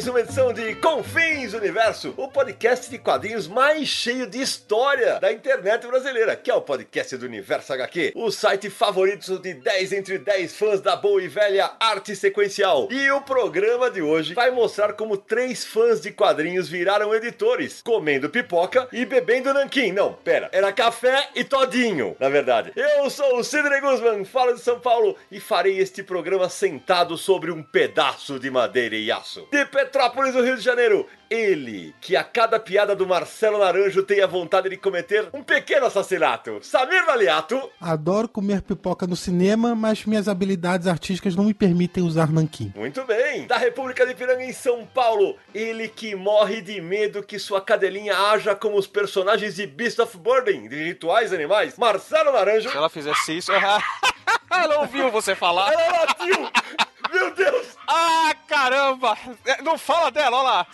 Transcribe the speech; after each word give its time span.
Mais 0.00 0.08
uma 0.08 0.20
edição 0.20 0.50
de 0.50 0.74
Confins 0.76 1.52
Universo, 1.52 2.14
o 2.16 2.26
podcast 2.26 2.88
de 2.88 2.96
quadrinhos 2.96 3.46
mais 3.46 3.86
cheio 3.86 4.26
de 4.26 4.40
história 4.40 5.20
da 5.20 5.30
internet 5.30 5.86
brasileira, 5.86 6.34
que 6.34 6.50
é 6.50 6.54
o 6.54 6.62
podcast 6.62 7.18
do 7.18 7.26
Universo 7.26 7.70
HQ, 7.74 8.14
o 8.16 8.30
site 8.30 8.70
favorito 8.70 9.38
de 9.38 9.52
10 9.52 9.92
entre 9.92 10.18
10 10.18 10.56
fãs 10.56 10.80
da 10.80 10.96
boa 10.96 11.22
e 11.22 11.28
velha 11.28 11.72
arte 11.78 12.16
sequencial. 12.16 12.88
E 12.90 13.10
o 13.10 13.20
programa 13.20 13.90
de 13.90 14.00
hoje 14.00 14.32
vai 14.32 14.50
mostrar 14.50 14.94
como 14.94 15.18
três 15.18 15.66
fãs 15.66 16.00
de 16.00 16.10
quadrinhos 16.10 16.66
viraram 16.66 17.14
editores, 17.14 17.82
comendo 17.82 18.30
pipoca 18.30 18.88
e 18.90 19.04
bebendo 19.04 19.52
nanquim. 19.52 19.92
Não, 19.92 20.14
pera, 20.14 20.48
era 20.50 20.72
café 20.72 21.28
e 21.34 21.44
todinho, 21.44 22.16
na 22.18 22.30
verdade. 22.30 22.72
Eu 22.74 23.10
sou 23.10 23.36
o 23.36 23.44
Sidney 23.44 23.82
Guzman, 23.82 24.24
falo 24.24 24.54
de 24.54 24.60
São 24.62 24.80
Paulo 24.80 25.14
e 25.30 25.38
farei 25.38 25.78
este 25.78 26.02
programa 26.02 26.48
sentado 26.48 27.18
sobre 27.18 27.50
um 27.50 27.62
pedaço 27.62 28.38
de 28.38 28.50
madeira 28.50 28.96
e 28.96 29.12
aço. 29.12 29.46
De 29.52 29.66
Petrópolis, 29.90 30.32
no 30.36 30.42
Rio 30.42 30.56
de 30.56 30.62
Janeiro, 30.62 31.04
ele, 31.28 31.92
que 32.00 32.14
a 32.14 32.22
cada 32.22 32.60
piada 32.60 32.94
do 32.94 33.04
Marcelo 33.04 33.58
Naranjo 33.58 34.04
tem 34.04 34.22
a 34.22 34.26
vontade 34.26 34.68
de 34.68 34.76
cometer 34.76 35.28
um 35.34 35.42
pequeno 35.42 35.86
assassinato. 35.86 36.60
Samir 36.62 37.04
Valiato. 37.04 37.68
Adoro 37.80 38.28
comer 38.28 38.62
pipoca 38.62 39.04
no 39.04 39.16
cinema, 39.16 39.74
mas 39.74 40.04
minhas 40.04 40.28
habilidades 40.28 40.86
artísticas 40.86 41.34
não 41.34 41.42
me 41.42 41.52
permitem 41.52 42.04
usar 42.04 42.30
nanquim. 42.30 42.72
Muito 42.76 43.04
bem. 43.04 43.48
Da 43.48 43.56
República 43.56 44.06
de 44.06 44.14
Piranga 44.14 44.44
em 44.44 44.52
São 44.52 44.86
Paulo, 44.86 45.36
ele 45.52 45.88
que 45.88 46.14
morre 46.14 46.60
de 46.60 46.80
medo 46.80 47.20
que 47.20 47.36
sua 47.36 47.60
cadelinha 47.60 48.16
haja 48.16 48.54
como 48.54 48.78
os 48.78 48.86
personagens 48.86 49.56
de 49.56 49.66
Beast 49.66 49.98
of 49.98 50.16
Burden, 50.16 50.68
de 50.68 50.84
rituais 50.84 51.32
animais. 51.32 51.76
Marcelo 51.76 52.30
Naranjo. 52.30 52.70
Se 52.70 52.76
ela 52.76 52.88
fizesse 52.88 53.38
isso, 53.38 53.50
ela 54.50 54.78
ouviu 54.82 55.10
você 55.10 55.34
falar. 55.34 55.72
Ela 55.72 56.04
latiu. 56.04 56.48
Meu 57.12 57.34
Deus! 57.34 57.76
Ah, 57.86 58.34
caramba! 58.46 59.16
É, 59.44 59.62
Não 59.62 59.76
fala 59.76 60.10
dela, 60.10 60.36
olha 60.38 60.48
lá. 60.50 60.66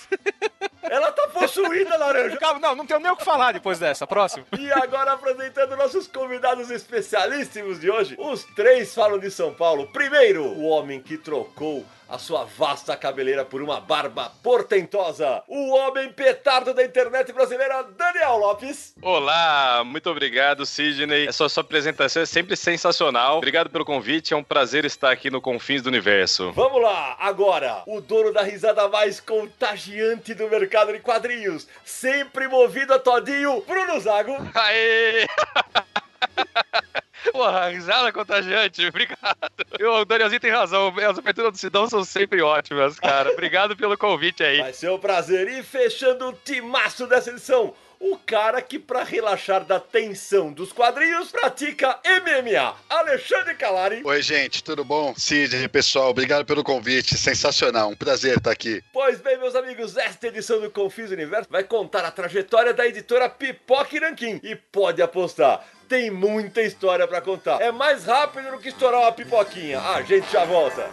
Ela 0.82 1.10
tá 1.12 1.28
possuída, 1.28 1.96
Laranja. 1.96 2.36
Calma, 2.38 2.60
não, 2.60 2.74
não 2.74 2.86
tenho 2.86 3.00
nem 3.00 3.10
o 3.10 3.16
que 3.16 3.24
falar 3.24 3.52
depois 3.52 3.78
dessa. 3.78 4.06
Próximo. 4.06 4.46
E 4.58 4.70
agora 4.72 5.12
apresentando 5.12 5.76
nossos 5.76 6.06
convidados 6.06 6.70
especialíssimos 6.70 7.80
de 7.80 7.90
hoje. 7.90 8.16
Os 8.18 8.44
três 8.54 8.94
falam 8.94 9.18
de 9.18 9.30
São 9.30 9.52
Paulo. 9.54 9.88
Primeiro, 9.92 10.44
o 10.44 10.64
homem 10.64 11.00
que 11.02 11.16
trocou 11.18 11.84
a 12.08 12.18
sua 12.18 12.44
vasta 12.44 12.96
cabeleira 12.96 13.44
por 13.44 13.60
uma 13.62 13.80
barba 13.80 14.32
portentosa. 14.42 15.42
O 15.48 15.74
homem 15.74 16.12
petardo 16.12 16.72
da 16.72 16.84
internet 16.84 17.32
brasileira, 17.32 17.82
Daniel 17.96 18.36
Lopes. 18.36 18.94
Olá, 19.02 19.82
muito 19.84 20.08
obrigado, 20.10 20.64
Sidney. 20.64 21.26
Essa 21.26 21.48
sua 21.48 21.62
apresentação 21.62 22.22
é 22.22 22.26
sempre 22.26 22.56
sensacional. 22.56 23.38
Obrigado 23.38 23.70
pelo 23.70 23.84
convite, 23.84 24.34
é 24.34 24.36
um 24.36 24.44
prazer 24.44 24.84
estar 24.84 25.10
aqui 25.10 25.30
no 25.30 25.40
Confins 25.40 25.82
do 25.82 25.88
Universo. 25.88 26.52
Vamos 26.52 26.80
lá, 26.80 27.16
agora, 27.18 27.82
o 27.86 28.00
dono 28.00 28.32
da 28.32 28.42
risada 28.42 28.88
mais 28.88 29.20
contagiante 29.20 30.34
do 30.34 30.48
mercado 30.48 30.92
de 30.92 31.00
quadrinhos, 31.00 31.66
sempre 31.84 32.48
movido 32.48 32.94
a 32.94 32.98
todinho, 32.98 33.62
Bruno 33.66 34.00
Zago. 34.00 34.36
Aê! 34.54 35.26
Porra, 37.32 37.68
risada 37.68 38.12
contagiante, 38.12 38.86
obrigado. 38.86 39.36
E 39.78 39.84
o 39.84 40.04
Danielzinho 40.04 40.40
tem 40.40 40.50
razão, 40.50 40.92
as 41.08 41.18
aberturas 41.18 41.52
do 41.52 41.58
Sidão 41.58 41.88
são 41.88 42.04
sempre 42.04 42.40
ótimas, 42.40 42.98
cara. 42.98 43.30
Obrigado 43.32 43.76
pelo 43.76 43.98
convite 43.98 44.42
aí. 44.42 44.60
Vai 44.60 44.72
ser 44.72 44.90
um 44.90 44.98
prazer. 44.98 45.48
E 45.48 45.62
fechando 45.62 46.28
o 46.28 46.32
timaço 46.32 47.06
dessa 47.06 47.30
edição, 47.30 47.74
o 47.98 48.16
cara 48.18 48.60
que, 48.60 48.78
pra 48.78 49.02
relaxar 49.02 49.64
da 49.64 49.80
tensão 49.80 50.52
dos 50.52 50.72
quadrinhos, 50.72 51.30
pratica 51.30 51.98
MMA, 52.04 52.74
Alexandre 52.88 53.54
Calari. 53.54 54.02
Oi, 54.04 54.22
gente, 54.22 54.62
tudo 54.62 54.84
bom? 54.84 55.14
Sidney, 55.16 55.68
pessoal, 55.68 56.10
obrigado 56.10 56.44
pelo 56.44 56.62
convite. 56.62 57.16
Sensacional, 57.16 57.90
um 57.90 57.96
prazer 57.96 58.38
estar 58.38 58.50
aqui. 58.50 58.82
Pois 58.92 59.20
bem, 59.20 59.38
meus 59.38 59.54
amigos, 59.54 59.96
esta 59.96 60.28
edição 60.28 60.60
do 60.60 60.70
Confis 60.70 61.10
Universo 61.10 61.48
vai 61.50 61.64
contar 61.64 62.04
a 62.04 62.10
trajetória 62.10 62.74
da 62.74 62.86
editora 62.86 63.28
Pipoca 63.28 63.98
Nanquim. 64.00 64.40
E 64.42 64.54
pode 64.54 65.00
apostar, 65.00 65.64
tem 65.88 66.10
muita 66.10 66.62
história 66.62 67.06
pra 67.06 67.20
contar. 67.20 67.60
É 67.60 67.70
mais 67.70 68.04
rápido 68.04 68.50
do 68.50 68.58
que 68.58 68.68
estourar 68.68 69.00
uma 69.00 69.12
pipoquinha. 69.12 69.80
A 69.80 70.02
gente 70.02 70.30
já 70.30 70.44
volta. 70.44 70.88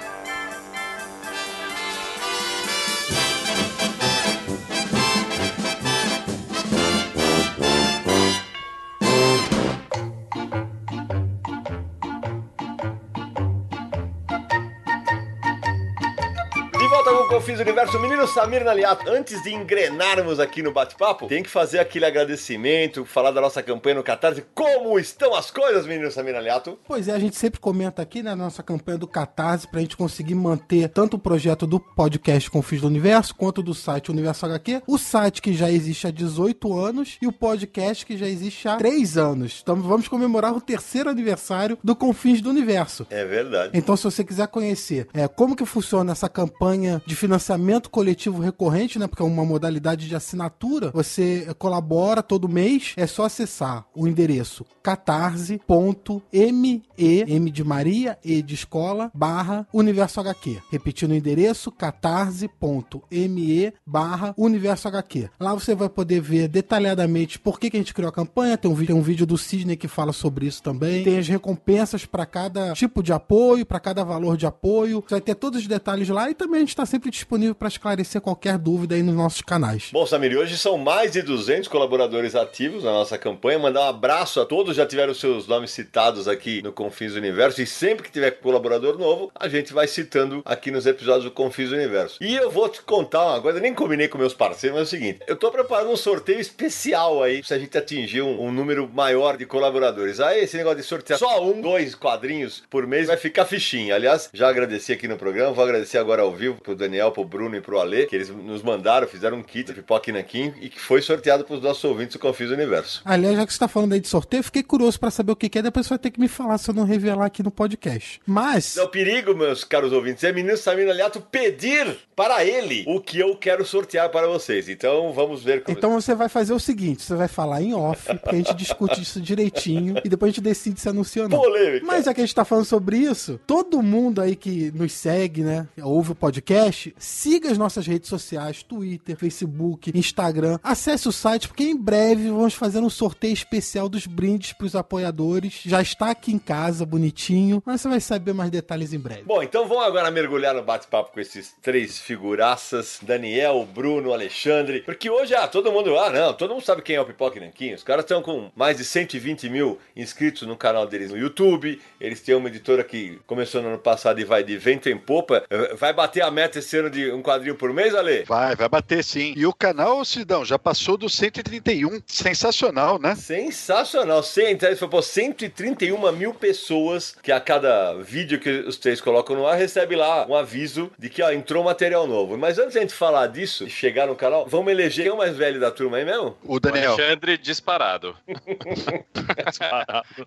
Confis 17.34 17.60
Universo, 17.60 18.00
menino 18.00 18.28
Samir 18.28 18.64
Naliato. 18.64 19.10
Antes 19.10 19.42
de 19.42 19.52
engrenarmos 19.52 20.40
aqui 20.40 20.62
no 20.62 20.72
bate-papo, 20.72 21.26
tem 21.26 21.42
que 21.42 21.50
fazer 21.50 21.80
aquele 21.80 22.06
agradecimento, 22.06 23.06
falar 23.06 23.32
da 23.32 23.42
nossa 23.42 23.64
campanha 23.64 23.96
no 23.96 24.04
Catarse. 24.04 24.46
Como 24.54 25.00
estão 25.00 25.34
as 25.34 25.50
coisas, 25.50 25.88
menino 25.88 26.12
Samir 26.12 26.36
Naliato? 26.36 26.78
Pois 26.88 27.08
é, 27.08 27.12
a 27.12 27.18
gente 27.18 27.36
sempre 27.36 27.60
comenta 27.60 28.04
aqui 28.04 28.22
né, 28.22 28.36
na 28.36 28.44
nossa 28.44 28.62
campanha 28.62 29.00
do 29.00 29.08
Catarse 29.08 29.68
pra 29.68 29.82
gente 29.82 29.98
conseguir 29.98 30.36
manter 30.36 30.88
tanto 30.90 31.16
o 31.16 31.20
projeto 31.20 31.66
do 31.66 31.80
podcast 31.80 32.52
Confis 32.52 32.82
do 32.82 32.88
Universo 32.88 33.34
quanto 33.34 33.64
do 33.64 33.74
site 33.74 34.12
Universo 34.12 34.46
HQ, 34.46 34.84
o 34.86 35.00
site 35.00 35.42
que 35.42 35.56
já 35.56 35.72
existe 35.72 36.06
há 36.06 36.12
18 36.12 36.78
anos 36.78 37.18
e 37.20 37.26
o 37.26 37.32
podcast 37.32 38.06
que 38.06 38.16
já 38.16 38.28
existe 38.28 38.68
há 38.68 38.76
3 38.76 39.18
anos. 39.18 39.60
Então 39.64 39.76
vamos 39.78 40.08
comemorar 40.08 40.56
o 40.56 40.62
terceiro 40.62 41.10
aniversário 41.10 41.80
do 41.84 41.96
Confins 41.96 42.42
do 42.42 42.52
Universo. 42.52 43.08
É 43.10 43.26
verdade. 43.26 43.72
Então, 43.74 43.98
se 43.98 44.04
você 44.04 44.24
quiser 44.24 44.48
conhecer 44.50 45.08
é, 45.16 45.28
como 45.28 45.56
que 45.56 45.66
funciona 45.66 46.12
essa 46.12 46.30
campanha 46.30 47.02
de 47.08 47.23
financiamento 47.24 47.90
coletivo 47.90 48.42
recorrente, 48.42 49.00
né? 49.00 49.08
Porque 49.08 49.24
é 49.24 49.26
uma 49.26 49.46
modalidade 49.46 50.10
de 50.10 50.16
assinatura, 50.16 50.92
você 50.92 51.48
colabora 51.58 52.22
todo 52.22 52.50
mês, 52.50 52.94
é 52.98 53.08
só 53.08 53.24
acessar 53.24 53.86
o 53.96 54.06
endereço 54.06 54.66
catarse.me, 54.84 56.84
M 56.98 57.50
de 57.50 57.64
Maria, 57.64 58.20
E 58.24 58.42
de 58.42 58.54
escola, 58.54 59.10
barra 59.14 59.66
Universo 59.74 60.20
HQ. 60.20 60.60
Repetindo 60.70 61.12
o 61.12 61.16
endereço, 61.16 61.72
catarse.me 61.72 63.74
barra 63.86 64.34
Universo 64.38 64.90
HQ. 64.90 65.30
Lá 65.40 65.54
você 65.54 65.74
vai 65.74 65.88
poder 65.88 66.20
ver 66.20 66.50
detalhadamente 66.50 67.40
por 67.40 67.58
que, 67.58 67.70
que 67.70 67.78
a 67.78 67.80
gente 67.80 67.94
criou 67.94 68.10
a 68.10 68.14
campanha, 68.14 68.58
tem 68.58 68.70
um 68.70 68.74
vídeo, 68.74 68.88
tem 68.88 68.96
um 68.98 69.02
vídeo 69.02 69.26
do 69.26 69.38
Sidney 69.38 69.78
que 69.78 69.88
fala 69.88 70.12
sobre 70.12 70.46
isso 70.46 70.62
também, 70.62 71.06
tem 71.06 71.18
as 71.18 71.30
recompensas 71.30 72.06
para 72.06 72.26
cada 72.26 72.74
tipo 72.74 73.02
de 73.02 73.14
apoio, 73.14 73.66
para 73.66 73.80
cada 73.80 74.04
valor 74.04 74.36
de 74.36 74.46
apoio, 74.46 75.02
você 75.08 75.16
vai 75.16 75.22
ter 75.22 75.36
todos 75.36 75.62
os 75.62 75.68
detalhes 75.68 76.10
lá 76.10 76.30
e 76.30 76.36
também 76.36 76.58
a 76.58 76.60
gente 76.60 76.70
está 76.70 76.86
sempre 76.86 77.03
disponível 77.10 77.56
para 77.56 77.68
esclarecer 77.68 78.22
qualquer 78.22 78.58
dúvida 78.58 78.96
aí 78.96 79.04
nos 79.04 79.16
nossos 79.16 79.42
canais. 79.42 79.90
Bom, 79.92 80.06
Samir, 80.06 80.38
hoje 80.38 80.58
são 80.58 80.78
mais 80.78 81.12
de 81.12 81.22
200 81.22 81.68
colaboradores 81.68 82.36
ativos 82.36 82.84
na 82.84 82.92
nossa 82.92 83.18
campanha. 83.18 83.60
Mandar 83.60 83.82
um 83.82 83.90
abraço 83.90 84.40
a 84.40 84.46
todos, 84.46 84.76
já 84.76 84.86
tiveram 84.86 85.14
seus 85.14 85.48
nomes 85.48 85.72
citados 85.72 86.28
aqui 86.28 86.62
no 86.62 86.72
Confins 86.72 87.14
Universo. 87.14 87.62
E 87.62 87.66
sempre 87.66 88.04
que 88.04 88.12
tiver 88.12 88.32
colaborador 88.32 88.98
novo, 88.98 89.32
a 89.36 89.48
gente 89.48 89.74
vai 89.74 89.88
citando 89.88 90.42
aqui 90.46 90.72
nos 90.72 90.86
episódios 90.86 91.26
do 91.26 91.32
Confins 91.32 91.72
Universo. 91.72 92.18
E 92.22 92.36
eu 92.36 92.50
vou 92.50 92.70
te 92.70 92.82
contar 92.82 93.26
uma 93.26 93.42
coisa, 93.42 93.60
nem 93.60 93.74
combinei 93.74 94.08
com 94.08 94.18
meus 94.18 94.34
parceiros, 94.34 94.80
mas 94.80 94.88
é 94.88 94.96
o 94.96 95.00
seguinte: 95.00 95.20
eu 95.28 95.36
tô 95.36 95.52
preparando 95.52 95.92
um 95.92 95.98
sorteio 95.98 96.40
especial 96.40 97.22
aí, 97.24 97.44
se 97.44 97.54
a 97.54 97.60
gente 97.60 97.78
atingir 97.78 98.22
um, 98.22 98.42
um 98.44 98.52
número 98.52 98.90
maior 98.94 99.38
de 99.38 99.46
colaboradores. 99.46 100.20
Aí, 100.20 100.44
esse 100.44 100.58
negócio 100.58 100.78
de 100.78 100.84
sortear 100.84 101.20
só 101.20 101.44
um, 101.44 101.62
dois 101.62 101.96
quadrinhos 101.96 102.64
por 102.70 102.88
mês 102.88 103.08
vai 103.08 103.18
ficar 103.18 103.46
fichinha. 103.46 103.96
Aliás, 103.96 104.30
já 104.34 104.50
agradeci 104.50 104.92
aqui 104.94 105.08
no 105.08 105.18
programa, 105.18 105.54
vou 105.54 105.64
agradecer 105.64 105.98
agora 105.98 106.22
ao 106.22 106.32
vivo 106.32 106.60
pro 106.62 106.76
Daniel 106.76 106.93
Daniel, 106.94 107.12
pro 107.12 107.26
Bruno 107.26 107.56
e 107.56 107.62
pro 107.62 107.80
Ale, 107.80 108.06
que 108.06 108.16
eles 108.16 108.30
nos 108.30 108.62
mandaram, 108.62 109.08
fizeram 109.08 109.38
um 109.38 109.44
kit 109.44 109.66
de 109.66 109.74
pipoca 109.74 110.12
e 110.12 110.14
nanquim 110.14 110.54
e 110.62 110.70
que 110.70 110.80
foi 110.80 111.02
sorteado 111.02 111.44
pros 111.44 111.60
nossos 111.60 111.84
ouvintes 111.84 112.14
do 112.14 112.20
Confis 112.20 112.52
Universo. 112.52 113.02
Aliás, 113.04 113.36
já 113.36 113.48
que 113.48 113.54
você 113.54 113.60
tá 113.60 113.68
falando 113.68 113.94
aí 113.94 114.00
de 114.00 114.08
sorteio, 114.08 114.44
fiquei 114.44 114.62
curioso 114.62 115.00
pra 115.00 115.10
saber 115.10 115.32
o 115.32 115.36
que 115.36 115.50
que 115.50 115.58
é, 115.58 115.62
depois 115.64 115.88
você 115.88 115.90
vai 115.92 115.98
ter 116.00 116.12
que 116.12 116.20
me 116.20 116.28
falar 116.28 116.60
se 116.60 116.70
eu 116.70 116.76
não 116.76 116.84
revelar 116.84 117.26
aqui 117.26 117.42
no 117.42 117.50
podcast. 117.50 118.22
Mas, 118.28 118.78
O 118.78 118.88
perigo, 118.88 119.34
meus 119.36 119.64
caros 119.64 119.92
ouvintes, 119.92 120.24
é 120.24 120.32
menino 120.32 120.56
Samir 120.56 120.88
Aliato 120.88 121.20
pedir 121.20 121.98
para 122.16 122.46
ele 122.46 122.84
o 122.88 123.00
que 123.02 123.20
eu 123.20 123.36
quero 123.36 123.66
sortear 123.66 124.10
para 124.10 124.28
vocês. 124.28 124.70
Então 124.70 125.12
vamos 125.14 125.44
ver 125.44 125.64
como. 125.64 125.76
então 125.76 125.94
você 126.00 126.14
vai 126.14 126.30
fazer 126.30 126.54
o 126.54 126.60
seguinte, 126.60 127.02
você 127.02 127.16
vai 127.16 127.28
falar 127.28 127.64
em 127.64 127.74
off, 127.74 128.06
porque 128.20 128.30
a 128.36 128.38
gente 128.38 128.54
discute 128.54 129.02
isso 129.02 129.20
direitinho 129.20 129.96
e 130.06 130.10
depois 130.10 130.30
a 130.30 130.32
gente 130.34 130.44
decide 130.44 130.80
se 130.80 130.88
anuncia 130.88 131.24
ou 131.24 131.30
não. 131.30 131.40
Polêmica. 131.40 131.86
Mas 131.86 132.06
já 132.06 132.14
que 132.14 132.22
a 132.22 132.24
gente 132.26 132.36
tá 132.36 132.46
falando 132.46 132.66
sobre 132.66 132.98
isso, 132.98 133.40
todo 133.48 133.82
mundo 133.82 134.22
aí 134.22 134.36
que 134.36 134.72
nos 134.76 134.92
segue, 134.94 135.42
né, 135.42 135.68
ouve 135.82 136.12
o 136.12 136.16
podcast, 136.16 136.83
siga 136.98 137.52
as 137.52 137.58
nossas 137.58 137.86
redes 137.86 138.10
sociais, 138.10 138.64
Twitter, 138.64 139.16
Facebook, 139.16 139.92
Instagram, 139.96 140.60
acesse 140.64 141.08
o 141.08 141.12
site, 141.12 141.48
porque 141.48 141.64
em 141.64 141.78
breve 141.78 142.30
vamos 142.30 142.54
fazer 142.54 142.80
um 142.80 142.90
sorteio 142.90 143.34
especial 143.34 143.88
dos 143.88 144.08
brindes 144.08 144.54
pros 144.54 144.76
apoiadores. 144.76 145.62
Já 145.66 145.82
está 145.82 146.10
aqui 146.12 146.32
em 146.34 146.40
casa, 146.40 146.86
bonitinho, 146.86 147.62
mas 147.66 147.82
você 147.82 147.88
vai 147.90 148.00
saber 148.00 148.34
mais 148.34 148.50
detalhes 148.52 148.94
em 148.94 149.00
breve. 149.00 149.24
Bom, 149.24 149.42
então 149.44 149.68
vamos 149.68 149.86
agora 149.86 150.10
mergulhar 150.12 150.54
no 150.56 150.64
bate-papo 150.64 151.12
com 151.14 151.20
esses 151.20 151.54
três 151.62 152.00
figuraças: 152.00 153.00
Daniel, 153.02 153.68
Bruno, 153.74 154.12
Alexandre. 154.14 154.82
Porque 154.82 155.10
hoje, 155.10 155.36
ah, 155.36 155.48
todo 155.48 155.72
mundo, 155.72 155.98
ah, 155.98 156.10
não, 156.10 156.34
todo 156.34 156.54
mundo 156.54 156.64
sabe 156.64 156.82
quem 156.82 156.96
é 156.96 157.02
o 157.02 157.06
Pipoca 157.06 157.40
Nanquim. 157.40 157.74
Os 157.74 157.84
caras 157.84 158.04
estão 158.06 158.22
com 158.22 158.52
mais 158.56 158.78
de 158.78 158.86
120 158.86 159.50
mil 159.50 159.78
inscritos 159.96 160.48
no 160.48 160.56
canal 160.58 160.88
deles 160.88 161.12
no 161.12 161.18
YouTube. 161.18 161.80
Eles 162.00 162.22
têm 162.22 162.36
uma 162.36 162.48
editora 162.48 162.84
que 162.84 163.20
começou 163.28 163.62
no 163.62 163.70
ano 163.70 163.78
passado 163.78 164.20
e 164.20 164.26
vai 164.26 164.44
de 164.44 164.58
vento 164.58 164.90
em 164.90 164.98
popa. 164.98 165.44
Eh, 165.50 165.76
Vai 165.76 165.92
bater 165.94 166.22
a 166.22 166.32
meta 166.32 166.60
esse 166.60 166.73
ano 166.78 166.90
de 166.90 167.12
um 167.12 167.22
quadrinho 167.22 167.56
por 167.56 167.74
mês, 167.74 167.96
Ale? 167.96 168.24
Vai, 168.24 168.56
vai 168.56 168.70
bater 168.70 169.04
sim. 169.04 169.34
E 169.36 169.46
o 169.46 169.54
canal, 169.54 170.04
Cidão, 170.06 170.46
já 170.46 170.60
passou 170.60 170.98
dos 170.98 171.16
131. 171.16 172.02
Sensacional, 172.06 173.00
né? 173.00 173.16
Sensacional. 173.16 174.22
Então, 174.50 174.76
foi 174.76 174.88
por 174.88 175.04
131 175.04 176.12
mil 176.12 176.34
pessoas 176.34 177.16
que 177.22 177.32
a 177.32 177.40
cada 177.40 177.94
vídeo 177.96 178.40
que 178.40 178.50
os 178.50 178.78
três 178.78 179.02
colocam 179.02 179.36
no 179.36 179.48
ar 179.48 179.58
recebe 179.58 179.96
lá 179.96 180.26
um 180.28 180.36
aviso 180.36 180.92
de 180.98 181.10
que 181.10 181.22
ó, 181.22 181.32
entrou 181.32 181.64
material 181.64 182.08
novo. 182.08 182.38
Mas 182.38 182.58
antes 182.58 182.74
de 182.74 182.80
a 182.80 182.82
gente 182.82 182.94
falar 182.94 183.28
disso 183.28 183.66
e 183.66 183.70
chegar 183.70 184.08
no 184.08 184.16
canal, 184.16 184.46
vamos 184.48 184.72
eleger 184.72 185.04
quem 185.04 185.12
é 185.12 185.14
o 185.14 185.18
mais 185.18 185.36
velho 185.36 185.60
da 185.60 185.72
turma 185.72 185.98
aí 185.98 186.06
mesmo? 186.06 186.38
O 186.44 186.56
O 186.56 186.60
Daniel. 186.60 186.94
Alexandre 186.94 187.38
disparado. 187.38 188.16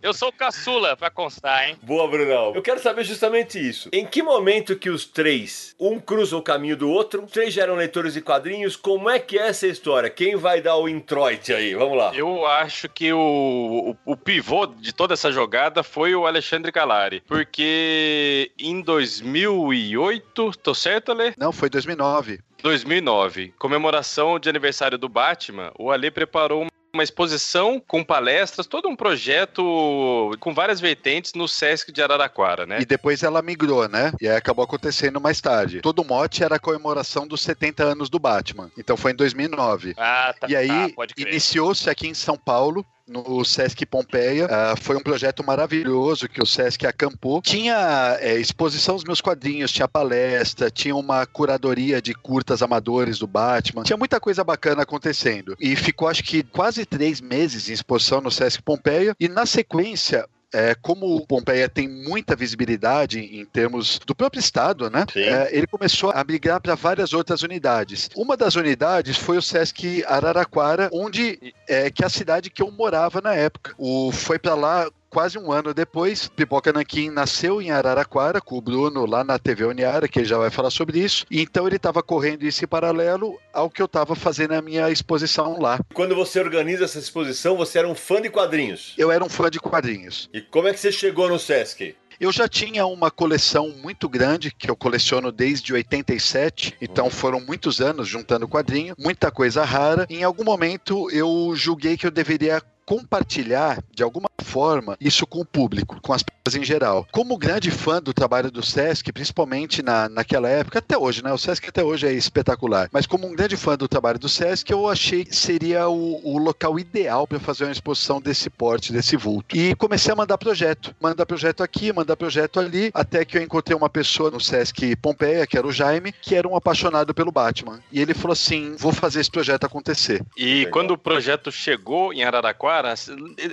Eu 0.03 0.13
sou 0.13 0.29
o 0.29 0.33
caçula, 0.33 0.97
pra 0.97 1.11
constar, 1.11 1.69
hein? 1.69 1.77
Boa, 1.83 2.09
Brunão. 2.09 2.55
Eu 2.55 2.63
quero 2.63 2.81
saber 2.81 3.05
justamente 3.05 3.59
isso. 3.59 3.89
Em 3.93 4.07
que 4.07 4.23
momento 4.23 4.77
que 4.77 4.91
os 4.91 5.05
três, 5.05 5.75
um 5.79 5.99
cruza 5.99 6.36
o 6.39 6.43
caminho 6.43 6.77
do 6.77 6.89
outro, 6.91 7.27
três 7.31 7.53
já 7.55 7.63
eram 7.63 7.75
leitores 7.75 8.15
de 8.15 8.21
quadrinhos, 8.21 8.77
como 8.77 9.09
é 9.11 9.19
que 9.19 9.39
é 9.39 9.49
essa 9.49 9.67
história? 9.67 10.09
Quem 10.11 10.37
vai 10.37 10.61
dar 10.61 10.77
o 10.77 10.89
introit 10.89 11.53
aí? 11.53 11.75
Vamos 11.75 11.97
lá. 11.99 12.15
Eu 12.15 12.47
acho 12.47 12.89
que 12.89 13.13
o, 13.13 13.97
o, 14.05 14.13
o 14.13 14.17
pivô 14.17 14.67
de 14.67 14.93
toda 14.93 15.15
essa 15.15 15.31
jogada 15.33 15.83
foi 15.83 16.15
o 16.15 16.27
Alexandre 16.27 16.71
Calari. 16.73 17.23
Porque 17.27 18.51
em 18.59 18.81
2008, 18.81 20.53
tô 20.63 20.75
certo, 20.75 21.13
Ale? 21.13 21.35
Não, 21.37 21.53
foi 21.53 21.69
2009. 21.69 22.41
2009, 22.63 23.53
comemoração 23.59 24.39
de 24.39 24.49
aniversário 24.49 24.99
do 24.99 25.09
Batman, 25.09 25.71
o 25.79 25.91
Ale 25.91 26.11
preparou 26.11 26.63
uma- 26.63 26.71
uma 26.97 27.05
exposição 27.05 27.81
com 27.87 28.03
palestras, 28.03 28.67
todo 28.67 28.89
um 28.89 28.97
projeto 28.97 30.35
com 30.41 30.55
várias 30.55 30.81
vertentes 30.81 31.35
no 31.35 31.47
Sesc 31.47 31.93
de 31.93 32.03
Araraquara, 32.03 32.67
né? 32.67 32.79
E 32.81 32.87
depois 32.87 33.23
ela 33.23 33.43
migrou, 33.43 33.89
né? 33.89 34.13
E 34.21 34.27
aí 34.27 34.37
acabou 34.37 34.65
acontecendo 34.65 35.21
mais 35.21 35.41
tarde. 35.41 35.81
Todo 35.81 36.01
o 36.01 36.05
mote 36.05 36.43
era 36.43 36.57
a 36.57 36.59
comemoração 36.59 37.27
dos 37.27 37.43
70 37.43 37.85
anos 37.85 38.09
do 38.09 38.19
Batman. 38.19 38.71
Então 38.77 38.97
foi 38.97 39.13
em 39.13 39.15
2009. 39.15 39.95
Ah, 39.97 40.35
tá. 40.39 40.47
E 40.49 40.57
aí 40.57 40.93
crer. 40.93 41.29
iniciou-se 41.29 41.89
aqui 41.89 42.09
em 42.09 42.15
São 42.15 42.37
Paulo. 42.37 42.85
No 43.09 43.45
Sesc 43.45 43.87
Pompeia. 43.87 44.49
Ah, 44.51 44.75
foi 44.77 44.97
um 44.97 45.01
projeto 45.01 45.45
maravilhoso 45.45 46.29
que 46.29 46.43
o 46.43 46.47
Sesc 46.47 46.87
acampou. 46.87 47.41
Tinha 47.41 48.17
é, 48.21 48.35
exposição 48.35 48.97
dos 48.97 49.05
meus 49.05 49.21
quadrinhos, 49.21 49.71
tinha 49.71 49.87
palestra, 49.87 50.71
tinha 50.71 50.95
uma 50.95 51.25
curadoria 51.25 52.03
de 52.03 52.13
curtas 52.13 52.63
amadores 52.63 53.19
do 53.19 53.27
Batman. 53.27 53.85
Tinha 53.85 53.97
muita 53.97 54.19
coisa 54.19 54.43
bacana 54.43 54.83
acontecendo. 54.83 55.57
E 55.61 55.77
ficou, 55.77 56.09
acho 56.09 56.25
que, 56.25 56.43
quase 56.43 56.85
três 56.85 57.21
meses 57.21 57.69
em 57.69 57.73
exposição 57.73 58.21
no 58.21 58.31
Sesc 58.31 58.61
Pompeia. 58.63 59.15
E 59.21 59.29
na 59.29 59.47
sequência, 59.47 60.29
é, 60.53 60.75
como 60.75 61.17
o 61.17 61.27
Pompeia 61.27 61.69
tem 61.69 61.89
muita 61.89 62.37
visibilidade 62.37 63.19
em 63.19 63.45
termos 63.45 63.99
do 64.07 64.15
próprio 64.15 64.41
estado, 64.41 64.89
né? 64.91 65.05
É, 65.15 65.57
ele 65.57 65.67
começou 65.67 66.11
a 66.11 66.25
migrar 66.25 66.61
para 66.61 66.75
várias 66.75 67.13
outras 67.13 67.43
unidades. 67.43 68.09
Uma 68.17 68.37
das 68.37 68.55
unidades 68.55 69.17
foi 69.17 69.37
o 69.37 69.43
Sesc 69.43 70.05
Araraquara, 70.07 70.89
onde 70.93 71.55
é 71.69 71.91
que 71.91 72.03
é 72.03 72.07
a 72.07 72.11
cidade 72.11 72.51
que 72.51 72.63
eu 72.63 72.71
morava 72.71 73.21
na 73.21 73.35
época. 73.35 73.75
O 73.79 74.13
foi 74.13 74.39
para 74.39 74.55
lá 74.55 74.89
quase 75.17 75.39
um 75.39 75.51
ano 75.51 75.73
depois, 75.73 76.29
Pipoca 76.29 76.71
Nanquim 76.75 77.09
nasceu 77.09 77.63
em 77.63 77.71
Araraquara, 77.71 78.39
com 78.39 78.59
o 78.59 78.61
Bruno 78.61 79.07
lá 79.07 79.25
na 79.25 79.39
TV 79.39 79.65
Uniara, 79.65 80.07
que 80.07 80.19
ele 80.19 80.29
já 80.29 80.37
vai 80.37 80.51
falar 80.51 80.69
sobre 80.69 80.99
isso. 80.99 81.25
E 81.31 81.41
então 81.41 81.67
ele 81.67 81.77
estava 81.77 82.03
correndo 82.03 82.45
isso 82.45 82.63
em 82.63 82.69
paralelo 82.69 83.41
ao 83.51 83.71
que 83.71 83.81
eu 83.81 83.87
estava 83.87 84.15
fazendo 84.15 84.53
a 84.53 84.61
minha 84.61 84.91
exposição 84.91 85.59
lá. 85.59 85.81
Quando 85.95 86.15
você 86.15 86.39
organiza 86.39 86.85
essa 86.85 86.99
exposição, 86.99 87.57
você 87.57 87.79
era 87.79 87.89
um 87.89 87.95
fã 87.95 88.21
de 88.21 88.29
quadrinhos. 88.29 88.93
Eu 88.99 89.11
era 89.11 89.25
um 89.25 89.29
fã 89.31 89.49
de 89.49 89.59
quadrinhos. 89.59 90.29
E 90.35 90.43
como 90.43 90.69
é 90.69 90.75
que 90.75 90.81
você 90.81 90.93
chegou 90.93 91.31
no 91.31 91.39
Sesc? 91.39 91.97
Eu 92.21 92.31
já 92.31 92.47
tinha 92.47 92.85
uma 92.85 93.11
coleção 93.11 93.71
muito 93.83 94.11
grande, 94.11 94.51
que 94.51 94.71
eu 94.71 94.77
coleciono 94.77 95.33
desde 95.33 95.73
87, 95.73 96.77
então 96.81 97.11
foram 97.11 97.41
muitos 97.41 97.81
anos 97.81 98.09
juntando 98.09 98.49
quadrinho, 98.49 98.95
muita 98.99 99.31
coisa 99.31 99.65
rara. 99.65 100.07
Em 100.11 100.25
algum 100.25 100.45
momento 100.45 101.11
eu 101.11 101.53
julguei 101.55 101.97
que 101.97 102.07
eu 102.07 102.11
deveria 102.11 102.63
compartilhar 102.87 103.83
de 103.93 104.03
alguma 104.03 104.31
forma 104.39 104.97
isso 105.01 105.27
com 105.27 105.41
o 105.41 105.45
público, 105.45 106.01
com 106.01 106.13
as 106.13 106.23
pessoas 106.23 106.55
em 106.55 106.65
geral. 106.65 107.07
Como 107.11 107.37
grande 107.37 107.71
fã 107.71 108.01
do 108.01 108.15
trabalho 108.15 108.51
do 108.51 108.63
Sesc, 108.63 109.13
principalmente 109.13 109.83
na, 109.83 110.09
naquela 110.09 110.49
época, 110.49 110.79
até 110.79 110.97
hoje, 110.97 111.23
né? 111.23 111.33
O 111.33 111.39
Sesc 111.39 111.69
até 111.69 111.83
hoje 111.83 112.07
é 112.07 112.13
espetacular. 112.13 112.89
Mas 112.93 113.07
como 113.07 113.27
um 113.27 113.35
grande 113.35 113.57
fã 113.57 113.77
do 113.77 113.89
trabalho 113.89 114.19
do 114.19 114.29
Sesc, 114.29 114.71
eu 114.71 114.89
achei 114.89 115.25
que 115.25 115.35
seria 115.35 115.89
o, 115.89 116.21
o 116.25 116.39
local 116.39 116.79
ideal 116.79 117.27
para 117.27 117.41
fazer 117.41 117.65
uma 117.65 117.73
exposição 117.73 118.21
desse 118.21 118.49
porte, 118.49 118.93
desse 118.93 119.17
vulto. 119.17 119.57
E 119.57 119.75
comecei 119.75 120.13
a 120.13 120.17
mandar 120.17 120.39
projeto. 120.39 120.95
Mandar 121.01 121.27
projeto 121.27 121.63
aqui, 121.63 121.93
mandar 121.93 122.17
projeto 122.17 122.61
ali, 122.61 122.91
até 122.95 123.25
que 123.25 123.37
eu 123.37 123.43
encontrei 123.43 123.77
uma 123.77 123.91
pessoa 123.91 124.31
no 124.31 124.41
Sesc 124.41 124.95
Pompeia, 124.97 125.47
que 125.47 125.59
era 125.59 125.67
o 125.67 125.73
Jaime, 125.73 126.13
que 126.13 126.35
era 126.35 126.47
um 126.47 126.55
apaixonado 126.55 127.13
pelo 127.13 127.33
Batman. 127.33 127.81
E 127.91 128.01
ele 128.01 128.15
falou 128.15 128.33
assim: 128.33 128.77
vou 128.79 128.93
fazer 128.93 129.21
esse 129.21 129.31
projeto 129.31 129.65
acontecer. 129.65 130.25
E 130.37 130.61
Legal. 130.61 130.73
quando 130.73 130.91
o 130.93 130.99
projeto 130.99 131.51
chegou 131.51 132.13
em 132.13 132.23
Araraquara, 132.23 132.76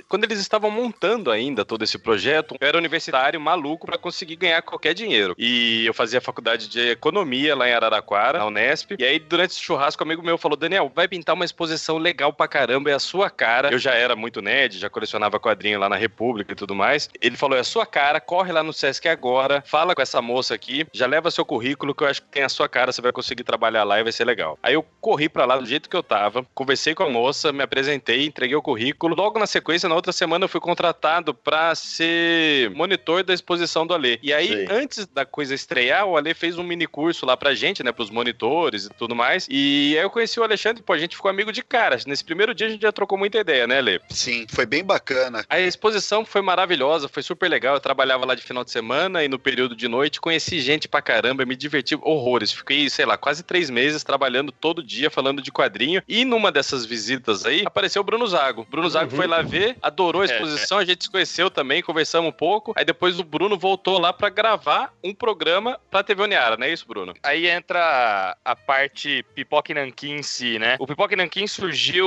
quando 0.08 0.24
eles 0.24 0.38
estavam 0.38 0.70
montando 0.70 1.30
ainda 1.30 1.64
todo 1.64 1.82
esse 1.82 1.98
projeto, 1.98 2.56
eu 2.60 2.68
era 2.68 2.78
universitário 2.78 3.40
maluco 3.40 3.86
para 3.86 3.98
conseguir 3.98 4.36
ganhar 4.36 4.62
qualquer 4.62 4.94
dinheiro. 4.94 5.34
E 5.38 5.84
eu 5.86 5.94
fazia 5.94 6.20
faculdade 6.20 6.68
de 6.68 6.90
economia 6.90 7.54
lá 7.54 7.68
em 7.68 7.72
Araraquara, 7.72 8.38
na 8.38 8.46
Unesp. 8.46 8.92
E 8.98 9.04
aí, 9.04 9.18
durante 9.18 9.52
esse 9.52 9.60
churrasco, 9.60 10.02
um 10.02 10.06
amigo 10.06 10.22
meu 10.22 10.38
falou: 10.38 10.56
Daniel, 10.56 10.90
vai 10.94 11.08
pintar 11.08 11.34
uma 11.34 11.44
exposição 11.44 11.98
legal 11.98 12.32
pra 12.32 12.48
caramba, 12.48 12.90
é 12.90 12.94
a 12.94 12.98
sua 12.98 13.30
cara. 13.30 13.70
Eu 13.70 13.78
já 13.78 13.94
era 13.94 14.16
muito 14.16 14.40
nerd, 14.40 14.78
já 14.78 14.90
colecionava 14.90 15.40
quadrinho 15.40 15.78
lá 15.78 15.88
na 15.88 15.96
República 15.96 16.52
e 16.52 16.56
tudo 16.56 16.74
mais. 16.74 17.08
Ele 17.20 17.36
falou: 17.36 17.56
é 17.56 17.60
a 17.60 17.64
sua 17.64 17.86
cara, 17.86 18.20
corre 18.20 18.52
lá 18.52 18.62
no 18.62 18.72
Sesc 18.72 19.08
agora, 19.08 19.62
fala 19.66 19.94
com 19.94 20.02
essa 20.02 20.20
moça 20.20 20.54
aqui, 20.54 20.86
já 20.92 21.06
leva 21.06 21.30
seu 21.30 21.44
currículo, 21.44 21.94
que 21.94 22.02
eu 22.02 22.08
acho 22.08 22.22
que 22.22 22.28
tem 22.28 22.42
a 22.42 22.48
sua 22.48 22.68
cara, 22.68 22.92
você 22.92 23.02
vai 23.02 23.12
conseguir 23.12 23.44
trabalhar 23.44 23.84
lá 23.84 24.00
e 24.00 24.02
vai 24.02 24.12
ser 24.12 24.24
legal. 24.24 24.58
Aí 24.62 24.74
eu 24.74 24.84
corri 25.00 25.28
pra 25.28 25.44
lá 25.44 25.56
do 25.56 25.66
jeito 25.66 25.88
que 25.88 25.96
eu 25.96 26.02
tava, 26.02 26.46
conversei 26.54 26.94
com 26.94 27.02
a 27.02 27.10
moça, 27.10 27.52
me 27.52 27.62
apresentei, 27.62 28.26
entreguei 28.26 28.56
o 28.56 28.62
currículo. 28.62 29.13
Logo 29.14 29.38
na 29.38 29.46
sequência, 29.46 29.88
na 29.88 29.94
outra 29.94 30.12
semana, 30.12 30.44
eu 30.44 30.48
fui 30.48 30.60
contratado 30.60 31.32
pra 31.32 31.74
ser 31.74 32.70
monitor 32.70 33.22
da 33.22 33.32
exposição 33.32 33.86
do 33.86 33.94
Alê. 33.94 34.18
E 34.22 34.32
aí, 34.32 34.48
Sim. 34.48 34.66
antes 34.70 35.06
da 35.06 35.24
coisa 35.24 35.54
estrear, 35.54 36.06
o 36.06 36.16
Alê 36.16 36.34
fez 36.34 36.58
um 36.58 36.62
mini 36.62 36.86
curso 36.86 37.24
lá 37.24 37.36
pra 37.36 37.54
gente, 37.54 37.82
né, 37.82 37.92
pros 37.92 38.10
monitores 38.10 38.86
e 38.86 38.90
tudo 38.90 39.14
mais. 39.14 39.46
E 39.50 39.94
aí 39.96 40.02
eu 40.04 40.10
conheci 40.10 40.38
o 40.40 40.42
Alexandre, 40.42 40.82
pô, 40.82 40.92
a 40.92 40.98
gente 40.98 41.16
ficou 41.16 41.30
amigo 41.30 41.52
de 41.52 41.62
cara. 41.62 41.98
Nesse 42.06 42.24
primeiro 42.24 42.54
dia 42.54 42.66
a 42.66 42.70
gente 42.70 42.82
já 42.82 42.92
trocou 42.92 43.16
muita 43.16 43.38
ideia, 43.38 43.66
né, 43.66 43.78
Alê? 43.78 44.00
Sim, 44.10 44.46
foi 44.48 44.66
bem 44.66 44.84
bacana. 44.84 45.44
A 45.48 45.60
exposição 45.60 46.24
foi 46.24 46.42
maravilhosa, 46.42 47.08
foi 47.08 47.22
super 47.22 47.48
legal. 47.48 47.74
Eu 47.74 47.80
trabalhava 47.80 48.26
lá 48.26 48.34
de 48.34 48.42
final 48.42 48.64
de 48.64 48.70
semana 48.70 49.24
e 49.24 49.28
no 49.28 49.38
período 49.38 49.76
de 49.76 49.88
noite 49.88 50.20
conheci 50.20 50.60
gente 50.60 50.88
pra 50.88 51.00
caramba, 51.00 51.44
me 51.44 51.56
diverti 51.56 51.94
horrores. 51.94 52.52
Fiquei, 52.52 52.88
sei 52.90 53.06
lá, 53.06 53.16
quase 53.16 53.42
três 53.42 53.70
meses 53.70 54.02
trabalhando 54.02 54.50
todo 54.50 54.82
dia 54.82 55.10
falando 55.10 55.40
de 55.40 55.52
quadrinho. 55.52 56.02
E 56.08 56.24
numa 56.24 56.50
dessas 56.50 56.84
visitas 56.84 57.44
aí 57.46 57.62
apareceu 57.64 58.00
o 58.02 58.04
Bruno 58.04 58.26
Zago. 58.26 58.66
Bruno 58.70 58.88
Zago 58.88 59.03
Uhum. 59.04 59.16
foi 59.16 59.26
lá 59.26 59.42
ver, 59.42 59.76
adorou 59.82 60.22
a 60.22 60.24
exposição, 60.24 60.78
a 60.78 60.84
gente 60.84 61.04
se 61.04 61.10
conheceu 61.10 61.50
também, 61.50 61.82
conversamos 61.82 62.28
um 62.28 62.32
pouco. 62.32 62.72
Aí 62.76 62.84
depois 62.84 63.18
o 63.18 63.24
Bruno 63.24 63.58
voltou 63.58 63.98
lá 63.98 64.12
pra 64.12 64.28
gravar 64.28 64.92
um 65.02 65.14
programa 65.14 65.80
pra 65.90 66.02
TV 66.02 66.22
Uniara, 66.22 66.56
não 66.56 66.66
é 66.66 66.72
isso, 66.72 66.86
Bruno? 66.86 67.14
Aí 67.22 67.48
entra 67.48 68.36
a 68.44 68.56
parte 68.56 69.24
Pipoca 69.34 69.72
e 69.72 69.74
Nanquim 69.74 70.14
em 70.14 70.22
si, 70.22 70.58
né? 70.58 70.76
O 70.78 70.86
Pipoca 70.86 71.14
e 71.14 71.16
Nanquim 71.16 71.46
surgiu 71.46 72.06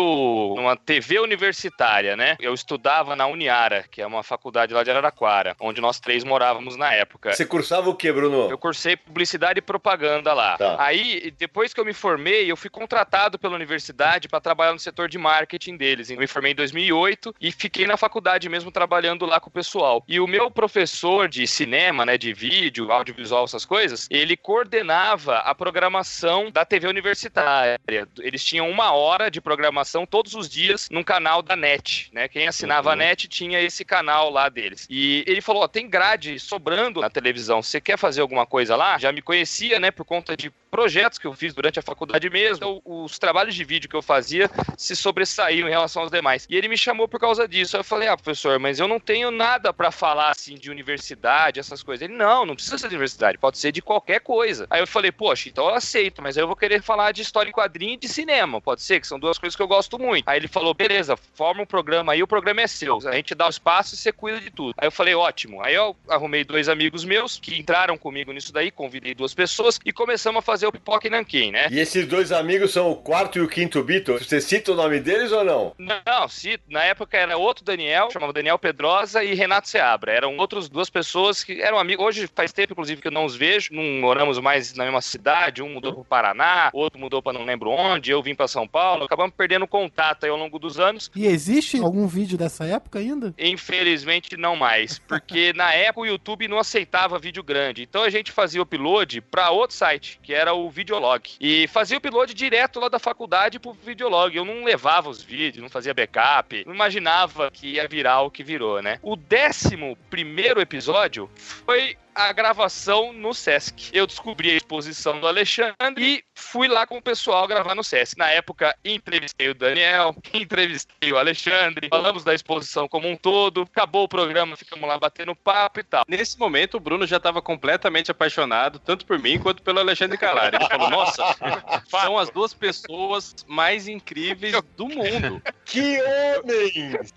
numa 0.55 0.75
TV 0.75 1.19
universitária, 1.19 2.15
né? 2.15 2.35
Eu 2.39 2.53
estudava 2.53 3.15
na 3.15 3.27
Uniara, 3.27 3.85
que 3.89 4.01
é 4.01 4.07
uma 4.07 4.23
faculdade 4.23 4.73
lá 4.73 4.83
de 4.83 4.91
Araraquara, 4.91 5.55
onde 5.59 5.81
nós 5.81 5.99
três 5.99 6.23
morávamos 6.23 6.75
na 6.75 6.93
época. 6.93 7.33
Você 7.33 7.45
cursava 7.45 7.89
o 7.89 7.95
que, 7.95 8.11
Bruno? 8.11 8.49
Eu 8.49 8.57
cursei 8.57 8.95
publicidade 8.95 9.59
e 9.59 9.61
propaganda 9.61 10.33
lá. 10.33 10.57
Tá. 10.57 10.75
Aí, 10.79 11.33
depois 11.37 11.73
que 11.73 11.79
eu 11.79 11.85
me 11.85 11.93
formei, 11.93 12.49
eu 12.49 12.57
fui 12.57 12.69
contratado 12.69 13.39
pela 13.39 13.55
universidade 13.55 14.27
para 14.27 14.39
trabalhar 14.39 14.73
no 14.73 14.79
setor 14.79 15.09
de 15.09 15.17
marketing 15.17 15.77
deles. 15.77 16.09
Eu 16.09 16.17
me 16.17 16.27
formei 16.27 16.51
em 16.51 16.55
2008 16.87 17.35
e 17.39 17.51
fiquei 17.51 17.85
na 17.85 17.97
faculdade 17.97 18.47
mesmo 18.49 18.71
trabalhando 18.71 19.25
lá 19.25 19.39
com 19.39 19.49
o 19.49 19.53
pessoal. 19.53 20.03
E 20.07 20.19
o 20.19 20.27
meu 20.27 20.49
professor 20.49 21.27
de 21.27 21.45
cinema, 21.45 22.05
né, 22.05 22.17
de 22.17 22.33
vídeo, 22.33 22.91
audiovisual, 22.91 23.43
essas 23.43 23.65
coisas, 23.65 24.07
ele 24.09 24.37
coordenava 24.37 25.37
a 25.39 25.53
programação 25.53 26.49
da 26.51 26.65
TV 26.65 26.87
universitária. 26.87 27.79
Eles 28.19 28.43
tinham 28.43 28.69
uma 28.69 28.91
hora 28.91 29.29
de 29.29 29.41
programação 29.41 30.05
todos 30.05 30.33
os 30.33 30.49
dias 30.49 30.87
num 30.89 31.03
canal 31.03 31.41
da 31.41 31.55
NET, 31.55 32.09
né? 32.13 32.27
Quem 32.27 32.47
assinava 32.47 32.93
a 32.93 32.95
NET 32.95 33.27
tinha 33.27 33.61
esse 33.61 33.83
canal 33.83 34.29
lá 34.29 34.49
deles. 34.49 34.87
E 34.89 35.23
ele 35.27 35.41
falou: 35.41 35.63
ó, 35.63 35.67
tem 35.67 35.89
grade 35.89 36.39
sobrando 36.39 37.01
na 37.01 37.09
televisão. 37.09 37.61
Você 37.61 37.81
quer 37.81 37.97
fazer 37.97 38.21
alguma 38.21 38.45
coisa 38.45 38.75
lá? 38.75 38.97
Já 38.97 39.11
me 39.11 39.21
conhecia, 39.21 39.79
né, 39.79 39.91
por 39.91 40.05
conta 40.05 40.35
de 40.35 40.51
projetos 40.77 41.17
que 41.17 41.25
eu 41.25 41.33
fiz 41.33 41.55
durante 41.55 41.79
a 41.79 41.81
faculdade 41.81 42.29
mesmo. 42.29 42.57
Então, 42.57 42.81
os 42.85 43.17
trabalhos 43.17 43.55
de 43.55 43.63
vídeo 43.63 43.89
que 43.89 43.95
eu 43.95 44.01
fazia 44.03 44.47
se 44.77 44.95
sobressaíam 44.95 45.67
em 45.67 45.71
relação 45.71 46.03
aos 46.03 46.11
demais. 46.11 46.45
E 46.47 46.55
ele 46.55 46.67
me 46.67 46.77
chamou 46.77 47.07
por 47.07 47.19
causa 47.19 47.47
disso. 47.47 47.75
Eu 47.75 47.83
falei: 47.83 48.07
"Ah, 48.07 48.15
professor, 48.15 48.59
mas 48.59 48.79
eu 48.79 48.87
não 48.87 48.99
tenho 48.99 49.31
nada 49.31 49.73
pra 49.73 49.89
falar 49.89 50.29
assim 50.29 50.53
de 50.53 50.69
universidade, 50.69 51.59
essas 51.59 51.81
coisas". 51.81 52.07
Ele: 52.07 52.15
"Não, 52.15 52.45
não 52.45 52.53
precisa 52.53 52.77
ser 52.77 52.89
de 52.89 52.93
universidade, 52.93 53.39
pode 53.39 53.57
ser 53.57 53.71
de 53.71 53.81
qualquer 53.81 54.19
coisa". 54.19 54.67
Aí 54.69 54.79
eu 54.79 54.85
falei: 54.85 55.11
"Poxa, 55.11 55.49
então 55.49 55.67
eu 55.67 55.73
aceito, 55.73 56.21
mas 56.21 56.37
eu 56.37 56.45
vou 56.45 56.55
querer 56.55 56.83
falar 56.83 57.11
de 57.11 57.23
história 57.23 57.49
em 57.49 57.53
quadrinho 57.53 57.93
e 57.93 57.97
de 57.97 58.07
cinema, 58.07 58.61
pode 58.61 58.83
ser, 58.83 58.99
que 59.01 59.07
são 59.07 59.19
duas 59.19 59.39
coisas 59.39 59.55
que 59.55 59.61
eu 59.63 59.67
gosto 59.67 59.97
muito". 59.97 60.29
Aí 60.29 60.37
ele 60.37 60.47
falou: 60.47 60.75
"Beleza, 60.75 61.17
forma 61.33 61.63
um 61.63 61.65
programa 61.65 62.13
aí, 62.13 62.21
o 62.21 62.27
programa 62.27 62.61
é 62.61 62.67
seu. 62.67 62.99
A 63.07 63.15
gente 63.15 63.33
dá 63.33 63.47
o 63.47 63.49
espaço 63.49 63.95
e 63.95 63.97
você 63.97 64.11
cuida 64.11 64.39
de 64.39 64.51
tudo". 64.51 64.75
Aí 64.77 64.85
eu 64.85 64.91
falei: 64.91 65.15
"Ótimo". 65.15 65.63
Aí 65.63 65.73
eu 65.73 65.97
arrumei 66.07 66.43
dois 66.43 66.69
amigos 66.69 67.03
meus 67.03 67.39
que 67.39 67.57
entraram 67.57 67.97
comigo 67.97 68.31
nisso 68.31 68.53
daí, 68.53 68.69
convidei 68.69 69.15
duas 69.15 69.33
pessoas 69.33 69.79
e 69.83 69.91
começamos 69.91 70.37
a 70.37 70.41
fazer 70.43 70.66
o 70.67 70.71
Pipoca 70.71 71.07
e 71.07 71.09
Nanquim, 71.09 71.51
né? 71.51 71.67
E 71.71 71.79
esses 71.79 72.07
dois 72.07 72.31
amigos 72.31 72.71
são 72.71 72.91
o 72.91 72.95
quarto 72.95 73.37
e 73.37 73.41
o 73.41 73.47
quinto 73.47 73.83
Beatle. 73.83 74.17
Você 74.19 74.41
cita 74.41 74.71
o 74.71 74.75
nome 74.75 74.99
deles 74.99 75.31
ou 75.31 75.43
não? 75.43 75.73
Não, 75.77 76.27
se 76.27 76.59
na 76.69 76.83
época 76.83 77.17
era 77.17 77.37
outro 77.37 77.63
Daniel, 77.63 78.09
chamava 78.11 78.33
Daniel 78.33 78.59
Pedrosa 78.59 79.23
e 79.23 79.33
Renato 79.33 79.69
Seabra. 79.69 80.11
Eram 80.11 80.37
outras 80.37 80.69
duas 80.69 80.89
pessoas 80.89 81.43
que 81.43 81.61
eram 81.61 81.77
amigos. 81.77 82.05
Hoje 82.05 82.29
faz 82.33 82.51
tempo, 82.51 82.73
inclusive, 82.73 83.01
que 83.01 83.07
eu 83.07 83.11
não 83.11 83.25
os 83.25 83.35
vejo. 83.35 83.69
Não 83.71 83.83
moramos 84.01 84.39
mais 84.39 84.73
na 84.75 84.83
mesma 84.83 85.01
cidade. 85.01 85.61
Um 85.61 85.73
mudou 85.73 85.93
pro 85.93 86.05
Paraná, 86.05 86.69
outro 86.73 86.99
mudou 86.99 87.21
pra 87.21 87.33
não 87.33 87.43
lembro 87.43 87.69
onde. 87.69 88.11
Eu 88.11 88.21
vim 88.21 88.35
pra 88.35 88.47
São 88.47 88.67
Paulo. 88.67 89.05
Acabamos 89.05 89.33
perdendo 89.35 89.67
contato 89.67 90.23
aí 90.23 90.29
ao 90.29 90.37
longo 90.37 90.59
dos 90.59 90.79
anos. 90.79 91.09
E 91.15 91.25
existe 91.25 91.77
algum 91.77 92.07
vídeo 92.07 92.37
dessa 92.37 92.65
época 92.65 92.99
ainda? 92.99 93.33
Infelizmente 93.37 94.37
não 94.37 94.55
mais, 94.55 94.99
porque 94.99 95.53
na 95.53 95.73
época 95.73 96.01
o 96.01 96.05
YouTube 96.05 96.47
não 96.47 96.57
aceitava 96.59 97.19
vídeo 97.19 97.43
grande. 97.43 97.83
Então 97.83 98.03
a 98.03 98.09
gente 98.09 98.31
fazia 98.31 98.61
o 98.61 98.63
upload 98.63 99.21
para 99.21 99.51
outro 99.51 99.75
site, 99.75 100.19
que 100.21 100.33
era 100.33 100.46
o 100.53 100.69
Videolog. 100.69 101.29
E 101.39 101.67
fazia 101.67 101.97
o 101.97 101.99
upload 101.99 102.33
direto 102.33 102.79
lá 102.79 102.89
da 102.89 102.99
faculdade 102.99 103.59
pro 103.59 103.73
Videolog. 103.73 104.35
Eu 104.35 104.45
não 104.45 104.63
levava 104.63 105.09
os 105.09 105.21
vídeos, 105.21 105.61
não 105.61 105.69
fazia 105.69 105.93
backup, 105.93 106.63
não 106.65 106.73
imaginava 106.73 107.51
que 107.51 107.73
ia 107.73 107.87
virar 107.87 108.21
o 108.21 108.31
que 108.31 108.43
virou, 108.43 108.81
né? 108.81 108.99
O 109.01 109.15
décimo 109.15 109.97
primeiro 110.09 110.59
episódio 110.59 111.29
foi 111.35 111.97
a 112.17 112.33
gravação 112.33 113.13
no 113.13 113.31
Sesc. 113.31 113.91
Eu 113.93 114.07
descobri 114.07 114.49
a 114.49 114.55
exposição 114.55 115.19
do 115.19 115.27
Alexandre 115.27 115.75
e 116.03 116.23
fui 116.33 116.67
lá 116.67 116.87
com 116.87 116.97
o 116.97 117.01
pessoal 117.01 117.47
gravar 117.47 117.75
no 117.75 117.83
Sesc. 117.83 118.17
Na 118.17 118.27
época, 118.31 118.75
entrevistei 118.83 119.49
o 119.49 119.53
Daniel, 119.53 120.15
entrevistei 120.33 121.13
o 121.13 121.17
Alexandre, 121.17 121.89
falamos 121.89 122.23
da 122.23 122.33
exposição 122.33 122.87
como 122.87 123.07
um 123.07 123.15
todo, 123.15 123.61
acabou 123.61 124.05
o 124.05 124.07
programa, 124.09 124.57
ficamos 124.57 124.89
lá 124.89 124.97
batendo 124.97 125.35
papo 125.35 125.79
e 125.79 125.83
tal. 125.83 126.05
Nesse 126.07 126.39
momento, 126.39 126.77
o 126.77 126.79
Bruno 126.79 127.05
já 127.05 127.17
estava 127.17 127.39
completamente 127.39 128.09
apaixonado, 128.09 128.79
tanto 128.79 129.05
por 129.05 129.19
mim 129.19 129.37
quanto 129.37 129.61
pelo 129.61 129.79
Alexandre 129.79 130.17
Calari. 130.17 130.55
Ele 130.55 130.67
falou: 130.67 130.89
Nossa, 130.89 131.23
são 131.87 132.17
as 132.17 132.31
duas 132.31 132.51
pessoas 132.51 133.35
mais 133.47 133.87
incríveis 133.87 134.59
do 134.75 134.87
mundo. 134.87 135.39
Que 135.65 136.01
homens! 136.01 137.13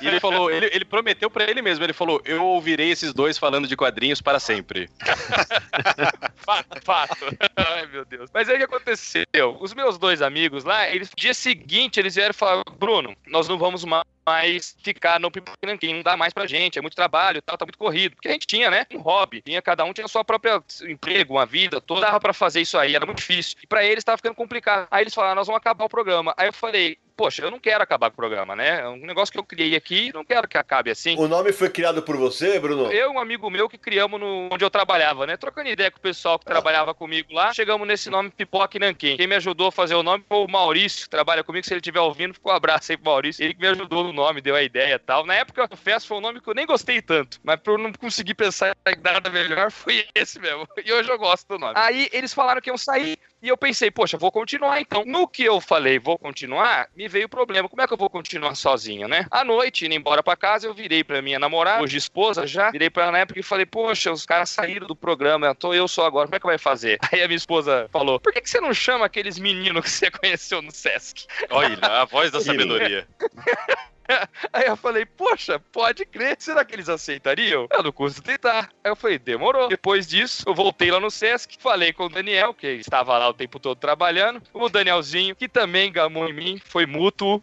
E 0.00 0.06
ele 0.06 0.20
falou, 0.20 0.50
ele, 0.50 0.70
ele 0.72 0.84
prometeu 0.84 1.28
pra 1.28 1.50
ele 1.50 1.60
mesmo, 1.62 1.84
ele 1.84 1.92
falou: 1.92 2.22
Eu 2.24 2.44
ouvirei 2.44 2.92
esses 2.92 3.12
dois 3.12 3.36
falando 3.36 3.66
de 3.66 3.76
quadrinhos 3.76 4.20
para 4.20 4.35
sempre. 4.38 4.88
Fato, 6.36 6.80
fato. 6.84 7.26
Ai, 7.56 7.86
meu 7.86 8.04
Deus. 8.04 8.30
Mas 8.32 8.48
aí 8.48 8.54
o 8.54 8.58
que 8.58 8.64
aconteceu? 8.64 9.26
Os 9.58 9.74
meus 9.74 9.98
dois 9.98 10.22
amigos 10.22 10.62
lá, 10.62 10.88
eles, 10.88 11.10
dia 11.16 11.34
seguinte, 11.34 11.98
eles 11.98 12.14
vieram 12.14 12.32
falar: 12.32 12.62
Bruno, 12.78 13.16
nós 13.26 13.48
não 13.48 13.58
vamos 13.58 13.84
mais 13.84 14.04
mais 14.26 14.76
ficar 14.82 15.20
no 15.20 15.30
Pipoquinanquim, 15.30 15.94
não 15.94 16.02
dá 16.02 16.16
mais 16.16 16.32
pra 16.32 16.48
gente, 16.48 16.78
é 16.78 16.82
muito 16.82 16.96
trabalho, 16.96 17.40
tal, 17.40 17.56
tá 17.56 17.64
muito 17.64 17.78
corrido. 17.78 18.16
Porque 18.16 18.28
a 18.28 18.32
gente 18.32 18.46
tinha, 18.46 18.68
né, 18.68 18.84
um 18.92 18.98
hobby, 18.98 19.40
tinha 19.40 19.62
cada 19.62 19.84
um 19.84 19.92
tinha 19.92 20.08
sua 20.08 20.24
própria 20.24 20.60
emprego, 20.82 21.34
uma 21.34 21.46
vida, 21.46 21.80
toda 21.80 22.00
dava 22.00 22.18
pra 22.18 22.32
fazer 22.32 22.60
isso 22.60 22.76
aí, 22.76 22.96
era 22.96 23.06
muito 23.06 23.18
difícil. 23.18 23.56
E 23.62 23.66
pra 23.66 23.84
eles 23.84 24.02
tava 24.02 24.18
ficando 24.18 24.34
complicado. 24.34 24.88
Aí 24.90 25.04
eles 25.04 25.14
falaram, 25.14 25.36
nós 25.36 25.46
vamos 25.46 25.60
acabar 25.60 25.84
o 25.84 25.88
programa. 25.88 26.34
Aí 26.36 26.48
eu 26.48 26.52
falei, 26.52 26.98
poxa, 27.16 27.42
eu 27.42 27.50
não 27.50 27.58
quero 27.58 27.82
acabar 27.82 28.10
com 28.10 28.14
o 28.14 28.16
programa, 28.16 28.54
né? 28.54 28.80
É 28.80 28.88
um 28.88 28.96
negócio 28.98 29.32
que 29.32 29.38
eu 29.38 29.44
criei 29.44 29.74
aqui, 29.74 30.12
não 30.12 30.24
quero 30.24 30.46
que 30.46 30.58
acabe 30.58 30.90
assim. 30.90 31.16
O 31.16 31.26
nome 31.26 31.52
foi 31.52 31.70
criado 31.70 32.02
por 32.02 32.16
você, 32.16 32.58
Bruno? 32.58 32.92
Eu 32.92 33.10
e 33.10 33.14
um 33.14 33.18
amigo 33.18 33.48
meu 33.50 33.68
que 33.68 33.78
criamos 33.78 34.20
no, 34.20 34.48
onde 34.52 34.64
eu 34.64 34.70
trabalhava, 34.70 35.26
né? 35.26 35.36
Trocando 35.36 35.68
ideia 35.68 35.90
com 35.90 35.98
o 35.98 36.02
pessoal 36.02 36.38
que 36.38 36.44
trabalhava 36.44 36.94
comigo 36.94 37.32
lá, 37.32 37.52
chegamos 37.52 37.86
nesse 37.88 38.10
nome 38.10 38.30
Pipoca 38.30 38.76
e 38.76 38.80
Nanquim. 38.80 39.16
Quem 39.16 39.26
me 39.26 39.36
ajudou 39.36 39.68
a 39.68 39.72
fazer 39.72 39.94
o 39.94 40.02
nome 40.02 40.24
foi 40.28 40.38
o 40.38 40.48
Maurício, 40.48 41.04
que 41.04 41.10
trabalha 41.10 41.42
comigo. 41.42 41.66
Se 41.66 41.72
ele 41.72 41.80
estiver 41.80 42.00
ouvindo, 42.00 42.34
ficou 42.34 42.52
um 42.52 42.56
abraço 42.56 42.92
aí 42.92 42.98
pro 42.98 43.10
Maurício. 43.10 43.42
Ele 43.42 43.54
que 43.54 43.60
me 43.60 43.68
ajudou 43.68 44.04
no 44.04 44.12
nome, 44.12 44.40
deu 44.40 44.54
a 44.54 44.62
ideia 44.62 44.94
e 44.94 44.98
tal. 44.98 45.24
Na 45.24 45.34
época, 45.34 45.62
eu 45.62 45.68
confesso, 45.68 46.06
foi 46.06 46.18
um 46.18 46.20
nome 46.20 46.40
que 46.40 46.48
eu 46.48 46.54
nem 46.54 46.66
gostei 46.66 47.00
tanto, 47.00 47.40
mas 47.42 47.58
por 47.60 47.78
não 47.78 47.92
conseguir 47.92 48.34
pensar 48.34 48.76
em 48.86 49.00
nada 49.02 49.30
melhor, 49.30 49.70
foi 49.72 50.06
esse 50.14 50.38
mesmo. 50.38 50.66
E 50.84 50.92
hoje 50.92 51.10
eu 51.10 51.18
gosto 51.18 51.48
do 51.48 51.58
nome. 51.58 51.74
Aí 51.76 52.08
eles 52.12 52.34
falaram 52.34 52.60
que 52.60 52.70
iam 52.70 52.76
sair. 52.78 53.18
E 53.46 53.48
eu 53.48 53.56
pensei, 53.56 53.92
poxa, 53.92 54.18
vou 54.18 54.32
continuar 54.32 54.80
então. 54.80 55.04
No 55.06 55.28
que 55.28 55.44
eu 55.44 55.60
falei, 55.60 56.00
vou 56.00 56.18
continuar, 56.18 56.88
me 56.96 57.06
veio 57.06 57.26
o 57.26 57.28
problema. 57.28 57.68
Como 57.68 57.80
é 57.80 57.86
que 57.86 57.92
eu 57.92 57.96
vou 57.96 58.10
continuar 58.10 58.56
sozinho, 58.56 59.06
né? 59.06 59.24
À 59.30 59.44
noite, 59.44 59.86
indo 59.86 59.94
embora 59.94 60.20
pra 60.20 60.34
casa, 60.34 60.66
eu 60.66 60.74
virei 60.74 61.04
pra 61.04 61.22
minha 61.22 61.38
namorada, 61.38 61.80
hoje 61.80 61.96
esposa 61.96 62.44
já, 62.44 62.72
virei 62.72 62.90
pra 62.90 63.04
ela 63.04 63.12
na 63.12 63.18
época 63.18 63.38
e 63.38 63.44
falei, 63.44 63.64
poxa, 63.64 64.10
os 64.10 64.26
caras 64.26 64.50
saíram 64.50 64.88
do 64.88 64.96
programa, 64.96 65.54
tô 65.54 65.72
eu 65.72 65.86
só 65.86 66.06
agora, 66.06 66.26
como 66.26 66.34
é 66.34 66.40
que 66.40 66.46
vai 66.46 66.58
fazer? 66.58 66.98
Aí 67.12 67.22
a 67.22 67.28
minha 67.28 67.36
esposa 67.36 67.88
falou, 67.92 68.18
por 68.18 68.32
que, 68.32 68.40
que 68.40 68.50
você 68.50 68.60
não 68.60 68.74
chama 68.74 69.06
aqueles 69.06 69.38
meninos 69.38 69.84
que 69.84 69.90
você 69.90 70.10
conheceu 70.10 70.60
no 70.60 70.72
Sesc? 70.72 71.28
Olha, 71.48 71.78
a 71.80 72.04
voz 72.04 72.32
da 72.32 72.40
sabedoria. 72.40 73.06
Aí 74.52 74.66
eu 74.66 74.76
falei, 74.76 75.04
poxa, 75.04 75.58
pode 75.72 76.04
crer. 76.04 76.36
Será 76.38 76.64
que 76.64 76.74
eles 76.74 76.88
aceitariam? 76.88 77.66
Eu 77.70 77.82
não 77.82 77.92
custa 77.92 78.22
tentar. 78.22 78.70
Aí 78.82 78.90
eu 78.90 78.96
falei, 78.96 79.18
demorou. 79.18 79.68
Depois 79.68 80.06
disso, 80.06 80.44
eu 80.46 80.54
voltei 80.54 80.90
lá 80.90 81.00
no 81.00 81.10
Sesc, 81.10 81.56
falei 81.60 81.92
com 81.92 82.06
o 82.06 82.08
Daniel, 82.08 82.54
que 82.54 82.66
estava 82.66 83.16
lá 83.18 83.28
o 83.28 83.34
tempo 83.34 83.58
todo 83.58 83.78
trabalhando. 83.78 84.42
O 84.52 84.68
Danielzinho, 84.68 85.34
que 85.34 85.48
também 85.48 85.92
gamou 85.92 86.28
em 86.28 86.32
mim, 86.32 86.60
foi 86.64 86.86
mútuo. 86.86 87.42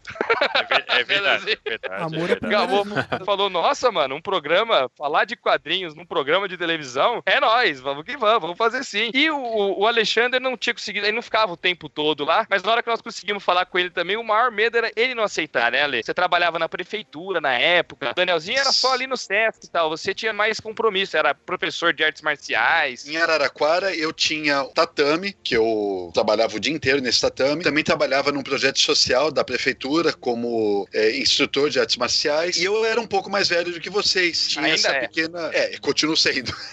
É 0.93 1.03
verdade, 1.03 1.51
é 1.51 1.69
verdade. 1.69 2.03
Amor 2.03 2.29
é 2.29 2.33
é 2.33 2.39
verdade. 2.39 2.53
Gamou, 2.53 2.85
falou, 3.25 3.49
nossa, 3.49 3.91
mano, 3.91 4.15
um 4.15 4.21
programa, 4.21 4.89
falar 4.97 5.25
de 5.25 5.35
quadrinhos 5.35 5.95
num 5.95 6.05
programa 6.05 6.47
de 6.47 6.57
televisão, 6.57 7.21
é 7.25 7.39
nóis, 7.39 7.79
vamos 7.79 8.03
que 8.03 8.17
vamos, 8.17 8.41
vamos 8.41 8.57
fazer 8.57 8.83
sim. 8.83 9.11
E 9.13 9.29
o, 9.29 9.79
o 9.79 9.87
Alexandre 9.87 10.39
não 10.39 10.57
tinha 10.57 10.73
conseguido, 10.73 11.05
ele 11.05 11.15
não 11.15 11.21
ficava 11.21 11.51
o 11.51 11.57
tempo 11.57 11.89
todo 11.89 12.23
lá, 12.25 12.45
mas 12.49 12.63
na 12.63 12.71
hora 12.71 12.83
que 12.83 12.89
nós 12.89 13.01
conseguimos 13.01 13.43
falar 13.43 13.65
com 13.65 13.79
ele 13.79 13.89
também, 13.89 14.17
o 14.17 14.23
maior 14.23 14.51
medo 14.51 14.77
era 14.77 14.91
ele 14.95 15.15
não 15.15 15.23
aceitar, 15.23 15.71
né, 15.71 15.83
Ale? 15.83 16.03
Você 16.03 16.13
trabalhava 16.13 16.52
na 16.59 16.69
prefeitura 16.69 17.41
na 17.41 17.53
época, 17.53 18.11
o 18.11 18.13
Danielzinho 18.13 18.59
era 18.59 18.71
só 18.71 18.93
ali 18.93 19.07
no 19.07 19.17
Sesc 19.17 19.65
e 19.65 19.69
tal, 19.69 19.89
você 19.89 20.13
tinha 20.13 20.33
mais 20.33 20.59
compromisso, 20.59 21.17
era 21.17 21.33
professor 21.33 21.93
de 21.93 22.03
artes 22.03 22.21
marciais. 22.21 23.07
Em 23.07 23.17
Araraquara, 23.17 23.95
eu 23.95 24.11
tinha 24.13 24.63
o 24.63 24.67
tatame, 24.69 25.33
que 25.43 25.55
eu 25.55 26.11
trabalhava 26.13 26.55
o 26.55 26.59
dia 26.59 26.73
inteiro 26.73 27.01
nesse 27.01 27.21
tatame. 27.21 27.63
Também 27.63 27.83
trabalhava 27.83 28.31
num 28.31 28.43
projeto 28.43 28.79
social 28.79 29.31
da 29.31 29.43
prefeitura 29.43 30.13
como 30.13 30.87
é, 30.93 31.17
instrutor 31.17 31.69
de 31.69 31.79
artes 31.79 31.97
marciais. 31.97 32.57
E 32.57 32.63
eu 32.63 32.83
era 32.85 32.99
um 32.99 33.07
pouco 33.07 33.29
mais 33.29 33.47
velho 33.47 33.71
do 33.71 33.79
que 33.79 33.89
vocês. 33.89 34.49
Tinha 34.49 34.65
Ainda 34.65 34.75
essa 34.75 34.91
é. 34.91 34.99
pequena. 35.01 35.49
É, 35.53 35.77
continuo 35.79 36.15
sendo. 36.17 36.53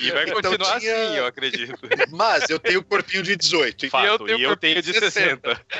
E 0.00 0.10
vai 0.10 0.24
Então 0.24 0.40
continuar 0.42 0.80
tinha- 0.80 0.94
assim, 1.04 1.16
eu 1.16 1.26
acredito. 1.26 1.74
Mas 2.10 2.48
eu 2.50 2.58
tenho 2.58 2.80
o 2.80 2.84
corpinho 2.84 3.22
de 3.22 3.36
18. 3.36 3.88
Fato, 3.90 4.06
eu 4.06 4.18
tenho 4.18 4.38
e 4.38 4.42
eu 4.42 4.56
tenho 4.56 4.82
de 4.82 4.92
60. 4.92 5.60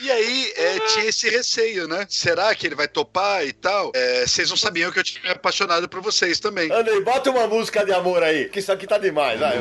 E 0.00 0.10
aí 0.10 0.35
é, 0.56 0.80
tinha 0.80 1.06
esse 1.06 1.28
receio, 1.28 1.86
né? 1.88 2.06
Será 2.08 2.54
que 2.54 2.66
ele 2.66 2.74
vai 2.74 2.88
topar 2.88 3.44
e 3.46 3.52
tal? 3.52 3.92
É, 3.94 4.26
vocês 4.26 4.50
não 4.50 4.56
sabiam 4.56 4.90
que 4.90 4.98
eu 4.98 5.04
tinha 5.04 5.32
apaixonado 5.32 5.88
por 5.88 6.00
vocês 6.00 6.40
também. 6.40 6.70
Andrei, 6.72 7.00
bota 7.00 7.30
uma 7.30 7.46
música 7.46 7.84
de 7.84 7.92
amor 7.92 8.22
aí, 8.22 8.48
que 8.48 8.58
isso 8.58 8.72
aqui 8.72 8.86
tá 8.86 8.98
demais. 8.98 9.40
Vai. 9.40 9.58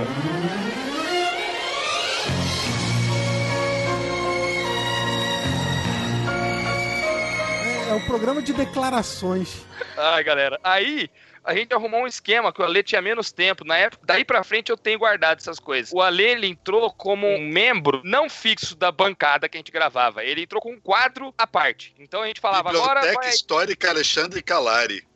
O 7.96 8.06
programa 8.06 8.42
de 8.42 8.54
declarações. 8.54 9.66
Ai, 9.98 10.24
galera. 10.24 10.60
Aí, 10.64 11.10
a 11.44 11.54
gente 11.54 11.74
arrumou 11.74 12.02
um 12.02 12.08
esquema 12.08 12.52
que 12.52 12.62
o 12.62 12.66
Ale 12.66 12.82
tinha 12.84 13.02
menos 13.02 13.32
tempo. 13.32 13.64
Na 13.64 13.78
época, 13.78 14.04
daí 14.06 14.26
pra 14.26 14.44
frente 14.44 14.72
eu 14.72 14.78
tenho 14.78 15.00
guardado 15.00 15.38
essas 15.38 15.60
coisas. 15.60 15.94
O 15.94 16.02
Ale, 16.02 16.24
ele 16.24 16.48
entrou 16.48 16.92
como 16.92 17.28
um 17.28 17.48
membro 17.48 18.02
não 18.04 18.30
fixo 18.30 18.76
da 18.76 18.92
bancada 18.92 19.48
que 19.48 19.58
a 19.58 19.60
gente 19.60 19.72
gravava. 19.72 20.24
Ele 20.24 20.42
entrou 20.42 20.62
com 20.62 20.74
um 20.74 20.80
quadro 20.80 21.34
à 21.38 21.46
parte. 21.46 21.96
Então 22.00 22.24
a 22.24 22.28
gente 22.28 22.42
falava, 22.42 22.70
agora 22.70 23.02
Biblioteca. 23.02 23.30
Histórica 23.30 23.90
Alexandre 23.90 24.42
Calari. 24.42 25.08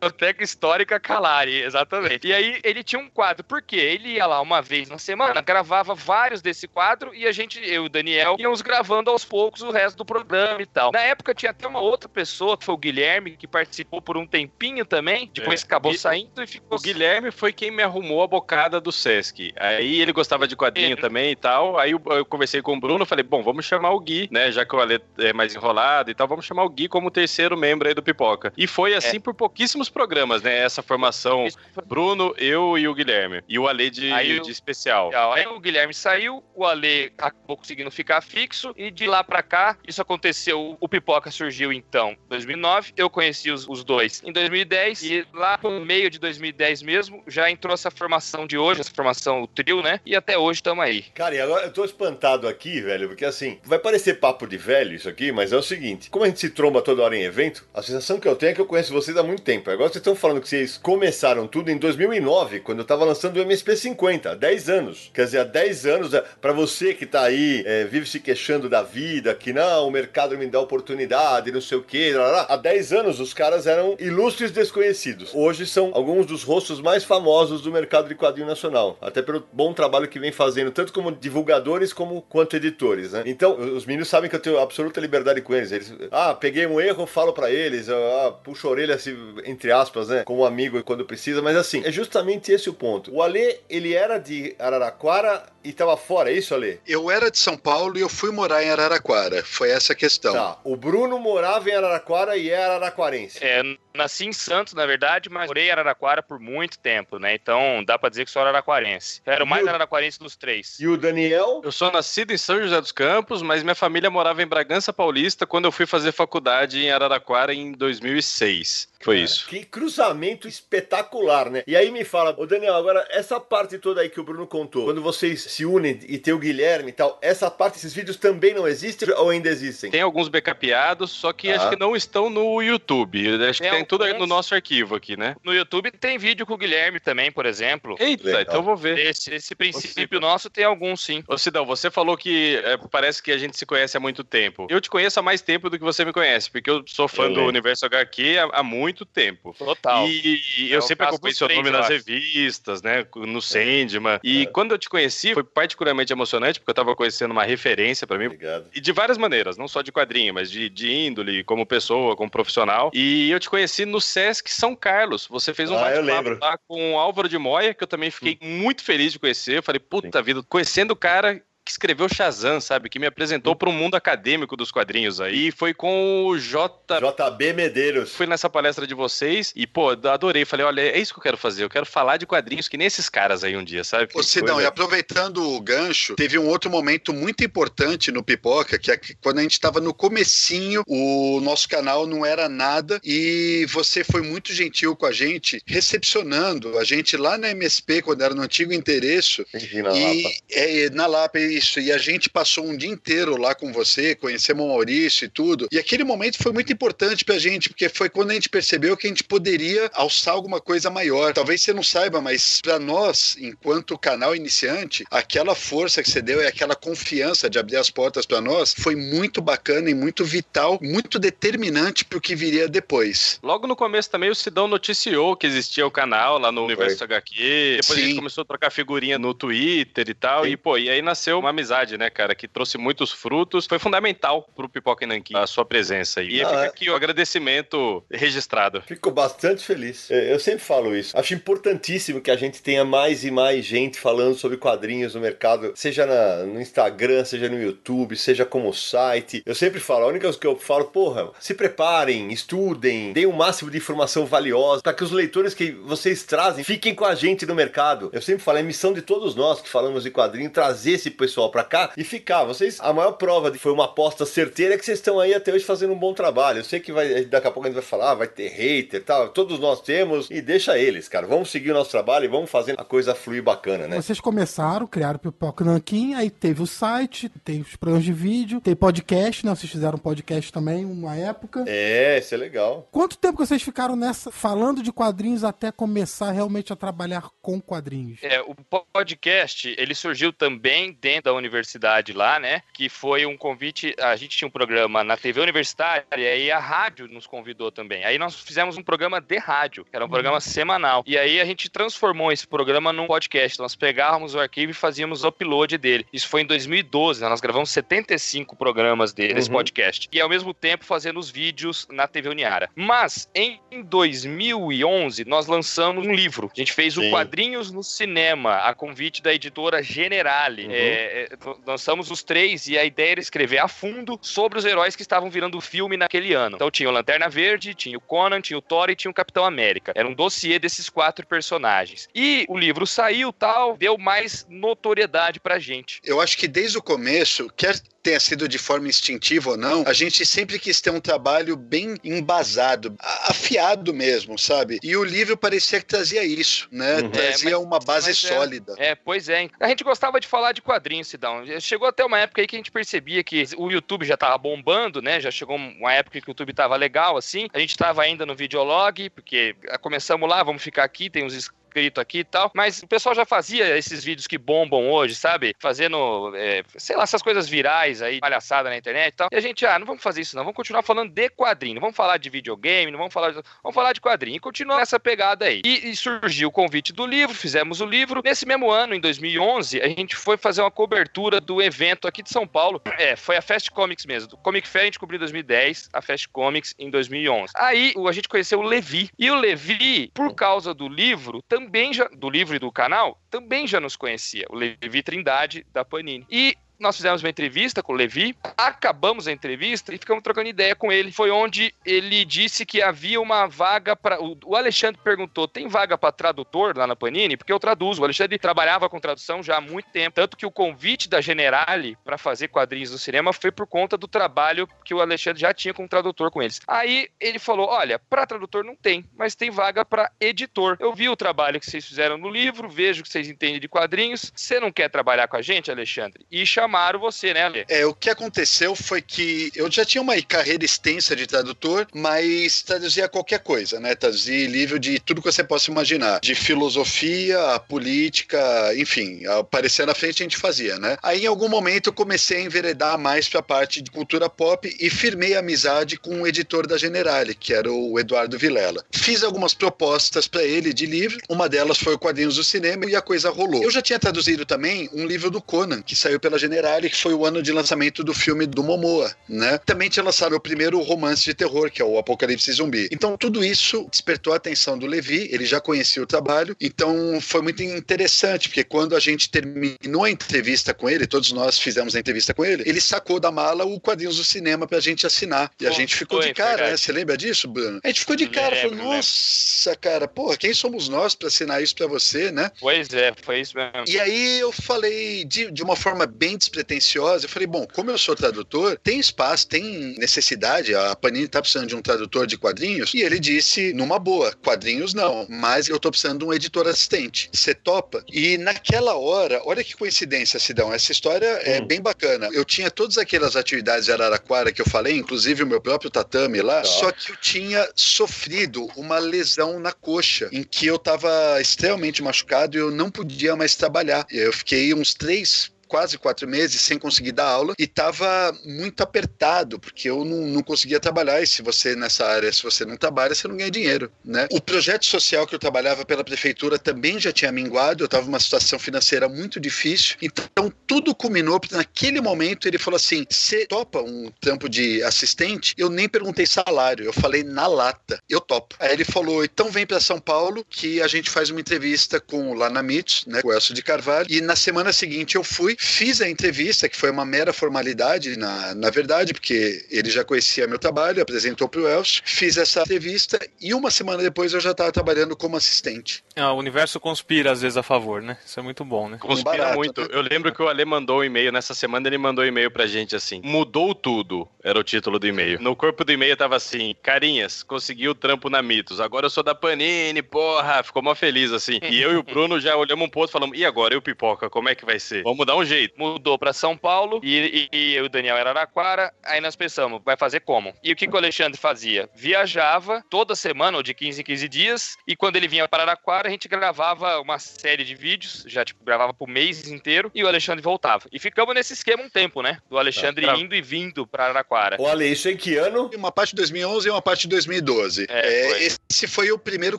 Biblioteca 0.00 0.44
Histórica 0.44 1.00
Calari, 1.00 1.60
exatamente. 1.62 2.28
E 2.28 2.32
aí 2.32 2.60
ele 2.62 2.84
tinha 2.84 3.00
um 3.02 3.08
quadro, 3.10 3.42
porque 3.44 3.76
ele 3.76 4.10
ia 4.14 4.26
lá 4.26 4.40
uma 4.40 4.62
vez 4.62 4.88
na 4.88 4.96
semana, 4.98 5.40
gravava 5.40 5.94
vários 5.94 6.40
desse 6.40 6.68
quadro 6.68 7.12
e 7.14 7.26
a 7.26 7.32
gente, 7.32 7.58
eu 7.60 7.82
e 7.82 7.86
o 7.86 7.88
Daniel, 7.88 8.36
íamos 8.38 8.62
gravando 8.62 9.10
aos 9.10 9.24
poucos 9.24 9.60
o 9.62 9.70
resto 9.70 9.96
do 9.98 10.04
programa 10.04 10.62
e 10.62 10.66
tal. 10.66 10.92
Na 10.92 11.00
época 11.00 11.34
tinha 11.34 11.50
até 11.50 11.66
uma 11.66 11.80
outra 11.80 12.08
pessoa, 12.08 12.56
que 12.56 12.64
foi 12.64 12.74
o 12.74 12.78
Guilherme, 12.78 13.36
que 13.36 13.46
participou 13.46 14.00
por 14.00 14.16
um 14.16 14.26
tempinho 14.26 14.84
também, 14.84 15.30
depois 15.34 15.62
É. 15.62 15.64
acabou 15.66 15.92
E- 15.92 15.98
saindo 15.98 16.42
e 16.42 16.46
ficou. 16.46 16.78
O 16.78 16.80
Guilherme 16.80 17.30
foi 17.32 17.52
quem 17.52 17.70
me 17.70 17.82
arrumou 17.82 18.22
a 18.22 18.26
bocada 18.28 18.80
do 18.80 18.92
Sesc. 18.92 19.52
Aí 19.56 20.00
ele 20.00 20.12
gostava 20.12 20.46
de 20.46 20.54
quadrinho 20.54 20.92
É. 20.92 20.96
também 21.00 21.32
e 21.32 21.36
tal. 21.36 21.76
Aí 21.78 21.90
eu, 21.90 22.00
eu 22.06 22.24
conversei 22.24 22.62
com 22.62 22.74
o 22.76 22.80
Bruno, 22.80 23.04
falei, 23.04 23.24
bom, 23.24 23.42
vamos 23.42 23.64
chamar 23.64 23.90
o 23.90 24.00
Gui, 24.00 24.28
né? 24.30 24.52
Já 24.52 24.64
que 24.64 24.74
o 24.76 24.80
Ale 24.80 25.00
é 25.18 25.32
mais 25.32 25.54
enrolado 25.56 26.10
e 26.10 26.14
tal, 26.14 26.28
vamos 26.28 26.44
chamar 26.44 26.62
o 26.64 26.68
Gui 26.68 26.88
como 26.88 27.10
terceiro 27.10 27.56
membro 27.56 27.88
aí 27.88 27.94
do 27.94 28.02
Pipoca. 28.02 28.52
E 28.56 28.66
foi 28.66 28.94
assim 28.94 29.18
por 29.20 29.34
pouquíssimos 29.34 29.87
programas, 29.90 30.42
né? 30.42 30.58
Essa 30.58 30.82
formação, 30.82 31.46
Bruno, 31.86 32.34
eu 32.36 32.76
e 32.78 32.86
o 32.86 32.94
Guilherme. 32.94 33.42
E 33.48 33.58
o 33.58 33.68
Ale 33.68 33.90
de, 33.90 34.12
Aí 34.12 34.40
de 34.40 34.50
especial. 34.50 35.10
Aí 35.32 35.46
o 35.46 35.60
Guilherme 35.60 35.94
saiu, 35.94 36.42
o 36.54 36.64
Ale 36.64 37.12
acabou 37.18 37.56
conseguindo 37.56 37.90
ficar 37.90 38.20
fixo, 38.20 38.72
e 38.76 38.90
de 38.90 39.06
lá 39.06 39.22
pra 39.22 39.42
cá, 39.42 39.76
isso 39.86 40.00
aconteceu. 40.00 40.76
O 40.80 40.88
Pipoca 40.88 41.30
surgiu 41.30 41.72
então 41.72 42.10
em 42.10 42.28
2009, 42.28 42.92
eu 42.96 43.10
conheci 43.10 43.50
os, 43.50 43.68
os 43.68 43.84
dois 43.84 44.22
em 44.24 44.32
2010, 44.32 45.02
e 45.02 45.26
lá 45.32 45.58
no 45.62 45.84
meio 45.84 46.10
de 46.10 46.18
2010 46.18 46.82
mesmo, 46.82 47.22
já 47.26 47.50
entrou 47.50 47.74
essa 47.74 47.90
formação 47.90 48.46
de 48.46 48.56
hoje, 48.56 48.80
essa 48.80 48.92
formação, 48.94 49.42
o 49.42 49.46
trio, 49.46 49.82
né? 49.82 50.00
E 50.04 50.14
até 50.14 50.38
hoje 50.38 50.58
estamos 50.58 50.84
aí. 50.84 51.02
Cara, 51.14 51.34
e 51.34 51.40
agora 51.40 51.66
eu 51.66 51.72
tô 51.72 51.84
espantado 51.84 52.46
aqui, 52.48 52.80
velho, 52.80 53.08
porque 53.08 53.24
assim, 53.24 53.58
vai 53.64 53.78
parecer 53.78 54.14
papo 54.14 54.46
de 54.46 54.56
velho 54.56 54.94
isso 54.94 55.08
aqui, 55.08 55.32
mas 55.32 55.52
é 55.52 55.56
o 55.56 55.62
seguinte: 55.62 56.10
como 56.10 56.24
a 56.24 56.28
gente 56.28 56.40
se 56.40 56.50
tromba 56.50 56.82
toda 56.82 57.02
hora 57.02 57.16
em 57.16 57.22
evento, 57.22 57.66
a 57.72 57.82
sensação 57.82 58.20
que 58.20 58.28
eu 58.28 58.36
tenho 58.36 58.50
é 58.50 58.54
que 58.54 58.60
eu 58.60 58.66
conheço 58.66 58.92
vocês 58.92 59.16
há 59.16 59.22
muito 59.22 59.42
tempo. 59.42 59.70
Agora 59.78 59.92
vocês 59.92 60.00
estão 60.00 60.16
falando 60.16 60.40
que 60.40 60.48
vocês 60.48 60.76
começaram 60.76 61.46
tudo 61.46 61.70
em 61.70 61.76
2009, 61.76 62.58
quando 62.58 62.80
eu 62.80 62.84
tava 62.84 63.04
lançando 63.04 63.36
o 63.36 63.40
MSP 63.42 63.76
50, 63.76 64.32
há 64.32 64.34
10 64.34 64.68
anos. 64.68 65.08
Quer 65.14 65.26
dizer, 65.26 65.38
há 65.38 65.44
10 65.44 65.86
anos, 65.86 66.14
é, 66.14 66.24
pra 66.40 66.52
você 66.52 66.92
que 66.92 67.06
tá 67.06 67.22
aí, 67.22 67.62
é, 67.64 67.84
vive 67.84 68.04
se 68.04 68.18
queixando 68.18 68.68
da 68.68 68.82
vida, 68.82 69.32
que 69.36 69.52
não, 69.52 69.86
o 69.86 69.90
mercado 69.92 70.36
me 70.36 70.48
dá 70.48 70.58
oportunidade, 70.58 71.52
não 71.52 71.60
sei 71.60 71.78
o 71.78 71.82
quê, 71.84 72.12
lá, 72.12 72.26
lá, 72.26 72.46
há 72.48 72.56
10 72.56 72.92
anos 72.92 73.20
os 73.20 73.32
caras 73.32 73.68
eram 73.68 73.94
ilustres 74.00 74.50
desconhecidos. 74.50 75.30
Hoje 75.32 75.64
são 75.64 75.92
alguns 75.94 76.26
dos 76.26 76.42
rostos 76.42 76.80
mais 76.80 77.04
famosos 77.04 77.62
do 77.62 77.70
mercado 77.70 78.08
de 78.08 78.16
quadrinho 78.16 78.48
nacional, 78.48 78.98
até 79.00 79.22
pelo 79.22 79.46
bom 79.52 79.72
trabalho 79.72 80.08
que 80.08 80.18
vem 80.18 80.32
fazendo, 80.32 80.72
tanto 80.72 80.92
como 80.92 81.12
divulgadores 81.12 81.92
como 81.92 82.22
quanto 82.22 82.56
editores, 82.56 83.12
né? 83.12 83.22
Então, 83.26 83.56
os 83.56 83.86
meninos 83.86 84.08
sabem 84.08 84.28
que 84.28 84.34
eu 84.34 84.40
tenho 84.40 84.58
absoluta 84.58 85.00
liberdade 85.00 85.40
com 85.40 85.54
eles. 85.54 85.70
Eles, 85.70 85.94
ah, 86.10 86.34
peguei 86.34 86.66
um 86.66 86.80
erro, 86.80 87.06
falo 87.06 87.32
pra 87.32 87.48
eles, 87.48 87.88
ah, 87.88 88.34
puxo 88.42 88.66
a 88.66 88.70
orelha 88.72 88.96
assim, 88.96 89.16
entre 89.44 89.67
aspas, 89.70 90.08
né? 90.08 90.22
Como 90.24 90.44
amigo 90.44 90.82
quando 90.82 91.04
precisa, 91.04 91.42
mas 91.42 91.56
assim, 91.56 91.82
é 91.84 91.90
justamente 91.90 92.52
esse 92.52 92.68
o 92.68 92.74
ponto. 92.74 93.14
O 93.14 93.22
Ale, 93.22 93.60
ele 93.68 93.94
era 93.94 94.18
de 94.18 94.54
Araraquara 94.58 95.44
e 95.68 95.72
tava 95.72 95.96
fora, 95.96 96.30
é 96.30 96.34
isso, 96.34 96.54
Ale? 96.54 96.80
Eu 96.86 97.10
era 97.10 97.30
de 97.30 97.38
São 97.38 97.56
Paulo 97.56 97.96
e 97.98 98.00
eu 98.00 98.08
fui 98.08 98.30
morar 98.30 98.62
em 98.62 98.70
Araraquara. 98.70 99.42
Foi 99.44 99.70
essa 99.70 99.92
a 99.92 99.96
questão. 99.96 100.32
Tá. 100.34 100.58
O 100.64 100.76
Bruno 100.76 101.18
morava 101.18 101.68
em 101.68 101.74
Araraquara 101.74 102.36
e 102.36 102.50
é 102.50 102.64
araraquarense. 102.64 103.38
É, 103.42 103.62
nasci 103.94 104.26
em 104.26 104.32
Santos, 104.32 104.74
na 104.74 104.86
verdade, 104.86 105.28
mas 105.28 105.46
morei 105.46 105.68
em 105.68 105.70
Araraquara 105.70 106.22
por 106.22 106.38
muito 106.38 106.78
tempo, 106.78 107.18
né? 107.18 107.34
Então 107.34 107.82
dá 107.84 107.98
pra 107.98 108.08
dizer 108.08 108.24
que 108.24 108.30
sou 108.30 108.42
araraquarense. 108.42 109.20
Eu 109.26 109.32
era 109.32 109.44
o 109.44 109.46
mais 109.46 109.64
o- 109.64 109.68
araraquarense 109.68 110.18
dos 110.18 110.36
três. 110.36 110.78
E 110.80 110.86
o 110.86 110.96
Daniel? 110.96 111.60
Eu 111.64 111.72
sou 111.72 111.90
nascido 111.92 112.32
em 112.32 112.38
São 112.38 112.58
José 112.60 112.80
dos 112.80 112.92
Campos, 112.92 113.42
mas 113.42 113.62
minha 113.62 113.74
família 113.74 114.10
morava 114.10 114.42
em 114.42 114.46
Bragança 114.46 114.92
Paulista 114.92 115.46
quando 115.46 115.64
eu 115.66 115.72
fui 115.72 115.86
fazer 115.86 116.12
faculdade 116.12 116.80
em 116.80 116.90
Araraquara 116.90 117.52
em 117.52 117.72
2006. 117.72 118.88
Foi 119.00 119.14
Cara, 119.16 119.24
isso. 119.24 119.46
Que 119.46 119.64
cruzamento 119.64 120.48
espetacular, 120.48 121.50
né? 121.50 121.62
E 121.66 121.76
aí 121.76 121.90
me 121.90 122.04
fala, 122.04 122.34
ô 122.36 122.46
Daniel, 122.46 122.74
agora 122.74 123.06
essa 123.10 123.38
parte 123.38 123.78
toda 123.78 124.00
aí 124.00 124.08
que 124.08 124.18
o 124.20 124.24
Bruno 124.24 124.46
contou, 124.46 124.84
quando 124.86 125.00
vocês 125.02 125.42
se 125.58 125.66
unem 125.66 125.98
e 126.08 126.18
tem 126.18 126.32
o 126.32 126.38
Guilherme 126.38 126.90
e 126.90 126.92
tal, 126.92 127.18
essa 127.20 127.50
parte, 127.50 127.78
esses 127.78 127.92
vídeos 127.92 128.16
também 128.16 128.54
não 128.54 128.66
existem 128.68 129.10
ou 129.14 129.30
ainda 129.30 129.48
existem? 129.48 129.90
Tem 129.90 130.00
alguns 130.00 130.28
backupeados, 130.28 131.10
só 131.10 131.32
que 131.32 131.50
Ah. 131.50 131.56
acho 131.56 131.70
que 131.70 131.76
não 131.78 131.96
estão 131.96 132.30
no 132.30 132.62
YouTube. 132.62 133.18
Acho 133.48 133.60
que 133.62 133.68
Tem 133.68 133.84
tudo 133.84 134.04
aí 134.04 134.12
no 134.16 134.26
nosso 134.26 134.54
arquivo 134.54 134.94
aqui, 134.94 135.16
né? 135.16 135.34
No 135.42 135.52
YouTube 135.52 135.90
tem 135.90 136.16
vídeo 136.18 136.46
com 136.46 136.54
o 136.54 136.56
Guilherme 136.56 137.00
também, 137.00 137.32
por 137.32 137.44
exemplo. 137.44 137.96
Eita, 137.98 138.24
Legal. 138.24 138.42
então 138.42 138.62
vou 138.62 138.76
ver. 138.76 138.98
Esse, 138.98 139.34
esse 139.34 139.54
princípio 139.54 140.20
nosso 140.20 140.48
tem 140.48 140.64
alguns, 140.64 141.02
sim. 141.02 141.24
Ô 141.26 141.36
Sidão, 141.36 141.66
você 141.66 141.90
falou 141.90 142.16
que 142.16 142.60
é, 142.64 142.76
parece 142.90 143.22
que 143.22 143.32
a 143.32 143.38
gente 143.38 143.56
se 143.58 143.66
conhece 143.66 143.96
há 143.96 144.00
muito 144.00 144.22
tempo. 144.22 144.66
Eu 144.70 144.80
te 144.80 144.88
conheço 144.88 145.18
há 145.18 145.22
mais 145.22 145.40
tempo 145.40 145.68
do 145.68 145.76
que 145.78 145.84
você 145.84 146.04
me 146.04 146.12
conhece, 146.12 146.50
porque 146.50 146.70
eu 146.70 146.84
sou 146.86 147.08
fã 147.08 147.22
Eu 147.24 147.28
do 147.30 147.34
lembro. 147.36 147.48
Universo 147.48 147.84
HQ 147.86 148.38
há, 148.38 148.60
há 148.60 148.62
muito 148.62 149.04
tempo. 149.04 149.54
Total. 149.58 150.06
E 150.08 150.40
É 150.72 150.76
eu 150.76 150.82
sempre 150.82 151.06
dos 151.08 151.36
seu 151.36 151.48
nome 151.48 151.70
nas 151.70 151.88
revistas, 151.88 152.82
né? 152.82 153.04
No 153.16 153.40
Sandman. 153.42 154.18
E 154.22 154.42
É. 154.42 154.46
quando 154.46 154.72
eu 154.72 154.78
te 154.78 154.88
conheci, 154.88 155.34
foi 155.38 155.44
particularmente 155.44 156.12
emocionante, 156.12 156.58
porque 156.58 156.70
eu 156.70 156.74
tava 156.74 156.96
conhecendo 156.96 157.30
uma 157.30 157.44
referência 157.44 158.06
pra 158.06 158.18
mim. 158.18 158.26
Obrigado. 158.26 158.66
E 158.74 158.80
de 158.80 158.90
várias 158.92 159.16
maneiras, 159.16 159.56
não 159.56 159.68
só 159.68 159.82
de 159.82 159.92
quadrinho, 159.92 160.34
mas 160.34 160.50
de, 160.50 160.68
de 160.68 160.90
índole, 160.90 161.44
como 161.44 161.64
pessoa, 161.64 162.16
como 162.16 162.28
profissional. 162.30 162.90
E 162.92 163.30
eu 163.30 163.38
te 163.38 163.48
conheci 163.48 163.84
no 163.84 164.00
Sesc 164.00 164.50
São 164.50 164.74
Carlos. 164.74 165.28
Você 165.28 165.54
fez 165.54 165.70
um 165.70 165.76
Ah, 165.76 165.90
bate-papo 166.02 166.38
lá 166.40 166.58
com 166.66 166.94
o 166.94 166.98
Álvaro 166.98 167.28
de 167.28 167.38
Moya, 167.38 167.72
que 167.72 167.82
eu 167.82 167.88
também 167.88 168.10
fiquei 168.10 168.36
muito 168.42 168.82
feliz 168.82 169.12
de 169.12 169.18
conhecer. 169.18 169.58
Eu 169.58 169.62
falei, 169.62 169.78
puta 169.78 170.20
vida, 170.20 170.42
conhecendo 170.42 170.90
o 170.90 170.96
cara 170.96 171.40
que 171.68 171.72
escreveu 171.72 172.08
Shazam, 172.08 172.62
sabe? 172.62 172.88
Que 172.88 172.98
me 172.98 173.06
apresentou 173.06 173.54
para 173.54 173.68
o 173.68 173.72
mundo 173.72 173.94
acadêmico 173.94 174.56
dos 174.56 174.70
quadrinhos 174.70 175.20
aí. 175.20 175.48
E 175.48 175.52
foi 175.52 175.74
com 175.74 176.24
o 176.26 176.38
J. 176.38 176.98
JB 176.98 177.52
Medeiros. 177.52 178.12
Fui 178.12 178.26
nessa 178.26 178.48
palestra 178.48 178.86
de 178.86 178.94
vocês 178.94 179.52
e, 179.54 179.66
pô, 179.66 179.90
adorei. 179.90 180.46
Falei, 180.46 180.64
olha, 180.64 180.80
é 180.80 180.98
isso 180.98 181.12
que 181.12 181.18
eu 181.18 181.22
quero 181.22 181.36
fazer. 181.36 181.62
Eu 181.62 181.68
quero 181.68 181.84
falar 181.84 182.16
de 182.16 182.26
quadrinhos 182.26 182.68
que 182.68 182.78
nem 182.78 182.86
esses 182.86 183.10
caras 183.10 183.44
aí 183.44 183.54
um 183.54 183.62
dia, 183.62 183.84
sabe? 183.84 184.08
Ô, 184.14 184.22
Sidão, 184.22 184.58
e 184.60 184.64
aproveitando 184.64 185.46
o 185.46 185.60
gancho, 185.60 186.14
teve 186.14 186.38
um 186.38 186.46
outro 186.46 186.70
momento 186.70 187.12
muito 187.12 187.44
importante 187.44 188.10
no 188.10 188.22
Pipoca, 188.22 188.78
que 188.78 188.90
é 188.90 188.96
que 188.96 189.14
quando 189.16 189.38
a 189.38 189.42
gente 189.42 189.52
estava 189.52 189.78
no 189.78 189.92
comecinho, 189.92 190.82
o 190.86 191.38
nosso 191.42 191.68
canal 191.68 192.06
não 192.06 192.24
era 192.24 192.48
nada 192.48 192.98
e 193.04 193.66
você 193.68 194.02
foi 194.02 194.22
muito 194.22 194.54
gentil 194.54 194.96
com 194.96 195.04
a 195.04 195.12
gente, 195.12 195.60
recepcionando 195.66 196.78
a 196.78 196.84
gente 196.84 197.14
lá 197.16 197.36
na 197.36 197.50
MSP, 197.50 198.00
quando 198.00 198.22
era 198.22 198.34
no 198.34 198.40
antigo 198.40 198.72
endereço, 198.72 199.44
Enfim, 199.54 199.82
na 199.82 199.90
e 199.94 200.22
Lapa. 200.22 200.34
é, 200.50 200.90
na 200.90 201.06
Lapa, 201.06 201.38
isso. 201.58 201.80
E 201.80 201.92
a 201.92 201.98
gente 201.98 202.30
passou 202.30 202.64
um 202.64 202.76
dia 202.76 202.88
inteiro 202.88 203.36
lá 203.36 203.54
com 203.54 203.72
você, 203.72 204.14
conhecemos 204.14 204.64
o 204.64 204.68
Maurício 204.68 205.24
e 205.24 205.28
tudo. 205.28 205.68
E 205.70 205.78
aquele 205.78 206.04
momento 206.04 206.42
foi 206.42 206.52
muito 206.52 206.72
importante 206.72 207.24
pra 207.24 207.38
gente, 207.38 207.68
porque 207.68 207.88
foi 207.88 208.08
quando 208.08 208.30
a 208.30 208.34
gente 208.34 208.48
percebeu 208.48 208.96
que 208.96 209.06
a 209.06 209.10
gente 209.10 209.24
poderia 209.24 209.90
alçar 209.94 210.34
alguma 210.34 210.60
coisa 210.60 210.90
maior. 210.90 211.34
Talvez 211.34 211.62
você 211.62 211.72
não 211.72 211.82
saiba, 211.82 212.20
mas 212.20 212.60
pra 212.62 212.78
nós, 212.78 213.36
enquanto 213.40 213.98
canal 213.98 214.34
iniciante, 214.34 215.04
aquela 215.10 215.54
força 215.54 216.02
que 216.02 216.10
você 216.10 216.22
deu 216.22 216.40
e 216.40 216.46
aquela 216.46 216.74
confiança 216.74 217.50
de 217.50 217.58
abrir 217.58 217.76
as 217.76 217.90
portas 217.90 218.24
pra 218.24 218.40
nós 218.40 218.74
foi 218.76 218.94
muito 218.94 219.42
bacana 219.42 219.90
e 219.90 219.94
muito 219.94 220.24
vital, 220.24 220.78
muito 220.82 221.18
determinante 221.18 222.04
pro 222.04 222.20
que 222.20 222.34
viria 222.34 222.68
depois. 222.68 223.38
Logo 223.42 223.66
no 223.66 223.76
começo 223.76 224.10
também 224.10 224.30
o 224.30 224.34
Sidão 224.34 224.68
noticiou 224.68 225.36
que 225.36 225.46
existia 225.46 225.86
o 225.86 225.90
canal 225.90 226.38
lá 226.38 226.52
no 226.52 226.64
Universo 226.64 227.04
HQ. 227.04 227.78
Depois 227.80 227.98
a 227.98 228.00
Sim. 228.00 228.08
gente 228.08 228.16
começou 228.16 228.42
a 228.42 228.44
trocar 228.44 228.70
figurinha 228.70 229.18
no 229.18 229.34
Twitter 229.34 230.08
e 230.08 230.14
tal. 230.14 230.44
Sim. 230.44 230.50
E, 230.50 230.56
pô, 230.56 230.78
e 230.78 230.88
aí 230.88 231.02
nasceu 231.02 231.40
uma 231.48 231.50
amizade, 231.50 231.96
né, 231.98 232.10
cara, 232.10 232.34
que 232.34 232.46
trouxe 232.46 232.76
muitos 232.78 233.10
frutos. 233.12 233.66
Foi 233.66 233.78
fundamental 233.78 234.48
pro 234.54 234.68
Pipoca 234.68 235.04
e 235.04 235.06
Nanquim 235.06 235.34
a 235.36 235.46
sua 235.46 235.64
presença 235.64 236.20
aí. 236.20 236.28
E 236.28 236.42
Ah, 236.42 236.48
fica 236.48 236.60
é. 236.64 236.66
aqui 236.66 236.90
o 236.90 236.94
agradecimento 236.94 238.04
registrado. 238.10 238.82
Fico 238.86 239.10
bastante 239.10 239.64
feliz. 239.64 240.10
É, 240.10 240.32
Eu 240.32 240.38
sempre 240.38 240.60
falo 240.60 240.94
isso. 240.96 241.16
Acho 241.18 241.34
importantíssimo 241.34 242.20
que 242.20 242.30
a 242.30 242.36
gente 242.36 242.62
tenha 242.62 242.84
mais 242.84 243.24
e 243.24 243.30
mais 243.30 243.64
gente 243.64 243.98
falando 243.98 244.34
sobre 244.36 244.56
quadrinhos 244.56 245.14
no 245.14 245.20
mercado, 245.20 245.72
seja 245.74 246.04
na- 246.04 246.44
no 246.44 246.60
Instagram, 246.60 247.24
seja 247.24 247.48
no 247.48 247.60
YouTube, 247.60 248.16
seja 248.16 248.44
como 248.44 248.72
site. 248.74 249.42
Eu 249.46 249.54
sempre 249.54 249.80
falo, 249.80 250.04
a 250.04 250.08
única 250.08 250.24
coisa 250.26 250.38
que 250.38 250.46
eu 250.46 250.56
falo, 250.56 250.86
porra, 250.86 251.30
se 251.40 251.54
preparem, 251.54 252.30
estudem, 252.32 253.12
deem 253.12 253.26
o 253.26 253.32
máximo 253.32 253.70
de 253.70 253.78
informação 253.78 254.26
valiosa 254.26 254.82
para 254.82 254.92
que 254.92 255.04
os 255.04 255.12
leitores 255.12 255.54
que 255.54 255.70
vocês 255.70 256.22
trazem 256.24 256.64
fiquem 256.64 256.94
com 256.94 257.04
a 257.04 257.14
gente 257.14 257.46
no 257.46 257.54
mercado. 257.54 258.10
Eu 258.12 258.20
sempre 258.20 258.42
falo, 258.42 258.58
é 258.58 258.62
missão 258.62 258.92
de 258.92 259.00
todos 259.02 259.34
nós 259.34 259.60
que 259.60 259.68
falamos 259.68 260.02
de 260.02 260.10
quadrinho 260.10 260.50
trazer 260.50 260.92
esse 260.92 261.10
pessoal 261.10 261.37
pessoal 261.38 261.50
pra 261.50 261.64
cá 261.64 261.92
e 261.96 262.02
ficar. 262.02 262.44
Vocês, 262.44 262.78
a 262.80 262.92
maior 262.92 263.12
prova 263.12 263.50
de 263.50 263.58
foi 263.58 263.72
uma 263.72 263.84
aposta 263.84 264.26
certeira 264.26 264.74
é 264.74 264.78
que 264.78 264.84
vocês 264.84 264.98
estão 264.98 265.20
aí 265.20 265.32
até 265.32 265.52
hoje 265.52 265.64
fazendo 265.64 265.92
um 265.92 265.98
bom 265.98 266.12
trabalho. 266.12 266.58
Eu 266.58 266.64
sei 266.64 266.80
que 266.80 266.92
vai, 266.92 267.24
daqui 267.24 267.46
a 267.46 267.50
pouco 267.50 267.66
a 267.66 267.70
gente 267.70 267.80
vai 267.80 267.84
falar, 267.84 268.10
ah, 268.10 268.14
vai 268.14 268.26
ter 268.26 268.48
hater 268.48 269.00
e 269.00 269.04
tal. 269.04 269.28
Todos 269.28 269.58
nós 269.60 269.80
temos 269.80 270.28
e 270.30 270.40
deixa 270.40 270.76
eles, 270.76 271.08
cara. 271.08 271.26
Vamos 271.26 271.50
seguir 271.50 271.70
o 271.70 271.74
nosso 271.74 271.90
trabalho 271.90 272.24
e 272.24 272.28
vamos 272.28 272.50
fazer 272.50 272.74
a 272.78 272.84
coisa 272.84 273.14
fluir 273.14 273.42
bacana, 273.42 273.86
né? 273.86 273.96
Vocês 274.00 274.20
começaram, 274.20 274.86
criaram 274.86 275.16
o 275.16 275.20
Pipoca 275.20 275.64
Nanquim, 275.64 276.14
aí 276.14 276.30
teve 276.30 276.62
o 276.62 276.66
site, 276.66 277.28
tem 277.44 277.60
os 277.60 277.76
programas 277.76 278.04
de 278.04 278.12
vídeo, 278.12 278.60
tem 278.60 278.74
podcast, 278.74 279.46
né? 279.46 279.54
Vocês 279.54 279.70
fizeram 279.70 279.98
podcast 279.98 280.52
também, 280.52 280.84
uma 280.84 281.14
época. 281.16 281.64
É, 281.66 282.18
isso 282.18 282.34
é 282.34 282.38
legal. 282.38 282.88
Quanto 282.90 283.16
tempo 283.16 283.38
que 283.38 283.46
vocês 283.46 283.62
ficaram 283.62 283.94
nessa, 283.94 284.30
falando 284.30 284.82
de 284.82 284.92
quadrinhos 284.92 285.44
até 285.44 285.70
começar 285.70 286.32
realmente 286.32 286.72
a 286.72 286.76
trabalhar 286.76 287.28
com 287.40 287.60
quadrinhos? 287.60 288.18
É, 288.22 288.40
o 288.40 288.54
podcast, 288.92 289.74
ele 289.78 289.94
surgiu 289.94 290.32
também 290.32 290.96
dentro 291.00 291.27
da 291.28 291.34
universidade 291.34 292.12
lá, 292.14 292.38
né? 292.40 292.62
Que 292.72 292.88
foi 292.88 293.26
um 293.26 293.36
convite, 293.36 293.94
a 294.00 294.16
gente 294.16 294.36
tinha 294.36 294.48
um 294.48 294.50
programa 294.50 295.04
na 295.04 295.16
TV 295.16 295.40
universitária 295.40 296.06
e 296.16 296.26
aí 296.26 296.50
a 296.50 296.58
rádio 296.58 297.06
nos 297.08 297.26
convidou 297.26 297.70
também. 297.70 298.02
Aí 298.04 298.18
nós 298.18 298.40
fizemos 298.40 298.78
um 298.78 298.82
programa 298.82 299.20
de 299.20 299.36
rádio, 299.36 299.84
que 299.84 299.94
era 299.94 300.04
um 300.04 300.08
programa 300.08 300.40
semanal. 300.40 301.04
E 301.06 301.18
aí 301.18 301.38
a 301.40 301.44
gente 301.44 301.68
transformou 301.68 302.32
esse 302.32 302.46
programa 302.46 302.92
num 302.92 303.06
podcast. 303.06 303.58
Nós 303.58 303.76
pegávamos 303.76 304.34
o 304.34 304.40
arquivo 304.40 304.70
e 304.70 304.74
fazíamos 304.74 305.22
o 305.22 305.28
upload 305.28 305.76
dele. 305.76 306.06
Isso 306.12 306.28
foi 306.28 306.40
em 306.42 306.46
2012, 306.46 307.20
né? 307.20 307.28
Nós 307.28 307.40
gravamos 307.40 307.70
75 307.70 308.56
programas 308.56 309.12
desse 309.12 309.48
Uhum. 309.50 309.56
podcast. 309.56 310.08
E 310.10 310.20
ao 310.20 310.28
mesmo 310.28 310.54
tempo 310.54 310.84
fazendo 310.84 311.20
os 311.20 311.30
vídeos 311.30 311.86
na 311.90 312.06
TV 312.08 312.30
Uniara. 312.30 312.70
Mas 312.74 313.28
em 313.34 313.60
2011 313.82 315.24
nós 315.26 315.46
lançamos 315.46 316.06
um 316.06 316.12
livro. 316.12 316.50
A 316.54 316.58
gente 316.58 316.72
fez 316.72 316.94
Sim. 316.94 317.08
o 317.08 317.10
Quadrinhos 317.10 317.70
no 317.70 317.82
Cinema, 317.82 318.56
a 318.58 318.74
convite 318.74 319.22
da 319.22 319.32
editora 319.34 319.82
Generale. 319.82 320.66
Uhum. 320.66 320.72
É, 320.72 321.07
é, 321.08 321.28
lançamos 321.66 322.10
os 322.10 322.22
três 322.22 322.68
e 322.68 322.78
a 322.78 322.84
ideia 322.84 323.12
era 323.12 323.20
escrever 323.20 323.58
a 323.58 323.68
fundo 323.68 324.18
sobre 324.22 324.58
os 324.58 324.64
heróis 324.64 324.94
que 324.94 325.02
estavam 325.02 325.30
virando 325.30 325.60
filme 325.60 325.96
naquele 325.96 326.34
ano. 326.34 326.56
Então 326.56 326.70
tinha 326.70 326.88
o 326.88 326.92
Lanterna 326.92 327.28
Verde, 327.28 327.74
tinha 327.74 327.96
o 327.96 328.00
Conan, 328.00 328.40
tinha 328.40 328.58
o 328.58 328.62
Thor 328.62 328.90
e 328.90 328.96
tinha 328.96 329.10
o 329.10 329.14
Capitão 329.14 329.44
América. 329.44 329.92
Era 329.94 330.08
um 330.08 330.14
dossiê 330.14 330.58
desses 330.58 330.88
quatro 330.88 331.26
personagens. 331.26 332.08
E 332.14 332.44
o 332.48 332.56
livro 332.56 332.86
saiu 332.86 333.32
tal, 333.32 333.76
deu 333.76 333.96
mais 333.98 334.46
notoriedade 334.48 335.40
pra 335.40 335.58
gente. 335.58 336.00
Eu 336.04 336.20
acho 336.20 336.36
que 336.36 336.48
desde 336.48 336.78
o 336.78 336.82
começo, 336.82 337.50
quer 337.56 337.80
tenha 338.08 338.20
sido 338.20 338.48
de 338.48 338.56
forma 338.56 338.88
instintiva 338.88 339.50
ou 339.50 339.56
não, 339.58 339.84
a 339.86 339.92
gente 339.92 340.24
sempre 340.24 340.58
quis 340.58 340.80
ter 340.80 340.88
um 340.88 340.98
trabalho 341.00 341.56
bem 341.56 341.94
embasado, 342.02 342.96
afiado 343.24 343.92
mesmo, 343.92 344.38
sabe? 344.38 344.78
E 344.82 344.96
o 344.96 345.04
livro 345.04 345.36
parecia 345.36 345.78
que 345.78 345.84
trazia 345.84 346.24
isso, 346.24 346.66
né? 346.72 347.02
Uhum. 347.02 347.10
Trazia 347.10 347.50
É, 347.50 347.52
mas- 347.52 347.62
uma 347.62 347.78
base 347.78 348.10
é- 348.10 348.14
sólida. 348.14 348.74
É, 348.78 348.94
pois 348.94 349.28
é. 349.28 349.50
A 349.60 349.68
gente 349.68 349.84
gostava 349.84 350.18
de 350.18 350.26
falar 350.26 350.52
de 350.52 350.62
quadrinhos, 350.62 351.08
Sidão. 351.08 351.44
Chegou 351.60 351.86
até 351.86 352.02
uma 352.02 352.18
época 352.18 352.40
aí 352.40 352.46
que 352.46 352.56
a 352.56 352.58
gente 352.58 352.72
percebia 352.72 353.22
que 353.22 353.44
o 353.58 353.70
YouTube 353.70 354.06
já 354.06 354.16
tava 354.16 354.38
bombando, 354.38 355.02
né? 355.02 355.20
Já 355.20 355.30
chegou 355.30 355.56
uma 355.56 355.92
época 355.92 356.18
que 356.18 356.28
o 356.28 356.30
YouTube 356.30 356.54
tava 356.54 356.74
legal, 356.76 357.16
assim. 357.18 357.48
A 357.52 357.58
gente 357.58 357.76
tava 357.76 358.02
ainda 358.02 358.24
no 358.24 358.34
videolog, 358.34 359.10
porque 359.10 359.54
ah, 359.68 359.76
começamos 359.76 360.26
lá, 360.28 360.42
vamos 360.42 360.62
ficar 360.62 360.84
aqui, 360.84 361.10
tem 361.10 361.24
uns 361.24 361.50
inscritos 361.68 362.00
aqui 362.00 362.20
e 362.20 362.24
tal. 362.24 362.50
Mas 362.54 362.82
o 362.82 362.86
pessoal 362.86 363.14
já 363.14 363.24
fazia 363.24 363.76
esses 363.76 364.02
vídeos 364.02 364.26
que 364.26 364.38
bombam 364.38 364.90
hoje, 364.90 365.14
sabe? 365.14 365.54
Fazendo, 365.58 366.32
é, 366.34 366.62
sei 366.76 366.96
lá, 366.96 367.02
essas 367.02 367.22
coisas 367.22 367.48
virais 367.48 368.02
aí, 368.02 368.18
palhaçada 368.20 368.68
na 368.68 368.76
internet 368.76 369.12
e 369.12 369.16
tal. 369.16 369.28
E 369.30 369.36
a 369.36 369.40
gente, 369.40 369.64
ah, 369.66 369.78
não 369.78 369.86
vamos 369.86 370.02
fazer 370.02 370.22
isso 370.22 370.36
não, 370.36 370.44
vamos 370.44 370.56
continuar 370.56 370.82
falando 370.82 371.10
de 371.10 371.28
quadrinho. 371.30 371.74
Não 371.74 371.80
vamos 371.80 371.96
falar 371.96 372.16
de 372.16 372.30
videogame, 372.30 372.90
não 372.90 372.98
vamos 372.98 373.12
falar 373.12 373.30
de... 373.30 373.42
Vamos 373.62 373.74
falar 373.74 373.92
de 373.92 374.00
quadrinho. 374.00 374.36
E 374.36 374.40
continuar 374.40 374.78
nessa 374.78 374.98
pegada 374.98 375.44
aí. 375.44 375.60
E, 375.64 375.90
e 375.90 375.96
surgiu 375.96 376.48
o 376.48 376.52
convite 376.52 376.92
do 376.92 377.06
livro, 377.06 377.34
fizemos 377.34 377.80
o 377.80 377.86
livro. 377.86 378.22
Nesse 378.24 378.46
mesmo 378.46 378.70
ano, 378.70 378.94
em 378.94 379.00
2011, 379.00 379.80
a 379.80 379.88
gente 379.88 380.16
foi 380.16 380.36
fazer 380.36 380.62
uma 380.62 380.70
cobertura 380.70 381.40
do 381.40 381.60
evento 381.60 382.06
aqui 382.06 382.22
de 382.22 382.30
São 382.30 382.46
Paulo. 382.46 382.80
É, 382.98 383.16
foi 383.16 383.36
a 383.36 383.42
Fast 383.42 383.70
Comics 383.70 384.06
mesmo. 384.06 384.28
Do 384.28 384.36
Comic 384.36 384.66
Fair 384.66 384.82
a 384.82 384.84
gente 384.86 384.98
cobriu 384.98 385.16
em 385.16 385.20
2010, 385.20 385.90
a 385.92 386.00
Fast 386.00 386.28
Comics 386.28 386.74
em 386.78 386.90
2011. 386.90 387.52
Aí 387.56 387.92
a 387.96 388.12
gente 388.12 388.28
conheceu 388.28 388.60
o 388.60 388.62
Levi. 388.62 389.10
E 389.18 389.30
o 389.30 389.34
Levi, 389.34 390.10
por 390.14 390.34
causa 390.34 390.72
do 390.72 390.88
livro, 390.88 391.42
também 391.58 391.92
já. 391.92 392.08
Do 392.08 392.30
livro 392.30 392.54
e 392.54 392.58
do 392.58 392.70
canal, 392.70 393.20
também 393.28 393.66
já 393.66 393.80
nos 393.80 393.96
conhecia. 393.96 394.46
O 394.48 394.54
Levi 394.54 395.02
Trindade 395.02 395.66
da 395.72 395.84
Panini. 395.84 396.24
E 396.30 396.56
nós 396.78 396.96
fizemos 396.96 397.22
uma 397.22 397.28
entrevista 397.28 397.82
com 397.82 397.92
o 397.92 397.96
Levi, 397.96 398.36
acabamos 398.56 399.26
a 399.26 399.32
entrevista 399.32 399.94
e 399.94 399.98
ficamos 399.98 400.22
trocando 400.22 400.48
ideia 400.48 400.74
com 400.74 400.92
ele. 400.92 401.10
Foi 401.10 401.30
onde 401.30 401.74
ele 401.84 402.24
disse 402.24 402.64
que 402.64 402.80
havia 402.80 403.20
uma 403.20 403.46
vaga 403.46 403.96
para. 403.96 404.18
O 404.20 404.54
Alexandre 404.54 405.00
perguntou: 405.02 405.48
tem 405.48 405.68
vaga 405.68 405.98
para 405.98 406.12
tradutor 406.12 406.76
lá 406.76 406.86
na 406.86 406.94
Panini? 406.94 407.36
Porque 407.36 407.52
eu 407.52 407.58
traduzo. 407.58 408.00
O 408.00 408.04
Alexandre 408.04 408.38
trabalhava 408.38 408.88
com 408.88 409.00
tradução 409.00 409.42
já 409.42 409.56
há 409.56 409.60
muito 409.60 409.88
tempo. 409.90 410.14
Tanto 410.14 410.36
que 410.36 410.46
o 410.46 410.50
convite 410.50 411.08
da 411.08 411.20
Generale 411.20 411.96
para 412.04 412.16
fazer 412.16 412.48
quadrinhos 412.48 412.90
no 412.90 412.98
cinema 412.98 413.32
foi 413.32 413.50
por 413.50 413.66
conta 413.66 413.96
do 413.96 414.06
trabalho 414.06 414.68
que 414.84 414.94
o 414.94 415.00
Alexandre 415.00 415.40
já 415.40 415.52
tinha 415.52 415.74
como 415.74 415.88
tradutor 415.88 416.30
com 416.30 416.42
eles. 416.42 416.60
Aí 416.66 417.08
ele 417.20 417.38
falou: 417.38 417.68
olha, 417.68 417.98
para 417.98 418.26
tradutor 418.26 418.64
não 418.64 418.76
tem, 418.76 419.04
mas 419.16 419.34
tem 419.34 419.50
vaga 419.50 419.84
para 419.84 420.10
editor. 420.20 420.76
Eu 420.78 420.94
vi 420.94 421.08
o 421.08 421.16
trabalho 421.16 421.58
que 421.58 421.66
vocês 421.66 421.86
fizeram 421.86 422.16
no 422.16 422.28
livro, 422.28 422.68
vejo 422.68 423.02
que 423.02 423.08
vocês 423.08 423.28
entendem 423.28 423.60
de 423.60 423.68
quadrinhos. 423.68 424.32
Você 424.34 424.60
não 424.60 424.70
quer 424.70 424.88
trabalhar 424.88 425.26
com 425.28 425.36
a 425.36 425.42
gente, 425.42 425.70
Alexandre? 425.70 426.24
E 426.30 426.44
chamaram 426.68 427.00
você, 427.00 427.32
né, 427.32 427.44
Ale? 427.44 427.64
É, 427.68 427.86
o 427.86 427.94
que 427.94 428.10
aconteceu 428.10 428.76
foi 428.76 429.00
que 429.00 429.50
eu 429.54 429.70
já 429.70 429.84
tinha 429.84 430.02
uma 430.02 430.20
carreira 430.20 430.64
extensa 430.64 431.16
de 431.16 431.26
tradutor, 431.26 431.86
mas 431.94 432.62
traduzia 432.62 433.08
qualquer 433.08 433.38
coisa, 433.38 433.80
né? 433.80 433.94
Traduzia 433.94 434.46
livro 434.46 434.78
de 434.78 434.98
tudo 435.00 435.22
que 435.22 435.32
você 435.32 435.42
possa 435.42 435.70
imaginar. 435.70 436.20
De 436.20 436.34
filosofia, 436.34 437.54
a 437.54 437.58
política, 437.58 438.38
enfim, 438.76 439.24
aparecer 439.26 439.86
na 439.86 439.94
frente 439.94 440.22
a 440.22 440.24
gente 440.24 440.36
fazia, 440.36 440.78
né? 440.78 440.98
Aí 441.02 441.24
em 441.24 441.26
algum 441.26 441.48
momento 441.48 441.88
eu 441.88 441.92
comecei 441.92 442.38
a 442.38 442.42
enveredar 442.42 442.98
mais 442.98 443.28
pra 443.28 443.42
parte 443.42 443.80
de 443.80 443.90
cultura 443.90 444.28
pop 444.28 444.76
e 444.78 444.90
firmei 444.90 445.34
amizade 445.34 445.96
com 445.96 446.22
o 446.22 446.26
editor 446.26 446.66
da 446.66 446.76
Generale, 446.76 447.34
que 447.34 447.54
era 447.54 447.72
o 447.72 447.98
Eduardo 447.98 448.38
Vilela. 448.38 448.84
Fiz 448.90 449.22
algumas 449.22 449.54
propostas 449.54 450.28
pra 450.28 450.44
ele 450.44 450.74
de 450.74 450.84
livro, 450.84 451.18
uma 451.28 451.48
delas 451.48 451.78
foi 451.78 451.94
o 451.94 451.98
Quadrinhos 451.98 452.36
do 452.36 452.44
Cinema 452.44 452.84
e 452.84 452.94
a 452.94 453.00
coisa 453.00 453.30
rolou. 453.30 453.62
Eu 453.62 453.70
já 453.70 453.80
tinha 453.80 453.98
traduzido 453.98 454.44
também 454.44 454.90
um 454.92 455.06
livro 455.06 455.30
do 455.30 455.40
Conan, 455.40 455.80
que 455.80 455.96
saiu 455.96 456.20
pela 456.20 456.38
Generale, 456.38 456.57
que 456.88 456.96
foi 456.96 457.14
o 457.14 457.24
ano 457.24 457.42
de 457.42 457.52
lançamento 457.52 458.02
do 458.02 458.14
filme 458.14 458.46
do 458.46 458.62
Momoa, 458.62 459.14
né? 459.28 459.58
Também 459.58 459.88
tinha 459.88 460.02
lançado 460.02 460.34
o 460.34 460.40
primeiro 460.40 460.80
romance 460.80 461.24
de 461.24 461.34
terror, 461.34 461.70
que 461.70 461.80
é 461.80 461.84
o 461.84 461.98
Apocalipse 461.98 462.52
Zumbi. 462.52 462.88
Então 462.92 463.16
tudo 463.16 463.44
isso 463.44 463.86
despertou 463.90 464.32
a 464.32 464.36
atenção 464.36 464.78
do 464.78 464.86
Levi, 464.86 465.28
ele 465.30 465.44
já 465.44 465.60
conhecia 465.60 466.02
o 466.02 466.06
trabalho, 466.06 466.56
então 466.60 467.20
foi 467.20 467.42
muito 467.42 467.62
interessante, 467.62 468.48
porque 468.48 468.64
quando 468.64 468.96
a 468.96 469.00
gente 469.00 469.30
terminou 469.30 470.04
a 470.04 470.10
entrevista 470.10 470.74
com 470.74 470.88
ele, 470.88 471.06
todos 471.06 471.32
nós 471.32 471.58
fizemos 471.58 471.94
a 471.94 472.00
entrevista 472.00 472.34
com 472.34 472.44
ele, 472.44 472.62
ele 472.66 472.80
sacou 472.80 473.20
da 473.20 473.30
mala 473.30 473.64
o 473.64 473.80
Quadrinhos 473.80 474.16
do 474.16 474.24
Cinema 474.24 474.66
pra 474.66 474.80
gente 474.80 475.06
assinar. 475.06 475.50
E 475.60 475.66
a 475.66 475.70
gente 475.70 475.94
ficou 475.94 476.20
foi, 476.20 476.28
de 476.28 476.34
cara, 476.34 476.70
né? 476.70 476.76
Você 476.76 476.92
lembra 476.92 477.16
disso, 477.16 477.48
Bruno? 477.48 477.80
A 477.82 477.88
gente 477.88 478.00
ficou 478.00 478.16
de 478.16 478.28
cara, 478.28 478.54
Lembro, 478.54 478.70
falou, 478.70 478.76
lembro. 478.76 478.96
nossa, 478.96 479.76
cara, 479.76 480.08
porra, 480.08 480.36
quem 480.36 480.52
somos 480.54 480.88
nós 480.88 481.14
pra 481.14 481.28
assinar 481.28 481.62
isso 481.62 481.74
pra 481.74 481.86
você, 481.86 482.30
né? 482.30 482.50
Pois 482.60 482.92
é, 482.92 483.12
foi 483.22 483.40
isso 483.40 483.56
mesmo. 483.56 483.84
E 483.86 483.98
aí 483.98 484.38
eu 484.38 484.52
falei 484.52 485.24
de, 485.24 485.50
de 485.50 485.62
uma 485.62 485.76
forma 485.76 486.06
bem 486.06 486.36
despretensiosa, 486.48 487.26
eu 487.26 487.28
falei, 487.28 487.46
bom, 487.46 487.66
como 487.72 487.90
eu 487.90 487.98
sou 487.98 488.16
tradutor, 488.16 488.78
tem 488.82 488.98
espaço, 488.98 489.46
tem 489.46 489.94
necessidade, 489.98 490.74
a 490.74 490.96
Panini 490.96 491.28
tá 491.28 491.40
precisando 491.40 491.68
de 491.68 491.76
um 491.76 491.82
tradutor 491.82 492.26
de 492.26 492.36
quadrinhos, 492.38 492.92
e 492.94 493.00
ele 493.02 493.18
disse, 493.20 493.72
numa 493.74 493.98
boa, 493.98 494.32
quadrinhos 494.42 494.94
não, 494.94 495.26
mas 495.28 495.68
eu 495.68 495.78
tô 495.78 495.90
precisando 495.90 496.20
de 496.20 496.24
um 496.24 496.32
editor 496.32 496.66
assistente. 496.66 497.28
Você 497.32 497.54
topa? 497.54 498.02
E 498.12 498.38
naquela 498.38 498.94
hora, 498.96 499.40
olha 499.44 499.62
que 499.62 499.76
coincidência, 499.76 500.40
Sidão, 500.40 500.72
essa 500.72 500.90
história 500.92 501.26
é 501.26 501.60
Hum. 501.60 501.66
bem 501.66 501.80
bacana. 501.80 502.28
Eu 502.32 502.44
tinha 502.44 502.70
todas 502.70 502.96
aquelas 502.98 503.36
atividades 503.36 503.84
de 503.86 503.92
Araraquara 503.92 504.50
que 504.52 504.60
eu 504.62 504.66
falei, 504.66 504.94
inclusive 504.96 505.42
o 505.42 505.46
meu 505.46 505.60
próprio 505.60 505.90
tatame 505.90 506.40
lá, 506.40 506.62
Tá. 506.62 506.64
só 506.64 506.90
que 506.92 507.12
eu 507.12 507.16
tinha 507.16 507.68
sofrido 507.74 508.66
uma 508.76 508.98
lesão 508.98 509.58
na 509.60 509.72
coxa, 509.72 510.28
em 510.32 510.42
que 510.42 510.66
eu 510.66 510.78
tava 510.78 511.40
extremamente 511.40 512.02
machucado 512.02 512.56
e 512.56 512.60
eu 512.60 512.70
não 512.70 512.90
podia 512.90 513.36
mais 513.36 513.54
trabalhar. 513.56 514.06
Eu 514.10 514.32
fiquei 514.32 514.72
uns 514.74 514.94
três 514.94 515.50
quase 515.68 515.98
quatro 515.98 516.26
meses 516.26 516.60
sem 516.60 516.78
conseguir 516.78 517.12
dar 517.12 517.26
aula 517.26 517.54
e 517.58 517.64
estava 517.64 518.34
muito 518.44 518.82
apertado, 518.82 519.58
porque 519.58 519.88
eu 519.88 520.04
não, 520.04 520.26
não 520.26 520.42
conseguia 520.42 520.80
trabalhar. 520.80 521.22
E 521.22 521.26
se 521.26 521.42
você 521.42 521.76
nessa 521.76 522.06
área, 522.06 522.32
se 522.32 522.42
você 522.42 522.64
não 522.64 522.76
trabalha, 522.76 523.14
você 523.14 523.28
não 523.28 523.36
ganha 523.36 523.50
dinheiro, 523.50 523.92
né? 524.04 524.26
O 524.32 524.40
projeto 524.40 524.86
social 524.86 525.26
que 525.26 525.34
eu 525.34 525.38
trabalhava 525.38 525.84
pela 525.84 526.02
prefeitura 526.02 526.58
também 526.58 526.98
já 526.98 527.12
tinha 527.12 527.30
minguado, 527.30 527.84
eu 527.84 527.86
estava 527.86 528.06
numa 528.06 528.18
situação 528.18 528.58
financeira 528.58 529.08
muito 529.08 529.38
difícil. 529.38 529.96
Então 530.00 530.52
tudo 530.66 530.94
culminou, 530.94 531.38
porque 531.38 531.54
naquele 531.54 532.00
momento 532.00 532.48
ele 532.48 532.58
falou 532.58 532.76
assim: 532.76 533.06
você 533.08 533.46
topa 533.46 533.80
um 533.80 534.10
trampo 534.20 534.48
de 534.48 534.82
assistente? 534.82 535.54
Eu 535.56 535.68
nem 535.68 535.88
perguntei 535.88 536.26
salário, 536.26 536.84
eu 536.84 536.92
falei 536.92 537.22
na 537.22 537.46
lata, 537.46 538.00
eu 538.08 538.20
topo. 538.20 538.56
Aí 538.58 538.72
ele 538.72 538.84
falou: 538.84 539.24
então 539.24 539.50
vem 539.50 539.66
para 539.66 539.80
São 539.80 540.00
Paulo 540.00 540.44
que 540.48 540.80
a 540.80 540.88
gente 540.88 541.10
faz 541.10 541.30
uma 541.30 541.40
entrevista 541.40 542.00
com 542.00 542.30
o 542.30 542.34
Lana 542.34 542.62
Mitz, 542.62 543.04
né, 543.06 543.20
com 543.20 543.28
o 543.28 543.32
Elcio 543.32 543.54
de 543.54 543.62
Carvalho. 543.62 544.06
E 544.08 544.20
na 544.20 544.36
semana 544.36 544.72
seguinte 544.72 545.16
eu 545.16 545.24
fui 545.24 545.57
fiz 545.58 546.00
a 546.00 546.08
entrevista, 546.08 546.68
que 546.68 546.76
foi 546.76 546.88
uma 546.90 547.04
mera 547.04 547.32
formalidade, 547.32 548.16
na, 548.16 548.54
na 548.54 548.70
verdade, 548.70 549.12
porque 549.12 549.66
ele 549.68 549.90
já 549.90 550.04
conhecia 550.04 550.46
meu 550.46 550.58
trabalho, 550.58 551.02
apresentou 551.02 551.48
para 551.48 551.60
o 551.60 551.68
Elcio, 551.68 552.00
fiz 552.04 552.36
essa 552.36 552.62
entrevista 552.62 553.18
e 553.40 553.52
uma 553.52 553.68
semana 553.68 554.00
depois 554.00 554.32
eu 554.32 554.40
já 554.40 554.52
estava 554.52 554.70
trabalhando 554.70 555.16
como 555.16 555.36
assistente. 555.36 556.04
Ah, 556.14 556.32
o 556.32 556.38
universo 556.38 556.78
conspira 556.78 557.32
às 557.32 557.42
vezes 557.42 557.56
a 557.56 557.62
favor, 557.62 558.00
né? 558.00 558.16
Isso 558.24 558.38
é 558.38 558.42
muito 558.42 558.64
bom, 558.64 558.88
né? 558.88 558.98
Conspira 558.98 559.38
barato, 559.38 559.56
muito. 559.56 559.80
Né? 559.80 559.88
Eu 559.90 560.00
lembro 560.00 560.32
que 560.32 560.40
o 560.40 560.48
Ale 560.48 560.64
mandou 560.64 561.00
um 561.00 561.04
e-mail, 561.04 561.32
nessa 561.32 561.54
semana 561.54 561.88
ele 561.88 561.98
mandou 561.98 562.24
um 562.24 562.28
e-mail 562.28 562.50
pra 562.52 562.66
gente 562.66 562.94
assim, 562.94 563.20
mudou 563.24 563.74
tudo, 563.74 564.28
era 564.42 564.58
o 564.58 564.62
título 564.62 564.96
do 564.98 565.08
e-mail. 565.08 565.40
No 565.42 565.56
corpo 565.56 565.84
do 565.84 565.90
e-mail 565.90 566.16
tava 566.16 566.36
assim, 566.36 566.76
carinhas, 566.82 567.42
conseguiu 567.42 567.90
o 567.90 567.94
trampo 567.96 568.30
na 568.30 568.40
Mitos, 568.40 568.80
agora 568.80 569.06
eu 569.06 569.10
sou 569.10 569.24
da 569.24 569.34
Panini, 569.34 570.02
porra, 570.02 570.62
ficou 570.62 570.82
mó 570.82 570.94
feliz 570.94 571.32
assim. 571.32 571.58
E 571.68 571.80
eu 571.80 571.92
e 571.92 571.96
o 571.96 572.02
Bruno 572.04 572.38
já 572.38 572.56
olhamos 572.56 572.86
um 572.86 572.90
pouco 572.90 573.08
e 573.08 573.12
falamos, 573.12 573.36
e 573.36 573.44
agora, 573.44 573.74
eu 573.74 573.82
Pipoca, 573.82 574.30
como 574.30 574.48
é 574.48 574.54
que 574.54 574.64
vai 574.64 574.78
ser? 574.78 575.02
Vamos 575.02 575.26
dar 575.26 575.34
um 575.34 575.47
jeito. 575.48 575.74
Mudou 575.78 576.18
pra 576.18 576.32
São 576.32 576.56
Paulo 576.56 577.00
e, 577.02 577.48
e, 577.52 577.74
e 577.74 577.80
o 577.80 577.88
Daniel 577.88 578.16
era 578.16 578.30
Araraquara, 578.30 578.92
aí 579.04 579.20
nós 579.20 579.34
pensamos, 579.34 579.80
vai 579.84 579.96
fazer 579.96 580.20
como? 580.20 580.54
E 580.62 580.72
o 580.72 580.76
que, 580.76 580.86
que 580.86 580.94
o 580.94 580.96
Alexandre 580.98 581.38
fazia? 581.38 581.88
Viajava 581.94 582.84
toda 582.90 583.14
semana, 583.14 583.56
ou 583.56 583.62
de 583.62 583.74
15 583.74 584.00
em 584.00 584.04
15 584.04 584.28
dias, 584.28 584.76
e 584.86 584.94
quando 584.94 585.16
ele 585.16 585.28
vinha 585.28 585.48
para 585.48 585.62
Araraquara, 585.62 586.08
a 586.08 586.10
gente 586.10 586.28
gravava 586.28 587.00
uma 587.00 587.18
série 587.18 587.64
de 587.64 587.74
vídeos, 587.74 588.24
já 588.26 588.44
tipo, 588.44 588.64
gravava 588.64 588.92
por 588.94 589.08
mês 589.08 589.48
inteiro, 589.48 589.90
e 589.94 590.04
o 590.04 590.08
Alexandre 590.08 590.42
voltava. 590.42 590.84
E 590.92 590.98
ficamos 590.98 591.34
nesse 591.34 591.52
esquema 591.52 591.82
um 591.82 591.88
tempo, 591.88 592.22
né? 592.22 592.38
Do 592.48 592.58
Alexandre 592.58 593.06
tá. 593.06 593.16
indo 593.16 593.34
e 593.34 593.42
vindo 593.42 593.86
para 593.86 594.04
Araraquara. 594.04 594.56
O 594.60 594.66
Ale, 594.66 594.86
isso 594.86 595.08
em 595.08 595.16
que 595.16 595.36
ano? 595.36 595.70
Uma 595.74 595.92
parte 595.92 596.10
de 596.10 596.16
2011 596.16 596.68
e 596.68 596.70
uma 596.70 596.82
parte 596.82 597.02
de 597.02 597.08
2012. 597.08 597.86
É, 597.88 597.98
é, 597.98 598.28
foi. 598.28 598.42
Esse 598.70 598.86
foi 598.86 599.10
o 599.10 599.18
primeiro 599.18 599.58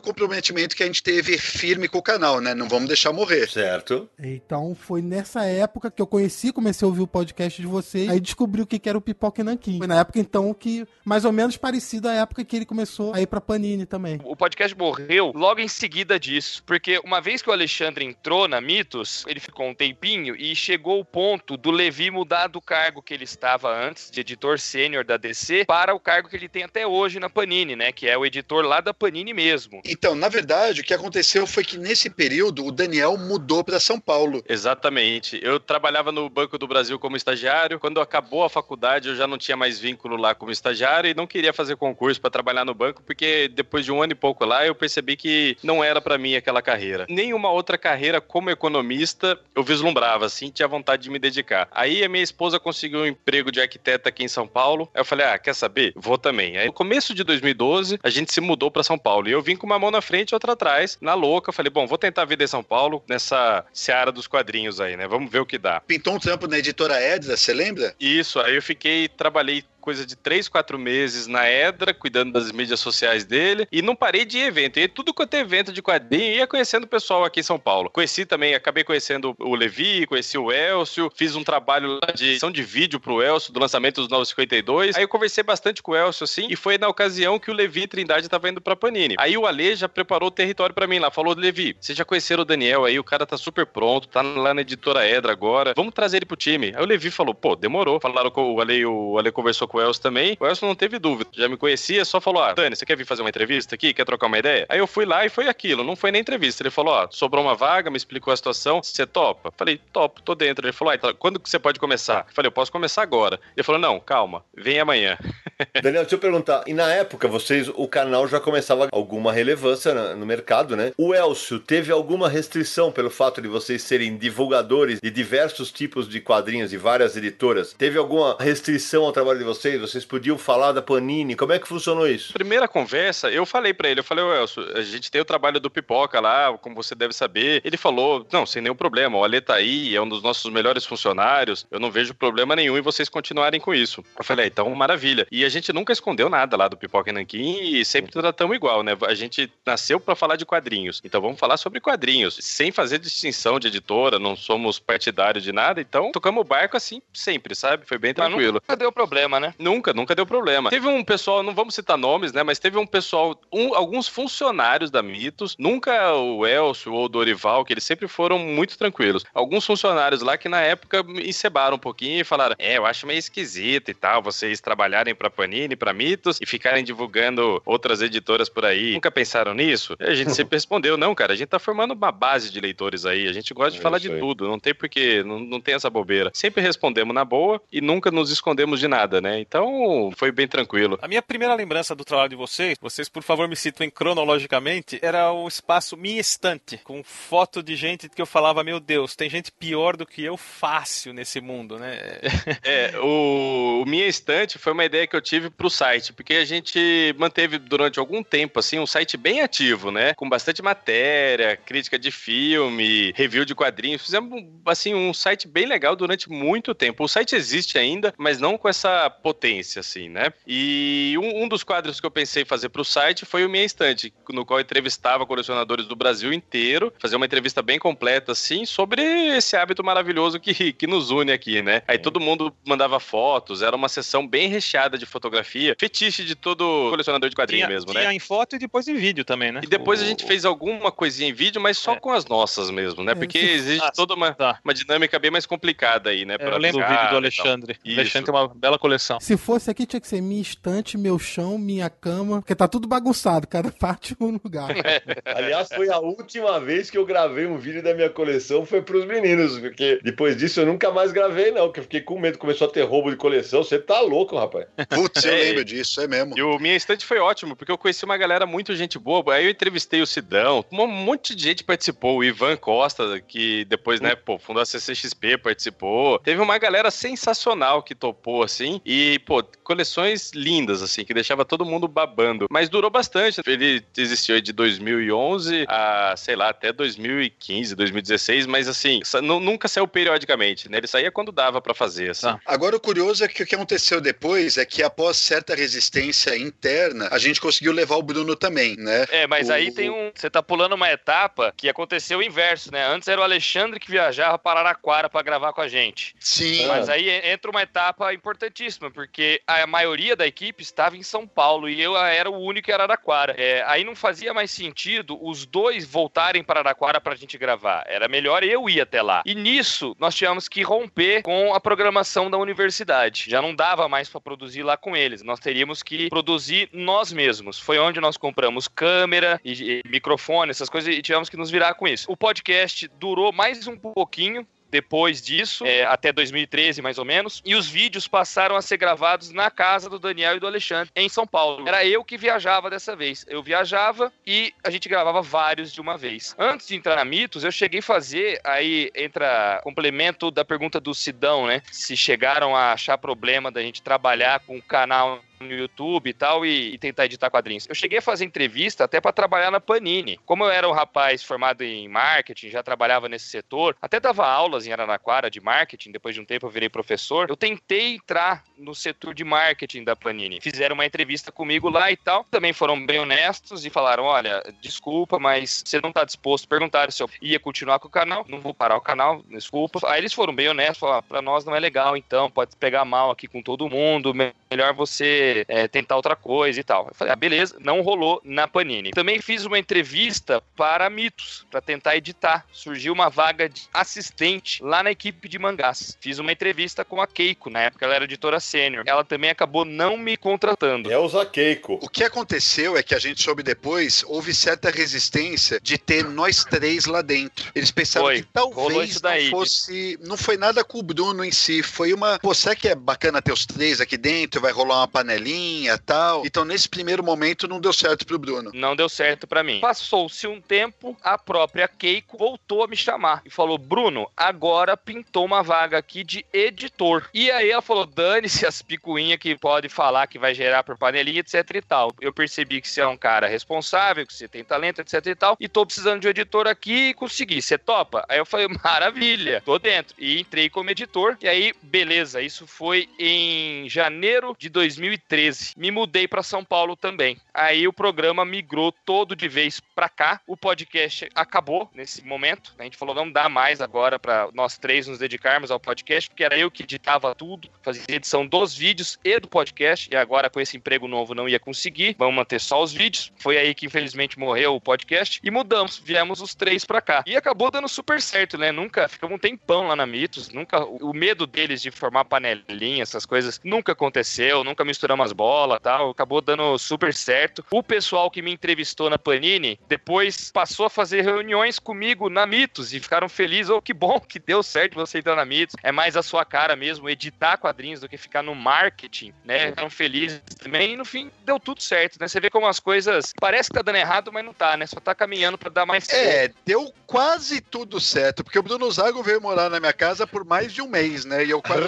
comprometimento 0.00 0.76
que 0.76 0.82
a 0.82 0.86
gente 0.86 1.02
teve 1.02 1.38
firme 1.38 1.88
com 1.88 1.98
o 1.98 2.02
canal, 2.02 2.40
né? 2.40 2.54
Não 2.54 2.68
vamos 2.68 2.88
deixar 2.88 3.12
morrer. 3.12 3.48
Certo. 3.48 4.08
Então 4.18 4.74
foi 4.74 5.02
nessa 5.02 5.44
época 5.44 5.79
que 5.88 6.02
eu 6.02 6.06
conheci, 6.06 6.52
comecei 6.52 6.84
a 6.84 6.88
ouvir 6.88 7.02
o 7.02 7.06
podcast 7.06 7.62
de 7.62 7.68
vocês, 7.68 8.08
aí 8.08 8.18
descobri 8.18 8.60
o 8.60 8.66
que 8.66 8.88
era 8.88 8.98
o 8.98 9.00
Pipoca 9.00 9.44
Nanquim. 9.44 9.78
Foi 9.78 9.86
na 9.86 10.00
época 10.00 10.18
então 10.18 10.52
que, 10.52 10.84
mais 11.04 11.24
ou 11.24 11.30
menos 11.30 11.56
parecido 11.56 12.08
à 12.08 12.14
época 12.14 12.44
que 12.44 12.56
ele 12.56 12.66
começou 12.66 13.14
a 13.14 13.20
ir 13.20 13.28
pra 13.28 13.40
Panini 13.40 13.86
também. 13.86 14.20
O 14.24 14.34
podcast 14.34 14.76
morreu 14.76 15.30
logo 15.32 15.60
em 15.60 15.68
seguida 15.68 16.18
disso, 16.18 16.62
porque 16.66 16.98
uma 17.04 17.20
vez 17.20 17.40
que 17.40 17.50
o 17.50 17.52
Alexandre 17.52 18.04
entrou 18.04 18.48
na 18.48 18.60
Mitos, 18.60 19.24
ele 19.28 19.38
ficou 19.38 19.68
um 19.68 19.74
tempinho 19.74 20.34
e 20.34 20.56
chegou 20.56 20.98
o 20.98 21.04
ponto 21.04 21.56
do 21.56 21.70
Levi 21.70 22.10
mudar 22.10 22.48
do 22.48 22.60
cargo 22.60 23.00
que 23.00 23.14
ele 23.14 23.24
estava 23.24 23.72
antes, 23.72 24.10
de 24.10 24.20
editor 24.20 24.58
sênior 24.58 25.04
da 25.04 25.16
DC, 25.16 25.64
para 25.66 25.94
o 25.94 26.00
cargo 26.00 26.28
que 26.28 26.36
ele 26.36 26.48
tem 26.48 26.64
até 26.64 26.86
hoje 26.86 27.20
na 27.20 27.30
Panini, 27.30 27.76
né? 27.76 27.92
Que 27.92 28.08
é 28.08 28.18
o 28.18 28.26
editor 28.26 28.64
lá 28.64 28.80
da 28.80 28.92
Panini 28.92 29.32
mesmo. 29.32 29.80
Então, 29.84 30.14
na 30.14 30.28
verdade, 30.28 30.80
o 30.80 30.84
que 30.84 30.94
aconteceu 30.94 31.46
foi 31.46 31.62
que 31.64 31.78
nesse 31.78 32.10
período 32.10 32.64
o 32.64 32.72
Daniel 32.72 33.16
mudou 33.16 33.62
para 33.62 33.78
São 33.78 34.00
Paulo. 34.00 34.42
Exatamente. 34.48 35.38
Eu 35.42 35.60
trabalhava 35.70 36.10
no 36.10 36.28
Banco 36.28 36.58
do 36.58 36.66
Brasil 36.66 36.98
como 36.98 37.16
estagiário. 37.16 37.78
Quando 37.78 38.00
acabou 38.00 38.42
a 38.42 38.50
faculdade, 38.50 39.08
eu 39.08 39.14
já 39.14 39.24
não 39.24 39.38
tinha 39.38 39.56
mais 39.56 39.78
vínculo 39.78 40.16
lá 40.16 40.34
como 40.34 40.50
estagiário 40.50 41.08
e 41.08 41.14
não 41.14 41.28
queria 41.28 41.52
fazer 41.52 41.76
concurso 41.76 42.20
para 42.20 42.28
trabalhar 42.28 42.64
no 42.64 42.74
banco, 42.74 43.00
porque 43.04 43.46
depois 43.46 43.84
de 43.84 43.92
um 43.92 44.02
ano 44.02 44.10
e 44.10 44.16
pouco 44.16 44.44
lá, 44.44 44.66
eu 44.66 44.74
percebi 44.74 45.16
que 45.16 45.56
não 45.62 45.84
era 45.84 46.00
para 46.00 46.18
mim 46.18 46.34
aquela 46.34 46.60
carreira. 46.60 47.06
Nenhuma 47.08 47.52
outra 47.52 47.78
carreira 47.78 48.20
como 48.20 48.50
economista 48.50 49.38
eu 49.54 49.62
vislumbrava, 49.62 50.26
assim, 50.26 50.50
tinha 50.50 50.66
vontade 50.66 51.04
de 51.04 51.10
me 51.10 51.20
dedicar. 51.20 51.68
Aí 51.70 52.02
a 52.02 52.08
minha 52.08 52.24
esposa 52.24 52.58
conseguiu 52.58 53.02
um 53.02 53.06
emprego 53.06 53.52
de 53.52 53.60
arquiteta 53.60 54.08
aqui 54.08 54.24
em 54.24 54.28
São 54.28 54.48
Paulo. 54.48 54.90
Aí 54.92 55.00
eu 55.00 55.04
falei, 55.04 55.26
ah, 55.26 55.38
quer 55.38 55.54
saber? 55.54 55.92
Vou 55.94 56.18
também. 56.18 56.58
Aí 56.58 56.66
no 56.66 56.72
começo 56.72 57.14
de 57.14 57.22
2012, 57.22 58.00
a 58.02 58.10
gente 58.10 58.32
se 58.32 58.40
mudou 58.40 58.72
para 58.72 58.82
São 58.82 58.98
Paulo. 58.98 59.28
E 59.28 59.32
eu 59.32 59.40
vim 59.40 59.54
com 59.54 59.66
uma 59.66 59.78
mão 59.78 59.92
na 59.92 60.00
frente 60.00 60.30
e 60.30 60.34
outra 60.34 60.54
atrás, 60.54 60.98
na 61.00 61.14
louca. 61.14 61.52
Falei, 61.52 61.70
bom, 61.70 61.86
vou 61.86 61.96
tentar 61.96 62.22
a 62.22 62.24
vida 62.24 62.42
em 62.42 62.48
São 62.48 62.64
Paulo, 62.64 63.04
nessa 63.08 63.64
seara 63.72 64.10
dos 64.10 64.26
quadrinhos 64.26 64.80
aí, 64.80 64.96
né? 64.96 65.06
Vamos 65.06 65.30
ver 65.30 65.38
o 65.38 65.46
que 65.46 65.59
dá. 65.60 65.80
Pintou 65.80 66.14
um 66.14 66.18
trampo 66.18 66.46
na 66.48 66.58
editora 66.58 67.00
Edra, 67.00 67.36
você 67.36 67.54
lembra? 67.54 67.94
Isso, 68.00 68.40
aí 68.40 68.56
eu 68.56 68.62
fiquei, 68.62 69.08
trabalhei 69.08 69.64
coisa 69.80 70.06
de 70.06 70.14
três, 70.16 70.48
quatro 70.48 70.78
meses 70.78 71.26
na 71.26 71.48
Edra, 71.48 71.92
cuidando 71.92 72.32
das 72.32 72.52
mídias 72.52 72.80
sociais 72.80 73.24
dele, 73.24 73.66
e 73.72 73.82
não 73.82 73.96
parei 73.96 74.24
de 74.24 74.38
evento. 74.38 74.78
E 74.78 74.86
tudo 74.86 75.12
quanto 75.12 75.34
é 75.34 75.40
evento 75.40 75.72
de 75.72 75.82
quadrinho, 75.82 76.36
ia 76.36 76.46
conhecendo 76.46 76.84
o 76.84 76.88
pessoal 76.88 77.24
aqui 77.24 77.40
em 77.40 77.42
São 77.42 77.58
Paulo. 77.58 77.90
Conheci 77.90 78.24
também, 78.24 78.54
acabei 78.54 78.84
conhecendo 78.84 79.34
o 79.38 79.54
Levi, 79.54 80.06
conheci 80.06 80.38
o 80.38 80.52
Elcio, 80.52 81.10
fiz 81.14 81.34
um 81.34 81.42
trabalho 81.42 81.98
de 82.14 82.30
edição 82.30 82.50
de 82.50 82.62
vídeo 82.62 83.00
pro 83.00 83.22
Elcio, 83.22 83.52
do 83.52 83.60
lançamento 83.60 83.96
dos 84.00 84.08
952. 84.08 84.96
Aí 84.96 85.02
eu 85.02 85.08
conversei 85.08 85.42
bastante 85.42 85.82
com 85.82 85.92
o 85.92 85.96
Elcio, 85.96 86.24
assim, 86.24 86.46
e 86.50 86.56
foi 86.56 86.78
na 86.78 86.88
ocasião 86.88 87.38
que 87.38 87.50
o 87.50 87.54
Levi 87.54 87.86
Trindade 87.86 88.28
tava 88.28 88.48
indo 88.48 88.60
pra 88.60 88.76
Panini. 88.76 89.16
Aí 89.18 89.36
o 89.36 89.46
Ale 89.46 89.74
já 89.74 89.88
preparou 89.88 90.28
o 90.28 90.30
território 90.32 90.74
para 90.74 90.86
mim 90.86 90.98
lá, 90.98 91.10
falou, 91.10 91.34
Levi, 91.34 91.76
vocês 91.80 91.96
já 91.96 92.04
conheceram 92.04 92.42
o 92.42 92.44
Daniel 92.44 92.84
aí, 92.84 92.98
o 92.98 93.04
cara 93.04 93.26
tá 93.26 93.36
super 93.36 93.66
pronto, 93.66 94.08
tá 94.08 94.22
lá 94.22 94.52
na 94.52 94.60
editora 94.60 95.06
Edra 95.08 95.32
agora, 95.32 95.72
vamos 95.76 95.94
trazer 95.94 96.18
ele 96.18 96.26
pro 96.26 96.36
time. 96.36 96.72
Aí 96.76 96.82
o 96.82 96.86
Levi 96.86 97.10
falou, 97.10 97.34
pô, 97.34 97.56
demorou. 97.56 98.00
Falaram 98.00 98.30
com 98.30 98.54
o 98.54 98.60
Ale, 98.60 98.84
o 98.84 99.18
Ale 99.18 99.32
conversou 99.32 99.66
com 99.66 99.79
Elcio 99.80 100.02
também. 100.02 100.36
O 100.38 100.46
Elcio 100.46 100.66
não 100.66 100.74
teve 100.74 100.98
dúvida. 100.98 101.30
Já 101.32 101.48
me 101.48 101.56
conhecia, 101.56 102.04
só 102.04 102.20
falou: 102.20 102.42
Ah, 102.42 102.52
Dani, 102.52 102.76
você 102.76 102.84
quer 102.84 102.96
vir 102.96 103.04
fazer 103.04 103.22
uma 103.22 103.28
entrevista 103.28 103.74
aqui? 103.74 103.94
Quer 103.94 104.04
trocar 104.04 104.26
uma 104.26 104.38
ideia? 104.38 104.66
Aí 104.68 104.78
eu 104.78 104.86
fui 104.86 105.04
lá 105.04 105.24
e 105.24 105.28
foi 105.28 105.48
aquilo. 105.48 105.84
Não 105.84 105.96
foi 105.96 106.10
nem 106.10 106.20
entrevista. 106.20 106.62
Ele 106.62 106.70
falou: 106.70 106.94
Ó, 106.94 107.08
sobrou 107.10 107.44
uma 107.44 107.54
vaga, 107.54 107.90
me 107.90 107.96
explicou 107.96 108.32
a 108.32 108.36
situação. 108.36 108.82
Você 108.82 109.06
topa? 109.06 109.52
Falei: 109.56 109.80
Topo, 109.92 110.22
tô 110.22 110.34
dentro. 110.34 110.66
Ele 110.66 110.72
falou: 110.72 110.92
Ah, 110.92 110.94
então, 110.94 111.14
quando 111.14 111.40
que 111.40 111.48
você 111.48 111.58
pode 111.58 111.78
começar? 111.78 112.26
Falei: 112.32 112.48
Eu 112.48 112.52
posso 112.52 112.72
começar 112.72 113.02
agora. 113.02 113.40
Ele 113.56 113.64
falou: 113.64 113.80
Não, 113.80 114.00
calma, 114.00 114.44
vem 114.54 114.80
amanhã. 114.80 115.18
Daniel, 115.82 116.02
deixa 116.02 116.14
eu 116.14 116.18
perguntar. 116.18 116.64
E 116.66 116.72
na 116.72 116.92
época, 116.92 117.28
vocês, 117.28 117.68
o 117.74 117.86
canal 117.86 118.26
já 118.26 118.40
começava 118.40 118.88
alguma 118.92 119.32
relevância 119.32 120.14
no 120.14 120.26
mercado, 120.26 120.76
né? 120.76 120.92
O 120.96 121.14
Elcio 121.14 121.58
teve 121.58 121.92
alguma 121.92 122.28
restrição 122.28 122.90
pelo 122.90 123.10
fato 123.10 123.40
de 123.40 123.48
vocês 123.48 123.82
serem 123.82 124.16
divulgadores 124.16 125.00
de 125.00 125.10
diversos 125.10 125.70
tipos 125.70 126.08
de 126.08 126.20
quadrinhos 126.20 126.70
de 126.70 126.76
várias 126.76 127.16
editoras? 127.16 127.74
Teve 127.76 127.98
alguma 127.98 128.36
restrição 128.38 129.04
ao 129.04 129.12
trabalho 129.12 129.38
de 129.38 129.44
vocês? 129.44 129.59
Vocês 129.78 130.04
podiam 130.04 130.38
falar 130.38 130.72
da 130.72 130.82
Panini? 130.82 131.36
Como 131.36 131.52
é 131.52 131.58
que 131.58 131.68
funcionou 131.68 132.08
isso? 132.08 132.32
Primeira 132.32 132.66
conversa, 132.66 133.30
eu 133.30 133.44
falei 133.44 133.74
para 133.74 133.88
ele, 133.88 134.00
eu 134.00 134.04
falei, 134.04 134.24
Elcio, 134.24 134.64
a 134.76 134.82
gente 134.82 135.10
tem 135.10 135.20
o 135.20 135.24
trabalho 135.24 135.60
do 135.60 135.70
Pipoca 135.70 136.20
lá, 136.20 136.56
como 136.58 136.74
você 136.74 136.94
deve 136.94 137.12
saber. 137.12 137.60
Ele 137.64 137.76
falou, 137.76 138.26
não, 138.32 138.46
sem 138.46 138.62
nenhum 138.62 138.74
problema, 138.74 139.18
o 139.18 139.24
Ale 139.24 139.40
tá 139.40 139.54
aí, 139.54 139.94
é 139.94 140.00
um 140.00 140.08
dos 140.08 140.22
nossos 140.22 140.50
melhores 140.50 140.84
funcionários, 140.84 141.66
eu 141.70 141.78
não 141.78 141.90
vejo 141.90 142.14
problema 142.14 142.56
nenhum 142.56 142.76
em 142.76 142.80
vocês 142.80 143.08
continuarem 143.08 143.60
com 143.60 143.74
isso. 143.74 144.04
Eu 144.18 144.24
falei, 144.24 144.46
ah, 144.46 144.48
então 144.48 144.74
maravilha. 144.74 145.26
E 145.30 145.44
a 145.44 145.48
gente 145.48 145.72
nunca 145.72 145.92
escondeu 145.92 146.28
nada 146.28 146.56
lá 146.56 146.68
do 146.68 146.76
Pipoca 146.76 147.10
e 147.10 147.12
Nanquim 147.12 147.76
e 147.76 147.84
sempre 147.84 148.12
tratamos 148.12 148.56
igual, 148.56 148.82
né? 148.82 148.96
A 149.06 149.14
gente 149.14 149.52
nasceu 149.66 150.00
para 150.00 150.14
falar 150.14 150.36
de 150.36 150.46
quadrinhos, 150.46 151.00
então 151.04 151.20
vamos 151.20 151.38
falar 151.38 151.56
sobre 151.56 151.80
quadrinhos, 151.80 152.38
sem 152.40 152.72
fazer 152.72 152.98
distinção 152.98 153.58
de 153.58 153.68
editora, 153.68 154.18
não 154.18 154.36
somos 154.36 154.78
partidários 154.78 155.44
de 155.44 155.52
nada, 155.52 155.80
então 155.80 156.12
tocamos 156.12 156.40
o 156.40 156.44
barco 156.44 156.76
assim 156.76 157.02
sempre, 157.12 157.54
sabe? 157.54 157.86
Foi 157.86 157.98
bem 157.98 158.14
tranquilo. 158.14 158.54
Mas 158.54 158.62
nunca 158.62 158.76
deu 158.76 158.92
problema, 158.92 159.38
né? 159.38 159.49
Nunca, 159.58 159.92
nunca 159.92 160.14
deu 160.14 160.26
problema. 160.26 160.70
Teve 160.70 160.86
um 160.88 161.04
pessoal, 161.04 161.42
não 161.42 161.54
vamos 161.54 161.74
citar 161.74 161.96
nomes, 161.96 162.32
né? 162.32 162.42
Mas 162.42 162.58
teve 162.58 162.78
um 162.78 162.86
pessoal, 162.86 163.38
um, 163.52 163.74
alguns 163.74 164.08
funcionários 164.08 164.90
da 164.90 165.02
Mitos, 165.02 165.56
nunca 165.58 166.14
o 166.14 166.46
Elcio 166.46 166.92
ou 166.92 167.04
o 167.04 167.08
Dorival, 167.08 167.64
que 167.64 167.72
eles 167.72 167.84
sempre 167.84 168.08
foram 168.08 168.38
muito 168.38 168.76
tranquilos. 168.76 169.24
Alguns 169.34 169.64
funcionários 169.66 170.22
lá 170.22 170.36
que 170.36 170.48
na 170.48 170.60
época 170.60 171.02
me 171.02 171.28
encebaram 171.28 171.76
um 171.76 171.78
pouquinho 171.78 172.20
e 172.20 172.24
falaram: 172.24 172.54
É, 172.58 172.78
eu 172.78 172.86
acho 172.86 173.06
meio 173.06 173.18
esquisito 173.18 173.90
e 173.90 173.94
tal, 173.94 174.22
vocês 174.22 174.60
trabalharem 174.60 175.14
pra 175.14 175.30
Panini, 175.30 175.76
pra 175.76 175.92
Mitos 175.92 176.38
e 176.40 176.46
ficarem 176.46 176.84
divulgando 176.84 177.62
outras 177.64 178.02
editoras 178.02 178.48
por 178.48 178.64
aí. 178.64 178.94
Nunca 178.94 179.10
pensaram 179.10 179.54
nisso? 179.54 179.96
E 180.00 180.04
a 180.04 180.14
gente 180.14 180.32
sempre 180.32 180.56
respondeu: 180.58 180.96
Não, 180.96 181.14
cara, 181.14 181.32
a 181.32 181.36
gente 181.36 181.48
tá 181.48 181.58
formando 181.58 181.92
uma 181.92 182.12
base 182.12 182.50
de 182.50 182.60
leitores 182.60 183.06
aí, 183.06 183.28
a 183.28 183.32
gente 183.32 183.52
gosta 183.54 183.72
de 183.72 183.78
é 183.78 183.82
falar 183.82 183.98
de 183.98 184.10
tudo, 184.18 184.48
não 184.48 184.58
tem 184.58 184.74
porque, 184.74 185.22
não, 185.22 185.38
não 185.38 185.60
tem 185.60 185.74
essa 185.74 185.90
bobeira. 185.90 186.30
Sempre 186.34 186.62
respondemos 186.62 187.14
na 187.14 187.24
boa 187.24 187.60
e 187.72 187.80
nunca 187.80 188.10
nos 188.10 188.30
escondemos 188.30 188.80
de 188.80 188.88
nada, 188.88 189.20
né? 189.20 189.39
Então 189.40 190.10
foi 190.16 190.30
bem 190.30 190.46
tranquilo. 190.46 190.98
A 191.02 191.08
minha 191.08 191.22
primeira 191.22 191.54
lembrança 191.54 191.94
do 191.94 192.04
trabalho 192.04 192.30
de 192.30 192.36
vocês, 192.36 192.76
vocês 192.80 193.08
por 193.08 193.22
favor 193.22 193.48
me 193.48 193.56
situem 193.56 193.90
cronologicamente, 193.90 194.98
era 195.02 195.32
o 195.32 195.46
espaço 195.48 195.96
Minha 195.96 196.20
Estante, 196.20 196.78
com 196.78 197.02
foto 197.02 197.62
de 197.62 197.76
gente 197.76 198.08
que 198.08 198.20
eu 198.20 198.26
falava, 198.26 198.64
meu 198.64 198.80
Deus, 198.80 199.16
tem 199.16 199.28
gente 199.28 199.50
pior 199.52 199.96
do 199.96 200.06
que 200.06 200.22
eu 200.22 200.36
fácil 200.36 201.12
nesse 201.12 201.40
mundo, 201.40 201.78
né? 201.78 201.98
é, 202.62 202.98
o, 202.98 203.82
o 203.82 203.86
Minha 203.86 204.06
Estante 204.06 204.58
foi 204.58 204.72
uma 204.72 204.84
ideia 204.84 205.06
que 205.06 205.16
eu 205.16 205.20
tive 205.20 205.50
pro 205.50 205.70
site, 205.70 206.12
porque 206.12 206.34
a 206.34 206.44
gente 206.44 207.14
manteve 207.18 207.58
durante 207.58 207.98
algum 207.98 208.22
tempo, 208.22 208.58
assim, 208.58 208.78
um 208.78 208.86
site 208.86 209.16
bem 209.16 209.40
ativo, 209.40 209.90
né? 209.90 210.14
Com 210.14 210.28
bastante 210.28 210.62
matéria, 210.62 211.56
crítica 211.56 211.98
de 211.98 212.10
filme, 212.10 213.12
review 213.12 213.44
de 213.44 213.54
quadrinhos. 213.54 214.02
Fizemos, 214.02 214.42
assim, 214.66 214.94
um 214.94 215.12
site 215.14 215.48
bem 215.48 215.66
legal 215.66 215.96
durante 215.96 216.30
muito 216.30 216.74
tempo. 216.74 217.04
O 217.04 217.08
site 217.08 217.34
existe 217.34 217.78
ainda, 217.78 218.14
mas 218.16 218.38
não 218.38 218.58
com 218.58 218.68
essa 218.68 219.08
potência, 219.30 219.78
assim, 219.80 220.08
né? 220.08 220.32
E 220.46 221.14
um, 221.18 221.44
um 221.44 221.48
dos 221.48 221.62
quadros 221.62 222.00
que 222.00 222.06
eu 222.06 222.10
pensei 222.10 222.42
em 222.42 222.46
fazer 222.46 222.68
para 222.68 222.82
o 222.82 222.84
site 222.84 223.24
foi 223.24 223.44
o 223.44 223.48
Minha 223.48 223.64
Estante, 223.64 224.12
no 224.30 224.44
qual 224.44 224.58
eu 224.58 224.62
entrevistava 224.62 225.24
colecionadores 225.24 225.86
do 225.86 225.94
Brasil 225.94 226.32
inteiro, 226.32 226.92
fazer 226.98 227.14
uma 227.16 227.24
entrevista 227.26 227.62
bem 227.62 227.78
completa, 227.78 228.32
assim, 228.32 228.66
sobre 228.66 229.02
esse 229.36 229.56
hábito 229.56 229.84
maravilhoso 229.84 230.40
que, 230.40 230.72
que 230.72 230.86
nos 230.86 231.10
une 231.10 231.30
aqui, 231.30 231.62
né? 231.62 231.82
Aí 231.86 231.96
todo 231.98 232.18
mundo 232.18 232.52
mandava 232.66 232.98
fotos, 232.98 233.62
era 233.62 233.76
uma 233.76 233.88
sessão 233.88 234.26
bem 234.26 234.48
recheada 234.48 234.98
de 234.98 235.06
fotografia, 235.06 235.76
fetiche 235.78 236.24
de 236.24 236.34
todo 236.34 236.88
colecionador 236.90 237.28
de 237.30 237.36
quadrinho 237.36 237.66
tinha, 237.66 237.68
mesmo, 237.68 237.92
tinha 237.92 238.04
né? 238.08 238.14
em 238.14 238.18
foto 238.18 238.56
e 238.56 238.58
depois 238.58 238.88
em 238.88 238.94
vídeo 238.94 239.24
também, 239.24 239.52
né? 239.52 239.60
E 239.62 239.66
depois 239.68 240.00
O- 240.00 240.04
a 240.04 240.06
gente 240.06 240.24
fez 240.26 240.44
alguma 240.44 240.90
coisinha 240.90 241.30
em 241.30 241.32
vídeo, 241.32 241.60
mas 241.60 241.78
só 241.78 241.92
É. 241.92 242.00
com 242.00 242.10
as 242.10 242.26
nossas 242.26 242.68
mesmo, 242.70 243.04
né? 243.04 243.12
É, 243.12 243.14
Porque 243.14 243.38
existe 243.38 243.84
Ah, 243.86 243.92
toda 243.92 244.14
uma, 244.14 244.32
tá. 244.34 244.58
uma 244.64 244.74
dinâmica 244.74 245.18
bem 245.18 245.30
mais 245.30 245.44
complicada 245.46 246.10
aí, 246.10 246.24
né? 246.24 246.36
É, 246.40 246.44
eu 246.46 246.58
lembro 246.58 246.80
do 246.80 246.84
ligar 246.84 246.96
vídeo 246.96 247.10
do. 247.10 247.16
Alexandre. 247.16 247.76
O. 247.86 247.90
Alexandre 247.92 248.32
tem 248.32 248.34
uma 248.40 248.48
bela 248.48 248.78
coleção. 248.78 249.19
Se 249.20 249.36
fosse 249.36 249.70
aqui, 249.70 249.84
tinha 249.84 250.00
que 250.00 250.08
ser 250.08 250.22
minha 250.22 250.40
estante, 250.40 250.96
meu 250.96 251.18
chão, 251.18 251.58
minha 251.58 251.90
cama, 251.90 252.40
porque 252.40 252.54
tá 252.54 252.66
tudo 252.66 252.88
bagunçado, 252.88 253.46
cada 253.46 253.70
parte 253.78 254.16
um 254.18 254.40
lugar. 254.42 254.70
Aliás, 255.26 255.68
foi 255.68 255.90
a 255.90 255.98
última 255.98 256.58
vez 256.58 256.90
que 256.90 256.96
eu 256.96 257.04
gravei 257.04 257.46
um 257.46 257.58
vídeo 257.58 257.82
da 257.82 257.92
minha 257.92 258.08
coleção, 258.08 258.64
foi 258.64 258.80
pros 258.80 259.04
meninos, 259.04 259.58
porque 259.58 260.00
depois 260.02 260.38
disso 260.38 260.60
eu 260.60 260.66
nunca 260.66 260.90
mais 260.90 261.12
gravei, 261.12 261.50
não, 261.50 261.66
porque 261.66 261.80
eu 261.80 261.84
fiquei 261.84 262.00
com 262.00 262.18
medo, 262.18 262.38
começou 262.38 262.66
a 262.66 262.70
ter 262.70 262.82
roubo 262.82 263.10
de 263.10 263.16
coleção. 263.16 263.62
Você 263.62 263.78
tá 263.78 264.00
louco, 264.00 264.38
rapaz. 264.38 264.66
Putz, 264.88 265.22
eu 265.22 265.34
lembro 265.34 265.64
disso, 265.66 266.00
é 266.00 266.08
mesmo. 266.08 266.36
E 266.38 266.42
o 266.42 266.58
Minha 266.58 266.74
Estante 266.74 267.04
foi 267.04 267.18
ótimo, 267.18 267.54
porque 267.54 267.70
eu 267.70 267.76
conheci 267.76 268.06
uma 268.06 268.16
galera 268.16 268.46
muito 268.46 268.74
gente 268.74 268.98
boa. 268.98 269.34
Aí 269.34 269.44
eu 269.44 269.50
entrevistei 269.50 270.00
o 270.00 270.06
Sidão, 270.06 270.64
um 270.72 270.86
monte 270.86 271.34
de 271.34 271.42
gente 271.42 271.62
participou. 271.62 272.16
O 272.16 272.24
Ivan 272.24 272.56
Costa, 272.56 273.20
que 273.20 273.66
depois, 273.66 274.00
né, 274.00 274.14
pô, 274.14 274.38
fundou 274.38 274.62
a 274.62 274.66
CCXP, 274.66 275.36
participou. 275.36 276.18
Teve 276.20 276.40
uma 276.40 276.56
galera 276.56 276.90
sensacional 276.90 277.82
que 277.82 277.94
topou, 277.94 278.42
assim. 278.42 278.80
E, 278.84 279.09
pô, 279.18 279.42
coleções 279.64 280.30
lindas, 280.34 280.82
assim, 280.82 281.04
que 281.04 281.14
deixava 281.14 281.44
todo 281.44 281.64
mundo 281.64 281.86
babando. 281.88 282.46
Mas 282.50 282.68
durou 282.68 282.90
bastante. 282.90 283.40
Ele 283.46 283.82
existiu 283.96 284.40
de 284.40 284.52
2011 284.52 285.64
a, 285.68 286.14
sei 286.16 286.36
lá, 286.36 286.48
até 286.50 286.72
2015, 286.72 287.74
2016. 287.74 288.46
Mas, 288.46 288.68
assim, 288.68 289.00
nunca 289.22 289.68
saiu 289.68 289.86
periodicamente, 289.88 290.70
né? 290.70 290.78
Ele 290.78 290.86
saía 290.86 291.10
quando 291.10 291.32
dava 291.32 291.60
pra 291.60 291.74
fazer, 291.74 292.10
assim. 292.10 292.26
Tá. 292.26 292.40
Agora, 292.46 292.76
o 292.76 292.80
curioso 292.80 293.24
é 293.24 293.28
que 293.28 293.42
o 293.42 293.46
que 293.46 293.54
aconteceu 293.54 294.00
depois 294.00 294.56
é 294.58 294.64
que, 294.64 294.82
após 294.82 295.16
certa 295.16 295.54
resistência 295.54 296.36
interna, 296.36 297.08
a 297.10 297.18
gente 297.18 297.40
conseguiu 297.40 297.72
levar 297.72 297.96
o 297.96 298.02
Bruno 298.02 298.36
também, 298.36 298.76
né? 298.76 299.06
É, 299.10 299.26
mas 299.26 299.48
O- 299.48 299.52
aí 299.52 299.72
tem 299.72 299.90
um. 299.90 300.10
Você 300.14 300.28
tá 300.30 300.42
pulando 300.42 300.74
uma 300.74 300.90
etapa 300.90 301.52
que 301.56 301.68
aconteceu 301.68 302.18
o 302.18 302.22
inverso, 302.22 302.70
né? 302.72 302.86
Antes 302.86 303.08
era 303.08 303.20
o 303.20 303.24
Alexandre 303.24 303.80
que 303.80 303.90
viajava 303.90 304.38
para 304.38 304.60
Araraquara 304.60 305.08
pra 305.08 305.22
gravar 305.22 305.52
com 305.52 305.60
a 305.60 305.68
gente. 305.68 306.14
Sim. 306.18 306.66
Mas 306.66 306.88
aí 306.88 307.08
entra 307.08 307.50
uma 307.50 307.62
etapa 307.62 308.12
importantíssima, 308.12 308.90
porque 308.90 308.99
a 309.46 309.66
maioria 309.66 310.16
da 310.16 310.26
equipe 310.26 310.62
estava 310.62 310.96
em 310.96 311.02
São 311.02 311.26
Paulo 311.26 311.68
e 311.68 311.80
eu 311.80 311.96
era 311.96 312.30
o 312.30 312.38
único 312.38 312.70
em 312.70 312.74
Araraquara. 312.74 313.34
É, 313.38 313.62
aí 313.66 313.84
não 313.84 313.94
fazia 313.94 314.34
mais 314.34 314.50
sentido 314.50 315.18
os 315.20 315.46
dois 315.46 315.86
voltarem 315.86 316.42
para 316.42 316.60
Araraquara 316.60 317.00
pra 317.00 317.14
gente 317.14 317.38
gravar. 317.38 317.84
Era 317.86 318.08
melhor 318.08 318.42
eu 318.42 318.68
ir 318.68 318.80
até 318.80 319.02
lá. 319.02 319.22
E 319.24 319.34
nisso, 319.34 319.94
nós 319.98 320.14
tivemos 320.14 320.48
que 320.48 320.62
romper 320.62 321.22
com 321.22 321.54
a 321.54 321.60
programação 321.60 322.30
da 322.30 322.38
universidade. 322.38 323.26
Já 323.28 323.40
não 323.40 323.54
dava 323.54 323.88
mais 323.88 324.08
para 324.08 324.20
produzir 324.20 324.62
lá 324.62 324.76
com 324.76 324.96
eles. 324.96 325.22
Nós 325.22 325.40
teríamos 325.40 325.82
que 325.82 326.08
produzir 326.08 326.68
nós 326.72 327.12
mesmos. 327.12 327.58
Foi 327.58 327.78
onde 327.78 328.00
nós 328.00 328.16
compramos 328.16 328.68
câmera 328.68 329.40
e, 329.44 329.80
e 329.84 329.88
microfone, 329.88 330.50
essas 330.50 330.68
coisas, 330.68 330.94
e 330.94 331.02
tivemos 331.02 331.28
que 331.28 331.36
nos 331.36 331.50
virar 331.50 331.74
com 331.74 331.86
isso. 331.86 332.10
O 332.10 332.16
podcast 332.16 332.88
durou 332.98 333.32
mais 333.32 333.66
um 333.66 333.76
pouquinho, 333.76 334.46
depois 334.70 335.20
disso, 335.20 335.64
é, 335.66 335.84
até 335.84 336.12
2013 336.12 336.80
mais 336.80 336.98
ou 336.98 337.04
menos, 337.04 337.42
e 337.44 337.54
os 337.54 337.68
vídeos 337.68 338.06
passaram 338.06 338.56
a 338.56 338.62
ser 338.62 338.76
gravados 338.76 339.30
na 339.30 339.50
casa 339.50 339.88
do 339.88 339.98
Daniel 339.98 340.36
e 340.36 340.40
do 340.40 340.46
Alexandre, 340.46 340.90
em 340.94 341.08
São 341.08 341.26
Paulo. 341.26 341.66
Era 341.66 341.84
eu 341.84 342.04
que 342.04 342.16
viajava 342.16 342.70
dessa 342.70 342.94
vez. 342.94 343.24
Eu 343.28 343.42
viajava 343.42 344.12
e 344.26 344.54
a 344.62 344.70
gente 344.70 344.88
gravava 344.88 345.22
vários 345.22 345.72
de 345.72 345.80
uma 345.80 345.96
vez. 345.96 346.34
Antes 346.38 346.68
de 346.68 346.76
entrar 346.76 346.96
na 346.96 347.04
Mitos, 347.04 347.44
eu 347.44 347.52
cheguei 347.52 347.80
a 347.80 347.82
fazer, 347.82 348.40
aí 348.44 348.90
entra 348.94 349.60
complemento 349.62 350.30
da 350.30 350.44
pergunta 350.44 350.80
do 350.80 350.94
Sidão, 350.94 351.46
né? 351.46 351.62
Se 351.70 351.96
chegaram 351.96 352.54
a 352.54 352.72
achar 352.72 352.96
problema 352.98 353.50
da 353.50 353.60
gente 353.62 353.82
trabalhar 353.82 354.40
com 354.40 354.56
o 354.56 354.62
canal 354.62 355.20
no 355.40 355.54
YouTube 355.54 356.10
e 356.10 356.12
tal 356.12 356.44
e, 356.44 356.74
e 356.74 356.78
tentar 356.78 357.06
editar 357.06 357.30
quadrinhos. 357.30 357.66
Eu 357.68 357.74
cheguei 357.74 357.98
a 357.98 358.02
fazer 358.02 358.24
entrevista 358.24 358.84
até 358.84 359.00
para 359.00 359.12
trabalhar 359.12 359.50
na 359.50 359.60
Panini. 359.60 360.18
Como 360.24 360.44
eu 360.44 360.50
era 360.50 360.68
um 360.68 360.72
rapaz 360.72 361.22
formado 361.22 361.62
em 361.62 361.88
marketing, 361.88 362.50
já 362.50 362.62
trabalhava 362.62 363.08
nesse 363.08 363.26
setor, 363.26 363.76
até 363.80 363.98
dava 363.98 364.26
aulas 364.26 364.66
em 364.66 364.72
Araraquara 364.72 365.30
de 365.30 365.40
marketing, 365.40 365.92
depois 365.92 366.14
de 366.14 366.20
um 366.20 366.24
tempo 366.24 366.46
eu 366.46 366.50
virei 366.50 366.68
professor. 366.68 367.28
Eu 367.28 367.36
tentei 367.36 367.94
entrar 367.94 368.44
no 368.58 368.74
setor 368.74 369.14
de 369.14 369.24
marketing 369.24 369.84
da 369.84 369.96
Panini. 369.96 370.40
Fizeram 370.40 370.74
uma 370.74 370.86
entrevista 370.86 371.32
comigo 371.32 371.68
lá 371.68 371.90
e 371.90 371.96
tal. 371.96 372.24
Também 372.30 372.52
foram 372.52 372.84
bem 372.84 372.98
honestos 372.98 373.64
e 373.64 373.70
falaram: 373.70 374.04
"Olha, 374.04 374.42
desculpa, 374.60 375.18
mas 375.18 375.62
você 375.64 375.80
não 375.80 375.92
tá 375.92 376.04
disposto". 376.04 376.48
Perguntaram 376.48 376.90
se 376.90 377.02
eu 377.02 377.08
ia 377.22 377.40
continuar 377.40 377.78
com 377.78 377.88
o 377.88 377.90
canal. 377.90 378.24
Não 378.28 378.40
vou 378.40 378.52
parar 378.52 378.76
o 378.76 378.80
canal, 378.80 379.22
desculpa. 379.28 379.80
Aí 379.84 380.00
eles 380.00 380.12
foram 380.12 380.34
bem 380.34 380.48
honestos, 380.48 380.78
falaram: 380.78 381.02
"Para 381.02 381.22
nós 381.22 381.44
não 381.44 381.54
é 381.54 381.60
legal, 381.60 381.96
então 381.96 382.30
pode 382.30 382.54
pegar 382.56 382.84
mal 382.84 383.10
aqui 383.10 383.26
com 383.26 383.42
todo 383.42 383.68
mundo, 383.68 384.12
melhor 384.50 384.74
você 384.74 385.29
é, 385.48 385.68
tentar 385.68 385.96
outra 385.96 386.16
coisa 386.16 386.60
e 386.60 386.64
tal. 386.64 386.88
Eu 386.88 386.94
falei, 386.94 387.12
ah, 387.12 387.16
beleza, 387.16 387.56
não 387.60 387.80
rolou 387.82 388.20
na 388.24 388.46
Panini. 388.46 388.90
Também 388.90 389.20
fiz 389.20 389.44
uma 389.44 389.58
entrevista 389.58 390.42
para 390.56 390.88
Mitos, 390.90 391.46
para 391.50 391.60
tentar 391.60 391.96
editar. 391.96 392.44
Surgiu 392.52 392.92
uma 392.92 393.08
vaga 393.08 393.48
de 393.48 393.62
assistente 393.72 394.62
lá 394.62 394.82
na 394.82 394.90
equipe 394.90 395.28
de 395.28 395.38
mangás. 395.38 395.96
Fiz 396.00 396.18
uma 396.18 396.32
entrevista 396.32 396.84
com 396.84 397.00
a 397.00 397.06
Keiko, 397.06 397.50
na 397.50 397.60
época 397.62 397.84
ela 397.84 397.94
era 397.94 398.04
editora 398.04 398.40
sênior. 398.40 398.84
Ela 398.86 399.04
também 399.04 399.30
acabou 399.30 399.64
não 399.64 399.96
me 399.96 400.16
contratando. 400.16 400.90
É 400.90 400.98
o 400.98 401.08
Zaqueico. 401.08 401.78
O 401.82 401.88
que 401.88 402.04
aconteceu 402.04 402.76
é 402.76 402.82
que 402.82 402.94
a 402.94 402.98
gente 402.98 403.22
soube 403.22 403.42
depois, 403.42 404.04
houve 404.06 404.34
certa 404.34 404.70
resistência 404.70 405.60
de 405.62 405.78
ter 405.78 406.04
nós 406.04 406.44
três 406.44 406.86
lá 406.86 407.02
dentro. 407.02 407.50
Eles 407.54 407.70
pensaram 407.70 408.06
Foi. 408.06 408.22
que 408.22 408.28
talvez 408.32 409.00
não 409.00 409.30
fosse. 409.30 409.98
Não 410.02 410.16
foi 410.16 410.36
nada 410.36 410.64
com 410.64 410.78
o 410.78 410.82
Bruno 410.82 411.24
em 411.24 411.32
si. 411.32 411.62
Foi 411.62 411.92
uma. 411.92 412.18
Pô, 412.18 412.34
será 412.34 412.54
que 412.54 412.68
é 412.68 412.74
bacana 412.74 413.22
ter 413.22 413.32
os 413.32 413.46
três 413.46 413.80
aqui 413.80 413.96
dentro? 413.96 414.40
Vai 414.40 414.52
rolar 414.52 414.78
uma 414.78 414.88
panelinha 414.88 415.19
e 415.28 415.78
tal. 415.78 416.24
Então, 416.24 416.44
nesse 416.44 416.68
primeiro 416.68 417.02
momento, 417.02 417.48
não 417.48 417.60
deu 417.60 417.72
certo 417.72 418.06
pro 418.06 418.18
Bruno. 418.18 418.50
Não 418.54 418.74
deu 418.74 418.88
certo 418.88 419.26
pra 419.26 419.42
mim. 419.42 419.60
Passou-se 419.60 420.26
um 420.26 420.40
tempo, 420.40 420.96
a 421.02 421.18
própria 421.18 421.68
Keiko 421.68 422.16
voltou 422.16 422.64
a 422.64 422.68
me 422.68 422.76
chamar 422.76 423.22
e 423.24 423.30
falou: 423.30 423.58
Bruno, 423.58 424.10
agora 424.16 424.76
pintou 424.76 425.24
uma 425.24 425.42
vaga 425.42 425.78
aqui 425.78 426.02
de 426.04 426.24
editor. 426.32 427.08
E 427.12 427.30
aí 427.30 427.50
ela 427.50 427.62
falou: 427.62 427.86
dane-se 427.86 428.46
as 428.46 428.62
picuinhas 428.62 429.18
que 429.18 429.36
pode 429.36 429.68
falar 429.68 430.06
que 430.06 430.18
vai 430.18 430.34
gerar 430.34 430.62
por 430.62 430.76
panelinha, 430.76 431.20
etc 431.20 431.44
e 431.54 431.62
tal. 431.62 431.92
Eu 432.00 432.12
percebi 432.12 432.60
que 432.60 432.68
você 432.68 432.80
é 432.80 432.86
um 432.86 432.96
cara 432.96 433.26
responsável, 433.26 434.06
que 434.06 434.14
você 434.14 434.28
tem 434.28 434.44
talento, 434.44 434.80
etc 434.80 435.06
e 435.06 435.14
tal. 435.14 435.36
E 435.38 435.48
tô 435.48 435.64
precisando 435.64 436.00
de 436.00 436.06
um 436.06 436.10
editor 436.10 436.46
aqui 436.46 436.88
e 436.88 436.94
consegui. 436.94 437.40
Você 437.42 437.58
topa? 437.58 438.04
Aí 438.08 438.18
eu 438.18 438.26
falei: 438.26 438.48
maravilha, 438.62 439.42
tô 439.44 439.58
dentro. 439.58 439.94
E 439.98 440.20
entrei 440.20 440.48
como 440.48 440.70
editor. 440.70 441.16
E 441.20 441.28
aí, 441.28 441.52
beleza, 441.62 442.20
isso 442.20 442.46
foi 442.46 442.88
em 442.98 443.68
janeiro 443.68 444.34
de 444.38 444.48
2013. 444.48 445.09
Me 445.56 445.70
mudei 445.70 446.06
pra 446.06 446.22
São 446.22 446.44
Paulo 446.44 446.76
também. 446.76 447.16
Aí 447.34 447.66
o 447.66 447.72
programa 447.72 448.24
migrou 448.24 448.70
todo 448.70 449.16
de 449.16 449.28
vez 449.28 449.60
pra 449.74 449.88
cá. 449.88 450.20
O 450.26 450.36
podcast 450.36 451.08
acabou 451.14 451.68
nesse 451.74 452.04
momento. 452.04 452.54
A 452.58 452.62
gente 452.62 452.76
falou 452.76 452.94
não 452.94 453.10
dá 453.10 453.28
mais 453.28 453.60
agora 453.60 453.98
pra 453.98 454.28
nós 454.32 454.56
três 454.56 454.86
nos 454.86 454.98
dedicarmos 454.98 455.50
ao 455.50 455.58
podcast, 455.58 456.08
porque 456.08 456.22
era 456.22 456.38
eu 456.38 456.50
que 456.50 456.62
editava 456.62 457.14
tudo, 457.14 457.48
fazia 457.62 457.82
edição 457.88 458.26
dos 458.26 458.54
vídeos 458.54 458.98
e 459.04 459.18
do 459.18 459.28
podcast. 459.28 459.88
E 459.90 459.96
agora 459.96 460.30
com 460.30 460.40
esse 460.40 460.56
emprego 460.56 460.86
novo 460.86 461.14
não 461.14 461.28
ia 461.28 461.40
conseguir. 461.40 461.96
Vamos 461.98 462.14
manter 462.14 462.40
só 462.40 462.62
os 462.62 462.72
vídeos. 462.72 463.12
Foi 463.16 463.36
aí 463.36 463.54
que 463.54 463.66
infelizmente 463.66 464.18
morreu 464.18 464.54
o 464.54 464.60
podcast 464.60 465.20
e 465.24 465.30
mudamos. 465.30 465.78
Viemos 465.84 466.20
os 466.20 466.34
três 466.34 466.64
pra 466.64 466.80
cá. 466.80 467.02
E 467.06 467.16
acabou 467.16 467.50
dando 467.50 467.68
super 467.68 468.00
certo, 468.00 468.38
né? 468.38 468.52
Nunca 468.52 468.88
ficamos 468.88 469.16
um 469.16 469.18
tempão 469.18 469.66
lá 469.66 469.74
na 469.74 469.86
Mitos. 469.86 470.28
Nunca 470.28 470.64
o 470.64 470.92
medo 470.92 471.26
deles 471.26 471.60
de 471.60 471.70
formar 471.70 472.04
panelinha, 472.04 472.82
essas 472.82 473.04
coisas, 473.04 473.40
nunca 473.42 473.72
aconteceu. 473.72 474.44
Nunca 474.44 474.64
misturamos 474.64 474.99
as 475.02 475.12
bolas, 475.12 475.58
tal. 475.62 475.90
Acabou 475.90 476.20
dando 476.20 476.58
super 476.58 476.92
certo. 476.92 477.44
O 477.50 477.62
pessoal 477.62 478.10
que 478.10 478.22
me 478.22 478.32
entrevistou 478.32 478.90
na 478.90 478.98
Panini 478.98 479.58
depois 479.68 480.30
passou 480.30 480.66
a 480.66 480.70
fazer 480.70 481.02
reuniões 481.02 481.58
comigo 481.58 482.08
na 482.08 482.26
Mitos 482.26 482.72
e 482.72 482.80
ficaram 482.80 483.08
felizes. 483.08 483.50
Oh, 483.50 483.62
que 483.62 483.74
bom 483.74 484.00
que 484.00 484.18
deu 484.18 484.42
certo 484.42 484.74
você 484.74 484.98
entrar 484.98 485.16
na 485.16 485.24
Mitos. 485.24 485.56
É 485.62 485.72
mais 485.72 485.96
a 485.96 486.02
sua 486.02 486.24
cara 486.24 486.56
mesmo, 486.56 486.88
editar 486.88 487.36
quadrinhos 487.36 487.80
do 487.80 487.88
que 487.88 487.96
ficar 487.96 488.22
no 488.22 488.34
marketing, 488.34 489.12
né? 489.24 489.48
Ficaram 489.48 489.70
felizes 489.70 490.20
também 490.38 490.74
e 490.74 490.76
no 490.76 490.84
fim 490.84 491.10
deu 491.24 491.38
tudo 491.38 491.62
certo, 491.62 491.98
né? 492.00 492.08
Você 492.08 492.20
vê 492.20 492.30
como 492.30 492.46
as 492.46 492.60
coisas 492.60 493.12
parece 493.20 493.48
que 493.48 493.54
tá 493.54 493.62
dando 493.62 493.76
errado, 493.76 494.12
mas 494.12 494.24
não 494.24 494.32
tá, 494.34 494.56
né? 494.56 494.66
Só 494.66 494.80
tá 494.80 494.94
caminhando 494.94 495.38
pra 495.38 495.50
dar 495.50 495.66
mais 495.66 495.84
certo. 495.84 496.32
É, 496.32 496.34
deu 496.44 496.72
quase 496.86 497.40
tudo 497.40 497.80
certo, 497.80 498.24
porque 498.24 498.38
o 498.38 498.42
Bruno 498.42 498.70
Zago 498.70 499.02
veio 499.02 499.20
morar 499.20 499.48
na 499.48 499.60
minha 499.60 499.72
casa 499.72 500.06
por 500.06 500.24
mais 500.24 500.52
de 500.52 500.62
um 500.62 500.68
mês, 500.68 501.04
né? 501.04 501.24
E 501.24 501.30
eu 501.30 501.42
quase. 501.42 501.62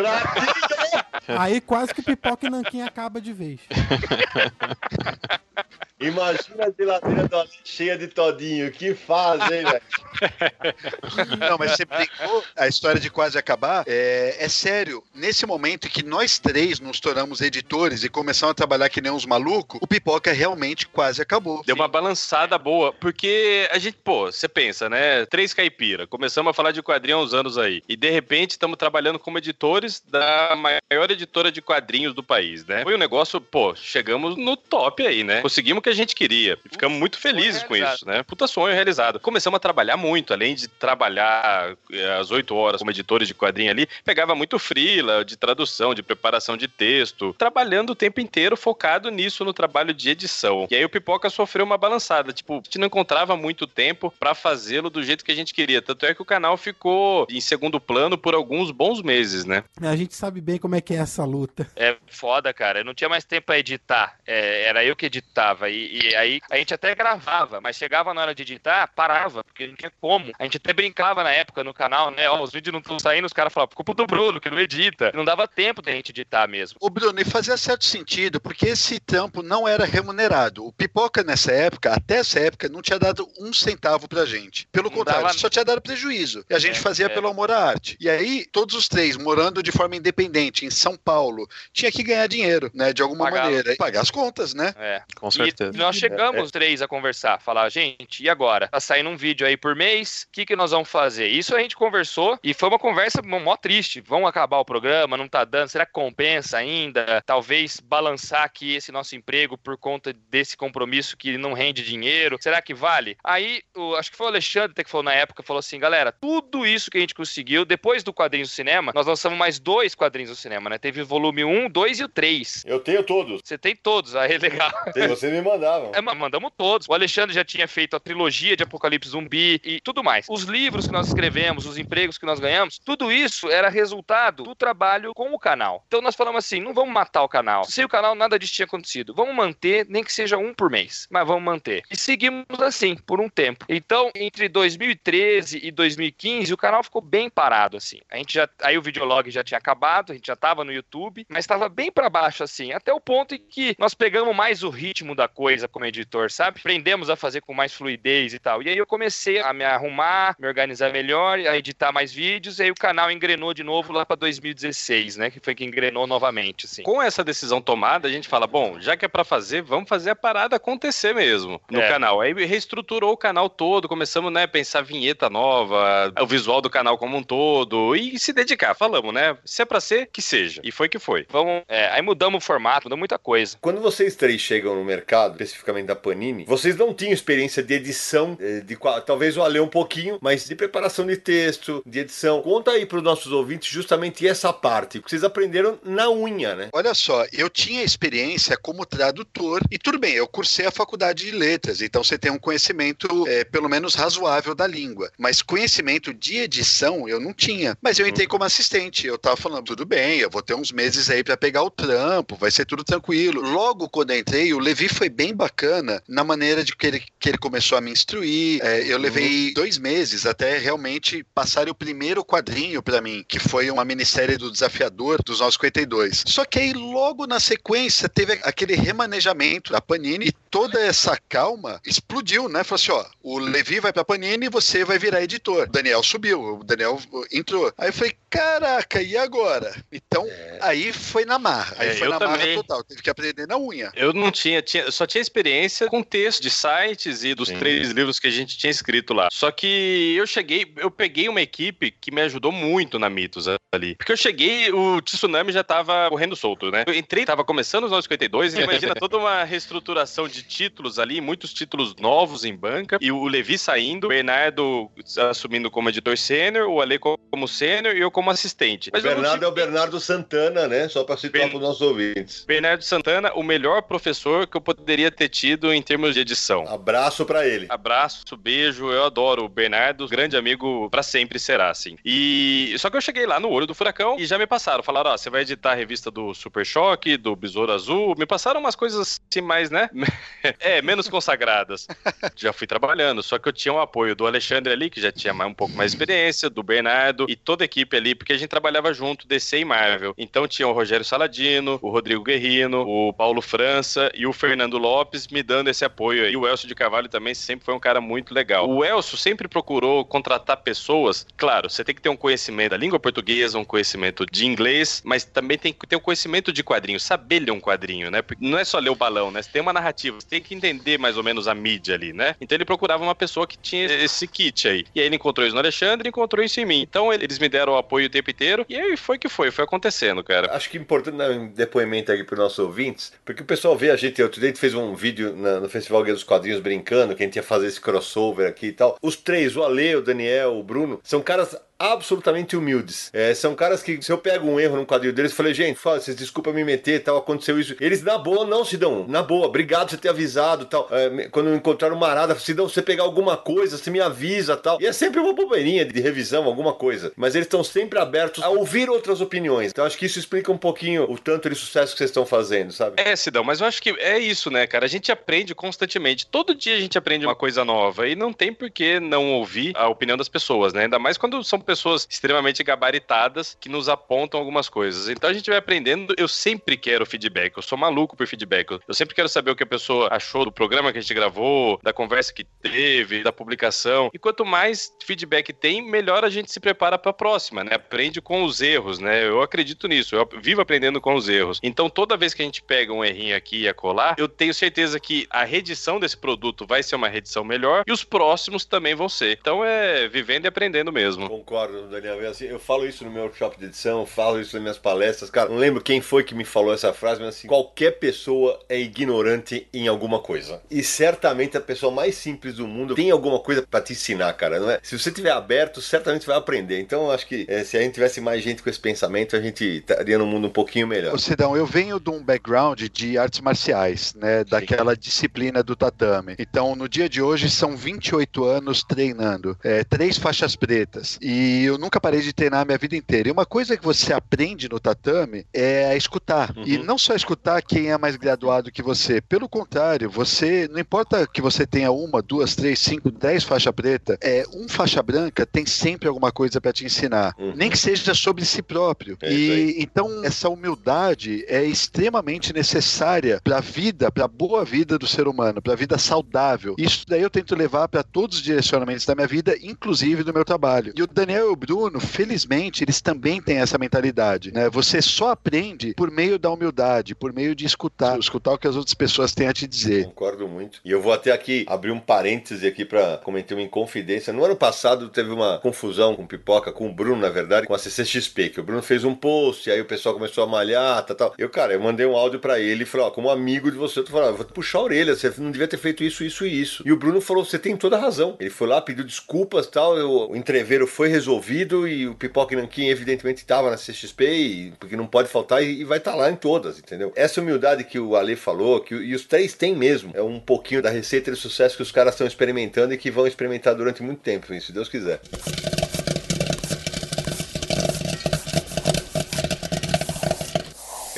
Aí 1.28 1.60
quase 1.60 1.94
que 1.94 2.02
pipoca 2.02 2.46
e 2.46 2.50
nanquim 2.50 2.82
acaba 2.82 3.20
de 3.22 3.32
vez. 3.32 3.60
Imagina 6.06 6.66
a 6.66 6.72
geladeira 6.76 7.28
do 7.28 7.36
Ale 7.36 7.50
cheia 7.64 7.96
de 7.96 8.08
todinho. 8.08 8.70
Que 8.70 8.94
faz, 8.94 9.40
hein, 9.50 9.64
velho? 9.64 9.82
Não, 11.38 11.58
mas 11.58 11.72
você 11.72 11.84
brincou, 11.84 12.44
a 12.56 12.68
história 12.68 13.00
de 13.00 13.10
quase 13.10 13.38
acabar, 13.38 13.84
é, 13.86 14.36
é 14.38 14.48
sério. 14.48 15.02
Nesse 15.14 15.46
momento 15.46 15.86
em 15.86 15.90
que 15.90 16.02
nós 16.02 16.38
três 16.38 16.80
nos 16.80 17.00
tornamos 17.00 17.40
editores 17.40 18.04
e 18.04 18.08
começamos 18.08 18.52
a 18.52 18.54
trabalhar 18.54 18.88
que 18.88 19.00
nem 19.00 19.12
uns 19.12 19.26
malucos, 19.26 19.78
o 19.82 19.86
Pipoca 19.86 20.32
realmente 20.32 20.86
quase 20.86 21.20
acabou. 21.22 21.62
Deu 21.64 21.74
uma 21.74 21.88
balançada 21.88 22.56
boa, 22.58 22.92
porque 22.92 23.68
a 23.70 23.78
gente, 23.78 23.96
pô, 24.02 24.26
você 24.26 24.48
pensa, 24.48 24.88
né? 24.88 25.26
Três 25.26 25.54
caipira, 25.54 26.06
começamos 26.06 26.50
a 26.50 26.54
falar 26.54 26.72
de 26.72 26.82
quadrinho 26.82 27.18
há 27.18 27.22
uns 27.22 27.34
anos 27.34 27.58
aí, 27.58 27.82
e 27.88 27.96
de 27.96 28.10
repente 28.10 28.52
estamos 28.52 28.76
trabalhando 28.76 29.18
como 29.18 29.38
editores 29.38 30.02
da 30.08 30.54
maior 30.56 31.10
editora 31.10 31.50
de 31.50 31.62
quadrinhos 31.62 32.14
do 32.14 32.22
país, 32.22 32.64
né? 32.64 32.82
Foi 32.82 32.94
um 32.94 32.98
negócio, 32.98 33.40
pô, 33.40 33.74
chegamos 33.74 34.36
no 34.36 34.56
top 34.56 35.06
aí, 35.06 35.24
né? 35.24 35.40
Conseguimos 35.40 35.82
que 35.82 35.91
a 35.92 35.96
gente 35.96 36.14
queria. 36.14 36.58
E 36.64 36.68
ficamos 36.68 36.98
muito 36.98 37.18
felizes 37.18 37.62
com 37.62 37.76
isso, 37.76 38.06
né? 38.06 38.22
Puta 38.22 38.46
sonho 38.46 38.74
realizado. 38.74 39.20
Começamos 39.20 39.56
a 39.56 39.60
trabalhar 39.60 39.96
muito, 39.96 40.32
além 40.32 40.54
de 40.54 40.68
trabalhar 40.68 41.76
eh, 41.90 42.18
às 42.18 42.30
oito 42.30 42.54
horas 42.54 42.80
como 42.80 42.90
editores 42.90 43.28
de 43.28 43.34
quadrinho 43.34 43.70
ali, 43.70 43.86
pegava 44.04 44.34
muito 44.34 44.58
frila 44.58 45.24
de 45.24 45.36
tradução, 45.36 45.94
de 45.94 46.02
preparação 46.02 46.56
de 46.56 46.68
texto, 46.68 47.34
trabalhando 47.38 47.90
o 47.90 47.94
tempo 47.94 48.20
inteiro 48.20 48.56
focado 48.56 49.10
nisso 49.10 49.44
no 49.44 49.52
trabalho 49.52 49.94
de 49.94 50.10
edição. 50.10 50.66
E 50.70 50.74
aí 50.74 50.84
o 50.84 50.88
Pipoca 50.88 51.30
sofreu 51.30 51.64
uma 51.64 51.78
balançada, 51.78 52.32
tipo, 52.32 52.54
a 52.54 52.56
gente 52.56 52.78
não 52.78 52.86
encontrava 52.86 53.36
muito 53.36 53.66
tempo 53.66 54.12
para 54.18 54.34
fazê-lo 54.34 54.90
do 54.90 55.02
jeito 55.02 55.24
que 55.24 55.32
a 55.32 55.34
gente 55.34 55.54
queria. 55.54 55.82
Tanto 55.82 56.06
é 56.06 56.14
que 56.14 56.22
o 56.22 56.24
canal 56.24 56.56
ficou 56.56 57.26
em 57.30 57.40
segundo 57.40 57.80
plano 57.80 58.16
por 58.16 58.34
alguns 58.34 58.70
bons 58.70 59.02
meses, 59.02 59.44
né? 59.44 59.64
A 59.80 59.96
gente 59.96 60.14
sabe 60.14 60.40
bem 60.40 60.58
como 60.58 60.74
é 60.74 60.80
que 60.80 60.94
é 60.94 60.98
essa 60.98 61.24
luta. 61.24 61.70
É 61.76 61.96
foda, 62.06 62.52
cara. 62.52 62.80
Eu 62.80 62.84
não 62.84 62.94
tinha 62.94 63.08
mais 63.08 63.24
tempo 63.24 63.46
pra 63.46 63.58
editar. 63.58 64.18
É, 64.26 64.64
era 64.64 64.84
eu 64.84 64.94
que 64.94 65.06
editava. 65.06 65.68
E, 65.68 65.81
e, 65.82 66.14
aí 66.16 66.40
a 66.50 66.56
gente 66.56 66.72
até 66.74 66.94
gravava, 66.94 67.60
mas 67.60 67.76
chegava 67.76 68.12
na 68.14 68.20
hora 68.22 68.34
de 68.34 68.42
editar, 68.42 68.88
parava, 68.94 69.42
porque 69.44 69.66
não 69.66 69.74
tinha 69.74 69.92
como. 70.00 70.32
A 70.38 70.44
gente 70.44 70.56
até 70.56 70.72
brincava 70.72 71.22
na 71.22 71.30
época 71.32 71.62
no 71.64 71.72
canal, 71.74 72.10
né? 72.10 72.28
Ó, 72.28 72.42
os 72.42 72.50
vídeos 72.52 72.72
não 72.72 72.80
estão 72.80 72.98
saindo, 72.98 73.24
os 73.26 73.32
caras 73.32 73.52
falavam, 73.52 73.74
culpa 73.74 73.94
do 73.94 74.06
Bruno, 74.06 74.40
que 74.40 74.50
não 74.50 74.58
edita. 74.58 75.10
Não 75.14 75.24
dava 75.24 75.46
tempo 75.48 75.82
da 75.82 75.90
gente 75.92 76.10
editar 76.10 76.46
mesmo. 76.48 76.78
O 76.80 76.90
Bruno, 76.90 77.20
e 77.20 77.24
fazia 77.24 77.56
certo 77.56 77.84
sentido, 77.84 78.40
porque 78.40 78.66
esse 78.66 78.98
trampo 79.00 79.42
não 79.42 79.66
era 79.66 79.84
remunerado. 79.84 80.64
O 80.66 80.72
Pipoca, 80.72 81.22
nessa 81.22 81.52
época, 81.52 81.92
até 81.92 82.16
essa 82.16 82.38
época, 82.40 82.68
não 82.68 82.82
tinha 82.82 82.98
dado 82.98 83.28
um 83.38 83.52
centavo 83.52 84.08
pra 84.08 84.24
gente. 84.24 84.66
Pelo 84.72 84.88
Não 84.90 84.96
contrário, 84.96 85.22
dava- 85.22 85.38
só 85.38 85.48
tinha 85.48 85.64
dado 85.64 85.80
prejuízo. 85.80 86.44
E 86.48 86.54
a 86.54 86.58
gente 86.58 86.78
É, 86.78 86.80
fazia 86.80 87.06
é. 87.06 87.08
pelo 87.08 87.28
amor 87.28 87.50
à 87.50 87.58
arte. 87.58 87.96
E 88.00 88.08
aí, 88.08 88.44
todos 88.52 88.74
os 88.74 88.88
três, 88.88 89.16
morando 89.16 89.62
de 89.62 89.72
forma 89.72 89.96
independente 89.96 90.64
em 90.66 90.70
São 90.70 90.96
Paulo, 90.96 91.48
tinha 91.72 91.90
que 91.90 92.02
ganhar 92.02 92.26
dinheiro, 92.26 92.70
né? 92.74 92.92
De 92.92 93.02
alguma 93.02 93.24
Pagar- 93.24 93.44
maneira. 93.44 93.72
E 93.72 93.76
pagar 93.76 94.00
as 94.00 94.10
contas, 94.10 94.54
né? 94.54 94.74
É. 94.78 95.02
Com 95.16 95.28
E 95.28 95.71
nós 95.78 95.96
chegamos 95.96 96.50
três 96.50 96.82
a 96.82 96.88
conversar, 96.88 97.40
falar, 97.40 97.68
gente, 97.68 98.22
e 98.22 98.28
agora? 98.28 98.68
Tá 98.68 98.80
saindo 98.80 99.08
um 99.10 99.16
vídeo 99.16 99.46
aí 99.46 99.56
por 99.56 99.74
mês, 99.74 100.26
o 100.28 100.32
que, 100.32 100.46
que 100.46 100.56
nós 100.56 100.70
vamos 100.70 100.88
fazer? 100.88 101.28
Isso 101.28 101.54
a 101.54 101.60
gente 101.60 101.76
conversou 101.76 102.38
e 102.42 102.52
foi 102.54 102.68
uma 102.68 102.78
conversa 102.78 103.20
mó 103.22 103.56
triste. 103.56 104.00
Vão 104.00 104.26
acabar 104.26 104.58
o 104.58 104.64
programa, 104.64 105.16
não 105.16 105.28
tá 105.28 105.44
dando, 105.44 105.68
será 105.68 105.84
que 105.86 105.92
compensa 105.92 106.58
ainda? 106.58 107.22
Talvez 107.26 107.80
balançar 107.80 108.42
aqui 108.44 108.74
esse 108.74 108.92
nosso 108.92 109.14
emprego 109.16 109.56
por 109.58 109.76
conta 109.76 110.12
desse 110.12 110.56
compromisso 110.56 111.16
que 111.16 111.36
não 111.38 111.52
rende 111.52 111.84
dinheiro. 111.84 112.36
Será 112.40 112.60
que 112.62 112.74
vale? 112.74 113.16
Aí, 113.24 113.62
o- 113.76 113.94
acho 113.96 114.10
que 114.10 114.16
foi 114.16 114.26
o 114.26 114.30
Alexandre 114.30 114.72
até 114.72 114.84
que 114.84 114.90
falou 114.90 115.04
na 115.04 115.14
época, 115.14 115.42
falou 115.42 115.58
assim, 115.60 115.78
galera, 115.78 116.12
tudo 116.12 116.66
isso 116.66 116.90
que 116.90 116.98
a 116.98 117.00
gente 117.00 117.14
conseguiu, 117.14 117.64
depois 117.64 118.02
do 118.02 118.12
quadrinho 118.12 118.44
do 118.44 118.50
cinema, 118.50 118.92
nós 118.94 119.06
lançamos 119.06 119.38
mais 119.38 119.58
dois 119.58 119.94
quadrinhos 119.94 120.30
do 120.30 120.36
cinema, 120.36 120.70
né? 120.70 120.78
Teve 120.78 121.02
o 121.02 121.06
volume 121.06 121.44
1, 121.44 121.68
2 121.70 122.00
e 122.00 122.04
o 122.04 122.08
3. 122.08 122.64
Eu 122.66 122.80
tenho 122.80 123.02
todos. 123.02 123.40
Você 123.44 123.56
tem 123.58 123.74
todos, 123.76 124.14
aí 124.16 124.36
legal. 124.38 124.72
Você 125.08 125.30
me 125.30 125.40
mandava. 125.52 125.90
É, 125.94 126.00
ma- 126.00 126.14
mandamos 126.14 126.50
todos. 126.56 126.88
O 126.88 126.94
Alexandre 126.94 127.34
já 127.34 127.44
tinha 127.44 127.68
feito 127.68 127.96
a 127.96 128.00
trilogia 128.00 128.56
de 128.56 128.62
Apocalipse 128.62 129.10
Zumbi 129.10 129.60
e 129.64 129.80
tudo 129.80 130.02
mais. 130.02 130.26
Os 130.28 130.44
livros 130.44 130.86
que 130.86 130.92
nós 130.92 131.08
escrevemos, 131.08 131.66
os 131.66 131.78
empregos 131.78 132.18
que 132.18 132.26
nós 132.26 132.40
ganhamos, 132.40 132.78
tudo 132.78 133.10
isso 133.12 133.50
era 133.50 133.68
resultado 133.68 134.44
do 134.44 134.54
trabalho 134.54 135.12
com 135.14 135.32
o 135.32 135.38
canal. 135.38 135.84
Então 135.86 136.00
nós 136.00 136.14
falamos 136.16 136.44
assim: 136.44 136.60
não 136.60 136.74
vamos 136.74 136.92
matar 136.92 137.22
o 137.22 137.28
canal. 137.28 137.64
Sem 137.64 137.84
o 137.84 137.88
canal, 137.88 138.14
nada 138.14 138.38
disso 138.38 138.52
tinha 138.52 138.66
acontecido. 138.66 139.14
Vamos 139.14 139.34
manter, 139.34 139.86
nem 139.88 140.02
que 140.02 140.12
seja 140.12 140.36
um 140.36 140.54
por 140.54 140.70
mês, 140.70 141.06
mas 141.10 141.26
vamos 141.26 141.42
manter. 141.42 141.82
E 141.90 141.96
seguimos 141.96 142.60
assim 142.60 142.96
por 142.96 143.20
um 143.20 143.28
tempo. 143.28 143.64
Então, 143.68 144.10
entre 144.14 144.48
2013 144.48 145.60
e 145.62 145.70
2015, 145.70 146.52
o 146.52 146.56
canal 146.56 146.82
ficou 146.82 147.00
bem 147.00 147.28
parado 147.28 147.76
assim. 147.76 148.00
A 148.10 148.16
gente 148.16 148.34
já, 148.34 148.48
aí 148.62 148.76
o 148.76 148.82
videolog 148.82 149.30
já 149.30 149.44
tinha 149.44 149.58
acabado, 149.58 150.12
a 150.12 150.14
gente 150.14 150.26
já 150.26 150.36
tava 150.36 150.64
no 150.64 150.72
YouTube, 150.72 151.26
mas 151.28 151.44
estava 151.44 151.68
bem 151.68 151.90
para 151.90 152.08
baixo 152.10 152.42
assim, 152.42 152.72
até 152.72 152.92
o 152.92 153.00
ponto 153.00 153.34
em 153.34 153.38
que 153.38 153.74
nós 153.78 153.94
pegamos 153.94 154.34
mais 154.34 154.62
o 154.62 154.70
ritmo 154.70 155.14
da 155.14 155.28
coisa 155.28 155.41
como 155.70 155.84
editor, 155.84 156.30
sabe? 156.30 156.58
Aprendemos 156.60 157.10
a 157.10 157.16
fazer 157.16 157.40
com 157.40 157.52
mais 157.54 157.72
fluidez 157.72 158.32
e 158.34 158.38
tal. 158.38 158.62
E 158.62 158.68
aí 158.68 158.76
eu 158.78 158.86
comecei 158.86 159.38
a 159.40 159.52
me 159.52 159.64
arrumar, 159.64 160.36
me 160.38 160.46
organizar 160.46 160.92
melhor, 160.92 161.38
a 161.38 161.56
editar 161.56 161.92
mais 161.92 162.12
vídeos, 162.12 162.58
e 162.58 162.64
aí 162.64 162.70
o 162.70 162.74
canal 162.74 163.10
engrenou 163.10 163.52
de 163.54 163.62
novo 163.62 163.92
lá 163.92 164.04
para 164.06 164.16
2016, 164.16 165.16
né? 165.16 165.30
Que 165.30 165.40
foi 165.40 165.54
que 165.54 165.64
engrenou 165.64 166.06
novamente, 166.06 166.66
assim. 166.66 166.82
Com 166.82 167.00
essa 167.02 167.24
decisão 167.24 167.60
tomada, 167.60 168.08
a 168.08 168.10
gente 168.10 168.28
fala, 168.28 168.46
bom, 168.46 168.80
já 168.80 168.96
que 168.96 169.04
é 169.04 169.08
pra 169.08 169.24
fazer, 169.24 169.62
vamos 169.62 169.88
fazer 169.88 170.10
a 170.10 170.16
parada 170.16 170.56
acontecer 170.56 171.14
mesmo 171.14 171.60
no 171.70 171.80
É. 171.80 171.88
canal. 171.88 172.20
Aí 172.20 172.32
reestruturou 172.32 173.12
o 173.12 173.16
canal 173.16 173.48
todo, 173.48 173.88
começamos, 173.88 174.32
né, 174.32 174.46
pensar 174.46 174.82
vinheta 174.82 175.28
nova, 175.28 176.12
o 176.20 176.26
visual 176.26 176.60
do 176.60 176.70
canal 176.70 176.96
como 176.98 177.16
um 177.16 177.22
todo 177.22 177.94
e 177.96 178.18
se 178.18 178.32
dedicar. 178.32 178.74
Falamos, 178.74 179.12
né? 179.12 179.36
Se 179.44 179.62
é 179.62 179.64
pra 179.64 179.80
ser, 179.80 180.06
que 180.12 180.22
seja. 180.22 180.60
E 180.64 180.70
foi 180.70 180.88
que 180.88 180.98
foi. 180.98 181.26
Vamos, 181.30 181.62
é, 181.68 181.88
aí 181.88 182.02
mudamos 182.02 182.42
o 182.42 182.46
formato, 182.46 182.84
mudou 182.86 182.98
muita 182.98 183.18
coisa. 183.18 183.56
Quando 183.60 183.80
vocês 183.80 184.14
três 184.16 184.40
chegam 184.40 184.74
no 184.74 184.84
mercado, 184.84 185.31
especificamente 185.40 185.86
da 185.86 185.96
Panini, 185.96 186.44
vocês 186.46 186.76
não 186.76 186.94
tinham 186.94 187.12
experiência 187.12 187.62
de 187.62 187.74
edição, 187.74 188.36
eh, 188.40 188.60
de 188.60 188.76
talvez 189.06 189.36
o 189.36 189.42
Ale 189.42 189.60
um 189.60 189.68
pouquinho, 189.68 190.18
mas 190.20 190.44
de 190.44 190.54
preparação 190.54 191.06
de 191.06 191.16
texto, 191.16 191.82
de 191.86 192.00
edição. 192.00 192.42
Conta 192.42 192.72
aí 192.72 192.86
para 192.86 192.98
os 192.98 193.04
nossos 193.04 193.32
ouvintes 193.32 193.72
justamente 193.72 194.26
essa 194.26 194.52
parte, 194.52 195.00
que 195.00 195.10
vocês 195.10 195.24
aprenderam 195.24 195.78
na 195.84 196.10
unha, 196.10 196.54
né? 196.54 196.68
Olha 196.72 196.94
só, 196.94 197.24
eu 197.32 197.48
tinha 197.48 197.82
experiência 197.82 198.56
como 198.56 198.84
tradutor, 198.84 199.60
e 199.70 199.78
tudo 199.78 199.98
bem, 199.98 200.14
eu 200.14 200.26
cursei 200.26 200.66
a 200.66 200.70
faculdade 200.70 201.24
de 201.24 201.30
letras, 201.30 201.80
então 201.80 202.02
você 202.02 202.18
tem 202.18 202.30
um 202.30 202.38
conhecimento 202.38 203.26
é, 203.28 203.44
pelo 203.44 203.68
menos 203.68 203.94
razoável 203.94 204.54
da 204.54 204.66
língua. 204.66 205.10
Mas 205.18 205.42
conhecimento 205.42 206.12
de 206.12 206.38
edição 206.38 207.08
eu 207.08 207.20
não 207.20 207.32
tinha. 207.32 207.76
Mas 207.80 207.98
eu 207.98 208.06
entrei 208.06 208.26
como 208.26 208.44
assistente. 208.44 209.06
Eu 209.06 209.18
tava 209.18 209.36
falando, 209.36 209.64
tudo 209.64 209.86
bem, 209.86 210.18
eu 210.18 210.30
vou 210.30 210.42
ter 210.42 210.54
uns 210.54 210.72
meses 210.72 211.08
aí 211.10 211.22
pra 211.22 211.36
pegar 211.36 211.62
o 211.62 211.70
trampo, 211.70 212.36
vai 212.36 212.50
ser 212.50 212.64
tudo 212.64 212.84
tranquilo. 212.84 213.40
Logo 213.40 213.88
quando 213.88 214.10
eu 214.10 214.18
entrei, 214.18 214.52
o 214.52 214.58
Levi 214.58 214.88
foi 214.88 215.08
bem 215.08 215.21
bacana 215.30 216.02
na 216.08 216.24
maneira 216.24 216.64
de 216.64 216.74
que 216.74 216.86
ele, 216.86 217.02
que 217.20 217.28
ele 217.28 217.36
começou 217.36 217.76
a 217.76 217.82
me 217.82 217.90
instruir. 217.90 218.64
É, 218.64 218.90
eu 218.90 218.96
levei 218.96 219.52
dois 219.52 219.76
meses 219.76 220.24
até 220.24 220.56
realmente 220.56 221.22
passar 221.34 221.68
o 221.68 221.74
primeiro 221.74 222.24
quadrinho 222.24 222.82
pra 222.82 223.02
mim, 223.02 223.22
que 223.28 223.38
foi 223.38 223.70
uma 223.70 223.84
minissérie 223.84 224.38
do 224.38 224.50
Desafiador 224.50 225.22
dos 225.22 225.40
952. 225.40 226.24
Só 226.26 226.46
que 226.46 226.58
aí 226.58 226.72
logo 226.72 227.26
na 227.26 227.38
sequência 227.38 228.08
teve 228.08 228.32
aquele 228.42 228.74
remanejamento 228.74 229.72
da 229.72 229.80
Panini 229.82 230.28
e 230.28 230.32
toda 230.50 230.80
essa 230.80 231.18
calma 231.28 231.78
explodiu, 231.86 232.48
né? 232.48 232.64
Falou 232.64 232.76
assim, 232.80 232.92
ó, 232.92 233.04
o 233.22 233.38
Levi 233.38 233.80
vai 233.80 233.92
pra 233.92 234.04
Panini 234.04 234.46
e 234.46 234.50
você 234.50 234.84
vai 234.84 234.98
virar 234.98 235.22
editor. 235.22 235.64
O 235.68 235.70
Daniel 235.70 236.02
subiu, 236.02 236.40
o 236.60 236.64
Daniel 236.64 236.98
entrou. 237.30 237.70
Aí 237.76 237.88
eu 237.88 237.92
falei, 237.92 238.14
caraca, 238.30 239.02
e 239.02 239.16
agora? 239.16 239.74
Então, 239.92 240.26
aí 240.60 240.92
foi 240.92 241.24
na 241.24 241.38
marra. 241.38 241.76
Aí 241.78 241.88
É, 241.90 241.96
foi 241.96 242.08
na 242.08 242.18
marra 242.18 242.38
também. 242.38 242.56
total. 242.56 242.82
Teve 242.84 243.02
que 243.02 243.10
aprender 243.10 243.46
na 243.46 243.58
unha. 243.58 243.92
Eu 243.94 244.12
não 244.12 244.30
tinha, 244.30 244.62
tinha, 244.62 244.90
só 244.90 245.06
tinha 245.06 245.11
experiência 245.20 245.88
com 245.88 246.02
texto 246.02 246.40
de 246.42 246.50
sites 246.50 247.24
e 247.24 247.34
dos 247.34 247.48
três 247.48 247.90
livros 247.90 248.18
que 248.18 248.26
a 248.26 248.30
gente 248.30 248.56
tinha 248.56 248.70
escrito 248.70 249.12
lá. 249.12 249.28
Só 249.30 249.50
que 249.50 250.14
eu 250.16 250.26
cheguei, 250.26 250.72
eu 250.76 250.90
peguei 250.90 251.28
uma 251.28 251.40
equipe 251.40 251.90
que 251.90 252.10
me 252.10 252.20
ajudou 252.22 252.52
muito 252.52 252.98
na 252.98 253.10
Mitos 253.10 253.46
ali. 253.74 253.94
Porque 253.96 254.12
eu 254.12 254.16
cheguei, 254.16 254.70
o 254.72 255.00
Tsunami 255.00 255.52
já 255.52 255.64
tava 255.64 256.08
correndo 256.08 256.36
solto, 256.36 256.70
né? 256.70 256.84
Eu 256.86 256.94
entrei, 256.94 257.24
tava 257.24 257.44
começando 257.44 257.84
os 257.84 257.90
952, 257.90 258.54
imagina 258.88 258.94
toda 258.94 259.18
uma 259.18 259.44
reestruturação 259.44 260.28
de 260.28 260.42
títulos 260.42 260.98
ali, 260.98 261.20
muitos 261.20 261.52
títulos 261.52 261.94
novos 261.96 262.44
em 262.44 262.54
banca, 262.54 262.98
e 263.00 263.10
o 263.10 263.24
Levi 263.26 263.58
saindo, 263.58 264.06
o 264.06 264.08
Bernardo 264.08 264.90
assumindo 265.30 265.70
como 265.70 265.88
editor 265.88 266.16
sênior, 266.16 266.68
o 266.68 266.80
Ale 266.80 266.98
como 266.98 267.48
sênior 267.48 267.96
e 267.96 268.00
eu 268.00 268.10
como 268.10 268.30
assistente. 268.30 268.88
O 268.90 268.92
Mas 268.92 269.02
não 269.04 269.10
Bernardo 269.12 269.34
tive- 269.34 269.44
é 269.44 269.48
o 269.48 269.52
Bernardo 269.52 270.00
Santana, 270.00 270.68
né? 270.68 270.88
Só 270.88 271.04
para 271.04 271.16
situar 271.16 271.44
Ben- 271.44 271.48
para 271.50 271.56
os 271.56 271.62
nossos 271.62 271.80
ouvintes. 271.82 272.44
Bernardo 272.46 272.82
Santana, 272.84 273.32
o 273.34 273.42
melhor 273.42 273.82
professor 273.82 274.46
que 274.46 274.56
eu 274.56 274.60
poderia 274.60 275.01
ter 275.10 275.28
tido 275.28 275.72
em 275.72 275.82
termos 275.82 276.14
de 276.14 276.20
edição. 276.20 276.66
Abraço 276.68 277.24
para 277.24 277.46
ele. 277.46 277.66
Abraço, 277.68 278.36
beijo, 278.36 278.90
eu 278.90 279.04
adoro 279.04 279.44
o 279.44 279.48
Bernardo, 279.48 280.06
grande 280.08 280.36
amigo 280.36 280.88
pra 280.90 281.02
sempre 281.02 281.38
será, 281.38 281.70
assim. 281.70 281.96
E 282.04 282.74
só 282.78 282.90
que 282.90 282.96
eu 282.96 283.00
cheguei 283.00 283.26
lá 283.26 283.40
no 283.40 283.50
olho 283.50 283.66
do 283.66 283.74
furacão 283.74 284.16
e 284.18 284.26
já 284.26 284.38
me 284.38 284.46
passaram, 284.46 284.82
falaram, 284.82 285.10
ó, 285.10 285.16
você 285.16 285.30
vai 285.30 285.42
editar 285.42 285.72
a 285.72 285.74
revista 285.74 286.10
do 286.10 286.34
Super 286.34 286.64
Choque, 286.64 287.16
do 287.16 287.34
Besouro 287.34 287.72
Azul, 287.72 288.14
me 288.18 288.26
passaram 288.26 288.60
umas 288.60 288.76
coisas 288.76 289.20
assim 289.30 289.40
mais, 289.40 289.70
né? 289.70 289.88
é, 290.60 290.80
menos 290.82 291.08
consagradas. 291.08 291.86
já 292.36 292.52
fui 292.52 292.66
trabalhando, 292.66 293.22
só 293.22 293.38
que 293.38 293.48
eu 293.48 293.52
tinha 293.52 293.72
o 293.72 293.80
apoio 293.80 294.14
do 294.14 294.26
Alexandre 294.26 294.72
ali, 294.72 294.90
que 294.90 295.00
já 295.00 295.12
tinha 295.12 295.32
um 295.32 295.54
pouco 295.54 295.74
mais 295.74 295.92
experiência, 295.92 296.48
do 296.48 296.62
Bernardo 296.62 297.26
e 297.28 297.36
toda 297.36 297.64
a 297.64 297.66
equipe 297.66 297.96
ali, 297.96 298.14
porque 298.14 298.32
a 298.32 298.36
gente 298.36 298.48
trabalhava 298.48 298.92
junto, 298.92 299.26
DC 299.26 299.58
e 299.58 299.64
Marvel. 299.64 300.14
Então 300.16 300.46
tinha 300.46 300.68
o 300.68 300.72
Rogério 300.72 301.04
Saladino, 301.04 301.78
o 301.82 301.90
Rodrigo 301.90 302.22
Guerrino, 302.22 302.86
o 302.86 303.12
Paulo 303.12 303.40
França 303.40 304.10
e 304.14 304.26
o 304.26 304.32
Fernando 304.32 304.78
Lopes 304.78 304.91
me 305.30 305.42
dando 305.42 305.68
esse 305.68 305.84
apoio 305.84 306.24
aí. 306.24 306.36
O 306.36 306.46
Elcio 306.46 306.68
de 306.68 306.74
Carvalho 306.74 307.08
também 307.08 307.34
sempre 307.34 307.64
foi 307.64 307.74
um 307.74 307.80
cara 307.80 308.00
muito 308.00 308.34
legal. 308.34 308.68
O 308.68 308.84
Elcio 308.84 309.16
sempre 309.16 309.48
procurou 309.48 310.04
contratar 310.04 310.58
pessoas. 310.58 311.26
Claro, 311.36 311.70
você 311.70 311.84
tem 311.84 311.94
que 311.94 312.00
ter 312.00 312.08
um 312.08 312.16
conhecimento 312.16 312.70
da 312.70 312.76
língua 312.76 312.98
portuguesa, 312.98 313.58
um 313.58 313.64
conhecimento 313.64 314.26
de 314.30 314.46
inglês, 314.46 315.02
mas 315.04 315.24
também 315.24 315.58
tem 315.58 315.72
que 315.72 315.86
ter 315.86 315.96
um 315.96 316.00
conhecimento 316.00 316.52
de 316.52 316.62
quadrinho, 316.62 317.00
saber 317.00 317.40
ler 317.40 317.52
um 317.52 317.60
quadrinho, 317.60 318.10
né? 318.10 318.22
Porque 318.22 318.44
não 318.44 318.58
é 318.58 318.64
só 318.64 318.78
ler 318.78 318.90
o 318.90 318.94
balão, 318.94 319.30
né? 319.30 319.42
Você 319.42 319.50
tem 319.50 319.62
uma 319.62 319.72
narrativa, 319.72 320.20
você 320.20 320.26
tem 320.26 320.40
que 320.40 320.54
entender 320.54 320.98
mais 320.98 321.16
ou 321.16 321.22
menos 321.22 321.48
a 321.48 321.54
mídia 321.54 321.94
ali, 321.94 322.12
né? 322.12 322.34
Então 322.40 322.56
ele 322.56 322.64
procurava 322.64 323.02
uma 323.02 323.14
pessoa 323.14 323.46
que 323.46 323.56
tinha 323.56 323.84
esse 323.84 324.26
kit 324.26 324.68
aí. 324.68 324.84
E 324.94 325.00
aí 325.00 325.06
ele 325.06 325.16
encontrou 325.16 325.46
isso 325.46 325.54
no 325.54 325.60
Alexandre 325.60 326.08
e 326.08 326.10
encontrou 326.10 326.44
isso 326.44 326.60
em 326.60 326.64
mim. 326.64 326.82
Então 326.82 327.12
eles 327.12 327.38
me 327.38 327.48
deram 327.48 327.74
o 327.74 327.76
apoio 327.76 328.06
o 328.06 328.10
tempo 328.10 328.30
inteiro 328.30 328.64
e 328.68 328.76
aí 328.76 328.96
foi 328.96 329.18
que 329.18 329.28
foi, 329.28 329.50
foi 329.50 329.64
acontecendo, 329.64 330.22
cara. 330.22 330.54
Acho 330.54 330.68
que 330.70 330.78
é 330.78 330.80
importante 330.80 331.16
dar 331.16 331.30
um 331.30 331.48
depoimento 331.48 332.12
aqui 332.12 332.24
para 332.24 332.34
os 332.34 332.38
nossos 332.38 332.58
ouvintes, 332.58 333.12
porque 333.24 333.42
o 333.42 333.46
pessoal 333.46 333.76
vê 333.76 333.90
a 333.90 333.96
gente, 333.96 334.22
outro 334.22 334.40
dia 334.40 334.54
fez 334.54 334.74
um 334.74 334.81
vídeo 334.94 335.34
na, 335.36 335.60
no 335.60 335.68
Festival 335.68 336.02
Guia 336.02 336.14
dos 336.14 336.24
Quadrinhos 336.24 336.60
brincando, 336.60 337.14
que 337.14 337.22
a 337.22 337.26
gente 337.26 337.36
ia 337.36 337.42
fazer 337.42 337.66
esse 337.68 337.80
crossover 337.80 338.48
aqui 338.48 338.66
e 338.66 338.72
tal. 338.72 338.96
Os 339.00 339.16
três, 339.16 339.56
o 339.56 339.62
Ale, 339.62 339.96
o 339.96 340.02
Daniel, 340.02 340.56
o 340.56 340.62
Bruno, 340.62 341.00
são 341.02 341.20
caras 341.20 341.56
absolutamente 341.78 342.56
humildes. 342.56 343.10
É, 343.12 343.34
são 343.34 343.54
caras 343.54 343.82
que, 343.82 344.00
se 344.00 344.12
eu 344.12 344.18
pego 344.18 344.48
um 344.48 344.60
erro 344.60 344.76
num 344.76 344.84
quadrinho 344.84 345.12
deles, 345.12 345.32
eu 345.32 345.36
falei, 345.36 345.52
gente, 345.52 345.78
fala, 345.78 346.00
vocês 346.00 346.16
desculpa 346.16 346.52
me 346.52 346.64
meter 346.64 347.02
tal, 347.02 347.16
aconteceu 347.16 347.58
isso. 347.58 347.74
Eles, 347.80 348.02
na 348.02 348.16
boa, 348.16 348.46
não 348.46 348.64
se 348.64 348.76
dão. 348.76 349.04
Na 349.08 349.22
boa, 349.22 349.46
obrigado 349.46 349.90
por 349.90 349.98
ter 349.98 350.08
avisado 350.08 350.64
tal. 350.66 350.88
É, 350.90 351.28
quando 351.28 351.52
encontraram 351.54 351.96
uma 351.96 352.08
arada, 352.08 352.38
se 352.38 352.54
dão, 352.54 352.68
você 352.68 352.80
pegar 352.80 353.02
alguma 353.02 353.36
coisa, 353.36 353.76
você 353.76 353.90
me 353.90 354.00
avisa 354.00 354.56
tal. 354.56 354.80
E 354.80 354.86
é 354.86 354.92
sempre 354.92 355.18
uma 355.18 355.32
bobeirinha 355.32 355.84
de 355.84 356.00
revisão, 356.00 356.44
alguma 356.44 356.72
coisa. 356.72 357.12
Mas 357.16 357.34
eles 357.34 357.46
estão 357.46 357.64
sempre 357.64 357.98
abertos 357.98 358.42
a 358.44 358.48
ouvir 358.48 358.88
outras 358.88 359.20
opiniões. 359.20 359.72
Então 359.72 359.84
acho 359.84 359.98
que 359.98 360.06
isso 360.06 360.18
explica 360.18 360.52
um 360.52 360.58
pouquinho 360.58 361.10
o 361.10 361.18
tanto 361.18 361.50
de 361.50 361.56
sucesso 361.56 361.92
que 361.92 361.98
vocês 361.98 362.10
estão 362.10 362.24
fazendo, 362.24 362.72
sabe? 362.72 363.02
É, 363.02 363.16
Sidão, 363.16 363.42
mas 363.42 363.60
eu 363.60 363.66
acho 363.66 363.82
que 363.82 363.90
é 363.98 364.18
isso, 364.18 364.50
né, 364.50 364.66
cara? 364.68 364.84
A 364.84 364.88
gente 364.88 365.10
aprende 365.10 365.54
constantemente. 365.54 366.26
Todo 366.26 366.54
dia 366.54 366.76
a 366.76 366.80
gente 366.80 366.96
aprende 366.96 367.26
uma 367.26 367.34
coisa 367.34 367.64
nova. 367.64 368.06
E 368.06 368.14
não 368.14 368.32
tem 368.32 368.52
por 368.52 368.70
que 368.70 369.00
não 369.00 369.32
ouvir 369.32 369.72
a 369.76 369.88
opinião 369.88 370.16
das 370.16 370.28
pessoas, 370.28 370.72
né? 370.72 370.84
Ainda 370.84 370.98
mais 370.98 371.18
quando 371.18 371.42
são 371.42 371.58
pessoas 371.58 371.71
extremamente 372.08 372.62
gabaritadas 372.62 373.56
que 373.60 373.68
nos 373.68 373.88
apontam 373.88 374.38
algumas 374.38 374.68
coisas. 374.68 375.08
Então 375.08 375.28
a 375.28 375.32
gente 375.32 375.48
vai 375.48 375.58
aprendendo. 375.58 376.14
Eu 376.16 376.28
sempre 376.28 376.76
quero 376.76 377.06
feedback. 377.06 377.56
Eu 377.56 377.62
sou 377.62 377.78
maluco 377.78 378.16
por 378.16 378.26
feedback. 378.26 378.78
Eu 378.86 378.94
sempre 378.94 379.14
quero 379.14 379.28
saber 379.28 379.50
o 379.50 379.56
que 379.56 379.62
a 379.62 379.66
pessoa 379.66 380.08
achou 380.10 380.44
do 380.44 380.52
programa 380.52 380.92
que 380.92 380.98
a 380.98 381.00
gente 381.00 381.14
gravou, 381.14 381.78
da 381.82 381.92
conversa 381.92 382.32
que 382.32 382.44
teve, 382.44 383.22
da 383.22 383.32
publicação. 383.32 384.10
E 384.12 384.18
quanto 384.18 384.44
mais 384.44 384.92
feedback 385.04 385.52
tem, 385.52 385.82
melhor 385.82 386.24
a 386.24 386.30
gente 386.30 386.50
se 386.50 386.60
prepara 386.60 386.98
para 386.98 387.10
a 387.10 387.14
próxima, 387.14 387.64
né? 387.64 387.74
Aprende 387.74 388.20
com 388.20 388.44
os 388.44 388.60
erros, 388.60 388.98
né? 388.98 389.26
Eu 389.26 389.42
acredito 389.42 389.88
nisso. 389.88 390.14
Eu 390.14 390.28
vivo 390.40 390.60
aprendendo 390.60 391.00
com 391.00 391.14
os 391.14 391.28
erros. 391.28 391.58
Então 391.62 391.88
toda 391.88 392.16
vez 392.16 392.34
que 392.34 392.42
a 392.42 392.44
gente 392.44 392.62
pega 392.62 392.92
um 392.92 393.04
errinho 393.04 393.36
aqui 393.36 393.62
e 393.62 393.68
acolá, 393.68 394.14
eu 394.18 394.28
tenho 394.28 394.54
certeza 394.54 394.98
que 395.00 395.26
a 395.30 395.44
redição 395.44 395.98
desse 395.98 396.16
produto 396.16 396.66
vai 396.66 396.82
ser 396.82 396.96
uma 396.96 397.08
redição 397.08 397.44
melhor 397.44 397.84
e 397.86 397.92
os 397.92 398.04
próximos 398.04 398.64
também 398.64 398.94
vão 398.94 399.08
ser. 399.08 399.38
Então 399.40 399.64
é 399.64 400.08
vivendo 400.08 400.44
e 400.44 400.48
aprendendo 400.48 400.92
mesmo. 400.92 401.28
Concordo, 401.28 401.51
Daniel. 401.90 402.30
Assim, 402.30 402.46
eu 402.46 402.58
falo 402.58 402.86
isso 402.86 403.04
no 403.04 403.10
meu 403.10 403.22
workshop 403.22 403.58
de 403.58 403.66
edição, 403.66 404.06
falo 404.06 404.40
isso 404.40 404.54
nas 404.56 404.62
minhas 404.62 404.78
palestras. 404.78 405.30
Cara, 405.30 405.48
não 405.48 405.56
lembro 405.56 405.82
quem 405.82 406.00
foi 406.00 406.24
que 406.24 406.34
me 406.34 406.44
falou 406.44 406.72
essa 406.72 406.92
frase, 406.92 407.20
mas 407.20 407.36
assim, 407.36 407.48
qualquer 407.48 407.92
pessoa 407.98 408.58
é 408.68 408.78
ignorante 408.80 409.66
em 409.72 409.88
alguma 409.88 410.18
coisa. 410.20 410.60
E 410.70 410.82
certamente 410.82 411.56
a 411.56 411.60
pessoa 411.60 411.92
mais 411.92 412.14
simples 412.14 412.54
do 412.54 412.66
mundo 412.66 412.94
tem 412.94 413.10
alguma 413.10 413.38
coisa 413.38 413.62
para 413.62 413.82
te 413.82 413.92
ensinar, 413.92 414.32
cara, 414.34 414.58
não 414.58 414.70
é? 414.70 414.80
Se 414.82 414.98
você 414.98 415.10
tiver 415.10 415.30
aberto, 415.30 415.80
certamente 415.80 416.26
vai 416.26 416.36
aprender. 416.36 416.80
Então, 416.80 417.10
acho 417.10 417.26
que 417.26 417.44
é, 417.48 417.64
se 417.64 417.76
a 417.76 417.82
gente 417.82 417.94
tivesse 417.94 418.20
mais 418.20 418.42
gente 418.42 418.62
com 418.62 418.70
esse 418.70 418.80
pensamento, 418.80 419.36
a 419.36 419.40
gente 419.40 419.64
estaria 419.64 420.18
num 420.18 420.26
mundo 420.26 420.48
um 420.48 420.52
pouquinho 420.52 420.86
melhor. 420.86 421.14
Ô, 421.14 421.18
Cidão, 421.18 421.56
eu 421.56 421.66
venho 421.66 422.00
de 422.00 422.10
um 422.10 422.22
background 422.22 422.82
de 422.82 423.18
artes 423.18 423.40
marciais, 423.40 424.14
né? 424.14 424.44
Daquela 424.44 424.96
disciplina 424.96 425.62
do 425.62 425.76
tatame. 425.76 426.34
Então, 426.38 426.74
no 426.74 426.88
dia 426.88 427.08
de 427.08 427.20
hoje, 427.20 427.50
são 427.50 427.76
28 427.76 428.44
anos 428.44 428.82
treinando. 428.82 429.56
É, 429.62 429.84
três 429.84 430.16
faixas 430.16 430.56
pretas. 430.56 431.18
E 431.20 431.41
eu 431.64 431.78
nunca 431.78 432.00
parei 432.00 432.20
de 432.20 432.32
treinar 432.32 432.60
a 432.60 432.64
minha 432.64 432.78
vida 432.78 432.96
inteira. 432.96 433.28
E 433.28 433.32
uma 433.32 433.46
coisa 433.46 433.76
que 433.76 433.84
você 433.84 434.12
aprende 434.12 434.68
no 434.68 434.80
tatame 434.80 435.46
é 435.52 435.86
a 435.86 435.96
escutar. 435.96 436.52
Uhum. 436.56 436.64
E 436.66 436.78
não 436.78 436.98
só 436.98 437.14
escutar 437.14 437.62
quem 437.62 437.90
é 437.90 437.98
mais 437.98 438.16
graduado 438.16 438.70
que 438.70 438.82
você. 438.82 439.20
Pelo 439.20 439.48
contrário, 439.48 440.10
você. 440.10 440.68
Não 440.70 440.78
importa 440.80 441.26
que 441.26 441.40
você 441.40 441.66
tenha 441.66 441.90
uma, 441.90 442.22
duas, 442.22 442.54
três, 442.54 442.78
cinco, 442.78 443.10
dez 443.10 443.44
faixa 443.44 443.72
preta, 443.72 444.18
é, 444.20 444.44
um 444.54 444.68
faixa 444.68 445.02
branca 445.02 445.46
tem 445.46 445.66
sempre 445.66 446.08
alguma 446.08 446.30
coisa 446.32 446.60
para 446.60 446.72
te 446.72 446.84
ensinar. 446.84 447.34
Uhum. 447.38 447.54
Nem 447.54 447.70
que 447.70 447.78
seja 447.78 448.14
sobre 448.14 448.44
si 448.44 448.62
próprio. 448.62 449.16
É 449.22 449.32
e 449.32 449.82
então 449.82 450.24
essa 450.24 450.48
humildade 450.48 451.44
é 451.48 451.64
extremamente 451.64 452.52
necessária 452.52 453.40
para 453.42 453.58
a 453.58 453.60
vida, 453.60 454.10
para 454.10 454.24
a 454.24 454.28
boa 454.28 454.64
vida 454.64 454.98
do 454.98 455.06
ser 455.06 455.26
humano, 455.26 455.60
para 455.60 455.72
a 455.72 455.76
vida 455.76 455.98
saudável. 455.98 456.74
Isso 456.78 457.04
daí 457.08 457.22
eu 457.22 457.30
tento 457.30 457.54
levar 457.54 457.88
para 457.88 458.02
todos 458.02 458.38
os 458.38 458.42
direcionamentos 458.42 459.06
da 459.06 459.14
minha 459.14 459.26
vida, 459.26 459.56
inclusive 459.62 460.22
do 460.22 460.32
meu 460.32 460.44
trabalho. 460.44 460.92
E 460.96 461.02
o 461.02 461.06
Daniel 461.06 461.31
e 461.38 461.42
o 461.42 461.56
Bruno 461.56 462.00
felizmente, 462.00 462.84
eles 462.84 463.00
também 463.00 463.40
têm 463.40 463.58
essa 463.58 463.78
mentalidade, 463.78 464.52
né? 464.52 464.68
Você 464.70 465.00
só 465.00 465.30
aprende 465.30 465.94
por 465.94 466.10
meio 466.10 466.38
da 466.38 466.50
humildade, 466.50 467.14
por 467.14 467.32
meio 467.32 467.54
de 467.54 467.64
escutar, 467.64 468.18
escutar 468.18 468.52
o 468.52 468.58
que 468.58 468.68
as 468.68 468.76
outras 468.76 468.94
pessoas 468.94 469.34
têm 469.34 469.48
a 469.48 469.52
te 469.52 469.66
dizer. 469.66 470.06
Concordo 470.06 470.46
muito. 470.46 470.80
E 470.84 470.90
eu 470.90 471.00
vou 471.00 471.12
até 471.12 471.32
aqui 471.32 471.64
abrir 471.68 471.90
um 471.90 471.98
parêntese 471.98 472.66
aqui 472.66 472.84
para 472.84 473.18
comentar 473.18 473.56
uma 473.56 473.64
inconfidência. 473.64 474.32
No 474.32 474.44
ano 474.44 474.56
passado 474.56 475.08
teve 475.08 475.30
uma 475.30 475.58
confusão 475.58 476.14
com 476.14 476.26
Pipoca, 476.26 476.72
com 476.72 476.88
o 476.88 476.92
Bruno, 476.92 477.20
na 477.20 477.28
verdade, 477.28 477.66
com 477.66 477.74
a 477.74 477.78
CCXP, 477.78 478.50
que 478.50 478.60
o 478.60 478.62
Bruno 478.62 478.82
fez 478.82 479.04
um 479.04 479.14
post, 479.14 479.68
e 479.68 479.72
aí 479.72 479.80
o 479.80 479.86
pessoal 479.86 480.14
começou 480.14 480.44
a 480.44 480.46
malhar, 480.46 481.04
tal, 481.04 481.16
tal. 481.16 481.34
Eu, 481.38 481.48
cara, 481.48 481.72
eu 481.72 481.80
mandei 481.80 482.06
um 482.06 482.16
áudio 482.16 482.40
para 482.40 482.60
ele 482.60 482.82
e 482.82 482.86
falei, 482.86 483.06
ó, 483.06 483.10
como 483.10 483.30
amigo 483.30 483.70
de 483.70 483.76
você, 483.76 484.00
eu 484.00 484.04
tô 484.04 484.12
falando, 484.12 484.36
vou 484.36 484.46
puxar 484.46 484.78
a 484.78 484.82
orelha, 484.82 485.16
você 485.16 485.32
não 485.38 485.50
devia 485.50 485.68
ter 485.68 485.78
feito 485.78 486.04
isso, 486.04 486.24
isso 486.24 486.46
e 486.46 486.60
isso. 486.60 486.82
E 486.86 486.92
o 486.92 486.96
Bruno 486.96 487.20
falou, 487.20 487.44
você 487.44 487.58
tem 487.58 487.76
toda 487.76 487.96
a 487.96 488.00
razão. 488.00 488.36
Ele 488.38 488.50
foi 488.50 488.68
lá, 488.68 488.80
pediu 488.80 489.04
desculpas, 489.04 489.66
tal, 489.66 489.96
eu, 489.96 490.30
o 490.30 490.36
entreveiro 490.36 490.86
foi 490.86 491.08
resolvido 491.08 491.21
e 491.26 492.06
o 492.08 492.14
Pipoca 492.14 492.54
e 492.54 492.56
Nanquim, 492.56 492.86
evidentemente, 492.88 493.38
estava 493.38 493.70
na 493.70 493.76
CXP, 493.76 494.24
e, 494.24 494.72
porque 494.78 494.96
não 494.96 495.06
pode 495.06 495.28
faltar, 495.28 495.62
e, 495.62 495.80
e 495.80 495.84
vai 495.84 495.98
estar 495.98 496.12
tá 496.12 496.16
lá 496.16 496.30
em 496.30 496.36
todas, 496.36 496.78
entendeu? 496.78 497.12
Essa 497.14 497.40
humildade 497.40 497.84
que 497.84 497.98
o 497.98 498.16
Ale 498.16 498.36
falou, 498.36 498.80
que 498.80 498.94
e 498.94 499.14
os 499.14 499.24
três 499.24 499.54
têm 499.54 499.74
mesmo, 499.76 500.12
é 500.14 500.22
um 500.22 500.40
pouquinho 500.40 500.82
da 500.82 500.90
receita 500.90 501.30
de 501.30 501.36
sucesso 501.36 501.76
que 501.76 501.82
os 501.82 501.92
caras 501.92 502.14
estão 502.14 502.26
experimentando 502.26 502.94
e 502.94 502.98
que 502.98 503.10
vão 503.10 503.26
experimentar 503.26 503.74
durante 503.74 504.02
muito 504.02 504.20
tempo, 504.20 504.46
se 504.60 504.72
Deus 504.72 504.88
quiser. 504.88 505.20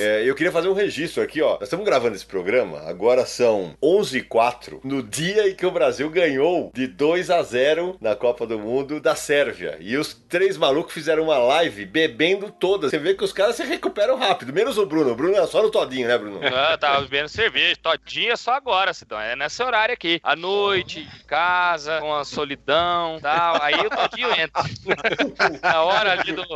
É, 0.04 0.22
eu 0.28 0.34
queria 0.34 0.52
fazer 0.52 0.68
um 0.68 0.74
registro 0.74 1.22
aqui, 1.22 1.40
ó. 1.40 1.52
Nós 1.52 1.62
estamos 1.62 1.84
gravando 1.84 2.14
esse 2.14 2.26
programa, 2.26 2.80
agora 2.86 3.24
são 3.24 3.74
11 3.82 4.18
h 4.18 4.34
04 4.34 4.80
no 4.84 5.02
dia 5.02 5.48
em 5.48 5.54
que 5.54 5.64
o 5.64 5.70
Brasil 5.70 6.10
ganhou 6.10 6.70
de 6.74 6.86
2 6.86 7.30
a 7.30 7.42
0 7.42 7.96
na 8.00 8.14
Copa 8.14 8.46
do 8.46 8.58
Mundo 8.58 9.00
da 9.00 9.14
Sérvia. 9.14 9.76
E 9.80 9.96
os 9.96 10.12
três 10.12 10.56
malucos 10.56 10.92
fizeram 10.92 11.24
uma 11.24 11.38
live 11.38 11.86
bebendo 11.86 12.50
todas. 12.50 12.90
Você 12.90 12.98
vê 12.98 13.14
que 13.14 13.24
os 13.24 13.32
caras 13.32 13.56
se 13.56 13.64
recuperam 13.64 14.18
rápido, 14.18 14.52
menos 14.52 14.76
o 14.76 14.84
Bruno. 14.84 15.12
O 15.12 15.14
Bruno 15.14 15.36
é 15.36 15.46
só 15.46 15.62
no 15.62 15.70
todinho, 15.70 16.08
né, 16.08 16.18
Bruno? 16.18 16.40
Ah, 16.44 16.76
tava 16.76 17.02
bebendo 17.02 17.28
cerveja. 17.28 17.76
Todinho 17.80 18.32
é 18.32 18.36
só 18.36 18.52
agora, 18.52 18.92
Cidão. 18.92 19.20
É 19.20 19.34
nesse 19.36 19.62
horário 19.62 19.94
aqui. 19.94 20.20
À 20.22 20.36
noite, 20.36 21.00
em 21.00 21.26
casa, 21.26 22.00
com 22.00 22.14
a 22.14 22.24
solidão 22.24 23.18
tal. 23.20 23.62
Aí 23.62 23.74
o 23.74 23.90
todinho 23.90 24.30
entra. 24.32 24.64
a 25.62 25.82
hora 25.82 26.12
ali 26.12 26.32
do. 26.32 26.44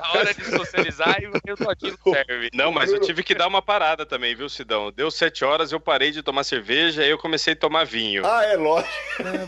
a 0.00 0.18
hora 0.18 0.32
de 0.34 0.44
socializar 0.44 1.22
e 1.22 1.26
o 1.26 1.32
todinho 1.42 1.98
serve. 2.02 2.50
Não, 2.54 2.72
mas 2.72 2.90
eu 2.90 3.00
tive 3.00 3.22
que 3.22 3.34
dar 3.34 3.46
uma 3.46 3.62
parada 3.62 4.06
também, 4.06 4.34
viu, 4.34 4.48
Sidão? 4.48 4.92
Deu 4.92 5.10
sete 5.10 5.44
horas, 5.44 5.72
eu 5.72 5.80
parei 5.80 6.10
de 6.10 6.22
tomar 6.22 6.44
cerveja 6.44 7.04
e 7.04 7.10
eu 7.10 7.18
comecei 7.18 7.52
a 7.52 7.56
tomar 7.56 7.84
vinho. 7.84 8.24
Ah, 8.24 8.44
é 8.44 8.56
lógico. 8.56 8.92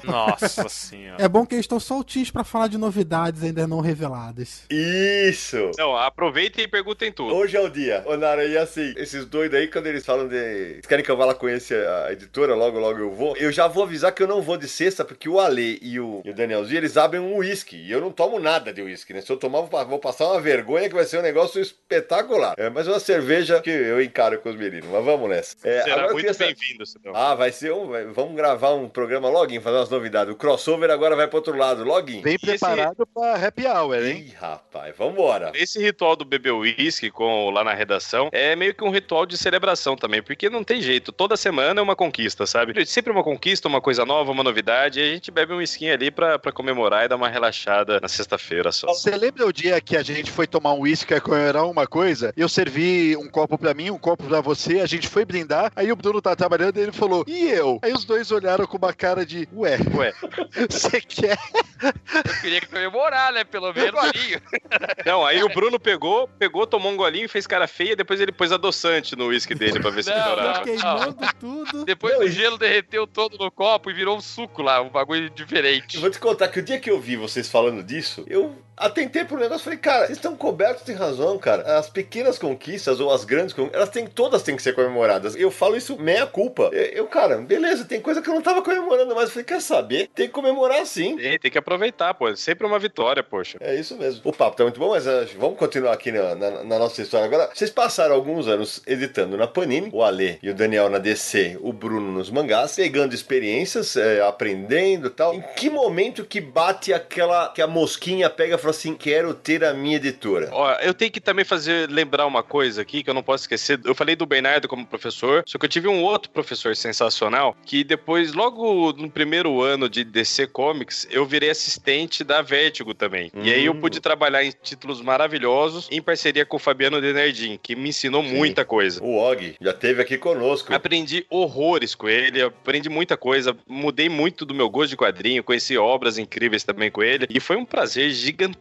Nossa 0.05 0.69
senhora. 0.69 1.23
É 1.23 1.29
bom 1.29 1.47
que 1.47 1.55
eles 1.55 1.65
estão 1.65 1.81
soltinhos 1.81 2.31
para 2.31 2.45
falar 2.45 2.69
de 2.69 2.79
novidades 2.79 3.43
ainda 3.43 3.67
não 3.67 3.81
reveladas. 3.81 4.65
Isso! 4.71 5.71
Não, 5.79 5.97
aproveitem 5.97 6.65
e 6.65 6.69
perguntem 6.69 7.13
tudo. 7.13 7.35
Hoje 7.35 7.57
é 7.57 7.61
o 7.61 7.69
dia. 7.69 8.03
Ô, 8.07 8.17
Nara, 8.17 8.45
e 8.45 8.57
assim, 8.57 8.93
esses 8.97 9.25
doidos 9.27 9.59
aí, 9.59 9.69
quando 9.69 9.87
eles 9.87 10.05
falam 10.05 10.29
de. 10.29 10.37
Eles 10.37 10.87
querem 10.87 11.05
que 11.05 11.11
eu 11.11 11.17
vá 11.17 11.25
lá 11.25 11.35
conhecer 11.35 11.87
a 11.87 12.13
editora, 12.13 12.55
logo, 12.55 12.79
logo 12.79 12.99
eu 12.99 13.11
vou. 13.11 13.37
Eu 13.37 13.53
já 13.53 13.67
vou 13.67 13.85
avisar 13.85 14.13
que 14.13 14.23
eu 14.23 14.29
não 14.29 14.43
vou 14.43 14.57
de 14.57 14.69
sexta, 14.69 15.05
porque 15.05 15.29
o 15.29 15.39
Ale 15.39 15.79
e 15.83 15.99
o, 16.01 16.23
e 16.25 16.31
o 16.31 16.35
Danielzinho, 16.35 16.79
eles 16.79 16.97
abrem 16.97 17.21
um 17.21 17.37
uísque. 17.37 17.77
E 17.77 17.91
eu 17.91 18.01
não 18.01 18.11
tomo 18.11 18.39
nada 18.39 18.73
de 18.73 18.83
uísque, 18.83 19.13
né? 19.13 19.21
Se 19.21 19.31
eu 19.31 19.37
tomar, 19.37 19.63
vou 19.63 19.99
passar 19.99 20.27
uma 20.27 20.41
vergonha 20.41 20.89
que 20.89 20.95
vai 20.95 21.05
ser 21.05 21.19
um 21.19 21.23
negócio 21.23 21.61
espetacular. 21.95 22.55
É, 22.57 22.69
mas 22.71 22.89
uma 22.89 22.99
cerveja 22.99 23.61
que 23.61 23.71
eu 23.71 24.03
encaro 24.03 24.39
com 24.41 24.49
os 24.49 24.57
meninos. 24.57 24.89
Mas 24.91 25.05
vamos 25.05 25.29
nessa. 25.29 25.57
É, 25.65 25.83
Será 25.83 26.13
muito 26.13 26.29
essa... 26.29 26.45
bem-vindo, 26.45 26.85
Sidão. 26.87 27.13
Ah, 27.15 27.35
vai 27.35 27.53
ser 27.53 27.73
um. 27.73 28.13
Vamos 28.13 28.35
gravar 28.35 28.73
um 28.75 28.89
programa 28.89 29.29
login, 29.29 29.61
fazer 29.61 29.77
umas 29.77 29.91
novidades. 29.91 30.33
O 30.33 30.37
crossover 30.37 30.91
agora 30.91 31.15
vai 31.15 31.27
pro 31.27 31.39
outro 31.39 31.57
lado, 31.57 31.85
login. 31.85 32.23
Bem 32.23 32.39
preparado 32.39 33.03
esse... 33.03 33.13
pra 33.15 33.47
happy 33.47 33.67
hour, 33.67 33.95
hein? 33.95 34.25
Ih, 34.27 34.35
rapaz, 34.35 34.95
vambora. 34.97 35.53
Esse 35.55 35.81
ritual 35.81 36.17
do 36.17 36.25
beber 36.25 36.53
uísque 36.53 37.11
com 37.11 37.51
lá 37.51 37.63
na 37.63 37.75
redação 37.75 38.29
é 38.33 38.57
meio 38.57 38.75
que 38.75 38.85
um 38.85 38.91
ritual 38.91 39.27
de 39.27 39.37
celebração 39.37 39.97
também, 39.97 40.23
porque 40.23 40.49
não 40.49 40.65
tem 40.65 40.81
jeito. 40.81 41.13
Toda 41.13 41.37
semana 41.37 41.81
é 41.81 41.83
uma 41.83 41.97
conquista, 41.97 42.47
sabe? 42.47 42.85
Sempre 42.87 43.13
uma 43.13 43.23
conquista, 43.23 43.69
uma 43.69 43.81
coisa 43.81 44.05
nova, 44.05 44.33
uma 44.33 44.43
novidade. 44.43 45.01
E 45.01 45.03
a 45.03 45.15
gente 45.15 45.31
bebe 45.31 45.53
um 45.53 45.59
whisky 45.59 45.91
ali 45.91 46.11
pra, 46.11 46.39
pra 46.39 46.53
comemorar 46.53 47.05
e 47.05 47.09
dar 47.09 47.17
uma 47.17 47.29
relaxada 47.29 48.01
na 48.01 48.09
sexta-feira 48.09 48.73
só. 48.73 48.89
Você 48.89 49.11
lembra 49.17 49.47
o 49.47 49.53
dia 49.53 49.81
que 49.81 49.97
a 49.97 50.03
gente 50.03 50.31
foi 50.31 50.47
tomar 50.47 50.75
um 50.75 50.81
uísque 50.81 51.21
com 51.21 51.35
uma 51.71 51.87
coisa, 51.87 52.33
eu 52.37 52.49
servi 52.49 53.17
um 53.17 53.29
copo 53.29 53.57
pra 53.59 53.75
mim, 53.75 53.91
um 53.91 53.99
copo 53.99 54.25
pra 54.25 54.41
você, 54.41 54.81
a 54.81 54.87
gente 54.87 55.09
foi 55.09 55.25
brindar, 55.25 55.73
aí 55.75 55.91
o 55.91 55.97
Bruno 55.97 56.21
tá 56.21 56.35
trabalhando 56.35 56.79
e 56.79 56.83
ele 56.83 56.93
falou, 56.93 57.25
e 57.27 57.49
eu? 57.49 57.79
Aí 57.83 57.93
os 57.93 58.05
dois 58.05 58.31
olharam 58.31 58.67
com 58.67 58.77
uma 58.77 58.93
cara 58.93 59.25
de, 59.25 59.49
ué, 59.55 59.79
Ué, 59.95 60.13
você 60.69 61.01
quer? 61.01 61.39
Eu 61.83 62.41
queria 62.41 62.61
comemorar, 62.63 63.33
né? 63.33 63.45
Pelo 63.45 63.73
menos 63.73 63.91
golinho. 63.91 64.41
não, 65.05 65.25
aí 65.25 65.43
o 65.43 65.49
Bruno 65.49 65.79
pegou, 65.79 66.29
pegou, 66.39 66.67
tomou 66.67 66.91
um 66.93 66.97
golinho, 66.97 67.29
fez 67.29 67.47
cara 67.47 67.67
feia, 67.67 67.97
depois 67.97 68.21
ele 68.21 68.33
pôs 68.33 68.53
adoçante 68.53 69.17
no 69.17 69.27
uísque 69.27 69.55
dele 69.55 69.81
pra 69.81 69.91
ver 69.91 70.05
se 70.05 70.11
Não, 70.11 70.17
melhorava. 70.17 70.59
não. 70.59 70.65
Queimando 70.65 71.17
tudo. 71.39 71.85
Depois 71.85 72.19
o 72.19 72.29
gelo 72.29 72.57
derreteu 72.59 73.07
todo 73.07 73.37
no 73.39 73.51
copo 73.51 73.91
e 73.91 73.95
virou 73.95 74.17
um 74.17 74.21
suco 74.21 74.63
lá, 74.63 74.81
um 74.81 74.91
bagulho 74.91 75.29
diferente. 75.31 75.97
Eu 75.97 76.01
vou 76.01 76.11
te 76.11 76.19
contar 76.19 76.49
que 76.49 76.59
o 76.59 76.63
dia 76.63 76.79
que 76.79 76.91
eu 76.91 77.01
vi 77.01 77.17
vocês 77.17 77.49
falando 77.49 77.83
disso, 77.83 78.25
eu 78.29 78.57
atentei 78.77 79.25
pro 79.25 79.39
negócio 79.39 79.63
e 79.63 79.65
falei, 79.65 79.79
cara, 79.79 80.07
vocês 80.07 80.19
estão 80.19 80.37
cobertos 80.37 80.85
de 80.85 80.93
razão, 80.93 81.39
cara. 81.39 81.79
As 81.79 81.89
pequenas 81.89 82.39
conquistas 82.39 83.01
ou 83.01 83.11
as 83.13 83.25
grandes 83.25 83.53
conquistas, 83.55 83.77
elas 83.81 83.91
têm, 83.91 84.07
todas 84.07 84.43
têm 84.43 84.57
que 84.57 84.63
ser 84.63 84.75
comemoradas. 84.75 85.35
Eu 85.37 85.51
falo 85.51 85.77
isso 85.77 85.97
meia 85.99 86.27
culpa. 86.27 86.71
Eu, 86.73 86.83
eu, 86.87 87.07
cara, 87.07 87.37
beleza, 87.39 87.85
tem 87.85 88.01
coisa 88.01 88.21
que 88.21 88.29
eu 88.29 88.35
não 88.35 88.43
tava 88.43 88.63
comemorando, 88.63 89.15
mas 89.15 89.25
eu 89.25 89.31
falei, 89.31 89.45
quer 89.45 89.61
saber? 89.61 90.09
Tem 90.15 90.27
que 90.27 90.33
comemorar 90.33 90.85
sim. 90.87 91.17
Tem, 91.17 91.39
tem 91.39 91.51
que 91.51 91.59
aproveitar, 91.59 92.15
pô. 92.15 92.35
Sempre 92.37 92.67
uma 92.67 92.79
vitória, 92.79 93.23
poxa. 93.23 93.59
É 93.61 93.75
isso 93.75 93.97
mesmo. 93.97 94.21
O 94.25 94.33
papo 94.33 94.57
tá 94.57 94.65
muito 94.65 94.79
bom, 94.81 94.91
mas 94.91 95.07
uh, 95.07 95.27
vamos 95.39 95.59
continuar 95.59 95.93
aqui 95.93 96.11
na, 96.11 96.35
na- 96.35 96.65
na 96.65 96.79
nossa 96.79 97.01
história. 97.03 97.27
Agora, 97.27 97.51
vocês 97.53 97.71
passaram 97.71 98.15
alguns 98.15 98.49
anos 98.49 98.83
editando 98.87 99.37
na 99.37 99.47
Panini, 99.47 99.89
o 99.93 100.03
Ale 100.03 100.39
e 100.43 100.51
o 100.51 100.55
Daniel 100.55 100.89
na 100.89 100.99
DC, 100.99 101.59
o 101.61 101.73
Bruno 101.73 102.11
nos 102.13 102.31
mangás, 102.31 102.75
pegando 102.77 103.15
experiências, 103.15 103.97
é, 103.97 104.21
aprendendo 104.21 105.07
e 105.09 105.11
tal. 105.11 105.35
Em 105.35 105.43
que 105.57 105.71
momento 105.71 106.25
que 106.25 106.41
bate 106.41 106.93
aquela 106.93 107.49
que 107.49 107.63
a 107.63 107.67
mosquinha 107.67 108.29
pega 108.31 108.59
fala 108.65 108.71
assim: 108.75 108.95
quero 108.95 109.33
ter 109.35 109.65
a 109.65 109.73
minha 109.75 109.97
editora? 109.97 110.49
Ó, 110.53 110.73
eu 110.81 110.93
tenho 110.95 111.11
que 111.11 111.21
também 111.21 111.45
fazer 111.45 111.89
lembrar 111.91 112.27
uma 112.27 112.43
coisa 112.43 112.83
aqui 112.83 113.03
que 113.03 113.11
eu 113.11 113.15
não 113.15 113.23
posso 113.23 113.45
esquecer. 113.45 113.81
Eu 113.85 113.95
falei 113.95 114.17
do 114.17 114.27
Bernardo 114.27 114.67
como 114.69 114.87
professor, 114.87 115.43
só 115.47 115.59
que 115.59 115.65
eu 115.65 115.69
tive 115.69 115.89
um 115.89 116.03
outro 116.03 116.31
professor 116.31 116.75
sensacional 116.77 117.57
que 117.65 117.85
depois, 117.85 118.33
logo 118.35 118.93
no 118.93 119.11
primeiro 119.11 119.63
ano 119.63 119.89
de 119.89 120.05
DC 120.05 120.47
Comics, 120.49 121.07
eu 121.11 121.25
virei 121.27 121.51
assistente 121.51 122.25
da 122.25 122.43
Vertigo 122.43 122.95
também. 122.95 123.31
E 123.35 123.53
aí 123.53 123.65
eu 123.67 123.73
Hum. 123.73 123.81
pude 123.81 124.01
trabalhar 124.01 124.45
em 124.45 124.53
títulos 124.63 125.01
maravilhosos 125.01 125.89
em 125.91 126.01
parceria 126.01 126.45
com 126.47 126.57
o 126.57 126.61
Fabiano 126.61 127.01
Denardim, 127.01 127.59
que 127.63 127.75
me 127.75 127.89
ensinou 127.91 128.23
Sim. 128.23 128.35
muita 128.35 128.65
coisa. 128.65 129.03
O 129.03 129.17
Og 129.17 129.55
já 129.61 129.73
teve 129.73 130.01
aqui 130.03 130.17
conosco. 130.17 130.73
Aprendi 130.75 131.27
horrores 131.29 131.95
com 131.95 132.09
ele, 132.09 132.41
aprendi 132.43 132.89
muita 132.89 133.17
coisa, 133.17 133.57
mudei 133.67 134.09
muito 134.09 134.45
do 134.45 134.55
meu 134.55 134.69
gosto 134.71 134.91
de 134.91 134.97
quadrinho, 134.97 135.43
conheci 135.43 135.77
obras 135.77 136.19
incríveis 136.19 136.65
também 136.65 136.91
com 136.91 137.03
ele, 137.03 137.27
e 137.31 137.41
foi 137.41 137.57
um 137.57 137.65
prazer 137.65 138.11
gigantesco 138.11 138.54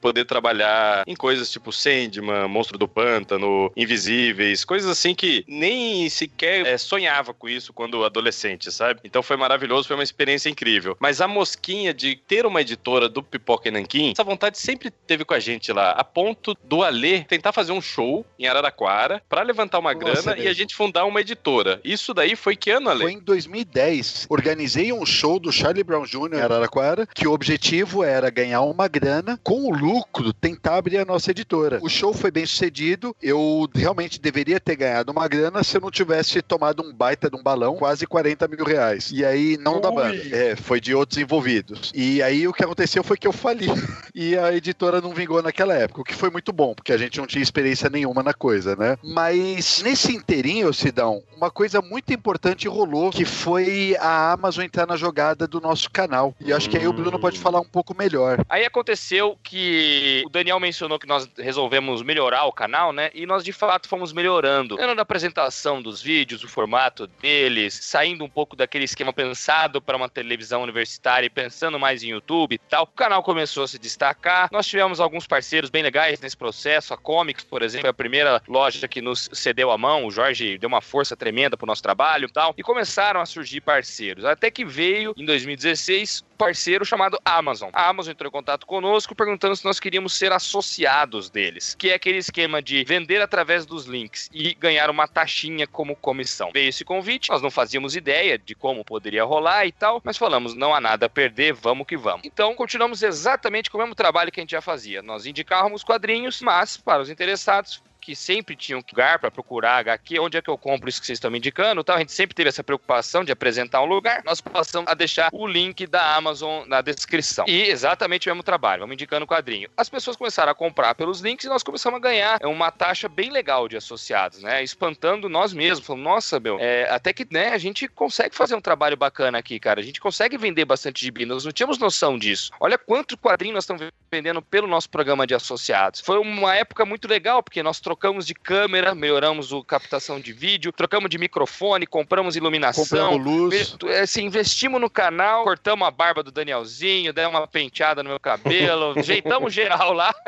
poder 0.00 0.24
trabalhar 0.24 1.04
em 1.06 1.14
coisas 1.14 1.50
tipo 1.50 1.72
Sandman, 1.72 2.48
Monstro 2.48 2.78
do 2.78 2.88
Pântano, 2.88 3.70
Invisíveis, 3.76 4.64
coisas 4.64 4.90
assim 4.90 5.14
que 5.14 5.44
nem 5.46 6.08
sequer 6.08 6.66
eh, 6.66 6.78
sonhava 6.78 7.32
com 7.34 7.48
isso 7.48 7.72
quando 7.72 8.04
adolescente, 8.04 8.70
sabe? 8.70 9.00
Então 9.04 9.22
foi 9.22 9.36
maravilhoso, 9.36 9.86
foi 9.86 9.96
uma 9.96 10.02
experiência 10.02 10.48
incrível. 10.48 10.96
Mas 11.00 11.20
a 11.20 11.28
mosquinha 11.28 11.92
de 11.94 12.16
ter 12.16 12.46
uma 12.46 12.60
editora 12.60 13.08
do 13.08 13.22
Pipoca 13.22 13.68
e 13.68 13.70
Nanquim, 13.70 14.12
essa 14.12 14.24
vontade 14.24 14.58
sempre 14.58 14.90
teve 14.90 15.24
com 15.24 15.34
a 15.34 15.40
gente 15.40 15.72
lá, 15.72 15.92
a 15.92 16.04
ponto 16.04 16.56
do 16.64 16.82
Alê 16.82 17.24
tentar 17.24 17.52
fazer 17.52 17.72
um 17.72 17.80
show 17.80 18.24
em 18.38 18.46
Araraquara 18.46 19.22
pra 19.28 19.42
levantar 19.42 19.78
uma 19.78 19.94
Nossa, 19.94 20.22
grana 20.22 20.38
e 20.38 20.48
a 20.48 20.52
gente 20.52 20.74
fundar 20.74 21.04
uma 21.04 21.20
editora. 21.20 21.80
Isso 21.84 22.12
daí 22.12 22.36
foi 22.36 22.56
que 22.56 22.70
ano, 22.70 22.90
Ale? 22.90 23.02
Foi 23.02 23.12
em 23.12 23.20
2010. 23.20 24.26
Organizei 24.28 24.92
um 24.92 25.04
show 25.06 25.38
do 25.38 25.52
Charlie 25.52 25.84
Brown 25.84 26.04
Jr. 26.04 26.34
em 26.34 26.40
Araraquara, 26.40 27.06
que 27.06 27.26
o 27.26 27.32
objetivo 27.32 28.02
era 28.02 28.30
ganhar 28.30 28.62
uma 28.62 28.88
grana, 28.88 29.21
com 29.42 29.64
o 29.64 29.74
lucro 29.74 30.32
tentar 30.32 30.76
abrir 30.76 30.98
a 30.98 31.04
nossa 31.04 31.30
editora. 31.30 31.78
O 31.82 31.88
show 31.88 32.12
foi 32.12 32.30
bem 32.30 32.46
sucedido, 32.46 33.14
eu 33.22 33.68
realmente 33.74 34.20
deveria 34.20 34.60
ter 34.60 34.76
ganhado 34.76 35.12
uma 35.12 35.28
grana 35.28 35.62
se 35.62 35.76
eu 35.76 35.80
não 35.80 35.90
tivesse 35.90 36.42
tomado 36.42 36.82
um 36.82 36.92
baita 36.92 37.30
de 37.30 37.36
um 37.36 37.42
balão, 37.42 37.76
quase 37.76 38.06
40 38.06 38.48
mil 38.48 38.64
reais. 38.64 39.10
E 39.12 39.24
aí, 39.24 39.56
não 39.58 39.80
da 39.80 39.90
Ui. 39.90 39.94
banda, 39.94 40.36
é, 40.36 40.56
foi 40.56 40.80
de 40.80 40.94
outros 40.94 41.18
envolvidos. 41.18 41.92
E 41.94 42.22
aí 42.22 42.46
o 42.46 42.52
que 42.52 42.64
aconteceu 42.64 43.02
foi 43.02 43.16
que 43.16 43.26
eu 43.26 43.32
fali. 43.32 43.66
E 44.14 44.36
a 44.36 44.52
editora 44.52 45.00
não 45.00 45.14
vingou 45.14 45.42
naquela 45.42 45.74
época, 45.74 46.02
o 46.02 46.04
que 46.04 46.14
foi 46.14 46.28
muito 46.28 46.52
bom, 46.52 46.74
porque 46.74 46.92
a 46.92 46.98
gente 46.98 47.18
não 47.18 47.26
tinha 47.26 47.42
experiência 47.42 47.88
nenhuma 47.88 48.22
na 48.22 48.34
coisa, 48.34 48.76
né? 48.76 48.98
Mas 49.02 49.82
nesse 49.82 50.14
inteirinho, 50.14 50.72
Sidão, 50.74 51.22
uma 51.34 51.50
coisa 51.50 51.80
muito 51.80 52.12
importante 52.12 52.68
rolou, 52.68 53.10
que 53.10 53.24
foi 53.24 53.96
a 53.98 54.32
Amazon 54.32 54.64
entrar 54.64 54.86
na 54.86 54.96
jogada 54.96 55.46
do 55.46 55.60
nosso 55.60 55.90
canal. 55.90 56.34
E 56.40 56.52
acho 56.52 56.68
que 56.68 56.76
aí 56.76 56.86
o 56.86 56.92
Bruno 56.92 57.18
pode 57.18 57.38
falar 57.38 57.60
um 57.60 57.68
pouco 57.68 57.96
melhor. 57.96 58.44
Aí 58.48 58.64
aconteceu 58.64 59.11
que 59.42 60.22
o 60.26 60.30
Daniel 60.30 60.60
mencionou 60.60 60.98
que 60.98 61.06
nós 61.06 61.28
resolvemos 61.36 62.02
melhorar 62.02 62.44
o 62.44 62.52
canal, 62.52 62.92
né? 62.92 63.10
E 63.14 63.26
nós 63.26 63.44
de 63.44 63.52
fato 63.52 63.88
fomos 63.88 64.12
melhorando. 64.12 64.76
Tanto 64.76 64.94
na 64.94 65.02
apresentação 65.02 65.82
dos 65.82 66.00
vídeos, 66.00 66.42
o 66.44 66.48
formato 66.48 67.06
deles, 67.06 67.78
saindo 67.82 68.24
um 68.24 68.28
pouco 68.28 68.56
daquele 68.56 68.84
esquema 68.84 69.12
pensado 69.12 69.80
para 69.80 69.96
uma 69.96 70.08
televisão 70.08 70.62
universitária 70.62 71.26
e 71.26 71.30
pensando 71.30 71.78
mais 71.78 72.02
em 72.02 72.10
YouTube 72.10 72.54
e 72.54 72.58
tal. 72.58 72.84
O 72.84 72.86
canal 72.86 73.22
começou 73.22 73.64
a 73.64 73.68
se 73.68 73.78
destacar. 73.78 74.48
Nós 74.52 74.66
tivemos 74.66 75.00
alguns 75.00 75.26
parceiros 75.26 75.70
bem 75.70 75.82
legais 75.82 76.20
nesse 76.20 76.36
processo. 76.36 76.94
A 76.94 76.96
Comics, 76.96 77.44
por 77.44 77.62
exemplo, 77.62 77.86
é 77.86 77.90
a 77.90 77.94
primeira 77.94 78.42
loja 78.48 78.88
que 78.88 79.00
nos 79.02 79.28
cedeu 79.32 79.70
a 79.70 79.78
mão. 79.78 80.06
O 80.06 80.10
Jorge 80.10 80.58
deu 80.58 80.68
uma 80.68 80.80
força 80.80 81.16
tremenda 81.16 81.56
pro 81.56 81.66
nosso 81.66 81.82
trabalho 81.82 82.26
e 82.26 82.32
tal. 82.32 82.54
E 82.56 82.62
começaram 82.62 83.20
a 83.20 83.26
surgir 83.26 83.60
parceiros. 83.60 84.24
Até 84.24 84.50
que 84.50 84.64
veio, 84.64 85.14
em 85.16 85.24
2016, 85.24 86.24
um 86.32 86.36
parceiro 86.36 86.84
chamado 86.84 87.18
Amazon. 87.24 87.70
A 87.72 87.88
Amazon 87.88 88.12
entrou 88.12 88.28
em 88.28 88.32
contato 88.32 88.66
conosco 88.66 89.01
perguntando 89.06 89.54
se 89.54 89.64
nós 89.64 89.78
queríamos 89.78 90.14
ser 90.14 90.32
associados 90.32 91.30
deles, 91.30 91.74
que 91.78 91.90
é 91.90 91.94
aquele 91.94 92.18
esquema 92.18 92.62
de 92.62 92.84
vender 92.84 93.20
através 93.20 93.66
dos 93.66 93.86
links 93.86 94.28
e 94.32 94.54
ganhar 94.54 94.90
uma 94.90 95.06
taxinha 95.06 95.66
como 95.66 95.94
comissão. 95.96 96.50
Veio 96.52 96.68
esse 96.68 96.84
convite, 96.84 97.30
nós 97.30 97.42
não 97.42 97.50
fazíamos 97.50 97.94
ideia 97.94 98.38
de 98.38 98.54
como 98.54 98.84
poderia 98.84 99.24
rolar 99.24 99.66
e 99.66 99.72
tal, 99.72 100.00
mas 100.04 100.16
falamos, 100.16 100.54
não 100.54 100.74
há 100.74 100.80
nada 100.80 101.06
a 101.06 101.10
perder, 101.10 101.52
vamos 101.52 101.86
que 101.86 101.96
vamos. 101.96 102.22
Então, 102.24 102.54
continuamos 102.54 103.02
exatamente 103.02 103.70
com 103.70 103.78
o 103.78 103.80
mesmo 103.80 103.94
trabalho 103.94 104.30
que 104.30 104.40
a 104.40 104.42
gente 104.42 104.52
já 104.52 104.60
fazia. 104.60 105.02
Nós 105.02 105.26
indicávamos 105.26 105.84
quadrinhos, 105.84 106.40
mas 106.40 106.76
para 106.76 107.02
os 107.02 107.10
interessados 107.10 107.82
que 108.02 108.16
sempre 108.16 108.56
tinham 108.56 108.82
que 108.82 108.92
lugar 108.92 109.20
para 109.20 109.30
procurar 109.30 109.78
HQ, 109.78 110.18
onde 110.18 110.36
é 110.36 110.42
que 110.42 110.50
eu 110.50 110.58
compro 110.58 110.88
isso 110.88 111.00
que 111.00 111.06
vocês 111.06 111.16
estão 111.16 111.30
me 111.30 111.38
indicando, 111.38 111.84
tal. 111.84 111.96
A 111.96 112.00
gente 112.00 112.12
sempre 112.12 112.34
teve 112.34 112.48
essa 112.48 112.62
preocupação 112.62 113.24
de 113.24 113.30
apresentar 113.30 113.80
um 113.80 113.86
lugar. 113.86 114.22
Nós 114.24 114.40
passamos 114.40 114.90
a 114.90 114.94
deixar 114.94 115.30
o 115.32 115.46
link 115.46 115.86
da 115.86 116.16
Amazon 116.16 116.66
na 116.66 116.82
descrição. 116.82 117.44
E 117.48 117.62
exatamente 117.62 118.28
o 118.28 118.32
mesmo 118.32 118.42
trabalho, 118.42 118.80
vamos 118.80 118.94
indicando 118.94 119.24
o 119.24 119.28
quadrinho. 119.28 119.70
As 119.76 119.88
pessoas 119.88 120.16
começaram 120.16 120.50
a 120.50 120.54
comprar 120.54 120.94
pelos 120.96 121.20
links 121.20 121.46
e 121.46 121.48
nós 121.48 121.62
começamos 121.62 121.98
a 121.98 122.00
ganhar 122.02 122.38
uma 122.44 122.70
taxa 122.72 123.08
bem 123.08 123.30
legal 123.30 123.68
de 123.68 123.76
associados, 123.76 124.42
né? 124.42 124.62
Espantando 124.62 125.28
nós 125.28 125.52
mesmos, 125.52 125.86
falando, 125.86 126.02
nossa, 126.02 126.40
meu, 126.40 126.58
é, 126.60 126.90
até 126.90 127.12
que, 127.12 127.26
né, 127.30 127.50
a 127.50 127.58
gente 127.58 127.86
consegue 127.86 128.34
fazer 128.34 128.56
um 128.56 128.60
trabalho 128.60 128.96
bacana 128.96 129.38
aqui, 129.38 129.60
cara. 129.60 129.80
A 129.80 129.84
gente 129.84 130.00
consegue 130.00 130.36
vender 130.36 130.64
bastante 130.64 131.00
gibi. 131.00 131.24
Nós 131.24 131.44
não 131.44 131.52
tínhamos 131.52 131.78
noção 131.78 132.18
disso. 132.18 132.50
Olha 132.58 132.76
quanto 132.76 133.16
quadrinho 133.16 133.54
nós 133.54 133.62
estamos 133.64 133.88
vendendo 134.10 134.42
pelo 134.42 134.66
nosso 134.66 134.90
programa 134.90 135.26
de 135.26 135.34
associados. 135.34 136.00
Foi 136.00 136.18
uma 136.18 136.54
época 136.54 136.84
muito 136.84 137.08
legal, 137.08 137.42
porque 137.42 137.62
nós 137.62 137.80
trocamos 137.80 137.91
de 138.26 138.34
câmera, 138.34 138.94
melhoramos 138.94 139.52
a 139.52 139.64
captação 139.64 140.20
de 140.20 140.32
vídeo, 140.32 140.72
trocamos 140.72 141.08
de 141.10 141.18
microfone, 141.18 141.86
compramos 141.86 142.36
iluminação. 142.36 142.84
Compramos 142.84 143.24
luz. 143.24 143.76
Ve- 143.80 143.98
Assim, 144.00 144.24
investimos 144.24 144.80
no 144.80 144.90
canal, 144.90 145.44
cortamos 145.44 145.86
a 145.86 145.90
barba 145.90 146.22
do 146.22 146.30
Danielzinho, 146.30 147.12
demos 147.12 147.38
uma 147.38 147.46
penteada 147.46 148.02
no 148.02 148.08
meu 148.10 148.20
cabelo, 148.20 148.94
ajeitamos 148.98 149.52
geral 149.52 149.92
lá. 149.92 150.14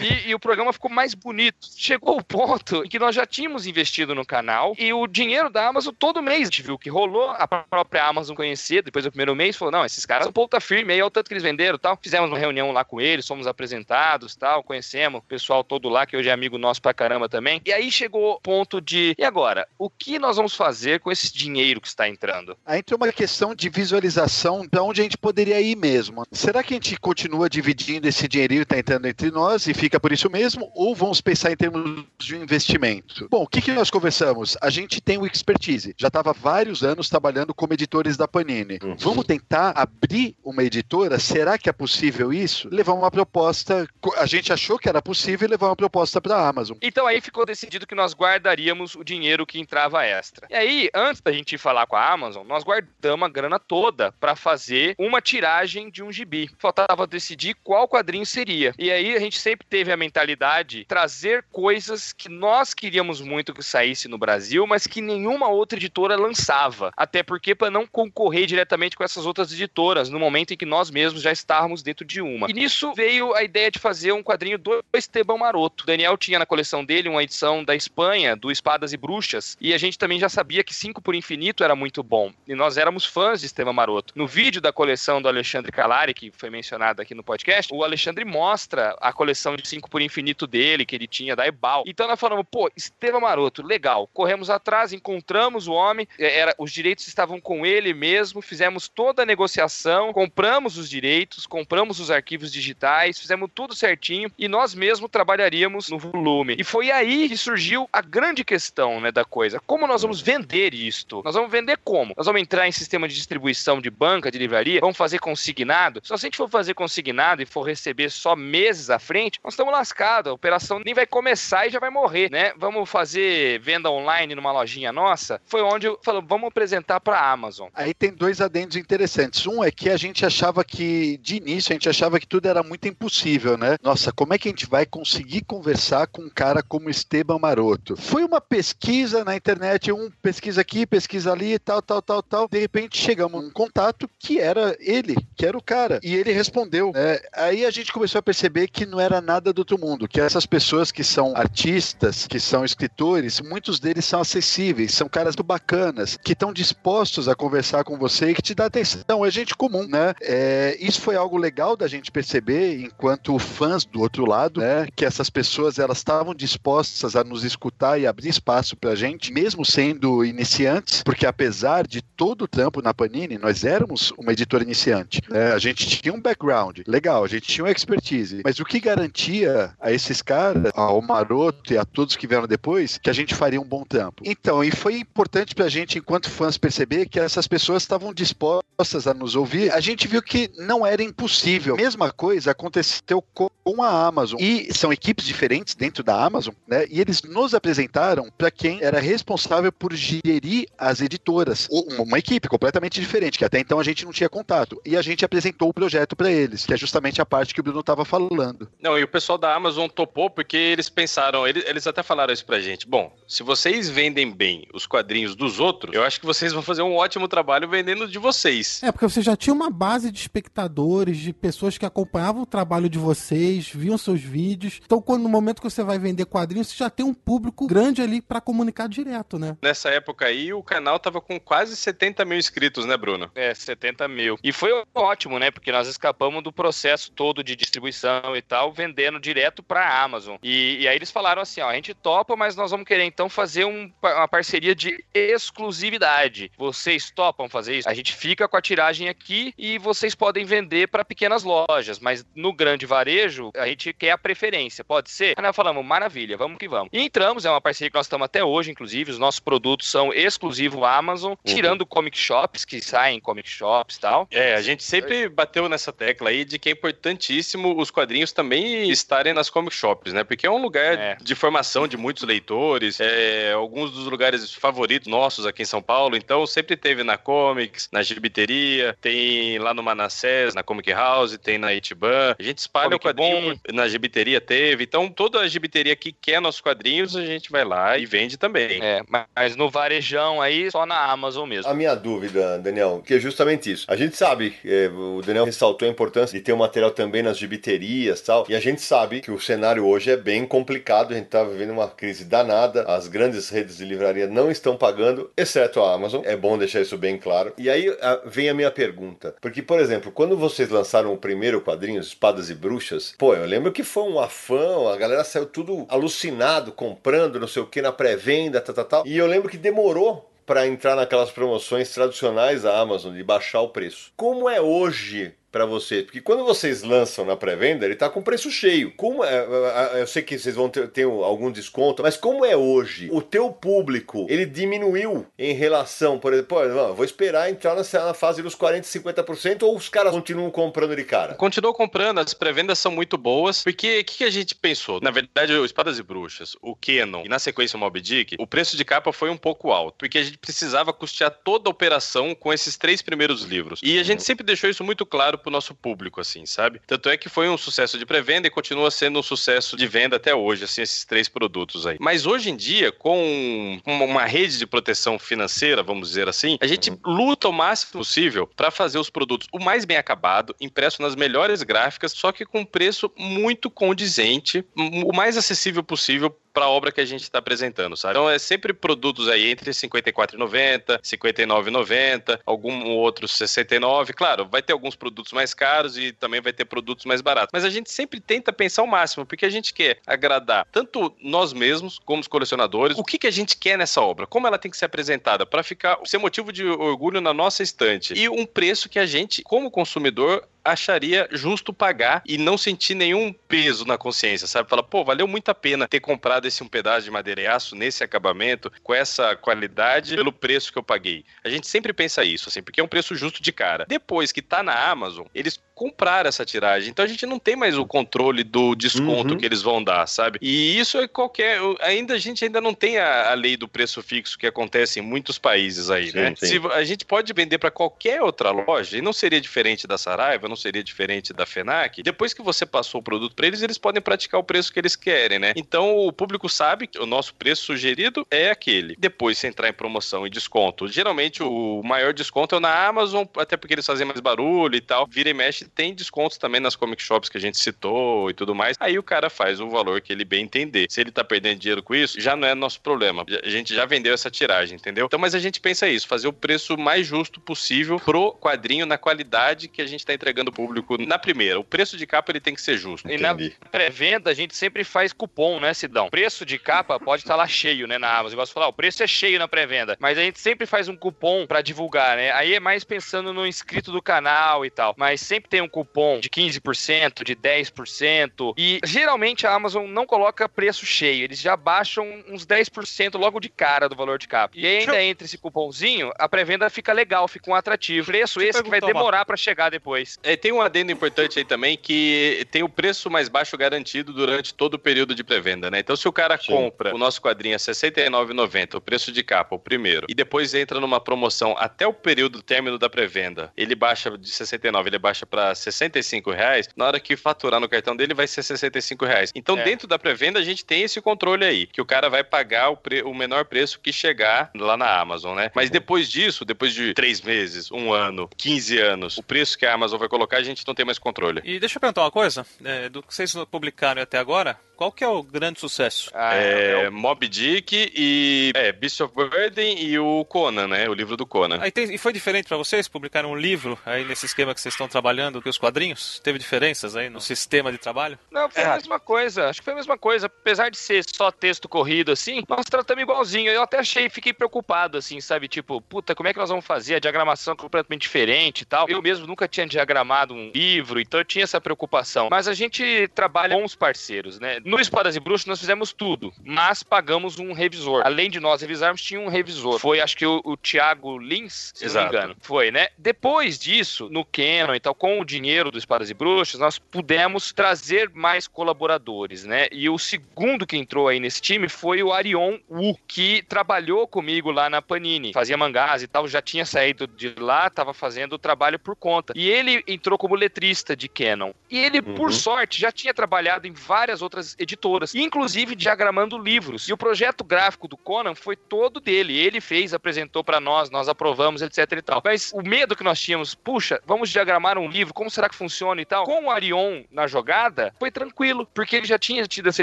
E, 0.00 0.30
e 0.30 0.34
o 0.34 0.38
programa 0.38 0.72
ficou 0.72 0.90
mais 0.90 1.14
bonito. 1.14 1.66
Chegou 1.76 2.16
o 2.18 2.22
ponto 2.24 2.84
em 2.84 2.88
que 2.88 2.98
nós 2.98 3.14
já 3.14 3.26
tínhamos 3.26 3.66
investido 3.66 4.14
no 4.14 4.24
canal 4.24 4.74
e 4.78 4.92
o 4.92 5.06
dinheiro 5.06 5.50
da 5.50 5.66
Amazon 5.68 5.92
todo 5.98 6.22
mês 6.22 6.42
a 6.42 6.44
gente 6.44 6.62
viu 6.62 6.78
que 6.78 6.88
rolou. 6.88 7.30
A 7.30 7.46
própria 7.46 8.04
Amazon 8.04 8.34
conhecia, 8.36 8.82
depois 8.82 9.04
do 9.04 9.10
primeiro 9.10 9.34
mês, 9.34 9.56
falou: 9.56 9.72
não, 9.72 9.84
esses 9.84 10.06
caras 10.06 10.24
são 10.24 10.32
ponta 10.32 10.60
firme, 10.60 10.92
aí 10.92 11.00
olha 11.00 11.08
o 11.08 11.10
tanto 11.10 11.28
que 11.28 11.34
eles 11.34 11.42
venderam 11.42 11.78
tal. 11.78 11.98
Fizemos 12.00 12.30
uma 12.30 12.38
reunião 12.38 12.72
lá 12.72 12.84
com 12.84 13.00
eles, 13.00 13.26
fomos 13.26 13.46
apresentados 13.46 14.34
tal, 14.36 14.62
conhecemos 14.62 15.20
o 15.20 15.22
pessoal 15.24 15.62
todo 15.64 15.88
lá, 15.88 16.06
que 16.06 16.16
hoje 16.16 16.28
é 16.28 16.32
amigo 16.32 16.56
nosso 16.58 16.80
pra 16.90 16.94
caramba 16.94 17.28
também. 17.28 17.60
E 17.64 17.72
aí 17.72 17.90
chegou 17.90 18.32
o 18.32 18.40
ponto 18.40 18.80
de: 18.80 19.14
e 19.16 19.24
agora? 19.24 19.66
O 19.78 19.88
que 19.88 20.18
nós 20.18 20.36
vamos 20.36 20.54
fazer 20.54 21.00
com 21.00 21.10
esse 21.10 21.32
dinheiro 21.32 21.80
que 21.80 21.88
está 21.88 22.08
entrando? 22.08 22.56
Aí 22.66 22.80
entra 22.80 22.96
uma 22.96 23.12
questão 23.12 23.54
de 23.54 23.68
visualização 23.68 24.66
para 24.68 24.82
onde 24.82 25.00
a 25.00 25.04
gente 25.04 25.16
poderia 25.16 25.60
ir 25.60 25.76
mesmo. 25.76 26.24
Será 26.32 26.62
que 26.62 26.74
a 26.74 26.76
gente 26.76 26.98
continua 26.98 27.48
dividindo 27.48 28.08
esse 28.08 28.26
dinheirinho 28.26 28.60
que 28.60 28.74
está 28.74 28.78
entrando 28.78 29.06
entre 29.06 29.30
nós 29.30 29.66
e 29.66 29.74
fica 29.74 30.00
por 30.00 30.12
isso 30.12 30.28
mesmo? 30.30 30.70
Ou 30.74 30.94
vamos 30.94 31.20
pensar 31.20 31.52
em 31.52 31.56
termos 31.56 32.04
de 32.18 32.36
investimento? 32.36 33.28
Bom, 33.30 33.42
o 33.42 33.46
que, 33.46 33.62
que 33.62 33.72
nós 33.72 33.90
conversamos? 33.90 34.56
A 34.60 34.70
gente 34.70 35.00
tem 35.00 35.18
o 35.18 35.26
expertise. 35.26 35.94
Já 35.96 36.08
estava 36.08 36.32
vários 36.32 36.82
anos 36.82 37.08
trabalhando 37.08 37.54
como 37.54 37.72
editores 37.72 38.16
da 38.16 38.26
Panini. 38.26 38.78
Uhum. 38.82 38.96
Vamos 38.98 39.24
tentar 39.24 39.72
abrir 39.76 40.34
uma 40.42 40.62
editora? 40.62 41.18
Será 41.18 41.58
que 41.58 41.68
é 41.68 41.72
possível 41.72 42.32
isso? 42.32 42.68
Levar 42.70 42.94
uma 42.94 43.10
proposta. 43.10 43.86
A 44.16 44.26
gente 44.26 44.52
achou 44.52 44.78
que 44.78 44.88
era 44.88 45.00
possível 45.00 45.48
levar 45.48 45.68
uma 45.68 45.76
proposta 45.76 46.20
para 46.20 46.36
a 46.36 46.48
Amazon. 46.48 46.76
Então 46.82 47.06
aí 47.06 47.20
ficou 47.20 47.44
decidido 47.44 47.86
que 47.86 47.94
nós 47.94 48.14
guardaríamos 48.14 48.94
o 48.94 49.04
dinheiro 49.04 49.46
que 49.46 49.60
entrava 49.60 50.04
extra. 50.04 50.46
E 50.50 50.54
aí, 50.54 50.90
antes 50.94 51.20
da 51.20 51.32
gente 51.32 51.54
ir 51.54 51.58
falar 51.58 51.86
com 51.86 51.96
a 51.96 52.12
Amazon, 52.12 52.46
nós 52.46 52.64
guardamos 52.64 53.26
a 53.26 53.30
grana 53.30 53.58
toda 53.58 54.12
para 54.12 54.36
fazer 54.36 54.94
uma 54.98 55.20
tiragem 55.20 55.90
de 55.90 56.02
um 56.02 56.12
gibi. 56.12 56.50
Faltava 56.58 57.06
decidir 57.06 57.54
qual 57.62 57.88
quadrinho 57.88 58.26
seria. 58.26 58.74
E 58.78 58.90
aí 58.90 59.14
a 59.14 59.20
gente 59.20 59.38
sempre 59.38 59.66
teve 59.66 59.92
a 59.92 59.96
mentalidade 59.96 60.84
trazer 60.86 61.44
coisas 61.50 62.12
que 62.12 62.28
nós 62.28 62.74
queríamos 62.74 63.20
muito 63.20 63.54
que 63.54 63.62
saísse 63.62 64.08
no 64.08 64.18
Brasil, 64.18 64.66
mas 64.66 64.86
que 64.86 65.00
nenhuma 65.00 65.48
outra 65.48 65.78
editora 65.78 66.16
lançava. 66.16 66.92
Até 66.96 67.22
porque 67.22 67.54
para 67.54 67.70
não 67.70 67.86
concorrer 67.86 68.46
diretamente 68.46 68.96
com 68.96 69.04
essas 69.04 69.26
outras 69.26 69.52
editoras 69.52 70.08
no 70.08 70.18
momento 70.18 70.52
em 70.52 70.56
que 70.56 70.66
nós 70.66 70.90
mesmos 70.90 71.22
já 71.22 71.32
estávamos 71.32 71.82
dentro 71.82 72.04
de 72.04 72.20
uma. 72.20 72.48
E 72.48 72.52
nisso 72.52 72.92
veio 72.94 73.34
a 73.34 73.42
ideia 73.42 73.70
de 73.70 73.78
fazer 73.78 74.12
um 74.12 74.22
quadrinho 74.22 74.58
do 74.58 74.84
Esteban 74.94 75.38
Maroto. 75.38 75.84
O 75.84 75.86
Daniel 75.86 76.16
tinha 76.16 76.38
na 76.38 76.46
coleção 76.46 76.69
dele 76.84 77.08
uma 77.08 77.22
edição 77.22 77.64
da 77.64 77.74
Espanha, 77.74 78.36
do 78.36 78.50
Espadas 78.50 78.92
e 78.92 78.96
Bruxas, 78.96 79.56
e 79.60 79.74
a 79.74 79.78
gente 79.78 79.98
também 79.98 80.18
já 80.18 80.28
sabia 80.28 80.62
que 80.62 80.74
5 80.74 81.02
por 81.02 81.14
Infinito 81.14 81.64
era 81.64 81.74
muito 81.74 82.02
bom. 82.02 82.32
E 82.46 82.54
nós 82.54 82.76
éramos 82.76 83.04
fãs 83.04 83.40
de 83.40 83.46
Esteban 83.46 83.72
Maroto. 83.72 84.14
No 84.16 84.26
vídeo 84.26 84.60
da 84.60 84.72
coleção 84.72 85.20
do 85.20 85.28
Alexandre 85.28 85.72
Calari, 85.72 86.14
que 86.14 86.30
foi 86.30 86.50
mencionado 86.50 87.02
aqui 87.02 87.14
no 87.14 87.24
podcast, 87.24 87.72
o 87.74 87.82
Alexandre 87.82 88.24
mostra 88.24 88.96
a 89.00 89.12
coleção 89.12 89.56
de 89.56 89.66
5 89.66 89.90
por 89.90 90.00
Infinito 90.00 90.46
dele, 90.46 90.86
que 90.86 90.94
ele 90.94 91.06
tinha 91.06 91.34
da 91.34 91.46
Ebal. 91.46 91.84
Então 91.86 92.06
nós 92.06 92.18
falamos, 92.18 92.46
pô, 92.50 92.70
Esteban 92.76 93.20
Maroto, 93.20 93.62
legal. 93.62 94.08
Corremos 94.12 94.50
atrás, 94.50 94.92
encontramos 94.92 95.66
o 95.66 95.72
homem, 95.72 96.06
é, 96.18 96.38
era, 96.38 96.54
os 96.58 96.72
direitos 96.72 97.06
estavam 97.08 97.40
com 97.40 97.66
ele 97.66 97.92
mesmo, 97.92 98.40
fizemos 98.40 98.88
toda 98.88 99.22
a 99.22 99.26
negociação, 99.26 100.12
compramos 100.12 100.76
os 100.76 100.88
direitos, 100.88 101.46
compramos 101.46 102.00
os 102.00 102.10
arquivos 102.10 102.52
digitais, 102.52 103.18
fizemos 103.18 103.50
tudo 103.54 103.74
certinho 103.74 104.30
e 104.38 104.48
nós 104.48 104.74
mesmos 104.74 105.10
trabalharíamos 105.10 105.88
no 105.88 105.98
volume. 105.98 106.56
E 106.60 106.64
foi 106.64 106.90
aí 106.90 107.26
que 107.26 107.38
surgiu 107.38 107.88
a 107.90 108.02
grande 108.02 108.44
questão 108.44 109.00
né, 109.00 109.10
da 109.10 109.24
coisa. 109.24 109.58
Como 109.66 109.86
nós 109.86 110.02
vamos 110.02 110.20
vender 110.20 110.74
isto? 110.74 111.22
Nós 111.24 111.34
vamos 111.34 111.50
vender 111.50 111.78
como? 111.82 112.12
Nós 112.14 112.26
vamos 112.26 112.42
entrar 112.42 112.68
em 112.68 112.72
sistema 112.72 113.08
de 113.08 113.14
distribuição 113.14 113.80
de 113.80 113.88
banca, 113.88 114.30
de 114.30 114.36
livraria? 114.36 114.78
Vamos 114.78 114.98
fazer 114.98 115.20
consignado? 115.20 116.02
Só 116.04 116.18
se 116.18 116.26
a 116.26 116.28
gente 116.28 116.36
for 116.36 116.50
fazer 116.50 116.74
consignado 116.74 117.40
e 117.40 117.46
for 117.46 117.62
receber 117.62 118.10
só 118.10 118.36
meses 118.36 118.90
à 118.90 118.98
frente, 118.98 119.40
nós 119.42 119.54
estamos 119.54 119.72
lascados. 119.72 120.30
A 120.30 120.34
operação 120.34 120.78
nem 120.84 120.92
vai 120.92 121.06
começar 121.06 121.66
e 121.66 121.70
já 121.70 121.80
vai 121.80 121.88
morrer, 121.88 122.30
né? 122.30 122.52
Vamos 122.58 122.90
fazer 122.90 123.58
venda 123.60 123.90
online 123.90 124.34
numa 124.34 124.52
lojinha 124.52 124.92
nossa? 124.92 125.40
Foi 125.46 125.62
onde 125.62 125.86
eu 125.86 125.98
falei, 126.02 126.20
vamos 126.26 126.48
apresentar 126.48 127.00
para 127.00 127.18
a 127.18 127.32
Amazon. 127.32 127.70
Aí 127.72 127.94
tem 127.94 128.12
dois 128.12 128.38
adendos 128.38 128.76
interessantes. 128.76 129.46
Um 129.46 129.64
é 129.64 129.70
que 129.70 129.88
a 129.88 129.96
gente 129.96 130.26
achava 130.26 130.62
que, 130.62 131.16
de 131.22 131.36
início, 131.36 131.72
a 131.72 131.74
gente 131.76 131.88
achava 131.88 132.20
que 132.20 132.26
tudo 132.26 132.44
era 132.44 132.62
muito 132.62 132.86
impossível, 132.86 133.56
né? 133.56 133.78
Nossa, 133.82 134.12
como 134.12 134.34
é 134.34 134.38
que 134.38 134.46
a 134.46 134.50
gente 134.50 134.68
vai 134.68 134.84
conseguir 134.84 135.40
conversar 135.46 136.06
com 136.06 136.20
um 136.20 136.28
cara 136.40 136.62
como 136.62 136.88
Esteban 136.88 137.38
Maroto? 137.38 137.94
Foi 137.98 138.24
uma 138.24 138.40
pesquisa 138.40 139.22
na 139.22 139.36
internet, 139.36 139.92
um 139.92 140.10
pesquisa 140.22 140.62
aqui, 140.62 140.86
pesquisa 140.86 141.30
ali, 141.30 141.58
tal, 141.58 141.82
tal, 141.82 142.00
tal, 142.00 142.22
tal. 142.22 142.48
De 142.48 142.58
repente 142.58 142.96
chegamos 142.96 143.44
num 143.44 143.50
contato 143.50 144.08
que 144.18 144.40
era 144.40 144.74
ele, 144.80 145.14
que 145.36 145.44
era 145.44 145.58
o 145.58 145.62
cara. 145.62 146.00
E 146.02 146.14
ele 146.14 146.32
respondeu. 146.32 146.92
Né? 146.94 147.18
Aí 147.34 147.66
a 147.66 147.70
gente 147.70 147.92
começou 147.92 148.20
a 148.20 148.22
perceber 148.22 148.68
que 148.68 148.86
não 148.86 148.98
era 148.98 149.20
nada 149.20 149.52
do 149.52 149.58
outro 149.58 149.78
mundo, 149.78 150.08
que 150.08 150.18
essas 150.18 150.46
pessoas 150.46 150.90
que 150.90 151.04
são 151.04 151.36
artistas, 151.36 152.26
que 152.26 152.40
são 152.40 152.64
escritores, 152.64 153.38
muitos 153.42 153.78
deles 153.78 154.06
são 154.06 154.22
acessíveis, 154.22 154.94
são 154.94 155.10
caras 155.10 155.36
do 155.36 155.42
bacanas, 155.42 156.16
que 156.16 156.32
estão 156.32 156.54
dispostos 156.54 157.28
a 157.28 157.34
conversar 157.34 157.84
com 157.84 157.98
você 157.98 158.30
e 158.30 158.34
que 158.34 158.40
te 158.40 158.54
dá 158.54 158.64
atenção. 158.64 159.26
É 159.26 159.30
gente 159.30 159.54
comum, 159.54 159.86
né? 159.86 160.14
É, 160.22 160.74
isso 160.80 161.02
foi 161.02 161.16
algo 161.16 161.36
legal 161.36 161.76
da 161.76 161.86
gente 161.86 162.10
perceber 162.10 162.80
enquanto 162.80 163.38
fãs 163.38 163.84
do 163.84 164.00
outro 164.00 164.24
lado, 164.24 164.60
né? 164.60 164.88
Que 164.96 165.04
essas 165.04 165.28
pessoas 165.28 165.78
elas 165.78 165.98
estavam 165.98 166.29
dispostas 166.34 167.16
a 167.16 167.24
nos 167.24 167.44
escutar 167.44 167.98
e 167.98 168.06
abrir 168.06 168.28
espaço 168.28 168.76
pra 168.76 168.94
gente, 168.94 169.32
mesmo 169.32 169.64
sendo 169.64 170.24
iniciantes, 170.24 171.02
porque 171.02 171.26
apesar 171.26 171.86
de 171.86 172.02
todo 172.02 172.42
o 172.42 172.48
trampo 172.48 172.82
na 172.82 172.94
Panini, 172.94 173.38
nós 173.38 173.64
éramos 173.64 174.12
uma 174.18 174.32
editora 174.32 174.62
iniciante. 174.62 175.22
Né? 175.28 175.52
A 175.52 175.58
gente 175.58 175.86
tinha 175.86 176.14
um 176.14 176.20
background 176.20 176.80
legal, 176.86 177.24
a 177.24 177.28
gente 177.28 177.46
tinha 177.46 177.64
uma 177.64 177.72
expertise, 177.72 178.42
mas 178.44 178.58
o 178.58 178.64
que 178.64 178.80
garantia 178.80 179.72
a 179.80 179.92
esses 179.92 180.22
caras, 180.22 180.72
ao 180.74 181.00
Maroto 181.00 181.72
e 181.72 181.78
a 181.78 181.84
todos 181.84 182.16
que 182.16 182.26
vieram 182.26 182.46
depois, 182.46 182.98
que 182.98 183.10
a 183.10 183.12
gente 183.12 183.34
faria 183.34 183.60
um 183.60 183.64
bom 183.64 183.84
trampo. 183.84 184.22
Então, 184.24 184.62
e 184.62 184.70
foi 184.70 184.98
importante 184.98 185.54
pra 185.54 185.68
gente, 185.68 185.98
enquanto 185.98 186.30
fãs, 186.30 186.56
perceber 186.56 187.06
que 187.06 187.18
essas 187.18 187.46
pessoas 187.46 187.82
estavam 187.82 188.12
dispostas 188.12 189.06
a 189.06 189.14
nos 189.14 189.36
ouvir. 189.36 189.72
A 189.72 189.80
gente 189.80 190.08
viu 190.08 190.22
que 190.22 190.50
não 190.56 190.86
era 190.86 191.02
impossível. 191.02 191.76
Mesma 191.76 192.10
coisa 192.10 192.50
aconteceu 192.50 193.22
com 193.34 193.50
a 193.82 194.06
Amazon. 194.06 194.40
E 194.40 194.72
são 194.74 194.92
equipes 194.92 195.24
diferentes 195.24 195.74
dentro 195.74 196.02
da 196.02 196.19
Amazon, 196.24 196.54
né? 196.66 196.86
E 196.90 197.00
eles 197.00 197.22
nos 197.22 197.54
apresentaram 197.54 198.28
para 198.36 198.50
quem 198.50 198.82
era 198.82 199.00
responsável 199.00 199.72
por 199.72 199.94
gerir 199.94 200.66
as 200.78 201.00
editoras. 201.00 201.68
Uma 201.70 202.18
equipe 202.18 202.48
completamente 202.48 203.00
diferente, 203.00 203.38
que 203.38 203.44
até 203.44 203.58
então 203.58 203.78
a 203.78 203.84
gente 203.84 204.04
não 204.04 204.12
tinha 204.12 204.28
contato. 204.28 204.80
E 204.84 204.96
a 204.96 205.02
gente 205.02 205.24
apresentou 205.24 205.68
o 205.68 205.74
projeto 205.74 206.16
para 206.16 206.30
eles, 206.30 206.64
que 206.66 206.74
é 206.74 206.76
justamente 206.76 207.20
a 207.20 207.26
parte 207.26 207.54
que 207.54 207.60
o 207.60 207.62
Bruno 207.62 207.80
estava 207.80 208.04
falando. 208.04 208.68
Não, 208.80 208.98
e 208.98 209.02
o 209.02 209.08
pessoal 209.08 209.38
da 209.38 209.54
Amazon 209.54 209.88
topou 209.88 210.30
porque 210.30 210.56
eles 210.56 210.88
pensaram, 210.88 211.46
eles, 211.46 211.64
eles 211.66 211.86
até 211.86 212.02
falaram 212.02 212.32
isso 212.32 212.44
pra 212.44 212.60
gente. 212.60 212.86
Bom, 212.86 213.12
se 213.26 213.42
vocês 213.42 213.88
vendem 213.88 214.30
bem 214.30 214.66
os 214.74 214.86
quadrinhos 214.86 215.34
dos 215.34 215.60
outros, 215.60 215.94
eu 215.94 216.02
acho 216.02 216.20
que 216.20 216.26
vocês 216.26 216.52
vão 216.52 216.62
fazer 216.62 216.82
um 216.82 216.94
ótimo 216.94 217.28
trabalho 217.28 217.68
vendendo 217.68 218.08
de 218.08 218.18
vocês. 218.18 218.82
É, 218.82 218.92
porque 218.92 219.08
você 219.08 219.22
já 219.22 219.36
tinha 219.36 219.54
uma 219.54 219.70
base 219.70 220.10
de 220.10 220.18
espectadores, 220.18 221.18
de 221.18 221.32
pessoas 221.32 221.78
que 221.78 221.86
acompanhavam 221.86 222.42
o 222.42 222.46
trabalho 222.46 222.88
de 222.88 222.98
vocês, 222.98 223.68
viam 223.68 223.96
seus 223.96 224.20
vídeos. 224.20 224.80
Então, 224.84 225.00
quando 225.00 225.22
no 225.22 225.28
momento 225.28 225.60
que 225.62 225.70
você 225.70 225.82
vai 225.82 225.98
vender 225.98 226.09
quadrinhos, 226.24 226.68
você 226.68 226.76
já 226.76 226.90
tem 226.90 227.04
um 227.04 227.14
público 227.14 227.66
grande 227.66 228.02
ali 228.02 228.20
para 228.20 228.40
comunicar 228.40 228.88
direto, 228.88 229.38
né? 229.38 229.56
Nessa 229.62 229.90
época 229.90 230.26
aí, 230.26 230.52
o 230.52 230.62
canal 230.62 230.98
tava 230.98 231.20
com 231.20 231.38
quase 231.38 231.76
70 231.76 232.24
mil 232.24 232.38
inscritos, 232.38 232.84
né, 232.86 232.96
Bruno? 232.96 233.30
É, 233.34 233.54
70 233.54 234.06
mil. 234.08 234.38
E 234.42 234.52
foi 234.52 234.70
ótimo, 234.94 235.38
né? 235.38 235.50
Porque 235.50 235.72
nós 235.72 235.88
escapamos 235.88 236.42
do 236.42 236.52
processo 236.52 237.12
todo 237.12 237.42
de 237.42 237.56
distribuição 237.56 238.36
e 238.36 238.42
tal, 238.42 238.72
vendendo 238.72 239.20
direto 239.20 239.62
pra 239.62 240.02
Amazon. 240.02 240.36
E, 240.42 240.78
e 240.80 240.88
aí 240.88 240.96
eles 240.96 241.10
falaram 241.10 241.42
assim: 241.42 241.60
ó, 241.60 241.68
a 241.68 241.74
gente 241.74 241.94
topa, 241.94 242.36
mas 242.36 242.56
nós 242.56 242.70
vamos 242.70 242.86
querer 242.86 243.04
então 243.04 243.28
fazer 243.28 243.64
um, 243.64 243.92
uma 244.02 244.28
parceria 244.28 244.74
de 244.74 245.04
exclusividade. 245.14 246.50
Vocês 246.56 247.10
topam 247.10 247.48
fazer 247.48 247.78
isso? 247.78 247.88
A 247.88 247.94
gente 247.94 248.14
fica 248.14 248.48
com 248.48 248.56
a 248.56 248.62
tiragem 248.62 249.08
aqui 249.08 249.52
e 249.56 249.78
vocês 249.78 250.14
podem 250.14 250.44
vender 250.44 250.88
para 250.88 251.04
pequenas 251.04 251.42
lojas, 251.42 251.98
mas 251.98 252.24
no 252.34 252.52
grande 252.52 252.86
varejo, 252.86 253.50
a 253.56 253.66
gente 253.66 253.92
quer 253.92 254.12
a 254.12 254.18
preferência. 254.18 254.84
Pode 254.84 255.10
ser? 255.10 255.34
Aí 255.36 255.42
nós 255.42 255.56
falamos, 255.56 255.84
maravilha, 256.00 256.36
vamos 256.36 256.56
que 256.58 256.66
vamos. 256.66 256.88
E 256.92 257.00
entramos, 257.00 257.44
é 257.44 257.50
uma 257.50 257.60
parceria 257.60 257.90
que 257.90 257.96
nós 257.96 258.06
estamos 258.06 258.24
até 258.24 258.42
hoje, 258.42 258.70
inclusive, 258.70 259.10
os 259.10 259.18
nossos 259.18 259.38
produtos 259.38 259.90
são 259.90 260.12
exclusivo 260.12 260.84
Amazon, 260.84 261.34
tirando 261.44 261.84
comic 261.84 262.16
shops 262.16 262.64
que 262.64 262.80
saem 262.80 263.20
comic 263.20 263.48
shops 263.48 263.96
e 263.96 264.00
tal. 264.00 264.26
É, 264.30 264.54
a 264.54 264.62
gente 264.62 264.82
sempre 264.82 265.28
bateu 265.28 265.68
nessa 265.68 265.92
tecla 265.92 266.30
aí 266.30 266.44
de 266.44 266.58
que 266.58 266.70
é 266.70 266.72
importantíssimo 266.72 267.78
os 267.78 267.90
quadrinhos 267.90 268.32
também 268.32 268.90
estarem 268.90 269.34
nas 269.34 269.50
comic 269.50 269.74
shops, 269.74 270.12
né? 270.12 270.24
Porque 270.24 270.46
é 270.46 270.50
um 270.50 270.62
lugar 270.62 270.98
É. 270.98 271.16
de 271.20 271.34
formação 271.34 271.86
de 271.86 271.96
muitos 271.96 272.22
leitores, 272.22 272.98
é 273.00 273.52
alguns 273.52 273.90
dos 273.90 274.06
lugares 274.06 274.52
favoritos 274.54 275.06
nossos 275.06 275.44
aqui 275.46 275.62
em 275.62 275.66
São 275.66 275.82
Paulo, 275.82 276.16
então 276.16 276.46
sempre 276.46 276.76
teve 276.76 277.02
na 277.04 277.18
Comics, 277.18 277.88
na 277.92 278.02
Gibiteria, 278.02 278.96
tem 279.00 279.58
lá 279.58 279.74
no 279.74 279.82
Manassés, 279.82 280.54
na 280.54 280.62
Comic 280.62 280.90
House, 280.92 281.36
tem 281.38 281.58
na 281.58 281.74
Itiban. 281.74 282.34
A 282.38 282.42
gente 282.42 282.58
espalha 282.58 282.98
Comic 282.98 283.06
o 283.06 283.08
quadrinho, 283.08 283.60
na 283.72 283.86
Gibiteria 283.88 284.40
teve, 284.40 284.84
então 284.84 285.08
toda 285.10 285.40
a 285.40 285.48
Gibiteria 285.48 285.89
que 285.96 286.12
quer 286.12 286.40
nossos 286.40 286.60
quadrinhos, 286.60 287.16
a 287.16 287.24
gente 287.24 287.50
vai 287.50 287.64
lá 287.64 287.96
e 287.98 288.06
vende 288.06 288.36
também. 288.36 288.82
É, 288.82 289.02
mas 289.34 289.56
no 289.56 289.68
varejão 289.70 290.40
aí, 290.40 290.70
só 290.70 290.84
na 290.86 291.10
Amazon 291.10 291.48
mesmo. 291.48 291.70
A 291.70 291.74
minha 291.74 291.94
dúvida, 291.94 292.58
Daniel, 292.58 293.02
que 293.04 293.14
é 293.14 293.18
justamente 293.18 293.70
isso. 293.70 293.86
A 293.88 293.96
gente 293.96 294.16
sabe, 294.16 294.54
é, 294.64 294.88
o 294.88 295.22
Daniel 295.24 295.44
ressaltou 295.44 295.86
a 295.86 295.90
importância 295.90 296.36
de 296.38 296.44
ter 296.44 296.52
o 296.52 296.56
material 296.56 296.90
também 296.90 297.22
nas 297.22 297.38
gibiterias 297.38 298.20
e 298.20 298.24
tal, 298.24 298.46
e 298.48 298.54
a 298.54 298.60
gente 298.60 298.80
sabe 298.80 299.20
que 299.20 299.30
o 299.30 299.40
cenário 299.40 299.86
hoje 299.86 300.10
é 300.10 300.16
bem 300.16 300.46
complicado, 300.46 301.12
a 301.12 301.16
gente 301.16 301.26
tá 301.28 301.42
vivendo 301.44 301.70
uma 301.70 301.88
crise 301.88 302.24
danada, 302.24 302.82
as 302.84 303.08
grandes 303.08 303.48
redes 303.48 303.76
de 303.76 303.84
livraria 303.84 304.26
não 304.26 304.50
estão 304.50 304.76
pagando, 304.76 305.30
exceto 305.36 305.80
a 305.80 305.94
Amazon, 305.94 306.22
é 306.24 306.36
bom 306.36 306.56
deixar 306.58 306.80
isso 306.80 306.96
bem 306.96 307.18
claro. 307.18 307.52
E 307.58 307.68
aí 307.68 307.88
a- 308.00 308.20
vem 308.26 308.48
a 308.48 308.54
minha 308.54 308.70
pergunta, 308.70 309.34
porque, 309.40 309.62
por 309.62 309.78
exemplo, 309.80 310.10
quando 310.12 310.36
vocês 310.36 310.68
lançaram 310.68 311.12
o 311.12 311.18
primeiro 311.18 311.60
quadrinho, 311.60 312.00
Espadas 312.00 312.50
e 312.50 312.54
Bruxas, 312.54 313.14
pô, 313.18 313.34
eu 313.34 313.44
lembro 313.46 313.72
que 313.72 313.82
foi 313.84 314.04
um 314.04 314.18
afã, 314.18 314.92
a 314.92 314.96
galera 314.96 315.24
saiu 315.24 315.46
tudo 315.46 315.79
alucinado, 315.88 316.72
comprando, 316.72 317.40
não 317.40 317.48
sei 317.48 317.62
o 317.62 317.66
que, 317.66 317.82
na 317.82 317.92
pré-venda, 317.92 318.60
tal, 318.60 318.74
tal, 318.74 318.84
tal, 318.84 319.06
e 319.06 319.16
eu 319.16 319.26
lembro 319.26 319.48
que 319.48 319.56
demorou 319.56 320.30
para 320.46 320.66
entrar 320.66 320.96
naquelas 320.96 321.30
promoções 321.30 321.92
tradicionais 321.94 322.62
da 322.62 322.78
Amazon 322.78 323.14
de 323.14 323.22
baixar 323.22 323.60
o 323.60 323.68
preço. 323.68 324.12
Como 324.16 324.48
é 324.48 324.60
hoje 324.60 325.34
para 325.50 325.66
você? 325.66 326.02
Porque 326.02 326.20
quando 326.20 326.44
vocês 326.44 326.82
lançam 326.82 327.24
na 327.24 327.36
pré-venda, 327.36 327.84
ele 327.84 327.96
tá 327.96 328.08
com 328.08 328.22
preço 328.22 328.50
cheio. 328.50 328.92
Como 328.96 329.24
é, 329.24 329.34
é, 329.34 329.98
é, 329.98 330.02
eu 330.02 330.06
sei 330.06 330.22
que 330.22 330.38
vocês 330.38 330.54
vão 330.54 330.68
ter, 330.68 330.88
ter, 330.88 331.04
algum 331.04 331.50
desconto, 331.50 332.02
mas 332.02 332.16
como 332.16 332.44
é 332.44 332.56
hoje? 332.56 333.08
O 333.12 333.20
teu 333.20 333.50
público, 333.50 334.26
ele 334.28 334.46
diminuiu 334.46 335.26
em 335.38 335.52
relação, 335.52 336.18
por 336.18 336.32
exemplo, 336.32 336.58
pô, 336.58 336.94
vou 336.94 337.04
esperar 337.04 337.50
entrar 337.50 337.74
na 337.74 338.14
fase 338.14 338.42
dos 338.42 338.54
40, 338.54 338.86
50% 338.86 339.62
ou 339.62 339.76
os 339.76 339.88
caras 339.88 340.12
continuam 340.12 340.50
comprando 340.50 340.94
de 340.94 341.04
cara? 341.04 341.34
Continuam 341.34 341.74
comprando, 341.74 342.18
as 342.18 342.34
pré-vendas 342.34 342.78
são 342.78 342.92
muito 342.92 343.18
boas, 343.18 343.62
porque 343.62 344.00
o 344.00 344.04
que, 344.04 344.18
que, 344.18 344.24
a 344.24 344.30
gente 344.30 344.54
pensou? 344.54 345.00
Na 345.00 345.10
verdade, 345.10 345.52
o 345.52 345.64
Espadas 345.64 345.98
e 345.98 346.02
Bruxas, 346.02 346.56
o 346.62 346.76
Canon 346.76 347.22
e 347.24 347.28
na 347.28 347.38
sequência 347.38 347.76
o 347.76 347.80
Mob 347.80 348.00
Dick, 348.00 348.36
o 348.38 348.46
preço 348.46 348.76
de 348.76 348.84
capa 348.84 349.12
foi 349.12 349.30
um 349.30 349.36
pouco 349.36 349.72
alto, 349.72 349.96
porque 349.98 350.18
a 350.18 350.22
gente 350.22 350.38
precisava 350.38 350.92
custear 350.92 351.30
toda 351.44 351.68
a 351.68 351.72
operação 351.72 352.34
com 352.34 352.52
esses 352.52 352.76
três 352.76 353.02
primeiros 353.02 353.42
livros. 353.42 353.80
E 353.82 353.98
a 353.98 354.02
gente 354.02 354.22
sempre 354.22 354.44
deixou 354.44 354.70
isso 354.70 354.84
muito 354.84 355.04
claro 355.04 355.39
pro 355.40 355.50
nosso 355.50 355.74
público, 355.74 356.20
assim, 356.20 356.46
sabe? 356.46 356.80
Tanto 356.86 357.08
é 357.08 357.16
que 357.16 357.28
foi 357.28 357.48
um 357.48 357.58
sucesso 357.58 357.98
de 357.98 358.06
pré-venda 358.06 358.46
e 358.46 358.50
continua 358.50 358.90
sendo 358.90 359.18
um 359.18 359.22
sucesso 359.22 359.76
de 359.76 359.86
venda 359.86 360.16
até 360.16 360.34
hoje, 360.34 360.64
assim, 360.64 360.82
esses 360.82 361.04
três 361.04 361.28
produtos 361.28 361.86
aí. 361.86 361.96
Mas 362.00 362.26
hoje 362.26 362.50
em 362.50 362.56
dia, 362.56 362.92
com 362.92 363.80
uma 363.84 364.24
rede 364.24 364.58
de 364.58 364.66
proteção 364.66 365.18
financeira, 365.18 365.82
vamos 365.82 366.08
dizer 366.08 366.28
assim, 366.28 366.58
a 366.60 366.66
gente 366.66 366.92
luta 367.04 367.48
o 367.48 367.52
máximo 367.52 367.92
possível 367.92 368.46
para 368.46 368.70
fazer 368.70 368.98
os 368.98 369.10
produtos 369.10 369.48
o 369.52 369.58
mais 369.58 369.84
bem 369.84 369.96
acabado, 369.96 370.54
impresso 370.60 371.02
nas 371.02 371.16
melhores 371.16 371.62
gráficas, 371.62 372.12
só 372.12 372.30
que 372.32 372.44
com 372.44 372.64
preço 372.64 373.10
muito 373.16 373.70
condizente, 373.70 374.64
o 374.76 375.12
mais 375.14 375.36
acessível 375.36 375.82
possível 375.82 376.36
para 376.52 376.64
a 376.64 376.68
obra 376.68 376.92
que 376.92 377.00
a 377.00 377.04
gente 377.04 377.22
está 377.22 377.38
apresentando, 377.38 377.96
sabe? 377.96 378.14
Então 378.14 378.28
é 378.28 378.38
sempre 378.38 378.72
produtos 378.72 379.28
aí 379.28 379.50
entre 379.50 379.70
54,90, 379.70 381.00
59,90, 381.00 382.40
algum 382.44 382.90
outro 382.90 383.26
69. 383.28 384.12
Claro, 384.12 384.46
vai 384.46 384.62
ter 384.62 384.72
alguns 384.72 384.96
produtos 384.96 385.32
mais 385.32 385.54
caros 385.54 385.96
e 385.96 386.12
também 386.12 386.40
vai 386.40 386.52
ter 386.52 386.64
produtos 386.64 387.04
mais 387.04 387.20
baratos. 387.20 387.50
Mas 387.52 387.64
a 387.64 387.70
gente 387.70 387.90
sempre 387.90 388.20
tenta 388.20 388.52
pensar 388.52 388.82
o 388.82 388.86
máximo, 388.86 389.24
porque 389.26 389.46
a 389.46 389.50
gente 389.50 389.72
quer 389.72 389.98
agradar 390.06 390.66
tanto 390.70 391.14
nós 391.22 391.52
mesmos 391.52 391.98
como 392.04 392.20
os 392.20 392.28
colecionadores. 392.28 392.98
O 392.98 393.04
que, 393.04 393.18
que 393.18 393.26
a 393.26 393.30
gente 393.30 393.56
quer 393.56 393.78
nessa 393.78 394.00
obra? 394.00 394.26
Como 394.26 394.46
ela 394.46 394.58
tem 394.58 394.70
que 394.70 394.76
ser 394.76 394.86
apresentada 394.86 395.46
para 395.46 395.62
ficar 395.62 395.98
ser 396.04 396.18
motivo 396.18 396.52
de 396.52 396.64
orgulho 396.66 397.20
na 397.20 397.32
nossa 397.32 397.62
estante 397.62 398.14
e 398.14 398.28
um 398.28 398.46
preço 398.46 398.88
que 398.88 398.98
a 398.98 399.06
gente, 399.06 399.42
como 399.42 399.70
consumidor, 399.70 400.46
acharia 400.64 401.28
justo 401.30 401.72
pagar 401.72 402.22
e 402.26 402.36
não 402.38 402.56
sentir 402.56 402.94
nenhum 402.94 403.32
peso 403.32 403.84
na 403.84 403.96
consciência, 403.96 404.46
sabe? 404.46 404.68
Fala, 404.68 404.82
pô, 404.82 405.04
valeu 405.04 405.26
muito 405.26 405.48
a 405.50 405.54
pena 405.54 405.88
ter 405.88 406.00
comprado 406.00 406.46
esse 406.46 406.62
um 406.62 406.68
pedaço 406.68 407.04
de 407.04 407.10
madeira 407.10 407.40
e 407.40 407.46
aço 407.46 407.74
nesse 407.74 408.04
acabamento, 408.04 408.70
com 408.82 408.94
essa 408.94 409.34
qualidade, 409.36 410.16
pelo 410.16 410.32
preço 410.32 410.72
que 410.72 410.78
eu 410.78 410.82
paguei. 410.82 411.24
A 411.44 411.48
gente 411.48 411.66
sempre 411.66 411.92
pensa 411.92 412.24
isso, 412.24 412.48
assim, 412.48 412.62
porque 412.62 412.80
é 412.80 412.84
um 412.84 412.88
preço 412.88 413.14
justo 413.14 413.42
de 413.42 413.52
cara. 413.52 413.86
Depois 413.88 414.32
que 414.32 414.42
tá 414.42 414.62
na 414.62 414.88
Amazon, 414.88 415.26
eles 415.34 415.60
compraram 415.74 416.28
essa 416.28 416.44
tiragem, 416.44 416.90
então 416.90 417.02
a 417.02 417.08
gente 417.08 417.24
não 417.24 417.38
tem 417.38 417.56
mais 417.56 417.78
o 417.78 417.86
controle 417.86 418.44
do 418.44 418.74
desconto 418.74 419.32
uhum. 419.32 419.38
que 419.38 419.46
eles 419.46 419.62
vão 419.62 419.82
dar, 419.82 420.06
sabe? 420.06 420.38
E 420.42 420.78
isso 420.78 420.98
é 420.98 421.08
qualquer. 421.08 421.58
Ainda 421.80 422.14
a 422.14 422.18
gente 422.18 422.44
ainda 422.44 422.60
não 422.60 422.74
tem 422.74 422.98
a, 422.98 423.30
a 423.30 423.34
lei 423.34 423.56
do 423.56 423.66
preço 423.66 424.02
fixo 424.02 424.38
que 424.38 424.46
acontece 424.46 425.00
em 425.00 425.02
muitos 425.02 425.38
países 425.38 425.90
aí, 425.90 426.10
sim, 426.10 426.18
né? 426.18 426.34
Sim. 426.36 426.46
Se, 426.46 426.60
a 426.72 426.84
gente 426.84 427.06
pode 427.06 427.32
vender 427.32 427.56
para 427.56 427.70
qualquer 427.70 428.20
outra 428.20 428.50
loja, 428.50 428.98
e 428.98 429.00
não 429.00 429.12
seria 429.12 429.40
diferente 429.40 429.86
da 429.86 429.96
Saraiva, 429.96 430.49
não 430.50 430.56
seria 430.56 430.84
diferente 430.84 431.32
da 431.32 431.46
FENAC, 431.46 432.02
depois 432.02 432.34
que 432.34 432.42
você 432.42 432.66
passou 432.66 433.00
o 433.00 433.04
produto 433.04 433.34
para 433.34 433.46
eles, 433.46 433.62
eles 433.62 433.78
podem 433.78 434.02
praticar 434.02 434.38
o 434.38 434.44
preço 434.44 434.72
que 434.72 434.78
eles 434.78 434.96
querem, 434.96 435.38
né? 435.38 435.52
Então 435.56 435.96
o 435.96 436.12
público 436.12 436.48
sabe 436.48 436.86
que 436.86 436.98
o 436.98 437.06
nosso 437.06 437.34
preço 437.34 437.62
sugerido 437.62 438.26
é 438.30 438.50
aquele. 438.50 438.96
Depois, 438.98 439.38
se 439.38 439.46
entrar 439.46 439.68
em 439.68 439.72
promoção 439.72 440.26
e 440.26 440.30
desconto, 440.30 440.88
geralmente 440.88 441.42
o 441.42 441.82
maior 441.82 442.12
desconto 442.12 442.56
é 442.56 442.60
na 442.60 442.86
Amazon, 442.86 443.24
até 443.36 443.56
porque 443.56 443.74
eles 443.74 443.86
fazem 443.86 444.06
mais 444.06 444.20
barulho 444.20 444.74
e 444.74 444.80
tal. 444.80 445.06
Vira 445.08 445.30
e 445.30 445.34
mexe, 445.34 445.64
tem 445.66 445.94
descontos 445.94 446.36
também 446.36 446.60
nas 446.60 446.76
comic 446.76 447.02
shops 447.02 447.28
que 447.28 447.38
a 447.38 447.40
gente 447.40 447.58
citou 447.58 448.28
e 448.28 448.34
tudo 448.34 448.54
mais. 448.54 448.76
Aí 448.80 448.98
o 448.98 449.02
cara 449.02 449.30
faz 449.30 449.60
o 449.60 449.68
valor 449.68 450.00
que 450.00 450.12
ele 450.12 450.24
bem 450.24 450.44
entender. 450.44 450.86
Se 450.90 451.00
ele 451.00 451.10
tá 451.10 451.22
perdendo 451.22 451.58
dinheiro 451.58 451.82
com 451.82 451.94
isso, 451.94 452.20
já 452.20 452.34
não 452.34 452.48
é 452.48 452.54
nosso 452.54 452.80
problema. 452.80 453.24
A 453.42 453.48
gente 453.48 453.74
já 453.74 453.84
vendeu 453.84 454.12
essa 454.12 454.30
tiragem, 454.30 454.76
entendeu? 454.76 455.06
Então, 455.06 455.18
mas 455.18 455.34
a 455.34 455.38
gente 455.38 455.60
pensa 455.60 455.88
isso, 455.88 456.08
fazer 456.08 456.28
o 456.28 456.32
preço 456.32 456.76
mais 456.76 457.06
justo 457.06 457.40
possível 457.40 457.98
pro 458.00 458.32
quadrinho 458.32 458.86
na 458.86 458.96
qualidade 458.96 459.68
que 459.68 459.82
a 459.82 459.86
gente 459.86 460.04
tá 460.04 460.14
entregando 460.14 460.39
pro 460.44 460.52
público 460.52 460.96
na 460.98 461.18
primeira. 461.18 461.58
O 461.58 461.64
preço 461.64 461.96
de 461.96 462.06
capa 462.06 462.32
ele 462.32 462.40
tem 462.40 462.54
que 462.54 462.62
ser 462.62 462.76
justo. 462.76 463.08
E 463.08 463.14
Entendi. 463.14 463.54
na 463.60 463.68
pré-venda 463.70 464.30
a 464.30 464.34
gente 464.34 464.56
sempre 464.56 464.84
faz 464.84 465.12
cupom, 465.12 465.60
né, 465.60 465.74
Sidão? 465.74 466.06
O 466.06 466.10
preço 466.10 466.44
de 466.44 466.58
capa 466.58 466.98
pode 466.98 467.22
estar 467.22 467.34
tá 467.34 467.36
lá 467.36 467.46
cheio, 467.46 467.86
né, 467.86 467.98
na 467.98 468.18
Amazon. 468.18 468.38
Você 468.38 468.52
falar, 468.52 468.68
o 468.68 468.72
preço 468.72 469.02
é 469.02 469.06
cheio 469.06 469.38
na 469.38 469.48
pré-venda, 469.48 469.96
mas 469.98 470.18
a 470.18 470.22
gente 470.22 470.38
sempre 470.38 470.66
faz 470.66 470.88
um 470.88 470.96
cupom 470.96 471.46
para 471.46 471.60
divulgar, 471.62 472.16
né? 472.16 472.32
Aí 472.32 472.54
é 472.54 472.60
mais 472.60 472.84
pensando 472.84 473.32
no 473.32 473.46
inscrito 473.46 473.92
do 473.92 474.02
canal 474.02 474.64
e 474.64 474.70
tal, 474.70 474.94
mas 474.96 475.20
sempre 475.20 475.50
tem 475.50 475.60
um 475.60 475.68
cupom 475.68 476.20
de 476.20 476.28
15%, 476.28 477.24
de 477.24 477.36
10%, 477.36 478.54
e 478.56 478.80
geralmente 478.84 479.46
a 479.46 479.54
Amazon 479.54 479.86
não 479.86 480.06
coloca 480.06 480.48
preço 480.48 480.86
cheio, 480.86 481.24
eles 481.24 481.40
já 481.40 481.56
baixam 481.56 482.06
uns 482.28 482.46
10% 482.46 483.18
logo 483.18 483.40
de 483.40 483.48
cara 483.48 483.88
do 483.88 483.96
valor 483.96 484.18
de 484.18 484.28
capa. 484.28 484.54
E 484.56 484.66
ainda 484.66 484.94
eu... 484.94 485.00
entre 485.00 485.24
esse 485.26 485.38
cupomzinho, 485.38 486.12
a 486.18 486.28
pré-venda 486.28 486.68
fica 486.70 486.92
legal, 486.92 487.26
fica 487.28 487.50
um 487.50 487.54
atrativo. 487.54 488.06
Preço 488.06 488.40
esse 488.40 488.62
que 488.62 488.70
vai 488.70 488.80
demorar 488.80 489.24
para 489.24 489.36
chegar 489.36 489.70
depois. 489.70 490.18
É, 490.22 490.29
tem 490.36 490.52
um 490.52 490.60
adendo 490.60 490.92
importante 490.92 491.38
aí 491.38 491.44
também 491.44 491.76
que 491.76 492.46
tem 492.50 492.62
o 492.62 492.68
preço 492.68 493.10
mais 493.10 493.28
baixo 493.28 493.56
garantido 493.56 494.12
durante 494.12 494.54
todo 494.54 494.74
o 494.74 494.78
período 494.78 495.14
de 495.14 495.24
pré-venda, 495.24 495.70
né? 495.70 495.80
Então 495.80 495.96
se 495.96 496.08
o 496.08 496.12
cara 496.12 496.38
Sim. 496.38 496.48
compra 496.48 496.94
o 496.94 496.98
nosso 496.98 497.20
quadrinho 497.20 497.54
a 497.54 497.58
R$ 497.58 497.72
69,90, 497.72 498.74
o 498.76 498.80
preço 498.80 499.12
de 499.12 499.22
capa, 499.22 499.54
o 499.54 499.58
primeiro, 499.58 500.06
e 500.08 500.14
depois 500.14 500.54
entra 500.54 500.80
numa 500.80 501.00
promoção 501.00 501.54
até 501.58 501.86
o 501.86 501.92
período 501.92 502.42
término 502.42 502.78
da 502.78 502.88
pré-venda, 502.88 503.52
ele 503.56 503.74
baixa 503.74 504.16
de 504.16 504.28
69, 504.30 504.88
ele 504.88 504.98
baixa 504.98 505.26
para 505.26 505.54
65 505.54 506.30
reais, 506.30 506.68
na 506.76 506.86
hora 506.86 507.00
que 507.00 507.16
faturar 507.16 507.60
no 507.60 507.68
cartão 507.68 507.96
dele 507.96 508.14
vai 508.14 508.26
ser 508.26 508.42
65 508.42 509.04
reais. 509.04 509.32
Então 509.34 509.58
é. 509.58 509.64
dentro 509.64 509.86
da 509.86 509.98
pré-venda 509.98 510.38
a 510.38 510.42
gente 510.42 510.64
tem 510.64 510.82
esse 510.82 511.00
controle 511.00 511.44
aí, 511.44 511.66
que 511.66 511.80
o 511.80 511.86
cara 511.86 512.08
vai 512.08 512.24
pagar 512.24 512.70
o, 512.70 512.76
pre... 512.76 513.02
o 513.02 513.14
menor 513.14 513.44
preço 513.44 513.80
que 513.80 513.92
chegar 513.92 514.50
lá 514.54 514.76
na 514.76 515.00
Amazon, 515.00 515.36
né? 515.36 515.50
Mas 515.54 515.70
depois 515.70 516.08
disso, 516.10 516.44
depois 516.44 516.72
de 516.72 516.94
três 516.94 517.20
meses, 517.20 517.70
um 517.70 517.92
ano, 517.92 518.28
15 518.36 518.78
anos, 518.78 519.18
o 519.18 519.22
preço 519.22 519.58
que 519.58 519.66
a 519.66 519.74
Amazon 519.74 519.98
vai 519.98 520.08
colocar 520.08 520.19
a 520.30 520.42
gente 520.42 520.66
não 520.66 520.74
tem 520.74 520.84
mais 520.84 520.98
controle. 520.98 521.40
E 521.44 521.58
deixa 521.58 521.76
eu 521.76 521.80
perguntar 521.80 522.02
uma 522.02 522.10
coisa, 522.10 522.46
é, 522.64 522.88
do 522.88 523.02
que 523.02 523.14
vocês 523.14 523.32
publicaram 523.50 524.02
até 524.02 524.18
agora, 524.18 524.58
qual 524.80 524.90
que 524.90 525.04
é 525.04 525.08
o 525.08 525.22
grande 525.22 525.60
sucesso? 525.60 526.10
Ah, 526.14 526.34
é, 526.34 526.84
é 526.84 526.90
Mob 526.90 527.28
Dick 527.28 527.92
e 527.94 528.50
é, 528.54 528.72
Beast 528.72 528.98
of 529.02 529.14
Burden 529.14 529.78
e 529.78 529.98
o 529.98 530.24
Conan, 530.24 530.68
né? 530.68 530.88
O 530.88 530.94
livro 530.94 531.18
do 531.18 531.26
Conan. 531.26 531.58
Aí 531.60 531.70
tem, 531.70 531.92
e 531.92 531.98
foi 531.98 532.14
diferente 532.14 532.48
para 532.48 532.56
vocês? 532.56 532.88
Publicaram 532.88 533.32
um 533.32 533.36
livro 533.36 533.78
aí 533.84 534.06
nesse 534.06 534.24
esquema 534.24 534.54
que 534.54 534.60
vocês 534.62 534.72
estão 534.72 534.88
trabalhando 534.88 535.42
que 535.42 535.50
os 535.50 535.58
quadrinhos? 535.58 536.18
Teve 536.20 536.38
diferenças 536.38 536.96
aí 536.96 537.10
no 537.10 537.20
sistema 537.20 537.70
de 537.70 537.76
trabalho? 537.76 538.18
Não, 538.30 538.48
foi 538.48 538.62
é. 538.62 538.66
a 538.68 538.76
mesma 538.76 538.98
coisa. 538.98 539.50
Acho 539.50 539.60
que 539.60 539.64
foi 539.66 539.74
a 539.74 539.76
mesma 539.76 539.98
coisa. 539.98 540.28
Apesar 540.28 540.70
de 540.70 540.78
ser 540.78 541.04
só 541.14 541.30
texto 541.30 541.68
corrido 541.68 542.10
assim, 542.10 542.42
nós 542.48 542.64
tratamos 542.64 543.02
igualzinho. 543.02 543.52
Eu 543.52 543.60
até 543.60 543.80
achei, 543.80 544.08
fiquei 544.08 544.32
preocupado 544.32 544.96
assim, 544.96 545.20
sabe? 545.20 545.46
Tipo, 545.46 545.82
puta, 545.82 546.14
como 546.14 546.26
é 546.26 546.32
que 546.32 546.38
nós 546.38 546.48
vamos 546.48 546.64
fazer? 546.64 546.94
A 546.94 547.00
diagramação 547.00 547.52
é 547.52 547.56
completamente 547.58 548.00
diferente 548.00 548.62
e 548.62 548.64
tal. 548.64 548.88
Eu 548.88 549.02
mesmo 549.02 549.26
nunca 549.26 549.46
tinha 549.46 549.66
diagramado 549.66 550.32
um 550.32 550.50
livro, 550.54 550.98
então 550.98 551.20
eu 551.20 551.24
tinha 551.24 551.44
essa 551.44 551.60
preocupação. 551.60 552.28
Mas 552.30 552.48
a 552.48 552.54
gente 552.54 553.06
trabalha 553.14 553.54
com 553.56 553.64
os 553.66 553.74
parceiros, 553.74 554.40
né? 554.40 554.58
No 554.70 554.78
Espadas 554.78 555.16
e 555.16 555.20
Bruxos 555.20 555.46
nós 555.46 555.58
fizemos 555.58 555.92
tudo, 555.92 556.32
mas 556.44 556.84
pagamos 556.84 557.40
um 557.40 557.52
revisor. 557.52 558.02
Além 558.04 558.30
de 558.30 558.38
nós 558.38 558.60
revisarmos, 558.60 559.02
tinha 559.02 559.18
um 559.18 559.26
revisor. 559.26 559.80
Foi, 559.80 560.00
acho 560.00 560.16
que 560.16 560.24
o, 560.24 560.40
o 560.44 560.56
Thiago 560.56 561.18
Lins, 561.18 561.72
se 561.74 561.86
Exato. 561.86 562.04
não 562.04 562.12
me 562.12 562.16
engano. 562.16 562.36
Foi, 562.40 562.70
né? 562.70 562.86
Depois 562.96 563.58
disso, 563.58 564.08
no 564.08 564.24
Canon 564.24 564.76
e 564.76 564.78
tal, 564.78 564.94
com 564.94 565.20
o 565.20 565.24
dinheiro 565.24 565.72
do 565.72 565.78
Espadas 565.78 566.08
e 566.08 566.14
Bruxos, 566.14 566.60
nós 566.60 566.78
pudemos 566.78 567.52
trazer 567.52 568.10
mais 568.14 568.46
colaboradores, 568.46 569.44
né? 569.44 569.66
E 569.72 569.90
o 569.90 569.98
segundo 569.98 570.64
que 570.64 570.76
entrou 570.76 571.08
aí 571.08 571.18
nesse 571.18 571.40
time 571.40 571.68
foi 571.68 572.00
o 572.00 572.12
Arion 572.12 572.56
Wu, 572.70 572.96
que 573.08 573.42
trabalhou 573.48 574.06
comigo 574.06 574.52
lá 574.52 574.70
na 574.70 574.80
Panini. 574.80 575.32
Fazia 575.32 575.56
mangás 575.56 576.04
e 576.04 576.06
tal, 576.06 576.28
já 576.28 576.40
tinha 576.40 576.64
saído 576.64 577.08
de 577.08 577.34
lá, 577.36 577.66
estava 577.66 577.92
fazendo 577.92 578.34
o 578.34 578.38
trabalho 578.38 578.78
por 578.78 578.94
conta. 578.94 579.32
E 579.34 579.50
ele 579.50 579.82
entrou 579.88 580.16
como 580.16 580.36
letrista 580.36 580.94
de 580.94 581.08
Canon. 581.08 581.50
E 581.68 581.76
ele, 581.76 581.98
uhum. 581.98 582.14
por 582.14 582.32
sorte, 582.32 582.80
já 582.80 582.92
tinha 582.92 583.12
trabalhado 583.12 583.66
em 583.66 583.72
várias 583.72 584.22
outras 584.22 584.59
editoras, 584.60 585.14
inclusive 585.14 585.74
diagramando 585.74 586.38
livros. 586.38 586.88
E 586.88 586.92
o 586.92 586.96
projeto 586.96 587.42
gráfico 587.42 587.88
do 587.88 587.96
Conan 587.96 588.34
foi 588.34 588.54
todo 588.54 589.00
dele. 589.00 589.36
Ele 589.36 589.60
fez, 589.60 589.94
apresentou 589.94 590.44
para 590.44 590.60
nós, 590.60 590.90
nós 590.90 591.08
aprovamos, 591.08 591.62
etc 591.62 591.92
e 591.92 592.02
tal. 592.02 592.22
Mas 592.24 592.52
o 592.52 592.62
medo 592.62 592.94
que 592.94 593.02
nós 593.02 593.20
tínhamos, 593.20 593.54
puxa, 593.54 594.00
vamos 594.06 594.28
diagramar 594.30 594.78
um 594.78 594.88
livro, 594.88 595.14
como 595.14 595.30
será 595.30 595.48
que 595.48 595.54
funciona 595.54 596.00
e 596.00 596.04
tal? 596.04 596.24
Com 596.24 596.44
o 596.44 596.50
Arion 596.50 597.02
na 597.10 597.26
jogada, 597.26 597.94
foi 597.98 598.10
tranquilo, 598.10 598.68
porque 598.74 598.96
ele 598.96 599.06
já 599.06 599.18
tinha 599.18 599.46
tido 599.46 599.68
essa 599.68 599.82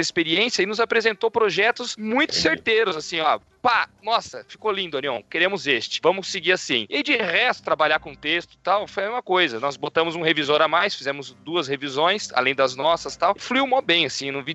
experiência 0.00 0.62
e 0.62 0.66
nos 0.66 0.80
apresentou 0.80 1.30
projetos 1.30 1.96
muito 1.96 2.34
certeiros, 2.34 2.96
assim, 2.96 3.20
ó 3.20 3.38
pá, 3.60 3.88
nossa, 4.02 4.44
ficou 4.48 4.70
lindo, 4.70 4.96
Anion, 4.96 5.20
queremos 5.28 5.66
este, 5.66 6.00
vamos 6.02 6.28
seguir 6.28 6.52
assim. 6.52 6.86
E 6.88 7.02
de 7.02 7.16
resto, 7.16 7.62
trabalhar 7.62 7.98
com 7.98 8.14
texto 8.14 8.54
e 8.54 8.58
tal, 8.58 8.86
foi 8.86 9.04
a 9.04 9.06
mesma 9.06 9.22
coisa. 9.22 9.60
Nós 9.60 9.76
botamos 9.76 10.14
um 10.14 10.22
revisor 10.22 10.62
a 10.62 10.68
mais, 10.68 10.94
fizemos 10.94 11.36
duas 11.44 11.68
revisões, 11.68 12.30
além 12.32 12.54
das 12.54 12.74
nossas 12.74 13.14
e 13.14 13.18
tal. 13.18 13.34
Fluiu 13.38 13.66
mó 13.66 13.80
bem, 13.80 14.06
assim, 14.06 14.30
não 14.30 14.42
vi 14.42 14.54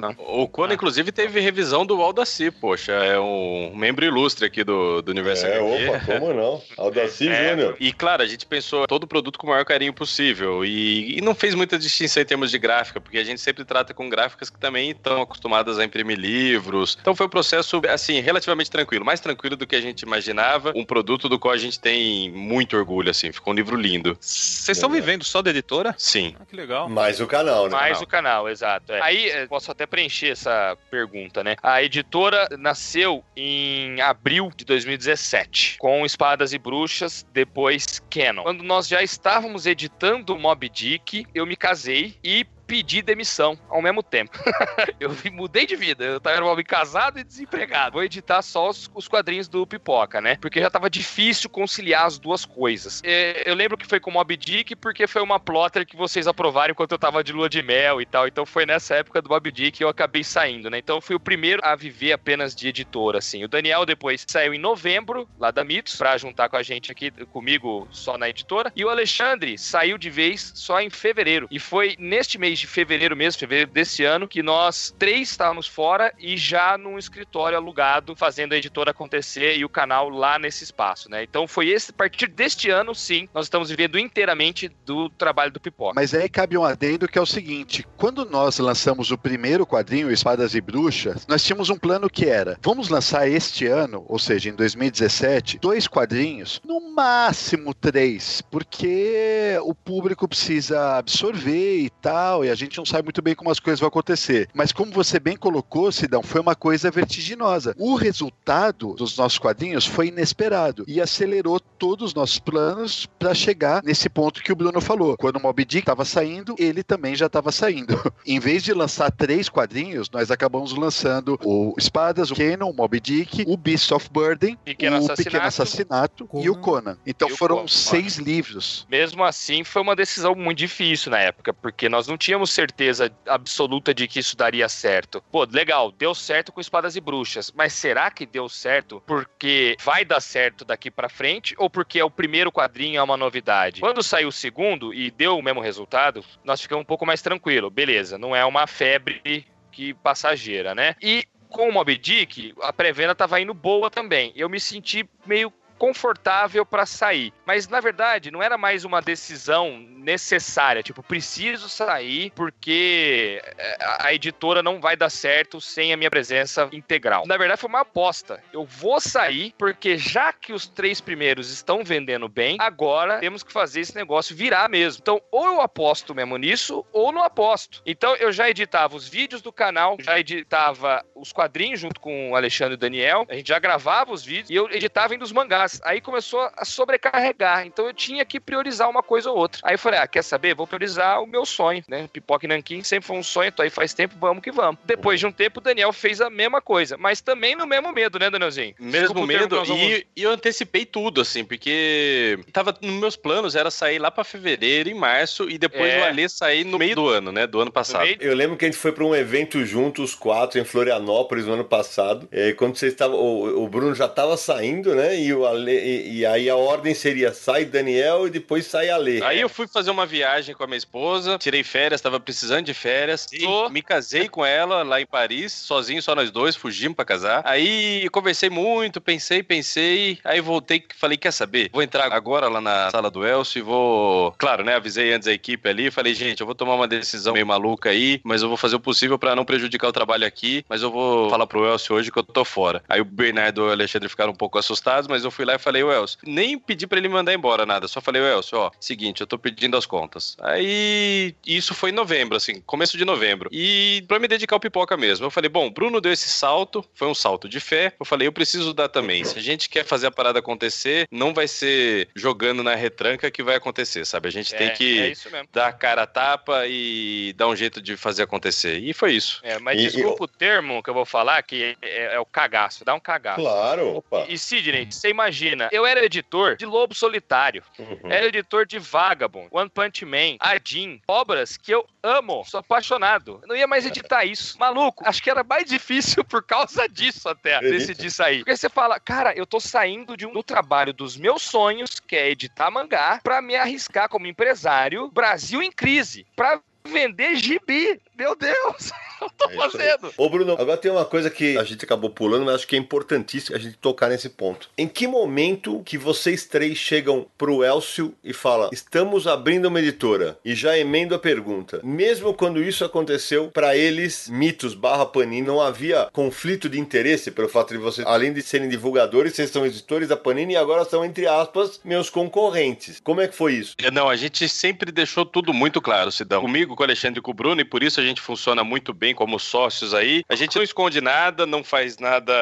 não. 0.00 0.14
O 0.18 0.48
Conan, 0.48 0.72
ah. 0.72 0.74
inclusive, 0.74 1.12
teve 1.12 1.40
revisão 1.40 1.86
do 1.86 2.00
Aldaci, 2.00 2.50
poxa, 2.50 2.92
é 2.92 3.18
um 3.18 3.72
membro 3.74 4.04
ilustre 4.04 4.46
aqui 4.46 4.64
do, 4.64 5.02
do 5.02 5.10
Universo 5.10 5.46
É, 5.46 5.58
HQ. 5.58 5.88
opa, 5.88 6.00
como 6.06 6.34
não? 6.34 6.62
Aldaci 6.76 7.28
é, 7.28 7.50
Júnior. 7.50 7.76
E 7.78 7.92
claro, 7.92 8.22
a 8.22 8.26
gente 8.26 8.46
pensou 8.46 8.86
todo 8.86 9.04
o 9.04 9.06
produto 9.06 9.38
com 9.38 9.46
o 9.46 9.50
maior 9.50 9.64
carinho 9.64 9.92
possível 9.92 10.64
e, 10.64 11.18
e 11.18 11.20
não 11.20 11.34
fez 11.34 11.54
muita 11.54 11.78
distinção 11.78 12.22
em 12.22 12.26
termos 12.26 12.50
de 12.50 12.58
gráfica, 12.58 13.00
porque 13.00 13.18
a 13.18 13.24
gente 13.24 13.40
sempre 13.40 13.64
trata 13.64 13.94
com 13.94 14.08
gráficas 14.08 14.50
que 14.50 14.58
também 14.58 14.90
estão 14.90 15.22
acostumadas 15.22 15.78
a 15.78 15.84
imprimir 15.84 16.18
livros. 16.18 16.96
Então 17.00 17.14
foi 17.14 17.26
um 17.26 17.30
processo, 17.30 17.80
assim, 17.88 18.20
relativamente 18.20 18.70
tranquilo, 18.70 19.04
mais 19.04 19.20
tranquilo 19.20 19.56
do 19.56 19.66
que 19.66 19.76
a 19.76 19.80
gente 19.80 20.02
imaginava, 20.02 20.72
um 20.74 20.84
produto 20.84 21.28
do 21.28 21.38
qual 21.38 21.54
a 21.54 21.58
gente 21.58 21.78
tem 21.78 22.30
muito 22.30 22.76
orgulho, 22.76 23.10
assim, 23.10 23.32
ficou 23.32 23.52
um 23.52 23.56
livro 23.56 23.76
lindo. 23.76 24.16
Vocês 24.20 24.76
estão 24.76 24.90
vivendo 24.90 25.24
só 25.24 25.42
da 25.42 25.50
editora? 25.50 25.94
Sim. 25.98 26.34
Ah, 26.40 26.44
que 26.44 26.56
legal. 26.56 26.88
Mais 26.88 27.20
o 27.20 27.26
canal, 27.26 27.64
né? 27.64 27.70
Mais 27.70 28.00
o 28.00 28.06
canal, 28.06 28.48
exato. 28.48 28.92
É. 28.92 29.00
Aí, 29.02 29.43
posso 29.48 29.70
até 29.70 29.86
preencher 29.86 30.30
essa 30.30 30.76
pergunta, 30.90 31.42
né? 31.42 31.56
A 31.62 31.82
editora 31.82 32.48
nasceu 32.58 33.24
em 33.36 34.00
abril 34.00 34.50
de 34.56 34.64
2017, 34.64 35.78
com 35.78 36.04
Espadas 36.04 36.52
e 36.52 36.58
Bruxas, 36.58 37.26
depois 37.32 38.02
Canon. 38.10 38.42
Quando 38.42 38.62
nós 38.62 38.88
já 38.88 39.02
estávamos 39.02 39.66
editando 39.66 40.38
Mob 40.38 40.68
Dick, 40.68 41.26
eu 41.34 41.46
me 41.46 41.56
casei 41.56 42.16
e 42.22 42.46
pedir 42.74 43.02
demissão 43.02 43.56
ao 43.68 43.80
mesmo 43.80 44.02
tempo. 44.02 44.36
eu 44.98 45.10
mudei 45.32 45.64
de 45.64 45.76
vida. 45.76 46.04
Eu 46.04 46.20
tava 46.20 46.44
um 46.44 46.62
casado 46.64 47.20
e 47.20 47.24
desempregado. 47.24 47.92
Vou 47.92 48.02
editar 48.02 48.42
só 48.42 48.68
os, 48.68 48.90
os, 48.92 49.06
quadrinhos 49.06 49.46
do 49.46 49.64
Pipoca, 49.64 50.20
né? 50.20 50.36
Porque 50.40 50.60
já 50.60 50.68
tava 50.68 50.90
difícil 50.90 51.48
conciliar 51.48 52.04
as 52.04 52.18
duas 52.18 52.44
coisas. 52.44 53.00
É, 53.04 53.48
eu 53.48 53.54
lembro 53.54 53.76
que 53.76 53.86
foi 53.86 54.00
com 54.00 54.10
Mob 54.10 54.36
Dick 54.36 54.74
porque 54.74 55.06
foi 55.06 55.22
uma 55.22 55.38
plotter 55.38 55.86
que 55.86 55.96
vocês 55.96 56.26
aprovaram 56.26 56.72
enquanto 56.72 56.90
eu 56.90 56.98
tava 56.98 57.22
de 57.22 57.32
lua 57.32 57.48
de 57.48 57.62
mel 57.62 58.00
e 58.00 58.06
tal. 58.06 58.26
Então 58.26 58.44
foi 58.44 58.66
nessa 58.66 58.96
época 58.96 59.22
do 59.22 59.28
Mob 59.28 59.52
Dick 59.52 59.78
que 59.78 59.84
eu 59.84 59.88
acabei 59.88 60.24
saindo, 60.24 60.68
né? 60.68 60.78
Então 60.78 61.00
fui 61.00 61.14
o 61.14 61.20
primeiro 61.20 61.64
a 61.64 61.76
viver 61.76 62.12
apenas 62.12 62.56
de 62.56 62.66
editora, 62.66 63.18
assim. 63.18 63.44
O 63.44 63.48
Daniel 63.48 63.86
depois 63.86 64.24
saiu 64.26 64.52
em 64.52 64.58
novembro, 64.58 65.28
lá 65.38 65.52
da 65.52 65.62
Mitos, 65.62 65.94
pra 65.94 66.18
juntar 66.18 66.48
com 66.48 66.56
a 66.56 66.62
gente 66.62 66.90
aqui, 66.90 67.12
comigo 67.26 67.86
só 67.92 68.18
na 68.18 68.28
editora. 68.28 68.72
E 68.74 68.84
o 68.84 68.90
Alexandre 68.90 69.56
saiu 69.56 69.96
de 69.96 70.10
vez 70.10 70.52
só 70.56 70.80
em 70.80 70.90
fevereiro. 70.90 71.46
E 71.52 71.60
foi 71.60 71.94
neste 72.00 72.36
mês 72.36 72.54
mês 72.54 72.63
de 72.64 72.70
fevereiro 72.70 73.14
mesmo, 73.14 73.38
fevereiro 73.38 73.70
desse 73.70 74.04
ano, 74.04 74.26
que 74.26 74.42
nós 74.42 74.94
três 74.98 75.30
estávamos 75.30 75.66
fora 75.66 76.12
e 76.18 76.36
já 76.36 76.76
num 76.78 76.98
escritório 76.98 77.56
alugado, 77.56 78.16
fazendo 78.16 78.54
a 78.54 78.56
editora 78.56 78.90
acontecer 78.90 79.56
e 79.56 79.64
o 79.64 79.68
canal 79.68 80.08
lá 80.08 80.38
nesse 80.38 80.64
espaço, 80.64 81.10
né? 81.10 81.22
Então 81.22 81.46
foi 81.46 81.68
esse, 81.68 81.90
a 81.90 81.94
partir 81.94 82.26
deste 82.26 82.70
ano, 82.70 82.94
sim, 82.94 83.28
nós 83.34 83.46
estamos 83.46 83.68
vivendo 83.68 83.98
inteiramente 83.98 84.70
do 84.84 85.10
trabalho 85.10 85.52
do 85.52 85.60
Pipoca. 85.60 85.92
Mas 85.94 86.14
aí 86.14 86.28
cabe 86.28 86.56
um 86.56 86.64
adendo 86.64 87.06
que 87.06 87.18
é 87.18 87.22
o 87.22 87.26
seguinte: 87.26 87.86
quando 87.96 88.24
nós 88.24 88.58
lançamos 88.58 89.10
o 89.10 89.18
primeiro 89.18 89.66
quadrinho, 89.66 90.10
Espadas 90.10 90.54
e 90.54 90.60
Bruxas, 90.60 91.26
nós 91.26 91.44
tínhamos 91.44 91.68
um 91.70 91.76
plano 91.76 92.08
que 92.08 92.26
era: 92.26 92.58
vamos 92.62 92.88
lançar 92.88 93.28
este 93.28 93.66
ano, 93.66 94.04
ou 94.08 94.18
seja, 94.18 94.48
em 94.48 94.54
2017, 94.54 95.58
dois 95.58 95.86
quadrinhos, 95.86 96.60
no 96.64 96.94
máximo 96.94 97.74
três, 97.74 98.40
porque 98.40 99.58
o 99.62 99.74
público 99.74 100.26
precisa 100.26 100.96
absorver 100.96 101.80
e 101.80 101.90
tal, 101.90 102.43
e 102.44 102.50
a 102.50 102.54
gente 102.54 102.78
não 102.78 102.84
sabe 102.84 103.04
muito 103.04 103.22
bem 103.22 103.34
como 103.34 103.50
as 103.50 103.58
coisas 103.58 103.80
vão 103.80 103.88
acontecer. 103.88 104.48
Mas 104.54 104.72
como 104.72 104.92
você 104.92 105.18
bem 105.18 105.36
colocou, 105.36 105.90
Sidão, 105.90 106.22
foi 106.22 106.40
uma 106.40 106.54
coisa 106.54 106.90
vertiginosa. 106.90 107.74
O 107.78 107.94
resultado 107.94 108.94
dos 108.94 109.16
nossos 109.16 109.38
quadrinhos 109.38 109.86
foi 109.86 110.08
inesperado 110.08 110.84
e 110.86 111.00
acelerou 111.00 111.58
todos 111.58 112.08
os 112.08 112.14
nossos 112.14 112.38
planos 112.38 113.06
para 113.18 113.34
chegar 113.34 113.82
nesse 113.82 114.08
ponto 114.08 114.42
que 114.42 114.52
o 114.52 114.56
Bruno 114.56 114.80
falou. 114.80 115.16
Quando 115.16 115.36
o 115.36 115.40
Moby 115.40 115.64
Dick 115.64 115.80
estava 115.80 116.04
saindo, 116.04 116.54
ele 116.58 116.82
também 116.82 117.14
já 117.14 117.26
estava 117.26 117.50
saindo. 117.52 117.94
em 118.26 118.38
vez 118.38 118.62
de 118.62 118.72
lançar 118.72 119.10
três 119.10 119.48
quadrinhos, 119.48 120.10
nós 120.10 120.30
acabamos 120.30 120.72
lançando 120.76 121.38
o 121.44 121.74
Espadas, 121.78 122.30
o 122.30 122.34
Canon, 122.34 122.70
o 122.70 122.74
Moby 122.74 123.00
Dick, 123.00 123.44
o 123.46 123.56
Beast 123.56 123.90
of 123.92 124.08
Burden, 124.10 124.56
Pequeno 124.64 124.96
o 124.96 124.98
Assassinato, 124.98 125.24
Pequeno 125.24 125.46
Assassinato 125.46 126.28
e 126.34 126.50
o 126.50 126.56
Conan. 126.56 126.96
Então 127.06 127.28
foram 127.30 127.56
Conan. 127.56 127.68
seis 127.68 128.16
livros. 128.16 128.86
Mesmo 128.90 129.24
assim, 129.24 129.64
foi 129.64 129.82
uma 129.82 129.96
decisão 129.96 130.34
muito 130.34 130.58
difícil 130.58 131.10
na 131.10 131.18
época, 131.18 131.52
porque 131.52 131.88
nós 131.88 132.06
não 132.06 132.16
tínhamos 132.16 132.33
tínhamos 132.34 132.50
certeza 132.50 133.12
absoluta 133.28 133.94
de 133.94 134.08
que 134.08 134.18
isso 134.18 134.36
daria 134.36 134.68
certo. 134.68 135.22
Pô, 135.30 135.44
legal, 135.44 135.92
deu 135.92 136.12
certo 136.14 136.50
com 136.50 136.60
espadas 136.60 136.96
e 136.96 137.00
bruxas, 137.00 137.52
mas 137.54 137.72
será 137.72 138.10
que 138.10 138.26
deu 138.26 138.48
certo 138.48 139.00
porque 139.06 139.76
vai 139.80 140.04
dar 140.04 140.20
certo 140.20 140.64
daqui 140.64 140.90
para 140.90 141.08
frente 141.08 141.54
ou 141.56 141.70
porque 141.70 142.00
é 142.00 142.04
o 142.04 142.10
primeiro 142.10 142.50
quadrinho 142.50 142.98
é 142.98 143.02
uma 143.02 143.16
novidade? 143.16 143.80
Quando 143.80 144.02
saiu 144.02 144.28
o 144.28 144.32
segundo 144.32 144.92
e 144.92 145.12
deu 145.12 145.38
o 145.38 145.42
mesmo 145.42 145.60
resultado, 145.60 146.24
nós 146.42 146.60
ficamos 146.60 146.82
um 146.82 146.86
pouco 146.86 147.06
mais 147.06 147.22
tranquilo. 147.22 147.70
Beleza, 147.70 148.18
não 148.18 148.34
é 148.34 148.44
uma 148.44 148.66
febre 148.66 149.46
que 149.70 149.94
passageira, 149.94 150.74
né? 150.74 150.96
E 151.00 151.24
com 151.48 151.68
o 151.68 151.72
Moby 151.72 151.96
Dick, 151.96 152.52
a 152.62 152.72
pré-venda 152.72 153.14
tava 153.14 153.40
indo 153.40 153.54
boa 153.54 153.88
também. 153.88 154.32
Eu 154.34 154.48
me 154.48 154.58
senti 154.58 155.08
meio 155.24 155.52
confortável 155.78 156.64
para 156.64 156.86
sair. 156.86 157.32
Mas 157.46 157.68
na 157.68 157.80
verdade, 157.80 158.30
não 158.30 158.42
era 158.42 158.56
mais 158.56 158.84
uma 158.84 159.00
decisão 159.00 159.78
necessária, 159.78 160.82
tipo, 160.82 161.02
preciso 161.02 161.68
sair 161.68 162.30
porque 162.34 163.42
eh, 163.44 163.76
a 164.00 164.12
editora 164.12 164.62
não 164.62 164.80
vai 164.80 164.96
dar 164.96 165.10
certo 165.10 165.60
sem 165.60 165.92
a 165.92 165.96
minha 165.96 166.10
presença 166.10 166.68
integral. 166.72 167.24
Na 167.26 167.36
verdade, 167.36 167.60
foi 167.60 167.68
uma 167.68 167.80
aposta. 167.80 168.42
Eu 168.52 168.64
vou 168.64 169.00
sair 169.00 169.54
porque 169.58 169.96
já 169.96 170.32
que 170.32 170.52
os 170.52 170.66
três 170.66 171.00
primeiros 171.00 171.50
estão 171.50 171.84
vendendo 171.84 172.28
bem, 172.28 172.56
agora 172.60 173.18
temos 173.18 173.42
que 173.42 173.52
fazer 173.52 173.80
esse 173.80 173.94
negócio 173.94 174.36
virar 174.36 174.68
mesmo. 174.68 175.00
Então, 175.00 175.20
ou 175.30 175.46
eu 175.46 175.60
aposto 175.60 176.14
mesmo 176.14 176.36
nisso, 176.36 176.84
ou 176.92 177.12
não 177.12 177.22
aposto. 177.22 177.82
Então, 177.86 178.14
eu 178.16 178.32
já 178.32 178.48
editava 178.48 178.96
os 178.96 179.08
vídeos 179.08 179.40
do 179.42 179.52
canal, 179.52 179.96
já 180.00 180.18
editava 180.18 181.04
os 181.24 181.32
quadrinhos 181.32 181.80
junto 181.80 181.98
com 181.98 182.30
o 182.30 182.36
Alexandre 182.36 182.74
e 182.74 182.76
o 182.76 182.78
Daniel, 182.78 183.26
a 183.28 183.34
gente 183.34 183.48
já 183.48 183.58
gravava 183.58 184.12
os 184.12 184.22
vídeos 184.22 184.50
e 184.50 184.54
eu 184.54 184.70
editava 184.70 185.14
indo 185.14 185.22
os 185.22 185.32
mangás. 185.32 185.80
Aí 185.82 186.00
começou 186.00 186.50
a 186.54 186.64
sobrecarregar, 186.64 187.66
então 187.66 187.86
eu 187.86 187.94
tinha 187.94 188.24
que 188.24 188.38
priorizar 188.38 188.88
uma 188.88 189.02
coisa 189.02 189.30
ou 189.30 189.38
outra. 189.38 189.60
Aí 189.64 189.74
eu 189.74 189.78
falei, 189.78 189.98
ah, 189.98 190.06
quer 190.06 190.22
saber? 190.22 190.54
Vou 190.54 190.66
priorizar 190.66 191.22
o 191.22 191.26
meu 191.26 191.46
sonho, 191.46 191.82
né? 191.88 192.08
Pipoca 192.12 192.44
e 192.44 192.48
Nanquim 192.48 192.82
sempre 192.82 193.06
foi 193.06 193.16
um 193.16 193.22
sonho, 193.22 193.50
tô 193.50 193.62
aí 193.62 193.70
faz 193.70 193.94
tempo, 193.94 194.14
vamos 194.20 194.42
que 194.42 194.52
vamos. 194.52 194.78
Depois 194.84 195.18
de 195.18 195.26
um 195.26 195.32
tempo, 195.32 195.60
o 195.60 195.62
Daniel 195.62 195.92
fez 195.92 196.20
a 196.20 196.28
mesma 196.28 196.60
coisa, 196.60 196.96
mas 196.98 197.22
também 197.22 197.56
no 197.56 197.66
mesmo 197.66 197.90
medo, 197.92 198.18
né, 198.18 198.28
Danielzinho? 198.28 198.74
Mesmo 198.78 199.26
medo, 199.26 199.56
vamos... 199.56 199.70
e, 199.70 200.06
e, 200.14 200.22
eu 200.22 200.30
antecipei 200.30 200.84
tudo, 200.84 201.22
assim, 201.22 201.44
porque 201.44 202.38
tava 202.52 202.76
nos 202.82 203.00
meus 203.00 203.16
planos, 203.16 203.56
era 203.56 203.70
sair 203.70 203.98
lá 203.98 204.10
pra 204.10 204.24
fevereiro, 204.24 204.90
em 204.90 204.94
março, 204.94 205.48
e 205.48 205.56
depois 205.56 205.90
é. 205.90 206.00
o 206.00 206.04
Alê 206.04 206.28
sair 206.28 206.64
no 206.64 206.78
meio 206.78 206.94
do 206.94 207.08
ano, 207.08 207.32
né, 207.32 207.46
do 207.46 207.60
ano 207.60 207.72
passado. 207.72 208.06
Eu 208.20 208.34
lembro 208.34 208.56
que 208.56 208.64
a 208.66 208.68
gente 208.68 208.78
foi 208.78 208.92
pra 208.92 209.04
um 209.04 209.14
evento 209.14 209.64
juntos, 209.64 210.10
os 210.10 210.14
quatro, 210.14 210.58
em 210.58 210.64
Florianópolis, 210.64 211.13
no 211.44 211.52
ano 211.52 211.64
passado, 211.64 212.28
e 212.32 212.52
quando 212.54 212.76
vocês 212.76 212.92
estavam, 212.92 213.18
o, 213.18 213.64
o, 213.64 213.68
Bruno 213.68 213.94
já 213.94 214.08
tava 214.08 214.36
saindo, 214.36 214.94
né, 214.94 215.18
e, 215.18 215.32
o 215.32 215.46
Ale, 215.46 215.72
e, 215.72 216.18
e 216.18 216.26
aí 216.26 216.48
a 216.48 216.56
ordem 216.56 216.94
seria 216.94 217.32
sai 217.32 217.64
Daniel 217.64 218.26
e 218.26 218.30
depois 218.30 218.66
sai 218.66 218.90
Alê. 218.90 219.22
Aí 219.22 219.40
eu 219.40 219.48
fui 219.48 219.66
fazer 219.66 219.90
uma 219.90 220.06
viagem 220.06 220.54
com 220.54 220.64
a 220.64 220.66
minha 220.66 220.78
esposa, 220.78 221.38
tirei 221.38 221.62
férias, 221.62 222.00
tava 222.00 222.18
precisando 222.18 222.64
de 222.66 222.74
férias. 222.74 223.26
E 223.32 223.44
me 223.70 223.82
casei 223.82 224.28
com 224.28 224.44
ela 224.44 224.82
lá 224.82 225.00
em 225.00 225.06
Paris, 225.06 225.52
sozinho, 225.52 226.02
só 226.02 226.14
nós 226.14 226.30
dois, 226.30 226.56
fugimos 226.56 226.96
para 226.96 227.04
casar. 227.04 227.42
Aí 227.44 228.08
conversei 228.10 228.50
muito, 228.50 229.00
pensei, 229.00 229.42
pensei, 229.42 230.18
aí 230.24 230.40
voltei 230.40 230.78
e 230.78 230.94
falei, 230.94 231.16
quer 231.16 231.32
saber? 231.32 231.70
Vou 231.72 231.82
entrar 231.82 232.12
agora 232.12 232.48
lá 232.48 232.60
na 232.60 232.90
sala 232.90 233.10
do 233.10 233.26
Elcio 233.26 233.58
e 233.58 233.62
vou... 233.62 234.32
Claro, 234.38 234.64
né, 234.64 234.74
avisei 234.74 235.12
antes 235.12 235.28
a 235.28 235.32
equipe 235.32 235.68
ali, 235.68 235.90
falei, 235.90 236.14
gente, 236.14 236.40
eu 236.40 236.46
vou 236.46 236.54
tomar 236.54 236.74
uma 236.74 236.88
decisão 236.88 237.34
meio 237.34 237.46
maluca 237.46 237.90
aí, 237.90 238.20
mas 238.24 238.42
eu 238.42 238.48
vou 238.48 238.56
fazer 238.56 238.76
o 238.76 238.80
possível 238.80 239.18
para 239.18 239.36
não 239.36 239.44
prejudicar 239.44 239.88
o 239.88 239.92
trabalho 239.92 240.26
aqui, 240.26 240.64
mas 240.68 240.82
eu 240.82 240.90
vou 240.90 241.03
falar 241.30 241.46
pro 241.46 241.66
Elcio 241.66 241.94
hoje 241.94 242.10
que 242.10 242.18
eu 242.18 242.22
tô 242.22 242.44
fora. 242.44 242.82
Aí 242.88 243.00
o 243.00 243.04
Bernardo 243.04 243.62
e 243.62 243.64
o 243.64 243.70
Alexandre 243.70 244.08
ficaram 244.08 244.32
um 244.32 244.36
pouco 244.36 244.58
assustados, 244.58 245.08
mas 245.08 245.24
eu 245.24 245.30
fui 245.30 245.44
lá 245.44 245.54
e 245.54 245.58
falei, 245.58 245.82
o 245.82 245.92
Elcio, 245.92 246.18
nem 246.24 246.58
pedi 246.58 246.86
para 246.86 246.98
ele 246.98 247.08
mandar 247.08 247.32
embora 247.32 247.66
nada, 247.66 247.88
só 247.88 248.00
falei, 248.00 248.22
o 248.22 248.26
Elcio, 248.26 248.58
ó, 248.58 248.70
seguinte, 248.80 249.20
eu 249.20 249.26
tô 249.26 249.38
pedindo 249.38 249.76
as 249.76 249.86
contas. 249.86 250.36
Aí 250.40 251.34
isso 251.46 251.74
foi 251.74 251.90
em 251.90 251.92
novembro, 251.92 252.36
assim, 252.36 252.60
começo 252.60 252.96
de 252.96 253.04
novembro. 253.04 253.48
E 253.52 254.04
para 254.08 254.18
me 254.18 254.28
dedicar 254.28 254.56
ao 254.56 254.60
pipoca 254.60 254.96
mesmo, 254.96 255.26
eu 255.26 255.30
falei, 255.30 255.48
bom, 255.48 255.70
Bruno 255.70 256.00
deu 256.00 256.12
esse 256.12 256.28
salto, 256.28 256.84
foi 256.94 257.08
um 257.08 257.14
salto 257.14 257.48
de 257.48 257.60
fé. 257.60 257.92
Eu 257.98 258.06
falei, 258.06 258.28
eu 258.28 258.32
preciso 258.32 258.72
dar 258.72 258.88
também. 258.88 259.24
Se 259.24 259.38
a 259.38 259.42
gente 259.42 259.68
quer 259.68 259.84
fazer 259.84 260.06
a 260.06 260.10
parada 260.10 260.38
acontecer, 260.38 261.06
não 261.10 261.32
vai 261.32 261.48
ser 261.48 262.08
jogando 262.14 262.62
na 262.62 262.74
retranca 262.74 263.30
que 263.30 263.42
vai 263.42 263.56
acontecer, 263.56 264.04
sabe? 264.04 264.28
A 264.28 264.32
gente 264.32 264.54
é, 264.54 264.58
tem 264.58 264.70
que 264.70 264.98
é 265.00 265.42
dar 265.52 265.68
a 265.68 265.72
cara 265.72 266.02
a 266.02 266.06
tapa 266.06 266.66
e 266.66 267.32
dar 267.36 267.48
um 267.48 267.56
jeito 267.56 267.80
de 267.80 267.96
fazer 267.96 268.22
acontecer. 268.22 268.78
E 268.78 268.92
foi 268.92 269.12
isso. 269.12 269.40
É, 269.42 269.58
mas 269.58 269.80
e, 269.80 269.84
desculpa 269.84 270.22
e... 270.22 270.24
o 270.24 270.28
termo 270.28 270.82
que 270.82 270.90
eu 270.90 270.93
vou 270.94 271.04
falar, 271.04 271.42
que 271.42 271.62
é, 271.62 271.76
é, 271.82 272.14
é, 272.14 272.20
o 272.20 272.24
cagaço, 272.24 272.84
dá 272.84 272.94
um 272.94 273.00
cagaço. 273.00 273.40
Claro, 273.40 273.96
opa. 273.96 274.24
E, 274.28 274.34
e 274.34 274.38
Sidney, 274.38 274.90
você 274.90 275.10
imagina 275.10 275.68
eu 275.72 275.84
era 275.84 276.04
editor 276.04 276.56
de 276.56 276.66
Lobo 276.66 276.94
Solitário, 276.94 277.62
uhum. 277.78 278.10
era 278.10 278.26
editor 278.26 278.66
de 278.66 278.78
Vagabond, 278.78 279.48
One 279.50 279.68
Punch 279.68 280.04
Man, 280.04 280.36
Adin, 280.40 281.00
obras 281.06 281.56
que 281.56 281.72
eu 281.72 281.86
amo, 282.02 282.44
sou 282.44 282.60
apaixonado. 282.60 283.40
Eu 283.42 283.48
não 283.48 283.56
ia 283.56 283.66
mais 283.66 283.86
editar 283.86 284.24
isso. 284.24 284.58
Maluco, 284.58 285.02
acho 285.06 285.22
que 285.22 285.30
era 285.30 285.42
mais 285.42 285.64
difícil 285.64 286.24
por 286.24 286.42
causa 286.42 286.88
disso 286.88 287.28
até, 287.28 287.60
decidir 287.60 288.10
sair. 288.10 288.38
Porque 288.38 288.56
você 288.56 288.68
fala, 288.68 289.00
cara, 289.00 289.32
eu 289.34 289.46
tô 289.46 289.58
saindo 289.58 290.16
de 290.16 290.26
um, 290.26 290.32
do 290.32 290.42
trabalho 290.42 290.92
dos 290.92 291.16
meus 291.16 291.42
sonhos, 291.42 291.98
que 292.00 292.16
é 292.16 292.30
editar 292.30 292.70
mangá, 292.70 293.20
pra 293.22 293.40
me 293.40 293.56
arriscar 293.56 294.08
como 294.08 294.26
empresário, 294.26 295.10
Brasil 295.10 295.62
em 295.62 295.72
crise, 295.72 296.26
pra 296.36 296.60
vender 296.86 297.36
gibi. 297.36 298.00
Meu 298.16 298.36
Deus, 298.36 298.92
eu 299.20 299.28
tô 299.30 299.50
é 299.50 299.54
fazendo. 299.54 300.12
Ô, 300.16 300.28
Bruno, 300.28 300.52
agora 300.52 300.76
tem 300.76 300.90
uma 300.90 301.04
coisa 301.04 301.28
que 301.28 301.58
a 301.58 301.64
gente 301.64 301.84
acabou 301.84 302.10
pulando, 302.10 302.44
mas 302.44 302.56
acho 302.56 302.68
que 302.68 302.76
é 302.76 302.78
importantíssimo 302.78 303.56
a 303.56 303.58
gente 303.58 303.76
tocar 303.78 304.08
nesse 304.08 304.28
ponto. 304.28 304.70
Em 304.78 304.86
que 304.86 305.06
momento 305.06 305.82
que 305.84 305.98
vocês 305.98 306.46
três 306.46 306.78
chegam 306.78 307.26
pro 307.36 307.64
Elcio 307.64 308.14
e 308.22 308.32
falam, 308.32 308.70
estamos 308.72 309.26
abrindo 309.26 309.66
uma 309.66 309.80
editora? 309.80 310.38
E 310.44 310.54
já 310.54 310.78
emendo 310.78 311.14
a 311.14 311.18
pergunta. 311.18 311.80
Mesmo 311.82 312.32
quando 312.34 312.62
isso 312.62 312.84
aconteceu, 312.84 313.50
para 313.50 313.76
eles, 313.76 314.28
mitos 314.28 314.74
barra 314.74 315.06
Panini, 315.06 315.42
não 315.42 315.60
havia 315.60 316.08
conflito 316.12 316.68
de 316.68 316.78
interesse 316.78 317.32
pelo 317.32 317.48
fato 317.48 317.74
de 317.74 317.78
vocês, 317.78 318.06
além 318.06 318.32
de 318.32 318.42
serem 318.42 318.68
divulgadores, 318.68 319.34
vocês 319.34 319.50
são 319.50 319.66
editores 319.66 320.08
da 320.08 320.16
Panini 320.16 320.54
e 320.54 320.56
agora 320.56 320.84
são, 320.84 321.04
entre 321.04 321.26
aspas, 321.26 321.80
meus 321.84 322.08
concorrentes. 322.08 323.00
Como 323.02 323.20
é 323.20 323.26
que 323.26 323.34
foi 323.34 323.54
isso? 323.54 323.74
Não, 323.92 324.08
a 324.08 324.16
gente 324.16 324.48
sempre 324.48 324.92
deixou 324.92 325.26
tudo 325.26 325.52
muito 325.52 325.80
claro, 325.80 326.12
Sidão. 326.12 326.40
Comigo, 326.40 326.76
com 326.76 326.82
o 326.82 326.86
Alexandre 326.86 327.18
e 327.18 327.22
com 327.22 327.32
o 327.32 327.34
Bruno, 327.34 327.60
e 327.60 327.64
por 327.64 327.82
isso 327.82 328.00
a 328.00 328.03
gente 328.04 328.20
funciona 328.20 328.62
muito 328.62 328.92
bem 328.92 329.14
como 329.14 329.38
sócios 329.38 329.94
aí. 329.94 330.24
A 330.28 330.34
gente 330.34 330.56
não 330.56 330.62
esconde 330.62 331.00
nada, 331.00 331.46
não 331.46 331.64
faz 331.64 331.98
nada, 331.98 332.34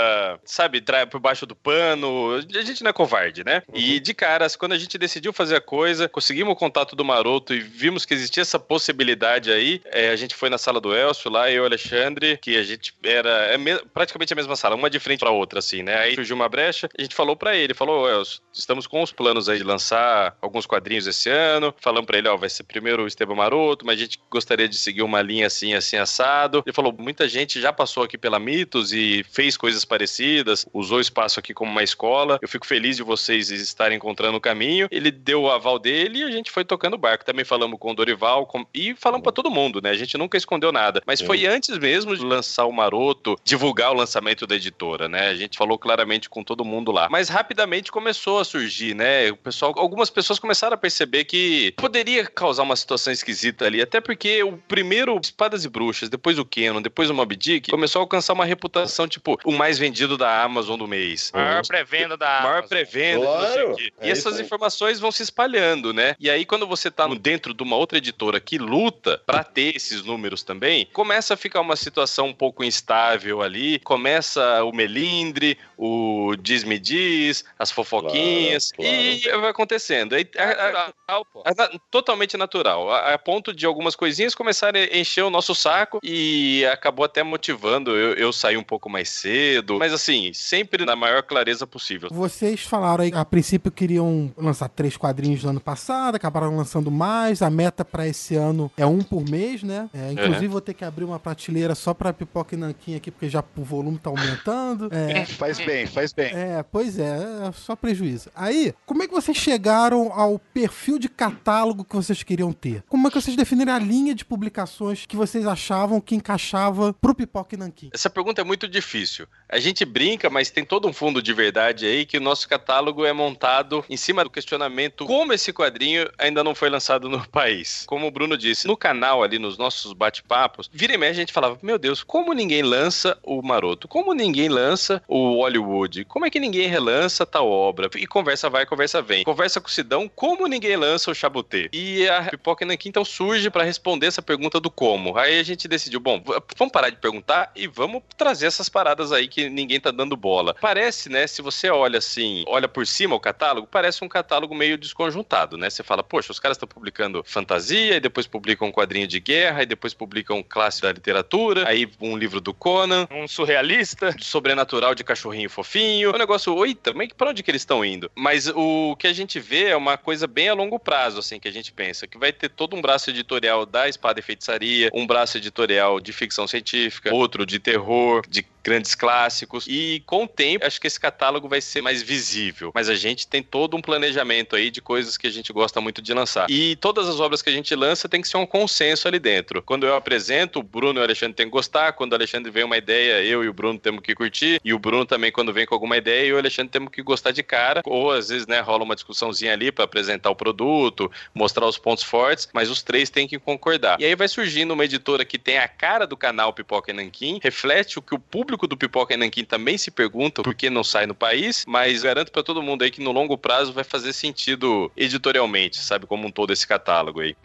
sabe, 0.44 0.80
trai 0.80 1.06
por 1.06 1.20
baixo 1.20 1.46
do 1.46 1.54
pano. 1.54 2.34
A 2.34 2.62
gente 2.62 2.82
não 2.82 2.90
é 2.90 2.92
covarde, 2.92 3.44
né? 3.44 3.62
Uhum. 3.68 3.78
E 3.78 4.00
de 4.00 4.14
caras, 4.14 4.56
quando 4.56 4.72
a 4.72 4.78
gente 4.78 4.98
decidiu 4.98 5.32
fazer 5.32 5.56
a 5.56 5.60
coisa, 5.60 6.08
conseguimos 6.08 6.52
o 6.52 6.56
contato 6.56 6.94
do 6.94 7.04
Maroto 7.04 7.54
e 7.54 7.60
vimos 7.60 8.04
que 8.04 8.14
existia 8.14 8.42
essa 8.42 8.58
possibilidade 8.58 9.50
aí, 9.50 9.80
é, 9.86 10.10
a 10.10 10.16
gente 10.16 10.34
foi 10.34 10.50
na 10.50 10.58
sala 10.58 10.80
do 10.80 10.94
Elcio 10.94 11.30
lá, 11.30 11.50
eu 11.50 11.56
e 11.56 11.60
o 11.60 11.64
Alexandre, 11.64 12.38
que 12.38 12.56
a 12.56 12.62
gente 12.62 12.94
era 13.02 13.30
é 13.52 13.58
me, 13.58 13.78
praticamente 13.94 14.32
a 14.32 14.36
mesma 14.36 14.56
sala, 14.56 14.76
uma 14.76 14.90
de 14.90 14.98
frente 14.98 15.20
pra 15.20 15.30
outra, 15.30 15.58
assim, 15.58 15.82
né? 15.82 15.96
Aí 15.96 16.14
surgiu 16.14 16.36
uma 16.36 16.48
brecha, 16.48 16.88
a 16.96 17.02
gente 17.02 17.14
falou 17.14 17.36
para 17.36 17.56
ele, 17.56 17.74
falou, 17.74 18.08
Elcio, 18.08 18.40
estamos 18.52 18.86
com 18.86 19.02
os 19.02 19.12
planos 19.12 19.48
aí 19.48 19.58
de 19.58 19.64
lançar 19.64 20.36
alguns 20.40 20.66
quadrinhos 20.66 21.06
esse 21.06 21.28
ano. 21.30 21.74
Falamos 21.80 22.06
para 22.06 22.18
ele, 22.18 22.28
ó, 22.28 22.36
vai 22.36 22.48
ser 22.48 22.64
primeiro 22.64 23.04
o 23.04 23.06
Esteban 23.06 23.34
Maroto, 23.34 23.86
mas 23.86 23.96
a 23.96 24.02
gente 24.02 24.20
gostaria 24.30 24.68
de 24.68 24.76
seguir 24.76 25.02
uma 25.02 25.22
linha 25.22 25.46
assim, 25.52 25.74
assim, 25.74 25.96
assado. 25.96 26.62
Ele 26.66 26.72
falou: 26.72 26.94
muita 26.98 27.28
gente 27.28 27.60
já 27.60 27.72
passou 27.72 28.02
aqui 28.02 28.16
pela 28.16 28.38
Mitos 28.38 28.92
e 28.92 29.24
fez 29.30 29.56
coisas 29.56 29.84
parecidas, 29.84 30.66
usou 30.72 30.98
o 30.98 31.00
espaço 31.00 31.38
aqui 31.38 31.54
como 31.54 31.70
uma 31.70 31.82
escola. 31.82 32.38
Eu 32.40 32.48
fico 32.48 32.66
feliz 32.66 32.96
de 32.96 33.02
vocês 33.02 33.50
estarem 33.50 33.96
encontrando 33.96 34.36
o 34.36 34.40
caminho. 34.40 34.88
Ele 34.90 35.10
deu 35.10 35.42
o 35.42 35.50
aval 35.50 35.78
dele 35.78 36.20
e 36.20 36.24
a 36.24 36.30
gente 36.30 36.50
foi 36.50 36.64
tocando 36.64 36.94
o 36.94 36.98
barco. 36.98 37.24
Também 37.24 37.44
falamos 37.44 37.78
com 37.78 37.90
o 37.90 37.94
Dorival 37.94 38.46
com... 38.46 38.66
e 38.74 38.94
falamos 38.94 39.22
para 39.22 39.32
todo 39.32 39.50
mundo, 39.50 39.80
né? 39.82 39.90
A 39.90 39.96
gente 39.96 40.16
nunca 40.16 40.36
escondeu 40.36 40.72
nada. 40.72 41.02
Mas 41.06 41.20
Sim. 41.20 41.26
foi 41.26 41.46
antes 41.46 41.76
mesmo 41.78 42.16
de 42.16 42.24
lançar 42.24 42.64
o 42.64 42.72
Maroto, 42.72 43.36
divulgar 43.44 43.90
o 43.92 43.94
lançamento 43.94 44.46
da 44.46 44.56
editora, 44.56 45.08
né? 45.08 45.28
A 45.28 45.34
gente 45.34 45.58
falou 45.58 45.78
claramente 45.78 46.28
com 46.28 46.42
todo 46.42 46.64
mundo 46.64 46.90
lá. 46.90 47.08
Mas 47.10 47.28
rapidamente 47.28 47.92
começou 47.92 48.38
a 48.38 48.44
surgir, 48.44 48.94
né? 48.94 49.30
O 49.30 49.36
pessoal, 49.36 49.74
algumas 49.76 50.10
pessoas 50.10 50.38
começaram 50.38 50.74
a 50.74 50.78
perceber 50.78 51.24
que 51.24 51.72
poderia 51.76 52.26
causar 52.26 52.62
uma 52.62 52.76
situação 52.76 53.12
esquisita 53.12 53.66
ali, 53.66 53.80
até 53.80 54.00
porque 54.00 54.42
o 54.42 54.56
primeiro 54.56 55.20
Espadas 55.42 55.64
e 55.64 55.68
Bruxas, 55.68 56.08
depois 56.08 56.38
o 56.38 56.44
Canon, 56.44 56.80
depois 56.80 57.10
o 57.10 57.14
Mob 57.14 57.34
Dick, 57.34 57.68
começou 57.68 57.98
a 57.98 58.02
alcançar 58.04 58.32
uma 58.32 58.44
reputação, 58.44 59.08
tipo, 59.08 59.36
o 59.44 59.50
mais 59.50 59.76
vendido 59.76 60.16
da 60.16 60.40
Amazon 60.40 60.78
do 60.78 60.86
mês. 60.86 61.32
Maior 61.34 61.66
pré-venda 61.66 62.16
da 62.16 62.28
Amazon. 62.28 62.50
Maior 62.50 62.68
pré-venda, 62.68 63.26
claro. 63.26 63.76
É 63.98 64.06
e 64.06 64.10
essas 64.10 64.38
informações 64.38 65.00
vão 65.00 65.10
se 65.10 65.24
espalhando, 65.24 65.92
né? 65.92 66.14
E 66.20 66.30
aí, 66.30 66.46
quando 66.46 66.64
você 66.64 66.92
tá 66.92 67.08
dentro 67.08 67.52
de 67.52 67.60
uma 67.60 67.74
outra 67.74 67.98
editora 67.98 68.38
que 68.38 68.56
luta 68.56 69.20
para 69.26 69.42
ter 69.42 69.74
esses 69.74 70.04
números 70.04 70.44
também, 70.44 70.86
começa 70.92 71.34
a 71.34 71.36
ficar 71.36 71.60
uma 71.60 71.74
situação 71.74 72.28
um 72.28 72.34
pouco 72.34 72.62
instável 72.62 73.42
ali, 73.42 73.80
começa 73.80 74.62
o 74.62 74.72
melindre, 74.72 75.58
o 75.76 76.36
diz-me 76.40 76.78
diz, 76.78 77.44
as 77.58 77.72
fofoquinhas, 77.72 78.70
claro, 78.70 78.92
claro. 78.92 79.38
e 79.38 79.40
vai 79.40 79.50
acontecendo. 79.50 80.14
É 80.14 80.24
a, 80.38 80.92
a, 81.08 81.18
a, 81.18 81.78
totalmente 81.90 82.36
natural. 82.36 82.92
A, 82.92 83.18
ponto 83.18 83.52
de 83.52 83.66
algumas 83.66 83.96
coisinhas 83.96 84.36
começarem 84.36 84.84
a 84.84 84.96
encher 84.96 85.24
o 85.24 85.30
nosso 85.32 85.54
saco 85.54 85.98
e 86.02 86.64
acabou 86.66 87.04
até 87.04 87.22
motivando 87.22 87.90
eu, 87.90 88.14
eu 88.14 88.32
sair 88.32 88.56
um 88.56 88.62
pouco 88.62 88.88
mais 88.88 89.08
cedo. 89.08 89.78
Mas 89.78 89.92
assim, 89.92 90.32
sempre 90.32 90.84
na 90.84 90.94
maior 90.94 91.22
clareza 91.22 91.66
possível. 91.66 92.08
Vocês 92.12 92.62
falaram 92.62 93.04
aí, 93.04 93.12
a 93.14 93.24
princípio 93.24 93.70
queriam 93.70 94.32
lançar 94.36 94.68
três 94.68 94.96
quadrinhos 94.96 95.44
no 95.44 95.50
ano 95.50 95.60
passado, 95.60 96.16
acabaram 96.16 96.56
lançando 96.56 96.90
mais. 96.90 97.42
A 97.42 97.50
meta 97.50 97.84
para 97.84 98.06
esse 98.06 98.36
ano 98.36 98.70
é 98.76 98.86
um 98.86 99.00
por 99.00 99.28
mês, 99.28 99.62
né? 99.62 99.88
É, 99.94 100.12
inclusive, 100.12 100.48
vou 100.48 100.60
ter 100.60 100.74
que 100.74 100.84
abrir 100.84 101.04
uma 101.04 101.18
prateleira 101.18 101.74
só 101.74 101.94
pra 101.94 102.12
pipoca 102.12 102.54
e 102.54 102.58
nanquim 102.58 102.94
aqui, 102.94 103.10
porque 103.10 103.28
já 103.28 103.42
o 103.56 103.64
volume 103.64 103.98
tá 103.98 104.10
aumentando. 104.10 104.88
É, 104.92 105.24
faz 105.24 105.58
bem, 105.58 105.86
faz 105.86 106.12
bem. 106.12 106.32
É, 106.32 106.64
pois 106.70 106.98
é, 106.98 107.16
é 107.48 107.52
só 107.52 107.74
prejuízo. 107.74 108.30
Aí, 108.34 108.74
como 108.84 109.02
é 109.02 109.08
que 109.08 109.14
vocês 109.14 109.36
chegaram 109.36 110.12
ao 110.12 110.38
perfil 110.38 110.98
de 110.98 111.08
catálogo 111.08 111.84
que 111.84 111.96
vocês 111.96 112.22
queriam 112.22 112.52
ter? 112.52 112.82
Como 112.88 113.06
é 113.06 113.10
que 113.10 113.20
vocês 113.20 113.36
definiram 113.36 113.72
a 113.72 113.78
linha 113.78 114.14
de 114.14 114.24
publicações 114.24 115.06
que 115.06 115.16
vocês 115.26 115.46
achavam 115.46 116.00
que 116.00 116.16
encaixava 116.16 116.92
pro 116.92 117.14
Pipoca 117.14 117.54
e 117.54 117.58
Nanquim? 117.58 117.90
Essa 117.92 118.10
pergunta 118.10 118.40
é 118.40 118.44
muito 118.44 118.66
difícil. 118.66 119.28
A 119.48 119.60
gente 119.60 119.84
brinca, 119.84 120.28
mas 120.28 120.50
tem 120.50 120.64
todo 120.64 120.88
um 120.88 120.92
fundo 120.92 121.22
de 121.22 121.32
verdade 121.32 121.86
aí 121.86 122.04
que 122.04 122.18
o 122.18 122.20
nosso 122.20 122.48
catálogo 122.48 123.04
é 123.04 123.12
montado 123.12 123.84
em 123.88 123.96
cima 123.96 124.24
do 124.24 124.30
questionamento 124.30 125.06
como 125.06 125.32
esse 125.32 125.52
quadrinho 125.52 126.10
ainda 126.18 126.42
não 126.42 126.56
foi 126.56 126.68
lançado 126.68 127.08
no 127.08 127.24
país. 127.30 127.84
Como 127.86 128.06
o 128.06 128.10
Bruno 128.10 128.36
disse, 128.36 128.66
no 128.66 128.76
canal 128.76 129.22
ali, 129.22 129.38
nos 129.38 129.56
nossos 129.56 129.92
bate-papos, 129.92 130.68
vira 130.72 130.94
e 130.94 130.98
meia 130.98 131.12
a 131.12 131.14
gente 131.14 131.32
falava, 131.32 131.56
meu 131.62 131.78
Deus, 131.78 132.02
como 132.02 132.32
ninguém 132.32 132.62
lança 132.62 133.16
o 133.22 133.40
Maroto? 133.42 133.86
Como 133.86 134.12
ninguém 134.12 134.48
lança 134.48 135.00
o 135.06 135.36
Hollywood? 135.36 136.04
Como 136.06 136.26
é 136.26 136.30
que 136.30 136.40
ninguém 136.40 136.66
relança 136.66 137.24
tal 137.24 137.48
obra? 137.48 137.88
E 137.96 138.06
conversa 138.08 138.50
vai, 138.50 138.66
conversa 138.66 139.00
vem. 139.00 139.22
Conversa 139.22 139.60
com 139.60 139.68
o 139.68 139.70
Sidão, 139.70 140.08
como 140.08 140.48
ninguém 140.48 140.76
lança 140.76 141.10
o 141.10 141.14
Chabutê? 141.14 141.70
E 141.72 142.08
a 142.08 142.24
Pipoca 142.24 142.64
e 142.64 142.66
Nanquim 142.66 142.88
então 142.88 143.04
surge 143.04 143.50
para 143.50 143.62
responder 143.62 144.06
essa 144.06 144.20
pergunta 144.22 144.58
do 144.58 144.70
como. 144.70 145.11
Aí 145.16 145.38
a 145.38 145.42
gente 145.42 145.68
decidiu, 145.68 146.00
bom, 146.00 146.22
vamos 146.56 146.72
parar 146.72 146.90
de 146.90 146.96
perguntar 146.96 147.50
e 147.54 147.66
vamos 147.66 148.02
trazer 148.16 148.46
essas 148.46 148.68
paradas 148.68 149.12
aí 149.12 149.28
que 149.28 149.48
ninguém 149.48 149.80
tá 149.80 149.90
dando 149.90 150.16
bola. 150.16 150.54
Parece, 150.60 151.08
né, 151.08 151.26
se 151.26 151.42
você 151.42 151.70
olha 151.70 151.98
assim, 151.98 152.44
olha 152.46 152.68
por 152.68 152.86
cima 152.86 153.14
o 153.14 153.20
catálogo, 153.20 153.66
parece 153.70 154.04
um 154.04 154.08
catálogo 154.08 154.54
meio 154.54 154.76
desconjuntado, 154.78 155.56
né? 155.56 155.70
Você 155.70 155.82
fala, 155.82 156.02
poxa, 156.02 156.32
os 156.32 156.38
caras 156.38 156.56
estão 156.56 156.68
publicando 156.68 157.22
fantasia, 157.24 157.96
e 157.96 158.00
depois 158.00 158.26
publicam 158.26 158.68
um 158.68 158.72
quadrinho 158.72 159.06
de 159.06 159.20
guerra, 159.20 159.62
e 159.62 159.66
depois 159.66 159.94
publicam 159.94 160.38
um 160.38 160.42
clássico 160.42 160.86
da 160.86 160.92
literatura, 160.92 161.68
aí 161.68 161.88
um 162.00 162.16
livro 162.16 162.40
do 162.40 162.54
Conan, 162.54 163.06
um 163.10 163.26
surrealista, 163.26 164.14
sobrenatural 164.20 164.94
de 164.94 165.04
cachorrinho 165.04 165.50
fofinho. 165.50 166.14
O 166.14 166.18
negócio, 166.18 166.54
oita, 166.54 166.92
mas 166.92 167.08
pra 167.16 167.30
onde 167.30 167.42
que 167.42 167.50
eles 167.50 167.62
estão 167.62 167.84
indo? 167.84 168.10
Mas 168.14 168.48
o 168.48 168.96
que 168.96 169.06
a 169.06 169.12
gente 169.12 169.38
vê 169.40 169.66
é 169.66 169.76
uma 169.76 169.96
coisa 169.96 170.26
bem 170.26 170.48
a 170.48 170.54
longo 170.54 170.78
prazo, 170.78 171.18
assim, 171.18 171.38
que 171.38 171.48
a 171.48 171.52
gente 171.52 171.72
pensa, 171.72 172.06
que 172.06 172.18
vai 172.18 172.32
ter 172.32 172.48
todo 172.48 172.76
um 172.76 172.82
braço 172.82 173.10
editorial 173.10 173.66
da 173.66 173.88
Espada 173.88 174.20
e 174.20 174.22
Feitiçaria, 174.22 174.90
um 174.92 175.01
braço 175.06 175.38
editorial 175.38 176.00
de 176.00 176.12
ficção 176.12 176.46
científica, 176.46 177.14
outro 177.14 177.44
de 177.44 177.58
terror, 177.58 178.22
de 178.28 178.44
grandes 178.62 178.94
clássicos. 178.94 179.66
E 179.68 180.02
com 180.06 180.24
o 180.24 180.28
tempo, 180.28 180.64
acho 180.64 180.80
que 180.80 180.86
esse 180.86 180.98
catálogo 180.98 181.48
vai 181.48 181.60
ser 181.60 181.82
mais 181.82 182.02
visível. 182.02 182.70
Mas 182.74 182.88
a 182.88 182.94
gente 182.94 183.26
tem 183.26 183.42
todo 183.42 183.76
um 183.76 183.82
planejamento 183.82 184.54
aí 184.56 184.70
de 184.70 184.80
coisas 184.80 185.16
que 185.16 185.26
a 185.26 185.30
gente 185.30 185.52
gosta 185.52 185.80
muito 185.80 186.00
de 186.00 186.14
lançar. 186.14 186.48
E 186.48 186.76
todas 186.76 187.08
as 187.08 187.20
obras 187.20 187.42
que 187.42 187.50
a 187.50 187.52
gente 187.52 187.74
lança 187.74 188.08
tem 188.08 188.20
que 188.20 188.28
ser 188.28 188.36
um 188.36 188.46
consenso 188.46 189.08
ali 189.08 189.18
dentro. 189.18 189.62
Quando 189.62 189.86
eu 189.86 189.94
apresento, 189.94 190.60
o 190.60 190.62
Bruno 190.62 190.98
e 190.98 191.00
o 191.00 191.04
Alexandre 191.04 191.34
têm 191.34 191.46
que 191.46 191.52
gostar. 191.52 191.92
Quando 191.92 192.12
o 192.12 192.14
Alexandre 192.14 192.50
vem 192.50 192.64
uma 192.64 192.76
ideia, 192.76 193.22
eu 193.22 193.42
e 193.42 193.48
o 193.48 193.52
Bruno 193.52 193.78
temos 193.78 194.00
que 194.00 194.14
curtir. 194.14 194.60
E 194.64 194.72
o 194.72 194.78
Bruno 194.78 195.04
também, 195.04 195.32
quando 195.32 195.52
vem 195.52 195.66
com 195.66 195.74
alguma 195.74 195.96
ideia, 195.96 196.22
eu 196.22 196.28
e 196.28 196.32
o 196.34 196.38
Alexandre 196.38 196.70
temos 196.70 196.90
que 196.90 197.02
gostar 197.02 197.32
de 197.32 197.42
cara. 197.42 197.82
Ou 197.84 198.12
às 198.12 198.28
vezes, 198.28 198.46
né, 198.46 198.60
rola 198.60 198.84
uma 198.84 198.94
discussãozinha 198.94 199.52
ali 199.52 199.72
para 199.72 199.84
apresentar 199.84 200.30
o 200.30 200.36
produto, 200.36 201.10
mostrar 201.34 201.66
os 201.66 201.78
pontos 201.78 202.04
fortes, 202.04 202.48
mas 202.52 202.70
os 202.70 202.82
três 202.82 203.10
têm 203.10 203.26
que 203.26 203.38
concordar. 203.38 204.00
E 204.00 204.04
aí 204.04 204.14
vai 204.14 204.28
surgindo 204.28 204.72
uma 204.74 204.84
editora 204.94 205.24
que 205.24 205.38
tem 205.38 205.58
a 205.58 205.68
cara 205.68 206.06
do 206.06 206.16
canal 206.16 206.52
Pipoca 206.52 206.90
e 206.90 206.94
Nanquim, 206.94 207.40
reflete 207.42 207.98
o 207.98 208.02
que 208.02 208.14
o 208.14 208.18
público 208.18 208.66
do 208.66 208.76
Pipoca 208.76 209.14
e 209.14 209.16
Nanquim 209.16 209.44
também 209.44 209.78
se 209.78 209.90
pergunta 209.90 210.42
por 210.42 210.54
que 210.54 210.70
não 210.70 210.84
sai 210.84 211.06
no 211.06 211.14
país, 211.14 211.64
mas 211.66 212.02
garanto 212.02 212.30
para 212.30 212.42
todo 212.42 212.62
mundo 212.62 212.82
aí 212.82 212.90
que 212.90 213.02
no 213.02 213.12
longo 213.12 213.36
prazo 213.36 213.72
vai 213.72 213.84
fazer 213.84 214.12
sentido 214.12 214.90
editorialmente, 214.96 215.78
sabe, 215.78 216.06
como 216.06 216.26
um 216.26 216.30
todo 216.30 216.52
esse 216.52 216.66
catálogo 216.66 217.20
aí. 217.20 217.36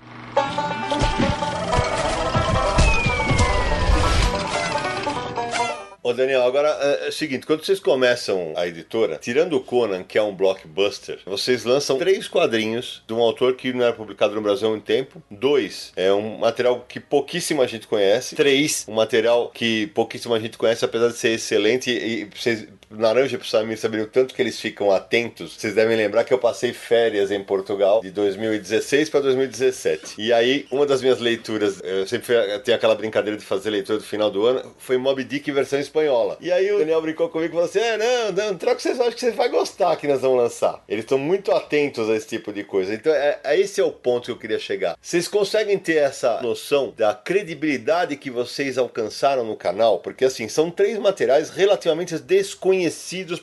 Ô 6.08 6.14
Daniel, 6.14 6.44
agora 6.44 6.70
é, 6.70 7.08
é, 7.08 7.10
o 7.10 7.12
seguinte, 7.12 7.46
quando 7.46 7.66
vocês 7.66 7.82
começam 7.82 8.54
a 8.56 8.66
editora, 8.66 9.18
tirando 9.18 9.58
o 9.58 9.60
Conan, 9.60 10.06
que 10.06 10.18
é 10.18 10.24
um 10.24 10.34
blockbuster, 10.34 11.20
vocês 11.26 11.66
lançam 11.66 11.98
três 11.98 12.30
quadrinhos 12.30 13.04
de 13.06 13.14
um 13.14 13.20
autor 13.20 13.58
que 13.58 13.74
não 13.74 13.84
era 13.84 13.92
publicado 13.92 14.34
no 14.34 14.42
Brasil 14.42 14.70
há 14.70 14.72
um 14.72 14.80
tempo. 14.80 15.22
Dois, 15.30 15.92
é 15.98 16.14
um 16.14 16.38
material 16.38 16.86
que 16.88 17.02
pouquíssima 17.02 17.68
gente 17.68 17.88
conhece. 17.88 18.38
Três, 18.38 18.86
um 18.88 18.94
material 18.94 19.50
que 19.54 19.88
pouquíssima 19.88 20.40
gente 20.40 20.58
conhece, 20.58 20.86
apesar 20.86 21.10
de 21.10 21.18
ser 21.18 21.32
excelente 21.32 21.92
e 21.92 22.24
vocês 22.34 22.66
Naranja 22.90 23.38
pro 23.38 23.48
Samir 23.48 23.78
saberem 23.78 24.06
o 24.06 24.10
tanto 24.10 24.34
que 24.34 24.42
eles 24.42 24.60
ficam 24.60 24.92
atentos, 24.92 25.54
vocês 25.54 25.76
devem 25.76 25.98
lembrar 25.98 26.24
que 26.24 26.34
eu 26.34 26.40
passei 26.40 26.72
férias 26.72 27.32
em 27.32 27.44
Portugal 27.44 28.02
de 28.02 28.12
2016 28.12 29.10
para 29.10 29.20
2017. 29.22 30.16
E 30.18 30.32
aí, 30.32 30.66
uma 30.72 30.86
das 30.86 31.02
minhas 31.02 31.20
leituras, 31.20 31.82
eu 31.84 32.08
sempre 32.08 32.36
tenho 32.64 32.78
aquela 32.78 32.96
brincadeira 32.96 33.38
de 33.38 33.44
fazer 33.44 33.72
leitura 33.72 33.98
do 33.98 34.04
final 34.04 34.32
do 34.32 34.46
ano, 34.46 34.74
foi 34.78 34.98
Mob 34.98 35.22
Dick 35.24 35.52
versão 35.52 35.80
espanhola. 35.80 36.38
E 36.40 36.52
aí 36.52 36.72
o 36.72 36.80
Daniel 36.80 37.02
brincou 37.02 37.30
comigo 37.30 37.52
e 37.52 37.54
falou 37.54 37.66
assim: 37.66 37.80
é, 37.80 37.98
não, 37.98 38.32
não, 38.32 38.58
troca 38.58 38.80
vocês 38.80 39.00
acham 39.00 39.12
que 39.12 39.20
vocês 39.20 39.36
vão 39.36 39.50
gostar 39.50 39.96
que 39.98 40.08
nós 40.08 40.22
vamos 40.22 40.38
lançar. 40.38 40.84
Eles 40.88 41.04
estão 41.04 41.18
muito 41.18 41.52
atentos 41.52 42.10
a 42.10 42.16
esse 42.16 42.28
tipo 42.28 42.54
de 42.54 42.64
coisa. 42.64 42.94
Então, 42.94 43.14
é, 43.14 43.40
é, 43.44 43.60
esse 43.60 43.82
é 43.82 43.84
o 43.84 43.92
ponto 43.92 44.26
que 44.26 44.32
eu 44.32 44.38
queria 44.38 44.60
chegar. 44.60 44.98
Vocês 45.02 45.28
conseguem 45.28 45.78
ter 45.78 45.98
essa 45.98 46.42
noção 46.42 46.94
da 46.96 47.14
credibilidade 47.14 48.16
que 48.16 48.32
vocês 48.32 48.78
alcançaram 48.78 49.44
no 49.44 49.56
canal? 49.56 50.00
Porque 50.00 50.26
assim, 50.26 50.48
são 50.48 50.72
três 50.72 50.98
materiais 50.98 51.50
relativamente 51.50 52.18
desconhecidos 52.18 52.77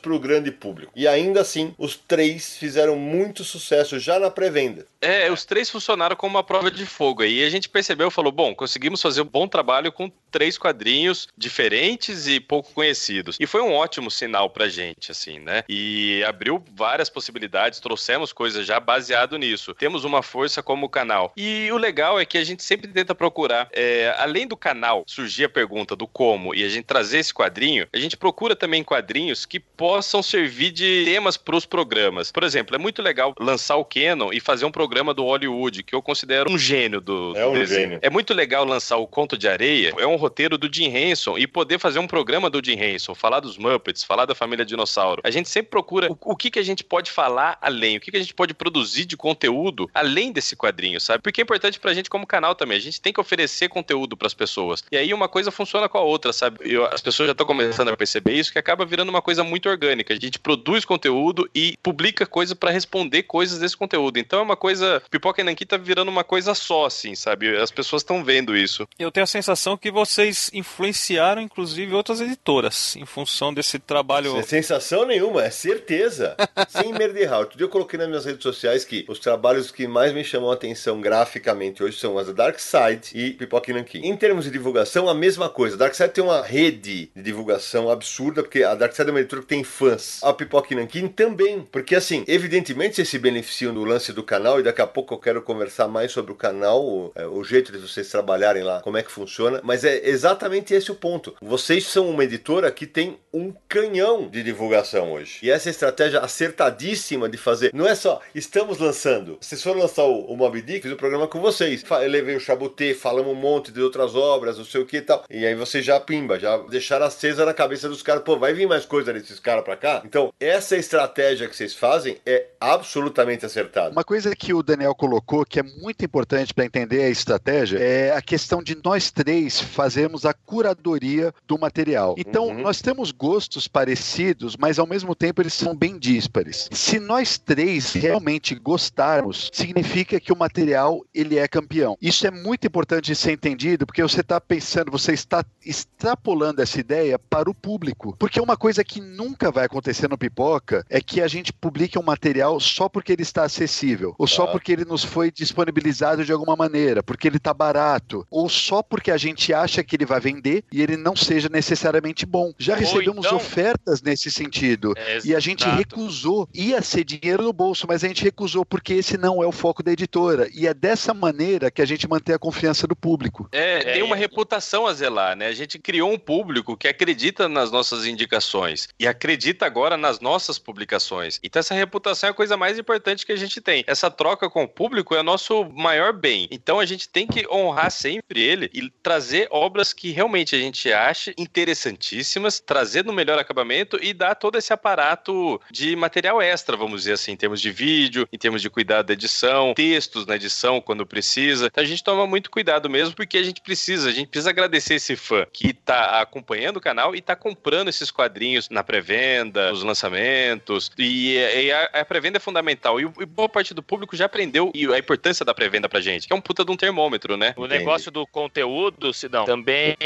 para 0.01 0.12
o 0.12 0.18
grande 0.18 0.51
público. 0.51 0.93
E 0.95 1.07
ainda 1.09 1.41
assim, 1.41 1.74
os 1.78 1.97
três 1.97 2.57
fizeram 2.57 2.97
muito 2.97 3.45
sucesso 3.45 3.99
já 3.99 4.18
na 4.18 4.30
pré-venda. 4.30 4.87
É, 5.01 5.30
os 5.30 5.45
três 5.45 5.68
funcionaram 5.68 6.16
como 6.16 6.37
uma 6.37 6.43
prova 6.43 6.70
de 6.70 6.87
fogo. 6.87 7.22
Aí 7.22 7.45
a 7.45 7.51
gente 7.51 7.68
percebeu, 7.68 8.11
falou, 8.11 8.32
bom, 8.32 8.55
conseguimos 8.55 9.03
fazer 9.03 9.20
um 9.20 9.26
bom 9.26 9.47
trabalho 9.47 9.93
com 9.93 10.11
três 10.30 10.57
quadrinhos 10.57 11.28
diferentes 11.37 12.26
e 12.26 12.41
pouco 12.41 12.72
conhecidos. 12.72 13.37
E 13.39 13.47
foi 13.47 13.61
um 13.61 13.72
ótimo 13.72 14.11
sinal 14.11 14.49
pra 14.51 14.68
gente, 14.68 15.11
assim, 15.11 15.39
né? 15.39 15.62
E 15.68 16.24
abriu 16.24 16.62
várias 16.74 17.11
possibilidades, 17.11 17.80
trouxemos 17.80 18.32
coisas 18.32 18.66
já 18.66 18.80
baseado 18.80 19.37
nisso. 19.37 19.74
Temos 19.74 20.05
uma 20.05 20.22
força 20.22 20.62
como 20.62 20.89
canal. 20.89 21.32
E 21.37 21.70
o 21.70 21.76
legal 21.76 22.18
é 22.18 22.24
que 22.24 22.39
a 22.39 22.45
gente 22.45 22.62
sempre 22.62 22.89
tenta 22.89 23.14
procurar, 23.14 23.68
é, 23.72 24.14
além 24.18 24.47
do 24.47 24.57
canal 24.57 25.05
surgir 25.07 25.45
a 25.45 25.49
pergunta 25.49 25.95
do 25.95 26.07
como 26.07 26.55
e 26.55 26.64
a 26.64 26.68
gente 26.68 26.85
trazer 26.85 27.18
esse 27.18 27.32
quadrinho, 27.35 27.87
a 27.93 27.99
gente 27.99 28.16
procura 28.16 28.57
também 28.57 28.82
quadrinhos 29.25 29.47
que 29.47 29.59
possam 29.59 30.22
servir 30.22 30.70
de 30.70 31.05
temas 31.05 31.37
para 31.37 31.57
os 31.57 31.64
programas. 31.66 32.31
Por 32.31 32.43
exemplo, 32.43 32.77
é 32.77 32.79
muito 32.79 33.01
legal 33.03 33.35
lançar 33.41 33.77
o 33.77 33.85
Canon 33.85 34.33
e 34.33 34.41
fazer 34.41 34.64
um 34.64 34.70
programa 34.70 35.14
do 35.14 35.25
Hollywood, 35.25 35.83
que 35.83 35.95
eu 35.95 36.03
considero 36.03 36.51
um 36.51 36.59
gênio 36.59 37.01
do, 37.01 37.37
é 37.37 37.47
um 37.47 37.55
desenho. 37.55 37.81
Gênio. 37.81 37.99
É 38.03 38.11
muito 38.11 38.35
legal 38.35 38.64
lançar 38.64 38.97
o 38.97 39.07
Conto 39.07 39.37
de 39.37 39.49
Areia, 39.49 39.95
é 39.99 40.07
um 40.07 40.16
roteiro 40.16 40.59
do 40.59 40.72
Jim 40.72 40.95
Henson 40.95 41.39
e 41.39 41.47
poder 41.47 41.79
fazer 41.79 41.99
um 41.99 42.07
programa 42.07 42.51
do 42.51 42.64
Jim 42.64 42.79
Henson, 42.79 43.14
falar 43.14 43.41
dos 43.41 43.57
Muppets, 43.57 44.05
falar 44.05 44.27
da 44.27 44.35
família 44.35 44.64
dinossauro. 44.64 45.22
A 45.25 45.31
gente 45.31 45.49
sempre 45.49 45.70
procura 45.70 46.11
o, 46.11 46.18
o 46.20 46.37
que, 46.37 46.51
que 46.51 46.59
a 46.59 46.62
gente 46.62 46.85
pode 46.85 47.11
falar 47.11 47.59
além, 47.61 47.97
o 47.97 48.01
que, 48.01 48.11
que 48.11 48.16
a 48.16 48.20
gente 48.20 48.35
pode 48.35 48.55
produzir 48.55 49.05
de 49.05 49.16
conteúdo 49.16 49.91
além 49.95 50.33
desse 50.33 50.55
quadrinho, 50.55 51.01
sabe? 51.01 51.22
Porque 51.22 51.41
é 51.41 51.45
importante 51.45 51.81
pra 51.81 51.95
gente 51.95 52.11
como 52.11 52.27
canal 52.27 52.55
também. 52.55 52.77
A 52.77 52.81
gente 52.81 53.01
tem 53.01 53.12
que 53.12 53.20
oferecer 53.20 53.68
conteúdo 53.68 54.16
para 54.16 54.27
as 54.27 54.35
pessoas. 54.35 54.85
E 54.91 54.97
aí 54.97 55.12
uma 55.12 55.29
coisa 55.29 55.51
funciona 55.51 55.89
com 55.89 55.99
a 55.99 56.03
outra, 56.03 56.33
sabe? 56.33 56.59
Eu, 56.61 56.87
as 56.87 57.01
pessoas 57.01 57.27
já 57.27 57.33
estão 57.33 57.47
começando 57.47 57.89
a 57.89 57.97
perceber 57.97 58.35
isso, 58.35 58.53
que 58.53 58.59
acaba 58.59 58.85
virando 58.85 59.11
uma 59.15 59.23
coisa 59.23 59.43
muito 59.45 59.69
orgânica. 59.69 60.13
A 60.13 60.18
gente 60.18 60.38
produz 60.38 60.84
conteúdo 60.84 61.49
e 61.55 61.76
publica 61.83 62.26
coisa 62.26 62.55
para 62.55 62.71
responder 62.71 63.22
coisas 63.25 63.59
desse 63.59 63.76
conteúdo. 63.76 64.18
Então 64.18 64.41
é 64.41 64.43
uma 64.43 64.57
coisa. 64.57 65.03
Pipoca 65.11 65.41
e 65.41 65.45
Nanki 65.45 65.64
tá 65.64 65.76
virando 65.76 66.09
uma 66.09 66.25
coisa 66.25 66.55
só, 66.55 66.87
assim, 66.87 67.14
sabe? 67.14 67.57
As 67.57 67.71
pessoas 67.71 68.03
estão 68.03 68.25
vendo 68.25 68.57
isso. 68.57 68.87
Eu 68.99 69.11
tenho 69.11 69.25
a 69.25 69.29
sensação 69.29 69.76
que 69.76 69.91
vocês 69.91 70.51
influenciaram, 70.53 71.43
inclusive, 71.43 71.95
outras 71.95 72.21
editoras 72.21 72.97
em 72.97 73.07
função 73.07 73.53
desse 73.53 73.79
trabalho. 73.79 74.37
É 74.37 74.43
sensação 74.43 75.07
nenhuma, 75.07 75.45
é 75.45 75.51
certeza. 75.51 76.37
Sem 76.68 76.93
merderrar. 76.93 77.41
Outro 77.41 77.57
dia 77.57 77.64
eu 77.64 77.71
coloquei 77.71 77.99
nas 77.99 78.09
minhas 78.09 78.25
redes 78.25 78.43
sociais 78.43 78.84
que 78.84 79.05
os 79.09 79.18
trabalhos 79.18 79.71
que 79.71 79.87
mais 79.87 80.13
me 80.13 80.25
chamam 80.25 80.51
a 80.51 80.55
atenção 80.55 81.01
graficamente 81.01 81.83
hoje 81.83 81.99
são 81.99 82.18
as 82.18 82.26
da 82.29 82.45
Dark 82.45 82.59
Side 82.59 83.11
e 83.14 83.33
Pipoca 83.33 83.71
e. 83.71 83.99
Em 83.99 84.17
termos 84.17 84.45
de 84.45 84.51
divulgação, 84.51 85.09
a 85.09 85.14
mesma 85.14 85.49
coisa. 85.49 85.76
A 85.76 85.79
Dark 85.79 85.95
Side 85.95 86.11
tem 86.11 86.25
uma 86.25 86.43
rede 86.43 87.11
de 87.14 87.22
divulgação 87.22 87.91
absurda, 87.91 88.43
porque 88.43 88.63
a 88.63 88.75
Dark 88.75 88.95
Side 88.95 89.04
é 89.09 89.13
uma 89.13 89.21
editora 89.21 89.43
que 89.43 89.49
tem 89.49 89.64
fãs. 89.64 90.21
A 90.22 90.33
Pipoca 90.33 90.75
Nankin 90.75 91.09
também. 91.09 91.67
Porque, 91.71 91.95
assim, 91.95 92.25
evidentemente 92.26 92.97
vocês 92.97 93.09
se 93.09 93.18
beneficiam 93.18 93.72
do 93.72 93.85
lance 93.85 94.13
do 94.13 94.22
canal 94.22 94.61
e 94.61 94.63
daqui 94.63 94.81
a 94.81 94.87
pouco 94.87 95.14
eu 95.14 95.18
quero 95.18 95.43
conversar 95.43 95.89
mais 95.89 96.13
sobre 96.13 96.33
o 96.33 96.35
canal, 96.35 96.85
o, 96.85 97.13
é, 97.14 97.26
o 97.26 97.43
jeito 97.45 97.72
de 97.72 97.79
vocês 97.79 98.09
trabalharem 98.09 98.63
lá, 98.63 98.81
como 98.81 98.97
é 98.97 99.03
que 99.03 99.11
funciona. 99.11 99.61
Mas 99.63 99.85
é 99.85 100.09
exatamente 100.09 100.75
esse 100.75 100.91
o 100.91 100.95
ponto. 100.95 101.35
Vocês 101.41 101.87
são 101.87 102.09
uma 102.09 102.25
editora 102.25 102.71
que 102.71 102.87
tem 102.87 103.18
um 103.33 103.53
canhão 103.68 104.29
de 104.29 104.43
divulgação 104.43 105.13
hoje. 105.13 105.39
E 105.43 105.51
essa 105.51 105.68
estratégia 105.68 106.21
acertadíssima 106.21 107.29
de 107.29 107.37
fazer. 107.37 107.71
Não 107.75 107.87
é 107.87 107.95
só, 107.95 108.21
estamos 108.35 108.79
lançando. 108.79 109.39
Vocês 109.41 109.63
foram 109.63 109.81
lançar 109.81 110.05
o, 110.05 110.21
o 110.26 110.37
Mob 110.37 110.61
Dick, 110.63 110.83
fiz 110.83 110.91
o 110.91 110.95
um 110.95 110.99
programa 110.99 111.26
com 111.26 111.41
vocês. 111.41 111.85
Eu 111.89 112.11
levei 112.11 112.37
o 112.37 112.41
Chabutê, 112.41 112.95
falamos 112.95 113.33
um 113.33 113.35
monte 113.35 113.72
de 113.72 113.81
outras 113.81 114.14
obras, 114.14 114.59
não 114.59 114.64
sei 114.64 114.81
o 114.81 114.87
que 114.87 114.99
e 114.99 115.03
tal. 115.03 115.25
E 115.29 115.45
aí 115.45 115.55
vocês 115.55 115.85
já 115.85 115.99
pimba, 115.99 116.39
já 116.39 116.57
deixaram 116.59 117.07
acesa 117.07 117.45
na 117.45 117.53
cabeça 117.53 117.89
dos 117.89 118.03
caras. 118.03 118.22
Pô, 118.22 118.39
vai 118.39 118.53
vir 118.53 118.67
mais 118.67 118.85
coisa 118.85 118.93
desses 119.03 119.41
caras 119.41 119.64
pra 119.64 119.76
cá? 119.76 120.03
Então, 120.04 120.33
essa 120.38 120.76
estratégia 120.76 121.49
que 121.49 121.57
vocês 121.57 121.75
fazem 121.75 122.18
é 122.25 122.46
absolutamente 122.61 123.45
acertada. 123.45 123.91
Uma 123.91 124.04
coisa 124.04 124.34
que 124.37 124.54
o 124.54 124.62
Daniel 124.62 124.95
colocou 124.95 125.45
que 125.45 125.58
é 125.58 125.62
muito 125.62 126.04
importante 126.04 126.54
para 126.54 126.64
entender 126.64 127.03
a 127.03 127.11
estratégia 127.11 127.79
é 127.79 128.12
a 128.12 128.22
questão 128.22 128.62
de 128.62 128.76
nós 128.84 129.11
três 129.11 129.61
fazermos 129.61 130.25
a 130.25 130.33
curadoria 130.33 131.33
do 131.46 131.58
material. 131.58 132.14
Então, 132.18 132.49
uhum. 132.49 132.61
nós 132.61 132.80
temos 132.80 133.11
gostos 133.11 133.66
parecidos, 133.66 134.57
mas 134.57 134.79
ao 134.79 134.87
mesmo 134.87 135.14
tempo 135.14 135.42
eles 135.42 135.54
são 135.54 135.75
bem 135.75 135.99
díspares. 135.99 136.68
Se 136.72 136.99
nós 136.99 137.38
três 137.38 137.92
realmente 137.92 138.54
gostarmos, 138.54 139.50
significa 139.53 140.21
que 140.21 140.33
o 140.33 140.37
material 140.37 141.04
ele 141.14 141.38
é 141.38 141.49
campeão. 141.49 141.96
Isso 142.00 142.26
é 142.26 142.30
muito 142.30 142.66
importante 142.66 143.07
de 143.07 143.16
ser 143.16 143.33
entendido, 143.33 143.87
porque 143.87 144.03
você 144.03 144.21
está 144.21 144.41
pensando, 144.41 144.91
você 144.91 145.12
está 145.12 145.45
extrapolando 145.64 146.62
essa 146.62 146.79
ideia 146.79 147.18
para 147.18 147.50
o 147.50 147.54
público. 147.54 148.16
Porque 148.18 148.41
uma 148.41 148.57
coisa 148.57 148.84
que 148.85 149.01
nunca 149.01 149.51
vai 149.51 149.65
acontecer 149.65 150.09
no 150.09 150.19
Pipoca 150.19 150.85
é 150.89 151.01
que 151.01 151.21
a 151.21 151.29
gente 151.29 151.53
publique 151.53 151.99
um 151.99 152.03
material 152.03 152.61
só 152.61 152.89
porque 152.89 153.13
ele 153.13 153.23
está 153.23 153.45
acessível, 153.45 154.15
ou 154.19 154.27
só 154.27 154.47
porque 154.47 154.73
ele 154.73 154.85
nos 154.85 155.03
foi 155.05 155.31
disponibilizado 155.31 156.25
de 156.25 156.33
alguma 156.33 156.57
maneira, 156.57 157.03
porque 157.03 157.27
ele 157.27 157.39
está 157.39 157.55
barato, 157.55 158.27
ou 158.31 158.49
só 158.49 158.83
porque 158.83 159.11
a 159.11 159.17
gente 159.17 159.53
acha 159.53 159.83
que 159.83 159.97
ele 159.97 160.07
vai 160.07 160.21
vender 160.21 160.65
e 160.73 160.83
ele 160.83 160.97
não 160.97 161.17
seja 161.17 161.49
necessariamente 161.49 162.27
bom. 162.27 162.53
Já 162.59 162.75
recebemos 162.75 163.27
então... 163.27 163.37
ofertas 163.37 164.03
nesse 164.03 164.31
sentido 164.31 164.93
é, 164.97 165.21
e 165.25 165.35
a 165.35 165.41
gente 165.41 165.65
recusou. 165.69 166.49
Ia 166.55 166.83
ser 166.83 167.05
dinheiro 167.05 167.43
no 167.43 167.53
bolso, 167.53 167.87
mas 167.89 168.05
a 168.05 168.09
gente 168.09 168.23
recusou 168.23 168.65
porque 168.65 168.95
esse 168.95 169.17
não 169.17 169.43
é 169.43 169.47
o 169.47 169.53
foco 169.53 169.83
da 169.83 169.93
editora. 169.93 170.49
E 170.53 170.67
é 170.67 170.75
dessa 170.75 171.15
maneira 171.15 171.71
que 171.71 171.83
a 171.83 171.87
gente 171.87 172.09
mantém 172.09 172.35
a 172.35 172.39
confiança 172.39 172.87
do 172.87 172.97
público. 172.97 173.49
É, 173.53 173.79
é 173.79 173.93
tem 173.95 174.03
uma 174.03 174.17
reputação 174.17 174.87
a 174.87 174.93
zelar, 174.93 175.37
né? 175.37 175.47
A 175.47 175.53
gente 175.53 175.79
criou 175.79 176.13
um 176.13 176.19
público 176.19 176.77
que 176.77 176.89
acredita 176.89 177.49
nas 177.49 177.71
nossas 177.71 178.07
indicações 178.07 178.74
e 178.99 179.07
acredita 179.07 179.67
agora 179.67 179.96
nas 179.96 180.21
nossas 180.21 180.59
publicações. 180.59 181.38
Então 181.42 181.61
essa 181.61 181.75
reputação 181.75 182.29
é 182.29 182.30
a 182.30 182.34
coisa 182.34 182.57
mais 182.57 182.79
importante 182.79 183.25
que 183.25 183.33
a 183.33 183.37
gente 183.37 183.61
tem. 183.61 183.84
Essa 183.87 184.11
troca 184.11 184.49
com 184.51 184.64
o 184.64 184.68
público 184.68 185.14
é 185.14 185.21
o 185.21 185.25
nosso 185.25 185.64
maior 185.71 186.13
bem. 186.13 186.49
Então 186.51 186.80
a 186.80 186.87
gente 186.87 187.09
tem 187.09 187.26
que 187.26 187.46
honrar 187.49 187.91
sempre 187.91 188.42
ele 188.42 188.71
e 188.72 188.91
trazer 189.03 189.49
obras 189.51 189.92
que 189.92 190.11
realmente 190.11 190.55
a 190.55 190.59
gente 190.59 190.92
ache 190.92 191.34
interessantíssimas, 191.38 192.61
trazer 192.61 193.05
no 193.05 193.13
melhor 193.13 193.38
acabamento 193.38 193.99
e 194.01 194.13
dar 194.13 194.34
todo 194.34 194.57
esse 194.57 194.72
aparato 194.72 195.61
de 195.71 195.96
material 195.96 196.41
extra, 196.41 196.76
vamos 196.76 197.03
dizer 197.03 197.13
assim, 197.13 197.33
em 197.33 197.37
termos 197.37 197.61
de 197.61 197.71
vídeo, 197.71 198.29
em 198.33 198.38
termos 198.38 198.63
de 198.63 198.71
cuidado 198.71 199.07
da 199.07 199.13
edição, 199.13 199.75
textos 199.75 200.26
na 200.26 200.37
edição 200.37 200.80
quando 200.80 201.07
precisa. 201.07 201.67
Então 201.67 201.83
a 201.83 201.87
gente 201.87 202.03
toma 202.03 202.26
muito 202.26 202.51
cuidado 202.51 202.88
mesmo 202.88 203.14
porque 203.14 203.38
a 203.38 203.42
gente 203.42 203.61
precisa, 203.61 204.09
a 204.09 204.13
gente 204.13 204.29
precisa 204.29 204.51
agradecer 204.51 204.95
esse 204.95 205.17
fã 205.17 205.46
que 205.53 205.68
está 205.68 206.21
acompanhando 206.21 206.76
o 206.76 206.80
canal 206.80 207.14
e 207.14 207.18
está 207.18 207.37
comprando 207.37 207.88
esses 207.88 208.11
quadrinhos 208.11 208.54
na 208.71 208.83
pré-venda, 208.83 209.71
nos 209.71 209.83
lançamentos. 209.83 210.91
E, 210.99 211.37
e 211.37 211.72
a, 211.72 211.85
a 212.01 212.05
pré-venda 212.05 212.39
é 212.39 212.41
fundamental. 212.41 213.01
E, 213.01 213.05
e, 213.05 213.26
boa 213.26 213.49
parte 213.49 213.75
do 213.75 213.83
público 213.83 214.17
já 214.17 214.26
aprendeu 214.26 214.72
a 214.93 214.99
importância 214.99 215.45
da 215.45 215.55
pré-venda 215.55 215.89
pra 215.89 216.01
gente, 216.01 216.26
que 216.26 216.33
é 216.33 216.37
um 216.37 216.41
puta 216.41 216.64
de 216.64 216.71
um 216.71 216.76
termômetro, 216.76 217.37
né? 217.37 217.55
O 217.57 217.67
negócio 217.67 218.11
do 218.11 218.26
conteúdo, 218.26 219.13
Sidão, 219.13 219.45
também. 219.45 219.97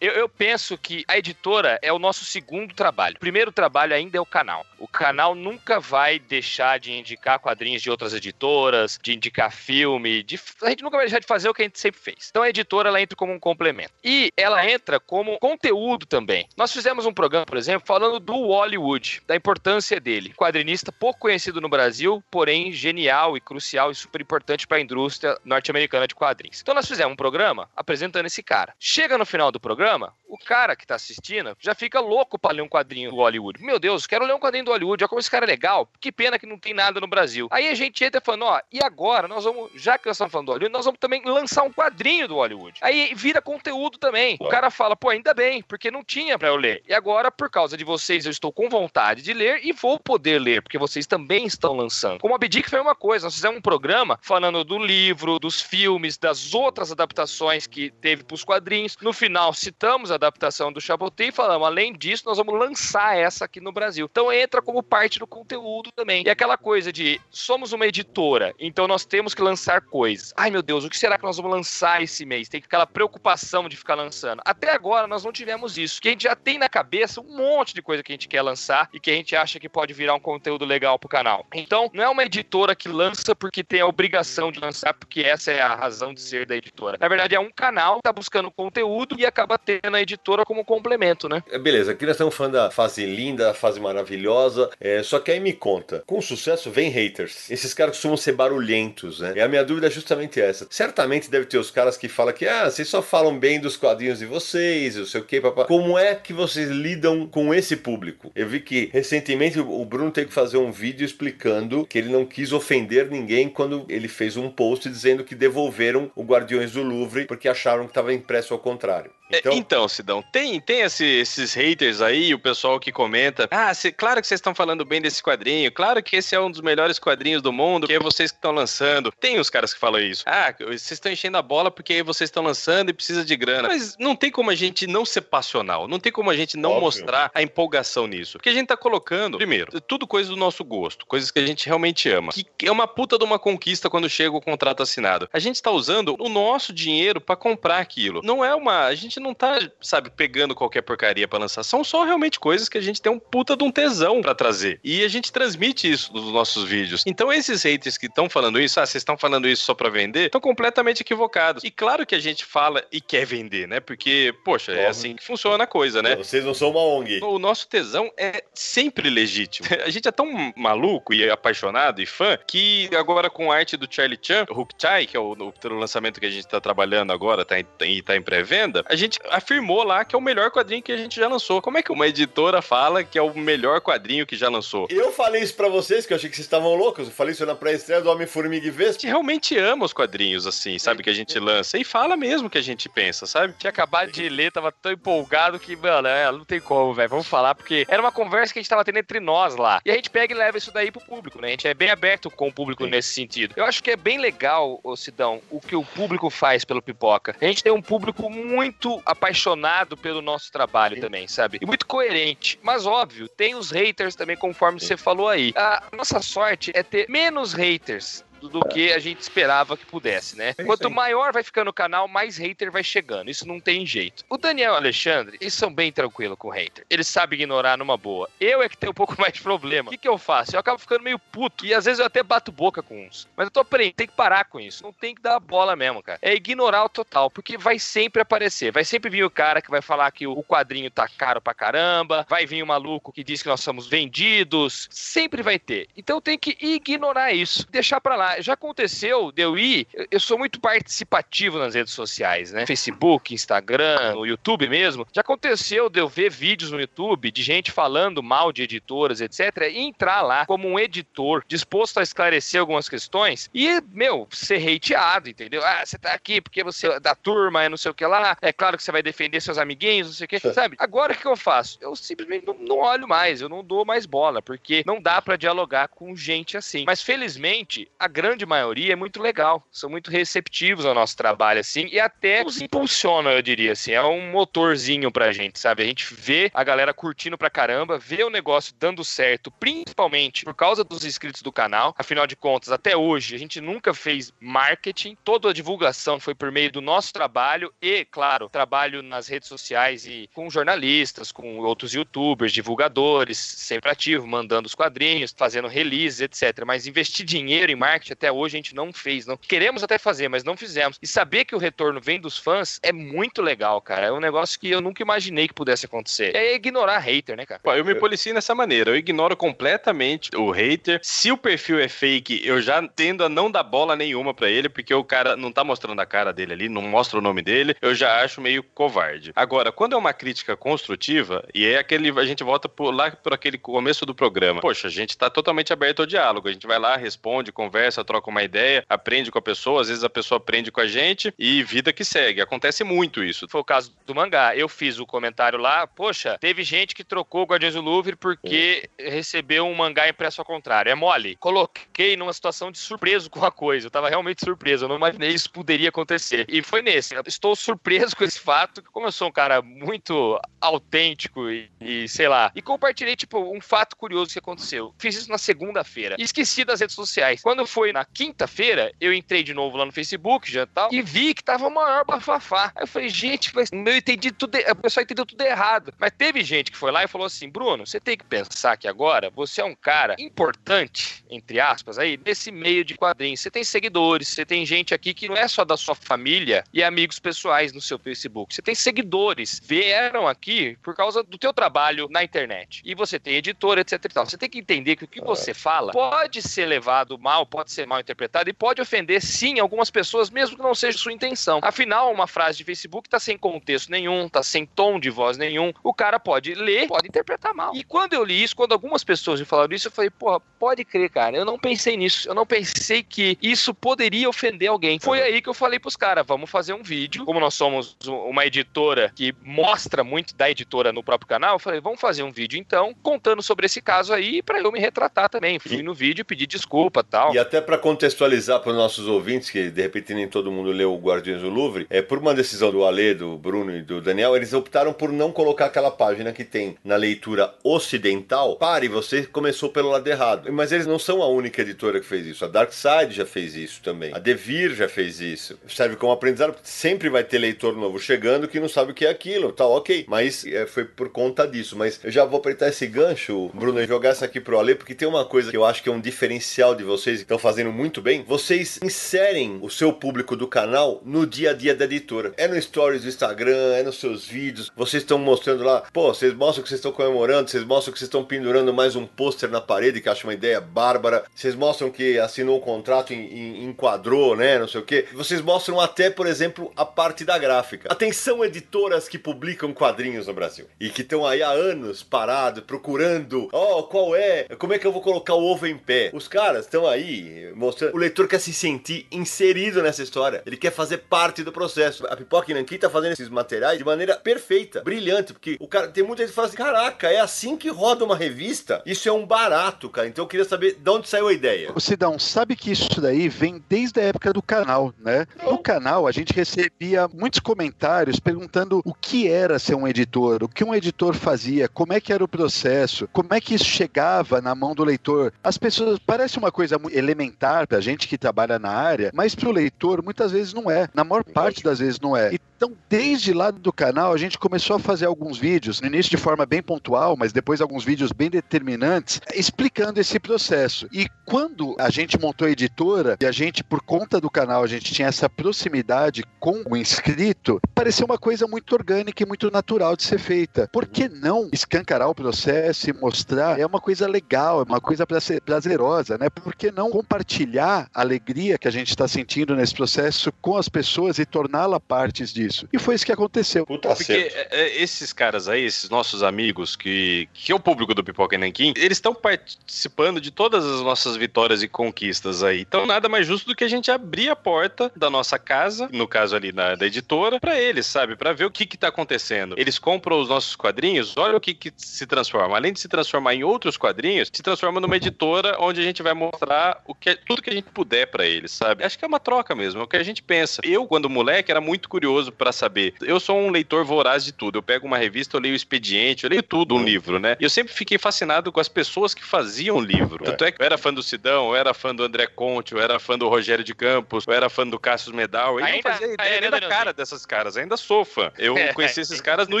Eu, 0.00 0.12
eu 0.12 0.28
penso 0.28 0.76
que 0.76 1.04
a 1.08 1.18
editora 1.18 1.78
é 1.82 1.92
o 1.92 1.98
nosso 1.98 2.24
segundo 2.24 2.74
trabalho. 2.74 3.16
O 3.16 3.20
primeiro 3.20 3.52
trabalho 3.52 3.94
ainda 3.94 4.18
é 4.18 4.20
o 4.20 4.26
canal. 4.26 4.66
O 4.78 4.88
canal 4.88 5.34
nunca 5.34 5.78
vai 5.78 6.18
deixar 6.18 6.78
de 6.78 6.92
indicar 6.92 7.38
quadrinhos 7.38 7.82
de 7.82 7.90
outras 7.90 8.14
editoras, 8.14 8.98
de 9.02 9.14
indicar 9.14 9.52
filme, 9.52 10.22
de... 10.22 10.38
a 10.62 10.70
gente 10.70 10.82
nunca 10.82 10.96
vai 10.96 11.06
deixar 11.06 11.20
de 11.20 11.26
fazer 11.26 11.48
o 11.48 11.54
que 11.54 11.62
a 11.62 11.64
gente 11.64 11.78
sempre 11.78 12.00
fez. 12.00 12.28
Então 12.30 12.42
a 12.42 12.48
editora 12.48 12.88
ela 12.88 13.00
entra 13.00 13.16
como 13.16 13.32
um 13.32 13.38
complemento. 13.38 13.92
E 14.02 14.32
ela 14.36 14.68
entra 14.68 14.98
como 14.98 15.38
conteúdo 15.38 16.06
também. 16.06 16.48
Nós 16.56 16.72
fizemos 16.72 17.06
um 17.06 17.12
programa, 17.12 17.46
por 17.52 17.58
exemplo, 17.58 17.86
falando 17.86 18.18
do 18.18 18.32
Hollywood, 18.32 19.22
da 19.26 19.36
importância 19.36 20.00
dele. 20.00 20.32
Quadrinista 20.34 20.90
pouco 20.90 21.20
conhecido 21.20 21.60
no 21.60 21.68
Brasil, 21.68 22.24
porém 22.30 22.72
genial 22.72 23.36
e 23.36 23.40
crucial 23.40 23.90
e 23.90 23.94
super 23.94 24.22
importante 24.22 24.66
para 24.66 24.78
a 24.78 24.80
indústria 24.80 25.38
norte-americana 25.44 26.08
de 26.08 26.14
quadrinhos. 26.14 26.60
Então 26.62 26.74
nós 26.74 26.88
fizemos 26.88 27.12
um 27.12 27.16
programa 27.16 27.68
apresentando 27.76 28.26
esse 28.26 28.42
cara. 28.42 28.74
Chega 28.78 29.18
no 29.18 29.26
final 29.26 29.52
do 29.52 29.60
programa, 29.60 30.14
o 30.26 30.38
cara 30.38 30.74
que 30.74 30.86
tá 30.86 30.94
assistindo 30.94 31.54
já 31.60 31.74
fica 31.74 32.00
louco 32.00 32.38
para 32.38 32.54
ler 32.54 32.62
um 32.62 32.68
quadrinho 32.68 33.10
do 33.10 33.16
Hollywood. 33.16 33.62
Meu 33.62 33.78
Deus, 33.78 34.06
quero 34.06 34.24
ler 34.24 34.34
um 34.34 34.40
quadrinho 34.40 34.64
do 34.64 34.70
Hollywood 34.70 34.82
Hollywood, 34.82 35.04
olha 35.04 35.08
como 35.08 35.20
esse 35.20 35.30
cara 35.30 35.44
é 35.44 35.48
legal. 35.48 35.88
Que 36.00 36.10
pena 36.10 36.38
que 36.38 36.46
não 36.46 36.58
tem 36.58 36.74
nada 36.74 37.00
no 37.00 37.06
Brasil. 37.06 37.48
Aí 37.50 37.68
a 37.68 37.74
gente 37.74 38.04
entra 38.04 38.20
falando, 38.20 38.44
ó, 38.44 38.60
e 38.70 38.82
agora 38.82 39.28
nós 39.28 39.44
vamos, 39.44 39.70
já 39.74 39.96
que 39.96 40.06
nós 40.06 40.16
estamos 40.16 40.32
falando 40.32 40.46
do 40.46 40.52
Hollywood, 40.52 40.72
nós 40.72 40.84
vamos 40.84 40.98
também 40.98 41.22
lançar 41.24 41.62
um 41.62 41.72
quadrinho 41.72 42.28
do 42.28 42.34
Hollywood. 42.34 42.78
Aí 42.82 43.12
vira 43.14 43.40
conteúdo 43.40 43.98
também. 43.98 44.36
O 44.40 44.48
cara 44.48 44.70
fala, 44.70 44.96
pô, 44.96 45.10
ainda 45.10 45.32
bem, 45.32 45.62
porque 45.62 45.90
não 45.90 46.04
tinha 46.04 46.38
para 46.38 46.48
eu 46.48 46.56
ler. 46.56 46.82
E 46.88 46.94
agora, 46.94 47.30
por 47.42 47.50
causa 47.50 47.76
de 47.76 47.82
vocês, 47.82 48.24
eu 48.24 48.30
estou 48.30 48.52
com 48.52 48.68
vontade 48.68 49.20
de 49.20 49.32
ler 49.32 49.58
e 49.64 49.72
vou 49.72 49.98
poder 49.98 50.38
ler, 50.38 50.62
porque 50.62 50.78
vocês 50.78 51.08
também 51.08 51.44
estão 51.44 51.74
lançando. 51.74 52.20
Como 52.20 52.32
a 52.32 52.36
Abdic 52.36 52.70
foi 52.70 52.78
uma 52.78 52.94
coisa, 52.94 53.26
nós 53.26 53.34
fizemos 53.34 53.58
um 53.58 53.60
programa 53.60 54.16
falando 54.22 54.62
do 54.62 54.78
livro, 54.78 55.40
dos 55.40 55.60
filmes, 55.60 56.16
das 56.16 56.54
outras 56.54 56.92
adaptações 56.92 57.66
que 57.66 57.90
teve 57.90 58.22
para 58.22 58.36
os 58.36 58.44
quadrinhos. 58.44 58.96
No 59.02 59.12
final, 59.12 59.52
citamos 59.52 60.12
a 60.12 60.14
adaptação 60.14 60.72
do 60.72 60.80
Chabotin 60.80 61.24
e 61.24 61.32
falamos, 61.32 61.66
além 61.66 61.92
disso, 61.92 62.22
nós 62.26 62.36
vamos 62.36 62.56
lançar 62.56 63.16
essa 63.16 63.46
aqui 63.46 63.60
no 63.60 63.72
Brasil. 63.72 64.06
Então 64.08 64.32
entra 64.32 64.62
como 64.62 64.80
parte 64.80 65.18
do 65.18 65.26
conteúdo 65.26 65.90
também. 65.90 66.22
E 66.24 66.30
aquela 66.30 66.56
coisa 66.56 66.92
de 66.92 67.20
somos 67.28 67.72
uma 67.72 67.88
editora, 67.88 68.54
então 68.56 68.86
nós 68.86 69.04
temos 69.04 69.34
que 69.34 69.42
lançar 69.42 69.80
coisas. 69.80 70.32
Ai 70.36 70.48
meu 70.48 70.62
Deus, 70.62 70.84
o 70.84 70.88
que 70.88 70.96
será 70.96 71.18
que 71.18 71.24
nós 71.24 71.38
vamos 71.38 71.50
lançar 71.50 72.04
esse 72.04 72.24
mês? 72.24 72.48
Tem 72.48 72.62
aquela 72.64 72.86
preocupação 72.86 73.68
de 73.68 73.76
ficar 73.76 73.96
lançando. 73.96 74.40
Até 74.44 74.72
agora 74.72 75.08
nós 75.08 75.24
não 75.24 75.32
tivemos 75.32 75.76
isso. 75.76 76.00
Que 76.00 76.06
a 76.06 76.12
gente 76.12 76.22
já 76.22 76.36
tem 76.36 76.56
na 76.56 76.68
cabeça 76.68 77.20
um 77.20 77.31
monte 77.32 77.74
de 77.74 77.82
coisa 77.82 78.02
que 78.02 78.12
a 78.12 78.14
gente 78.14 78.28
quer 78.28 78.42
lançar 78.42 78.88
e 78.92 79.00
que 79.00 79.10
a 79.10 79.14
gente 79.14 79.34
acha 79.34 79.58
que 79.58 79.68
pode 79.68 79.92
virar 79.92 80.14
um 80.14 80.20
conteúdo 80.20 80.64
legal 80.64 80.98
pro 80.98 81.08
canal. 81.08 81.46
Então, 81.54 81.90
não 81.92 82.04
é 82.04 82.08
uma 82.08 82.24
editora 82.24 82.74
que 82.74 82.88
lança 82.88 83.34
porque 83.34 83.62
tem 83.64 83.80
a 83.80 83.86
obrigação 83.86 84.52
de 84.52 84.60
lançar, 84.60 84.94
porque 84.94 85.20
essa 85.20 85.50
é 85.50 85.60
a 85.60 85.74
razão 85.74 86.12
de 86.12 86.20
ser 86.20 86.46
da 86.46 86.56
editora. 86.56 86.96
Na 87.00 87.08
verdade, 87.08 87.34
é 87.34 87.40
um 87.40 87.50
canal 87.50 87.96
que 87.96 88.02
tá 88.02 88.12
buscando 88.12 88.50
conteúdo 88.50 89.16
e 89.18 89.26
acaba 89.26 89.58
tendo 89.58 89.94
a 89.94 90.00
editora 90.00 90.44
como 90.44 90.64
complemento, 90.64 91.28
né? 91.28 91.42
É, 91.50 91.58
beleza, 91.58 91.92
aqui 91.92 92.04
nós 92.04 92.14
estamos 92.14 92.34
falando 92.34 92.54
da 92.54 92.70
fase 92.70 93.04
linda, 93.06 93.46
da 93.46 93.54
fase 93.54 93.80
maravilhosa. 93.80 94.70
É, 94.80 95.02
só 95.02 95.18
que 95.18 95.30
aí 95.30 95.40
me 95.40 95.52
conta, 95.52 96.02
com 96.06 96.20
sucesso 96.20 96.70
vem 96.70 96.90
haters. 96.90 97.50
Esses 97.50 97.74
caras 97.74 97.96
costumam 97.96 98.16
ser 98.16 98.32
barulhentos, 98.32 99.20
né? 99.20 99.34
E 99.36 99.40
a 99.40 99.48
minha 99.48 99.64
dúvida 99.64 99.86
é 99.86 99.90
justamente 99.90 100.40
essa. 100.40 100.66
Certamente 100.70 101.30
deve 101.30 101.46
ter 101.46 101.58
os 101.58 101.70
caras 101.70 101.96
que 101.96 102.08
falam 102.08 102.32
que, 102.32 102.46
ah, 102.46 102.70
vocês 102.70 102.88
só 102.88 103.02
falam 103.02 103.38
bem 103.38 103.60
dos 103.60 103.76
quadrinhos 103.76 104.18
de 104.18 104.26
vocês, 104.26 104.96
não 104.96 105.06
sei 105.06 105.20
o 105.20 105.24
que, 105.24 105.40
papá. 105.40 105.64
Como 105.64 105.98
é 105.98 106.14
que 106.14 106.32
vocês 106.32 106.68
lidam 106.68 107.21
com 107.26 107.54
esse 107.54 107.76
público? 107.76 108.30
Eu 108.34 108.48
vi 108.48 108.60
que 108.60 108.90
recentemente 108.92 109.58
o 109.60 109.84
Bruno 109.84 110.10
teve 110.10 110.28
que 110.28 110.34
fazer 110.34 110.56
um 110.56 110.72
vídeo 110.72 111.04
explicando 111.04 111.86
que 111.86 111.98
ele 111.98 112.10
não 112.10 112.24
quis 112.24 112.52
ofender 112.52 113.10
ninguém 113.10 113.48
quando 113.48 113.84
ele 113.88 114.08
fez 114.08 114.36
um 114.36 114.50
post 114.50 114.88
dizendo 114.88 115.24
que 115.24 115.34
devolveram 115.34 116.10
o 116.14 116.22
Guardiões 116.22 116.72
do 116.72 116.82
Louvre 116.82 117.26
porque 117.26 117.48
acharam 117.48 117.84
que 117.84 117.90
estava 117.90 118.12
impresso 118.12 118.54
ao 118.54 118.60
contrário. 118.60 119.10
É, 119.32 119.38
então, 119.38 119.52
então 119.54 119.88
Sidão, 119.88 120.22
tem, 120.30 120.60
tem 120.60 120.82
esse, 120.82 121.04
esses 121.04 121.54
haters 121.54 122.02
aí, 122.02 122.34
o 122.34 122.38
pessoal 122.38 122.78
que 122.78 122.92
comenta. 122.92 123.48
Ah, 123.50 123.72
cê, 123.72 123.90
claro 123.90 124.20
que 124.20 124.26
vocês 124.26 124.38
estão 124.38 124.54
falando 124.54 124.84
bem 124.84 125.00
desse 125.00 125.22
quadrinho, 125.22 125.72
claro 125.72 126.02
que 126.02 126.16
esse 126.16 126.34
é 126.34 126.40
um 126.40 126.50
dos 126.50 126.60
melhores 126.60 126.98
quadrinhos 126.98 127.40
do 127.40 127.52
mundo, 127.52 127.86
que 127.86 127.94
é 127.94 127.98
vocês 127.98 128.30
que 128.30 128.36
estão 128.36 128.52
lançando. 128.52 129.10
Tem 129.18 129.40
os 129.40 129.48
caras 129.48 129.72
que 129.72 129.80
falam 129.80 130.00
isso. 130.00 130.24
Ah, 130.26 130.54
vocês 130.58 130.92
estão 130.92 131.10
enchendo 131.10 131.38
a 131.38 131.42
bola 131.42 131.70
porque 131.70 132.02
vocês 132.02 132.28
estão 132.28 132.42
lançando 132.42 132.90
e 132.90 132.92
precisa 132.92 133.24
de 133.24 133.34
grana. 133.36 133.68
Mas 133.68 133.96
não 133.98 134.14
tem 134.14 134.30
como 134.30 134.50
a 134.50 134.54
gente 134.54 134.86
não 134.86 135.04
ser 135.04 135.22
passional, 135.22 135.88
não 135.88 135.98
tem 135.98 136.12
como 136.12 136.30
a 136.30 136.36
gente 136.36 136.56
não 136.58 136.70
Óbvio. 136.70 136.84
mostrar 136.84 137.11
a 137.34 137.42
empolgação 137.42 138.06
nisso. 138.06 138.38
Porque 138.38 138.48
a 138.48 138.54
gente 138.54 138.68
tá 138.68 138.76
colocando, 138.76 139.36
primeiro, 139.36 139.80
tudo 139.80 140.06
coisa 140.06 140.30
do 140.30 140.36
nosso 140.36 140.64
gosto, 140.64 141.06
coisas 141.06 141.30
que 141.30 141.38
a 141.38 141.46
gente 141.46 141.66
realmente 141.66 142.08
ama. 142.10 142.32
Que 142.56 142.66
é 142.66 142.72
uma 142.72 142.86
puta 142.86 143.18
de 143.18 143.24
uma 143.24 143.38
conquista 143.38 143.90
quando 143.90 144.08
chega 144.08 144.36
o 144.36 144.40
contrato 144.40 144.82
assinado. 144.82 145.28
A 145.32 145.38
gente 145.38 145.62
tá 145.62 145.70
usando 145.70 146.16
o 146.18 146.28
nosso 146.28 146.72
dinheiro 146.72 147.20
para 147.20 147.36
comprar 147.36 147.78
aquilo. 147.78 148.20
Não 148.22 148.44
é 148.44 148.54
uma. 148.54 148.86
A 148.86 148.94
gente 148.94 149.20
não 149.20 149.34
tá, 149.34 149.58
sabe, 149.80 150.10
pegando 150.10 150.54
qualquer 150.54 150.82
porcaria 150.82 151.28
para 151.28 151.40
lançar. 151.40 151.62
São 151.62 151.84
só 151.84 152.04
realmente 152.04 152.38
coisas 152.38 152.68
que 152.68 152.78
a 152.78 152.80
gente 152.80 153.00
tem 153.00 153.12
um 153.12 153.18
puta 153.18 153.56
de 153.56 153.64
um 153.64 153.70
tesão 153.70 154.20
para 154.20 154.34
trazer. 154.34 154.80
E 154.82 155.04
a 155.04 155.08
gente 155.08 155.32
transmite 155.32 155.90
isso 155.90 156.12
nos 156.12 156.32
nossos 156.32 156.64
vídeos. 156.64 157.02
Então 157.06 157.32
esses 157.32 157.62
haters 157.62 157.98
que 157.98 158.06
estão 158.06 158.28
falando 158.28 158.60
isso, 158.60 158.80
ah, 158.80 158.86
vocês 158.86 159.00
estão 159.00 159.16
falando 159.16 159.48
isso 159.48 159.64
só 159.64 159.74
para 159.74 159.88
vender, 159.88 160.26
estão 160.26 160.40
completamente 160.40 161.00
equivocados. 161.00 161.64
E 161.64 161.70
claro 161.70 162.06
que 162.06 162.14
a 162.14 162.20
gente 162.20 162.44
fala 162.44 162.84
e 162.90 163.00
quer 163.00 163.24
vender, 163.24 163.66
né? 163.68 163.80
Porque, 163.80 164.34
poxa, 164.44 164.72
é 164.72 164.86
assim 164.86 165.14
que 165.14 165.24
funciona 165.24 165.64
a 165.64 165.66
coisa, 165.66 166.02
né? 166.02 166.16
Vocês 166.16 166.44
não 166.44 166.54
são 166.54 166.70
uma 166.70 166.80
ONG. 166.80 167.01
O 167.22 167.38
nosso 167.38 167.68
tesão 167.68 168.10
é 168.16 168.42
sempre 168.54 169.08
legítimo. 169.10 169.68
A 169.84 169.90
gente 169.90 170.08
é 170.08 170.12
tão 170.12 170.52
maluco 170.56 171.12
e 171.12 171.28
apaixonado 171.28 172.00
e 172.00 172.06
fã 172.06 172.38
que 172.46 172.88
agora 172.96 173.28
com 173.28 173.50
a 173.50 173.56
arte 173.56 173.76
do 173.76 173.86
Charlie 173.90 174.18
Chan, 174.20 174.46
Hook 174.50 174.74
Chai, 174.78 175.06
que 175.06 175.16
é 175.16 175.20
o, 175.20 175.32
o, 175.32 175.68
lançamento 175.74 176.20
que 176.20 176.26
a 176.26 176.30
gente 176.30 176.46
tá 176.46 176.60
trabalhando 176.60 177.12
agora, 177.12 177.44
tá 177.44 177.58
em, 177.58 178.02
tá 178.02 178.16
em 178.16 178.22
pré-venda, 178.22 178.84
a 178.88 178.96
gente 178.96 179.18
afirmou 179.30 179.82
lá 179.82 180.04
que 180.04 180.14
é 180.14 180.18
o 180.18 180.22
melhor 180.22 180.50
quadrinho 180.50 180.82
que 180.82 180.92
a 180.92 180.96
gente 180.96 181.16
já 181.16 181.28
lançou. 181.28 181.60
Como 181.60 181.78
é 181.78 181.82
que 181.82 181.92
uma 181.92 182.06
editora 182.06 182.62
fala 182.62 183.04
que 183.04 183.18
é 183.18 183.22
o 183.22 183.34
melhor 183.34 183.80
quadrinho 183.80 184.26
que 184.26 184.36
já 184.36 184.48
lançou? 184.48 184.86
Eu 184.90 185.12
falei 185.12 185.42
isso 185.42 185.54
pra 185.54 185.68
vocês, 185.68 186.06
que 186.06 186.12
eu 186.12 186.16
achei 186.16 186.28
que 186.28 186.36
vocês 186.36 186.46
estavam 186.46 186.74
loucos. 186.74 187.08
Eu 187.08 187.14
falei 187.14 187.32
isso 187.32 187.44
na 187.46 187.54
pré-estreia 187.54 188.00
do 188.00 188.10
Homem-Formiga 188.10 188.66
e 188.66 188.70
Vespa. 188.70 188.90
A 188.90 188.92
gente 188.92 189.06
realmente 189.06 189.56
ama 189.58 189.84
os 189.84 189.92
quadrinhos, 189.92 190.46
assim, 190.46 190.78
sabe? 190.78 191.02
Que 191.02 191.10
a 191.10 191.14
gente 191.14 191.38
lança. 191.38 191.78
E 191.78 191.84
fala 191.84 192.16
mesmo 192.16 192.50
que 192.50 192.58
a 192.58 192.62
gente 192.62 192.88
pensa, 192.88 193.26
sabe? 193.26 193.54
Tinha 193.58 193.70
acabado 193.70 194.12
de 194.12 194.28
ler, 194.28 194.52
tava 194.52 194.72
tão 194.72 194.92
empolgado 194.92 195.58
que, 195.58 195.74
mano, 195.76 196.08
é, 196.08 196.30
não 196.30 196.44
tem 196.44 196.60
como, 196.60 196.91
velho. 196.94 197.08
Vamos 197.08 197.26
falar, 197.26 197.54
porque 197.54 197.84
era 197.88 198.02
uma 198.02 198.12
conversa 198.12 198.52
que 198.52 198.58
a 198.58 198.62
gente 198.62 198.68
tava 198.68 198.84
tendo 198.84 198.98
entre 198.98 199.20
nós 199.20 199.56
lá. 199.56 199.80
E 199.84 199.90
a 199.90 199.94
gente 199.94 200.10
pega 200.10 200.34
e 200.34 200.36
leva 200.36 200.58
isso 200.58 200.72
daí 200.72 200.90
pro 200.90 201.00
público, 201.00 201.40
né? 201.40 201.48
A 201.48 201.50
gente 201.50 201.68
é 201.68 201.74
bem 201.74 201.90
aberto 201.90 202.30
com 202.30 202.48
o 202.48 202.52
público 202.52 202.84
Sim. 202.84 202.90
nesse 202.90 203.14
sentido. 203.14 203.54
Eu 203.56 203.64
acho 203.64 203.82
que 203.82 203.90
é 203.90 203.96
bem 203.96 204.18
legal, 204.18 204.80
ô 204.82 204.96
Sidão, 204.96 205.40
o 205.50 205.60
que 205.60 205.76
o 205.76 205.84
público 205.84 206.30
faz 206.30 206.64
pelo 206.64 206.82
Pipoca. 206.82 207.36
A 207.40 207.44
gente 207.44 207.62
tem 207.62 207.72
um 207.72 207.82
público 207.82 208.30
muito 208.30 209.00
apaixonado 209.04 209.96
pelo 209.96 210.22
nosso 210.22 210.50
trabalho 210.50 210.96
Sim. 210.96 211.00
também, 211.00 211.28
sabe? 211.28 211.58
E 211.60 211.66
muito 211.66 211.86
coerente. 211.86 212.58
Mas, 212.62 212.86
óbvio, 212.86 213.28
tem 213.28 213.54
os 213.54 213.70
haters 213.70 214.14
também, 214.14 214.36
conforme 214.36 214.80
Sim. 214.80 214.86
você 214.86 214.96
falou 214.96 215.28
aí. 215.28 215.52
A 215.56 215.84
nossa 215.92 216.20
sorte 216.20 216.72
é 216.74 216.82
ter 216.82 217.08
menos 217.08 217.52
haters 217.52 218.24
do 218.48 218.60
que 218.60 218.92
a 218.92 218.98
gente 218.98 219.20
esperava 219.20 219.76
que 219.76 219.86
pudesse, 219.86 220.36
né? 220.36 220.54
É 220.56 220.64
Quanto 220.64 220.90
maior 220.90 221.32
vai 221.32 221.42
ficando 221.42 221.68
o 221.68 221.72
canal, 221.72 222.08
mais 222.08 222.36
hater 222.36 222.70
vai 222.70 222.82
chegando. 222.82 223.30
Isso 223.30 223.46
não 223.46 223.60
tem 223.60 223.86
jeito. 223.86 224.24
O 224.28 224.36
Daniel 224.36 224.72
e 224.72 224.74
o 224.74 224.76
Alexandre, 224.76 225.36
eles 225.40 225.54
são 225.54 225.72
bem 225.72 225.92
tranquilos 225.92 226.38
com 226.38 226.48
o 226.48 226.50
hater. 226.50 226.84
Eles 226.88 227.06
sabem 227.06 227.38
ignorar 227.38 227.76
numa 227.76 227.96
boa. 227.96 228.28
Eu 228.40 228.62
é 228.62 228.68
que 228.68 228.76
tenho 228.76 228.90
um 228.90 228.94
pouco 228.94 229.16
mais 229.20 229.32
de 229.32 229.42
problema. 229.42 229.88
O 229.88 229.92
que, 229.92 229.98
que 229.98 230.08
eu 230.08 230.18
faço? 230.18 230.54
Eu 230.54 230.60
acabo 230.60 230.78
ficando 230.78 231.02
meio 231.02 231.18
puto. 231.18 231.64
E 231.66 231.74
às 231.74 231.84
vezes 231.84 232.00
eu 232.00 232.06
até 232.06 232.22
bato 232.22 232.52
boca 232.52 232.82
com 232.82 233.06
uns. 233.06 233.28
Mas 233.36 233.46
eu 233.46 233.50
tô 233.50 233.60
aprendendo, 233.60 233.94
tem 233.94 234.06
que 234.06 234.14
parar 234.14 234.44
com 234.44 234.60
isso. 234.60 234.82
Não 234.82 234.92
tem 234.92 235.14
que 235.14 235.22
dar 235.22 235.36
a 235.36 235.40
bola 235.40 235.76
mesmo, 235.76 236.02
cara. 236.02 236.18
É 236.22 236.34
ignorar 236.34 236.84
o 236.84 236.88
total. 236.88 237.30
Porque 237.30 237.56
vai 237.56 237.78
sempre 237.78 238.22
aparecer. 238.22 238.72
Vai 238.72 238.84
sempre 238.84 239.10
vir 239.10 239.24
o 239.24 239.30
cara 239.30 239.62
que 239.62 239.70
vai 239.70 239.82
falar 239.82 240.10
que 240.10 240.26
o 240.26 240.42
quadrinho 240.42 240.90
tá 240.90 241.08
caro 241.08 241.40
pra 241.40 241.54
caramba. 241.54 242.26
Vai 242.28 242.46
vir 242.46 242.62
o 242.62 242.66
maluco 242.66 243.12
que 243.12 243.24
diz 243.24 243.42
que 243.42 243.48
nós 243.48 243.60
somos 243.60 243.86
vendidos. 243.86 244.88
Sempre 244.90 245.42
vai 245.42 245.58
ter. 245.58 245.88
Então 245.96 246.20
tem 246.20 246.38
que 246.38 246.56
ignorar 246.60 247.32
isso. 247.32 247.66
Deixar 247.70 248.00
pra 248.00 248.16
lá 248.16 248.31
já 248.40 248.54
aconteceu 248.54 249.32
de 249.32 249.42
eu 249.42 249.58
ir, 249.58 249.86
eu 250.10 250.20
sou 250.20 250.38
muito 250.38 250.60
participativo 250.60 251.58
nas 251.58 251.74
redes 251.74 251.92
sociais, 251.92 252.52
né? 252.52 252.66
Facebook, 252.66 253.34
Instagram, 253.34 254.14
no 254.14 254.26
YouTube 254.26 254.68
mesmo. 254.68 255.06
Já 255.12 255.20
aconteceu 255.20 255.88
de 255.88 256.00
eu 256.00 256.08
ver 256.08 256.30
vídeos 256.30 256.70
no 256.70 256.80
YouTube 256.80 257.30
de 257.30 257.42
gente 257.42 257.70
falando 257.70 258.22
mal 258.22 258.52
de 258.52 258.62
editoras, 258.62 259.20
etc. 259.20 259.68
E 259.70 259.78
entrar 259.78 260.22
lá 260.22 260.46
como 260.46 260.68
um 260.68 260.78
editor, 260.78 261.44
disposto 261.46 261.98
a 261.98 262.02
esclarecer 262.02 262.60
algumas 262.60 262.88
questões 262.88 263.50
e, 263.54 263.80
meu, 263.92 264.26
ser 264.30 264.62
hateado, 264.68 265.28
entendeu? 265.28 265.64
Ah, 265.64 265.84
você 265.84 265.98
tá 265.98 266.12
aqui 266.12 266.40
porque 266.40 266.62
você 266.62 266.88
é 266.88 267.00
da 267.00 267.14
turma, 267.14 267.64
é 267.64 267.68
não 267.68 267.76
sei 267.76 267.90
o 267.90 267.94
que 267.94 268.06
lá. 268.06 268.36
É 268.40 268.52
claro 268.52 268.76
que 268.76 268.82
você 268.82 268.92
vai 268.92 269.02
defender 269.02 269.40
seus 269.40 269.58
amiguinhos, 269.58 270.08
não 270.08 270.14
sei 270.14 270.24
o 270.24 270.28
que, 270.28 270.40
sabe? 270.52 270.76
Agora 270.78 271.12
o 271.12 271.16
que 271.16 271.26
eu 271.26 271.36
faço? 271.36 271.78
Eu 271.80 271.94
simplesmente 271.96 272.46
não, 272.46 272.54
não 272.54 272.78
olho 272.78 273.08
mais, 273.08 273.40
eu 273.40 273.48
não 273.48 273.62
dou 273.64 273.84
mais 273.84 274.06
bola, 274.06 274.40
porque 274.40 274.82
não 274.86 275.00
dá 275.00 275.20
para 275.20 275.36
dialogar 275.36 275.88
com 275.88 276.14
gente 276.16 276.56
assim. 276.56 276.84
Mas 276.86 277.02
felizmente, 277.02 277.90
a 277.98 278.08
grande 278.08 278.21
maioria 278.46 278.92
é 278.92 278.96
muito 278.96 279.20
legal, 279.20 279.62
são 279.70 279.88
muito 279.88 280.10
receptivos 280.10 280.84
ao 280.84 280.94
nosso 280.94 281.16
trabalho, 281.16 281.60
assim, 281.60 281.88
e 281.90 281.98
até 281.98 282.42
nos 282.44 282.60
impulsiona, 282.60 283.30
eu 283.30 283.42
diria, 283.42 283.72
assim, 283.72 283.92
é 283.92 284.02
um 284.02 284.30
motorzinho 284.30 285.10
pra 285.10 285.32
gente, 285.32 285.58
sabe? 285.58 285.82
A 285.82 285.86
gente 285.86 286.12
vê 286.14 286.50
a 286.54 286.64
galera 286.64 286.92
curtindo 286.92 287.38
pra 287.38 287.50
caramba, 287.50 287.98
vê 287.98 288.22
o 288.24 288.30
negócio 288.30 288.74
dando 288.78 289.04
certo, 289.04 289.50
principalmente 289.50 290.44
por 290.44 290.54
causa 290.54 290.84
dos 290.84 291.04
inscritos 291.04 291.42
do 291.42 291.52
canal, 291.52 291.94
afinal 291.98 292.26
de 292.26 292.36
contas, 292.36 292.70
até 292.70 292.96
hoje, 292.96 293.34
a 293.34 293.38
gente 293.38 293.60
nunca 293.60 293.94
fez 293.94 294.32
marketing, 294.40 295.16
toda 295.24 295.50
a 295.50 295.52
divulgação 295.52 296.20
foi 296.20 296.34
por 296.34 296.50
meio 296.50 296.70
do 296.70 296.80
nosso 296.80 297.12
trabalho 297.12 297.72
e, 297.80 298.04
claro, 298.04 298.48
trabalho 298.48 299.02
nas 299.02 299.28
redes 299.28 299.48
sociais 299.48 300.06
e 300.06 300.28
com 300.34 300.50
jornalistas, 300.50 301.32
com 301.32 301.58
outros 301.58 301.94
youtubers, 301.94 302.52
divulgadores, 302.52 303.38
sempre 303.38 303.90
ativo, 303.90 304.26
mandando 304.26 304.66
os 304.66 304.74
quadrinhos, 304.74 305.34
fazendo 305.36 305.68
releases, 305.68 306.20
etc. 306.20 306.64
Mas 306.66 306.86
investir 306.86 307.24
dinheiro 307.24 307.72
em 307.72 307.76
marketing 307.76 308.11
Até 308.12 308.30
hoje 308.30 308.56
a 308.56 308.58
gente 308.58 308.74
não 308.74 308.92
fez. 308.92 309.26
Não 309.26 309.36
queremos 309.36 309.82
até 309.82 309.98
fazer, 309.98 310.28
mas 310.28 310.44
não 310.44 310.56
fizemos. 310.56 310.98
E 311.02 311.06
saber 311.06 311.44
que 311.44 311.54
o 311.54 311.58
retorno 311.58 312.00
vem 312.00 312.20
dos 312.20 312.38
fãs 312.38 312.78
é 312.82 312.92
muito 312.92 313.42
legal, 313.42 313.80
cara. 313.80 314.06
É 314.06 314.12
um 314.12 314.20
negócio 314.20 314.58
que 314.58 314.70
eu 314.70 314.80
nunca 314.80 315.02
imaginei 315.02 315.48
que 315.48 315.54
pudesse 315.54 315.86
acontecer. 315.86 316.34
É 316.34 316.54
ignorar 316.54 316.98
hater, 316.98 317.36
né, 317.36 317.46
cara? 317.46 317.60
Eu 317.76 317.84
me 317.84 317.94
policio 317.94 318.34
nessa 318.34 318.54
maneira. 318.54 318.90
Eu 318.90 318.96
ignoro 318.96 319.36
completamente 319.36 320.30
o 320.36 320.50
hater. 320.50 321.00
Se 321.02 321.30
o 321.32 321.36
perfil 321.36 321.78
é 321.78 321.88
fake, 321.88 322.42
eu 322.44 322.60
já 322.60 322.86
tendo 322.88 323.24
a 323.24 323.28
não 323.28 323.50
dar 323.50 323.62
bola 323.62 323.96
nenhuma 323.96 324.34
para 324.34 324.50
ele, 324.50 324.68
porque 324.68 324.94
o 324.94 325.04
cara 325.04 325.36
não 325.36 325.52
tá 325.52 325.64
mostrando 325.64 326.00
a 326.00 326.06
cara 326.06 326.32
dele 326.32 326.52
ali, 326.52 326.68
não 326.68 326.82
mostra 326.82 327.18
o 327.18 327.22
nome 327.22 327.42
dele. 327.42 327.74
Eu 327.80 327.94
já 327.94 328.22
acho 328.22 328.40
meio 328.40 328.62
covarde. 328.62 329.32
Agora, 329.34 329.72
quando 329.72 329.94
é 329.94 329.96
uma 329.96 330.12
crítica 330.12 330.56
construtiva, 330.56 331.44
e 331.54 331.66
é 331.66 331.78
aquele. 331.78 332.10
A 332.18 332.24
gente 332.24 332.44
volta 332.44 332.68
por 332.68 332.94
lá 332.94 333.10
por 333.10 333.32
aquele 333.32 333.58
começo 333.58 334.04
do 334.04 334.14
programa. 334.14 334.60
Poxa, 334.60 334.88
a 334.88 334.90
gente 334.90 335.16
tá 335.16 335.30
totalmente 335.30 335.72
aberto 335.72 336.00
ao 336.00 336.06
diálogo. 336.06 336.48
A 336.48 336.52
gente 336.52 336.66
vai 336.66 336.78
lá, 336.78 336.96
responde, 336.96 337.52
conversa, 337.52 338.01
troca 338.04 338.30
uma 338.30 338.42
ideia, 338.42 338.84
aprende 338.88 339.30
com 339.30 339.38
a 339.38 339.42
pessoa, 339.42 339.80
às 339.80 339.88
vezes 339.88 340.04
a 340.04 340.10
pessoa 340.10 340.38
aprende 340.38 340.70
com 340.70 340.80
a 340.80 340.86
gente 340.86 341.32
e 341.38 341.62
vida 341.62 341.92
que 341.92 342.04
segue. 342.04 342.40
Acontece 342.40 342.84
muito 342.84 343.22
isso. 343.22 343.46
Foi 343.48 343.60
o 343.60 343.64
caso 343.64 343.94
do 344.06 344.14
mangá. 344.14 344.56
Eu 344.56 344.68
fiz 344.68 344.98
o 344.98 345.06
comentário 345.06 345.58
lá, 345.58 345.86
poxa, 345.86 346.36
teve 346.40 346.62
gente 346.62 346.94
que 346.94 347.04
trocou 347.04 347.42
o 347.42 347.46
Guardiões 347.46 347.74
do 347.74 347.80
Louvre 347.80 348.16
porque 348.16 348.88
é. 348.98 349.10
recebeu 349.10 349.66
um 349.66 349.74
mangá 349.74 350.08
impresso 350.08 350.40
ao 350.40 350.44
contrário. 350.44 350.90
É 350.90 350.94
mole. 350.94 351.36
Coloquei 351.36 352.16
numa 352.16 352.32
situação 352.32 352.70
de 352.70 352.78
surpreso 352.78 353.30
com 353.30 353.44
a 353.44 353.50
coisa. 353.50 353.86
Eu 353.86 353.90
tava 353.90 354.08
realmente 354.08 354.44
surpreso. 354.44 354.84
Eu 354.84 354.88
não 354.88 354.96
imaginei 354.96 355.30
isso 355.30 355.50
poderia 355.50 355.88
acontecer. 355.88 356.46
E 356.48 356.62
foi 356.62 356.82
nesse. 356.82 357.14
Eu 357.14 357.22
estou 357.26 357.54
surpreso 357.56 358.16
com 358.16 358.24
esse 358.24 358.38
fato, 358.38 358.82
como 358.92 359.06
eu 359.06 359.12
sou 359.12 359.28
um 359.28 359.32
cara 359.32 359.62
muito 359.62 360.40
autêntico 360.60 361.50
e, 361.50 361.70
e 361.80 362.08
sei 362.08 362.28
lá. 362.28 362.52
E 362.54 362.62
compartilhei, 362.62 363.16
tipo, 363.16 363.38
um 363.38 363.60
fato 363.60 363.96
curioso 363.96 364.32
que 364.32 364.38
aconteceu. 364.38 364.94
Fiz 364.98 365.16
isso 365.16 365.30
na 365.30 365.38
segunda-feira. 365.38 366.16
Esqueci 366.18 366.64
das 366.64 366.80
redes 366.80 366.94
sociais. 366.94 367.40
Quando 367.42 367.66
foi 367.66 367.81
na 367.90 368.04
quinta-feira, 368.04 368.92
eu 369.00 369.14
entrei 369.14 369.42
de 369.42 369.54
novo 369.54 369.78
lá 369.78 369.86
no 369.86 369.92
Facebook, 369.92 370.52
já 370.52 370.66
tal, 370.66 370.92
e 370.92 371.00
vi 371.00 371.32
que 371.32 371.42
tava 371.42 371.66
o 371.66 371.70
maior 371.70 372.04
bafafá. 372.04 372.70
Aí 372.74 372.82
eu 372.82 372.86
falei, 372.86 373.08
gente, 373.08 373.50
mas 373.54 373.70
eu 373.72 373.96
entendi 373.96 374.30
tudo, 374.30 374.58
o 374.58 374.76
pessoal 374.76 375.02
entendeu 375.02 375.24
tudo 375.24 375.40
errado. 375.40 375.94
Mas 375.98 376.12
teve 376.16 376.44
gente 376.44 376.70
que 376.70 376.76
foi 376.76 376.90
lá 376.90 377.02
e 377.02 377.08
falou 377.08 377.26
assim: 377.26 377.48
Bruno, 377.48 377.86
você 377.86 377.98
tem 377.98 378.16
que 378.16 378.24
pensar 378.24 378.76
que 378.76 378.86
agora 378.86 379.30
você 379.30 379.62
é 379.62 379.64
um 379.64 379.74
cara 379.74 380.14
importante, 380.18 381.24
entre 381.30 381.58
aspas, 381.60 381.98
aí, 381.98 382.20
nesse 382.24 382.50
meio 382.52 382.84
de 382.84 382.94
quadrinhos. 382.94 383.40
Você 383.40 383.50
tem 383.50 383.64
seguidores, 383.64 384.28
você 384.28 384.44
tem 384.44 384.66
gente 384.66 384.92
aqui 384.92 385.14
que 385.14 385.28
não 385.28 385.36
é 385.36 385.48
só 385.48 385.64
da 385.64 385.76
sua 385.76 385.94
família 385.94 386.64
e 386.72 386.82
amigos 386.82 387.18
pessoais 387.18 387.72
no 387.72 387.80
seu 387.80 387.98
Facebook. 387.98 388.54
Você 388.54 388.60
tem 388.60 388.74
seguidores, 388.74 389.60
vieram 389.64 390.28
aqui 390.28 390.76
por 390.82 390.94
causa 390.94 391.22
do 391.22 391.38
teu 391.38 391.52
trabalho 391.52 392.08
na 392.10 392.22
internet. 392.22 392.82
E 392.84 392.94
você 392.94 393.18
tem 393.18 393.36
editora, 393.36 393.80
etc 393.80 394.04
e 394.04 394.08
tal. 394.08 394.26
Você 394.26 394.36
tem 394.36 394.50
que 394.50 394.58
entender 394.58 394.96
que 394.96 395.04
o 395.04 395.08
que 395.08 395.20
você 395.20 395.54
fala 395.54 395.92
pode 395.92 396.42
ser 396.42 396.66
levado 396.66 397.18
mal, 397.18 397.46
pode 397.46 397.71
ser 397.72 397.86
mal 397.86 398.00
interpretado 398.00 398.48
e 398.48 398.52
pode 398.52 398.80
ofender, 398.80 399.20
sim, 399.22 399.58
algumas 399.58 399.90
pessoas, 399.90 400.30
mesmo 400.30 400.56
que 400.56 400.62
não 400.62 400.74
seja 400.74 400.98
sua 400.98 401.12
intenção. 401.12 401.60
Afinal, 401.62 402.12
uma 402.12 402.26
frase 402.26 402.58
de 402.58 402.64
Facebook 402.64 403.08
tá 403.08 403.18
sem 403.18 403.36
contexto 403.36 403.90
nenhum, 403.90 404.28
tá 404.28 404.42
sem 404.42 404.66
tom 404.66 404.98
de 405.00 405.10
voz 405.10 405.36
nenhum. 405.36 405.72
O 405.82 405.94
cara 405.94 406.18
pode 406.20 406.54
ler, 406.54 406.88
pode 406.88 407.08
interpretar 407.08 407.54
mal. 407.54 407.74
E 407.74 407.82
quando 407.82 408.12
eu 408.12 408.24
li 408.24 408.42
isso, 408.42 408.56
quando 408.56 408.72
algumas 408.72 409.02
pessoas 409.02 409.40
me 409.40 409.46
falaram 409.46 409.74
isso, 409.74 409.88
eu 409.88 409.92
falei, 409.92 410.10
porra, 410.10 410.40
pode 410.58 410.84
crer, 410.84 411.10
cara. 411.10 411.36
Eu 411.36 411.44
não 411.44 411.58
pensei 411.58 411.96
nisso. 411.96 412.28
Eu 412.28 412.34
não 412.34 412.46
pensei 412.46 413.02
que 413.02 413.38
isso 413.40 413.72
poderia 413.74 414.28
ofender 414.28 414.68
alguém. 414.68 414.98
Foi 414.98 415.22
aí 415.22 415.40
que 415.40 415.48
eu 415.48 415.54
falei 415.54 415.78
pros 415.78 415.96
caras, 415.96 416.26
vamos 416.26 416.50
fazer 416.50 416.74
um 416.74 416.82
vídeo. 416.82 417.24
Como 417.24 417.40
nós 417.40 417.54
somos 417.54 417.96
uma 418.06 418.44
editora 418.44 419.10
que 419.14 419.34
mostra 419.42 420.04
muito 420.04 420.34
da 420.34 420.50
editora 420.50 420.92
no 420.92 421.02
próprio 421.02 421.28
canal, 421.28 421.54
eu 421.54 421.58
falei, 421.58 421.80
vamos 421.80 422.00
fazer 422.00 422.22
um 422.22 422.30
vídeo 422.30 422.58
então, 422.58 422.94
contando 423.02 423.42
sobre 423.42 423.66
esse 423.66 423.80
caso 423.80 424.12
aí, 424.12 424.42
para 424.42 424.58
eu 424.58 424.72
me 424.72 424.78
retratar 424.78 425.28
também. 425.28 425.58
Fui 425.58 425.82
no 425.82 425.94
vídeo, 425.94 426.24
pedir 426.24 426.46
desculpa 426.46 427.02
tal. 427.02 427.34
E 427.34 427.38
até 427.38 427.60
para 427.62 427.78
contextualizar 427.78 428.60
para 428.60 428.70
os 428.70 428.76
nossos 428.76 429.06
ouvintes, 429.06 429.50
que 429.50 429.70
de 429.70 429.82
repente 429.82 430.14
nem 430.14 430.28
todo 430.28 430.50
mundo 430.50 430.70
leu 430.70 430.92
o 430.92 430.98
Guardiões 430.98 431.40
do 431.40 431.48
Louvre, 431.48 431.86
é 431.88 432.02
por 432.02 432.18
uma 432.18 432.34
decisão 432.34 432.70
do 432.70 432.84
Ale, 432.84 433.14
do 433.14 433.36
Bruno 433.38 433.74
e 433.74 433.82
do 433.82 434.00
Daniel, 434.00 434.36
eles 434.36 434.52
optaram 434.52 434.92
por 434.92 435.10
não 435.10 435.32
colocar 435.32 435.66
aquela 435.66 435.90
página 435.90 436.32
que 436.32 436.44
tem 436.44 436.76
na 436.84 436.96
leitura 436.96 437.54
ocidental. 437.64 438.56
Pare, 438.56 438.88
você 438.88 439.22
começou 439.22 439.68
pelo 439.70 439.90
lado 439.90 440.06
errado. 440.06 440.52
Mas 440.52 440.72
eles 440.72 440.86
não 440.86 440.98
são 440.98 441.22
a 441.22 441.28
única 441.28 441.62
editora 441.62 442.00
que 442.00 442.06
fez 442.06 442.26
isso. 442.26 442.44
A 442.44 442.48
Dark 442.48 442.72
Side 442.72 443.14
já 443.14 443.26
fez 443.26 443.54
isso 443.54 443.80
também. 443.82 444.12
A 444.12 444.18
Devir 444.18 444.74
já 444.74 444.88
fez 444.88 445.20
isso. 445.20 445.58
Serve 445.68 445.96
como 445.96 446.12
aprendizado, 446.12 446.52
porque 446.52 446.68
sempre 446.68 447.08
vai 447.08 447.24
ter 447.24 447.38
leitor 447.38 447.76
novo 447.76 447.98
chegando 447.98 448.48
que 448.48 448.60
não 448.60 448.68
sabe 448.68 448.92
o 448.92 448.94
que 448.94 449.06
é 449.06 449.10
aquilo. 449.10 449.52
Tá, 449.52 449.66
ok. 449.66 450.04
Mas 450.08 450.44
é, 450.46 450.66
foi 450.66 450.84
por 450.84 451.08
conta 451.10 451.46
disso. 451.46 451.76
Mas 451.76 452.00
eu 452.02 452.10
já 452.10 452.24
vou 452.24 452.38
apertar 452.38 452.68
esse 452.68 452.86
gancho, 452.86 453.50
Bruno, 453.54 453.80
e 453.80 453.86
jogar 453.86 454.10
essa 454.10 454.24
aqui 454.24 454.40
pro 454.40 454.58
Ale, 454.58 454.74
porque 454.74 454.94
tem 454.94 455.06
uma 455.06 455.24
coisa 455.24 455.50
que 455.50 455.56
eu 455.56 455.64
acho 455.64 455.82
que 455.82 455.88
é 455.88 455.92
um 455.92 456.00
diferencial 456.00 456.74
de 456.74 456.84
vocês 456.84 457.18
que 457.18 457.24
estão 457.24 457.38
fazendo 457.38 457.51
muito 457.52 458.00
bem. 458.00 458.24
Vocês 458.26 458.80
inserem 458.82 459.58
o 459.60 459.68
seu 459.68 459.92
público 459.92 460.34
do 460.34 460.48
canal 460.48 461.02
no 461.04 461.26
dia 461.26 461.50
a 461.50 461.52
dia 461.52 461.74
da 461.74 461.84
editora. 461.84 462.32
É 462.38 462.48
no 462.48 462.60
stories 462.60 463.02
do 463.02 463.08
Instagram, 463.08 463.74
é 463.74 463.82
nos 463.82 464.00
seus 464.00 464.26
vídeos. 464.26 464.72
Vocês 464.74 465.02
estão 465.02 465.18
mostrando 465.18 465.62
lá, 465.62 465.82
pô, 465.92 466.14
vocês 466.14 466.32
mostram 466.32 466.62
que 466.62 466.70
vocês 466.70 466.78
estão 466.78 466.92
comemorando, 466.92 467.50
vocês 467.50 467.62
mostram 467.62 467.92
que 467.92 467.98
vocês 467.98 468.08
estão 468.08 468.24
pendurando 468.24 468.72
mais 468.72 468.96
um 468.96 469.06
pôster 469.06 469.50
na 469.50 469.60
parede, 469.60 470.00
que 470.00 470.08
eu 470.08 470.12
acho 470.12 470.26
uma 470.26 470.32
ideia 470.32 470.60
bárbara. 470.60 471.24
Vocês 471.34 471.54
mostram 471.54 471.90
que 471.90 472.18
assinou 472.18 472.56
um 472.56 472.60
contrato 472.60 473.12
e 473.12 473.62
enquadrou, 473.64 474.34
né? 474.34 474.58
Não 474.58 474.66
sei 474.66 474.80
o 474.80 474.84
quê. 474.84 475.06
Vocês 475.12 475.42
mostram 475.42 475.78
até, 475.78 476.08
por 476.08 476.26
exemplo, 476.26 476.72
a 476.74 476.86
parte 476.86 477.24
da 477.24 477.36
gráfica. 477.36 477.92
Atenção, 477.92 478.42
editoras 478.42 479.08
que 479.08 479.18
publicam 479.18 479.74
quadrinhos 479.74 480.26
no 480.26 480.32
Brasil 480.32 480.66
e 480.80 480.88
que 480.88 481.02
estão 481.02 481.26
aí 481.26 481.42
há 481.42 481.50
anos 481.50 482.02
parados, 482.02 482.64
procurando, 482.64 483.48
ó, 483.52 483.80
oh, 483.80 483.82
qual 483.82 484.16
é? 484.16 484.46
Como 484.58 484.72
é 484.72 484.78
que 484.78 484.86
eu 484.86 484.92
vou 484.92 485.02
colocar 485.02 485.34
o 485.34 485.44
ovo 485.44 485.66
em 485.66 485.76
pé? 485.76 486.10
Os 486.14 486.28
caras 486.28 486.64
estão 486.64 486.86
aí 486.86 487.41
mostrando. 487.54 487.94
O 487.94 487.98
leitor 487.98 488.28
quer 488.28 488.40
se 488.40 488.52
sentir 488.52 489.06
inserido 489.10 489.82
nessa 489.82 490.02
história. 490.02 490.42
Ele 490.46 490.56
quer 490.56 490.70
fazer 490.70 490.98
parte 490.98 491.42
do 491.42 491.52
processo. 491.52 492.06
A 492.06 492.16
Pipoca 492.16 492.52
Nankin 492.52 492.78
tá 492.78 492.90
fazendo 492.90 493.12
esses 493.12 493.28
materiais 493.28 493.78
de 493.78 493.84
maneira 493.84 494.16
perfeita, 494.16 494.82
brilhante, 494.82 495.32
porque 495.32 495.56
o 495.60 495.66
cara 495.66 495.88
tem 495.88 496.04
muita 496.04 496.22
gente 496.22 496.30
que 496.30 496.34
fala 496.34 496.48
assim: 496.48 496.56
caraca, 496.56 497.08
é 497.08 497.20
assim 497.20 497.56
que 497.56 497.68
roda 497.68 498.04
uma 498.04 498.16
revista? 498.16 498.82
Isso 498.86 499.08
é 499.08 499.12
um 499.12 499.26
barato, 499.26 499.88
cara. 499.88 500.08
Então 500.08 500.24
eu 500.24 500.28
queria 500.28 500.44
saber 500.44 500.76
de 500.78 500.90
onde 500.90 501.08
saiu 501.08 501.28
a 501.28 501.32
ideia. 501.32 501.72
O 501.74 501.80
Sidão, 501.80 502.18
sabe 502.18 502.56
que 502.56 502.70
isso 502.70 503.00
daí 503.00 503.28
vem 503.28 503.62
desde 503.68 504.00
a 504.00 504.04
época 504.04 504.32
do 504.32 504.42
canal, 504.42 504.92
né? 504.98 505.26
No 505.44 505.58
canal 505.58 506.06
a 506.06 506.12
gente 506.12 506.32
recebia 506.32 507.08
muitos 507.08 507.40
comentários 507.40 508.20
perguntando 508.20 508.80
o 508.84 508.94
que 508.94 509.28
era 509.28 509.58
ser 509.58 509.74
um 509.74 509.86
editor, 509.86 510.42
o 510.42 510.48
que 510.48 510.64
um 510.64 510.74
editor 510.74 511.14
fazia, 511.14 511.68
como 511.68 511.92
é 511.92 512.00
que 512.00 512.12
era 512.12 512.24
o 512.24 512.28
processo, 512.28 513.08
como 513.12 513.32
é 513.34 513.40
que 513.40 513.54
isso 513.54 513.64
chegava 513.64 514.40
na 514.40 514.54
mão 514.54 514.74
do 514.74 514.84
leitor. 514.84 515.32
As 515.42 515.58
pessoas 515.58 515.98
parece 515.98 516.38
uma 516.38 516.52
coisa 516.52 516.80
elementar 516.90 517.31
pra 517.66 517.80
gente 517.80 518.08
que 518.08 518.18
trabalha 518.18 518.58
na 518.58 518.70
área, 518.70 519.10
mas 519.14 519.34
pro 519.34 519.50
leitor 519.50 520.02
muitas 520.02 520.32
vezes 520.32 520.52
não 520.52 520.70
é. 520.70 520.88
Na 520.94 521.04
maior 521.04 521.24
parte 521.24 521.62
das 521.62 521.78
vezes 521.78 521.98
não 522.00 522.16
é. 522.16 522.38
Então, 522.62 522.76
desde 522.88 523.32
lá 523.32 523.50
do 523.50 523.72
canal, 523.72 524.12
a 524.12 524.16
gente 524.16 524.38
começou 524.38 524.76
a 524.76 524.78
fazer 524.78 525.06
alguns 525.06 525.36
vídeos, 525.36 525.80
no 525.80 525.88
início 525.88 526.08
de 526.08 526.16
forma 526.16 526.46
bem 526.46 526.62
pontual, 526.62 527.16
mas 527.16 527.32
depois 527.32 527.60
alguns 527.60 527.84
vídeos 527.84 528.12
bem 528.12 528.30
determinantes, 528.30 529.20
explicando 529.34 529.98
esse 529.98 530.20
processo. 530.20 530.86
E 530.92 531.08
quando 531.26 531.74
a 531.76 531.90
gente 531.90 532.16
montou 532.20 532.46
a 532.46 532.52
editora, 532.52 533.16
e 533.20 533.26
a 533.26 533.32
gente, 533.32 533.64
por 533.64 533.82
conta 533.82 534.20
do 534.20 534.30
canal, 534.30 534.62
a 534.62 534.68
gente 534.68 534.94
tinha 534.94 535.08
essa 535.08 535.28
proximidade 535.28 536.22
com 536.38 536.62
o 536.70 536.76
inscrito, 536.76 537.60
pareceu 537.74 538.06
uma 538.06 538.16
coisa 538.16 538.46
muito 538.46 538.72
orgânica 538.74 539.24
e 539.24 539.26
muito 539.26 539.50
natural 539.50 539.96
de 539.96 540.04
ser 540.04 540.20
feita. 540.20 540.68
Por 540.72 540.86
que 540.86 541.08
não 541.08 541.48
escancarar 541.52 542.08
o 542.10 542.14
processo 542.14 542.88
e 542.88 542.92
mostrar? 542.92 543.58
É 543.58 543.66
uma 543.66 543.80
coisa 543.80 544.06
legal, 544.06 544.60
é 544.60 544.62
uma 544.62 544.80
coisa 544.80 545.04
prazerosa, 545.44 546.16
né? 546.16 546.30
Por 546.30 546.54
que 546.54 546.70
não 546.70 546.90
compartilhar 546.90 547.90
a 547.92 548.02
alegria 548.02 548.56
que 548.56 548.68
a 548.68 548.72
gente 548.72 548.90
está 548.90 549.08
sentindo 549.08 549.56
nesse 549.56 549.74
processo 549.74 550.30
com 550.40 550.56
as 550.56 550.68
pessoas 550.68 551.18
e 551.18 551.26
torná-la 551.26 551.80
partes 551.80 552.32
disso? 552.32 552.51
E 552.72 552.78
foi 552.78 552.94
isso 552.94 553.06
que 553.06 553.12
aconteceu. 553.12 553.66
Puta 553.66 553.94
Porque 553.94 554.12
é, 554.12 554.48
é, 554.50 554.82
esses 554.82 555.12
caras 555.12 555.48
aí, 555.48 555.64
esses 555.64 555.88
nossos 555.90 556.22
amigos, 556.22 556.76
que, 556.76 557.28
que 557.32 557.52
é 557.52 557.54
o 557.54 557.60
público 557.60 557.94
do 557.94 558.04
Pipoca 558.04 558.36
Nankin, 558.36 558.74
eles 558.76 558.98
estão 558.98 559.14
participando 559.14 560.20
de 560.20 560.30
todas 560.30 560.64
as 560.64 560.82
nossas 560.82 561.16
vitórias 561.16 561.62
e 561.62 561.68
conquistas 561.68 562.42
aí. 562.42 562.60
Então, 562.60 562.86
nada 562.86 563.08
mais 563.08 563.26
justo 563.26 563.46
do 563.46 563.56
que 563.56 563.64
a 563.64 563.68
gente 563.68 563.90
abrir 563.90 564.28
a 564.28 564.36
porta 564.36 564.90
da 564.96 565.08
nossa 565.08 565.38
casa, 565.38 565.88
no 565.92 566.06
caso 566.08 566.36
ali 566.36 566.52
da, 566.52 566.74
da 566.74 566.86
editora, 566.86 567.40
para 567.40 567.60
eles, 567.60 567.86
sabe? 567.86 568.16
Para 568.16 568.32
ver 568.32 568.44
o 568.44 568.50
que 568.50 568.66
que 568.66 568.76
tá 568.76 568.88
acontecendo. 568.88 569.54
Eles 569.58 569.78
compram 569.78 570.20
os 570.20 570.28
nossos 570.28 570.56
quadrinhos, 570.56 571.16
olha 571.16 571.36
o 571.36 571.40
que 571.40 571.54
que 571.54 571.72
se 571.76 572.06
transforma. 572.06 572.56
Além 572.56 572.72
de 572.72 572.80
se 572.80 572.88
transformar 572.88 573.34
em 573.34 573.44
outros 573.44 573.76
quadrinhos, 573.76 574.28
se 574.32 574.42
transforma 574.42 574.80
numa 574.80 574.96
editora 574.96 575.56
onde 575.60 575.80
a 575.80 575.84
gente 575.84 576.02
vai 576.02 576.14
mostrar 576.14 576.82
o 576.86 576.94
que, 576.94 577.14
tudo 577.26 577.42
que 577.42 577.50
a 577.50 577.52
gente 577.52 577.70
puder 577.70 578.06
para 578.06 578.26
eles, 578.26 578.50
sabe? 578.50 578.84
Acho 578.84 578.98
que 578.98 579.04
é 579.04 579.08
uma 579.08 579.20
troca 579.20 579.54
mesmo, 579.54 579.80
é 579.80 579.84
o 579.84 579.88
que 579.88 579.96
a 579.96 580.02
gente 580.02 580.22
pensa. 580.22 580.62
Eu, 580.64 580.86
quando 580.86 581.08
moleque, 581.08 581.50
era 581.50 581.60
muito 581.60 581.88
curioso 581.88 582.32
para 582.42 582.50
saber. 582.50 582.94
Eu 583.00 583.20
sou 583.20 583.38
um 583.38 583.50
leitor 583.50 583.84
voraz 583.84 584.24
de 584.24 584.32
tudo. 584.32 584.58
Eu 584.58 584.62
pego 584.64 584.84
uma 584.84 584.98
revista, 584.98 585.36
eu 585.36 585.40
leio 585.40 585.52
o 585.52 585.56
expediente, 585.56 586.24
eu 586.24 586.30
leio 586.30 586.42
tudo, 586.42 586.74
um 586.74 586.82
livro, 586.82 587.20
né? 587.20 587.36
E 587.38 587.44
eu 587.44 587.50
sempre 587.50 587.72
fiquei 587.72 587.98
fascinado 587.98 588.50
com 588.50 588.58
as 588.58 588.68
pessoas 588.68 589.14
que 589.14 589.24
faziam 589.24 589.76
o 589.76 589.80
livro. 589.80 590.24
É. 590.24 590.30
Tanto 590.30 590.44
é 590.44 590.50
que 590.50 590.60
eu 590.60 590.66
era 590.66 590.76
fã 590.76 590.92
do 590.92 591.04
Sidão, 591.04 591.50
eu 591.50 591.56
era 591.56 591.72
fã 591.72 591.94
do 591.94 592.02
André 592.02 592.26
Conte, 592.26 592.72
eu 592.72 592.80
era 592.80 592.98
fã 592.98 593.16
do 593.16 593.28
Rogério 593.28 593.62
de 593.62 593.76
Campos, 593.76 594.24
eu 594.26 594.34
era 594.34 594.50
fã 594.50 594.66
do 594.66 594.76
Cassius 594.76 595.14
Medal. 595.14 595.60
Eu 595.60 595.64
ainda, 595.64 595.88
não 595.88 595.94
fazia 595.94 596.14
ideia 596.14 596.40
nem 596.40 596.50
da 596.50 596.60
cara 596.60 596.92
dessas 596.92 597.24
caras, 597.24 597.56
ainda 597.56 597.76
sou 597.76 598.04
fã. 598.04 598.32
Eu 598.36 598.58
é. 598.58 598.72
conheci 598.72 599.00
esses 599.00 599.20
caras 599.20 599.46
no 599.46 599.60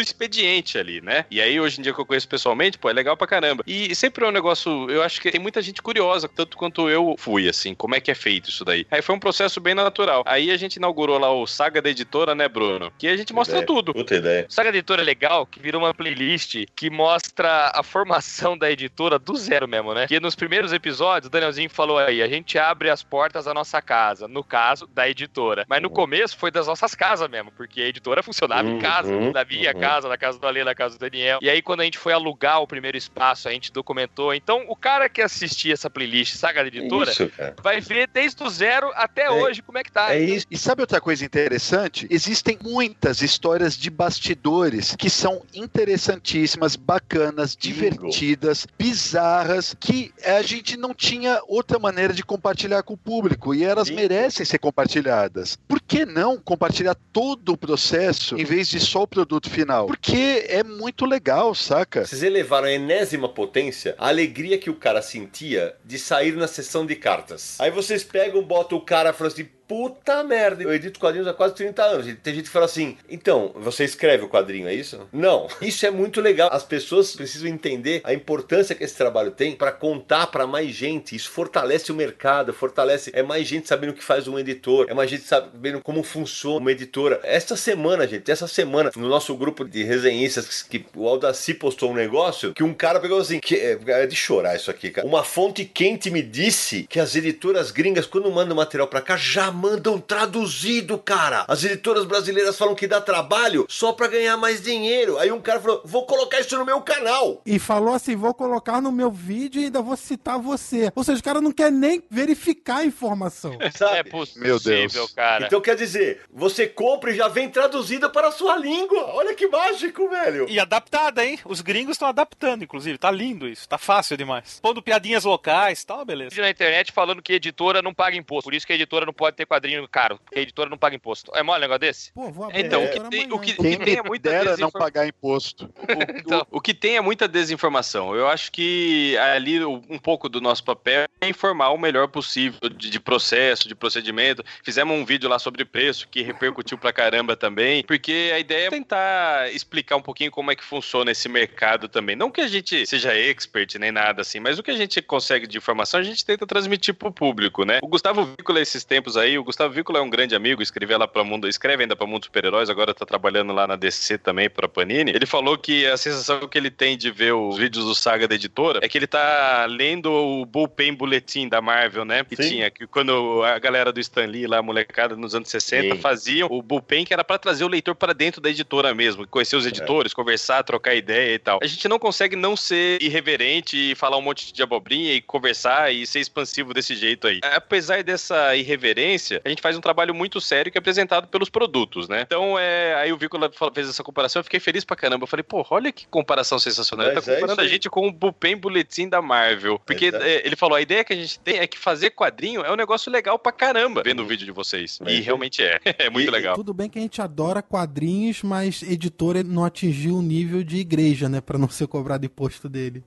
expediente 0.00 0.76
ali, 0.76 1.00
né? 1.00 1.24
E 1.30 1.40
aí, 1.40 1.60
hoje 1.60 1.78
em 1.78 1.82
dia 1.84 1.94
que 1.94 2.00
eu 2.00 2.06
conheço 2.06 2.26
pessoalmente, 2.26 2.78
pô, 2.78 2.90
é 2.90 2.92
legal 2.92 3.16
pra 3.16 3.28
caramba. 3.28 3.62
E 3.64 3.94
sempre 3.94 4.24
é 4.24 4.28
um 4.28 4.32
negócio, 4.32 4.90
eu 4.90 5.04
acho 5.04 5.20
que 5.20 5.30
tem 5.30 5.40
muita 5.40 5.62
gente 5.62 5.80
curiosa, 5.80 6.28
tanto 6.28 6.56
quanto 6.56 6.90
eu 6.90 7.14
fui, 7.16 7.48
assim, 7.48 7.76
como 7.76 7.94
é 7.94 8.00
que 8.00 8.10
é 8.10 8.14
feito 8.14 8.50
isso 8.50 8.64
daí. 8.64 8.84
Aí 8.90 9.00
foi 9.00 9.14
um 9.14 9.20
processo 9.20 9.60
bem 9.60 9.74
natural. 9.74 10.24
Aí 10.26 10.50
a 10.50 10.56
gente 10.56 10.76
inaugurou 10.76 11.16
lá 11.16 11.32
o 11.32 11.46
Saga 11.46 11.80
da 11.80 11.92
Editora, 11.92 12.34
né, 12.34 12.48
Bruno? 12.48 12.71
Que 12.98 13.08
a 13.08 13.16
gente 13.16 13.32
mostra 13.32 13.56
ideia. 13.56 13.66
tudo. 13.66 13.92
Puta 13.92 14.14
ideia. 14.14 14.46
Saga 14.48 14.70
da 14.70 14.78
Editora 14.78 15.02
é 15.02 15.04
legal, 15.04 15.46
que 15.46 15.60
virou 15.60 15.82
uma 15.82 15.94
playlist 15.94 16.64
que 16.74 16.90
mostra 16.90 17.70
a 17.74 17.82
formação 17.82 18.56
da 18.56 18.70
editora 18.70 19.18
do 19.18 19.36
zero 19.36 19.68
mesmo, 19.68 19.94
né? 19.94 20.06
Que 20.06 20.20
nos 20.20 20.34
primeiros 20.34 20.72
episódios, 20.72 21.28
o 21.28 21.30
Danielzinho 21.30 21.70
falou 21.70 21.98
aí, 21.98 22.22
a 22.22 22.28
gente 22.28 22.58
abre 22.58 22.90
as 22.90 23.02
portas 23.02 23.44
da 23.44 23.54
nossa 23.54 23.80
casa, 23.80 24.28
no 24.28 24.44
caso, 24.44 24.86
da 24.86 25.08
editora. 25.08 25.64
Mas 25.68 25.80
no 25.80 25.88
uhum. 25.88 25.94
começo 25.94 26.36
foi 26.36 26.50
das 26.50 26.66
nossas 26.66 26.94
casas 26.94 27.28
mesmo, 27.28 27.52
porque 27.52 27.82
a 27.82 27.86
editora 27.86 28.22
funcionava 28.22 28.68
uhum, 28.68 28.78
em 28.78 28.80
casa, 28.80 29.30
na 29.30 29.44
minha 29.44 29.72
uhum. 29.72 29.80
casa, 29.80 30.08
na 30.08 30.16
casa 30.16 30.38
do 30.38 30.46
Ale, 30.46 30.64
na 30.64 30.74
casa 30.74 30.96
do 30.96 31.00
Daniel. 31.00 31.38
E 31.42 31.48
aí, 31.48 31.62
quando 31.62 31.80
a 31.80 31.84
gente 31.84 31.98
foi 31.98 32.12
alugar 32.12 32.60
o 32.60 32.66
primeiro 32.66 32.96
espaço, 32.96 33.48
a 33.48 33.52
gente 33.52 33.72
documentou. 33.72 34.34
Então, 34.34 34.64
o 34.68 34.76
cara 34.76 35.08
que 35.08 35.22
assistia 35.22 35.72
essa 35.72 35.88
playlist 35.88 36.34
Saga 36.34 36.62
da 36.62 36.68
Editora 36.68 37.10
isso, 37.10 37.30
vai 37.62 37.80
ver 37.80 38.08
desde 38.08 38.42
o 38.42 38.48
zero 38.48 38.90
até 38.94 39.24
é, 39.24 39.30
hoje 39.30 39.62
como 39.62 39.78
é 39.78 39.82
que 39.82 39.92
tá. 39.92 40.14
É 40.14 40.20
isso. 40.20 40.46
E 40.50 40.56
sabe 40.56 40.82
outra 40.82 41.00
coisa 41.00 41.24
interessante? 41.24 42.06
Existem 42.10 42.51
muitas 42.62 43.22
histórias 43.22 43.76
de 43.76 43.90
bastidores 43.90 44.94
que 44.96 45.08
são 45.08 45.42
interessantíssimas, 45.54 46.76
bacanas, 46.76 47.56
divertidas, 47.56 48.66
bizarras, 48.78 49.74
que 49.78 50.12
a 50.24 50.42
gente 50.42 50.76
não 50.76 50.94
tinha 50.94 51.40
outra 51.46 51.78
maneira 51.78 52.12
de 52.12 52.24
compartilhar 52.24 52.82
com 52.82 52.94
o 52.94 52.98
público 52.98 53.54
e 53.54 53.64
elas 53.64 53.90
merecem 53.90 54.44
ser 54.44 54.58
compartilhadas. 54.58 55.56
Por 55.68 55.80
que 55.80 56.04
não 56.04 56.38
compartilhar 56.38 56.96
todo 57.12 57.52
o 57.52 57.56
processo 57.56 58.36
em 58.36 58.44
vez 58.44 58.68
de 58.68 58.80
só 58.80 59.02
o 59.02 59.06
produto 59.06 59.50
final? 59.50 59.86
Porque 59.86 60.44
é 60.48 60.62
muito 60.62 61.04
legal, 61.04 61.54
saca? 61.54 62.04
Vocês 62.04 62.22
elevaram 62.22 62.66
a 62.66 62.72
enésima 62.72 63.28
potência 63.28 63.94
a 63.98 64.08
alegria 64.08 64.58
que 64.58 64.70
o 64.70 64.74
cara 64.74 65.02
sentia 65.02 65.74
de 65.84 65.98
sair 65.98 66.36
na 66.36 66.46
sessão 66.46 66.84
de 66.84 66.96
cartas. 66.96 67.60
Aí 67.60 67.70
vocês 67.70 68.04
pegam, 68.04 68.42
botam 68.42 68.78
o 68.78 68.80
cara 68.80 69.10
e 69.10 69.12
falam 69.12 69.32
assim: 69.32 69.48
puta 69.72 70.22
merda. 70.22 70.62
Eu 70.62 70.74
edito 70.74 71.00
quadrinhos 71.00 71.26
há 71.26 71.32
quase 71.32 71.54
30 71.54 71.82
anos. 71.82 72.06
E 72.06 72.14
tem 72.14 72.34
gente 72.34 72.44
que 72.44 72.50
fala 72.50 72.66
assim: 72.66 72.98
então, 73.08 73.52
você 73.54 73.84
escreve 73.84 74.22
o 74.22 74.28
quadrinho, 74.28 74.68
é 74.68 74.74
isso? 74.74 75.08
Não. 75.10 75.48
Isso 75.62 75.86
é 75.86 75.90
muito 75.90 76.20
legal. 76.20 76.50
As 76.52 76.64
pessoas 76.64 77.16
precisam 77.16 77.48
entender 77.48 78.02
a 78.04 78.12
importância 78.12 78.74
que 78.74 78.84
esse 78.84 78.94
trabalho 78.94 79.30
tem 79.30 79.56
para 79.56 79.72
contar 79.72 80.26
para 80.26 80.46
mais 80.46 80.74
gente. 80.74 81.16
Isso 81.16 81.30
fortalece 81.30 81.90
o 81.90 81.94
mercado, 81.94 82.52
fortalece. 82.52 83.10
É 83.14 83.22
mais 83.22 83.46
gente 83.48 83.66
sabendo 83.66 83.90
o 83.90 83.94
que 83.94 84.04
faz 84.04 84.28
um 84.28 84.38
editor, 84.38 84.86
é 84.90 84.94
mais 84.94 85.08
gente 85.08 85.22
sabendo 85.22 85.80
como 85.80 86.02
funciona 86.02 86.58
uma 86.58 86.72
editora. 86.72 87.20
Esta 87.22 87.56
semana, 87.56 88.06
gente, 88.06 88.30
essa 88.30 88.46
semana, 88.46 88.90
no 88.94 89.08
nosso 89.08 89.34
grupo 89.34 89.64
de 89.64 89.82
resenhistas, 89.82 90.62
que 90.62 90.84
o 90.94 91.08
Aldaci 91.08 91.54
postou 91.54 91.90
um 91.90 91.94
negócio 91.94 92.52
que 92.52 92.62
um 92.62 92.74
cara 92.74 93.00
pegou 93.00 93.20
assim: 93.20 93.40
que 93.40 93.54
é, 93.54 93.78
é 93.86 94.06
de 94.06 94.16
chorar 94.16 94.56
isso 94.56 94.70
aqui, 94.70 94.90
cara. 94.90 95.06
Uma 95.06 95.24
fonte 95.24 95.64
quente 95.64 96.10
me 96.10 96.20
disse 96.20 96.86
que 96.88 97.00
as 97.00 97.16
editoras 97.16 97.70
gringas, 97.70 98.06
quando 98.06 98.30
mandam 98.30 98.56
material 98.56 98.88
para 98.88 99.00
cá, 99.00 99.16
jamais 99.16 99.61
mandam 99.62 100.00
traduzido, 100.00 100.98
cara. 100.98 101.44
As 101.46 101.62
editoras 101.62 102.04
brasileiras 102.04 102.58
falam 102.58 102.74
que 102.74 102.88
dá 102.88 103.00
trabalho 103.00 103.64
só 103.68 103.92
para 103.92 104.08
ganhar 104.08 104.36
mais 104.36 104.60
dinheiro. 104.60 105.18
Aí 105.18 105.30
um 105.30 105.40
cara 105.40 105.60
falou: 105.60 105.80
vou 105.84 106.04
colocar 106.04 106.40
isso 106.40 106.58
no 106.58 106.64
meu 106.64 106.80
canal. 106.80 107.40
E 107.46 107.60
falou 107.60 107.94
assim: 107.94 108.16
vou 108.16 108.34
colocar 108.34 108.80
no 108.80 108.90
meu 108.90 109.10
vídeo 109.10 109.62
e 109.62 109.66
ainda 109.66 109.80
vou 109.80 109.96
citar 109.96 110.38
você. 110.40 110.90
Ou 110.96 111.04
seja, 111.04 111.20
o 111.20 111.22
cara 111.22 111.40
não 111.40 111.52
quer 111.52 111.70
nem 111.70 112.02
verificar 112.10 112.78
a 112.78 112.84
informação. 112.84 113.56
Sabe? 113.72 113.98
É 113.98 114.02
possível, 114.02 114.42
meu 114.42 114.58
Deus. 114.58 115.12
cara. 115.12 115.46
Então 115.46 115.60
quer 115.60 115.76
dizer, 115.76 116.22
você 116.32 116.66
compra 116.66 117.12
e 117.12 117.14
já 117.16 117.28
vem 117.28 117.48
traduzida 117.48 118.10
para 118.10 118.28
a 118.28 118.32
sua 118.32 118.56
língua. 118.56 119.14
Olha 119.14 119.34
que 119.34 119.46
mágico, 119.46 120.08
velho. 120.08 120.46
E 120.48 120.58
adaptada, 120.58 121.24
hein? 121.24 121.38
Os 121.44 121.60
gringos 121.60 121.94
estão 121.94 122.08
adaptando, 122.08 122.64
inclusive. 122.64 122.98
Tá 122.98 123.10
lindo 123.12 123.46
isso. 123.46 123.68
Tá 123.68 123.78
fácil 123.78 124.16
demais. 124.16 124.58
Pondo 124.60 124.82
piadinhas 124.82 125.24
locais, 125.24 125.84
tá, 125.84 126.04
beleza. 126.04 126.40
Na 126.40 126.50
internet 126.50 126.90
falando 126.90 127.22
que 127.22 127.34
editora 127.34 127.80
não 127.80 127.94
paga 127.94 128.16
imposto. 128.16 128.44
Por 128.44 128.54
isso 128.54 128.66
que 128.66 128.72
a 128.72 128.76
editora 128.76 129.06
não 129.06 129.12
pode 129.12 129.36
ter 129.36 129.46
quadrinho 129.52 129.86
caro, 129.86 130.18
porque 130.24 130.38
a 130.38 130.42
editora 130.42 130.70
não 130.70 130.78
paga 130.78 130.96
imposto. 130.96 131.30
É 131.34 131.42
mole 131.42 131.58
um 131.58 131.62
negócio 131.62 131.80
desse? 131.80 132.12
Pô, 132.12 132.30
vou 132.30 132.46
abrir 132.46 132.64
então, 132.64 132.84
o 132.84 132.88
que, 132.88 133.00
tem, 133.10 133.32
o, 133.32 133.38
que, 133.38 133.52
o 133.52 133.62
que 133.62 133.76
tem 133.76 133.98
é 133.98 134.02
muita 134.02 134.30
dera 134.30 134.56
não 134.56 134.70
pagar 134.70 135.06
imposto. 135.06 135.70
O, 135.82 136.18
então. 136.18 136.46
o, 136.50 136.58
o, 136.58 136.60
que 136.60 136.72
tem 136.72 136.96
é 136.96 137.00
muita 137.00 137.28
desinformação. 137.28 138.14
Eu 138.14 138.28
acho 138.28 138.50
que 138.50 139.16
ali 139.18 139.62
um 139.64 139.98
pouco 139.98 140.28
do 140.28 140.40
nosso 140.40 140.64
papel 140.64 141.06
é 141.20 141.28
informar 141.28 141.70
o 141.70 141.78
melhor 141.78 142.08
possível 142.08 142.70
de, 142.70 142.88
de 142.88 143.00
processo, 143.00 143.68
de 143.68 143.74
procedimento. 143.74 144.44
Fizemos 144.62 144.96
um 144.96 145.04
vídeo 145.04 145.28
lá 145.28 145.38
sobre 145.38 145.64
preço 145.64 146.08
que 146.08 146.22
repercutiu 146.22 146.78
pra 146.78 146.92
caramba 146.92 147.36
também, 147.36 147.82
porque 147.84 148.30
a 148.34 148.38
ideia 148.38 148.68
é 148.68 148.70
tentar 148.70 149.52
explicar 149.52 149.96
um 149.96 150.02
pouquinho 150.02 150.30
como 150.30 150.50
é 150.50 150.56
que 150.56 150.64
funciona 150.64 151.10
esse 151.10 151.28
mercado 151.28 151.88
também. 151.88 152.16
Não 152.16 152.30
que 152.30 152.40
a 152.40 152.48
gente 152.48 152.86
seja 152.86 153.14
expert 153.14 153.74
nem 153.78 153.92
nada 153.92 154.22
assim, 154.22 154.40
mas 154.40 154.58
o 154.58 154.62
que 154.62 154.70
a 154.70 154.76
gente 154.76 155.02
consegue 155.02 155.46
de 155.46 155.58
informação 155.58 156.00
a 156.00 156.02
gente 156.02 156.24
tenta 156.24 156.46
transmitir 156.46 156.94
pro 156.94 157.12
público, 157.12 157.64
né? 157.64 157.80
O 157.82 157.88
Gustavo 157.88 158.24
Vícola 158.24 158.60
esses 158.60 158.84
tempos 158.84 159.16
aí, 159.16 159.31
o 159.38 159.44
Gustavo 159.44 159.72
Vícola 159.72 159.98
é 159.98 160.02
um 160.02 160.10
grande 160.10 160.34
amigo, 160.34 160.62
escreveu 160.62 160.98
lá 160.98 161.06
para 161.06 161.24
Mundo, 161.24 161.48
escreve 161.48 161.82
ainda 161.82 161.96
para 161.96 162.06
Mundo 162.06 162.24
Super-Heróis, 162.24 162.70
agora 162.70 162.94
tá 162.94 163.04
trabalhando 163.06 163.52
lá 163.52 163.66
na 163.66 163.76
DC 163.76 164.18
também 164.18 164.48
para 164.48 164.68
Panini. 164.68 165.12
Ele 165.12 165.26
falou 165.26 165.56
que 165.58 165.86
a 165.86 165.96
sensação 165.96 166.48
que 166.48 166.58
ele 166.58 166.70
tem 166.70 166.96
de 166.96 167.10
ver 167.10 167.32
os 167.32 167.56
vídeos 167.56 167.84
do 167.84 167.94
Saga 167.94 168.26
da 168.26 168.34
editora 168.34 168.80
é 168.82 168.88
que 168.88 168.98
ele 168.98 169.06
tá 169.06 169.66
lendo 169.68 170.10
o 170.10 170.44
Bullpen 170.44 170.94
Bulletin 170.94 171.48
da 171.48 171.60
Marvel, 171.60 172.04
né? 172.04 172.24
Que 172.24 172.36
Sim. 172.36 172.48
tinha 172.48 172.70
que 172.70 172.86
quando 172.86 173.42
a 173.44 173.58
galera 173.58 173.92
do 173.92 174.00
Stan 174.00 174.26
Lee 174.26 174.46
lá, 174.46 174.58
a 174.58 174.62
molecada 174.62 175.16
nos 175.16 175.34
anos 175.34 175.48
60, 175.48 175.94
Sim. 175.94 176.00
faziam 176.00 176.48
o 176.50 176.62
Bullpen 176.62 177.04
que 177.04 177.12
era 177.12 177.24
para 177.24 177.38
trazer 177.38 177.64
o 177.64 177.68
leitor 177.68 177.94
para 177.94 178.12
dentro 178.12 178.40
da 178.40 178.50
editora 178.50 178.94
mesmo, 178.94 179.26
conhecer 179.26 179.56
os 179.56 179.66
é. 179.66 179.68
editores, 179.68 180.12
é. 180.12 180.14
conversar, 180.14 180.62
trocar 180.62 180.94
ideia 180.94 181.34
e 181.34 181.38
tal. 181.38 181.58
A 181.62 181.66
gente 181.66 181.88
não 181.88 181.98
consegue 181.98 182.36
não 182.36 182.56
ser 182.56 183.00
irreverente 183.02 183.92
e 183.92 183.94
falar 183.94 184.16
um 184.16 184.22
monte 184.22 184.52
de 184.52 184.62
abobrinha 184.62 185.14
e 185.14 185.20
conversar 185.20 185.92
e 185.92 186.06
ser 186.06 186.20
expansivo 186.20 186.74
desse 186.74 186.94
jeito 186.94 187.26
aí. 187.26 187.40
Apesar 187.42 188.02
dessa 188.02 188.54
irreverência, 188.56 189.21
a 189.44 189.48
gente 189.48 189.62
faz 189.62 189.76
um 189.76 189.80
trabalho 189.80 190.14
muito 190.14 190.40
sério 190.40 190.70
que 190.70 190.78
é 190.78 190.80
apresentado 190.80 191.28
pelos 191.28 191.48
produtos, 191.48 192.08
né? 192.08 192.22
Então, 192.22 192.58
é, 192.58 192.94
aí 192.94 193.12
o 193.12 193.16
Vícola 193.16 193.50
fez 193.74 193.88
essa 193.88 194.02
comparação, 194.02 194.40
eu 194.40 194.44
fiquei 194.44 194.60
feliz 194.60 194.84
pra 194.84 194.96
caramba. 194.96 195.24
Eu 195.24 195.28
falei, 195.28 195.42
pô, 195.42 195.64
olha 195.70 195.92
que 195.92 196.06
comparação 196.06 196.58
sensacional. 196.58 197.06
Mas 197.06 197.16
ele 197.16 197.26
tá 197.26 197.32
é 197.32 197.34
comparando 197.36 197.60
é 197.60 197.64
a 197.64 197.68
gente 197.68 197.88
com 197.88 198.08
o 198.08 198.12
Bullpen 198.12 198.56
Bulletin 198.56 199.08
da 199.08 199.22
Marvel. 199.22 199.78
Porque 199.84 200.10
é, 200.12 200.46
ele 200.46 200.56
falou, 200.56 200.76
a 200.76 200.80
ideia 200.80 201.04
que 201.04 201.12
a 201.12 201.16
gente 201.16 201.38
tem 201.40 201.58
é 201.58 201.66
que 201.66 201.78
fazer 201.78 202.10
quadrinho 202.10 202.62
é 202.62 202.72
um 202.72 202.76
negócio 202.76 203.10
legal 203.10 203.38
pra 203.38 203.52
caramba, 203.52 204.02
vendo 204.04 204.22
o 204.22 204.26
vídeo 204.26 204.44
de 204.44 204.52
vocês. 204.52 204.98
Mas 205.00 205.14
e 205.14 205.20
realmente 205.20 205.62
é. 205.62 205.80
É 205.98 206.10
muito 206.10 206.28
e, 206.28 206.30
legal. 206.30 206.56
Tudo 206.56 206.72
bem 206.74 206.88
que 206.88 206.98
a 206.98 207.02
gente 207.02 207.20
adora 207.20 207.62
quadrinhos, 207.62 208.42
mas 208.42 208.82
editora 208.82 209.42
não 209.42 209.64
atingiu 209.64 210.16
o 210.16 210.22
nível 210.22 210.64
de 210.64 210.78
igreja, 210.78 211.28
né? 211.28 211.40
Pra 211.40 211.58
não 211.58 211.68
ser 211.68 211.86
cobrado 211.86 212.24
imposto 212.24 212.68
dele. 212.68 213.04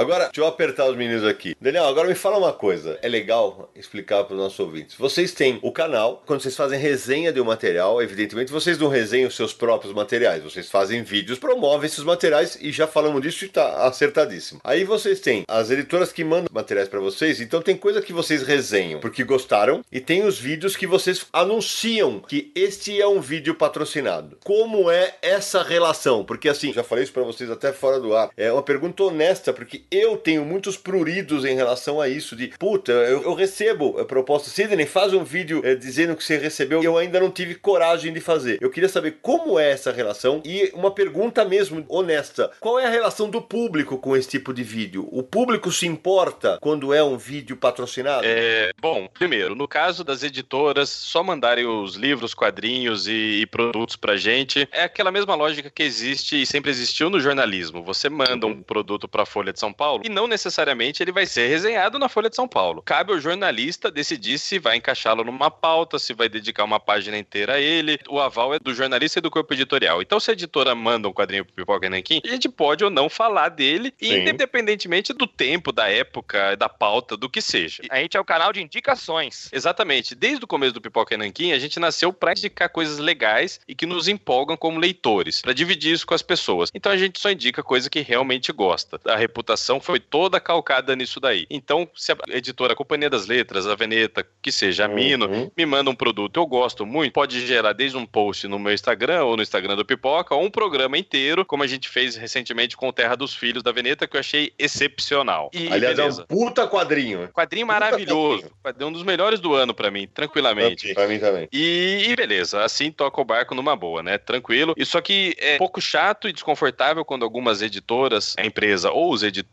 Agora, 0.00 0.30
deixa 0.32 0.40
eu 0.40 0.46
apertar 0.46 0.88
os 0.88 0.96
meninos 0.96 1.26
aqui. 1.26 1.54
Daniel, 1.60 1.84
agora 1.84 2.08
me 2.08 2.14
fala 2.14 2.38
uma 2.38 2.54
coisa. 2.54 2.98
É 3.02 3.08
legal 3.08 3.70
explicar 3.76 4.24
para 4.24 4.32
os 4.32 4.40
nossos 4.40 4.58
ouvintes. 4.58 4.96
Vocês 4.96 5.32
têm 5.32 5.58
o 5.60 5.70
canal, 5.70 6.22
quando 6.24 6.40
vocês 6.40 6.56
fazem 6.56 6.80
resenha 6.80 7.30
de 7.30 7.38
um 7.38 7.44
material, 7.44 8.00
evidentemente 8.00 8.50
vocês 8.50 8.78
não 8.78 8.88
resenham 8.88 9.28
os 9.28 9.36
seus 9.36 9.52
próprios 9.52 9.92
materiais. 9.92 10.42
Vocês 10.42 10.70
fazem 10.70 11.02
vídeos, 11.02 11.38
promovem 11.38 11.86
esses 11.86 12.02
materiais 12.02 12.56
e 12.62 12.72
já 12.72 12.86
falamos 12.86 13.20
disso 13.20 13.44
e 13.44 13.48
está 13.48 13.86
acertadíssimo. 13.86 14.62
Aí 14.64 14.84
vocês 14.84 15.20
têm 15.20 15.44
as 15.46 15.70
editoras 15.70 16.10
que 16.10 16.24
mandam 16.24 16.48
materiais 16.50 16.88
para 16.88 16.98
vocês, 16.98 17.38
então 17.38 17.60
tem 17.60 17.76
coisa 17.76 18.00
que 18.00 18.14
vocês 18.14 18.42
resenham 18.42 19.00
porque 19.00 19.22
gostaram 19.22 19.84
e 19.92 20.00
tem 20.00 20.24
os 20.24 20.38
vídeos 20.38 20.76
que 20.76 20.86
vocês 20.86 21.26
anunciam 21.30 22.20
que 22.20 22.50
este 22.54 22.98
é 22.98 23.06
um 23.06 23.20
vídeo 23.20 23.54
patrocinado. 23.54 24.38
Como 24.44 24.90
é 24.90 25.16
essa 25.20 25.62
relação? 25.62 26.24
Porque 26.24 26.48
assim, 26.48 26.72
já 26.72 26.82
falei 26.82 27.04
isso 27.04 27.12
para 27.12 27.22
vocês 27.22 27.50
até 27.50 27.70
fora 27.70 28.00
do 28.00 28.16
ar. 28.16 28.30
É 28.34 28.50
uma 28.50 28.62
pergunta 28.62 29.04
honesta, 29.04 29.52
porque 29.52 29.89
eu 29.90 30.16
tenho 30.16 30.44
muitos 30.44 30.76
pruridos 30.76 31.44
em 31.44 31.54
relação 31.54 32.00
a 32.00 32.08
isso, 32.08 32.36
de 32.36 32.48
puta, 32.58 32.92
eu, 32.92 33.22
eu 33.22 33.34
recebo 33.34 33.98
a 33.98 34.04
proposta, 34.04 34.48
Sidney, 34.48 34.86
faz 34.86 35.12
um 35.12 35.24
vídeo 35.24 35.60
é, 35.64 35.74
dizendo 35.74 36.14
que 36.14 36.22
você 36.22 36.36
recebeu, 36.36 36.82
eu 36.82 36.96
ainda 36.96 37.18
não 37.18 37.30
tive 37.30 37.54
coragem 37.54 38.12
de 38.12 38.20
fazer. 38.20 38.58
Eu 38.60 38.70
queria 38.70 38.88
saber 38.88 39.18
como 39.20 39.58
é 39.58 39.70
essa 39.70 39.90
relação 39.90 40.40
e 40.44 40.70
uma 40.74 40.90
pergunta 40.90 41.44
mesmo 41.44 41.84
honesta: 41.88 42.50
qual 42.60 42.78
é 42.78 42.86
a 42.86 42.90
relação 42.90 43.28
do 43.28 43.42
público 43.42 43.98
com 43.98 44.16
esse 44.16 44.28
tipo 44.28 44.52
de 44.52 44.62
vídeo? 44.62 45.08
O 45.10 45.22
público 45.22 45.72
se 45.72 45.86
importa 45.86 46.58
quando 46.60 46.94
é 46.94 47.02
um 47.02 47.18
vídeo 47.18 47.56
patrocinado? 47.56 48.22
É, 48.24 48.72
bom, 48.80 49.08
primeiro, 49.12 49.54
no 49.54 49.66
caso 49.66 50.04
das 50.04 50.22
editoras, 50.22 50.88
só 50.88 51.22
mandarem 51.22 51.66
os 51.66 51.96
livros, 51.96 52.34
quadrinhos 52.34 53.08
e, 53.08 53.40
e 53.40 53.46
produtos 53.46 53.96
pra 53.96 54.16
gente, 54.16 54.68
é 54.70 54.84
aquela 54.84 55.10
mesma 55.10 55.34
lógica 55.34 55.70
que 55.70 55.82
existe 55.82 56.40
e 56.40 56.46
sempre 56.46 56.70
existiu 56.70 57.10
no 57.10 57.18
jornalismo. 57.18 57.82
Você 57.82 58.08
manda 58.08 58.46
um 58.46 58.62
produto 58.62 59.08
pra 59.08 59.26
Folha 59.26 59.52
de 59.52 59.58
São 59.58 59.72
Paulo, 59.80 60.02
e 60.04 60.10
não 60.10 60.26
necessariamente 60.26 61.02
ele 61.02 61.10
vai 61.10 61.24
ser 61.24 61.48
resenhado 61.48 61.98
na 61.98 62.06
Folha 62.06 62.28
de 62.28 62.36
São 62.36 62.46
Paulo. 62.46 62.82
Cabe 62.82 63.14
ao 63.14 63.18
jornalista 63.18 63.90
decidir 63.90 64.38
se 64.38 64.58
vai 64.58 64.76
encaixá-lo 64.76 65.24
numa 65.24 65.50
pauta, 65.50 65.98
se 65.98 66.12
vai 66.12 66.28
dedicar 66.28 66.64
uma 66.64 66.78
página 66.78 67.16
inteira 67.16 67.54
a 67.54 67.58
ele. 67.58 67.98
O 68.06 68.20
aval 68.20 68.52
é 68.52 68.58
do 68.58 68.74
jornalista 68.74 69.20
e 69.20 69.22
do 69.22 69.30
corpo 69.30 69.54
editorial. 69.54 70.02
Então, 70.02 70.20
se 70.20 70.30
a 70.30 70.34
editora 70.34 70.74
manda 70.74 71.08
um 71.08 71.14
quadrinho 71.14 71.46
pro 71.46 71.54
Pipoca 71.54 71.86
e 71.86 71.88
Nanquim, 71.88 72.20
a 72.22 72.28
gente 72.28 72.46
pode 72.46 72.84
ou 72.84 72.90
não 72.90 73.08
falar 73.08 73.48
dele, 73.48 73.90
Sim. 73.98 74.28
independentemente 74.28 75.14
do 75.14 75.26
tempo, 75.26 75.72
da 75.72 75.88
época, 75.88 76.54
da 76.56 76.68
pauta, 76.68 77.16
do 77.16 77.30
que 77.30 77.40
seja. 77.40 77.82
A 77.88 78.00
gente 78.00 78.18
é 78.18 78.20
o 78.20 78.24
canal 78.24 78.52
de 78.52 78.60
indicações. 78.60 79.48
Exatamente. 79.50 80.14
Desde 80.14 80.44
o 80.44 80.46
começo 80.46 80.74
do 80.74 80.80
Pipoca 80.82 81.14
e 81.14 81.16
Nanquim, 81.16 81.52
a 81.52 81.58
gente 81.58 81.80
nasceu 81.80 82.12
pra 82.12 82.32
indicar 82.32 82.68
coisas 82.68 82.98
legais 82.98 83.58
e 83.66 83.74
que 83.74 83.86
nos 83.86 84.08
empolgam 84.08 84.58
como 84.58 84.78
leitores, 84.78 85.40
pra 85.40 85.54
dividir 85.54 85.94
isso 85.94 86.06
com 86.06 86.12
as 86.12 86.20
pessoas. 86.20 86.70
Então 86.74 86.92
a 86.92 86.98
gente 86.98 87.18
só 87.18 87.30
indica 87.30 87.62
coisa 87.62 87.88
que 87.88 88.00
realmente 88.00 88.52
gosta. 88.52 89.00
A 89.06 89.16
reputação 89.16 89.59
foi 89.80 90.00
toda 90.00 90.40
calcada 90.40 90.94
nisso 90.96 91.20
daí. 91.20 91.46
Então, 91.50 91.88
se 91.94 92.12
a 92.12 92.16
editora 92.30 92.72
a 92.72 92.76
Companhia 92.76 93.10
das 93.10 93.26
Letras, 93.26 93.66
a 93.66 93.74
Veneta, 93.74 94.26
que 94.40 94.50
seja 94.52 94.84
a 94.84 94.88
Mino, 94.88 95.26
Uhum. 95.26 95.50
me 95.56 95.66
manda 95.66 95.90
um 95.90 95.94
produto, 95.94 96.38
eu 96.38 96.46
gosto 96.46 96.86
muito, 96.86 97.12
pode 97.12 97.44
gerar 97.46 97.72
desde 97.72 97.96
um 97.96 98.06
post 98.06 98.46
no 98.48 98.58
meu 98.58 98.72
Instagram 98.72 99.24
ou 99.24 99.36
no 99.36 99.42
Instagram 99.42 99.76
do 99.76 99.84
Pipoca, 99.84 100.34
ou 100.34 100.44
um 100.44 100.50
programa 100.50 100.96
inteiro, 100.96 101.44
como 101.44 101.62
a 101.62 101.66
gente 101.66 101.88
fez 101.88 102.16
recentemente 102.16 102.76
com 102.76 102.90
Terra 102.92 103.16
dos 103.16 103.34
Filhos 103.34 103.62
da 103.62 103.72
Veneta, 103.72 104.06
que 104.06 104.16
eu 104.16 104.20
achei 104.20 104.52
excepcional. 104.58 105.50
E 105.52 105.68
Aliás, 105.72 105.96
beleza. 105.96 106.26
é 106.28 106.32
um 106.32 106.36
puta 106.36 106.66
quadrinho. 106.66 107.28
Quadrinho 107.32 107.66
maravilhoso. 107.66 108.50
Quadrinho 108.62 108.88
um 108.88 108.92
dos 108.92 109.02
melhores 109.02 109.40
do 109.40 109.54
ano 109.54 109.74
pra 109.74 109.90
mim, 109.90 110.06
tranquilamente. 110.12 110.94
Pra 110.94 111.06
mim 111.06 111.18
também. 111.18 111.48
E, 111.52 112.06
e 112.08 112.16
beleza, 112.16 112.62
assim 112.64 112.90
toca 112.90 113.20
o 113.20 113.24
barco 113.24 113.54
numa 113.54 113.76
boa, 113.76 114.02
né? 114.02 114.18
Tranquilo. 114.18 114.74
E 114.76 114.84
só 114.84 115.00
que 115.00 115.34
é 115.38 115.54
um 115.54 115.58
pouco 115.58 115.80
chato 115.80 116.28
e 116.28 116.32
desconfortável 116.32 117.04
quando 117.04 117.24
algumas 117.24 117.62
editoras, 117.62 118.34
a 118.38 118.44
empresa 118.44 118.90
ou 118.90 119.12
os 119.12 119.22
editores, 119.22 119.49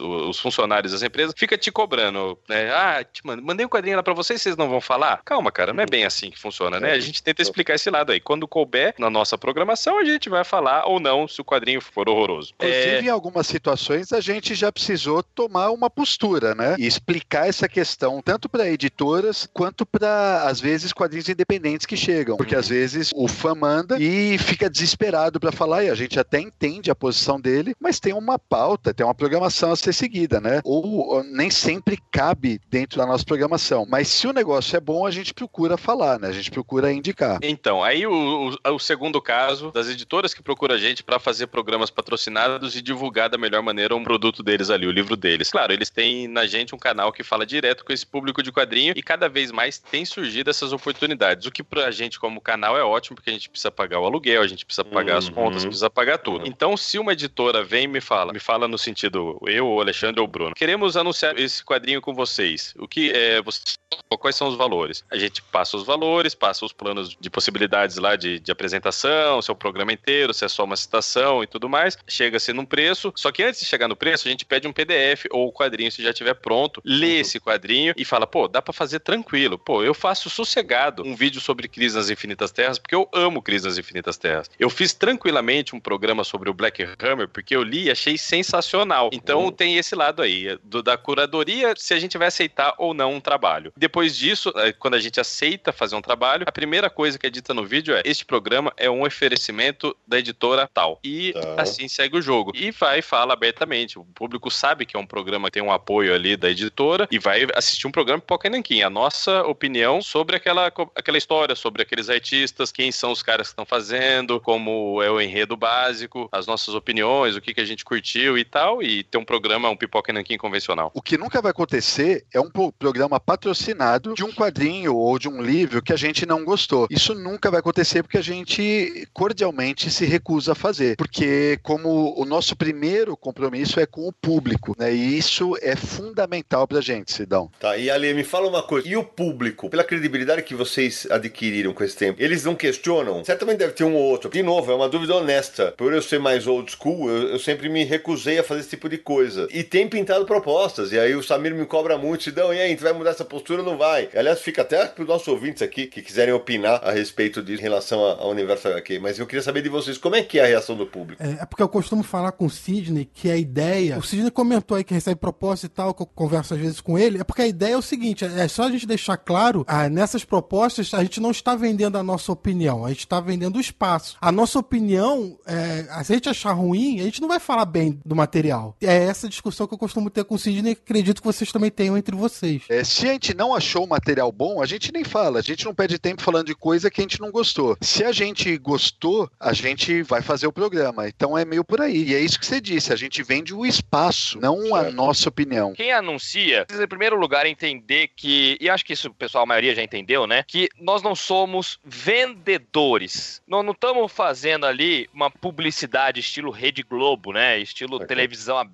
o- 0.00 0.28
os 0.30 0.38
funcionários 0.38 0.92
das 0.92 1.02
empresas, 1.02 1.34
fica 1.36 1.56
te 1.58 1.70
cobrando, 1.72 2.38
né? 2.48 2.70
Ah, 2.72 3.04
te 3.04 3.24
mand- 3.24 3.42
mandei 3.42 3.64
um 3.66 3.68
quadrinho 3.68 3.96
lá 3.96 4.02
pra 4.02 4.14
vocês, 4.14 4.40
vocês 4.40 4.56
não 4.56 4.68
vão 4.68 4.80
falar? 4.80 5.20
Calma, 5.24 5.50
cara, 5.50 5.72
não 5.72 5.82
é 5.82 5.86
bem 5.86 6.04
assim 6.04 6.30
que 6.30 6.38
funciona, 6.38 6.78
né? 6.78 6.92
A 6.92 7.00
gente 7.00 7.22
tenta 7.22 7.42
explicar 7.42 7.74
esse 7.74 7.90
lado 7.90 8.12
aí. 8.12 8.20
Quando 8.20 8.46
couber 8.46 8.94
na 8.98 9.10
nossa 9.10 9.36
programação, 9.36 9.98
a 9.98 10.04
gente 10.04 10.28
vai 10.28 10.44
falar 10.44 10.84
ou 10.86 11.00
não 11.00 11.26
se 11.26 11.40
o 11.40 11.44
quadrinho 11.44 11.80
for 11.80 12.08
horroroso. 12.08 12.52
Inclusive, 12.54 12.80
É, 12.96 13.02
em 13.02 13.08
algumas 13.08 13.46
situações, 13.46 14.12
a 14.12 14.20
gente 14.20 14.54
já 14.54 14.70
precisou 14.70 15.22
tomar 15.22 15.70
uma 15.70 15.90
postura, 15.90 16.54
né? 16.54 16.76
E 16.78 16.86
explicar 16.86 17.48
essa 17.48 17.68
questão 17.68 18.20
tanto 18.22 18.48
para 18.48 18.68
editoras 18.68 19.48
quanto 19.52 19.84
para, 19.86 20.42
às 20.44 20.60
vezes, 20.60 20.92
quadrinhos 20.92 21.28
independentes 21.28 21.86
que 21.86 21.96
chegam. 21.96 22.36
Porque, 22.36 22.54
às 22.54 22.68
vezes, 22.68 23.10
o 23.14 23.26
fã 23.26 23.54
manda 23.54 23.96
e 24.00 24.38
fica 24.38 24.68
desesperado 24.68 25.40
para 25.40 25.52
falar, 25.52 25.84
e 25.84 25.90
a 25.90 25.94
gente 25.94 26.18
até 26.18 26.38
entende 26.40 26.90
a 26.90 26.94
posição 26.94 27.40
dele, 27.40 27.74
mas 27.80 27.98
tem 28.00 28.12
uma 28.12 28.38
pauta, 28.38 28.92
tem 28.92 29.04
uma 29.06 29.14
programação 29.14 29.39
a 29.44 29.76
ser 29.76 29.92
seguida, 29.92 30.40
né? 30.40 30.60
Ou 30.64 31.22
nem 31.24 31.50
sempre 31.50 31.98
cabe 32.10 32.60
dentro 32.68 32.98
da 32.98 33.06
nossa 33.06 33.24
programação. 33.24 33.86
Mas 33.88 34.08
se 34.08 34.26
o 34.26 34.32
negócio 34.32 34.76
é 34.76 34.80
bom, 34.80 35.06
a 35.06 35.10
gente 35.10 35.32
procura 35.34 35.76
falar, 35.76 36.18
né? 36.18 36.28
A 36.28 36.32
gente 36.32 36.50
procura 36.50 36.92
indicar. 36.92 37.38
Então, 37.42 37.82
aí 37.82 38.06
o, 38.06 38.50
o- 38.64 38.70
o 38.74 38.78
segundo 38.78 39.20
caso 39.20 39.70
das 39.72 39.88
editoras 39.88 40.34
que 40.34 40.42
procuram 40.42 40.74
a 40.74 40.78
gente 40.78 41.02
para 41.02 41.18
fazer 41.18 41.46
programas 41.48 41.90
patrocinados 41.90 42.76
e 42.76 42.82
divulgar 42.82 43.28
da 43.28 43.38
melhor 43.38 43.62
maneira 43.62 43.94
um 43.94 44.02
produto 44.02 44.42
deles 44.42 44.70
ali, 44.70 44.86
o 44.86 44.90
livro 44.90 45.16
deles. 45.16 45.50
Claro, 45.50 45.72
eles 45.72 45.90
têm 45.90 46.26
na 46.28 46.46
gente 46.46 46.74
um 46.74 46.78
canal 46.78 47.12
que 47.12 47.22
fala 47.22 47.46
direto 47.46 47.84
com 47.84 47.92
esse 47.92 48.06
público 48.06 48.42
de 48.42 48.52
quadrinho 48.52 48.92
e 48.96 49.02
cada 49.02 49.28
vez 49.28 49.50
mais 49.52 49.78
tem 49.78 50.04
surgido 50.04 50.50
essas 50.50 50.72
oportunidades. 50.72 51.46
O 51.46 51.50
que 51.50 51.62
pra 51.62 51.90
gente 51.90 52.18
como 52.18 52.40
canal 52.40 52.76
é 52.76 52.82
ótimo, 52.82 53.16
porque 53.16 53.30
a 53.30 53.32
gente 53.32 53.48
precisa 53.48 53.70
pagar 53.70 54.00
o 54.00 54.04
aluguel, 54.06 54.42
a 54.42 54.46
gente 54.46 54.64
precisa 54.64 54.84
pagar 54.84 55.16
as 55.18 55.26
Uhum. 55.28 55.34
contas, 55.34 55.64
precisa 55.64 55.90
pagar 55.90 56.18
tudo. 56.18 56.46
Então, 56.46 56.76
se 56.76 56.98
uma 56.98 57.12
editora 57.12 57.62
vem 57.62 57.84
e 57.84 57.88
me 57.88 58.00
fala, 58.00 58.32
me 58.32 58.40
fala 58.40 58.66
no 58.66 58.78
sentido 58.78 59.29
eu, 59.46 59.66
o 59.66 59.80
Alexandre 59.80 60.20
ou 60.20 60.26
o 60.26 60.30
Bruno, 60.30 60.54
queremos 60.54 60.96
anunciar 60.96 61.38
esse 61.38 61.64
quadrinho 61.64 62.00
com 62.00 62.14
vocês. 62.14 62.74
O 62.78 62.88
que 62.88 63.10
é, 63.10 63.42
vocês 63.42 63.78
quais 64.18 64.36
são 64.36 64.48
os 64.48 64.56
valores? 64.56 65.04
A 65.10 65.16
gente 65.16 65.42
passa 65.42 65.76
os 65.76 65.84
valores, 65.84 66.34
passa 66.34 66.64
os 66.64 66.72
planos 66.72 67.16
de 67.18 67.30
possibilidades 67.30 67.96
lá 67.96 68.16
de, 68.16 68.38
de 68.38 68.52
apresentação, 68.52 69.40
se 69.40 69.50
é 69.50 69.52
o 69.52 69.56
programa 69.56 69.92
inteiro, 69.92 70.34
se 70.34 70.44
é 70.44 70.48
só 70.48 70.64
uma 70.64 70.76
citação 70.76 71.42
e 71.42 71.46
tudo 71.46 71.68
mais. 71.68 71.96
Chega-se 72.06 72.52
num 72.52 72.64
preço, 72.64 73.12
só 73.16 73.32
que 73.32 73.42
antes 73.42 73.60
de 73.60 73.66
chegar 73.66 73.88
no 73.88 73.96
preço, 73.96 74.28
a 74.28 74.30
gente 74.30 74.44
pede 74.44 74.68
um 74.68 74.72
PDF 74.72 75.26
ou 75.30 75.48
o 75.48 75.52
quadrinho 75.52 75.90
se 75.90 76.02
já 76.02 76.10
estiver 76.10 76.34
pronto, 76.34 76.80
lê 76.84 77.20
esse 77.20 77.40
quadrinho 77.40 77.94
e 77.96 78.04
fala, 78.04 78.26
pô, 78.26 78.46
dá 78.46 78.60
pra 78.60 78.72
fazer 78.72 79.00
tranquilo. 79.00 79.58
Pô, 79.58 79.82
eu 79.82 79.94
faço 79.94 80.28
sossegado 80.28 81.02
um 81.04 81.14
vídeo 81.14 81.40
sobre 81.40 81.68
Crise 81.68 81.96
nas 81.96 82.10
Infinitas 82.10 82.52
Terras, 82.52 82.78
porque 82.78 82.94
eu 82.94 83.08
amo 83.12 83.42
Crise 83.42 83.66
nas 83.66 83.78
Infinitas 83.78 84.18
Terras. 84.18 84.50
Eu 84.58 84.68
fiz 84.68 84.92
tranquilamente 84.92 85.74
um 85.74 85.80
programa 85.80 86.24
sobre 86.24 86.50
o 86.50 86.54
Black 86.54 86.86
Hammer, 87.00 87.28
porque 87.28 87.56
eu 87.56 87.62
li 87.62 87.84
e 87.84 87.90
achei 87.90 88.18
sensacional. 88.18 89.10
Então 89.22 89.44
Uhum. 89.44 89.52
tem 89.52 89.76
esse 89.76 89.94
lado 89.94 90.22
aí, 90.22 90.56
do- 90.62 90.82
da 90.82 90.96
curadoria, 90.96 91.74
se 91.76 91.94
a 91.94 91.98
gente 91.98 92.16
vai 92.18 92.28
aceitar 92.28 92.74
ou 92.78 92.92
não 92.94 93.14
um 93.14 93.20
trabalho. 93.20 93.72
Depois 93.76 94.16
disso, 94.16 94.52
eh, 94.56 94.72
quando 94.72 94.94
a 94.94 95.00
gente 95.00 95.20
aceita 95.20 95.72
fazer 95.72 95.94
um 95.96 96.02
trabalho, 96.02 96.44
a 96.46 96.52
primeira 96.52 96.88
coisa 96.90 97.18
que 97.18 97.26
é 97.26 97.30
dita 97.30 97.52
no 97.54 97.64
vídeo 97.64 97.94
é: 97.94 98.02
este 98.04 98.24
programa 98.24 98.72
é 98.76 98.90
um 98.90 99.02
oferecimento 99.04 99.96
da 100.06 100.18
editora 100.18 100.68
tal. 100.72 100.98
E 101.04 101.32
Tá. 101.32 101.62
assim 101.62 101.88
segue 101.88 102.16
o 102.18 102.22
jogo. 102.22 102.52
E 102.54 102.70
vai 102.70 102.98
e 102.98 103.02
fala 103.02 103.32
abertamente. 103.32 103.98
O 103.98 104.04
público 104.04 104.50
sabe 104.50 104.84
que 104.84 104.96
é 104.96 105.00
um 105.00 105.06
programa 105.06 105.48
que 105.48 105.52
tem 105.52 105.62
um 105.62 105.72
apoio 105.72 106.14
ali 106.14 106.36
da 106.36 106.50
editora 106.50 107.06
e 107.10 107.18
vai 107.18 107.46
assistir 107.54 107.86
um 107.86 107.90
programa 107.92 108.20
Pipoca 108.20 108.48
e 108.48 108.50
Nanquim. 108.50 108.82
A 108.82 108.90
nossa 108.90 109.42
opinião 109.44 110.02
sobre 110.02 110.36
aquela, 110.36 110.66
aquela 110.94 111.18
história, 111.18 111.54
sobre 111.54 111.82
aqueles 111.82 112.08
artistas, 112.10 112.72
quem 112.72 112.90
são 112.92 113.12
os 113.12 113.22
caras 113.22 113.48
que 113.48 113.52
estão 113.52 113.64
fazendo, 113.64 114.40
como 114.40 115.02
é 115.02 115.10
o 115.10 115.20
enredo 115.20 115.56
básico, 115.56 116.28
as 116.32 116.46
nossas 116.46 116.74
opiniões, 116.74 117.36
o 117.36 117.40
que, 117.40 117.54
que 117.54 117.60
a 117.60 117.64
gente 117.64 117.84
curtiu 117.84 118.36
e 118.38 118.44
tal. 118.44 118.82
E 118.82 119.02
ter 119.10 119.18
um 119.18 119.24
programa, 119.24 119.68
um 119.68 119.76
Pipoca 119.76 120.10
e 120.10 120.14
Nanquim 120.14 120.36
convencional. 120.36 120.90
O 120.94 121.02
que 121.02 121.18
nunca 121.18 121.40
vai 121.42 121.50
acontecer 121.50 122.24
é 122.32 122.40
um 122.40 122.50
pro- 122.50 122.72
programa 122.72 123.18
patrocinado 123.18 124.14
de 124.14 124.24
um 124.24 124.32
quadrinho 124.32 124.94
ou 124.94 125.18
de 125.18 125.28
um 125.28 125.42
livro 125.42 125.82
que 125.82 125.92
a 125.92 125.96
gente 125.96 126.24
não 126.26 126.44
gostou. 126.44 126.86
Isso 126.90 127.14
nunca 127.14 127.50
vai 127.50 127.60
acontecer 127.60 128.02
porque 128.02 128.18
a 128.18 128.22
gente 128.22 129.08
cordialmente 129.12 129.90
se 129.90 130.04
recusa 130.04 130.52
a 130.52 130.54
fazer. 130.54 130.96
Porque 130.96 131.58
como 131.62 132.14
o 132.20 132.24
nosso 132.24 132.54
primeiro 132.56 133.16
compromisso 133.16 133.80
é 133.80 133.86
com 133.86 134.06
o 134.08 134.12
público, 134.12 134.74
né? 134.78 134.92
E 134.94 135.18
isso 135.18 135.56
é 135.60 135.74
fundamental 135.76 136.66
pra 136.66 136.80
gente, 136.80 137.12
Sidão. 137.12 137.50
Tá, 137.58 137.76
e 137.76 137.90
Ali, 137.90 138.14
me 138.14 138.24
fala 138.24 138.48
uma 138.48 138.62
coisa. 138.62 138.88
E 138.88 138.96
o 138.96 139.04
público, 139.04 139.68
pela 139.68 139.84
credibilidade 139.84 140.42
que 140.42 140.54
vocês 140.54 141.06
adquiriram 141.10 141.72
com 141.72 141.82
esse 141.84 141.96
tempo, 141.96 142.22
eles 142.22 142.44
não 142.44 142.54
questionam? 142.54 143.24
Certamente 143.24 143.58
deve 143.58 143.72
ter 143.72 143.84
um 143.84 143.94
ou 143.94 144.02
outro. 144.02 144.30
De 144.30 144.42
novo, 144.42 144.70
é 144.70 144.74
uma 144.74 144.88
dúvida 144.88 145.14
honesta. 145.16 145.72
Por 145.76 145.92
eu 145.92 146.00
ser 146.02 146.18
mais 146.20 146.46
old 146.46 146.70
school, 146.70 147.08
eu, 147.10 147.28
eu 147.30 147.38
sempre 147.38 147.68
me 147.68 147.84
recusei 147.84 148.38
a 148.38 148.44
fazer 148.44 148.60
esse 148.60 148.70
tipo 148.70 148.88
de 148.88 148.98
coisa. 149.00 149.48
E 149.50 149.62
tem 149.62 149.88
pintado 149.88 150.24
propostas. 150.24 150.92
E 150.92 150.98
aí 150.98 151.14
o 151.14 151.22
Samir 151.22 151.54
me 151.54 151.66
cobra 151.66 151.98
muito, 151.98 152.24
Sidão, 152.24 152.52
e 152.52 152.60
aí, 152.60 152.76
tu 152.76 152.82
vai 152.82 152.92
mudar 152.92 153.10
essa 153.10 153.24
postura 153.24 153.62
ou 153.62 153.66
não 153.66 153.76
vai? 153.76 154.08
Aliás, 154.14 154.40
fica 154.40 154.62
até 154.62 154.86
para 154.86 155.02
os 155.02 155.08
nossos 155.08 155.28
ouvintes 155.28 155.62
aqui 155.62 155.86
que 155.86 156.02
quiserem 156.02 156.32
opinar 156.34 156.80
a 156.84 156.90
respeito 156.90 157.42
disso 157.42 157.60
em 157.60 157.64
relação 157.64 158.00
ao 158.00 158.30
universo 158.30 158.68
HQ. 158.68 158.98
Mas 158.98 159.18
eu 159.18 159.26
queria 159.26 159.42
saber 159.42 159.62
de 159.62 159.68
vocês, 159.68 159.98
como 159.98 160.16
é 160.16 160.22
que 160.22 160.38
é 160.38 160.44
a 160.44 160.46
reação 160.46 160.76
do 160.76 160.86
público? 160.86 161.22
É, 161.22 161.42
é 161.42 161.46
porque 161.46 161.62
eu 161.62 161.68
costumo 161.68 162.02
falar 162.02 162.32
com 162.32 162.46
o 162.46 162.50
Sidney 162.50 163.08
que 163.12 163.30
a 163.30 163.36
ideia. 163.36 163.98
O 163.98 164.02
Sidney 164.02 164.30
comentou 164.30 164.76
aí 164.76 164.84
que 164.84 164.94
recebe 164.94 165.20
proposta 165.20 165.66
e 165.66 165.68
tal, 165.68 165.94
que 165.94 166.02
eu 166.02 166.06
converso 166.06 166.54
às 166.54 166.60
vezes 166.60 166.80
com 166.80 166.98
ele. 166.98 167.20
É 167.20 167.24
porque 167.24 167.42
a 167.42 167.46
ideia 167.46 167.74
é 167.74 167.76
o 167.76 167.82
seguinte: 167.82 168.24
é 168.24 168.48
só 168.48 168.64
a 168.64 168.70
gente 168.70 168.86
deixar 168.86 169.16
claro, 169.16 169.64
ah, 169.66 169.88
nessas 169.88 170.24
propostas, 170.24 170.92
a 170.94 171.02
gente 171.02 171.20
não 171.20 171.30
está 171.30 171.54
vendendo 171.54 171.96
a 171.96 172.02
nossa 172.02 172.32
opinião, 172.32 172.84
a 172.84 172.88
gente 172.88 173.00
está 173.00 173.20
vendendo 173.20 173.56
o 173.56 173.60
espaço. 173.60 174.16
A 174.20 174.32
nossa 174.32 174.58
opinião, 174.58 175.38
é, 175.46 175.82
se 176.04 176.12
a 176.12 176.14
gente 176.16 176.28
achar 176.28 176.52
ruim, 176.52 177.00
a 177.00 177.04
gente 177.04 177.20
não 177.20 177.28
vai 177.28 177.38
falar 177.38 177.64
bem 177.64 178.00
do 178.04 178.16
material. 178.16 178.76
É 178.80 178.89
essa 178.94 179.28
discussão 179.28 179.66
que 179.66 179.74
eu 179.74 179.78
costumo 179.78 180.10
ter 180.10 180.24
com 180.24 180.34
o 180.34 180.38
Sidney, 180.38 180.74
que 180.74 180.82
acredito 180.82 181.20
que 181.20 181.26
vocês 181.26 181.50
também 181.52 181.70
tenham 181.70 181.96
entre 181.96 182.14
vocês. 182.16 182.62
É, 182.68 182.82
se 182.84 183.08
a 183.08 183.12
gente 183.12 183.34
não 183.34 183.54
achou 183.54 183.84
o 183.84 183.88
material 183.88 184.30
bom, 184.32 184.62
a 184.62 184.66
gente 184.66 184.92
nem 184.92 185.04
fala, 185.04 185.38
a 185.38 185.42
gente 185.42 185.64
não 185.64 185.74
perde 185.74 185.98
tempo 185.98 186.22
falando 186.22 186.46
de 186.46 186.54
coisa 186.54 186.90
que 186.90 187.00
a 187.00 187.04
gente 187.04 187.20
não 187.20 187.30
gostou. 187.30 187.76
Se 187.80 188.04
a 188.04 188.12
gente 188.12 188.56
gostou, 188.58 189.30
a 189.38 189.52
gente 189.52 190.02
vai 190.02 190.22
fazer 190.22 190.46
o 190.46 190.52
programa. 190.52 191.08
Então 191.08 191.36
é 191.36 191.44
meio 191.44 191.64
por 191.64 191.80
aí. 191.80 192.04
E 192.10 192.14
é 192.14 192.20
isso 192.20 192.38
que 192.38 192.46
você 192.46 192.60
disse, 192.60 192.92
a 192.92 192.96
gente 192.96 193.22
vende 193.22 193.54
o 193.54 193.64
espaço, 193.66 194.38
não 194.40 194.74
a 194.74 194.82
Certo. 194.82 194.94
nossa 194.94 195.28
opinião. 195.28 195.72
Quem 195.74 195.92
anuncia 195.92 196.64
precisa, 196.66 196.84
em 196.84 196.88
primeiro 196.88 197.16
lugar, 197.16 197.46
entender 197.46 198.08
que, 198.16 198.56
e 198.60 198.68
acho 198.68 198.84
que 198.84 198.92
isso 198.92 199.08
o 199.08 199.14
pessoal, 199.14 199.44
a 199.44 199.46
maioria 199.46 199.74
já 199.74 199.82
entendeu, 199.82 200.26
né? 200.26 200.44
Que 200.46 200.68
nós 200.80 201.02
não 201.02 201.14
somos 201.14 201.78
vendedores. 201.84 203.40
Nós 203.46 203.64
não 203.64 203.72
estamos 203.72 204.10
fazendo 204.12 204.66
ali 204.66 205.08
uma 205.12 205.30
publicidade 205.30 206.20
estilo 206.20 206.50
Rede 206.50 206.82
Globo, 206.82 207.32
né? 207.32 207.58
Estilo 207.58 207.96
Ok. 207.96 208.06
televisão 208.06 208.56
aberta, 208.58 208.69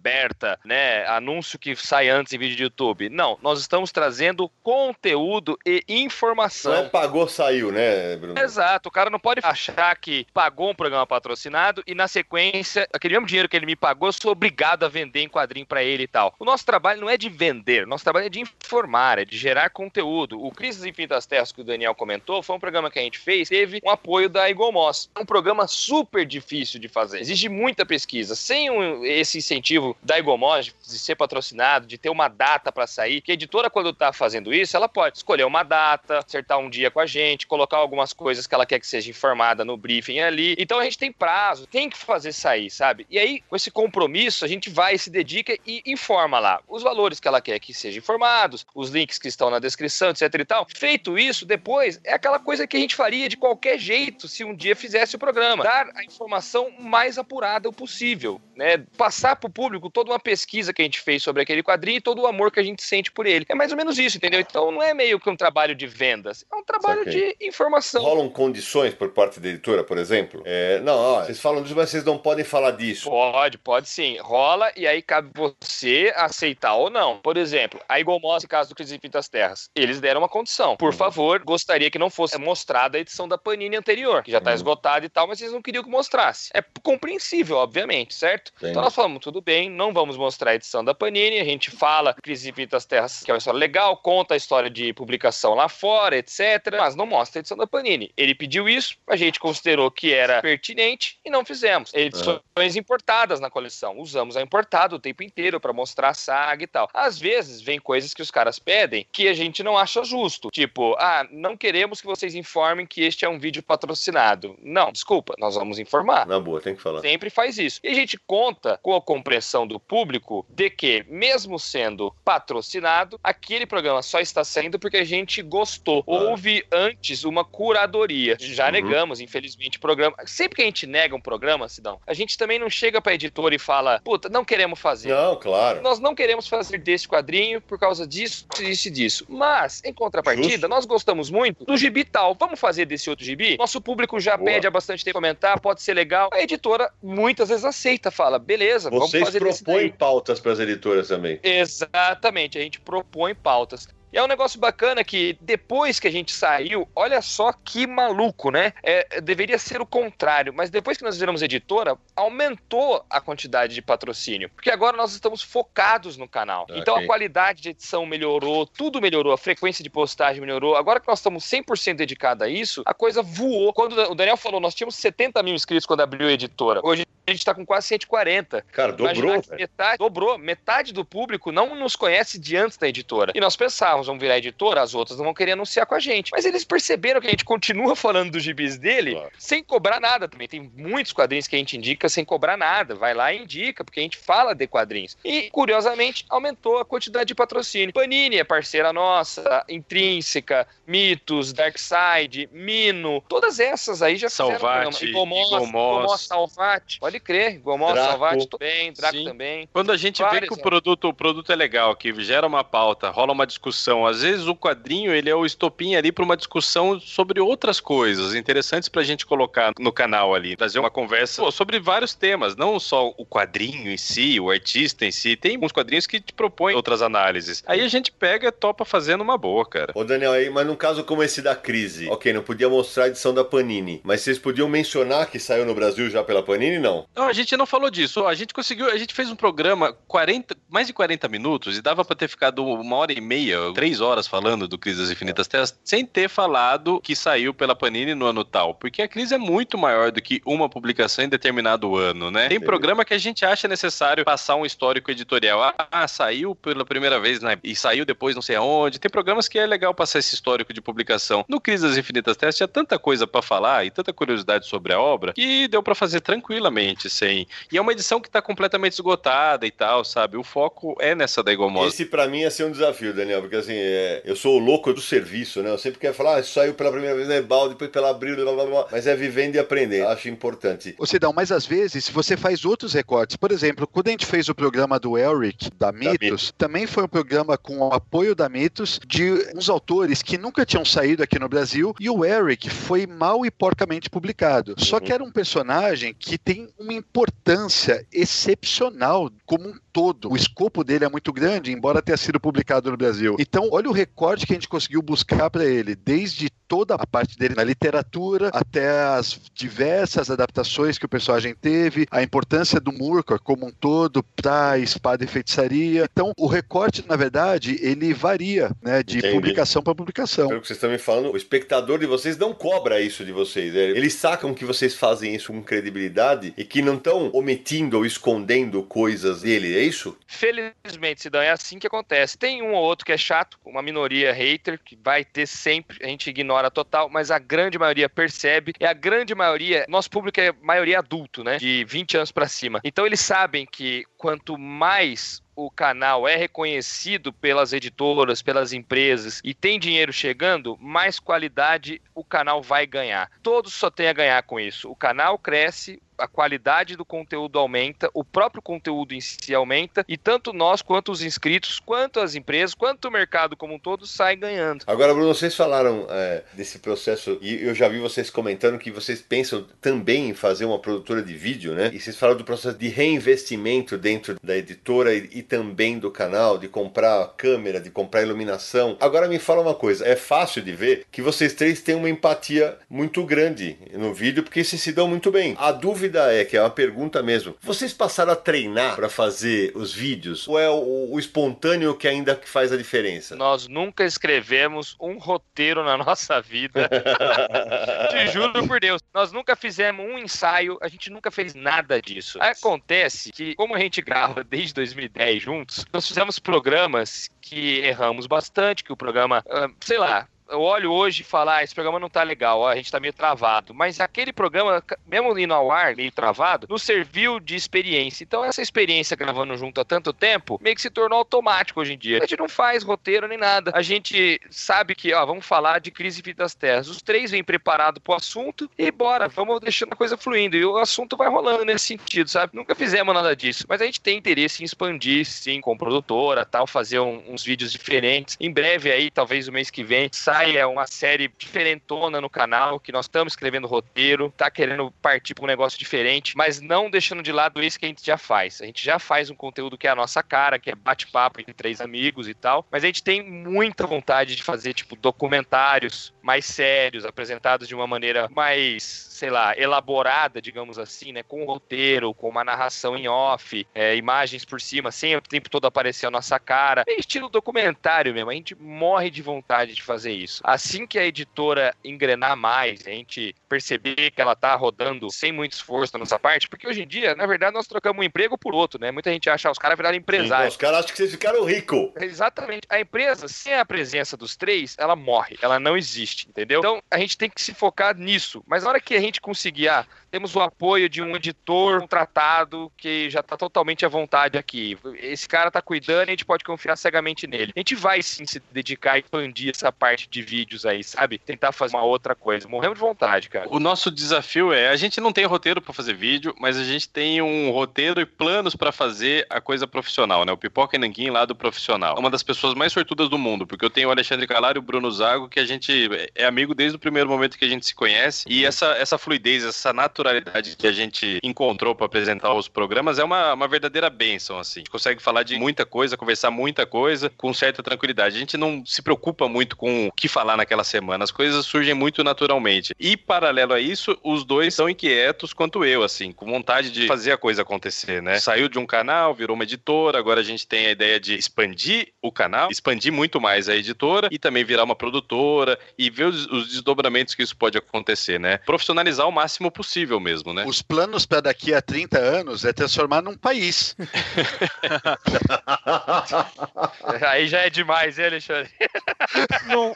né? 0.64 1.06
Anúncio 1.06 1.58
que 1.58 1.74
sai 1.76 2.08
antes 2.08 2.32
em 2.32 2.38
vídeo 2.38 2.56
de 2.56 2.62
YouTube. 2.64 3.08
Não, 3.08 3.38
nós 3.42 3.60
estamos 3.60 3.90
trazendo 3.92 4.50
conteúdo 4.62 5.58
e 5.64 5.82
informação. 5.88 6.72
Não 6.72 6.84
é 6.84 6.88
pagou, 6.88 7.28
saiu, 7.28 7.72
né, 7.72 8.16
Bruno? 8.16 8.38
Exato, 8.38 8.88
o 8.88 8.92
cara 8.92 9.10
não 9.10 9.18
pode 9.18 9.40
achar 9.42 9.94
que 9.96 10.26
pagou 10.32 10.70
um 10.70 10.74
programa 10.74 11.06
patrocinado 11.06 11.82
e 11.86 11.94
na 11.94 12.08
sequência, 12.08 12.88
aquele 12.92 13.14
mesmo 13.14 13.26
dinheiro 13.26 13.48
que 13.48 13.56
ele 13.56 13.66
me 13.66 13.76
pagou, 13.76 14.08
eu 14.08 14.12
sou 14.12 14.32
obrigado 14.32 14.84
a 14.84 14.88
vender 14.88 15.20
em 15.20 15.28
quadrinho 15.28 15.66
pra 15.66 15.82
ele 15.82 16.04
e 16.04 16.08
tal. 16.08 16.34
O 16.38 16.44
nosso 16.44 16.64
trabalho 16.64 17.00
não 17.00 17.10
é 17.10 17.16
de 17.16 17.28
vender, 17.28 17.86
nosso 17.86 18.04
trabalho 18.04 18.26
é 18.26 18.30
de 18.30 18.40
informar, 18.40 19.18
é 19.18 19.24
de 19.24 19.36
gerar 19.36 19.70
conteúdo. 19.70 20.42
O 20.42 20.50
Crises 20.50 20.84
Infinitas 20.84 21.26
Terras 21.26 21.52
que 21.52 21.60
o 21.60 21.64
Daniel 21.64 21.94
comentou 21.94 22.42
foi 22.42 22.56
um 22.56 22.60
programa 22.60 22.90
que 22.90 22.98
a 22.98 23.02
gente 23.02 23.18
fez, 23.18 23.48
teve 23.48 23.80
um 23.84 23.90
apoio 23.90 24.28
da 24.28 24.48
Igomos. 24.48 25.10
É 25.14 25.20
um 25.20 25.26
programa 25.26 25.66
super 25.66 26.24
difícil 26.26 26.80
de 26.80 26.88
fazer, 26.88 27.20
exige 27.20 27.48
muita 27.48 27.84
pesquisa. 27.84 28.34
Sem 28.34 28.70
um- 28.70 29.04
esse 29.04 29.38
incentivo 29.38 29.85
objetivo 29.86 29.96
da 30.02 30.18
Igomós 30.18 30.74
de 30.82 30.98
ser 30.98 31.14
patrocinado, 31.14 31.86
de 31.86 31.98
ter 31.98 32.08
uma 32.08 32.28
data 32.28 32.72
para 32.72 32.86
sair, 32.86 33.20
que 33.20 33.30
a 33.30 33.34
editora, 33.34 33.70
quando 33.70 33.92
tá 33.92 34.12
fazendo 34.12 34.52
isso, 34.52 34.76
ela 34.76 34.88
pode 34.88 35.18
escolher 35.18 35.44
uma 35.44 35.62
data, 35.62 36.18
acertar 36.18 36.58
um 36.58 36.70
dia 36.70 36.90
com 36.90 37.00
a 37.00 37.06
gente, 37.06 37.46
colocar 37.46 37.76
algumas 37.76 38.12
coisas 38.12 38.46
que 38.46 38.54
ela 38.54 38.66
quer 38.66 38.80
que 38.80 38.86
seja 38.86 39.10
informada 39.10 39.64
no 39.64 39.76
briefing 39.76 40.20
ali. 40.20 40.56
Então 40.58 40.78
a 40.78 40.84
gente 40.84 40.98
tem 40.98 41.12
prazo, 41.12 41.66
tem 41.66 41.90
que 41.90 41.96
fazer 41.96 42.32
sair, 42.32 42.70
sabe? 42.70 43.06
E 43.10 43.18
aí, 43.18 43.40
com 43.48 43.54
esse 43.54 43.70
compromisso, 43.70 44.44
a 44.44 44.48
gente 44.48 44.70
vai, 44.70 44.96
se 44.96 45.10
dedica 45.10 45.56
e 45.66 45.82
informa 45.86 46.38
lá 46.38 46.60
os 46.68 46.82
valores 46.82 47.20
que 47.20 47.28
ela 47.28 47.40
quer 47.40 47.58
que 47.58 47.74
sejam 47.74 47.98
informados, 47.98 48.66
os 48.74 48.90
links 48.90 49.18
que 49.18 49.28
estão 49.28 49.50
na 49.50 49.58
descrição, 49.58 50.10
etc 50.10 50.22
e 50.34 50.44
tal. 50.44 50.66
Feito 50.74 51.18
isso, 51.18 51.44
depois 51.44 52.00
é 52.04 52.14
aquela 52.14 52.38
coisa 52.38 52.66
que 52.66 52.76
a 52.76 52.80
gente 52.80 52.94
faria 52.94 53.28
de 53.28 53.36
qualquer 53.36 53.78
jeito 53.78 54.28
se 54.28 54.44
um 54.44 54.54
dia 54.54 54.74
fizesse 54.74 55.16
o 55.16 55.18
programa. 55.18 55.64
Dar 55.64 55.90
a 55.94 56.04
informação 56.04 56.70
mais 56.78 57.18
apurada 57.18 57.70
possível, 57.72 58.40
né? 58.54 58.78
Passar 58.96 59.36
pro 59.36 59.50
público 59.50 59.75
toda 59.92 60.10
uma 60.10 60.18
pesquisa 60.18 60.72
que 60.72 60.82
a 60.82 60.84
gente 60.84 61.00
fez 61.00 61.22
sobre 61.22 61.42
aquele 61.42 61.62
quadrinho 61.62 61.98
e 61.98 62.00
todo 62.00 62.22
o 62.22 62.26
amor 62.26 62.50
que 62.50 62.60
a 62.60 62.62
gente 62.62 62.82
sente 62.82 63.10
por 63.10 63.26
ele. 63.26 63.46
É 63.48 63.54
mais 63.54 63.70
ou 63.70 63.76
menos 63.76 63.98
isso, 63.98 64.16
entendeu? 64.16 64.40
Então 64.40 64.70
não 64.70 64.82
é 64.82 64.92
meio 64.94 65.18
que 65.20 65.30
um 65.30 65.36
trabalho 65.36 65.74
de 65.74 65.86
vendas, 65.86 66.44
é 66.50 66.56
um 66.56 66.64
trabalho 66.64 67.04
Saquei. 67.04 67.36
de 67.38 67.46
informação. 67.46 68.02
Rolam 68.02 68.28
condições 68.28 68.94
por 68.94 69.10
parte 69.10 69.40
da 69.40 69.48
editora, 69.48 69.84
por 69.84 69.98
exemplo? 69.98 70.42
É, 70.44 70.80
não, 70.80 70.96
ó, 70.96 71.24
vocês 71.24 71.40
falam 71.40 71.62
disso, 71.62 71.74
mas 71.76 71.90
vocês 71.90 72.04
não 72.04 72.18
podem 72.18 72.44
falar 72.44 72.72
disso. 72.72 73.08
Pode, 73.08 73.58
pode 73.58 73.88
sim. 73.88 74.18
Rola 74.18 74.70
e 74.76 74.86
aí 74.86 75.02
cabe 75.02 75.30
você 75.34 76.12
aceitar 76.16 76.74
ou 76.74 76.90
não. 76.90 77.18
Por 77.18 77.36
exemplo, 77.36 77.80
a 77.88 78.00
Igomós, 78.00 78.44
caso 78.44 78.70
do 78.70 78.74
Cris 78.74 78.92
Infinitas 78.92 79.28
Terras, 79.28 79.70
eles 79.74 80.00
deram 80.00 80.20
uma 80.20 80.28
condição. 80.28 80.76
Por 80.76 80.92
uhum. 80.92 80.98
favor, 80.98 81.42
gostaria 81.44 81.90
que 81.90 81.98
não 81.98 82.10
fosse 82.10 82.38
mostrada 82.38 82.98
a 82.98 83.00
edição 83.00 83.28
da 83.28 83.38
Panini 83.38 83.76
anterior, 83.76 84.22
que 84.22 84.30
já 84.30 84.40
tá 84.40 84.50
uhum. 84.50 84.56
esgotada 84.56 85.04
e 85.04 85.08
tal, 85.08 85.26
mas 85.26 85.40
eles 85.40 85.52
não 85.52 85.62
queriam 85.62 85.84
que 85.84 85.90
mostrasse. 85.90 86.50
É 86.54 86.62
compreensível, 86.82 87.56
obviamente, 87.56 88.14
certo? 88.14 88.52
Sim. 88.58 88.70
Então 88.70 88.82
nós 88.82 88.94
falamos, 88.94 89.20
tudo 89.20 89.40
bem, 89.40 89.65
não 89.68 89.92
vamos 89.92 90.16
mostrar 90.16 90.52
a 90.52 90.54
edição 90.54 90.84
da 90.84 90.94
Panini, 90.94 91.38
a 91.38 91.44
gente 91.44 91.70
fala 91.70 92.14
Cris 92.14 92.44
Infinitas 92.44 92.84
Terras, 92.84 93.22
que 93.22 93.30
é 93.30 93.34
uma 93.34 93.38
história 93.38 93.58
legal, 93.58 93.96
conta 93.96 94.34
a 94.34 94.36
história 94.36 94.70
de 94.70 94.92
publicação 94.92 95.54
lá 95.54 95.68
fora, 95.68 96.16
etc, 96.16 96.76
mas 96.78 96.94
não 96.94 97.06
mostra 97.06 97.38
a 97.38 97.40
edição 97.40 97.56
da 97.56 97.66
Panini. 97.66 98.12
Ele 98.16 98.34
pediu 98.34 98.68
isso, 98.68 98.96
a 99.06 99.16
gente 99.16 99.40
considerou 99.40 99.90
que 99.90 100.12
era 100.12 100.40
pertinente 100.40 101.18
e 101.24 101.30
não 101.30 101.44
fizemos. 101.44 101.92
Edições 101.94 102.40
uhum. 102.58 102.78
importadas 102.78 103.40
na 103.40 103.50
coleção, 103.50 103.98
usamos 103.98 104.36
a 104.36 104.42
importada 104.42 104.94
o 104.94 104.98
tempo 104.98 105.22
inteiro 105.22 105.60
para 105.60 105.72
mostrar 105.72 106.10
a 106.10 106.14
saga 106.14 106.64
e 106.64 106.66
tal. 106.66 106.88
Às 106.92 107.18
vezes 107.18 107.60
vem 107.60 107.78
coisas 107.78 108.12
que 108.12 108.22
os 108.22 108.30
caras 108.30 108.58
pedem 108.58 109.06
que 109.12 109.28
a 109.28 109.34
gente 109.34 109.62
não 109.62 109.78
acha 109.78 110.04
justo, 110.04 110.50
tipo, 110.50 110.94
ah, 110.98 111.26
não 111.30 111.56
queremos 111.56 112.00
que 112.00 112.06
vocês 112.06 112.34
informem 112.34 112.86
que 112.86 113.02
este 113.02 113.24
é 113.24 113.28
um 113.28 113.38
vídeo 113.38 113.62
patrocinado. 113.62 114.56
Não, 114.62 114.92
desculpa, 114.92 115.34
nós 115.38 115.54
vamos 115.54 115.78
informar. 115.78 116.26
Na 116.26 116.40
boa, 116.40 116.60
tem 116.60 116.74
que 116.74 116.82
falar. 116.82 117.00
Sempre 117.00 117.30
faz 117.30 117.58
isso. 117.58 117.80
E 117.82 117.88
a 117.88 117.94
gente 117.94 118.18
conta 118.26 118.78
com 118.82 118.94
a 118.94 119.00
compreensão 119.00 119.55
do 119.64 119.78
público 119.78 120.44
de 120.48 120.68
que, 120.68 121.06
mesmo 121.08 121.56
sendo 121.56 122.12
patrocinado, 122.24 123.20
aquele 123.22 123.64
programa 123.64 124.02
só 124.02 124.18
está 124.18 124.42
saindo 124.42 124.76
porque 124.76 124.96
a 124.96 125.04
gente 125.04 125.40
gostou. 125.40 126.00
Ah. 126.00 126.10
Houve 126.10 126.64
antes 126.72 127.22
uma 127.22 127.44
curadoria. 127.44 128.36
Já 128.40 128.66
uhum. 128.66 128.72
negamos, 128.72 129.20
infelizmente, 129.20 129.78
o 129.78 129.80
programa. 129.80 130.16
Sempre 130.26 130.56
que 130.56 130.62
a 130.62 130.64
gente 130.64 130.86
nega 130.86 131.14
um 131.14 131.20
programa, 131.20 131.68
Sidão, 131.68 132.00
a 132.04 132.12
gente 132.12 132.36
também 132.36 132.58
não 132.58 132.68
chega 132.68 133.00
pra 133.00 133.14
editora 133.14 133.54
e 133.54 133.58
fala, 133.58 134.00
puta, 134.04 134.28
não 134.28 134.44
queremos 134.44 134.80
fazer. 134.80 135.10
Não, 135.10 135.36
claro. 135.36 135.80
Nós 135.82 136.00
não 136.00 136.14
queremos 136.14 136.48
fazer 136.48 136.78
desse 136.78 137.06
quadrinho 137.06 137.60
por 137.60 137.78
causa 137.78 138.06
disso, 138.06 138.46
disso 138.58 138.88
e 138.88 138.90
disso. 138.90 139.26
Mas, 139.28 139.80
em 139.84 139.92
contrapartida, 139.92 140.48
Justo. 140.48 140.68
nós 140.68 140.84
gostamos 140.84 141.30
muito 141.30 141.64
do 141.64 141.76
gibi 141.76 142.04
tal. 142.04 142.34
Vamos 142.34 142.58
fazer 142.58 142.86
desse 142.86 143.08
outro 143.08 143.24
gibi? 143.24 143.56
Nosso 143.56 143.80
público 143.80 144.18
já 144.18 144.36
Boa. 144.36 144.50
pede 144.50 144.66
há 144.66 144.70
bastante 144.70 145.04
tempo 145.04 145.16
comentar, 145.16 145.60
pode 145.60 145.82
ser 145.82 145.94
legal. 145.94 146.28
A 146.32 146.40
editora 146.40 146.92
muitas 147.02 147.48
vezes 147.48 147.64
aceita, 147.64 148.10
fala, 148.10 148.38
beleza, 148.38 148.90
Vocês 148.90 149.12
vamos 149.12 149.26
fazer 149.26 149.42
desse 149.46 149.64
propõem 149.64 149.90
pautas 149.90 150.40
para 150.40 150.52
as 150.52 150.60
editoras 150.60 151.08
também. 151.08 151.38
Exatamente, 151.42 152.58
a 152.58 152.60
gente 152.60 152.80
propõe 152.80 153.34
pautas. 153.34 153.88
E 154.16 154.18
é 154.18 154.22
um 154.22 154.26
negócio 154.26 154.58
bacana 154.58 155.04
que 155.04 155.36
depois 155.42 156.00
que 156.00 156.08
a 156.08 156.10
gente 156.10 156.32
saiu, 156.32 156.88
olha 156.94 157.20
só 157.20 157.52
que 157.52 157.86
maluco, 157.86 158.50
né? 158.50 158.72
É, 158.82 159.20
deveria 159.20 159.58
ser 159.58 159.80
o 159.80 159.84
contrário, 159.84 160.54
mas 160.54 160.70
depois 160.70 160.96
que 160.96 161.04
nós 161.04 161.18
viramos 161.18 161.42
editora, 161.42 161.98
aumentou 162.14 163.04
a 163.10 163.20
quantidade 163.20 163.74
de 163.74 163.82
patrocínio. 163.82 164.48
Porque 164.48 164.70
agora 164.70 164.96
nós 164.96 165.12
estamos 165.12 165.42
focados 165.42 166.16
no 166.16 166.26
canal. 166.26 166.62
Okay. 166.64 166.78
Então 166.78 166.96
a 166.96 167.04
qualidade 167.04 167.60
de 167.60 167.68
edição 167.68 168.06
melhorou, 168.06 168.64
tudo 168.64 169.02
melhorou, 169.02 169.34
a 169.34 169.38
frequência 169.38 169.82
de 169.82 169.90
postagem 169.90 170.40
melhorou. 170.40 170.76
Agora 170.76 170.98
que 170.98 171.08
nós 171.08 171.18
estamos 171.18 171.44
100% 171.44 171.96
dedicados 171.96 172.42
a 172.42 172.48
isso, 172.48 172.82
a 172.86 172.94
coisa 172.94 173.22
voou. 173.22 173.70
Quando 173.74 173.92
o 174.10 174.14
Daniel 174.14 174.38
falou, 174.38 174.60
nós 174.60 174.74
tínhamos 174.74 174.94
70 174.94 175.42
mil 175.42 175.54
inscritos 175.54 175.84
quando 175.84 176.00
abriu 176.00 176.28
a 176.28 176.32
editora. 176.32 176.80
Hoje 176.82 177.04
a 177.26 177.32
gente 177.32 177.40
está 177.40 177.52
com 177.52 177.66
quase 177.66 177.88
140. 177.88 178.64
Cara, 178.72 178.92
dobrou. 178.92 179.42
Metade, 179.58 179.98
dobrou. 179.98 180.38
Metade 180.38 180.92
do 180.92 181.04
público 181.04 181.50
não 181.50 181.74
nos 181.74 181.96
conhece 181.96 182.38
de 182.38 182.56
antes 182.56 182.78
da 182.78 182.88
editora. 182.88 183.32
E 183.34 183.40
nós 183.40 183.56
pensávamos, 183.56 184.06
vamos 184.06 184.20
virar 184.20 184.38
editora, 184.38 184.80
as 184.80 184.94
outras 184.94 185.18
não 185.18 185.24
vão 185.24 185.34
querer 185.34 185.52
anunciar 185.52 185.86
com 185.86 185.94
a 185.96 185.98
gente. 185.98 186.30
Mas 186.30 186.44
eles 186.44 186.64
perceberam 186.64 187.20
que 187.20 187.26
a 187.26 187.30
gente 187.30 187.44
continua 187.44 187.96
falando 187.96 188.30
dos 188.30 188.44
gibis 188.44 188.78
dele 188.78 189.12
claro. 189.14 189.30
sem 189.38 189.62
cobrar 189.62 189.98
nada 189.98 190.28
também. 190.28 190.46
Tem 190.46 190.70
muitos 190.76 191.12
quadrinhos 191.12 191.48
que 191.48 191.56
a 191.56 191.58
gente 191.58 191.76
indica 191.76 192.08
sem 192.08 192.24
cobrar 192.24 192.56
nada. 192.56 192.94
Vai 192.94 193.12
lá 193.12 193.32
e 193.32 193.42
indica, 193.42 193.82
porque 193.82 193.98
a 193.98 194.02
gente 194.04 194.16
fala 194.16 194.54
de 194.54 194.68
quadrinhos. 194.68 195.16
E, 195.24 195.50
curiosamente, 195.50 196.24
aumentou 196.28 196.78
a 196.78 196.84
quantidade 196.84 197.26
de 197.26 197.34
patrocínio. 197.34 197.92
Panini 197.92 198.36
é 198.36 198.44
parceira 198.44 198.92
nossa, 198.92 199.64
Intrínseca, 199.68 200.66
Mitos, 200.86 201.52
Darkside, 201.52 202.48
Mino, 202.52 203.20
todas 203.28 203.58
essas 203.58 204.00
aí 204.00 204.16
já 204.16 204.28
Salvate, 204.28 205.06
Igomós, 205.06 205.50
Igomós, 205.50 206.20
Salvate. 206.20 206.98
Pode 207.16 207.20
crê, 207.20 207.52
Gomó, 207.52 207.94
Salvati 207.94 208.46
também, 208.48 208.92
Draco 208.92 209.16
Sim. 209.16 209.24
também. 209.24 209.68
Quando 209.72 209.90
a 209.90 209.96
gente 209.96 210.22
Várias, 210.22 210.40
vê 210.42 210.46
que 210.48 210.54
o 210.54 210.58
produto, 210.58 211.08
o 211.08 211.14
produto 211.14 211.50
é 211.50 211.56
legal, 211.56 211.96
que 211.96 212.12
gera 212.22 212.46
uma 212.46 212.62
pauta, 212.62 213.10
rola 213.10 213.32
uma 213.32 213.46
discussão, 213.46 214.06
às 214.06 214.22
vezes 214.22 214.46
o 214.46 214.54
quadrinho 214.54 215.12
ele 215.12 215.30
é 215.30 215.34
o 215.34 215.46
estopim 215.46 215.94
ali 215.94 216.12
para 216.12 216.24
uma 216.24 216.36
discussão 216.36 217.00
sobre 217.00 217.40
outras 217.40 217.80
coisas 217.80 218.34
interessantes 218.34 218.88
para 218.88 219.00
a 219.00 219.04
gente 219.04 219.24
colocar 219.24 219.72
no 219.78 219.92
canal 219.92 220.34
ali, 220.34 220.56
fazer 220.58 220.78
uma 220.78 220.90
conversa 220.90 221.42
pô, 221.42 221.50
sobre 221.50 221.80
vários 221.80 222.14
temas, 222.14 222.56
não 222.56 222.78
só 222.78 223.08
o 223.16 223.24
quadrinho 223.24 223.90
em 223.90 223.96
si, 223.96 224.38
o 224.38 224.50
artista 224.50 225.04
em 225.04 225.10
si, 225.10 225.36
tem 225.36 225.54
alguns 225.54 225.72
quadrinhos 225.72 226.06
que 226.06 226.20
te 226.20 226.32
propõem 226.32 226.74
outras 226.74 227.02
análises. 227.02 227.62
Aí 227.66 227.80
a 227.80 227.88
gente 227.88 228.12
pega 228.12 228.48
e 228.48 228.52
topa 228.52 228.84
fazendo 228.84 229.22
uma 229.22 229.38
boa, 229.38 229.64
cara. 229.64 229.92
Ô 229.94 230.04
Daniel, 230.04 230.32
aí, 230.32 230.50
mas 230.50 230.66
num 230.66 230.76
caso 230.76 231.04
como 231.04 231.22
esse 231.22 231.40
da 231.40 231.54
crise, 231.54 232.08
ok, 232.08 232.32
não 232.32 232.42
podia 232.42 232.68
mostrar 232.68 233.04
a 233.04 233.08
edição 233.08 233.32
da 233.32 233.44
Panini, 233.44 234.00
mas 234.04 234.20
vocês 234.20 234.38
podiam 234.38 234.68
mencionar 234.68 235.30
que 235.30 235.38
saiu 235.38 235.64
no 235.64 235.74
Brasil 235.74 236.10
já 236.10 236.22
pela 236.22 236.42
Panini, 236.42 236.78
não? 236.78 237.05
Não, 237.14 237.28
a 237.28 237.32
gente 237.32 237.56
não 237.56 237.66
falou 237.66 237.90
disso. 237.90 238.26
A 238.26 238.34
gente 238.34 238.52
conseguiu, 238.52 238.90
a 238.90 238.96
gente 238.96 239.14
fez 239.14 239.30
um 239.30 239.36
programa 239.36 239.92
40, 240.06 240.56
mais 240.68 240.86
de 240.86 240.92
40 240.92 241.28
minutos 241.28 241.78
e 241.78 241.82
dava 241.82 242.04
para 242.04 242.16
ter 242.16 242.28
ficado 242.28 242.64
uma 242.64 242.96
hora 242.96 243.12
e 243.12 243.20
meia, 243.20 243.72
três 243.74 244.00
horas 244.00 244.26
falando 244.26 244.68
do 244.68 244.78
Crise 244.78 245.00
das 245.00 245.10
Infinitas 245.10 245.48
Terras, 245.48 245.78
sem 245.84 246.04
ter 246.04 246.28
falado 246.28 247.00
que 247.00 247.16
saiu 247.16 247.54
pela 247.54 247.74
Panini 247.74 248.14
no 248.14 248.26
ano 248.26 248.44
tal. 248.44 248.74
Porque 248.74 249.02
a 249.02 249.08
crise 249.08 249.34
é 249.34 249.38
muito 249.38 249.78
maior 249.78 250.10
do 250.10 250.20
que 250.20 250.42
uma 250.44 250.68
publicação 250.68 251.24
em 251.24 251.28
determinado 251.28 251.96
ano, 251.96 252.30
né? 252.30 252.48
Tem 252.48 252.60
programa 252.60 253.04
que 253.04 253.14
a 253.14 253.18
gente 253.18 253.44
acha 253.44 253.66
necessário 253.66 254.24
passar 254.24 254.56
um 254.56 254.66
histórico 254.66 255.10
editorial. 255.10 255.74
Ah, 255.90 256.08
saiu 256.08 256.54
pela 256.54 256.84
primeira 256.84 257.18
vez 257.18 257.40
né? 257.40 257.56
e 257.62 257.74
saiu 257.74 258.04
depois 258.04 258.34
não 258.34 258.42
sei 258.42 258.56
aonde. 258.56 258.98
Tem 258.98 259.10
programas 259.10 259.48
que 259.48 259.58
é 259.58 259.66
legal 259.66 259.94
passar 259.94 260.18
esse 260.18 260.34
histórico 260.34 260.72
de 260.72 260.80
publicação. 260.80 261.44
No 261.48 261.60
Crise 261.60 261.86
das 261.86 261.96
Infinitas 261.96 262.36
Terras 262.36 262.56
tinha 262.56 262.68
tanta 262.68 262.98
coisa 262.98 263.26
para 263.26 263.42
falar 263.42 263.84
e 263.84 263.90
tanta 263.90 264.12
curiosidade 264.12 264.66
sobre 264.66 264.92
a 264.92 265.00
obra 265.00 265.32
que 265.32 265.68
deu 265.68 265.82
para 265.82 265.94
fazer 265.94 266.20
tranquilamente 266.20 266.95
sem. 267.08 267.46
E 267.70 267.78
é 267.78 267.80
uma 267.80 267.92
edição 267.92 268.20
que 268.20 268.30
tá 268.30 268.42
completamente 268.42 268.92
esgotada 268.92 269.66
e 269.66 269.70
tal, 269.70 270.04
sabe? 270.04 270.36
O 270.36 270.42
foco 270.42 270.96
é 271.00 271.14
nessa 271.14 271.42
da 271.42 271.52
Igomos. 271.52 271.94
Esse 271.94 272.04
para 272.04 272.26
mim 272.26 272.40
ia 272.40 272.50
ser 272.50 272.64
um 272.64 272.70
desafio, 272.70 273.12
Daniel, 273.12 273.40
porque 273.40 273.56
assim, 273.56 273.74
é... 273.74 274.22
eu 274.24 274.36
sou 274.36 274.56
o 274.56 274.58
louco 274.58 274.92
do 274.92 275.00
serviço, 275.00 275.62
né? 275.62 275.70
Eu 275.70 275.78
sempre 275.78 275.98
quero 275.98 276.14
falar, 276.14 276.36
ah, 276.38 276.42
saiu 276.42 276.74
pela 276.74 276.90
primeira 276.90 277.14
vez 277.14 277.28
na 277.28 277.34
né, 277.34 277.40
Ebal, 277.40 277.68
depois 277.68 277.90
pela 277.90 278.10
Abril, 278.10 278.36
blá, 278.36 278.52
blá, 278.52 278.64
blá, 278.66 278.86
mas 278.90 279.06
é 279.06 279.14
vivendo 279.14 279.56
e 279.56 279.58
aprendendo. 279.58 280.08
Acho 280.08 280.28
importante. 280.28 280.94
Ô 280.98 281.06
Cidão, 281.06 281.32
mas 281.32 281.50
às 281.50 281.66
vezes, 281.66 282.06
se 282.06 282.12
você 282.12 282.36
faz 282.36 282.64
outros 282.64 282.92
recortes, 282.92 283.36
por 283.36 283.50
exemplo, 283.50 283.86
quando 283.86 284.08
a 284.08 284.10
gente 284.10 284.26
fez 284.26 284.48
o 284.48 284.54
programa 284.54 284.98
do 284.98 285.16
Elric, 285.16 285.70
da 285.78 285.90
Mitos, 285.92 286.52
da 286.58 286.66
também 286.66 286.86
foi 286.86 287.04
um 287.04 287.08
programa 287.08 287.56
com 287.56 287.78
o 287.78 287.92
apoio 287.92 288.34
da 288.34 288.48
Mitos, 288.48 289.00
de 289.06 289.32
uns 289.54 289.68
autores 289.68 290.22
que 290.22 290.36
nunca 290.36 290.66
tinham 290.66 290.84
saído 290.84 291.22
aqui 291.22 291.38
no 291.38 291.48
Brasil, 291.48 291.94
e 292.00 292.10
o 292.10 292.24
Eric 292.24 292.68
foi 292.68 293.06
mal 293.06 293.46
e 293.46 293.50
porcamente 293.50 294.10
publicado. 294.10 294.72
Uhum. 294.72 294.84
Só 294.84 294.98
que 294.98 295.12
era 295.12 295.22
um 295.22 295.30
personagem 295.30 296.12
que 296.12 296.36
tem 296.36 296.68
uma 296.86 296.94
importância 296.94 298.06
excepcional 298.12 299.30
como 299.44 299.68
um 299.68 299.74
todo. 299.92 300.30
O 300.30 300.36
escopo 300.36 300.84
dele 300.84 301.04
é 301.04 301.08
muito 301.08 301.32
grande, 301.32 301.72
embora 301.72 302.00
tenha 302.00 302.16
sido 302.16 302.38
publicado 302.38 302.90
no 302.90 302.96
Brasil. 302.96 303.36
Então, 303.38 303.68
olha 303.72 303.88
o 303.88 303.92
recorte 303.92 304.46
que 304.46 304.52
a 304.52 304.56
gente 304.56 304.68
conseguiu 304.68 305.02
buscar 305.02 305.50
para 305.50 305.64
ele, 305.64 305.94
desde 305.94 306.48
toda 306.68 306.94
a 306.94 307.06
parte 307.06 307.38
dele 307.38 307.54
na 307.54 307.64
literatura, 307.64 308.50
até 308.52 309.04
as 309.04 309.40
diversas 309.54 310.30
adaptações 310.30 310.98
que 310.98 311.06
o 311.06 311.08
personagem 311.08 311.54
teve, 311.54 312.06
a 312.10 312.22
importância 312.22 312.80
do 312.80 312.92
Murka 312.92 313.38
como 313.38 313.66
um 313.66 313.70
todo 313.70 314.22
para 314.22 314.78
espada 314.78 315.24
e 315.24 315.26
feitiçaria. 315.26 316.08
Então, 316.12 316.32
o 316.36 316.46
recorte, 316.46 317.04
na 317.08 317.16
verdade, 317.16 317.78
ele 317.80 318.12
varia, 318.12 318.70
né, 318.82 319.02
de 319.02 319.18
Entendi. 319.18 319.34
publicação 319.34 319.82
para 319.82 319.94
publicação. 319.94 320.48
Pelo 320.48 320.60
que 320.60 320.66
vocês 320.66 320.76
estão 320.76 320.90
me 320.90 320.98
falando, 320.98 321.32
o 321.32 321.36
espectador 321.36 321.98
de 321.98 322.06
vocês 322.06 322.36
não 322.36 322.52
cobra 322.52 323.00
isso 323.00 323.24
de 323.24 323.32
vocês. 323.32 323.72
Né? 323.72 323.80
Eles 323.80 324.14
sacam 324.14 324.52
que 324.52 324.64
vocês 324.64 324.94
fazem 324.94 325.34
isso 325.34 325.52
com 325.52 325.62
credibilidade 325.62 326.52
e 326.56 326.64
que 326.64 326.75
não 326.82 326.96
estão 326.96 327.30
omitindo 327.32 327.98
ou 327.98 328.06
escondendo 328.06 328.82
coisas 328.82 329.42
dele, 329.42 329.76
é 329.76 329.80
isso? 329.80 330.16
Felizmente, 330.26 331.22
Sidão, 331.22 331.40
é 331.40 331.50
assim 331.50 331.78
que 331.78 331.86
acontece. 331.86 332.36
Tem 332.38 332.62
um 332.62 332.74
ou 332.74 332.82
outro 332.82 333.04
que 333.04 333.12
é 333.12 333.16
chato, 333.16 333.58
uma 333.64 333.82
minoria 333.82 334.32
hater, 334.32 334.80
que 334.84 334.96
vai 334.96 335.24
ter 335.24 335.46
sempre, 335.46 335.98
a 336.02 336.08
gente 336.08 336.30
ignora 336.30 336.70
total, 336.70 337.08
mas 337.08 337.30
a 337.30 337.38
grande 337.38 337.78
maioria 337.78 338.08
percebe, 338.08 338.72
e 338.78 338.84
a 338.84 338.92
grande 338.92 339.34
maioria, 339.34 339.84
nosso 339.88 340.10
público 340.10 340.40
é 340.40 340.52
maioria 340.62 340.98
adulto, 340.98 341.42
né? 341.42 341.58
De 341.58 341.84
20 341.84 342.16
anos 342.16 342.32
para 342.32 342.48
cima. 342.48 342.80
Então 342.84 343.06
eles 343.06 343.20
sabem 343.20 343.66
que 343.66 344.04
quanto 344.16 344.58
mais 344.58 345.42
o 345.56 345.70
canal 345.70 346.28
é 346.28 346.36
reconhecido 346.36 347.32
pelas 347.32 347.72
editoras, 347.72 348.42
pelas 348.42 348.74
empresas 348.74 349.40
e 349.42 349.54
tem 349.54 349.80
dinheiro 349.80 350.12
chegando, 350.12 350.76
mais 350.78 351.18
qualidade 351.18 352.00
o 352.14 352.22
canal 352.22 352.62
vai 352.62 352.86
ganhar. 352.86 353.30
Todos 353.42 353.72
só 353.72 353.90
têm 353.90 354.08
a 354.08 354.12
ganhar 354.12 354.42
com 354.42 354.60
isso. 354.60 354.90
O 354.90 354.94
canal 354.94 355.38
cresce, 355.38 356.00
a 356.18 356.26
qualidade 356.26 356.96
do 356.96 357.04
conteúdo 357.04 357.58
aumenta, 357.58 358.10
o 358.14 358.24
próprio 358.24 358.62
conteúdo 358.62 359.14
em 359.14 359.20
si 359.20 359.54
aumenta, 359.54 360.04
e 360.08 360.16
tanto 360.16 360.52
nós, 360.52 360.82
quanto 360.82 361.12
os 361.12 361.22
inscritos, 361.22 361.80
quanto 361.80 362.20
as 362.20 362.34
empresas, 362.34 362.74
quanto 362.74 363.08
o 363.08 363.10
mercado 363.10 363.56
como 363.56 363.74
um 363.74 363.78
todo 363.78 364.06
sai 364.06 364.36
ganhando. 364.36 364.84
Agora, 364.86 365.12
Bruno, 365.12 365.34
vocês 365.34 365.54
falaram 365.54 366.06
é, 366.08 366.42
desse 366.52 366.78
processo, 366.78 367.38
e 367.40 367.64
eu 367.64 367.74
já 367.74 367.88
vi 367.88 367.98
vocês 367.98 368.30
comentando 368.30 368.78
que 368.78 368.90
vocês 368.90 369.20
pensam 369.20 369.66
também 369.80 370.30
em 370.30 370.34
fazer 370.34 370.64
uma 370.64 370.78
produtora 370.78 371.22
de 371.22 371.34
vídeo, 371.34 371.74
né? 371.74 371.90
E 371.92 372.00
vocês 372.00 372.16
falaram 372.16 372.38
do 372.38 372.44
processo 372.44 372.76
de 372.76 372.88
reinvestimento 372.88 373.98
dentro 373.98 374.36
da 374.42 374.56
editora 374.56 375.14
e, 375.14 375.28
e 375.32 375.42
também 375.42 375.98
do 375.98 376.10
canal, 376.10 376.58
de 376.58 376.68
comprar 376.68 377.34
câmera, 377.36 377.80
de 377.80 377.90
comprar 377.90 378.22
iluminação. 378.22 378.96
Agora 379.00 379.28
me 379.28 379.38
fala 379.38 379.62
uma 379.62 379.74
coisa, 379.74 380.06
é 380.06 380.16
fácil 380.16 380.62
de 380.62 380.72
ver 380.72 381.06
que 381.10 381.22
vocês 381.22 381.54
três 381.54 381.80
têm 381.80 381.94
uma 381.94 382.08
empatia 382.08 382.78
muito 382.88 383.24
grande 383.24 383.76
no 383.92 384.14
vídeo, 384.14 384.42
porque 384.42 384.62
vocês 384.62 384.80
se 384.80 384.92
dão 384.92 385.08
muito 385.08 385.30
bem. 385.30 385.54
A 385.58 385.72
dúvida 385.72 386.05
dúvida 386.06 386.32
é, 386.32 386.44
que 386.44 386.56
é 386.56 386.60
uma 386.60 386.70
pergunta 386.70 387.22
mesmo, 387.22 387.56
vocês 387.60 387.92
passaram 387.92 388.32
a 388.32 388.36
treinar 388.36 388.96
para 388.96 389.08
fazer 389.08 389.72
os 389.74 389.92
vídeos? 389.92 390.46
Ou 390.48 390.58
é 390.58 390.68
o, 390.68 391.12
o, 391.12 391.18
espontâneo 391.18 391.94
que 391.94 392.08
ainda 392.08 392.40
faz 392.44 392.72
a 392.72 392.76
diferença? 392.76 393.36
Nós 393.36 393.68
nunca 393.68 394.04
escrevemos 394.04 394.96
um 395.00 395.18
roteiro 395.18 395.84
na 395.84 395.96
nossa 395.98 396.40
vida. 396.40 396.88
Te 398.10 398.28
juro 398.28 398.66
por 398.66 398.80
Deus. 398.80 399.00
Nós 399.12 399.32
nunca 399.32 399.54
fizemos 399.56 400.04
um 400.04 400.18
ensaio, 400.18 400.78
a 400.80 400.88
gente 400.88 401.10
nunca 401.10 401.30
fez 401.30 401.54
nada 401.54 402.00
disso. 402.00 402.38
Acontece 402.40 403.32
que, 403.32 403.54
como 403.54 403.74
a 403.74 403.78
gente 403.78 404.00
grava 404.00 404.44
desde 404.44 404.74
2010 404.74 405.42
juntos, 405.42 405.84
nós 405.92 406.06
fizemos 406.06 406.38
programas 406.38 407.30
que 407.40 407.78
erramos 407.80 408.26
bastante, 408.26 408.84
que 408.84 408.92
o 408.92 408.96
programa, 408.96 409.42
ah, 409.48 409.68
sei 409.80 409.98
lá, 409.98 410.28
eu 410.48 410.60
olho 410.60 410.92
hoje 410.92 411.22
e 411.22 411.24
falo, 411.24 411.50
ah, 411.50 411.62
esse 411.62 411.74
programa 411.74 411.98
não 411.98 412.08
tá 412.08 412.22
legal, 412.22 412.60
ó, 412.60 412.68
a 412.68 412.76
gente 412.76 412.90
tá 412.90 413.00
meio 413.00 413.12
travado. 413.12 413.74
Mas 413.74 414.00
aquele 414.00 414.32
programa, 414.32 414.82
mesmo 415.06 415.36
indo 415.38 415.54
ao 415.54 415.70
ar, 415.70 415.96
meio 415.96 416.12
travado, 416.12 416.66
nos 416.68 416.82
serviu 416.82 417.40
de 417.40 417.54
experiência. 417.54 418.24
Então, 418.24 418.44
essa 418.44 418.62
experiência 418.62 419.16
gravando 419.16 419.56
junto 419.56 419.80
há 419.80 419.84
tanto 419.84 420.12
tempo, 420.12 420.58
meio 420.62 420.74
que 420.76 420.82
se 420.82 420.90
tornou 420.90 421.18
automático 421.18 421.80
hoje 421.80 421.94
em 421.94 421.98
dia. 421.98 422.18
A 422.18 422.20
gente 422.20 422.38
não 422.38 422.48
faz 422.48 422.82
roteiro 422.82 423.26
nem 423.26 423.38
nada. 423.38 423.72
A 423.74 423.82
gente 423.82 424.40
sabe 424.50 424.94
que, 424.94 425.12
ó, 425.12 425.24
vamos 425.24 425.44
falar 425.44 425.80
de 425.80 425.90
crise 425.90 426.22
das 426.34 426.54
terras. 426.54 426.88
Os 426.88 427.02
três 427.02 427.30
vêm 427.30 427.44
preparados 427.44 428.02
pro 428.02 428.14
assunto 428.14 428.70
e 428.78 428.90
bora, 428.90 429.28
vamos 429.28 429.60
deixando 429.60 429.92
a 429.92 429.96
coisa 429.96 430.16
fluindo. 430.16 430.56
E 430.56 430.64
o 430.64 430.78
assunto 430.78 431.16
vai 431.16 431.28
rolando 431.28 431.64
nesse 431.64 431.86
sentido, 431.86 432.28
sabe? 432.28 432.56
Nunca 432.56 432.74
fizemos 432.74 433.14
nada 433.14 433.34
disso. 433.34 433.64
Mas 433.68 433.80
a 433.80 433.84
gente 433.84 434.00
tem 434.00 434.18
interesse 434.18 434.62
em 434.62 434.64
expandir, 434.64 435.24
sim, 435.26 435.60
com 435.60 435.76
produtora, 435.76 436.44
tal, 436.44 436.66
fazer 436.66 437.00
um, 437.00 437.22
uns 437.28 437.44
vídeos 437.44 437.72
diferentes. 437.72 438.36
Em 438.40 438.50
breve 438.50 438.90
aí, 438.90 439.10
talvez 439.10 439.48
o 439.48 439.52
mês 439.52 439.70
que 439.70 439.84
vem, 439.84 440.08
é 440.44 440.66
uma 440.66 440.86
série 440.86 441.30
diferentona 441.38 442.20
no 442.20 442.30
canal, 442.30 442.80
que 442.80 442.92
nós 442.92 443.06
estamos 443.06 443.32
escrevendo 443.32 443.66
roteiro, 443.66 444.32
tá 444.36 444.50
querendo 444.50 444.90
partir 445.02 445.34
para 445.34 445.44
um 445.44 445.48
negócio 445.48 445.78
diferente, 445.78 446.36
mas 446.36 446.60
não 446.60 446.90
deixando 446.90 447.22
de 447.22 447.32
lado 447.32 447.62
isso 447.62 447.78
que 447.78 447.86
a 447.86 447.88
gente 447.88 448.04
já 448.04 448.18
faz. 448.18 448.60
A 448.60 448.66
gente 448.66 448.84
já 448.84 448.98
faz 448.98 449.30
um 449.30 449.34
conteúdo 449.34 449.78
que 449.78 449.86
é 449.86 449.90
a 449.90 449.94
nossa 449.94 450.22
cara, 450.22 450.58
que 450.58 450.70
é 450.70 450.74
bate-papo 450.74 451.40
entre 451.40 451.54
três 451.54 451.80
amigos 451.80 452.28
e 452.28 452.34
tal, 452.34 452.66
mas 452.70 452.84
a 452.84 452.86
gente 452.86 453.02
tem 453.02 453.22
muita 453.22 453.86
vontade 453.86 454.36
de 454.36 454.42
fazer, 454.42 454.74
tipo, 454.74 454.96
documentários 454.96 456.12
mais 456.22 456.44
sérios, 456.44 457.04
apresentados 457.04 457.68
de 457.68 457.74
uma 457.74 457.86
maneira 457.86 458.28
mais, 458.34 458.82
sei 459.16 459.30
lá, 459.30 459.56
elaborada, 459.56 460.40
digamos 460.40 460.78
assim, 460.78 461.12
né? 461.12 461.22
Com 461.22 461.42
um 461.42 461.46
roteiro, 461.46 462.14
com 462.14 462.28
uma 462.28 462.44
narração 462.44 462.96
em 462.96 463.08
off, 463.08 463.66
é, 463.74 463.96
imagens 463.96 464.44
por 464.44 464.60
cima, 464.60 464.92
sem 464.92 465.16
o 465.16 465.20
tempo 465.20 465.50
todo 465.50 465.66
aparecer 465.66 466.06
a 466.06 466.10
nossa 466.10 466.38
cara. 466.38 466.84
É 466.86 466.98
estilo 466.98 467.28
documentário 467.28 468.12
mesmo. 468.12 468.30
A 468.30 468.34
gente 468.34 468.54
morre 468.54 469.10
de 469.10 469.22
vontade 469.22 469.74
de 469.74 469.82
fazer 469.82 470.12
isso. 470.12 470.42
Assim 470.44 470.86
que 470.86 470.98
a 470.98 471.06
editora 471.06 471.74
engrenar 471.82 472.36
mais, 472.36 472.86
a 472.86 472.90
gente 472.90 473.34
perceber 473.48 474.10
que 474.10 474.20
ela 474.20 474.36
tá 474.36 474.54
rodando 474.54 475.10
sem 475.10 475.32
muito 475.32 475.52
esforço 475.52 475.94
na 475.94 476.00
nossa 476.00 476.18
parte, 476.18 476.48
porque 476.48 476.68
hoje 476.68 476.82
em 476.82 476.86
dia, 476.86 477.14
na 477.14 477.26
verdade, 477.26 477.54
nós 477.54 477.66
trocamos 477.66 478.00
um 478.00 478.04
emprego 478.04 478.36
por 478.36 478.54
outro, 478.54 478.78
né? 478.80 478.90
Muita 478.90 479.10
gente 479.10 479.30
acha 479.30 479.48
que 479.48 479.52
os 479.52 479.58
caras 479.58 479.76
viraram 479.76 479.96
empresários. 479.96 480.54
Os 480.54 480.60
caras 480.60 480.80
acham 480.80 480.90
que 480.90 480.96
vocês 480.98 481.10
ficaram 481.10 481.44
ricos. 481.44 481.90
Exatamente. 481.96 482.66
A 482.68 482.78
empresa, 482.80 483.28
sem 483.28 483.54
a 483.54 483.64
presença 483.64 484.16
dos 484.16 484.36
três, 484.36 484.76
ela 484.78 484.94
morre, 484.94 485.38
ela 485.40 485.58
não 485.58 485.76
existe, 485.76 486.28
entendeu? 486.28 486.58
Então, 486.58 486.82
a 486.90 486.98
gente 486.98 487.16
tem 487.16 487.30
que 487.30 487.40
se 487.40 487.54
focar 487.54 487.96
nisso. 487.96 488.42
Mas 488.46 488.64
na 488.64 488.70
hora 488.70 488.80
que 488.80 488.94
a 488.94 489.00
gente 489.06 489.20
conseguir, 489.20 489.68
ah, 489.68 489.86
temos 490.10 490.34
o 490.34 490.40
apoio 490.40 490.88
de 490.88 491.02
um 491.02 491.14
editor 491.14 491.80
contratado 491.80 492.72
que 492.76 493.10
já 493.10 493.20
está 493.20 493.36
totalmente 493.36 493.84
à 493.84 493.88
vontade 493.88 494.38
aqui. 494.38 494.78
Esse 494.98 495.28
cara 495.28 495.48
está 495.48 495.60
cuidando 495.60 496.08
e 496.08 496.10
a 496.10 496.12
gente 496.12 496.24
pode 496.24 496.44
confiar 496.44 496.76
cegamente 496.76 497.26
nele. 497.26 497.52
A 497.54 497.58
gente 497.58 497.74
vai 497.74 498.02
sim 498.02 498.26
se 498.26 498.40
dedicar 498.50 498.92
a 498.92 498.98
expandir 498.98 499.50
essa 499.54 499.70
parte 499.70 500.08
de 500.08 500.22
vídeos 500.22 500.64
aí, 500.64 500.82
sabe? 500.82 501.18
Tentar 501.18 501.52
fazer 501.52 501.76
uma 501.76 501.84
outra 501.84 502.14
coisa. 502.14 502.48
Morremos 502.48 502.78
de 502.78 502.80
vontade, 502.80 503.28
cara. 503.28 503.46
O 503.50 503.60
nosso 503.60 503.90
desafio 503.90 504.52
é: 504.52 504.68
a 504.68 504.76
gente 504.76 505.00
não 505.00 505.12
tem 505.12 505.24
roteiro 505.26 505.60
para 505.60 505.74
fazer 505.74 505.94
vídeo, 505.94 506.34
mas 506.40 506.56
a 506.58 506.64
gente 506.64 506.88
tem 506.88 507.20
um 507.20 507.50
roteiro 507.50 508.00
e 508.00 508.06
planos 508.06 508.56
para 508.56 508.72
fazer 508.72 509.26
a 509.28 509.40
coisa 509.40 509.66
profissional, 509.66 510.24
né? 510.24 510.32
O 510.32 510.36
Pipoca 510.36 510.76
e 510.76 510.78
Nanguim 510.78 511.10
lá 511.10 511.24
do 511.24 511.34
profissional. 511.34 511.96
É 511.96 512.00
uma 512.00 512.10
das 512.10 512.22
pessoas 512.22 512.54
mais 512.54 512.72
sortudas 512.72 513.08
do 513.08 513.18
mundo, 513.18 513.46
porque 513.46 513.64
eu 513.64 513.70
tenho 513.70 513.88
o 513.88 513.92
Alexandre 513.92 514.26
Calari 514.26 514.58
e 514.58 514.60
o 514.60 514.62
Bruno 514.62 514.90
Zago, 514.90 515.28
que 515.28 515.40
a 515.40 515.44
gente 515.44 515.90
é 516.14 516.24
amigo 516.24 516.54
desde 516.54 516.76
o 516.76 516.80
primeiro 516.80 517.08
momento 517.08 517.38
que 517.38 517.44
a 517.44 517.48
gente 517.48 517.66
se 517.66 517.74
conhece. 517.74 518.24
E 518.28 518.44
essa, 518.44 518.66
essa 518.72 518.95
fluidez, 518.98 519.44
essa 519.44 519.72
naturalidade 519.72 520.56
que 520.56 520.66
a 520.66 520.72
gente 520.72 521.18
encontrou 521.22 521.74
para 521.74 521.86
apresentar 521.86 522.32
os 522.34 522.48
programas 522.48 522.98
é 522.98 523.04
uma, 523.04 523.34
uma 523.34 523.48
verdadeira 523.48 523.90
bênção, 523.90 524.38
assim. 524.38 524.60
A 524.60 524.60
gente 524.60 524.70
consegue 524.70 525.02
falar 525.02 525.22
de 525.22 525.36
muita 525.36 525.64
coisa, 525.64 525.96
conversar 525.96 526.30
muita 526.30 526.66
coisa 526.66 527.10
com 527.16 527.32
certa 527.32 527.62
tranquilidade. 527.62 528.16
A 528.16 528.18
gente 528.18 528.36
não 528.36 528.64
se 528.64 528.82
preocupa 528.82 529.28
muito 529.28 529.56
com 529.56 529.88
o 529.88 529.92
que 529.92 530.08
falar 530.08 530.36
naquela 530.36 530.64
semana, 530.64 531.04
as 531.04 531.10
coisas 531.10 531.46
surgem 531.46 531.74
muito 531.74 532.02
naturalmente. 532.02 532.74
E, 532.78 532.96
paralelo 532.96 533.52
a 533.52 533.60
isso, 533.60 533.98
os 534.02 534.24
dois 534.24 534.54
são 534.54 534.68
inquietos 534.68 535.32
quanto 535.32 535.64
eu, 535.64 535.82
assim, 535.82 536.12
com 536.12 536.26
vontade 536.26 536.70
de 536.70 536.86
fazer 536.86 537.12
a 537.12 537.16
coisa 537.16 537.42
acontecer, 537.42 538.02
né? 538.02 538.18
Saiu 538.18 538.48
de 538.48 538.58
um 538.58 538.66
canal, 538.66 539.14
virou 539.14 539.34
uma 539.34 539.44
editora, 539.44 539.98
agora 539.98 540.20
a 540.20 540.24
gente 540.24 540.46
tem 540.46 540.66
a 540.66 540.70
ideia 540.70 540.98
de 541.00 541.14
expandir 541.14 541.88
o 542.02 542.12
canal, 542.12 542.50
expandir 542.50 542.92
muito 542.92 543.20
mais 543.20 543.48
a 543.48 543.56
editora 543.56 544.08
e 544.10 544.18
também 544.18 544.44
virar 544.44 544.64
uma 544.64 544.76
produtora 544.76 545.58
e 545.78 545.90
ver 545.90 546.04
os, 546.04 546.26
os 546.26 546.48
desdobramentos 546.48 547.14
que 547.14 547.22
isso 547.22 547.36
pode 547.36 547.58
acontecer, 547.58 548.18
né? 548.18 548.38
Profissionalizar 548.86 549.08
o 549.08 549.12
máximo 549.12 549.50
possível 549.50 549.98
mesmo, 549.98 550.32
né? 550.32 550.44
Os 550.46 550.62
planos 550.62 551.06
para 551.06 551.20
daqui 551.20 551.52
a 551.52 551.60
30 551.60 551.98
anos 551.98 552.44
é 552.44 552.52
transformar 552.52 553.02
num 553.02 553.16
país. 553.16 553.76
Aí 557.08 557.26
já 557.26 557.40
é 557.40 557.50
demais, 557.50 557.98
hein, 557.98 558.06
Alexandre? 558.06 558.50
Não, 559.48 559.74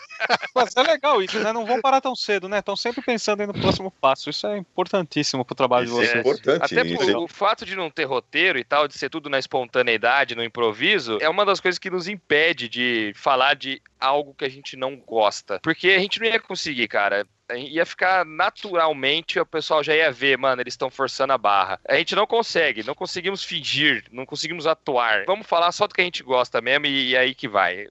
mas 0.54 0.76
é 0.76 0.82
legal 0.82 1.22
isso, 1.22 1.38
né? 1.40 1.52
Não 1.52 1.66
vão 1.66 1.80
parar 1.80 2.00
tão 2.00 2.14
cedo, 2.14 2.48
né? 2.48 2.58
Estão 2.58 2.76
sempre 2.76 3.02
pensando 3.02 3.46
no 3.46 3.54
próximo 3.54 3.90
passo. 3.90 4.30
Isso 4.30 4.46
é 4.46 4.58
importantíssimo 4.58 5.44
pro 5.44 5.54
trabalho 5.54 5.86
isso 5.86 5.94
de 5.94 6.00
vocês. 6.00 6.14
É 6.14 6.20
importante. 6.20 6.78
Até 6.78 6.94
por, 6.94 7.16
o 7.16 7.28
fato 7.28 7.64
de 7.64 7.74
não 7.74 7.90
ter 7.90 8.04
roteiro 8.04 8.58
e 8.58 8.64
tal, 8.64 8.86
de 8.86 8.96
ser 8.96 9.08
tudo 9.08 9.28
na 9.28 9.38
espontaneidade, 9.38 10.34
no 10.34 10.44
improviso, 10.44 11.18
é 11.20 11.28
uma 11.28 11.44
das 11.44 11.60
coisas 11.60 11.78
que 11.78 11.90
nos 11.90 12.08
impede 12.08 12.68
de 12.68 13.12
falar 13.16 13.54
de 13.54 13.82
algo 13.98 14.34
que 14.34 14.44
a 14.44 14.48
gente 14.48 14.76
não 14.76 14.96
gosta. 14.96 15.58
Porque 15.60 15.90
a 15.90 15.98
gente 15.98 16.20
não 16.20 16.26
ia 16.26 16.40
conseguir, 16.40 16.88
cara 16.88 17.26
ia 17.56 17.86
ficar 17.86 18.24
naturalmente, 18.24 19.38
o 19.38 19.46
pessoal 19.46 19.82
já 19.82 19.94
ia 19.94 20.10
ver, 20.10 20.38
mano, 20.38 20.62
eles 20.62 20.74
estão 20.74 20.90
forçando 20.90 21.32
a 21.32 21.38
barra. 21.38 21.80
A 21.88 21.96
gente 21.96 22.14
não 22.14 22.26
consegue, 22.26 22.82
não 22.82 22.94
conseguimos 22.94 23.44
fingir, 23.44 24.04
não 24.10 24.26
conseguimos 24.26 24.66
atuar. 24.66 25.24
Vamos 25.26 25.46
falar 25.46 25.72
só 25.72 25.86
do 25.86 25.94
que 25.94 26.00
a 26.00 26.04
gente 26.04 26.22
gosta 26.22 26.60
mesmo 26.60 26.86
e, 26.86 27.10
e 27.10 27.16
aí 27.16 27.34
que 27.34 27.48
vai. 27.48 27.88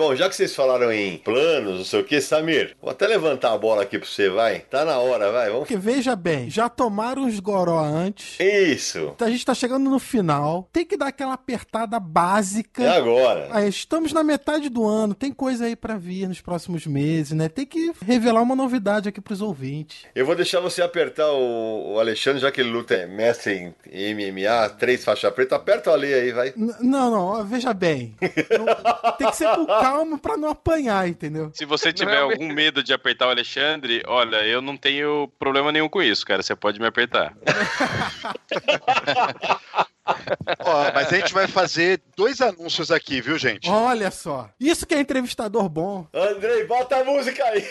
Bom, 0.00 0.16
já 0.16 0.30
que 0.30 0.34
vocês 0.34 0.56
falaram 0.56 0.90
em 0.90 1.18
planos, 1.18 1.76
não 1.76 1.84
sei 1.84 2.00
o 2.00 2.04
que, 2.04 2.22
Samir, 2.22 2.74
vou 2.80 2.90
até 2.90 3.06
levantar 3.06 3.52
a 3.52 3.58
bola 3.58 3.82
aqui 3.82 3.98
pra 3.98 4.08
você, 4.08 4.30
vai. 4.30 4.60
Tá 4.60 4.82
na 4.82 4.96
hora, 4.98 5.30
vai. 5.30 5.48
Vamos. 5.50 5.60
Porque 5.68 5.76
veja 5.76 6.16
bem, 6.16 6.48
já 6.48 6.70
tomaram 6.70 7.26
os 7.26 7.38
goró 7.38 7.78
antes. 7.78 8.40
Isso. 8.40 9.14
A 9.20 9.28
gente 9.28 9.44
tá 9.44 9.52
chegando 9.52 9.90
no 9.90 9.98
final. 9.98 10.66
Tem 10.72 10.86
que 10.86 10.96
dar 10.96 11.08
aquela 11.08 11.34
apertada 11.34 12.00
básica. 12.00 12.82
É 12.82 12.96
agora. 12.96 13.48
Aí, 13.50 13.68
estamos 13.68 14.10
na 14.14 14.24
metade 14.24 14.70
do 14.70 14.86
ano, 14.88 15.12
tem 15.14 15.30
coisa 15.30 15.66
aí 15.66 15.76
pra 15.76 15.98
vir 15.98 16.26
nos 16.28 16.40
próximos 16.40 16.86
meses, 16.86 17.32
né? 17.32 17.50
Tem 17.50 17.66
que 17.66 17.92
revelar 18.06 18.40
uma 18.40 18.56
novidade 18.56 19.06
aqui 19.06 19.20
pros 19.20 19.42
ouvintes. 19.42 20.06
Eu 20.14 20.24
vou 20.24 20.34
deixar 20.34 20.60
você 20.60 20.80
apertar 20.80 21.30
o, 21.30 21.98
Alexandre, 22.00 22.40
já 22.40 22.50
que 22.50 22.62
ele 22.62 22.70
luta 22.70 22.94
é 22.94 23.06
mestre 23.06 23.74
em 23.92 24.14
MMA, 24.14 24.66
três 24.78 25.04
faixa 25.04 25.30
preta. 25.30 25.56
Aperta 25.56 25.90
o 25.90 25.92
Ale 25.92 26.14
aí, 26.14 26.32
vai. 26.32 26.54
N- 26.56 26.74
não, 26.80 27.10
não, 27.10 27.44
veja 27.44 27.74
bem. 27.74 28.14
Tem 29.18 29.28
que 29.28 29.36
ser 29.36 29.48
com 29.54 29.66
calma 29.66 29.89
pra 30.18 30.36
não 30.36 30.48
apanhar, 30.48 31.08
entendeu? 31.08 31.50
Se 31.54 31.64
você 31.64 31.92
tiver 31.92 32.16
Não, 32.16 32.30
algum 32.30 32.52
medo 32.52 32.82
de 32.82 32.92
apertar 32.92 33.26
o 33.26 33.30
Alexandre, 33.30 34.02
olha, 34.06 34.44
eu 34.46 34.60
não 34.60 34.76
tenho 34.76 35.28
problema 35.38 35.70
nenhum 35.72 35.88
com 35.88 36.02
isso, 36.02 36.26
cara. 36.26 36.42
Você 36.42 36.54
pode 36.56 36.80
me 36.80 36.86
apertar. 36.86 37.34
Ó, 40.60 40.92
mas 40.94 41.12
a 41.12 41.16
gente 41.16 41.32
vai 41.32 41.46
fazer 41.46 42.00
dois 42.16 42.40
anúncios 42.40 42.90
aqui, 42.90 43.20
viu, 43.20 43.38
gente? 43.38 43.70
Olha 43.70 44.10
só. 44.10 44.50
Isso 44.58 44.86
que 44.86 44.94
é 44.94 45.00
entrevistador 45.00 45.68
bom. 45.68 46.06
Andrei, 46.12 46.66
bota 46.66 46.96
a 46.96 47.04
música 47.04 47.44
aí. 47.44 47.64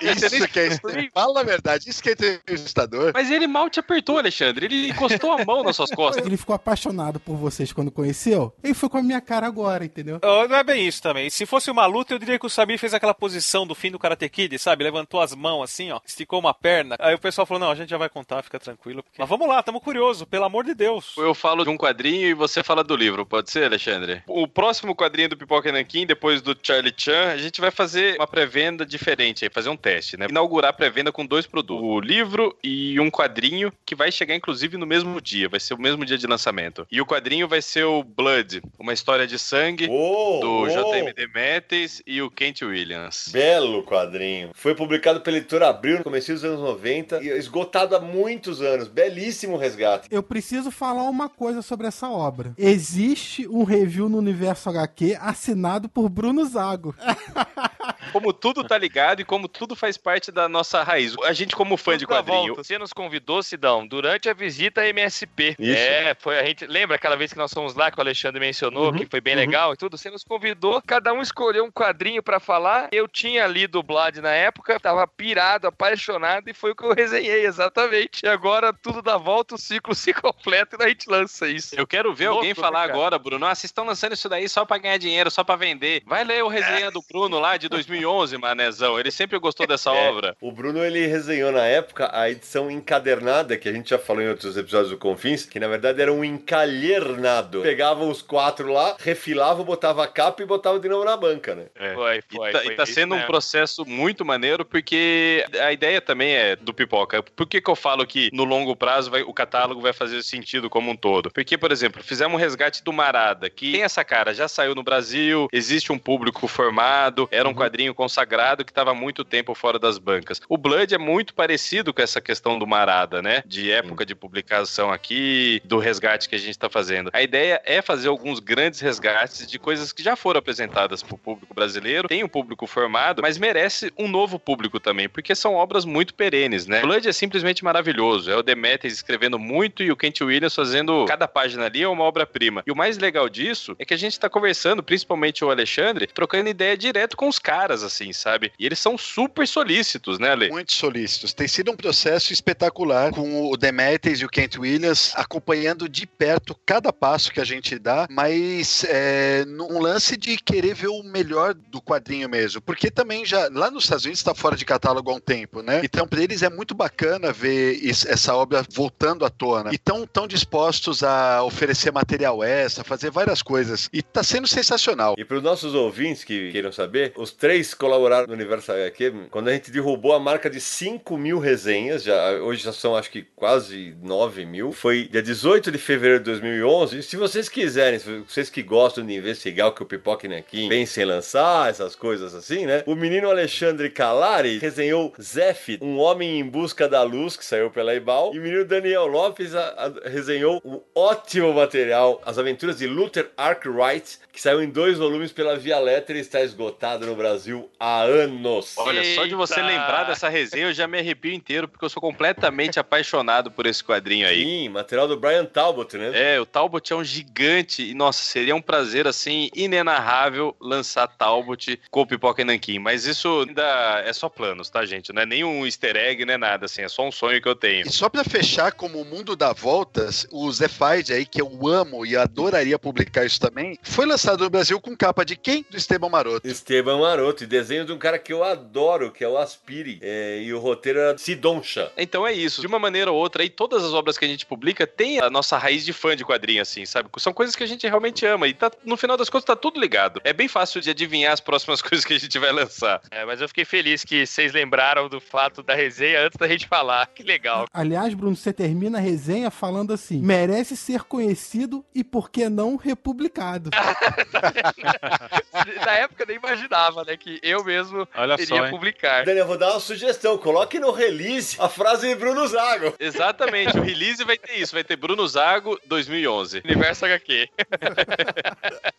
Isso 0.00 0.48
que 0.48 0.58
é. 0.60 1.10
Fala 1.12 1.40
a 1.40 1.44
verdade, 1.44 1.88
isso 1.88 2.02
que 2.02 2.10
é 2.10 2.12
entrevistador. 2.12 3.12
Mas 3.14 3.30
ele 3.30 3.46
mal 3.46 3.68
te 3.70 3.80
apertou, 3.80 4.18
Alexandre. 4.18 4.66
Ele 4.66 4.90
encostou 4.90 5.32
a 5.32 5.44
mão 5.44 5.62
nas 5.62 5.76
suas 5.76 5.90
costas. 5.90 6.24
Ele 6.26 6.36
ficou 6.36 6.54
apaixonado 6.54 7.18
por 7.20 7.36
vocês 7.36 7.72
quando 7.72 7.90
conheceu. 7.90 8.52
Ele 8.62 8.74
foi 8.74 8.88
com 8.88 8.98
a 8.98 9.02
minha 9.02 9.20
cara 9.20 9.46
agora, 9.46 9.84
entendeu? 9.84 10.18
Oh, 10.22 10.46
não 10.48 10.56
é 10.56 10.64
bem 10.64 10.86
isso 10.86 11.02
também. 11.02 11.30
Se 11.30 11.46
fosse 11.46 11.70
uma 11.70 11.86
luta, 11.86 12.14
eu 12.14 12.18
diria 12.18 12.38
que 12.38 12.46
o 12.46 12.50
Samir 12.50 12.78
fez 12.78 12.94
aquela 12.94 13.14
posição 13.14 13.66
do 13.66 13.74
fim 13.74 13.90
do 13.90 13.98
Karate 13.98 14.28
Kid, 14.28 14.58
sabe? 14.58 14.84
Levantou 14.84 15.20
as 15.20 15.34
mãos 15.34 15.62
assim, 15.64 15.90
ó, 15.90 16.00
esticou 16.06 16.38
uma 16.40 16.54
perna. 16.54 16.96
Aí 16.98 17.14
o 17.14 17.18
pessoal 17.18 17.46
falou: 17.46 17.60
não, 17.60 17.70
a 17.70 17.74
gente 17.74 17.90
já 17.90 17.98
vai 17.98 18.08
contar, 18.08 18.42
fica 18.42 18.58
tranquilo. 18.58 19.02
porque- 19.02 19.16
Mas 19.20 19.28
vamos 19.28 19.48
lá, 19.48 19.62
tamo 19.62 19.80
curioso, 19.80 20.26
pelo 20.26 20.44
amor 20.44 20.64
de 20.64 20.74
Deus. 20.74 21.14
Eu 21.16 21.34
falo 21.34 21.64
de 21.64 21.70
um 21.70 21.76
quadrinho 21.76 22.28
e 22.28 22.34
você 22.34 22.62
fala 22.62 22.82
do 22.84 22.96
livro, 22.96 23.24
pode 23.26 23.50
ser, 23.50 23.64
Alexandre? 23.64 24.22
O 24.26 24.46
próximo 24.48 24.94
quadrinho 24.94 25.28
do 25.30 25.36
Pipoca 25.36 25.70
Nankin, 25.72 26.06
depois 26.06 26.40
do 26.42 26.56
Charlie 26.62 26.94
Chan, 26.96 27.30
a 27.32 27.36
gente 27.36 27.60
vai 27.60 27.70
fazer 27.70 28.16
uma 28.16 28.26
pré-venda 28.26 28.84
diferente 28.84 29.44
aí, 29.44 29.50
fazer 29.52 29.68
um 29.68 29.76
teste, 29.86 30.16
né? 30.16 30.26
Inaugurar 30.28 30.70
a 30.70 30.72
pré-venda 30.72 31.12
com 31.12 31.24
dois 31.24 31.46
produtos: 31.46 31.86
o 31.86 32.00
livro 32.00 32.56
e 32.62 32.98
um 32.98 33.08
quadrinho 33.08 33.72
que 33.84 33.94
vai 33.94 34.10
chegar, 34.10 34.34
inclusive, 34.34 34.76
no 34.76 34.84
mesmo 34.84 35.20
dia, 35.20 35.48
vai 35.48 35.60
ser 35.60 35.74
o 35.74 35.80
mesmo 35.80 36.04
dia 36.04 36.18
de 36.18 36.26
lançamento. 36.26 36.84
E 36.90 37.00
o 37.00 37.06
quadrinho 37.06 37.46
vai 37.46 37.62
ser 37.62 37.84
o 37.84 38.02
Blood, 38.02 38.62
uma 38.80 38.92
história 38.92 39.28
de 39.28 39.38
sangue 39.38 39.86
Oh, 39.88 40.40
do 40.40 40.50
oh. 40.62 40.66
JM 40.66 41.14
Demetes 41.14 42.02
e 42.04 42.20
o 42.20 42.28
Kent 42.28 42.62
Williams. 42.62 43.28
Belo 43.30 43.84
quadrinho. 43.84 44.50
Foi 44.54 44.74
publicado 44.74 45.20
pela 45.20 45.36
editora 45.36 45.68
Abril 45.68 45.98
no 45.98 46.04
começo 46.04 46.32
dos 46.32 46.44
anos 46.44 46.60
90 46.60 47.22
e 47.22 47.28
esgotado 47.28 47.94
há 47.94 48.00
muitos 48.00 48.60
anos. 48.60 48.88
Belíssimo 48.88 49.56
resgate. 49.56 50.08
Eu 50.10 50.22
preciso 50.22 50.72
falar 50.72 51.04
uma 51.04 51.28
coisa 51.28 51.62
sobre 51.62 51.86
essa 51.86 52.10
obra. 52.10 52.54
Existe 52.58 53.46
um 53.46 53.62
review 53.62 54.08
no 54.08 54.18
Universo 54.18 54.68
HQ 54.68 55.16
assinado 55.20 55.88
por 55.88 56.08
Bruno 56.08 56.44
Zago. 56.44 56.92
Como 58.12 58.32
tudo 58.32 58.64
tá 58.64 58.78
ligado 58.78 59.20
e 59.20 59.24
como 59.24 59.48
tudo 59.48 59.76
faz 59.76 59.96
parte 59.96 60.30
da 60.30 60.48
nossa 60.48 60.82
raiz. 60.82 61.14
A 61.24 61.32
gente, 61.32 61.54
como 61.54 61.76
fã 61.76 61.96
de 61.96 62.06
quadrinho, 62.06 62.48
volta. 62.48 62.64
Você 62.64 62.78
nos 62.78 62.92
convidou, 62.92 63.42
Sidão, 63.42 63.86
durante 63.86 64.28
a 64.28 64.34
visita 64.34 64.80
à 64.80 64.88
MSP. 64.88 65.56
Isso. 65.58 65.78
É, 65.78 66.14
foi 66.18 66.38
a 66.38 66.44
gente. 66.44 66.66
Lembra 66.66 66.96
aquela 66.96 67.16
vez 67.16 67.32
que 67.32 67.38
nós 67.38 67.52
fomos 67.52 67.74
lá 67.74 67.90
que 67.90 67.98
o 67.98 68.00
Alexandre 68.00 68.40
mencionou, 68.40 68.92
que 68.92 69.06
foi 69.06 69.20
bem 69.20 69.34
legal 69.34 69.72
e 69.72 69.76
tudo? 69.76 69.96
Você 69.96 70.10
nos 70.10 70.24
convidou, 70.24 70.82
cada 70.86 71.12
um 71.12 71.20
escolheu 71.20 71.64
um 71.64 71.70
quadrinho 71.70 72.22
pra 72.22 72.40
falar. 72.40 72.88
Eu 72.92 73.08
tinha 73.08 73.46
lido 73.46 73.78
o 73.78 73.82
Blad 73.82 74.16
na 74.18 74.32
época, 74.32 74.78
tava 74.80 75.06
pirado, 75.06 75.66
apaixonado, 75.66 76.48
e 76.48 76.54
foi 76.54 76.72
o 76.72 76.76
que 76.76 76.84
eu 76.84 76.94
resenhei, 76.94 77.46
exatamente. 77.46 78.24
E 78.24 78.28
agora 78.28 78.72
tudo 78.72 79.02
dá 79.02 79.16
volta, 79.16 79.54
o 79.54 79.58
ciclo 79.58 79.94
se 79.94 80.12
completa 80.12 80.76
e 80.78 80.84
a 80.84 80.88
gente 80.88 81.08
lança 81.08 81.48
isso. 81.48 81.74
Eu 81.76 81.86
quero 81.86 82.14
ver 82.14 82.28
Louco, 82.28 82.38
alguém 82.38 82.50
né, 82.50 82.54
falar 82.54 82.80
cara? 82.80 82.92
agora, 82.92 83.18
Bruno. 83.18 83.46
Ah, 83.46 83.54
vocês 83.54 83.64
estão 83.64 83.84
lançando 83.84 84.12
isso 84.12 84.28
daí 84.28 84.48
só 84.48 84.64
pra 84.64 84.78
ganhar 84.78 84.98
dinheiro, 84.98 85.30
só 85.30 85.44
pra 85.44 85.56
vender. 85.56 86.02
Vai 86.06 86.24
ler 86.24 86.42
o 86.42 86.48
resenha 86.48 86.90
do 86.90 87.02
Bruno 87.02 87.38
lá 87.38 87.56
de 87.56 87.68
2011, 87.76 88.38
manezão. 88.38 88.98
Ele 88.98 89.10
sempre 89.10 89.38
gostou 89.38 89.66
dessa 89.66 89.90
É, 89.90 90.08
obra. 90.10 90.36
O 90.40 90.50
Bruno 90.52 90.84
ele 90.84 91.06
resenhou 91.06 91.52
na 91.52 91.64
época 91.66 92.10
a 92.12 92.30
edição 92.30 92.70
encadernada, 92.70 93.56
que 93.56 93.68
a 93.68 93.72
gente 93.72 93.90
já 93.90 93.98
falou 93.98 94.22
em 94.22 94.28
outros 94.28 94.56
episódios 94.56 94.90
do 94.90 94.96
Confins, 94.98 95.44
que 95.46 95.60
na 95.60 95.68
verdade 95.68 96.00
era 96.00 96.12
um 96.12 96.24
encalhernado. 96.24 97.62
Pegava 97.62 98.04
os 98.04 98.22
quatro 98.22 98.72
lá, 98.72 98.96
refilava, 98.98 99.62
botava 99.64 100.04
a 100.04 100.08
capa 100.08 100.42
e 100.42 100.46
botava 100.46 100.78
de 100.78 100.88
novo 100.88 101.04
na 101.04 101.16
banca, 101.16 101.54
né? 101.54 101.66
É. 101.74 101.94
Foi, 101.94 102.18
E 102.18 102.36
foi. 102.36 102.52
tá, 102.52 102.60
foi 102.60 102.72
e 102.72 102.76
tá 102.76 102.82
isso 102.84 102.94
sendo 102.94 103.14
um 103.14 103.22
processo 103.22 103.84
muito 103.86 104.24
maneiro, 104.24 104.64
porque 104.64 105.44
a 105.60 105.72
ideia 105.72 106.00
também 106.00 106.32
é 106.34 106.56
do 106.56 106.72
pipoca. 106.74 107.22
Por 107.22 107.46
que, 107.46 107.60
que 107.60 107.70
eu 107.70 107.76
falo 107.76 108.06
que 108.06 108.30
no 108.32 108.44
longo 108.44 108.74
prazo 108.76 109.10
vai- 109.10 109.22
o 109.22 109.32
catálogo 109.32 109.80
vai 109.80 109.92
fazer 109.92 110.22
sentido 110.22 110.68
como 110.70 110.90
um 110.90 110.96
todo? 110.96 111.30
Porque, 111.30 111.56
por 111.56 111.72
exemplo, 111.72 112.02
fizemos 112.02 112.34
um 112.34 112.38
resgate 112.38 112.82
do 112.82 112.92
Marada, 112.92 113.48
que 113.50 113.72
tem 113.72 113.82
essa 113.82 114.04
cara, 114.04 114.34
já 114.34 114.48
saiu 114.48 114.74
no 114.74 114.82
Brasil, 114.82 115.48
existe 115.52 115.92
um 115.92 115.98
público 115.98 116.46
formado, 116.46 117.28
era 117.30 117.48
um 117.48 117.54
quadrinho 117.66 117.94
consagrado 117.94 118.64
que 118.64 118.70
estava 118.70 118.94
muito 118.94 119.24
tempo 119.24 119.54
fora 119.54 119.78
das 119.78 119.98
bancas. 119.98 120.40
O 120.48 120.56
Blood 120.56 120.94
é 120.94 120.98
muito 120.98 121.34
parecido 121.34 121.92
com 121.92 122.00
essa 122.00 122.20
questão 122.20 122.58
do 122.58 122.66
Marada, 122.66 123.20
né? 123.20 123.42
De 123.44 123.72
época 123.72 124.06
de 124.06 124.14
publicação 124.14 124.92
aqui, 124.92 125.60
do 125.64 125.78
resgate 125.78 126.28
que 126.28 126.36
a 126.36 126.38
gente 126.38 126.50
está 126.50 126.70
fazendo. 126.70 127.10
A 127.12 127.22
ideia 127.22 127.60
é 127.64 127.82
fazer 127.82 128.08
alguns 128.08 128.38
grandes 128.38 128.80
resgates 128.80 129.46
de 129.46 129.58
coisas 129.58 129.92
que 129.92 130.02
já 130.02 130.14
foram 130.14 130.38
apresentadas 130.38 131.02
para 131.02 131.14
o 131.14 131.18
público 131.18 131.52
brasileiro, 131.52 132.06
tem 132.06 132.22
um 132.22 132.28
público 132.28 132.66
formado, 132.66 133.20
mas 133.20 133.36
merece 133.36 133.92
um 133.98 134.06
novo 134.06 134.38
público 134.38 134.78
também, 134.78 135.08
porque 135.08 135.34
são 135.34 135.54
obras 135.54 135.84
muito 135.84 136.14
perenes, 136.14 136.66
né? 136.66 136.80
Blood 136.80 137.08
é 137.08 137.12
simplesmente 137.12 137.64
maravilhoso. 137.64 138.30
É 138.30 138.36
o 138.36 138.42
Demetrius 138.42 138.94
escrevendo 138.94 139.38
muito 139.38 139.82
e 139.82 139.90
o 139.90 139.96
Kent 139.96 140.20
Williams 140.20 140.54
fazendo 140.54 141.04
cada 141.06 141.26
página 141.26 141.66
ali 141.66 141.82
é 141.82 141.88
uma 141.88 142.04
obra-prima. 142.04 142.62
E 142.66 142.70
o 142.70 142.76
mais 142.76 142.96
legal 142.98 143.28
disso 143.28 143.74
é 143.78 143.84
que 143.84 143.94
a 143.94 143.98
gente 143.98 144.20
tá 144.20 144.28
conversando, 144.28 144.82
principalmente 144.82 145.44
o 145.44 145.50
Alexandre, 145.50 146.06
trocando 146.06 146.48
ideia 146.48 146.76
direto 146.76 147.16
com 147.16 147.28
os 147.28 147.38
caras, 147.38 147.55
assim, 147.64 148.12
sabe? 148.12 148.52
E 148.58 148.66
eles 148.66 148.78
são 148.78 148.96
super 148.98 149.46
solícitos, 149.48 150.18
né, 150.18 150.30
Ale? 150.30 150.50
Muito 150.50 150.72
solícitos. 150.72 151.32
Tem 151.32 151.48
sido 151.48 151.70
um 151.70 151.76
processo 151.76 152.32
espetacular 152.32 153.10
com 153.12 153.50
o 153.50 153.56
Demetrius 153.56 154.20
e 154.20 154.24
o 154.24 154.28
Kent 154.28 154.56
Williams 154.58 155.12
acompanhando 155.14 155.88
de 155.88 156.06
perto 156.06 156.56
cada 156.66 156.92
passo 156.92 157.32
que 157.32 157.40
a 157.40 157.44
gente 157.44 157.78
dá, 157.78 158.06
mas 158.10 158.84
é, 158.88 159.44
num 159.46 159.80
lance 159.80 160.16
de 160.16 160.36
querer 160.36 160.74
ver 160.74 160.88
o 160.88 161.02
melhor 161.02 161.54
do 161.54 161.80
quadrinho 161.80 162.28
mesmo. 162.28 162.60
Porque 162.60 162.90
também 162.90 163.24
já 163.24 163.48
lá 163.52 163.70
nos 163.70 163.84
Estados 163.84 164.04
Unidos 164.04 164.20
está 164.20 164.34
fora 164.34 164.56
de 164.56 164.64
catálogo 164.64 165.10
há 165.10 165.14
um 165.14 165.20
tempo, 165.20 165.62
né? 165.62 165.80
Então, 165.84 166.06
para 166.06 166.22
eles 166.22 166.42
é 166.42 166.50
muito 166.50 166.74
bacana 166.74 167.32
ver 167.32 167.74
is- 167.82 168.06
essa 168.06 168.34
obra 168.34 168.64
voltando 168.70 169.24
à 169.24 169.30
tona. 169.30 169.72
E 169.72 169.78
tão, 169.78 170.06
tão 170.06 170.26
dispostos 170.26 171.02
a 171.02 171.42
oferecer 171.42 171.92
material 171.92 172.42
extra, 172.42 172.84
fazer 172.84 173.10
várias 173.10 173.42
coisas. 173.42 173.88
E 173.92 174.02
tá 174.02 174.22
sendo 174.22 174.46
sensacional. 174.46 175.14
E 175.18 175.24
para 175.24 175.36
os 175.36 175.42
nossos 175.42 175.74
ouvintes 175.74 176.24
que 176.24 176.50
queiram 176.52 176.72
saber, 176.72 177.12
os 177.16 177.30
três 177.46 177.72
colaboraram 177.74 178.26
no 178.26 178.32
Universo 178.32 178.72
HQ 178.72 179.28
quando 179.30 179.46
a 179.46 179.52
gente 179.52 179.70
derrubou 179.70 180.12
a 180.12 180.18
marca 180.18 180.50
de 180.50 180.60
5 180.60 181.16
mil 181.16 181.38
resenhas, 181.38 182.02
já, 182.02 182.32
hoje 182.40 182.64
já 182.64 182.72
são 182.72 182.96
acho 182.96 183.08
que 183.08 183.22
quase 183.36 183.94
9 184.02 184.44
mil. 184.44 184.72
Foi 184.72 185.04
dia 185.04 185.22
18 185.22 185.70
de 185.70 185.78
fevereiro 185.78 186.18
de 186.18 186.24
2011. 186.24 186.98
E 186.98 187.02
se 187.04 187.16
vocês 187.16 187.48
quiserem, 187.48 188.00
se 188.00 188.18
vocês 188.28 188.50
que 188.50 188.64
gostam 188.64 189.06
de 189.06 189.14
investigar 189.14 189.68
o 189.68 189.72
que 189.72 189.80
o 189.80 189.86
Pipoca 189.86 190.26
Nequim 190.26 190.68
pensa 190.68 191.00
em 191.00 191.04
lançar, 191.04 191.70
essas 191.70 191.94
coisas 191.94 192.34
assim, 192.34 192.66
né? 192.66 192.82
O 192.84 192.96
menino 192.96 193.30
Alexandre 193.30 193.90
Calari 193.90 194.58
resenhou 194.58 195.12
Zef, 195.22 195.78
Um 195.80 195.98
Homem 195.98 196.40
em 196.40 196.44
Busca 196.44 196.88
da 196.88 197.04
Luz, 197.04 197.36
que 197.36 197.44
saiu 197.44 197.70
pela 197.70 197.94
Ibal. 197.94 198.34
E 198.34 198.40
o 198.40 198.42
menino 198.42 198.64
Daniel 198.64 199.06
Lopes 199.06 199.54
a- 199.54 199.92
a- 200.04 200.08
resenhou 200.08 200.60
um 200.64 200.80
ótimo 200.96 201.54
material, 201.54 202.20
As 202.26 202.38
Aventuras 202.38 202.78
de 202.78 202.88
Luther 202.88 203.30
Arkwright, 203.36 204.18
que 204.32 204.42
saiu 204.42 204.60
em 204.60 204.68
dois 204.68 204.98
volumes 204.98 205.30
pela 205.30 205.56
Via 205.56 205.78
Lettera 205.78 206.18
e 206.18 206.22
está 206.22 206.40
esgotado 206.42 207.06
no 207.06 207.14
Brasil 207.14 207.35
há 207.78 208.02
anos. 208.02 208.74
Olha, 208.76 209.02
só 209.14 209.26
de 209.26 209.34
você 209.34 209.60
Eita! 209.60 209.66
lembrar 209.66 210.04
dessa 210.04 210.28
resenha, 210.28 210.66
eu 210.66 210.72
já 210.72 210.86
me 210.86 210.98
arrepio 210.98 211.32
inteiro, 211.32 211.68
porque 211.68 211.84
eu 211.84 211.88
sou 211.88 212.00
completamente 212.00 212.78
apaixonado 212.78 213.50
por 213.50 213.66
esse 213.66 213.82
quadrinho 213.82 214.26
aí. 214.26 214.42
Sim, 214.42 214.68
material 214.68 215.08
do 215.08 215.16
Brian 215.16 215.44
Talbot, 215.44 215.96
né? 215.96 216.10
É, 216.14 216.40
o 216.40 216.46
Talbot 216.46 216.92
é 216.92 216.96
um 216.96 217.04
gigante 217.04 217.82
e, 217.82 217.94
nossa, 217.94 218.22
seria 218.22 218.54
um 218.54 218.62
prazer, 218.62 219.06
assim, 219.06 219.50
inenarrável 219.54 220.54
lançar 220.60 221.06
Talbot 221.06 221.80
com 221.90 222.00
o 222.00 222.06
Pipoca 222.06 222.42
e 222.42 222.44
Nanquim. 222.44 222.78
Mas 222.78 223.06
isso 223.06 223.44
ainda 223.46 224.02
é 224.04 224.12
só 224.12 224.28
planos, 224.28 224.70
tá, 224.70 224.84
gente? 224.84 225.12
Não 225.12 225.22
é 225.22 225.26
nem 225.26 225.44
um 225.44 225.64
easter 225.64 225.96
egg, 225.96 226.24
não 226.24 226.34
é 226.34 226.38
nada, 226.38 226.66
assim, 226.66 226.82
é 226.82 226.88
só 226.88 227.06
um 227.06 227.12
sonho 227.12 227.40
que 227.40 227.48
eu 227.48 227.54
tenho. 227.54 227.86
E 227.86 227.90
só 227.90 228.08
pra 228.08 228.24
fechar, 228.24 228.72
como 228.72 229.00
o 229.00 229.04
mundo 229.04 229.34
dá 229.36 229.52
voltas, 229.52 230.26
o 230.30 230.50
Zé 230.52 230.68
Fide 230.68 231.12
aí, 231.12 231.26
que 231.26 231.40
eu 231.40 231.66
amo 231.66 232.04
e 232.04 232.16
adoraria 232.16 232.78
publicar 232.78 233.24
isso 233.24 233.40
também, 233.40 233.78
foi 233.82 234.06
lançado 234.06 234.44
no 234.44 234.50
Brasil 234.50 234.80
com 234.80 234.96
capa 234.96 235.24
de 235.24 235.36
quem? 235.36 235.64
Do 235.70 235.76
Esteban 235.76 236.08
Maroto. 236.08 236.46
Esteban 236.46 236.98
Maroto, 236.98 237.15
e 237.42 237.46
desenho 237.46 237.84
de 237.84 237.92
um 237.92 237.98
cara 237.98 238.18
que 238.18 238.32
eu 238.32 238.44
adoro, 238.44 239.10
que 239.10 239.24
é 239.24 239.28
o 239.28 239.36
Aspiri. 239.36 239.98
É, 240.02 240.40
e 240.42 240.52
o 240.52 240.58
roteiro 240.58 240.98
era 240.98 241.18
Sidoncha. 241.18 241.90
Então 241.96 242.26
é 242.26 242.32
isso. 242.32 242.60
De 242.60 242.66
uma 242.66 242.78
maneira 242.78 243.10
ou 243.10 243.18
outra, 243.18 243.42
aí 243.42 243.50
todas 243.50 243.84
as 243.84 243.92
obras 243.92 244.18
que 244.18 244.24
a 244.24 244.28
gente 244.28 244.44
publica 244.44 244.86
tem 244.86 245.20
a 245.20 245.30
nossa 245.30 245.56
raiz 245.56 245.84
de 245.84 245.92
fã 245.92 246.16
de 246.16 246.24
quadrinho, 246.24 246.62
assim, 246.62 246.84
sabe? 246.84 247.08
São 247.18 247.32
coisas 247.32 247.56
que 247.56 247.62
a 247.62 247.66
gente 247.66 247.86
realmente 247.86 248.24
ama. 248.26 248.48
E 248.48 248.54
tá, 248.54 248.70
no 248.84 248.96
final 248.96 249.16
das 249.16 249.28
contas 249.28 249.44
tá 249.44 249.56
tudo 249.56 249.80
ligado. 249.80 250.20
É 250.24 250.32
bem 250.32 250.48
fácil 250.48 250.80
de 250.80 250.90
adivinhar 250.90 251.32
as 251.32 251.40
próximas 251.40 251.80
coisas 251.82 252.04
que 252.04 252.14
a 252.14 252.18
gente 252.18 252.38
vai 252.38 252.52
lançar. 252.52 253.00
É, 253.10 253.24
mas 253.24 253.40
eu 253.40 253.48
fiquei 253.48 253.64
feliz 253.64 254.04
que 254.04 254.26
vocês 254.26 254.52
lembraram 254.52 255.08
do 255.08 255.20
fato 255.20 255.62
da 255.62 255.74
resenha 255.74 256.26
antes 256.26 256.38
da 256.38 256.48
gente 256.48 256.66
falar. 256.66 257.06
Que 257.08 257.22
legal. 257.22 257.66
Aliás, 257.72 258.14
Bruno, 258.14 258.36
você 258.36 258.52
termina 258.52 258.98
a 258.98 259.00
resenha 259.00 259.50
falando 259.50 259.92
assim: 259.92 260.20
merece 260.20 260.76
ser 260.76 261.04
conhecido 261.04 261.84
e 261.94 262.04
por 262.04 262.30
que 262.30 262.48
não 262.48 262.76
republicado. 262.76 263.70
Na 265.84 265.92
época 265.92 266.22
eu 266.22 266.26
nem 266.26 266.36
imaginava, 266.36 267.04
né? 267.06 267.16
Que 267.16 267.38
eu 267.42 267.64
mesmo 267.64 268.06
Olha 268.14 268.34
iria 268.34 268.46
só, 268.46 268.68
publicar. 268.68 269.24
Daniel, 269.24 269.44
eu 269.44 269.48
vou 269.48 269.58
dar 269.58 269.70
uma 269.70 269.80
sugestão. 269.80 270.36
Coloque 270.36 270.78
no 270.78 270.90
release 270.90 271.56
a 271.58 271.68
frase 271.68 272.08
de 272.08 272.14
Bruno 272.14 272.46
Zago. 272.46 272.94
Exatamente. 272.98 273.78
o 273.78 273.82
release 273.82 274.24
vai 274.24 274.36
ter 274.36 274.58
isso. 274.58 274.74
Vai 274.74 274.84
ter 274.84 274.96
Bruno 274.96 275.26
Zago 275.26 275.78
2011. 275.86 276.62
Universo 276.64 277.04
HQ. 277.04 277.48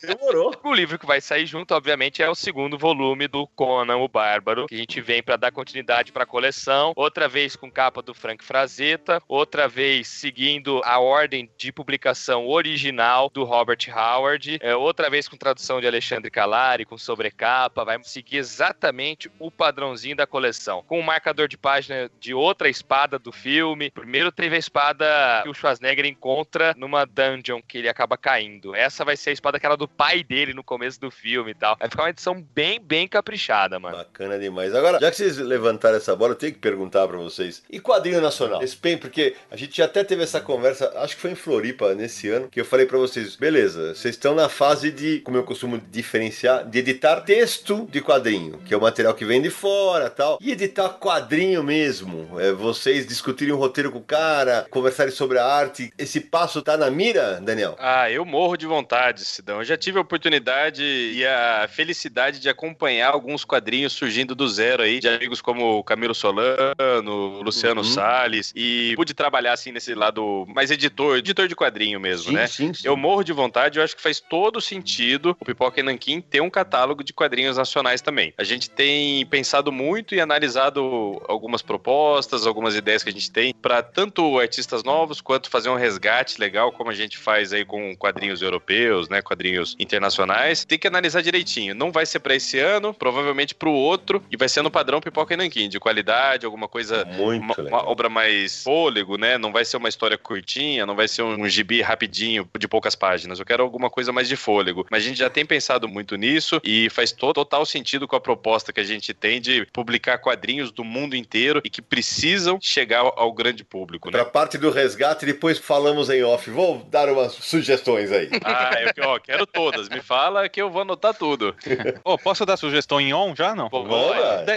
Demorou. 0.02 0.54
O 0.64 0.74
livro 0.74 0.98
que 0.98 1.06
vai 1.06 1.20
sair 1.20 1.46
junto, 1.46 1.74
obviamente, 1.74 2.22
é 2.22 2.28
o 2.28 2.34
segundo 2.34 2.78
volume 2.78 3.28
do 3.28 3.46
Conan 3.48 3.98
o 3.98 4.08
Bárbaro, 4.08 4.66
que 4.66 4.74
a 4.74 4.78
gente 4.78 5.00
vem 5.00 5.22
pra 5.22 5.36
dar 5.36 5.52
continuidade 5.52 6.12
pra 6.12 6.24
coleção. 6.24 6.92
Outra 6.96 7.28
vez 7.28 7.54
com 7.56 7.70
capa 7.70 8.00
do 8.00 8.14
Frank 8.14 8.44
Frazetta, 8.44 9.22
outra 9.28 9.68
vez 9.68 10.08
seguindo 10.08 10.80
a 10.84 10.98
ordem 10.98 11.50
de 11.56 11.70
publicação 11.70 12.46
original 12.46 13.30
do 13.32 13.44
Robert 13.44 13.78
Howard, 13.88 14.58
é, 14.60 14.74
outra 14.74 15.10
vez 15.10 15.28
com 15.28 15.36
tradução 15.36 15.80
de 15.80 15.86
Alexandre 15.86 16.30
Calari, 16.30 16.84
com 16.84 16.96
sobrecapa, 16.96 17.84
vai 17.84 17.97
seguir 18.02 18.38
exatamente 18.38 19.30
o 19.38 19.50
padrãozinho 19.50 20.16
da 20.16 20.26
coleção. 20.26 20.84
Com 20.86 21.00
um 21.00 21.02
marcador 21.02 21.48
de 21.48 21.56
página 21.56 22.10
de 22.20 22.34
outra 22.34 22.68
espada 22.68 23.18
do 23.18 23.32
filme. 23.32 23.90
Primeiro 23.90 24.30
teve 24.30 24.56
a 24.56 24.58
espada 24.58 25.06
que 25.42 25.48
o 25.48 25.54
Schwarzenegger 25.54 26.06
encontra 26.06 26.74
numa 26.76 27.04
dungeon 27.04 27.60
que 27.66 27.78
ele 27.78 27.88
acaba 27.88 28.16
caindo. 28.16 28.74
Essa 28.74 29.04
vai 29.04 29.16
ser 29.16 29.30
a 29.30 29.32
espada 29.32 29.58
que 29.58 29.66
era 29.66 29.76
do 29.76 29.88
pai 29.88 30.22
dele 30.22 30.54
no 30.54 30.62
começo 30.62 31.00
do 31.00 31.10
filme 31.10 31.52
e 31.52 31.54
tal. 31.54 31.76
Vai 31.78 31.88
ficar 31.88 32.02
uma 32.04 32.10
edição 32.10 32.40
bem, 32.54 32.80
bem 32.80 33.08
caprichada, 33.08 33.78
mano. 33.78 33.96
Bacana 33.96 34.38
demais. 34.38 34.74
Agora, 34.74 34.98
já 35.00 35.10
que 35.10 35.16
vocês 35.16 35.38
levantaram 35.38 35.96
essa 35.96 36.14
bola, 36.14 36.32
eu 36.32 36.36
tenho 36.36 36.52
que 36.52 36.58
perguntar 36.58 37.06
pra 37.06 37.18
vocês. 37.18 37.62
E 37.70 37.80
quadrinho 37.80 38.20
nacional? 38.20 38.62
Esse 38.62 38.76
bem, 38.76 38.96
porque 38.96 39.34
a 39.50 39.56
gente 39.56 39.80
até 39.82 40.04
teve 40.04 40.22
essa 40.22 40.40
conversa, 40.40 40.92
acho 40.96 41.16
que 41.16 41.22
foi 41.22 41.30
em 41.32 41.34
Floripa 41.34 41.94
nesse 41.94 42.28
ano, 42.28 42.48
que 42.48 42.60
eu 42.60 42.64
falei 42.64 42.86
pra 42.86 42.98
vocês, 42.98 43.36
beleza, 43.36 43.94
vocês 43.94 44.14
estão 44.14 44.34
na 44.34 44.48
fase 44.48 44.90
de, 44.90 45.20
como 45.20 45.36
eu 45.36 45.44
costumo 45.44 45.78
diferenciar, 45.78 46.64
de 46.64 46.78
editar 46.78 47.20
texto 47.22 47.87
de 47.88 48.00
quadrinho, 48.02 48.58
que 48.66 48.74
é 48.74 48.76
o 48.76 48.80
material 48.80 49.14
que 49.14 49.24
vem 49.24 49.40
de 49.40 49.50
fora 49.50 50.10
tal. 50.10 50.38
E 50.40 50.52
editar 50.52 50.90
quadrinho 50.90 51.62
mesmo. 51.62 52.38
É 52.38 52.52
vocês 52.52 53.06
discutirem 53.06 53.54
um 53.54 53.56
roteiro 53.56 53.90
com 53.90 53.98
o 53.98 54.02
cara, 54.02 54.66
conversarem 54.70 55.12
sobre 55.12 55.38
a 55.38 55.46
arte. 55.46 55.90
Esse 55.96 56.20
passo 56.20 56.60
tá 56.62 56.76
na 56.76 56.90
mira, 56.90 57.40
Daniel? 57.40 57.76
Ah, 57.78 58.10
eu 58.10 58.24
morro 58.24 58.56
de 58.56 58.66
vontade, 58.66 59.24
Sidão. 59.24 59.58
Eu 59.58 59.64
já 59.64 59.76
tive 59.76 59.98
a 59.98 60.02
oportunidade 60.02 60.82
e 60.84 61.24
a 61.26 61.66
felicidade 61.68 62.38
de 62.38 62.48
acompanhar 62.48 63.12
alguns 63.12 63.44
quadrinhos 63.44 63.92
surgindo 63.94 64.34
do 64.34 64.46
zero 64.48 64.82
aí, 64.82 65.00
de 65.00 65.08
amigos 65.08 65.40
como 65.40 65.78
o 65.78 65.84
Camilo 65.84 66.14
Solano, 66.14 67.38
o 67.38 67.42
Luciano 67.42 67.80
Uhum. 67.80 67.84
Salles, 67.84 68.52
e 68.54 68.92
pude 68.96 69.14
trabalhar 69.14 69.52
assim 69.52 69.72
nesse 69.72 69.94
lado 69.94 70.44
mais 70.48 70.70
editor, 70.70 71.16
editor 71.18 71.46
de 71.48 71.54
quadrinho 71.56 72.00
mesmo, 72.00 72.32
né? 72.32 72.46
sim, 72.46 72.72
sim. 72.74 72.86
Eu 72.86 72.96
morro 72.96 73.22
de 73.22 73.32
vontade, 73.32 73.78
eu 73.78 73.84
acho 73.84 73.94
que 73.96 74.02
faz 74.02 74.20
todo 74.20 74.60
sentido 74.60 75.36
o 75.40 75.44
Pipoca 75.44 75.80
e 75.80 75.82
Nanquim 75.82 76.20
ter 76.20 76.40
um 76.40 76.50
catálogo 76.50 77.02
de 77.04 77.12
quadrinhos 77.12 77.56
nacionais 77.56 77.77
também. 78.00 78.32
A 78.36 78.44
gente 78.44 78.70
tem 78.70 79.24
pensado 79.26 79.70
muito 79.72 80.14
e 80.14 80.20
analisado 80.20 81.20
algumas 81.28 81.62
propostas, 81.62 82.46
algumas 82.46 82.74
ideias 82.74 83.02
que 83.02 83.08
a 83.08 83.12
gente 83.12 83.30
tem 83.30 83.54
para 83.54 83.82
tanto 83.82 84.38
artistas 84.38 84.82
novos 84.84 85.20
quanto 85.20 85.50
fazer 85.50 85.68
um 85.68 85.76
resgate 85.76 86.40
legal, 86.40 86.72
como 86.72 86.90
a 86.90 86.94
gente 86.94 87.16
faz 87.18 87.52
aí 87.52 87.64
com 87.64 87.96
quadrinhos 87.96 88.42
europeus, 88.42 89.08
né, 89.08 89.22
quadrinhos 89.22 89.76
internacionais. 89.78 90.64
Tem 90.64 90.78
que 90.78 90.86
analisar 90.86 91.22
direitinho. 91.22 91.74
Não 91.74 91.90
vai 91.90 92.06
ser 92.06 92.20
para 92.20 92.34
esse 92.34 92.58
ano, 92.58 92.94
provavelmente 92.94 93.54
para 93.54 93.68
o 93.68 93.72
outro, 93.72 94.22
e 94.30 94.36
vai 94.36 94.48
ser 94.48 94.62
no 94.62 94.70
padrão 94.70 95.00
Pipoca 95.00 95.34
e 95.34 95.36
Nanquim, 95.36 95.68
de 95.68 95.78
qualidade, 95.78 96.44
alguma 96.46 96.68
coisa 96.68 97.04
Muito 97.04 97.42
uma, 97.42 97.68
uma 97.68 97.88
obra 97.88 98.08
mais 98.08 98.62
fôlego, 98.62 99.16
né? 99.16 99.38
Não 99.38 99.52
vai 99.52 99.64
ser 99.64 99.76
uma 99.76 99.88
história 99.88 100.18
curtinha, 100.18 100.86
não 100.86 100.96
vai 100.96 101.08
ser 101.08 101.22
um, 101.22 101.42
um 101.42 101.48
gibi 101.48 101.80
rapidinho 101.80 102.48
de 102.58 102.68
poucas 102.68 102.94
páginas. 102.94 103.38
Eu 103.38 103.46
quero 103.46 103.62
alguma 103.62 103.90
coisa 103.90 104.12
mais 104.12 104.28
de 104.28 104.36
fôlego. 104.36 104.86
Mas 104.90 105.02
a 105.02 105.06
gente 105.06 105.18
já 105.18 105.30
tem 105.30 105.44
pensado 105.46 105.88
muito 105.88 106.16
nisso 106.16 106.60
e 106.64 106.88
faz 106.90 107.12
to- 107.12 107.32
total 107.32 107.64
sentido 107.68 108.08
com 108.08 108.16
a 108.16 108.20
proposta 108.20 108.72
que 108.72 108.80
a 108.80 108.84
gente 108.84 109.12
tem 109.14 109.40
de 109.40 109.66
publicar 109.72 110.18
quadrinhos 110.18 110.70
do 110.70 110.84
mundo 110.84 111.14
inteiro 111.14 111.60
e 111.64 111.70
que 111.70 111.82
precisam 111.82 112.58
chegar 112.60 113.00
ao, 113.00 113.32
grande 113.32 113.62
público, 113.64 114.10
Pra 114.10 114.24
né? 114.24 114.30
parte 114.30 114.58
do 114.58 114.70
resgate, 114.70 115.24
depois 115.24 115.58
falamos 115.58 116.10
em 116.10 116.22
off. 116.24 116.50
Vou 116.50 116.78
dar 116.90 117.08
umas 117.08 117.32
sugestões 117.32 118.10
aí. 118.10 118.28
Ah, 118.44 118.70
eu 118.96 119.08
ó, 119.10 119.18
quero 119.18 119.46
todas. 119.46 119.88
Me 119.88 120.00
fala 120.00 120.48
que 120.48 120.60
eu 120.60 120.70
vou 120.70 120.82
anotar 120.82 121.12
tudo. 121.14 121.54
Ô, 122.02 122.16
posso 122.16 122.46
dar 122.46 122.56
sugestão 122.56 123.00
em 123.00 123.12
on 123.12 123.34
já? 123.36 123.54
Não. 123.54 123.68
Pô, 123.68 123.84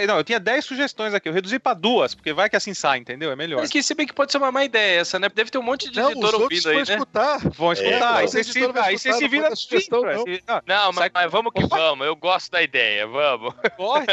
não, 0.06 0.16
eu 0.16 0.24
tinha 0.24 0.40
10 0.40 0.64
sugestões 0.64 1.12
aqui. 1.12 1.28
Eu 1.28 1.32
reduzi 1.32 1.58
pra 1.58 1.74
duas, 1.74 2.14
porque 2.14 2.32
vai 2.32 2.48
que 2.48 2.56
assim 2.56 2.72
sai, 2.72 2.98
entendeu? 2.98 3.30
É 3.30 3.36
melhor. 3.36 3.60
Mas 3.60 3.70
que 3.70 3.82
se 3.82 3.94
bem 3.94 4.06
que 4.06 4.14
pode 4.14 4.32
ser 4.32 4.38
uma 4.38 4.50
má 4.50 4.64
ideia 4.64 5.00
essa, 5.00 5.18
né? 5.18 5.28
Deve 5.32 5.50
ter 5.50 5.58
um 5.58 5.62
monte 5.62 5.90
de 5.90 5.96
Não, 5.98 6.06
os 6.06 6.12
editor 6.12 6.34
outros 6.34 6.42
ouvindo 6.42 6.68
aí, 6.68 6.74
vão 6.74 6.84
né? 6.84 6.92
escutar. 6.94 7.38
Vão 7.50 7.72
escutar. 7.72 8.16
É, 8.16 8.20
aí 8.20 8.28
você 8.28 8.44
se, 8.44 8.58
aí 8.64 8.98
você 8.98 9.12
se 9.12 9.28
vira 9.28 9.54
sugestão, 9.54 10.02
não. 10.02 10.24
não, 10.24 10.62
Não, 10.66 10.92
mas, 10.92 11.10
mas 11.12 11.30
vamos 11.30 11.52
que 11.52 11.66
vamos. 11.66 12.06
Eu 12.06 12.16
gosto 12.16 12.50
da 12.50 12.62
ideia, 12.62 13.01
vamos. 13.06 13.54
corre. 13.76 14.06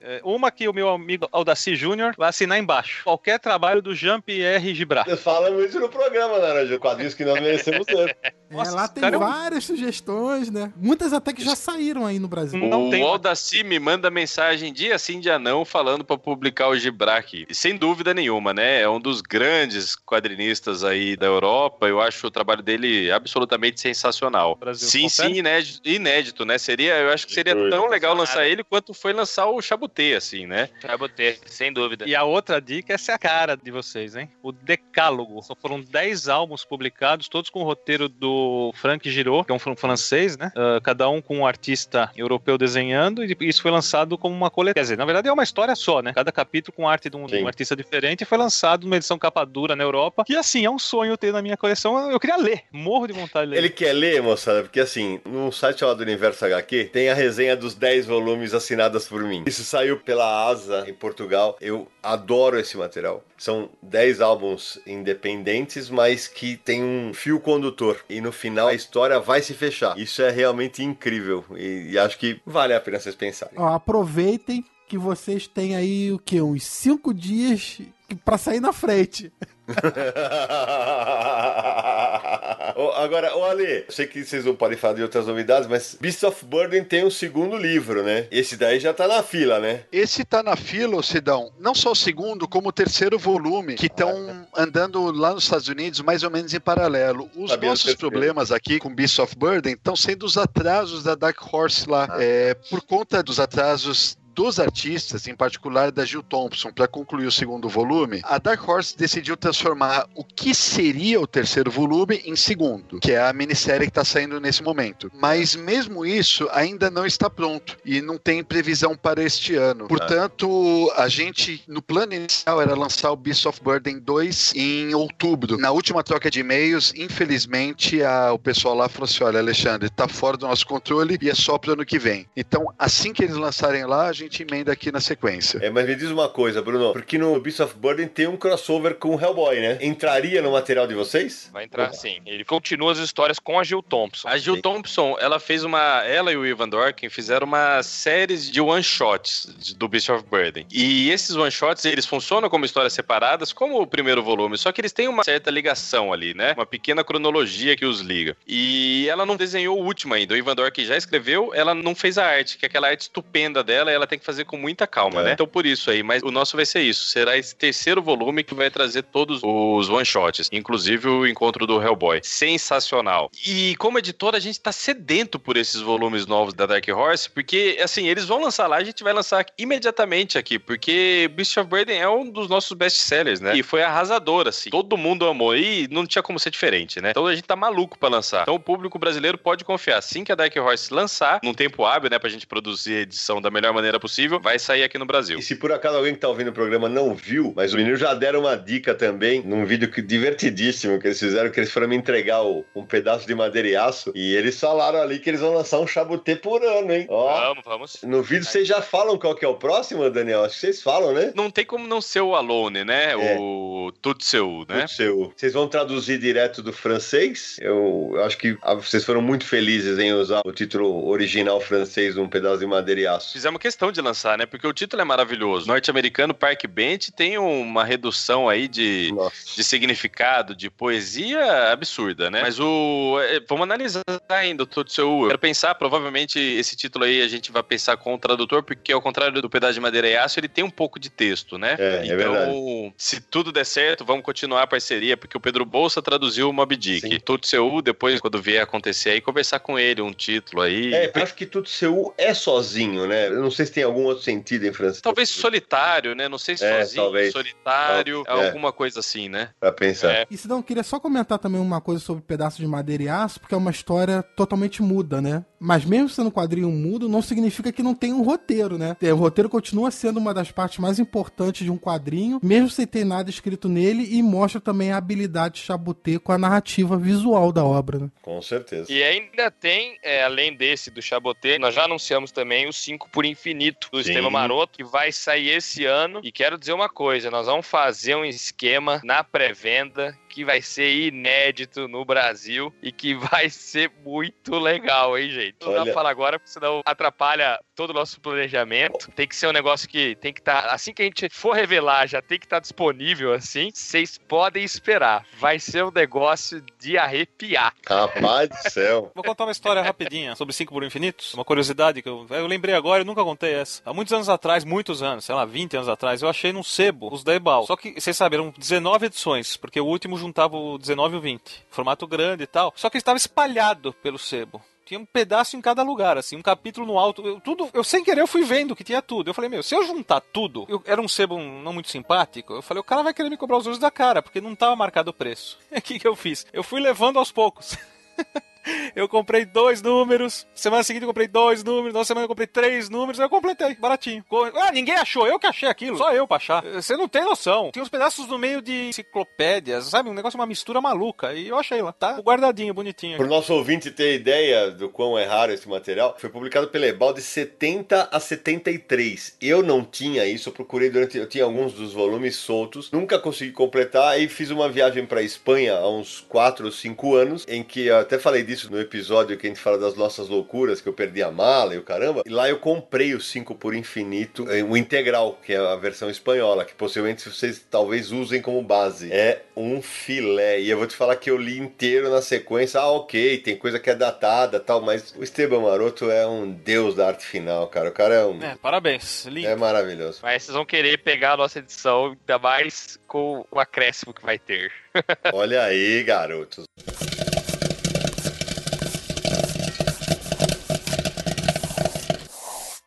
É, 0.00 0.20
Uma 0.24 0.50
que 0.50 0.68
o 0.68 0.72
meu 0.72 0.88
amigo 0.88 1.28
Aldaci 1.32 1.74
Júnior 1.76 2.14
vai 2.16 2.28
assinar 2.28 2.58
embaixo. 2.58 3.02
Qualquer 3.04 3.38
trabalho 3.38 3.80
do 3.82 3.94
Jean-Pierre 3.94 4.74
Gibrat. 4.74 5.16
Falamos 5.16 5.64
isso 5.64 5.80
no 5.80 5.88
programa, 5.88 6.38
Naranja. 6.38 6.78
Quadrinhos 6.78 7.14
que 7.14 7.24
nós 7.24 7.40
merecemos 7.40 7.86
ter. 7.86 8.16
Nossa, 8.50 8.70
é, 8.70 8.74
lá 8.74 8.88
tem 8.88 9.00
cara 9.00 9.18
várias 9.18 9.64
sugestões, 9.64 10.50
né? 10.50 10.72
Muitas 10.76 11.12
até 11.12 11.32
que 11.32 11.44
já 11.44 11.56
saíram 11.56 12.06
aí 12.06 12.18
no 12.18 12.28
Brasil. 12.28 12.60
Não 12.60 12.88
o 12.88 12.90
tem- 12.90 13.02
Aldaci 13.02 13.64
me 13.64 13.78
manda 13.78 14.10
mensagem 14.10 14.72
dia 14.72 14.98
sim, 14.98 15.18
dia 15.20 15.38
não, 15.38 15.64
falando 15.64 16.04
pra 16.04 16.16
publicar 16.16 16.68
o 16.68 16.76
Gibra 16.76 17.16
aqui. 17.16 17.44
E 17.48 17.54
Sem 17.54 17.76
dúvida 17.76 18.14
nenhuma, 18.14 18.52
né? 18.54 18.80
É 18.82 18.88
um 18.88 19.00
dos 19.00 19.20
grandes 19.20 19.96
quadrinistas 19.96 20.84
aí 20.84 21.16
da 21.16 21.26
Europa. 21.26 21.86
Eu 21.88 22.00
acho 22.00 22.26
o 22.26 22.30
trabalho 22.30 22.62
dele 22.62 23.10
absolutamente 23.10 23.80
sensacional. 23.80 24.54
Brasil, 24.56 24.88
sim, 24.88 25.02
confere? 25.02 25.28
sim, 25.32 25.38
inédito, 25.38 25.88
inédito, 25.88 26.44
né? 26.44 26.58
Seria, 26.58 26.94
eu 26.98 27.10
acho 27.10 27.26
que 27.26 27.32
seria 27.34 27.54
tão 27.70 27.88
legal 27.88 28.14
lançar 28.14 28.35
ele 28.44 28.64
quanto 28.64 28.92
foi 28.92 29.12
lançar 29.12 29.46
o 29.46 29.60
Chabutê, 29.62 30.14
assim, 30.14 30.46
né? 30.46 30.68
Botei, 30.98 31.38
sem 31.46 31.72
dúvida. 31.72 32.04
E 32.08 32.14
a 32.14 32.24
outra 32.24 32.60
dica, 32.60 32.94
essa 32.94 33.12
é 33.12 33.14
a 33.14 33.18
cara 33.18 33.56
de 33.56 33.70
vocês, 33.70 34.16
hein? 34.16 34.28
O 34.42 34.50
Decálogo. 34.50 35.42
Só 35.42 35.54
foram 35.54 35.80
10 35.80 36.28
álbuns 36.28 36.64
publicados, 36.64 37.28
todos 37.28 37.50
com 37.50 37.60
o 37.60 37.64
roteiro 37.64 38.08
do 38.08 38.72
Frank 38.74 39.08
Giraud, 39.10 39.44
que 39.46 39.52
é 39.52 39.54
um 39.54 39.58
fran- 39.58 39.76
francês, 39.76 40.36
né? 40.36 40.50
Ah, 40.56 40.80
cada 40.82 41.08
um 41.08 41.20
com 41.20 41.38
um 41.38 41.46
artista 41.46 42.10
europeu 42.16 42.58
desenhando, 42.58 43.24
e 43.24 43.36
isso 43.40 43.62
foi 43.62 43.70
lançado 43.70 44.16
como 44.18 44.34
uma 44.34 44.50
coletânea. 44.50 44.74
Quer 44.74 44.80
dizer, 44.82 44.96
na 44.98 45.04
verdade 45.04 45.28
é 45.28 45.32
uma 45.32 45.42
história 45.42 45.74
só, 45.76 46.02
né? 46.02 46.12
Cada 46.12 46.32
capítulo 46.32 46.74
com 46.74 46.88
arte 46.88 47.08
de 47.10 47.16
um, 47.16 47.26
de 47.26 47.36
um 47.36 47.46
artista 47.46 47.76
diferente, 47.76 48.22
e 48.22 48.24
foi 48.24 48.38
lançado 48.38 48.84
numa 48.84 48.96
edição 48.96 49.18
capa 49.18 49.44
dura 49.44 49.76
na 49.76 49.84
Europa. 49.84 50.24
E 50.28 50.36
assim, 50.36 50.64
é 50.64 50.70
um 50.70 50.78
sonho 50.78 51.16
ter 51.16 51.32
na 51.32 51.42
minha 51.42 51.56
coleção. 51.56 52.10
Eu 52.10 52.18
queria 52.20 52.36
ler, 52.36 52.62
morro 52.72 53.06
de 53.06 53.12
vontade 53.12 53.46
de 53.46 53.52
ler. 53.52 53.58
Ele 53.58 53.70
quer 53.70 53.92
ler, 53.92 54.22
moçada, 54.22 54.62
porque 54.62 54.80
assim, 54.80 55.20
num 55.24 55.52
site 55.52 55.80
chamado 55.80 56.00
Universo 56.00 56.44
HQ, 56.44 56.90
tem 56.92 57.08
a 57.08 57.14
resenha 57.14 57.56
dos 57.56 57.74
10 57.74 58.06
volumes 58.06 58.15
assinadas 58.54 59.06
por 59.06 59.22
mim. 59.22 59.44
Isso 59.46 59.64
saiu 59.64 59.98
pela 59.98 60.48
Asa 60.48 60.84
em 60.88 60.94
Portugal. 60.94 61.56
Eu 61.60 61.88
adoro 62.02 62.58
esse 62.58 62.76
material. 62.76 63.22
São 63.36 63.68
10 63.82 64.20
álbuns 64.20 64.78
independentes, 64.86 65.90
mas 65.90 66.28
que 66.28 66.56
tem 66.56 66.82
um 66.82 67.12
fio 67.14 67.40
condutor. 67.40 68.00
E 68.08 68.20
no 68.20 68.32
final 68.32 68.68
a 68.68 68.74
história 68.74 69.18
vai 69.20 69.42
se 69.42 69.54
fechar. 69.54 69.98
Isso 69.98 70.22
é 70.22 70.30
realmente 70.30 70.82
incrível. 70.82 71.44
E, 71.56 71.90
e 71.92 71.98
acho 71.98 72.18
que 72.18 72.40
vale 72.46 72.74
a 72.74 72.80
pena 72.80 72.98
vocês 72.98 73.14
pensarem. 73.14 73.58
Ó, 73.58 73.68
aproveitem 73.68 74.64
que 74.88 74.96
vocês 74.96 75.46
têm 75.46 75.74
aí 75.74 76.12
o 76.12 76.18
quê? 76.18 76.40
Uns 76.40 76.64
cinco 76.64 77.12
dias 77.12 77.80
pra 78.24 78.38
sair 78.38 78.60
na 78.60 78.72
frente. 78.72 79.32
Agora, 82.94 83.34
ô 83.36 83.44
Ale, 83.44 83.86
sei 83.88 84.06
que 84.06 84.24
vocês 84.24 84.44
não 84.44 84.54
podem 84.54 84.76
falar 84.76 84.94
de 84.94 85.02
outras 85.02 85.26
novidades, 85.26 85.68
mas 85.68 85.96
Beast 86.00 86.22
of 86.24 86.44
Burden 86.44 86.84
tem 86.84 87.04
um 87.04 87.10
segundo 87.10 87.56
livro, 87.56 88.02
né? 88.02 88.26
Esse 88.30 88.56
daí 88.56 88.78
já 88.78 88.92
tá 88.92 89.08
na 89.08 89.22
fila, 89.22 89.58
né? 89.58 89.84
Esse 89.90 90.24
tá 90.24 90.42
na 90.42 90.56
fila, 90.56 91.02
Sidão, 91.02 91.52
não 91.58 91.74
só 91.74 91.92
o 91.92 91.96
segundo, 91.96 92.46
como 92.46 92.68
o 92.68 92.72
terceiro 92.72 93.18
volume, 93.18 93.74
que 93.74 93.86
estão 93.86 94.46
andando 94.56 95.10
lá 95.10 95.32
nos 95.32 95.44
Estados 95.44 95.68
Unidos 95.68 96.00
mais 96.00 96.22
ou 96.22 96.30
menos 96.30 96.52
em 96.52 96.60
paralelo. 96.60 97.30
Os 97.34 97.50
Sabia 97.50 97.70
nossos 97.70 97.94
problemas 97.94 98.52
aqui 98.52 98.78
com 98.78 98.94
Beast 98.94 99.18
of 99.18 99.34
Burden 99.36 99.72
estão 99.72 99.96
sendo 99.96 100.26
os 100.26 100.36
atrasos 100.36 101.02
da 101.02 101.14
Dark 101.14 101.38
Horse 101.52 101.88
lá, 101.88 102.08
é, 102.18 102.54
por 102.54 102.82
conta 102.82 103.22
dos 103.22 103.40
atrasos 103.40 104.18
dos 104.36 104.60
artistas, 104.60 105.26
em 105.26 105.34
particular 105.34 105.90
da 105.90 106.04
Jill 106.04 106.22
Thompson, 106.22 106.70
para 106.70 106.86
concluir 106.86 107.26
o 107.26 107.32
segundo 107.32 107.70
volume, 107.70 108.20
a 108.22 108.36
Dark 108.36 108.68
Horse 108.68 108.94
decidiu 108.94 109.34
transformar 109.34 110.06
o 110.14 110.22
que 110.22 110.54
seria 110.54 111.18
o 111.18 111.26
terceiro 111.26 111.70
volume 111.70 112.20
em 112.22 112.36
segundo, 112.36 113.00
que 113.00 113.12
é 113.12 113.18
a 113.18 113.32
minissérie 113.32 113.86
que 113.86 113.90
está 113.90 114.04
saindo 114.04 114.38
nesse 114.38 114.62
momento. 114.62 115.10
Mas 115.14 115.56
mesmo 115.56 116.04
isso 116.04 116.46
ainda 116.52 116.90
não 116.90 117.06
está 117.06 117.30
pronto 117.30 117.78
e 117.82 118.02
não 118.02 118.18
tem 118.18 118.44
previsão 118.44 118.94
para 118.94 119.22
este 119.22 119.54
ano. 119.54 119.88
Portanto, 119.88 120.92
a 120.96 121.08
gente, 121.08 121.64
no 121.66 121.80
plano 121.80 122.12
inicial, 122.12 122.60
era 122.60 122.74
lançar 122.74 123.12
o 123.12 123.16
Beast 123.16 123.46
of 123.46 123.62
Burden 123.62 123.98
2 124.00 124.52
em 124.54 124.94
outubro. 124.94 125.56
Na 125.56 125.70
última 125.70 126.02
troca 126.02 126.30
de 126.30 126.40
e-mails, 126.40 126.92
infelizmente, 126.94 128.02
a, 128.02 128.34
o 128.34 128.38
pessoal 128.38 128.74
lá 128.74 128.86
falou 128.86 129.06
assim: 129.06 129.24
olha, 129.24 129.38
Alexandre, 129.38 129.88
tá 129.88 130.06
fora 130.06 130.36
do 130.36 130.46
nosso 130.46 130.66
controle 130.66 131.16
e 131.22 131.30
é 131.30 131.34
só 131.34 131.56
pro 131.56 131.72
ano 131.72 131.86
que 131.86 131.98
vem. 131.98 132.26
Então, 132.36 132.66
assim 132.78 133.14
que 133.14 133.24
eles 133.24 133.36
lançarem 133.36 133.86
lá, 133.86 134.08
a 134.08 134.12
gente 134.12 134.25
emenda 134.42 134.72
aqui 134.72 134.92
na 134.92 135.00
sequência. 135.00 135.58
É, 135.62 135.70
mas 135.70 135.86
me 135.86 135.94
diz 135.94 136.10
uma 136.10 136.28
coisa, 136.28 136.62
Bruno, 136.62 136.92
porque 136.92 137.18
no 137.18 137.38
Beast 137.40 137.60
of 137.60 137.74
Burden 137.76 138.08
tem 138.08 138.26
um 138.26 138.36
crossover 138.36 138.94
com 138.94 139.14
o 139.14 139.20
Hellboy, 139.20 139.60
né? 139.60 139.78
Entraria 139.80 140.42
no 140.42 140.52
material 140.52 140.86
de 140.86 140.94
vocês? 140.94 141.50
Vai 141.52 141.64
entrar 141.64 141.92
sim. 141.92 142.20
Ele 142.26 142.44
continua 142.44 142.92
as 142.92 142.98
histórias 142.98 143.38
com 143.38 143.58
a 143.58 143.64
Jill 143.64 143.82
Thompson. 143.82 144.28
A 144.28 144.36
Jill 144.38 144.60
Thompson, 144.60 145.16
ela 145.20 145.38
fez 145.38 145.64
uma. 145.64 146.04
Ela 146.04 146.32
e 146.32 146.36
o 146.36 146.46
Ivan 146.46 146.68
Dorkin 146.68 147.08
fizeram 147.08 147.46
uma 147.46 147.82
série 147.82 148.36
de 148.36 148.60
one-shots 148.60 149.74
do 149.76 149.88
Beast 149.88 150.08
of 150.10 150.24
Burden. 150.30 150.66
E 150.70 151.10
esses 151.10 151.36
one-shots, 151.36 151.84
eles 151.84 152.06
funcionam 152.06 152.48
como 152.48 152.64
histórias 152.64 152.92
separadas, 152.92 153.52
como 153.52 153.80
o 153.80 153.86
primeiro 153.86 154.22
volume, 154.22 154.58
só 154.58 154.72
que 154.72 154.80
eles 154.80 154.92
têm 154.92 155.08
uma 155.08 155.24
certa 155.24 155.50
ligação 155.50 156.12
ali, 156.12 156.34
né? 156.34 156.54
Uma 156.56 156.66
pequena 156.66 157.04
cronologia 157.04 157.76
que 157.76 157.84
os 157.84 158.00
liga. 158.00 158.36
E 158.46 159.08
ela 159.08 159.26
não 159.26 159.36
desenhou 159.36 159.78
o 159.78 159.84
último 159.84 160.14
ainda. 160.14 160.34
O 160.34 160.36
Ivan 160.36 160.54
Dorkin 160.54 160.84
já 160.84 160.96
escreveu, 160.96 161.52
ela 161.54 161.74
não 161.74 161.94
fez 161.94 162.18
a 162.18 162.26
arte, 162.26 162.58
que 162.58 162.64
é 162.64 162.68
aquela 162.68 162.88
arte 162.88 163.02
estupenda 163.02 163.62
dela, 163.62 163.90
e 163.90 163.94
ela 163.94 164.06
tem 164.06 164.15
que 164.18 164.24
fazer 164.24 164.44
com 164.44 164.56
muita 164.56 164.86
calma, 164.86 165.20
É. 165.20 165.24
né? 165.24 165.32
Então 165.32 165.46
por 165.46 165.66
isso 165.66 165.90
aí. 165.90 166.02
Mas 166.02 166.22
o 166.22 166.30
nosso 166.30 166.56
vai 166.56 166.66
ser 166.66 166.80
isso. 166.82 167.06
Será 167.06 167.36
esse 167.36 167.54
terceiro 167.54 168.02
volume 168.02 168.42
que 168.44 168.54
vai 168.54 168.70
trazer 168.70 169.02
todos 169.02 169.40
os 169.42 169.88
one-shots, 169.88 170.48
inclusive 170.52 171.08
o 171.08 171.26
encontro 171.26 171.66
do 171.66 171.80
Hellboy. 171.82 172.20
Sensacional. 172.22 173.30
E 173.46 173.76
como 173.76 173.98
editora, 173.98 174.36
a 174.36 174.40
gente 174.40 174.60
tá 174.60 174.72
sedento 174.72 175.38
por 175.38 175.56
esses 175.56 175.80
volumes 175.80 176.26
novos 176.26 176.54
da 176.54 176.66
Dark 176.66 176.84
Horse, 176.88 177.28
porque, 177.30 177.78
assim, 177.82 178.08
eles 178.08 178.24
vão 178.24 178.40
lançar 178.40 178.66
lá, 178.66 178.76
a 178.76 178.84
gente 178.84 179.02
vai 179.04 179.12
lançar 179.12 179.44
imediatamente 179.58 180.38
aqui, 180.38 180.58
porque 180.58 181.30
Beast 181.34 181.56
of 181.56 181.68
Burden 181.68 181.98
é 182.00 182.08
um 182.08 182.28
dos 182.30 182.48
nossos 182.48 182.72
best-sellers, 182.76 183.40
né? 183.40 183.56
E 183.56 183.62
foi 183.62 183.82
arrasador, 183.82 184.48
assim. 184.48 184.70
Todo 184.70 184.96
mundo 184.96 185.26
amou 185.26 185.56
e 185.56 185.86
não 185.90 186.06
tinha 186.06 186.22
como 186.22 186.38
ser 186.38 186.50
diferente, 186.50 187.00
né? 187.00 187.10
Então 187.10 187.26
a 187.26 187.34
gente 187.34 187.44
tá 187.44 187.56
maluco 187.56 187.98
pra 187.98 188.08
lançar. 188.08 188.42
Então 188.42 188.54
o 188.54 188.60
público 188.60 188.98
brasileiro 188.98 189.36
pode 189.38 189.64
confiar. 189.64 189.98
Assim 189.98 190.24
que 190.24 190.32
a 190.32 190.34
Dark 190.34 190.54
Horse 190.56 190.92
lançar, 190.92 191.40
num 191.42 191.54
tempo 191.54 191.84
hábil, 191.84 192.10
né, 192.10 192.18
pra 192.18 192.30
gente 192.30 192.46
produzir 192.46 192.96
a 192.96 193.00
edição 193.00 193.40
da 193.40 193.50
melhor 193.50 193.72
maneira 193.72 193.98
possível, 194.00 194.05
vai 194.40 194.58
sair 194.58 194.82
aqui 194.82 194.98
no 194.98 195.06
Brasil. 195.06 195.38
E 195.38 195.42
se 195.42 195.56
por 195.56 195.72
acaso 195.72 195.96
alguém 195.96 196.14
que 196.14 196.20
tá 196.20 196.28
ouvindo 196.28 196.48
o 196.48 196.52
programa 196.52 196.88
não 196.88 197.14
viu, 197.14 197.52
mas 197.56 197.70
os 197.70 197.76
meninos 197.76 198.00
já 198.00 198.14
deram 198.14 198.40
uma 198.40 198.56
dica 198.56 198.94
também, 198.94 199.42
num 199.42 199.64
vídeo 199.64 199.90
que, 199.90 200.00
divertidíssimo 200.02 200.98
que 201.00 201.06
eles 201.08 201.18
fizeram, 201.18 201.50
que 201.50 201.58
eles 201.60 201.70
foram 201.72 201.88
me 201.88 201.96
entregar 201.96 202.42
o- 202.42 202.64
um 202.74 202.84
pedaço 202.84 203.26
de 203.26 203.34
madeira 203.34 203.68
e 203.68 203.76
aço, 203.76 204.12
e 204.14 204.34
eles 204.34 204.58
falaram 204.58 205.00
ali 205.00 205.18
que 205.18 205.30
eles 205.30 205.40
vão 205.40 205.54
lançar 205.54 205.78
um 205.80 205.86
chabutê 205.86 206.36
por 206.36 206.62
ano, 206.62 206.92
hein? 206.92 207.06
Ó, 207.08 207.40
Vamos, 207.48 207.64
vamos. 207.64 207.98
no 208.02 208.22
vídeo 208.22 208.44
vocês 208.44 208.66
já 208.66 208.80
falam 208.82 209.18
qual 209.18 209.34
que 209.34 209.44
é 209.44 209.48
o 209.48 209.54
próximo, 209.54 210.08
Daniel? 210.10 210.44
Acho 210.44 210.54
que 210.54 210.60
vocês 210.60 210.82
falam, 210.82 211.12
né? 211.12 211.32
Não 211.34 211.50
tem 211.50 211.64
como 211.64 211.86
não 211.86 212.00
ser 212.00 212.20
o 212.20 212.34
Alone, 212.34 212.84
né? 212.84 213.12
É. 213.12 213.36
O 213.38 213.92
Tutseu, 214.02 214.64
né? 214.68 214.82
Putz, 214.82 214.98
eu- 215.00 215.32
Vocês 215.36 215.52
vão 215.52 215.68
traduzir 215.68 216.18
direto 216.18 216.62
do 216.62 216.72
francês? 216.72 217.56
Eu 217.60 218.14
acho 218.24 218.36
que 218.38 218.56
ah, 218.62 218.74
vocês 218.74 219.04
foram 219.04 219.22
muito 219.22 219.44
felizes 219.46 219.98
em 219.98 220.12
usar 220.12 220.40
o 220.44 220.52
título 220.52 221.06
original 221.08 221.60
francês, 221.60 222.16
um 222.16 222.28
pedaço 222.28 222.58
de 222.58 222.66
madeira 222.66 223.00
e 223.00 223.06
aço. 223.06 223.32
Fizemos 223.32 223.60
questão 223.60 223.85
de 223.90 224.00
lançar, 224.00 224.38
né? 224.38 224.46
Porque 224.46 224.66
o 224.66 224.72
título 224.72 225.02
é 225.02 225.04
maravilhoso. 225.04 225.66
Norte-americano 225.66 226.32
Park 226.32 226.66
Bench 226.66 227.12
tem 227.12 227.36
uma 227.38 227.84
redução 227.84 228.48
aí 228.48 228.68
de, 228.68 229.12
Nossa. 229.12 229.56
de 229.56 229.64
significado, 229.64 230.54
de 230.54 230.70
poesia 230.70 231.72
absurda, 231.72 232.30
né? 232.30 232.42
Mas 232.42 232.60
o. 232.60 233.18
é, 233.20 233.40
vamos 233.48 233.64
analisar 233.64 234.02
ainda 234.28 234.64
o 234.64 234.88
seu. 234.88 235.22
Eu 235.22 235.26
quero 235.28 235.38
pensar, 235.38 235.74
provavelmente, 235.74 236.38
esse 236.38 236.76
título 236.76 237.04
aí 237.04 237.22
a 237.22 237.28
gente 237.28 237.50
vai 237.50 237.62
pensar 237.62 237.96
com 237.96 238.14
o 238.14 238.18
tradutor, 238.18 238.62
porque 238.62 238.92
ao 238.92 239.02
contrário 239.02 239.42
do 239.42 239.50
pedaço 239.50 239.74
de 239.74 239.80
madeira 239.80 240.08
e 240.08 240.16
aço, 240.16 240.38
ele 240.38 240.48
tem 240.48 240.62
um 240.62 240.70
pouco 240.70 240.98
de 240.98 241.10
texto, 241.10 241.58
né? 241.58 241.76
É, 241.78 241.96
é 241.96 242.04
então, 242.04 242.16
verdade. 242.16 242.94
se 242.96 243.20
tudo 243.20 243.50
der 243.50 243.64
certo, 243.64 244.04
vamos 244.04 244.24
continuar 244.24 244.62
a 244.62 244.66
parceria, 244.66 245.16
porque 245.16 245.36
o 245.36 245.40
Pedro 245.40 245.64
Bolsa 245.64 246.00
traduziu 246.00 246.48
o 246.48 246.52
Mob. 246.52 246.76
Dick. 246.76 247.20
Todo 247.20 247.46
seu, 247.46 247.80
depois, 247.82 248.20
quando 248.20 248.40
vier 248.40 248.62
acontecer 248.62 249.10
aí, 249.10 249.20
conversar 249.20 249.58
com 249.60 249.78
ele, 249.78 250.02
um 250.02 250.12
título 250.12 250.62
aí. 250.62 250.94
É, 250.94 251.12
eu 251.14 251.22
acho 251.22 251.34
que 251.34 251.46
tudo 251.46 251.68
seu 251.68 252.14
é 252.16 252.34
sozinho, 252.34 253.06
né? 253.06 253.28
Eu 253.28 253.42
não 253.42 253.50
sei 253.50 253.66
se 253.66 253.72
tem 253.76 253.84
algum 253.84 254.04
outro 254.04 254.24
sentido 254.24 254.66
em 254.66 254.72
francês. 254.72 255.02
Talvez 255.02 255.28
solitário, 255.28 256.14
né? 256.14 256.28
Não 256.30 256.38
sei 256.38 256.56
se 256.56 256.64
É, 256.64 256.80
sozinho, 256.80 257.02
talvez. 257.04 257.32
solitário, 257.32 258.24
É. 258.26 258.46
alguma 258.46 258.72
coisa 258.72 259.00
assim, 259.00 259.28
né? 259.28 259.50
Pra 259.60 259.70
pensar. 259.70 260.10
É. 260.12 260.26
E 260.30 260.36
se 260.36 260.48
não, 260.48 260.56
eu 260.58 260.62
queria 260.62 260.82
só 260.82 260.98
comentar 260.98 261.38
também 261.38 261.60
uma 261.60 261.80
coisa 261.80 262.00
sobre 262.02 262.22
pedaço 262.22 262.56
de 262.58 262.66
madeira 262.66 263.02
e 263.02 263.08
aço, 263.08 263.38
porque 263.38 263.54
é 263.54 263.58
uma 263.58 263.70
história 263.70 264.22
totalmente 264.22 264.82
muda, 264.82 265.20
né? 265.20 265.44
Mas 265.60 265.84
mesmo 265.84 266.08
sendo 266.08 266.28
um 266.28 266.30
quadrinho 266.30 266.70
mudo, 266.70 267.08
não 267.08 267.20
significa 267.22 267.70
que 267.72 267.82
não 267.82 267.94
tem 267.94 268.12
um 268.12 268.22
roteiro, 268.22 268.78
né? 268.78 268.96
É, 269.02 269.12
O 269.12 269.16
roteiro 269.16 269.48
continua 269.48 269.90
sendo 269.90 270.18
uma 270.18 270.32
das 270.32 270.50
partes 270.50 270.78
mais 270.78 270.98
importantes 270.98 271.64
de 271.64 271.70
um 271.70 271.78
quadrinho, 271.78 272.38
mesmo 272.42 272.68
sem 272.70 272.86
ter 272.86 273.04
nada 273.04 273.28
escrito 273.30 273.68
nele, 273.68 274.06
e 274.10 274.22
mostra 274.22 274.60
também 274.60 274.92
a 274.92 274.96
habilidade 274.96 275.54
de 275.56 275.60
Chabutê 275.60 276.18
com 276.18 276.32
a 276.32 276.38
narrativa 276.38 276.96
visual 276.96 277.52
da 277.52 277.64
obra, 277.64 277.98
né? 277.98 278.10
Com 278.22 278.40
certeza. 278.40 278.90
E 278.92 279.02
ainda 279.02 279.50
tem, 279.50 279.98
é, 280.02 280.22
além 280.24 280.54
desse 280.56 280.90
do 280.90 281.02
Chabotê, 281.02 281.58
nós 281.58 281.74
já 281.74 281.84
anunciamos 281.84 282.30
também 282.30 282.68
o 282.68 282.72
5 282.72 283.08
por 283.10 283.24
Infinito 283.24 283.65
do 283.70 283.98
Sim. 283.98 284.04
Sistema 284.04 284.30
Maroto, 284.30 284.76
que 284.76 284.84
vai 284.84 285.12
sair 285.12 285.50
esse 285.50 285.84
ano. 285.84 286.20
E 286.22 286.30
quero 286.30 286.58
dizer 286.58 286.72
uma 286.72 286.88
coisa: 286.88 287.30
nós 287.30 287.46
vamos 287.46 287.66
fazer 287.66 288.14
um 288.16 288.24
esquema 288.24 289.00
na 289.04 289.22
pré-venda 289.24 290.16
que 290.36 290.44
vai 290.44 290.60
ser 290.60 290.94
inédito 291.08 291.88
no 291.88 292.04
Brasil 292.04 292.70
e 292.82 292.92
que 292.92 293.14
vai 293.14 293.48
ser 293.48 293.90
muito 294.04 294.58
legal, 294.58 295.16
hein, 295.16 295.30
gente? 295.30 295.56
Não 295.62 295.72
dá 295.72 295.80
Olha- 295.80 295.84
pra 295.84 295.94
falar 295.94 296.10
agora, 296.10 296.38
porque 296.38 296.50
senão 296.52 296.82
atrapalha 296.84 297.58
todo 297.74 297.88
o 297.90 297.92
nosso 297.94 298.20
planejamento. 298.20 299.10
Tem 299.12 299.26
que 299.26 299.34
ser 299.34 299.46
um 299.46 299.52
negócio 299.52 299.88
que 299.88 300.14
tem 300.16 300.34
que 300.34 300.40
estar. 300.40 300.66
assim 300.66 300.92
que 300.92 301.00
a 301.00 301.04
gente 301.06 301.30
for 301.30 301.52
revelar, 301.54 302.06
já 302.06 302.20
tem 302.20 302.38
que 302.38 302.44
estar 302.44 302.60
disponível 302.60 303.32
assim. 303.32 303.70
Vocês 303.72 304.18
podem 304.18 304.62
esperar. 304.62 305.24
Vai 305.38 305.58
ser 305.58 305.84
um 305.84 305.90
negócio 305.90 306.62
de 306.78 306.98
arrepiar. 306.98 307.72
Rapaz 307.86 308.50
do 308.50 308.70
céu. 308.70 309.10
Vou 309.14 309.24
contar 309.24 309.44
uma 309.44 309.52
história 309.52 309.80
rapidinha 309.80 310.36
sobre 310.36 310.52
5 310.52 310.70
por 310.72 310.84
infinitos. 310.84 311.32
Uma 311.32 311.46
curiosidade 311.46 312.02
que 312.02 312.08
eu, 312.10 312.26
eu 312.28 312.46
lembrei 312.46 312.74
agora, 312.74 313.00
eu 313.00 313.06
nunca 313.06 313.24
contei 313.24 313.54
essa. 313.54 313.80
Há 313.86 313.94
muitos 313.94 314.12
anos 314.12 314.28
atrás, 314.28 314.64
muitos 314.64 315.02
anos, 315.02 315.24
sei 315.24 315.34
lá, 315.34 315.46
20 315.46 315.76
anos 315.76 315.88
atrás, 315.88 316.20
eu 316.20 316.28
achei 316.28 316.52
num 316.52 316.62
sebo 316.62 317.08
os 317.10 317.24
da 317.24 317.34
Ebal. 317.34 317.64
Só 317.66 317.74
que, 317.74 317.98
vocês 317.98 318.14
sabem, 318.14 318.38
eram 318.38 318.52
19 318.58 319.06
edições, 319.06 319.56
porque 319.56 319.80
o 319.80 319.86
último 319.86 320.25
juntava 320.26 320.56
o 320.56 320.78
19 320.78 321.14
e 321.14 321.18
o 321.18 321.20
20. 321.20 321.66
Formato 321.70 322.06
grande 322.06 322.44
e 322.44 322.46
tal. 322.46 322.72
Só 322.76 322.90
que 322.90 322.98
estava 322.98 323.16
espalhado 323.16 323.92
pelo 323.92 324.18
sebo. 324.18 324.62
Tinha 324.84 325.00
um 325.00 325.04
pedaço 325.04 325.56
em 325.56 325.60
cada 325.60 325.82
lugar, 325.82 326.16
assim, 326.16 326.36
um 326.36 326.42
capítulo 326.42 326.86
no 326.86 326.96
alto. 326.96 327.26
Eu, 327.26 327.40
tudo, 327.40 327.68
eu 327.74 327.82
sem 327.82 328.04
querer 328.04 328.20
eu 328.20 328.26
fui 328.26 328.44
vendo 328.44 328.76
que 328.76 328.84
tinha 328.84 329.02
tudo. 329.02 329.28
Eu 329.28 329.34
falei, 329.34 329.50
meu, 329.50 329.60
se 329.60 329.74
eu 329.74 329.84
juntar 329.84 330.20
tudo, 330.20 330.64
eu, 330.68 330.80
era 330.86 331.00
um 331.00 331.08
sebo 331.08 331.38
não 331.40 331.72
muito 331.72 331.90
simpático. 331.90 332.52
Eu 332.52 332.62
falei, 332.62 332.80
o 332.80 332.84
cara 332.84 333.02
vai 333.02 333.12
querer 333.12 333.28
me 333.28 333.36
cobrar 333.36 333.56
os 333.56 333.66
olhos 333.66 333.80
da 333.80 333.90
cara, 333.90 334.22
porque 334.22 334.40
não 334.40 334.54
tava 334.54 334.76
marcado 334.76 335.10
o 335.10 335.14
preço. 335.14 335.58
O 335.76 335.82
que, 335.82 335.98
que 335.98 336.06
eu 336.06 336.14
fiz? 336.14 336.46
Eu 336.52 336.62
fui 336.62 336.80
levando 336.80 337.18
aos 337.18 337.32
poucos. 337.32 337.76
Eu 338.94 339.08
comprei 339.08 339.44
dois 339.44 339.82
números. 339.82 340.46
Semana 340.54 340.82
seguinte 340.82 341.02
eu 341.02 341.08
comprei 341.08 341.28
dois 341.28 341.62
números. 341.62 341.92
Na 341.92 342.00
outra 342.00 342.08
semana 342.08 342.24
eu 342.24 342.28
comprei 342.28 342.46
três 342.46 342.88
números. 342.88 343.18
Eu 343.18 343.28
completei, 343.28 343.74
baratinho. 343.74 344.24
Ah, 344.54 344.72
ninguém 344.72 344.94
achou. 344.94 345.26
Eu 345.26 345.38
que 345.38 345.46
achei 345.46 345.68
aquilo. 345.68 345.96
Só 345.96 346.12
eu 346.12 346.26
pra 346.26 346.36
achar. 346.36 346.62
Você 346.64 346.96
não 346.96 347.08
tem 347.08 347.24
noção. 347.24 347.70
Tem 347.70 347.82
uns 347.82 347.88
pedaços 347.88 348.26
no 348.26 348.38
meio 348.38 348.62
de 348.62 348.88
enciclopédias, 348.88 349.86
sabe? 349.86 350.08
Um 350.08 350.14
negócio, 350.14 350.38
uma 350.38 350.46
mistura 350.46 350.80
maluca. 350.80 351.32
E 351.34 351.48
eu 351.48 351.58
achei 351.58 351.80
lá. 351.82 351.92
Tá 351.92 352.18
guardadinho, 352.20 352.72
bonitinho. 352.74 353.16
Pro 353.18 353.26
nosso 353.26 353.52
ouvinte 353.54 353.90
ter 353.90 354.14
ideia 354.14 354.70
do 354.70 354.88
quão 354.88 355.18
é 355.18 355.24
raro 355.24 355.52
esse 355.52 355.68
material, 355.68 356.16
foi 356.18 356.30
publicado 356.30 356.68
pela 356.68 356.86
Ebal 356.86 357.12
de 357.12 357.22
70 357.22 358.08
a 358.10 358.20
73. 358.20 359.36
Eu 359.40 359.62
não 359.62 359.84
tinha 359.84 360.24
isso, 360.24 360.48
eu 360.48 360.52
procurei 360.52 360.90
durante. 360.90 361.18
Eu 361.18 361.28
tinha 361.28 361.44
alguns 361.44 361.72
dos 361.72 361.92
volumes 361.92 362.36
soltos, 362.36 362.90
nunca 362.90 363.18
consegui 363.18 363.52
completar. 363.52 364.08
Aí 364.08 364.28
fiz 364.28 364.50
uma 364.50 364.68
viagem 364.68 365.04
pra 365.04 365.22
Espanha 365.22 365.76
há 365.76 365.88
uns 365.88 366.20
4 366.28 366.66
ou 366.66 366.72
5 366.72 367.14
anos, 367.14 367.44
em 367.48 367.62
que 367.62 367.86
eu 367.86 367.98
até 367.98 368.18
falei 368.18 368.42
disso 368.42 368.55
no 368.64 368.80
episódio 368.80 369.36
que 369.36 369.46
a 369.46 369.50
gente 369.50 369.60
fala 369.60 369.78
das 369.78 369.94
nossas 369.94 370.28
loucuras, 370.28 370.80
que 370.80 370.88
eu 370.88 370.92
perdi 370.92 371.22
a 371.22 371.30
mala 371.30 371.74
e 371.74 371.78
o 371.78 371.82
caramba. 371.82 372.22
E 372.24 372.30
lá 372.30 372.48
eu 372.48 372.58
comprei 372.58 373.14
o 373.14 373.20
5 373.20 373.54
por 373.54 373.74
infinito, 373.74 374.50
eh, 374.50 374.62
o 374.62 374.76
integral, 374.76 375.38
que 375.44 375.52
é 375.52 375.56
a 375.56 375.76
versão 375.76 376.10
espanhola, 376.10 376.64
que 376.64 376.74
possivelmente 376.74 377.28
vocês 377.28 377.64
talvez 377.70 378.12
usem 378.12 378.40
como 378.40 378.62
base. 378.62 379.12
É 379.12 379.42
um 379.56 379.80
filé. 379.82 380.60
E 380.60 380.70
eu 380.70 380.78
vou 380.78 380.86
te 380.86 380.96
falar 380.96 381.16
que 381.16 381.30
eu 381.30 381.36
li 381.36 381.58
inteiro 381.58 382.10
na 382.10 382.22
sequência. 382.22 382.80
Ah, 382.80 382.90
ok, 382.90 383.38
tem 383.38 383.56
coisa 383.56 383.78
que 383.78 383.90
é 383.90 383.94
datada 383.94 384.60
tal, 384.60 384.80
mas 384.80 385.14
o 385.16 385.22
Esteban 385.22 385.60
Maroto 385.60 386.10
é 386.10 386.26
um 386.26 386.50
deus 386.50 386.94
da 386.94 387.08
arte 387.08 387.26
final, 387.26 387.66
cara. 387.68 387.88
O 387.88 387.92
cara 387.92 388.14
é 388.14 388.24
um. 388.24 388.42
É, 388.42 388.56
parabéns. 388.56 389.26
Lindo. 389.26 389.48
É 389.48 389.56
maravilhoso. 389.56 390.20
Mas 390.22 390.44
vocês 390.44 390.54
vão 390.54 390.64
querer 390.64 390.98
pegar 390.98 391.32
a 391.32 391.36
nossa 391.36 391.58
edição, 391.58 392.06
ainda 392.06 392.38
mais 392.38 392.98
com 393.06 393.44
o 393.50 393.60
acréscimo 393.60 394.12
que 394.12 394.22
vai 394.22 394.38
ter. 394.38 394.72
Olha 395.32 395.62
aí, 395.62 396.02
garotos. 396.02 396.64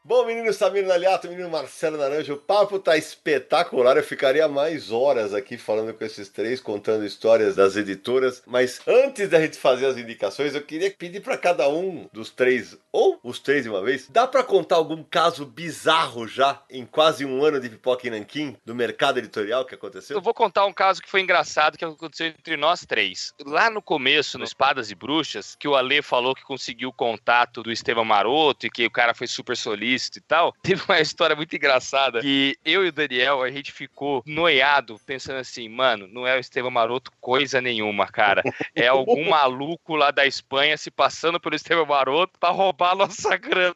Bom, 0.10 0.26
menino 0.26 0.52
Samir 0.52 0.88
Naliato, 0.88 1.30
menino 1.30 1.48
Marcelo 1.52 1.96
Naranja. 1.96 2.34
O 2.34 2.38
papo 2.38 2.80
tá 2.80 2.98
espetacular. 2.98 3.96
Eu 3.96 4.04
ficaria 4.04 4.48
mais 4.48 4.92
horas 4.92 5.36
aqui 5.36 5.56
falando 5.56 5.94
com 5.94 6.04
esses 6.04 6.28
três, 6.30 6.60
contando 6.60 7.06
histórias 7.06 7.56
das 7.56 7.76
editoras. 7.76 8.42
Mas 8.48 8.82
antes 8.88 9.30
da 9.30 9.40
gente 9.40 9.60
fazer 9.60 9.86
as 9.86 9.98
indicações, 9.98 10.56
eu 10.56 10.64
queria 10.64 10.90
pedir 10.90 11.20
para 11.20 11.38
cada 11.38 11.70
um 11.70 12.10
dos 12.12 12.32
três, 12.32 12.76
ou 12.92 13.20
os 13.24 13.38
três 13.38 13.62
de 13.62 13.70
uma 13.70 13.84
vez, 13.84 14.08
dá 14.10 14.26
para 14.26 14.44
contar 14.44 14.78
algum 14.78 15.04
caso 15.04 15.46
bizarro 15.46 16.28
já 16.28 16.60
em 16.72 16.88
quase 16.88 17.24
um 17.24 17.46
ano 17.46 17.60
de 17.60 17.70
pipoca 17.70 18.08
e 18.08 18.10
nanquim 18.10 18.58
do 18.66 18.74
mercado 18.74 19.20
editorial 19.20 19.64
que 19.64 19.76
aconteceu? 19.76 20.18
Eu 20.18 20.24
vou 20.24 20.34
contar 20.34 20.66
um 20.66 20.74
caso 20.74 21.04
que 21.04 21.10
foi 21.10 21.22
engraçado 21.22 21.78
que 21.78 21.86
aconteceu 21.86 22.26
entre 22.26 22.58
nós 22.58 22.84
três. 22.84 23.32
Lá 23.46 23.70
no 23.70 23.80
começo, 23.80 24.40
no 24.40 24.44
Espadas 24.44 24.90
e 24.90 24.96
Bruxas, 24.96 25.56
que 25.56 25.68
o 25.68 25.76
Ale 25.76 26.02
falou 26.02 26.34
que 26.34 26.42
conseguiu 26.42 26.90
o 26.90 26.94
contato 26.94 27.62
do 27.62 27.72
Estevam 27.72 28.04
Maroto 28.04 28.66
e 28.66 28.72
que 28.72 28.88
o 28.88 28.92
cara 28.92 29.14
foi 29.14 29.28
super 29.28 29.56
solícito 29.56 29.99
e 30.08 30.22
tal, 30.22 30.54
teve 30.64 30.82
uma 30.88 31.00
história 31.00 31.36
muito 31.36 31.56
engraçada 31.56 32.22
que 32.22 32.58
eu 32.64 32.86
e 32.86 32.90
o 32.90 32.92
Daniel, 32.92 33.42
a 33.42 33.52
gente 33.52 33.72
ficou 33.72 34.24
noiado, 34.26 35.00
pensando 35.06 35.38
assim, 35.38 35.68
mano, 35.68 36.08
não 36.08 36.26
é 36.26 36.36
o 36.36 36.40
Estevam 36.40 36.72
Maroto 36.72 37.12
coisa 37.20 37.62
nenhuma, 37.62 38.08
cara. 38.08 38.42
É 38.76 38.88
algum 38.88 39.26
maluco 39.30 39.96
lá 39.96 40.12
da 40.12 40.26
Espanha 40.26 40.78
se 40.78 40.92
passando 40.92 41.40
pelo 41.40 41.56
Estevam 41.56 41.86
Maroto 41.86 42.40
pra 42.40 42.50
roubar 42.50 42.92
a 42.92 42.96
nossa 42.96 43.38
grana. 43.38 43.74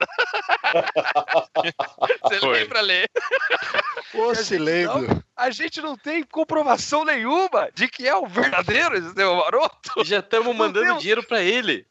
Você 2.23 2.39
Foi. 2.39 2.59
lembra, 2.59 2.81
Lê? 2.81 3.05
Pô, 4.11 4.33
se 4.35 4.57
lembro. 4.57 5.23
A 5.35 5.49
gente 5.49 5.81
não 5.81 5.97
tem 5.97 6.23
comprovação 6.23 7.03
nenhuma 7.03 7.69
de 7.73 7.87
que 7.87 8.07
é 8.07 8.15
o 8.15 8.27
verdadeiro 8.27 8.97
Estevam 8.97 9.37
Maroto. 9.37 10.03
Já 10.03 10.19
estamos 10.19 10.55
mandando 10.55 10.85
Deus. 10.85 10.99
dinheiro 10.99 11.23
pra 11.23 11.41
ele. 11.41 11.85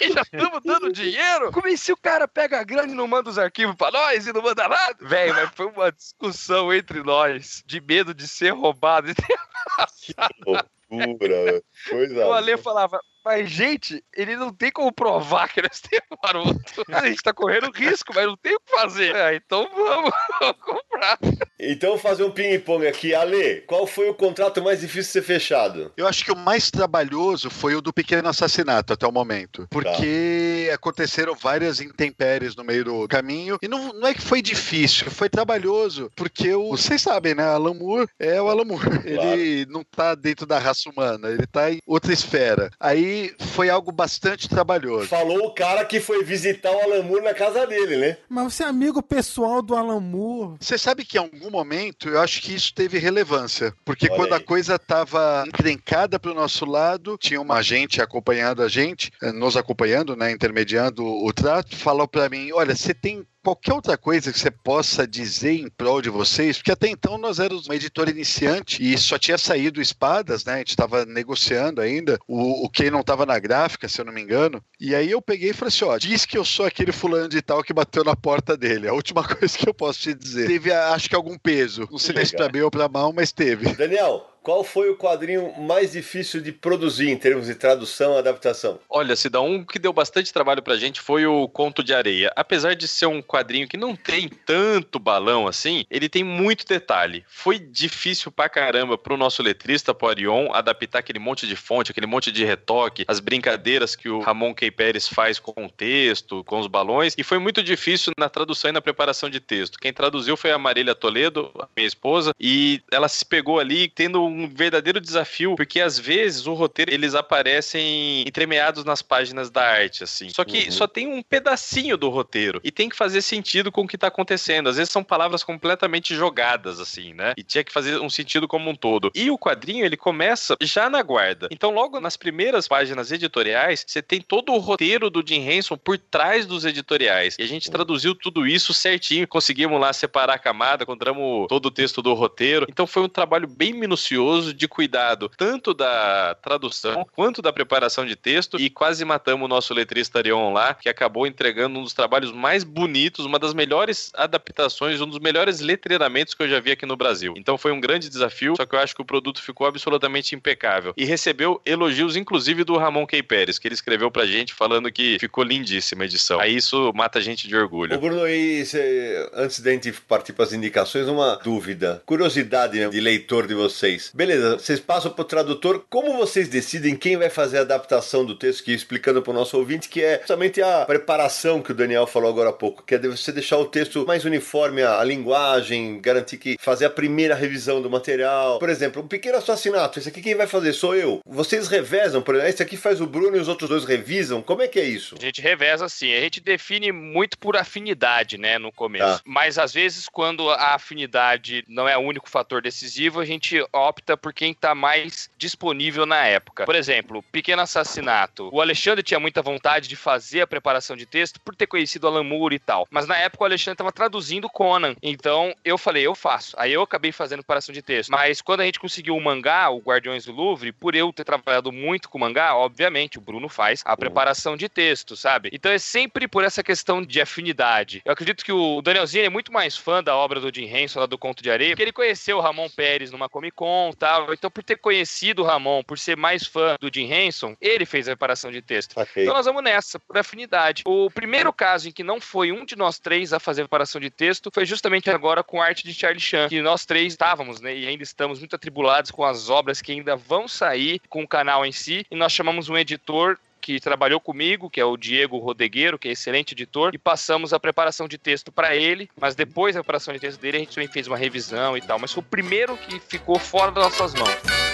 Já 0.00 0.22
estamos 0.22 0.60
dando 0.64 0.92
dinheiro. 0.92 1.50
Como 1.52 1.76
se 1.76 1.92
o 1.92 1.96
cara 1.96 2.28
pega 2.28 2.60
a 2.60 2.64
grana 2.64 2.92
e 2.92 2.94
não 2.94 3.08
manda 3.08 3.28
os 3.28 3.38
arquivos 3.38 3.65
pra 3.74 3.90
nós 3.90 4.26
e 4.26 4.32
não 4.32 4.42
manda 4.42 4.68
nada? 4.68 4.96
Velho, 5.00 5.34
mas 5.34 5.50
foi 5.54 5.66
uma 5.66 5.90
discussão 5.90 6.72
entre 6.72 7.02
nós 7.02 7.62
de 7.66 7.80
medo 7.80 8.14
de 8.14 8.28
ser 8.28 8.50
roubado. 8.50 9.08
Pura, 10.88 11.62
coisa. 11.88 12.26
O 12.26 12.32
Ale 12.32 12.56
falava, 12.56 13.00
mas 13.26 13.50
gente, 13.50 14.04
ele 14.16 14.36
não 14.36 14.52
tem 14.52 14.70
como 14.70 14.92
provar 14.92 15.48
que 15.48 15.60
nós 15.60 15.80
temos 15.80 16.06
maroto. 16.22 16.84
A 16.94 17.08
gente 17.08 17.20
tá 17.20 17.34
correndo 17.34 17.72
risco, 17.72 18.12
mas 18.14 18.24
não 18.24 18.36
tem 18.36 18.54
o 18.54 18.60
que 18.60 18.72
fazer. 18.72 19.16
É, 19.16 19.34
então 19.34 19.68
vamos, 19.74 20.12
vamos 20.38 20.56
comprar. 20.60 21.18
Então 21.58 21.98
fazer 21.98 22.22
um 22.22 22.30
ping-pong 22.30 22.86
aqui. 22.86 23.16
Ale, 23.16 23.62
qual 23.62 23.84
foi 23.84 24.08
o 24.08 24.14
contrato 24.14 24.62
mais 24.62 24.80
difícil 24.80 25.02
de 25.02 25.08
ser 25.08 25.22
fechado? 25.22 25.92
Eu 25.96 26.06
acho 26.06 26.24
que 26.24 26.30
o 26.30 26.36
mais 26.36 26.70
trabalhoso 26.70 27.50
foi 27.50 27.74
o 27.74 27.80
do 27.80 27.92
pequeno 27.92 28.28
assassinato 28.28 28.92
até 28.92 29.04
o 29.04 29.10
momento. 29.10 29.66
Porque 29.72 30.70
aconteceram 30.72 31.34
várias 31.34 31.80
intempéries 31.80 32.54
no 32.54 32.62
meio 32.62 32.84
do 32.84 33.08
caminho. 33.08 33.58
E 33.60 33.66
não, 33.66 33.92
não 33.92 34.06
é 34.06 34.14
que 34.14 34.22
foi 34.22 34.40
difícil, 34.40 35.10
foi 35.10 35.28
trabalhoso. 35.28 36.12
Porque 36.14 36.54
o, 36.54 36.76
vocês 36.76 37.02
sabem, 37.02 37.34
né? 37.34 37.42
Alan 37.42 37.74
Moore 37.74 38.08
é 38.20 38.40
o 38.40 38.48
Alan 38.48 38.64
Moore. 38.64 39.00
Ele 39.04 39.66
não 39.68 39.82
tá 39.82 40.14
dentro 40.14 40.46
da 40.46 40.60
raça 40.60 40.88
humana, 40.88 41.28
ele 41.28 41.46
tá 41.48 41.72
em 41.72 41.80
outra 41.84 42.12
esfera. 42.12 42.70
Aí 42.78 43.15
foi 43.38 43.68
algo 43.68 43.90
bastante 43.92 44.48
trabalhoso. 44.48 45.06
Falou 45.06 45.46
o 45.46 45.54
cara 45.54 45.84
que 45.84 46.00
foi 46.00 46.24
visitar 46.24 46.70
o 46.70 46.80
Alan 46.80 47.02
Moore 47.02 47.24
na 47.24 47.34
casa 47.34 47.66
dele, 47.66 47.96
né? 47.96 48.16
Mas 48.28 48.54
você 48.54 48.62
é 48.62 48.66
amigo 48.66 49.02
pessoal 49.02 49.62
do 49.62 49.74
Alan 49.74 50.00
Moore. 50.00 50.56
Você 50.60 50.76
sabe 50.76 51.04
que 51.04 51.16
em 51.16 51.20
algum 51.20 51.50
momento 51.50 52.08
eu 52.08 52.20
acho 52.20 52.42
que 52.42 52.54
isso 52.54 52.74
teve 52.74 52.98
relevância. 52.98 53.72
Porque 53.84 54.06
Olha 54.06 54.16
quando 54.16 54.32
aí. 54.34 54.40
a 54.40 54.44
coisa 54.44 54.78
tava 54.78 55.44
encrencada 55.46 56.18
pro 56.18 56.34
nosso 56.34 56.64
lado, 56.64 57.16
tinha 57.18 57.40
uma 57.40 57.62
gente 57.62 58.00
acompanhando 58.00 58.62
a 58.62 58.68
gente, 58.68 59.10
eh, 59.22 59.32
nos 59.32 59.56
acompanhando, 59.56 60.16
né, 60.16 60.30
intermediando 60.30 61.04
o 61.04 61.32
trato, 61.32 61.76
falou 61.76 62.08
pra 62.08 62.28
mim: 62.28 62.50
olha, 62.52 62.74
você 62.74 62.92
tem 62.94 63.26
qualquer 63.46 63.74
outra 63.74 63.96
coisa 63.96 64.32
que 64.32 64.38
você 64.40 64.50
possa 64.50 65.06
dizer 65.06 65.52
em 65.52 65.70
prol 65.70 66.02
de 66.02 66.10
vocês, 66.10 66.56
porque 66.56 66.72
até 66.72 66.88
então 66.88 67.16
nós 67.16 67.38
éramos 67.38 67.68
uma 67.68 67.76
editora 67.76 68.10
iniciante 68.10 68.82
e 68.82 68.98
só 68.98 69.16
tinha 69.16 69.38
saído 69.38 69.80
Espadas, 69.80 70.44
né? 70.44 70.54
A 70.54 70.58
gente 70.58 70.70
estava 70.70 71.06
negociando 71.06 71.80
ainda, 71.80 72.18
o, 72.26 72.64
o 72.64 72.68
Ken 72.68 72.90
não 72.90 73.02
estava 73.02 73.24
na 73.24 73.38
gráfica, 73.38 73.88
se 73.88 74.00
eu 74.00 74.04
não 74.04 74.12
me 74.12 74.20
engano. 74.20 74.60
E 74.80 74.96
aí 74.96 75.12
eu 75.12 75.22
peguei 75.22 75.50
e 75.50 75.52
falei 75.52 75.68
assim: 75.68 75.84
ó, 75.84 75.96
diz 75.96 76.26
que 76.26 76.36
eu 76.36 76.44
sou 76.44 76.66
aquele 76.66 76.90
fulano 76.90 77.28
de 77.28 77.40
tal 77.40 77.62
que 77.62 77.72
bateu 77.72 78.02
na 78.02 78.16
porta 78.16 78.56
dele. 78.56 78.88
A 78.88 78.92
última 78.92 79.22
coisa 79.28 79.56
que 79.56 79.68
eu 79.68 79.74
posso 79.74 80.00
te 80.00 80.12
dizer. 80.14 80.48
Teve, 80.48 80.72
acho 80.72 81.08
que, 81.08 81.14
algum 81.14 81.38
peso. 81.38 81.86
Não 81.88 81.98
sei 81.98 82.26
se 82.26 82.34
pra 82.34 82.48
bem 82.48 82.62
ou 82.62 82.70
pra 82.70 82.88
mal, 82.88 83.12
mas 83.12 83.30
teve. 83.30 83.72
Daniel, 83.76 84.26
qual 84.46 84.62
foi 84.62 84.88
o 84.88 84.94
quadrinho 84.94 85.52
mais 85.58 85.90
difícil 85.90 86.40
de 86.40 86.52
produzir 86.52 87.10
em 87.10 87.16
termos 87.16 87.46
de 87.46 87.54
tradução 87.56 88.14
e 88.14 88.18
adaptação? 88.18 88.78
Olha, 88.88 89.16
Cida, 89.16 89.40
um 89.40 89.64
que 89.64 89.76
deu 89.76 89.92
bastante 89.92 90.32
trabalho 90.32 90.62
pra 90.62 90.76
gente 90.76 91.00
foi 91.00 91.26
o 91.26 91.48
Conto 91.48 91.82
de 91.82 91.92
Areia. 91.92 92.32
Apesar 92.36 92.76
de 92.76 92.86
ser 92.86 93.06
um 93.06 93.20
quadrinho 93.20 93.66
que 93.66 93.76
não 93.76 93.96
tem 93.96 94.28
tanto 94.28 95.00
balão 95.00 95.48
assim, 95.48 95.84
ele 95.90 96.08
tem 96.08 96.22
muito 96.22 96.64
detalhe. 96.64 97.24
Foi 97.28 97.58
difícil 97.58 98.30
pra 98.30 98.48
caramba 98.48 98.96
pro 98.96 99.16
nosso 99.16 99.42
letrista, 99.42 99.92
pro 99.92 100.06
Arion, 100.06 100.52
adaptar 100.52 101.00
aquele 101.00 101.18
monte 101.18 101.44
de 101.44 101.56
fonte, 101.56 101.90
aquele 101.90 102.06
monte 102.06 102.30
de 102.30 102.44
retoque, 102.44 103.04
as 103.08 103.18
brincadeiras 103.18 103.96
que 103.96 104.08
o 104.08 104.20
Ramon 104.20 104.54
K. 104.54 104.70
Pérez 104.70 105.08
faz 105.08 105.40
com 105.40 105.66
o 105.66 105.68
texto, 105.68 106.44
com 106.44 106.60
os 106.60 106.68
balões, 106.68 107.16
e 107.18 107.24
foi 107.24 107.40
muito 107.40 107.64
difícil 107.64 108.12
na 108.16 108.28
tradução 108.28 108.70
e 108.70 108.72
na 108.72 108.80
preparação 108.80 109.28
de 109.28 109.40
texto. 109.40 109.76
Quem 109.80 109.92
traduziu 109.92 110.36
foi 110.36 110.52
a 110.52 110.58
Marília 110.58 110.94
Toledo, 110.94 111.50
minha 111.76 111.88
esposa, 111.88 112.32
e 112.38 112.80
ela 112.92 113.08
se 113.08 113.24
pegou 113.24 113.58
ali 113.58 113.88
tendo 113.88 114.35
um 114.35 114.35
verdadeiro 114.48 115.00
desafio, 115.00 115.54
porque 115.56 115.80
às 115.80 115.98
vezes 115.98 116.46
o 116.46 116.54
roteiro 116.54 116.92
eles 116.92 117.14
aparecem 117.14 118.22
entremeados 118.26 118.84
nas 118.84 119.02
páginas 119.02 119.50
da 119.50 119.62
arte, 119.62 120.04
assim. 120.04 120.28
Só 120.30 120.44
que 120.44 120.64
Uhum. 120.66 120.70
só 120.72 120.86
tem 120.86 121.06
um 121.06 121.22
pedacinho 121.22 121.96
do 121.96 122.08
roteiro 122.08 122.60
e 122.64 122.70
tem 122.70 122.88
que 122.88 122.96
fazer 122.96 123.22
sentido 123.22 123.70
com 123.72 123.82
o 123.82 123.88
que 123.88 123.96
tá 123.98 124.08
acontecendo. 124.08 124.68
Às 124.68 124.76
vezes 124.76 124.92
são 124.92 125.02
palavras 125.04 125.42
completamente 125.44 126.14
jogadas, 126.14 126.80
assim, 126.80 127.14
né? 127.14 127.34
E 127.36 127.42
tinha 127.42 127.62
que 127.64 127.72
fazer 127.72 128.00
um 128.00 128.10
sentido 128.10 128.48
como 128.48 128.68
um 128.70 128.74
todo. 128.74 129.10
E 129.14 129.30
o 129.30 129.38
quadrinho 129.38 129.84
ele 129.84 129.96
começa 129.96 130.56
já 130.60 130.90
na 130.90 131.02
guarda. 131.02 131.48
Então, 131.50 131.70
logo 131.70 132.00
nas 132.00 132.16
primeiras 132.16 132.66
páginas 132.68 133.12
editoriais, 133.12 133.84
você 133.86 134.02
tem 134.02 134.20
todo 134.20 134.52
o 134.52 134.58
roteiro 134.58 135.08
do 135.10 135.22
Jim 135.26 135.46
Henson 135.48 135.76
por 135.76 135.98
trás 135.98 136.46
dos 136.46 136.64
editoriais. 136.64 137.36
E 137.38 137.42
a 137.42 137.46
gente 137.46 137.70
traduziu 137.70 138.14
tudo 138.14 138.46
isso 138.46 138.74
certinho, 138.74 139.28
conseguimos 139.28 139.80
lá 139.80 139.92
separar 139.92 140.34
a 140.34 140.38
camada, 140.38 140.82
encontramos 140.82 141.46
todo 141.48 141.66
o 141.66 141.70
texto 141.70 142.02
do 142.02 142.12
roteiro. 142.14 142.66
Então 142.68 142.86
foi 142.86 143.02
um 143.02 143.08
trabalho 143.08 143.46
bem 143.46 143.72
minucioso 143.72 144.25
de 144.54 144.68
cuidado, 144.68 145.30
tanto 145.36 145.72
da 145.74 146.34
tradução 146.42 147.06
quanto 147.14 147.40
da 147.42 147.52
preparação 147.52 148.04
de 148.04 148.16
texto. 148.16 148.58
E 148.58 148.68
quase 148.70 149.04
matamos 149.04 149.44
o 149.44 149.48
nosso 149.48 149.72
letrista 149.74 150.18
Arion 150.18 150.52
lá, 150.52 150.74
que 150.74 150.88
acabou 150.88 151.26
entregando 151.26 151.78
um 151.78 151.82
dos 151.82 151.92
trabalhos 151.94 152.32
mais 152.32 152.64
bonitos, 152.64 153.24
uma 153.24 153.38
das 153.38 153.54
melhores 153.54 154.10
adaptações, 154.14 155.00
um 155.00 155.06
dos 155.08 155.18
melhores 155.18 155.60
letreiramentos 155.60 156.34
que 156.34 156.42
eu 156.42 156.48
já 156.48 156.60
vi 156.60 156.70
aqui 156.72 156.86
no 156.86 156.96
Brasil. 156.96 157.34
Então 157.36 157.56
foi 157.58 157.72
um 157.72 157.80
grande 157.80 158.08
desafio, 158.08 158.54
só 158.56 158.66
que 158.66 158.74
eu 158.74 158.78
acho 158.80 158.94
que 158.94 159.02
o 159.02 159.04
produto 159.04 159.42
ficou 159.42 159.66
absolutamente 159.66 160.34
impecável. 160.34 160.92
E 160.96 161.04
recebeu 161.04 161.60
elogios, 161.64 162.16
inclusive, 162.16 162.64
do 162.64 162.76
Ramon 162.76 163.06
K. 163.06 163.22
Pérez, 163.22 163.58
que 163.58 163.68
ele 163.68 163.74
escreveu 163.74 164.10
pra 164.10 164.26
gente 164.26 164.52
falando 164.54 164.90
que 164.90 165.18
ficou 165.18 165.44
lindíssima 165.44 166.02
a 166.04 166.06
edição. 166.06 166.40
Aí 166.40 166.56
isso 166.56 166.92
mata 166.94 167.18
a 167.18 167.22
gente 167.22 167.48
de 167.48 167.56
Ô 167.56 167.60
orgulho. 167.60 167.98
Bruno, 167.98 168.26
e 168.28 168.64
cê- 168.64 169.28
antes 169.34 169.60
da 169.60 169.70
gente 169.72 169.92
partir 169.92 170.32
para 170.32 170.44
as 170.44 170.52
indicações, 170.52 171.08
uma 171.08 171.36
dúvida, 171.36 172.02
curiosidade 172.06 172.78
né, 172.78 172.88
de 172.88 173.00
leitor 173.00 173.46
de 173.46 173.54
vocês. 173.54 174.10
Beleza, 174.16 174.58
vocês 174.58 174.80
passam 174.80 175.10
para 175.10 175.20
o 175.20 175.26
tradutor, 175.26 175.84
como 175.90 176.16
vocês 176.16 176.48
decidem 176.48 176.96
quem 176.96 177.18
vai 177.18 177.28
fazer 177.28 177.58
a 177.58 177.60
adaptação 177.60 178.24
do 178.24 178.34
texto, 178.34 178.64
que 178.64 178.72
explicando 178.72 179.20
para 179.20 179.30
o 179.30 179.34
nosso 179.34 179.58
ouvinte, 179.58 179.90
que 179.90 180.02
é 180.02 180.16
justamente 180.20 180.62
a 180.62 180.86
preparação 180.86 181.60
que 181.60 181.70
o 181.70 181.74
Daniel 181.74 182.06
falou 182.06 182.30
agora 182.30 182.48
há 182.48 182.52
pouco, 182.52 182.82
que 182.82 182.94
é 182.94 182.98
você 182.98 183.30
deixar 183.30 183.58
o 183.58 183.66
texto 183.66 184.06
mais 184.06 184.24
uniforme, 184.24 184.80
a, 184.80 185.00
a 185.00 185.04
linguagem, 185.04 186.00
garantir 186.00 186.38
que 186.38 186.56
fazer 186.58 186.86
a 186.86 186.90
primeira 186.90 187.34
revisão 187.34 187.82
do 187.82 187.90
material. 187.90 188.58
Por 188.58 188.70
exemplo, 188.70 189.02
um 189.02 189.06
pequeno 189.06 189.36
assassinato, 189.36 189.98
esse 189.98 190.08
aqui 190.08 190.22
quem 190.22 190.34
vai 190.34 190.46
fazer? 190.46 190.72
Sou 190.72 190.96
eu. 190.96 191.20
Vocês 191.26 191.68
revezam, 191.68 192.22
por 192.22 192.36
exemplo, 192.36 192.50
esse 192.50 192.62
aqui 192.62 192.78
faz 192.78 193.02
o 193.02 193.06
Bruno 193.06 193.36
e 193.36 193.40
os 193.40 193.48
outros 193.48 193.68
dois 193.68 193.84
revisam? 193.84 194.40
Como 194.40 194.62
é 194.62 194.66
que 194.66 194.80
é 194.80 194.84
isso? 194.84 195.14
A 195.18 195.22
gente 195.22 195.42
reveza 195.42 195.84
assim, 195.84 196.14
a 196.14 196.20
gente 196.20 196.40
define 196.40 196.90
muito 196.90 197.36
por 197.36 197.54
afinidade, 197.54 198.38
né, 198.38 198.58
no 198.58 198.72
começo. 198.72 199.18
Tá. 199.18 199.22
Mas 199.26 199.58
às 199.58 199.74
vezes, 199.74 200.08
quando 200.08 200.48
a 200.48 200.74
afinidade 200.74 201.62
não 201.68 201.86
é 201.86 201.98
o 201.98 202.00
único 202.00 202.30
fator 202.30 202.62
decisivo, 202.62 203.20
a 203.20 203.24
gente 203.26 203.62
opta 203.74 203.95
por 204.16 204.32
quem 204.32 204.54
tá 204.54 204.74
mais 204.74 205.30
disponível 205.38 206.06
na 206.06 206.24
época. 206.24 206.64
Por 206.64 206.74
exemplo, 206.74 207.22
Pequeno 207.32 207.62
Assassinato. 207.62 208.48
O 208.52 208.60
Alexandre 208.60 209.02
tinha 209.02 209.20
muita 209.20 209.42
vontade 209.42 209.88
de 209.88 209.96
fazer 209.96 210.42
a 210.42 210.46
preparação 210.46 210.96
de 210.96 211.06
texto 211.06 211.40
por 211.40 211.54
ter 211.54 211.66
conhecido 211.66 212.06
Alan 212.06 212.22
Moore 212.22 212.56
e 212.56 212.58
tal. 212.58 212.86
Mas 212.90 213.06
na 213.06 213.16
época 213.16 213.44
o 213.44 213.46
Alexandre 213.46 213.78
tava 213.78 213.92
traduzindo 213.92 214.48
Conan. 214.48 214.94
Então 215.02 215.54
eu 215.64 215.78
falei, 215.78 216.06
eu 216.06 216.14
faço. 216.14 216.54
Aí 216.58 216.72
eu 216.72 216.82
acabei 216.82 217.12
fazendo 217.12 217.40
preparação 217.40 217.72
de 217.72 217.82
texto. 217.82 218.10
Mas 218.10 218.40
quando 218.40 218.60
a 218.60 218.64
gente 218.64 218.80
conseguiu 218.80 219.16
o 219.16 219.20
mangá, 219.20 219.70
o 219.70 219.78
Guardiões 219.78 220.24
do 220.24 220.32
Louvre, 220.32 220.72
por 220.72 220.94
eu 220.94 221.12
ter 221.12 221.24
trabalhado 221.24 221.72
muito 221.72 222.08
com 222.08 222.18
mangá, 222.18 222.54
obviamente, 222.56 223.18
o 223.18 223.20
Bruno 223.20 223.48
faz 223.48 223.82
a 223.84 223.96
preparação 223.96 224.56
de 224.56 224.68
texto, 224.68 225.16
sabe? 225.16 225.50
Então 225.52 225.70
é 225.72 225.78
sempre 225.78 226.28
por 226.28 226.44
essa 226.44 226.62
questão 226.62 227.02
de 227.02 227.20
afinidade. 227.20 228.02
Eu 228.04 228.12
acredito 228.12 228.44
que 228.44 228.52
o 228.52 228.80
Danielzinho 228.82 229.24
é 229.24 229.30
muito 229.30 229.52
mais 229.52 229.76
fã 229.76 230.02
da 230.02 230.16
obra 230.16 230.40
do 230.40 230.54
Jim 230.54 230.66
Henson, 230.66 231.00
lá 231.00 231.06
do 231.06 231.18
Conto 231.18 231.42
de 231.42 231.50
Areia, 231.50 231.70
porque 231.70 231.82
ele 231.82 231.92
conheceu 231.92 232.38
o 232.38 232.40
Ramon 232.40 232.68
Pérez 232.68 233.10
numa 233.10 233.28
Comic 233.28 233.54
Con, 233.56 233.85
Ramon 233.86 233.92
tal. 233.92 234.32
Então, 234.32 234.50
por 234.50 234.62
ter 234.62 234.76
conhecido 234.76 235.42
o 235.42 235.44
Ramon, 235.44 235.82
por 235.82 235.98
ser 235.98 236.16
mais 236.16 236.46
fã 236.46 236.76
do 236.80 236.90
Jim 236.92 237.12
Henson, 237.12 237.56
ele 237.60 237.86
fez 237.86 238.08
a 238.08 238.12
reparação 238.12 238.50
de 238.50 238.62
texto. 238.62 238.98
Okay. 238.98 239.24
Então 239.24 239.34
nós 239.34 239.46
vamos 239.46 239.62
nessa, 239.62 239.98
por 239.98 240.16
afinidade. 240.16 240.82
O 240.86 241.10
primeiro 241.10 241.52
caso 241.52 241.88
em 241.88 241.92
que 241.92 242.02
não 242.02 242.20
foi 242.20 242.52
um 242.52 242.64
de 242.64 242.76
nós 242.76 242.98
três 242.98 243.32
a 243.32 243.40
fazer 243.40 243.62
a 243.62 243.64
reparação 243.64 244.00
de 244.00 244.10
texto 244.10 244.50
foi 244.52 244.64
justamente 244.64 245.10
agora 245.10 245.42
com 245.42 245.60
a 245.60 245.66
arte 245.66 245.84
de 245.84 245.94
Charlie 245.94 246.20
Chan, 246.20 246.48
que 246.48 246.60
nós 246.60 246.84
três 246.84 247.12
estávamos, 247.12 247.60
né, 247.60 247.74
e 247.76 247.86
ainda 247.86 248.02
estamos 248.02 248.38
muito 248.38 248.56
atribulados 248.56 249.10
com 249.10 249.24
as 249.24 249.48
obras 249.48 249.80
que 249.80 249.92
ainda 249.92 250.16
vão 250.16 250.48
sair 250.48 251.00
com 251.08 251.22
o 251.22 251.28
canal 251.28 251.64
em 251.64 251.72
si, 251.72 252.06
e 252.10 252.16
nós 252.16 252.32
chamamos 252.32 252.68
um 252.68 252.76
editor 252.76 253.38
que 253.66 253.80
trabalhou 253.80 254.20
comigo, 254.20 254.70
que 254.70 254.80
é 254.80 254.84
o 254.84 254.96
Diego 254.96 255.38
Rodegueiro, 255.38 255.98
que 255.98 256.06
é 256.06 256.12
excelente 256.12 256.52
editor, 256.52 256.94
e 256.94 256.98
passamos 256.98 257.52
a 257.52 257.58
preparação 257.58 258.06
de 258.06 258.16
texto 258.16 258.52
para 258.52 258.76
ele, 258.76 259.10
mas 259.20 259.34
depois 259.34 259.74
da 259.74 259.80
preparação 259.80 260.14
de 260.14 260.20
texto 260.20 260.40
dele, 260.40 260.58
a 260.58 260.60
gente 260.60 260.72
também 260.76 260.86
fez 260.88 261.08
uma 261.08 261.16
revisão 261.16 261.76
e 261.76 261.80
tal, 261.80 261.98
mas 261.98 262.12
foi 262.12 262.22
o 262.22 262.26
primeiro 262.26 262.76
que 262.76 263.00
ficou 263.00 263.40
fora 263.40 263.72
das 263.72 263.82
nossas 263.82 264.14
mãos. 264.14 264.65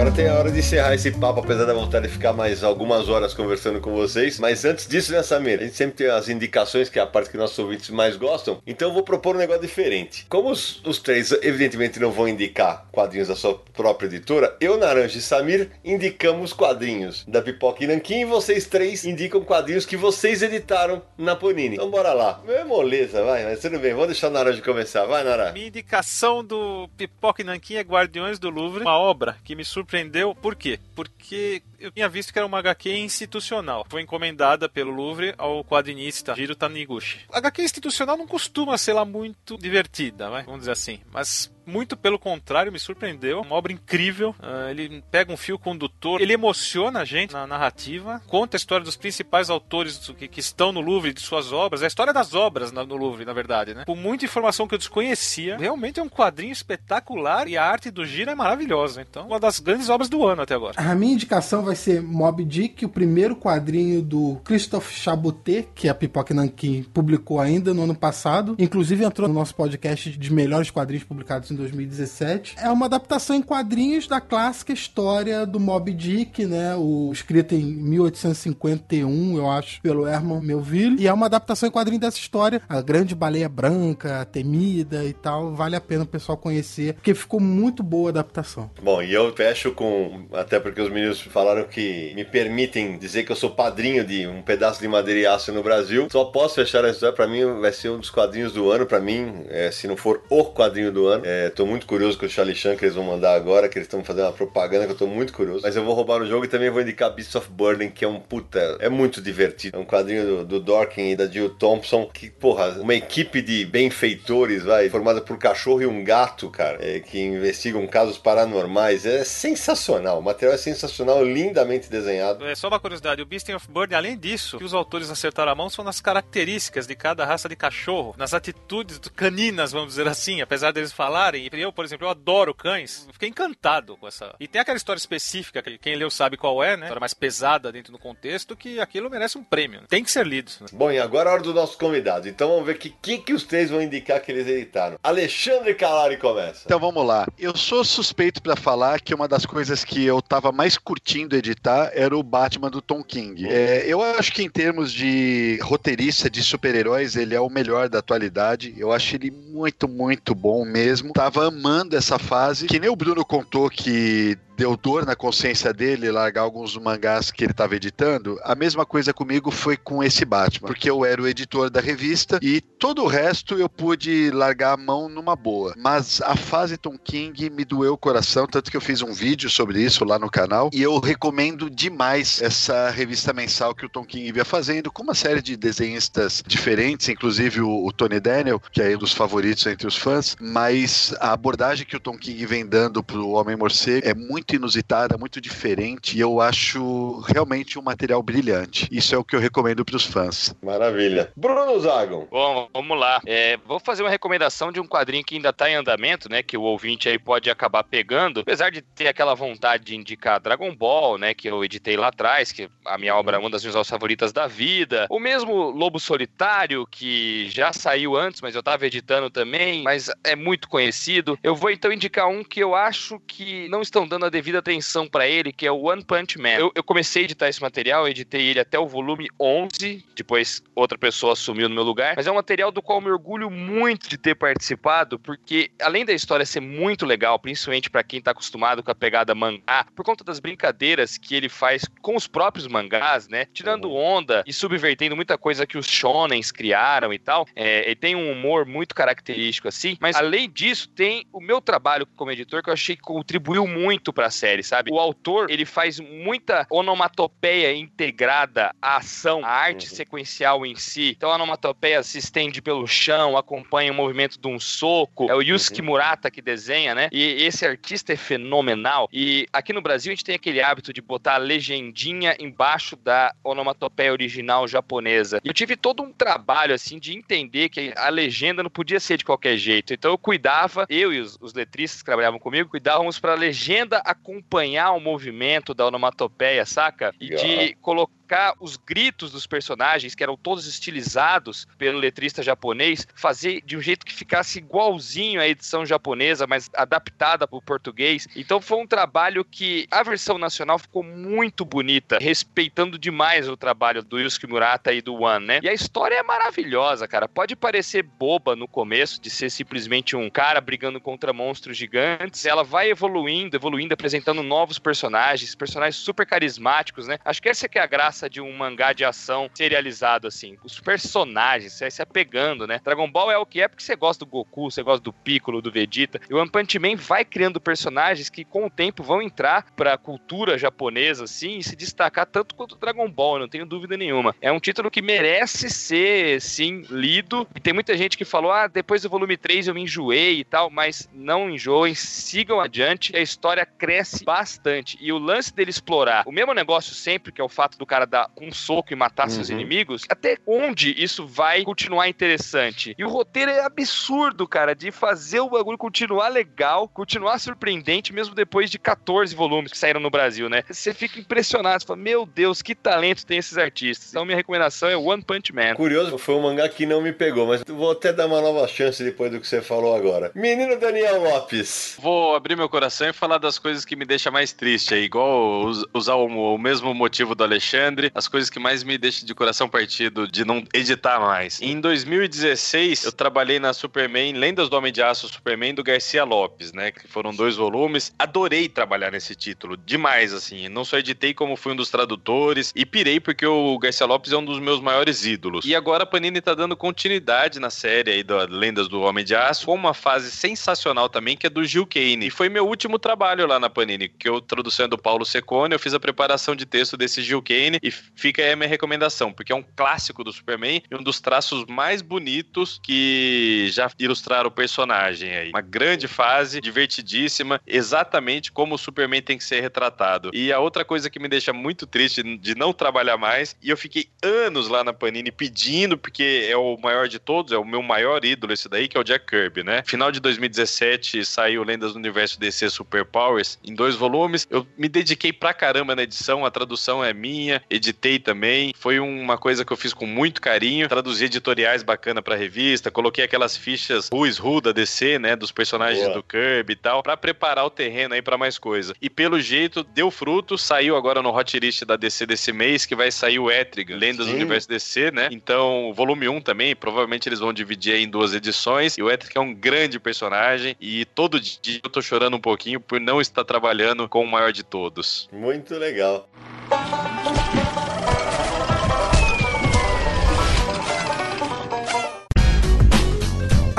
Agora 0.00 0.16
tem 0.16 0.28
a 0.28 0.34
hora 0.34 0.50
de 0.50 0.60
encerrar 0.60 0.94
esse 0.94 1.10
papo, 1.10 1.40
apesar 1.40 1.66
da 1.66 1.74
vontade 1.74 2.06
de 2.06 2.12
ficar 2.14 2.32
mais 2.32 2.64
algumas 2.64 3.10
horas 3.10 3.34
conversando 3.34 3.82
com 3.82 3.92
vocês. 3.92 4.38
Mas 4.38 4.64
antes 4.64 4.88
disso, 4.88 5.12
né, 5.12 5.22
Samir? 5.22 5.60
A 5.60 5.64
gente 5.64 5.76
sempre 5.76 5.96
tem 5.96 6.06
as 6.06 6.26
indicações, 6.26 6.88
que 6.88 6.98
é 6.98 7.02
a 7.02 7.06
parte 7.06 7.28
que 7.28 7.36
nossos 7.36 7.58
ouvintes 7.58 7.90
mais 7.90 8.16
gostam. 8.16 8.62
Então 8.66 8.88
eu 8.88 8.94
vou 8.94 9.02
propor 9.02 9.36
um 9.36 9.38
negócio 9.38 9.60
diferente. 9.60 10.24
Como 10.30 10.50
os, 10.50 10.82
os 10.86 11.00
três, 11.00 11.30
evidentemente, 11.42 12.00
não 12.00 12.10
vão 12.10 12.26
indicar 12.26 12.86
quadrinhos 12.90 13.28
da 13.28 13.36
sua 13.36 13.58
própria 13.74 14.06
editora, 14.06 14.56
eu, 14.58 14.78
Naranja 14.78 15.18
e 15.18 15.20
Samir 15.20 15.70
indicamos 15.84 16.54
quadrinhos 16.54 17.22
da 17.28 17.42
Pipoca 17.42 17.84
e 17.84 17.86
Nanquim 17.86 18.20
e 18.20 18.24
vocês 18.24 18.66
três 18.66 19.04
indicam 19.04 19.42
quadrinhos 19.42 19.84
que 19.84 19.98
vocês 19.98 20.40
editaram 20.40 21.02
na 21.18 21.36
Panini. 21.36 21.74
Então 21.74 21.90
bora 21.90 22.14
lá. 22.14 22.40
É 22.48 22.64
moleza, 22.64 23.22
vai, 23.22 23.44
mas 23.44 23.60
tudo 23.60 23.78
bem. 23.78 23.92
Vamos 23.92 24.06
deixar 24.06 24.28
o 24.28 24.30
Naranja 24.30 24.62
começar. 24.62 25.04
Vai, 25.04 25.24
Naranja. 25.24 25.52
Minha 25.52 25.68
indicação 25.68 26.42
do 26.42 26.88
Pipoca 26.96 27.42
e 27.42 27.44
Nanquim 27.44 27.74
é 27.74 27.82
Guardiões 27.82 28.38
do 28.38 28.48
Louvre, 28.48 28.80
uma 28.80 28.98
obra 28.98 29.36
que 29.44 29.54
me 29.54 29.62
surpreendeu 29.62 29.89
surpreendeu. 29.90 30.34
Por 30.34 30.54
quê? 30.54 30.78
Porque 30.94 31.62
eu 31.80 31.90
tinha 31.90 32.08
visto 32.08 32.32
que 32.32 32.38
era 32.38 32.46
uma 32.46 32.58
HQ 32.58 32.90
institucional. 32.98 33.86
Foi 33.88 34.02
encomendada 34.02 34.68
pelo 34.68 34.90
Louvre 34.90 35.34
ao 35.38 35.64
quadrinista 35.64 36.34
Jiro 36.34 36.54
Taniguchi. 36.54 37.20
A 37.32 37.38
HQ 37.38 37.62
institucional 37.62 38.16
não 38.16 38.26
costuma 38.26 38.76
ser 38.76 38.92
lá 38.92 39.04
muito 39.04 39.56
divertida, 39.56 40.28
vai? 40.28 40.44
vamos 40.44 40.60
dizer 40.60 40.72
assim. 40.72 41.00
Mas 41.10 41.50
muito 41.70 41.96
pelo 41.96 42.18
contrário, 42.18 42.72
me 42.72 42.78
surpreendeu. 42.78 43.40
Uma 43.40 43.54
obra 43.54 43.72
incrível. 43.72 44.34
Uh, 44.40 44.68
ele 44.70 45.02
pega 45.10 45.32
um 45.32 45.36
fio 45.36 45.58
condutor, 45.58 46.20
ele 46.20 46.32
emociona 46.32 47.00
a 47.00 47.04
gente 47.04 47.32
na 47.32 47.46
narrativa, 47.46 48.20
conta 48.26 48.56
a 48.56 48.58
história 48.58 48.84
dos 48.84 48.96
principais 48.96 49.48
autores 49.48 49.98
que, 50.18 50.28
que 50.28 50.40
estão 50.40 50.72
no 50.72 50.80
Louvre, 50.80 51.12
de 51.12 51.20
suas 51.20 51.52
obras, 51.52 51.82
a 51.82 51.86
história 51.86 52.12
das 52.12 52.34
obras 52.34 52.72
no 52.72 52.96
Louvre, 52.96 53.24
na 53.24 53.32
verdade, 53.32 53.74
né? 53.74 53.84
Com 53.86 53.94
muita 53.94 54.24
informação 54.24 54.66
que 54.66 54.74
eu 54.74 54.78
desconhecia. 54.78 55.56
Realmente 55.56 56.00
é 56.00 56.02
um 56.02 56.08
quadrinho 56.08 56.52
espetacular 56.52 57.46
e 57.48 57.56
a 57.56 57.64
arte 57.64 57.90
do 57.90 58.04
Giro 58.04 58.30
é 58.30 58.34
maravilhosa. 58.34 59.00
Então, 59.02 59.26
uma 59.26 59.38
das 59.38 59.60
grandes 59.60 59.88
obras 59.88 60.08
do 60.08 60.26
ano 60.26 60.42
até 60.42 60.54
agora. 60.54 60.74
A 60.76 60.94
minha 60.94 61.14
indicação 61.14 61.62
vai 61.62 61.69
ser 61.74 62.02
Mob 62.02 62.44
Dick, 62.44 62.84
o 62.84 62.88
primeiro 62.88 63.36
quadrinho 63.36 64.02
do 64.02 64.40
Christophe 64.44 64.94
Chabotet, 64.94 65.68
que 65.74 65.88
a 65.88 65.94
Pipoca 65.94 66.34
Nankin 66.34 66.84
publicou 66.92 67.40
ainda 67.40 67.72
no 67.74 67.82
ano 67.82 67.94
passado. 67.94 68.56
Inclusive 68.58 69.04
entrou 69.04 69.28
no 69.28 69.34
nosso 69.34 69.54
podcast 69.54 70.10
de 70.10 70.32
melhores 70.32 70.70
quadrinhos 70.70 71.04
publicados 71.04 71.50
em 71.50 71.56
2017. 71.56 72.56
É 72.58 72.70
uma 72.70 72.86
adaptação 72.86 73.36
em 73.36 73.42
quadrinhos 73.42 74.06
da 74.06 74.20
clássica 74.20 74.72
história 74.72 75.46
do 75.46 75.60
Mob 75.60 75.92
Dick, 75.92 76.46
né? 76.46 76.74
O 76.76 77.10
escrito 77.12 77.54
em 77.54 77.62
1851, 77.64 79.36
eu 79.36 79.50
acho, 79.50 79.80
pelo 79.80 80.06
Herman 80.06 80.40
Melville. 80.40 80.96
E 81.00 81.06
é 81.06 81.12
uma 81.12 81.26
adaptação 81.26 81.68
em 81.68 81.72
quadrinho 81.72 82.00
dessa 82.00 82.18
história. 82.18 82.62
A 82.68 82.80
grande 82.80 83.14
baleia 83.14 83.48
branca, 83.48 84.24
temida 84.24 85.04
e 85.04 85.12
tal. 85.12 85.54
Vale 85.54 85.76
a 85.76 85.80
pena 85.80 86.04
o 86.04 86.06
pessoal 86.06 86.38
conhecer, 86.38 86.94
porque 86.94 87.14
ficou 87.14 87.40
muito 87.40 87.82
boa 87.82 88.08
a 88.08 88.10
adaptação. 88.10 88.70
Bom, 88.82 89.02
e 89.02 89.12
eu 89.12 89.32
fecho 89.34 89.72
com. 89.72 90.26
Até 90.32 90.58
porque 90.58 90.80
os 90.80 90.90
meninos 90.90 91.20
falaram 91.20 91.59
que 91.66 92.12
me 92.14 92.24
permitem 92.24 92.98
dizer 92.98 93.24
que 93.24 93.32
eu 93.32 93.36
sou 93.36 93.50
padrinho 93.50 94.04
de 94.04 94.26
um 94.26 94.42
pedaço 94.42 94.80
de 94.80 94.88
madeira 94.88 95.20
e 95.20 95.26
aço 95.26 95.52
no 95.52 95.62
Brasil. 95.62 96.08
Só 96.10 96.24
posso 96.26 96.56
fechar 96.56 96.84
a 96.84 96.90
história. 96.90 97.14
Pra 97.14 97.26
mim, 97.26 97.60
vai 97.60 97.72
ser 97.72 97.90
um 97.90 97.98
dos 97.98 98.10
quadrinhos 98.10 98.52
do 98.52 98.70
ano. 98.70 98.86
Pra 98.86 99.00
mim, 99.00 99.44
é, 99.48 99.70
se 99.70 99.86
não 99.86 99.96
for 99.96 100.22
o 100.28 100.44
quadrinho 100.44 100.92
do 100.92 101.06
ano. 101.06 101.24
É, 101.26 101.50
tô 101.50 101.66
muito 101.66 101.86
curioso 101.86 102.18
com 102.18 102.26
o 102.26 102.28
Charlie 102.28 102.54
Chan 102.54 102.76
que 102.76 102.84
eles 102.84 102.94
vão 102.94 103.04
mandar 103.04 103.34
agora, 103.34 103.68
que 103.68 103.78
eles 103.78 103.86
estão 103.86 104.04
fazendo 104.04 104.24
uma 104.26 104.32
propaganda 104.32 104.86
que 104.86 104.92
eu 104.92 104.96
tô 104.96 105.06
muito 105.06 105.32
curioso. 105.32 105.62
Mas 105.62 105.76
eu 105.76 105.84
vou 105.84 105.94
roubar 105.94 106.20
o 106.20 106.26
jogo 106.26 106.44
e 106.44 106.48
também 106.48 106.70
vou 106.70 106.82
indicar 106.82 107.12
Beast 107.14 107.34
of 107.34 107.48
Burden, 107.50 107.90
que 107.90 108.04
é 108.04 108.08
um 108.08 108.20
puta. 108.20 108.76
É 108.80 108.88
muito 108.88 109.20
divertido. 109.20 109.76
É 109.76 109.80
um 109.80 109.84
quadrinho 109.84 110.26
do, 110.26 110.44
do 110.44 110.60
Dorkin 110.60 111.10
e 111.10 111.16
da 111.16 111.26
Jill 111.26 111.50
Thompson. 111.50 112.08
Que, 112.12 112.30
porra, 112.30 112.80
uma 112.80 112.94
equipe 112.94 113.42
de 113.42 113.64
benfeitores, 113.64 114.62
vai, 114.62 114.88
formada 114.88 115.20
por 115.20 115.38
cachorro 115.38 115.82
e 115.82 115.86
um 115.86 116.02
gato, 116.04 116.50
cara, 116.50 116.78
é, 116.80 117.00
que 117.00 117.20
investigam 117.20 117.86
casos 117.86 118.18
paranormais. 118.18 119.06
É 119.06 119.24
sensacional. 119.24 120.18
O 120.18 120.22
material 120.22 120.54
é 120.54 120.58
sensacional, 120.58 121.22
lindamente 121.50 121.90
desenhado. 121.90 122.46
É 122.46 122.54
só 122.54 122.68
uma 122.68 122.80
curiosidade: 122.80 123.20
o 123.20 123.26
Beast 123.26 123.48
of 123.50 123.68
Burden, 123.68 123.96
além 123.96 124.16
disso, 124.16 124.58
que 124.58 124.64
os 124.64 124.72
autores 124.72 125.10
acertaram 125.10 125.52
a 125.52 125.54
mão 125.54 125.68
são 125.68 125.84
nas 125.84 126.00
características 126.00 126.86
de 126.86 126.94
cada 126.94 127.24
raça 127.24 127.48
de 127.48 127.56
cachorro, 127.56 128.14
nas 128.16 128.32
atitudes 128.32 128.98
caninas, 129.14 129.72
vamos 129.72 129.88
dizer 129.88 130.08
assim, 130.08 130.40
apesar 130.40 130.72
deles 130.72 130.92
falarem. 130.92 131.48
Eu, 131.52 131.72
por 131.72 131.84
exemplo, 131.84 132.06
eu 132.06 132.10
adoro 132.10 132.54
cães. 132.54 133.06
Fiquei 133.12 133.28
encantado 133.28 133.96
com 133.96 134.06
essa. 134.06 134.34
E 134.38 134.46
tem 134.46 134.60
aquela 134.60 134.76
história 134.76 134.98
específica, 134.98 135.62
que 135.62 135.78
quem 135.78 135.96
leu 135.96 136.10
sabe 136.10 136.36
qual 136.36 136.62
é, 136.62 136.76
né? 136.76 136.84
História 136.84 137.00
mais 137.00 137.14
pesada 137.14 137.72
dentro 137.72 137.92
do 137.92 137.98
contexto, 137.98 138.56
que 138.56 138.80
aquilo 138.80 139.10
merece 139.10 139.36
um 139.36 139.44
prêmio. 139.44 139.82
Tem 139.88 140.04
que 140.04 140.10
ser 140.10 140.26
lido. 140.26 140.50
Né? 140.60 140.66
Bom, 140.72 140.90
e 140.90 140.98
agora 140.98 141.28
é 141.28 141.30
a 141.30 141.34
hora 141.34 141.42
do 141.42 141.52
nosso 141.52 141.76
convidado. 141.76 142.28
Então 142.28 142.48
vamos 142.48 142.66
ver 142.66 142.76
o 142.76 142.78
que, 142.78 142.90
que, 142.90 143.18
que 143.18 143.32
os 143.32 143.44
três 143.44 143.70
vão 143.70 143.82
indicar 143.82 144.20
que 144.20 144.30
eles 144.30 144.46
editaram. 144.46 144.98
Alexandre 145.02 145.74
Calari 145.74 146.16
começa. 146.16 146.62
Então 146.64 146.78
vamos 146.78 147.04
lá. 147.04 147.26
Eu 147.38 147.56
sou 147.56 147.84
suspeito 147.84 148.40
para 148.40 148.56
falar 148.56 149.00
que 149.00 149.14
uma 149.14 149.26
das 149.26 149.44
coisas 149.44 149.84
que 149.84 150.04
eu 150.04 150.22
tava 150.22 150.52
mais 150.52 150.78
curtindo 150.78 151.39
editar 151.40 151.90
era 151.94 152.16
o 152.16 152.22
Batman 152.22 152.70
do 152.70 152.80
Tom 152.80 153.02
King. 153.02 153.46
É, 153.48 153.84
eu 153.86 154.02
acho 154.02 154.32
que 154.32 154.42
em 154.42 154.48
termos 154.48 154.92
de 154.92 155.58
roteirista 155.62 156.30
de 156.30 156.42
super-heróis, 156.42 157.16
ele 157.16 157.34
é 157.34 157.40
o 157.40 157.50
melhor 157.50 157.88
da 157.88 157.98
atualidade. 157.98 158.74
Eu 158.76 158.92
acho 158.92 159.16
ele 159.16 159.30
muito, 159.30 159.88
muito 159.88 160.34
bom 160.34 160.64
mesmo. 160.64 161.12
Tava 161.12 161.48
amando 161.48 161.96
essa 161.96 162.18
fase. 162.18 162.66
Que 162.66 162.78
nem 162.78 162.90
o 162.90 162.96
Bruno 162.96 163.24
contou 163.24 163.68
que 163.68 164.38
deu 164.60 164.76
dor 164.76 165.06
na 165.06 165.16
consciência 165.16 165.72
dele 165.72 166.10
largar 166.10 166.42
alguns 166.42 166.76
mangás 166.76 167.30
que 167.30 167.44
ele 167.44 167.52
estava 167.52 167.76
editando, 167.76 168.38
a 168.42 168.54
mesma 168.54 168.84
coisa 168.84 169.10
comigo 169.10 169.50
foi 169.50 169.74
com 169.74 170.04
esse 170.04 170.22
Batman, 170.22 170.66
porque 170.66 170.90
eu 170.90 171.02
era 171.02 171.22
o 171.22 171.26
editor 171.26 171.70
da 171.70 171.80
revista 171.80 172.38
e 172.42 172.60
todo 172.60 173.02
o 173.02 173.06
resto 173.06 173.54
eu 173.54 173.70
pude 173.70 174.30
largar 174.30 174.74
a 174.74 174.76
mão 174.76 175.08
numa 175.08 175.34
boa. 175.34 175.72
Mas 175.78 176.20
a 176.20 176.36
fase 176.36 176.76
Tom 176.76 176.98
King 176.98 177.48
me 177.48 177.64
doeu 177.64 177.94
o 177.94 177.98
coração, 177.98 178.46
tanto 178.46 178.70
que 178.70 178.76
eu 178.76 178.82
fiz 178.82 179.00
um 179.00 179.14
vídeo 179.14 179.48
sobre 179.48 179.80
isso 179.80 180.04
lá 180.04 180.18
no 180.18 180.30
canal 180.30 180.68
e 180.74 180.82
eu 180.82 180.98
recomendo 180.98 181.70
demais 181.70 182.42
essa 182.42 182.90
revista 182.90 183.32
mensal 183.32 183.74
que 183.74 183.86
o 183.86 183.88
Tom 183.88 184.04
King 184.04 184.30
vinha 184.30 184.44
fazendo, 184.44 184.92
com 184.92 185.02
uma 185.02 185.14
série 185.14 185.40
de 185.40 185.56
desenhistas 185.56 186.42
diferentes, 186.46 187.08
inclusive 187.08 187.62
o, 187.62 187.90
Tony 187.96 188.20
Daniel, 188.20 188.60
que 188.70 188.82
é 188.82 188.94
um 188.94 188.98
dos 188.98 189.14
favoritos 189.14 189.64
entre 189.64 189.86
os 189.86 189.96
fãs, 189.96 190.36
mas 190.38 191.14
a 191.18 191.32
abordagem 191.32 191.86
que 191.86 191.96
o 191.96 192.00
Tom 192.00 192.18
King 192.18 192.44
vem 192.44 192.66
dando 192.66 193.02
pro 193.02 193.30
Homem 193.30 193.56
Morcego 193.56 194.06
é 194.06 194.12
muito 194.12 194.49
inusitada, 194.56 195.16
muito 195.18 195.40
diferente 195.40 196.16
e 196.16 196.20
eu 196.20 196.40
acho 196.40 197.20
realmente 197.26 197.78
um 197.78 197.82
material 197.82 198.22
brilhante. 198.22 198.88
Isso 198.90 199.14
é 199.14 199.18
o 199.18 199.24
que 199.24 199.36
eu 199.36 199.40
recomendo 199.40 199.84
para 199.84 199.96
os 199.96 200.04
fãs. 200.04 200.54
Maravilha. 200.62 201.32
Bruno 201.36 201.78
Zagon. 201.80 202.26
Bom, 202.30 202.68
vamos 202.72 202.98
lá. 202.98 203.20
É, 203.26 203.56
vou 203.66 203.80
fazer 203.80 204.02
uma 204.02 204.10
recomendação 204.10 204.72
de 204.72 204.80
um 204.80 204.86
quadrinho 204.86 205.24
que 205.24 205.36
ainda 205.36 205.50
está 205.50 205.70
em 205.70 205.74
andamento, 205.74 206.28
né? 206.28 206.42
Que 206.42 206.56
o 206.56 206.62
ouvinte 206.62 207.08
aí 207.08 207.18
pode 207.18 207.50
acabar 207.50 207.84
pegando. 207.84 208.40
Apesar 208.40 208.70
de 208.70 208.82
ter 208.82 209.08
aquela 209.08 209.34
vontade 209.34 209.84
de 209.84 209.96
indicar 209.96 210.40
Dragon 210.40 210.74
Ball, 210.74 211.18
né? 211.18 211.34
Que 211.34 211.48
eu 211.48 211.64
editei 211.64 211.96
lá 211.96 212.08
atrás, 212.08 212.52
que 212.52 212.68
a 212.84 212.98
minha 212.98 213.14
obra 213.14 213.36
é 213.36 213.40
uma 213.40 213.50
das 213.50 213.64
minhas 213.64 213.88
favoritas 213.88 214.32
da 214.32 214.46
vida. 214.46 215.06
O 215.10 215.18
mesmo 215.18 215.70
Lobo 215.70 215.98
Solitário, 215.98 216.86
que 216.90 217.48
já 217.50 217.72
saiu 217.72 218.16
antes, 218.16 218.40
mas 218.40 218.54
eu 218.54 218.60
estava 218.60 218.86
editando 218.86 219.30
também, 219.30 219.82
mas 219.82 220.10
é 220.24 220.34
muito 220.34 220.68
conhecido. 220.68 221.38
Eu 221.42 221.54
vou 221.54 221.70
então 221.70 221.92
indicar 221.92 222.28
um 222.28 222.42
que 222.42 222.60
eu 222.60 222.74
acho 222.74 223.20
que 223.26 223.68
não 223.68 223.82
estão 223.82 224.06
dando 224.06 224.26
a 224.26 224.30
devida 224.40 224.58
atenção 224.58 225.06
para 225.06 225.28
ele, 225.28 225.52
que 225.52 225.66
é 225.66 225.70
o 225.70 225.82
One 225.82 226.04
Punch 226.04 226.38
Man. 226.38 226.48
Eu, 226.50 226.72
eu, 226.74 226.82
comecei 226.82 227.22
a 227.22 227.24
editar 227.24 227.48
esse 227.48 227.60
material, 227.60 228.08
editei 228.08 228.48
ele 228.48 228.60
até 228.60 228.78
o 228.78 228.88
volume 228.88 229.28
11, 229.38 230.04
depois 230.16 230.62
outra 230.74 230.96
pessoa 230.96 231.34
assumiu 231.34 231.68
no 231.68 231.74
meu 231.74 231.84
lugar, 231.84 232.14
mas 232.16 232.26
é 232.26 232.30
um 232.30 232.36
material 232.36 232.72
do 232.72 232.80
qual 232.82 232.98
eu 232.98 233.04
me 233.04 233.10
orgulho 233.10 233.50
muito 233.50 234.08
de 234.08 234.16
ter 234.16 234.34
participado, 234.34 235.18
porque 235.18 235.70
além 235.80 236.04
da 236.04 236.12
história 236.12 236.46
ser 236.46 236.60
muito 236.60 237.04
legal, 237.04 237.38
principalmente 237.38 237.90
para 237.90 238.02
quem 238.02 238.20
tá 238.20 238.30
acostumado 238.30 238.82
com 238.82 238.90
a 238.90 238.94
pegada 238.94 239.34
mangá, 239.34 239.86
por 239.94 240.04
conta 240.04 240.24
das 240.24 240.40
brincadeiras 240.40 241.18
que 241.18 241.34
ele 241.34 241.48
faz 241.48 241.84
com 242.00 242.16
os 242.16 242.26
próprios 242.26 242.66
mangás, 242.66 243.28
né? 243.28 243.46
Tirando 243.52 243.92
onda 243.92 244.42
e 244.46 244.52
subvertendo 244.52 245.14
muita 245.14 245.36
coisa 245.36 245.66
que 245.66 245.76
os 245.76 245.86
shonens 245.86 246.50
criaram 246.50 247.12
e 247.12 247.18
tal, 247.18 247.46
é, 247.54 247.84
ele 247.84 247.96
tem 247.96 248.16
um 248.16 248.32
humor 248.32 248.64
muito 248.64 248.94
característico 248.94 249.68
assim, 249.68 249.96
mas 250.00 250.16
além 250.16 250.48
disso 250.50 250.88
tem 250.88 251.26
o 251.32 251.40
meu 251.40 251.60
trabalho 251.60 252.06
como 252.16 252.30
editor 252.30 252.62
que 252.62 252.70
eu 252.70 252.74
achei 252.74 252.96
que 252.96 253.02
contribuiu 253.02 253.66
muito 253.66 254.12
para 254.12 254.29
da 254.30 254.32
série, 254.32 254.62
sabe? 254.62 254.92
O 254.92 254.98
autor, 254.98 255.50
ele 255.50 255.64
faz 255.64 255.98
muita 255.98 256.66
onomatopeia 256.70 257.74
integrada 257.74 258.72
à 258.80 258.96
ação, 258.96 259.44
à 259.44 259.48
arte 259.48 259.88
uhum. 259.88 259.96
sequencial 259.96 260.64
em 260.64 260.76
si. 260.76 261.14
Então 261.16 261.30
a 261.30 261.34
onomatopeia 261.34 262.02
se 262.02 262.18
estende 262.18 262.62
pelo 262.62 262.86
chão, 262.86 263.36
acompanha 263.36 263.90
o 263.92 263.94
movimento 263.94 264.40
de 264.40 264.46
um 264.48 264.60
soco. 264.60 265.28
É 265.28 265.34
o 265.34 265.42
Yusuke 265.42 265.80
uhum. 265.80 265.88
Murata 265.88 266.30
que 266.30 266.40
desenha, 266.40 266.94
né? 266.94 267.08
E 267.10 267.42
esse 267.44 267.66
artista 267.66 268.12
é 268.12 268.16
fenomenal. 268.16 269.08
E 269.12 269.46
aqui 269.52 269.72
no 269.72 269.82
Brasil 269.82 270.12
a 270.12 270.14
gente 270.14 270.24
tem 270.24 270.36
aquele 270.36 270.62
hábito 270.62 270.92
de 270.92 271.02
botar 271.02 271.34
a 271.34 271.38
legendinha 271.38 272.36
embaixo 272.38 272.96
da 272.96 273.34
onomatopeia 273.42 274.12
original 274.12 274.68
japonesa. 274.68 275.40
E 275.44 275.48
eu 275.48 275.54
tive 275.54 275.76
todo 275.76 276.02
um 276.02 276.12
trabalho, 276.12 276.74
assim, 276.74 276.98
de 276.98 277.16
entender 277.16 277.68
que 277.68 277.92
a 277.96 278.08
legenda 278.08 278.62
não 278.62 278.70
podia 278.70 279.00
ser 279.00 279.16
de 279.16 279.24
qualquer 279.24 279.56
jeito. 279.56 279.92
Então 279.92 280.12
eu 280.12 280.18
cuidava, 280.18 280.86
eu 280.88 281.12
e 281.12 281.18
os, 281.18 281.36
os 281.40 281.52
letristas 281.52 282.00
que 282.02 282.06
trabalhavam 282.06 282.38
comigo, 282.38 282.68
cuidávamos 282.68 283.18
para 283.18 283.32
a 283.32 283.36
legenda 283.36 283.98
acompanhar 284.10 284.92
o 284.92 285.00
movimento 285.00 285.72
da 285.74 285.86
onomatopeia, 285.86 286.66
saca? 286.66 287.14
E 287.20 287.28
de 287.34 287.74
colocar 287.76 288.19
colocar 288.30 288.54
os 288.60 288.76
gritos 288.76 289.32
dos 289.32 289.46
personagens, 289.46 290.14
que 290.14 290.22
eram 290.22 290.36
todos 290.36 290.66
estilizados 290.66 291.66
pelo 291.76 291.98
letrista 291.98 292.42
japonês, 292.42 293.06
fazer 293.14 293.60
de 293.62 293.76
um 293.76 293.80
jeito 293.80 294.06
que 294.06 294.14
ficasse 294.14 294.58
igualzinho 294.58 295.40
à 295.40 295.48
edição 295.48 295.84
japonesa, 295.84 296.46
mas 296.46 296.70
adaptada 296.74 297.48
para 297.48 297.58
o 297.58 297.62
português. 297.62 298.28
Então 298.36 298.60
foi 298.60 298.78
um 298.78 298.86
trabalho 298.86 299.44
que 299.44 299.86
a 299.90 300.02
versão 300.02 300.38
nacional 300.38 300.78
ficou 300.78 301.02
muito 301.02 301.64
bonita, 301.64 302.18
respeitando 302.20 302.98
demais 302.98 303.48
o 303.48 303.56
trabalho 303.56 304.02
do 304.02 304.18
Yusuke 304.18 304.46
Murata 304.46 304.92
e 304.92 305.02
do 305.02 305.14
One, 305.22 305.46
né? 305.46 305.60
E 305.62 305.68
a 305.68 305.72
história 305.72 306.14
é 306.14 306.22
maravilhosa, 306.22 307.08
cara. 307.08 307.26
Pode 307.26 307.56
parecer 307.56 308.02
boba 308.02 308.54
no 308.54 308.68
começo, 308.68 309.20
de 309.20 309.30
ser 309.30 309.50
simplesmente 309.50 310.14
um 310.14 310.30
cara 310.30 310.60
brigando 310.60 311.00
contra 311.00 311.32
monstros 311.32 311.76
gigantes. 311.76 312.46
Ela 312.46 312.62
vai 312.62 312.90
evoluindo, 312.90 313.56
evoluindo, 313.56 313.94
apresentando 313.94 314.42
novos 314.42 314.78
personagens, 314.78 315.54
personagens 315.54 315.96
super 315.96 316.26
carismáticos, 316.26 317.08
né? 317.08 317.18
Acho 317.24 317.42
que 317.42 317.48
essa 317.48 317.68
que 317.68 317.78
é 317.78 317.82
a 317.82 317.86
graça 317.86 318.19
de 318.28 318.40
um 318.40 318.52
mangá 318.52 318.92
de 318.92 319.04
ação 319.04 319.48
serializado, 319.54 320.26
assim. 320.26 320.56
Os 320.64 320.80
personagens, 320.80 321.72
você 321.72 321.84
vai 321.84 321.90
se 321.90 322.02
apegando, 322.02 322.66
né? 322.66 322.80
Dragon 322.84 323.10
Ball 323.10 323.30
é 323.30 323.38
o 323.38 323.46
que 323.46 323.60
é 323.60 323.68
porque 323.68 323.82
você 323.82 323.96
gosta 323.96 324.24
do 324.24 324.30
Goku, 324.30 324.70
você 324.70 324.82
gosta 324.82 325.02
do 325.02 325.12
Piccolo, 325.12 325.62
do 325.62 325.70
Vegeta. 325.70 326.20
E 326.28 326.34
o 326.34 326.38
One 326.38 326.50
Punch 326.50 326.78
Man 326.78 326.96
vai 326.96 327.24
criando 327.24 327.60
personagens 327.60 328.28
que 328.28 328.44
com 328.44 328.66
o 328.66 328.70
tempo 328.70 329.02
vão 329.02 329.22
entrar 329.22 329.66
pra 329.76 329.96
cultura 329.96 330.58
japonesa, 330.58 331.24
assim, 331.24 331.58
e 331.58 331.62
se 331.62 331.76
destacar 331.76 332.26
tanto 332.26 332.54
quanto 332.54 332.72
o 332.72 332.78
Dragon 332.78 333.08
Ball, 333.10 333.38
não 333.38 333.48
tenho 333.48 333.66
dúvida 333.66 333.96
nenhuma. 333.96 334.34
É 334.40 334.50
um 334.50 334.60
título 334.60 334.90
que 334.90 335.02
merece 335.02 335.70
ser, 335.70 336.40
sim, 336.40 336.84
lido. 336.90 337.46
E 337.54 337.60
tem 337.60 337.72
muita 337.72 337.96
gente 337.96 338.16
que 338.16 338.24
falou, 338.24 338.52
ah, 338.52 338.66
depois 338.66 339.02
do 339.02 339.08
volume 339.08 339.36
3 339.36 339.68
eu 339.68 339.74
me 339.74 339.82
enjoei 339.82 340.40
e 340.40 340.44
tal, 340.44 340.70
mas 340.70 341.08
não 341.12 341.50
enjoem, 341.50 341.94
sigam 341.94 342.60
adiante. 342.60 343.16
A 343.16 343.20
história 343.20 343.64
cresce 343.64 344.24
bastante. 344.24 344.98
E 345.00 345.12
o 345.12 345.18
lance 345.18 345.54
dele 345.54 345.70
explorar 345.70 346.24
o 346.26 346.32
mesmo 346.32 346.54
negócio 346.54 346.94
sempre, 346.94 347.32
que 347.32 347.40
é 347.40 347.44
o 347.44 347.48
fato 347.48 347.78
do 347.78 347.86
cara 347.86 348.06
dar 348.10 348.28
um 348.40 348.52
soco 348.52 348.92
e 348.92 348.96
matar 348.96 349.28
uhum. 349.28 349.30
seus 349.30 349.48
inimigos, 349.48 350.04
até 350.08 350.36
onde 350.46 350.92
isso 351.02 351.26
vai 351.26 351.62
continuar 351.62 352.08
interessante? 352.08 352.94
E 352.98 353.04
o 353.04 353.08
roteiro 353.08 353.50
é 353.50 353.64
absurdo, 353.64 354.46
cara, 354.46 354.74
de 354.74 354.90
fazer 354.90 355.40
o 355.40 355.48
bagulho 355.48 355.78
continuar 355.78 356.28
legal, 356.28 356.88
continuar 356.88 357.38
surpreendente, 357.38 358.12
mesmo 358.12 358.34
depois 358.34 358.70
de 358.70 358.78
14 358.78 359.34
volumes 359.34 359.70
que 359.70 359.78
saíram 359.78 360.00
no 360.00 360.10
Brasil, 360.10 360.48
né? 360.48 360.64
Você 360.68 360.92
fica 360.92 361.20
impressionado, 361.20 361.80
você 361.80 361.86
fala, 361.86 362.00
meu 362.00 362.26
Deus, 362.26 362.60
que 362.60 362.74
talento 362.74 363.24
tem 363.24 363.38
esses 363.38 363.56
artistas. 363.56 364.10
Então 364.10 364.24
minha 364.24 364.36
recomendação 364.36 364.88
é 364.88 364.96
One 364.96 365.22
Punch 365.22 365.54
Man. 365.54 365.74
Curioso, 365.74 366.18
foi 366.18 366.34
um 366.34 366.42
mangá 366.42 366.68
que 366.68 366.84
não 366.84 367.00
me 367.00 367.12
pegou, 367.12 367.46
mas 367.46 367.62
vou 367.66 367.92
até 367.92 368.12
dar 368.12 368.26
uma 368.26 368.40
nova 368.40 368.66
chance 368.66 369.02
depois 369.04 369.30
do 369.30 369.40
que 369.40 369.46
você 369.46 369.62
falou 369.62 369.94
agora. 369.94 370.32
Menino 370.34 370.78
Daniel 370.78 371.22
Lopes. 371.22 371.96
Vou 372.00 372.34
abrir 372.34 372.56
meu 372.56 372.68
coração 372.68 373.08
e 373.08 373.12
falar 373.12 373.38
das 373.38 373.58
coisas 373.58 373.84
que 373.84 373.94
me 373.94 374.04
deixam 374.04 374.32
mais 374.32 374.52
triste, 374.52 374.94
é 374.94 374.98
igual 374.98 375.70
usar 375.94 376.14
o 376.14 376.58
mesmo 376.58 376.92
motivo 376.92 377.34
do 377.34 377.44
Alexandre 377.44 377.99
as 378.14 378.28
coisas 378.28 378.50
que 378.50 378.58
mais 378.58 378.82
me 378.82 378.98
deixam 378.98 379.26
de 379.26 379.34
coração 379.34 379.68
partido 379.68 380.26
de 380.26 380.44
não 380.44 380.64
editar 380.74 381.20
mais. 381.20 381.60
Em 381.60 381.80
2016, 381.80 383.04
eu 383.04 383.12
trabalhei 383.12 383.58
na 383.58 383.72
Superman, 383.72 384.32
Lendas 384.34 384.68
do 384.68 384.76
Homem 384.76 384.92
de 384.92 385.02
Aço 385.02 385.28
Superman 385.28 385.74
do 385.74 385.82
Garcia 385.82 386.24
Lopes, 386.24 386.72
né? 386.72 386.92
Que 386.92 387.08
foram 387.08 387.34
dois 387.34 387.56
volumes. 387.56 388.12
Adorei 388.18 388.68
trabalhar 388.68 389.10
nesse 389.10 389.34
título, 389.34 389.76
demais, 389.76 390.32
assim. 390.32 390.68
Não 390.68 390.84
só 390.84 390.98
editei, 390.98 391.32
como 391.32 391.56
fui 391.56 391.72
um 391.72 391.76
dos 391.76 391.90
tradutores 391.90 392.72
e 392.74 392.84
pirei 392.84 393.20
porque 393.20 393.46
o 393.46 393.78
Garcia 393.78 394.06
Lopes 394.06 394.32
é 394.32 394.36
um 394.36 394.44
dos 394.44 394.58
meus 394.58 394.80
maiores 394.80 395.24
ídolos. 395.24 395.64
E 395.64 395.74
agora 395.74 396.04
a 396.04 396.06
Panini 396.06 396.40
tá 396.40 396.54
dando 396.54 396.76
continuidade 396.76 397.58
na 397.58 397.70
série 397.70 398.10
aí 398.10 398.22
da 398.22 398.44
Lendas 398.44 398.88
do 398.88 399.00
Homem 399.00 399.24
de 399.24 399.34
Aço, 399.34 399.66
com 399.66 399.74
uma 399.74 399.94
fase 399.94 400.30
sensacional 400.30 401.08
também, 401.08 401.36
que 401.36 401.46
é 401.46 401.50
do 401.50 401.64
Gil 401.64 401.86
Kane. 401.86 402.26
E 402.26 402.30
foi 402.30 402.48
meu 402.48 402.66
último 402.66 402.98
trabalho 402.98 403.46
lá 403.46 403.58
na 403.58 403.70
Panini, 403.70 404.08
que 404.08 404.28
eu 404.28 404.40
tradução 404.40 404.86
é 404.86 404.88
do 404.88 404.98
Paulo 404.98 405.24
Secone, 405.24 405.74
eu 405.74 405.78
fiz 405.78 405.94
a 405.94 406.00
preparação 406.00 406.54
de 406.54 406.66
texto 406.66 406.96
desse 406.96 407.22
Gil 407.22 407.42
Kane 407.42 407.78
e 407.82 407.89
fica 407.90 408.42
aí 408.42 408.52
a 408.52 408.56
minha 408.56 408.68
recomendação, 408.68 409.32
porque 409.32 409.52
é 409.52 409.56
um 409.56 409.64
clássico 409.76 410.24
do 410.24 410.32
Superman 410.32 410.82
e 410.90 410.94
um 410.94 411.02
dos 411.02 411.20
traços 411.20 411.64
mais 411.66 412.02
bonitos 412.02 412.80
que 412.82 413.68
já 413.72 413.90
ilustraram 413.98 414.48
o 414.48 414.52
personagem 414.52 415.34
aí. 415.34 415.50
Uma 415.50 415.60
grande 415.60 416.08
fase, 416.08 416.60
divertidíssima, 416.60 417.60
exatamente 417.66 418.52
como 418.52 418.74
o 418.74 418.78
Superman 418.78 419.22
tem 419.22 419.38
que 419.38 419.44
ser 419.44 419.60
retratado. 419.60 420.30
E 420.32 420.52
a 420.52 420.58
outra 420.58 420.84
coisa 420.84 421.10
que 421.10 421.18
me 421.18 421.28
deixa 421.28 421.52
muito 421.52 421.86
triste 421.86 422.22
de 422.22 422.54
não 422.54 422.72
trabalhar 422.72 423.16
mais, 423.16 423.56
e 423.62 423.70
eu 423.70 423.76
fiquei 423.76 424.08
anos 424.22 424.68
lá 424.68 424.82
na 424.84 424.92
Panini 424.92 425.30
pedindo, 425.30 425.96
porque 425.96 426.46
é 426.48 426.56
o 426.56 426.76
maior 426.78 427.08
de 427.08 427.18
todos, 427.18 427.52
é 427.52 427.58
o 427.58 427.64
meu 427.64 427.82
maior 427.82 428.24
ídolo 428.24 428.52
esse 428.52 428.68
daí, 428.68 428.88
que 428.88 428.96
é 428.96 429.00
o 429.00 429.04
Jack 429.04 429.26
Kirby, 429.26 429.62
né? 429.62 429.82
Final 429.86 430.10
de 430.10 430.20
2017 430.20 431.24
saiu 431.24 431.62
Lendas 431.62 431.92
do 431.92 431.98
Universo 431.98 432.38
DC 432.38 432.70
Super 432.70 433.04
Powers 433.04 433.58
em 433.64 433.74
dois 433.74 433.94
volumes. 433.94 434.46
Eu 434.50 434.66
me 434.76 434.88
dediquei 434.88 435.32
pra 435.32 435.54
caramba 435.54 435.94
na 435.94 436.02
edição, 436.02 436.44
a 436.44 436.50
tradução 436.50 437.04
é 437.04 437.12
minha, 437.12 437.62
editei 437.70 438.18
também. 438.18 438.72
Foi 438.76 438.98
uma 438.98 439.38
coisa 439.38 439.64
que 439.64 439.72
eu 439.72 439.76
fiz 439.76 439.94
com 439.94 440.06
muito 440.06 440.40
carinho. 440.40 440.88
Traduzi 440.88 441.24
editoriais 441.24 441.82
bacana 441.82 442.20
pra 442.20 442.34
revista, 442.34 442.90
coloquei 442.90 443.24
aquelas 443.24 443.56
fichas 443.56 444.08
Ruiz 444.12 444.38
Ru 444.38 444.60
da 444.60 444.72
DC, 444.72 445.18
né? 445.18 445.36
Dos 445.36 445.52
personagens 445.52 446.04
Boa. 446.04 446.14
do 446.14 446.22
Kirby 446.22 446.72
e 446.72 446.76
tal, 446.76 447.02
pra 447.02 447.16
preparar 447.16 447.64
o 447.64 447.70
terreno 447.70 448.14
aí 448.14 448.22
pra 448.22 448.36
mais 448.36 448.58
coisa. 448.58 448.94
E 449.00 449.08
pelo 449.08 449.40
jeito, 449.40 449.82
deu 449.82 450.10
fruto, 450.10 450.58
saiu 450.58 450.96
agora 450.96 451.22
no 451.22 451.34
Hot 451.34 451.58
List 451.58 451.84
da 451.84 451.96
DC 451.96 452.26
desse 452.26 452.52
mês, 452.52 452.84
que 452.84 452.96
vai 452.96 453.10
sair 453.10 453.38
o 453.38 453.50
Etrigan, 453.50 453.96
Lendas 453.96 454.26
Sim. 454.26 454.32
do 454.32 454.36
Universo 454.36 454.68
DC, 454.68 455.10
né? 455.10 455.28
Então, 455.30 455.92
volume 455.94 456.28
1 456.28 456.40
também, 456.40 456.74
provavelmente 456.74 457.28
eles 457.28 457.38
vão 457.38 457.52
dividir 457.52 457.94
em 457.94 458.08
duas 458.08 458.34
edições. 458.34 458.98
E 458.98 459.02
o 459.02 459.10
Etrigan 459.10 459.40
é 459.40 459.44
um 459.44 459.54
grande 459.54 460.00
personagem 460.00 460.76
e 460.80 461.04
todo 461.04 461.40
dia 461.40 461.80
eu 461.82 461.90
tô 461.90 462.02
chorando 462.02 462.36
um 462.36 462.40
pouquinho 462.40 462.80
por 462.80 463.00
não 463.00 463.20
estar 463.20 463.44
trabalhando 463.44 464.08
com 464.08 464.22
o 464.22 464.26
maior 464.26 464.52
de 464.52 464.62
todos. 464.62 465.28
Muito 465.32 465.74
legal. 465.76 466.28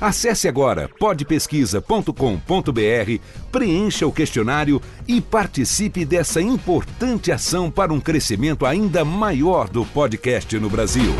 Acesse 0.00 0.48
agora 0.48 0.88
podpesquisa.com.br, 0.98 3.20
preencha 3.52 4.06
o 4.06 4.12
questionário 4.12 4.80
e 5.06 5.20
participe 5.20 6.06
dessa 6.06 6.40
importante 6.40 7.30
ação 7.30 7.70
para 7.70 7.92
um 7.92 8.00
crescimento 8.00 8.64
ainda 8.64 9.04
maior 9.04 9.68
do 9.68 9.84
podcast 9.84 10.58
no 10.58 10.70
Brasil. 10.70 11.12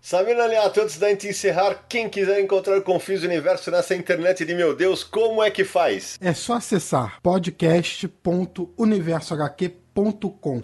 Samir 0.00 0.38
Aliato, 0.38 0.80
antes 0.80 0.98
da 0.98 1.08
gente 1.08 1.28
encerrar, 1.28 1.86
quem 1.88 2.08
quiser 2.08 2.40
encontrar 2.40 2.76
o 2.76 2.82
Confis 2.82 3.22
Universo 3.22 3.70
nessa 3.70 3.94
internet 3.94 4.44
de 4.44 4.52
meu 4.54 4.74
Deus, 4.76 5.04
como 5.04 5.42
é 5.42 5.50
que 5.50 5.64
faz? 5.64 6.18
É 6.20 6.34
só 6.34 6.54
acessar 6.54 7.18
podcast.universohq.com 7.22 9.81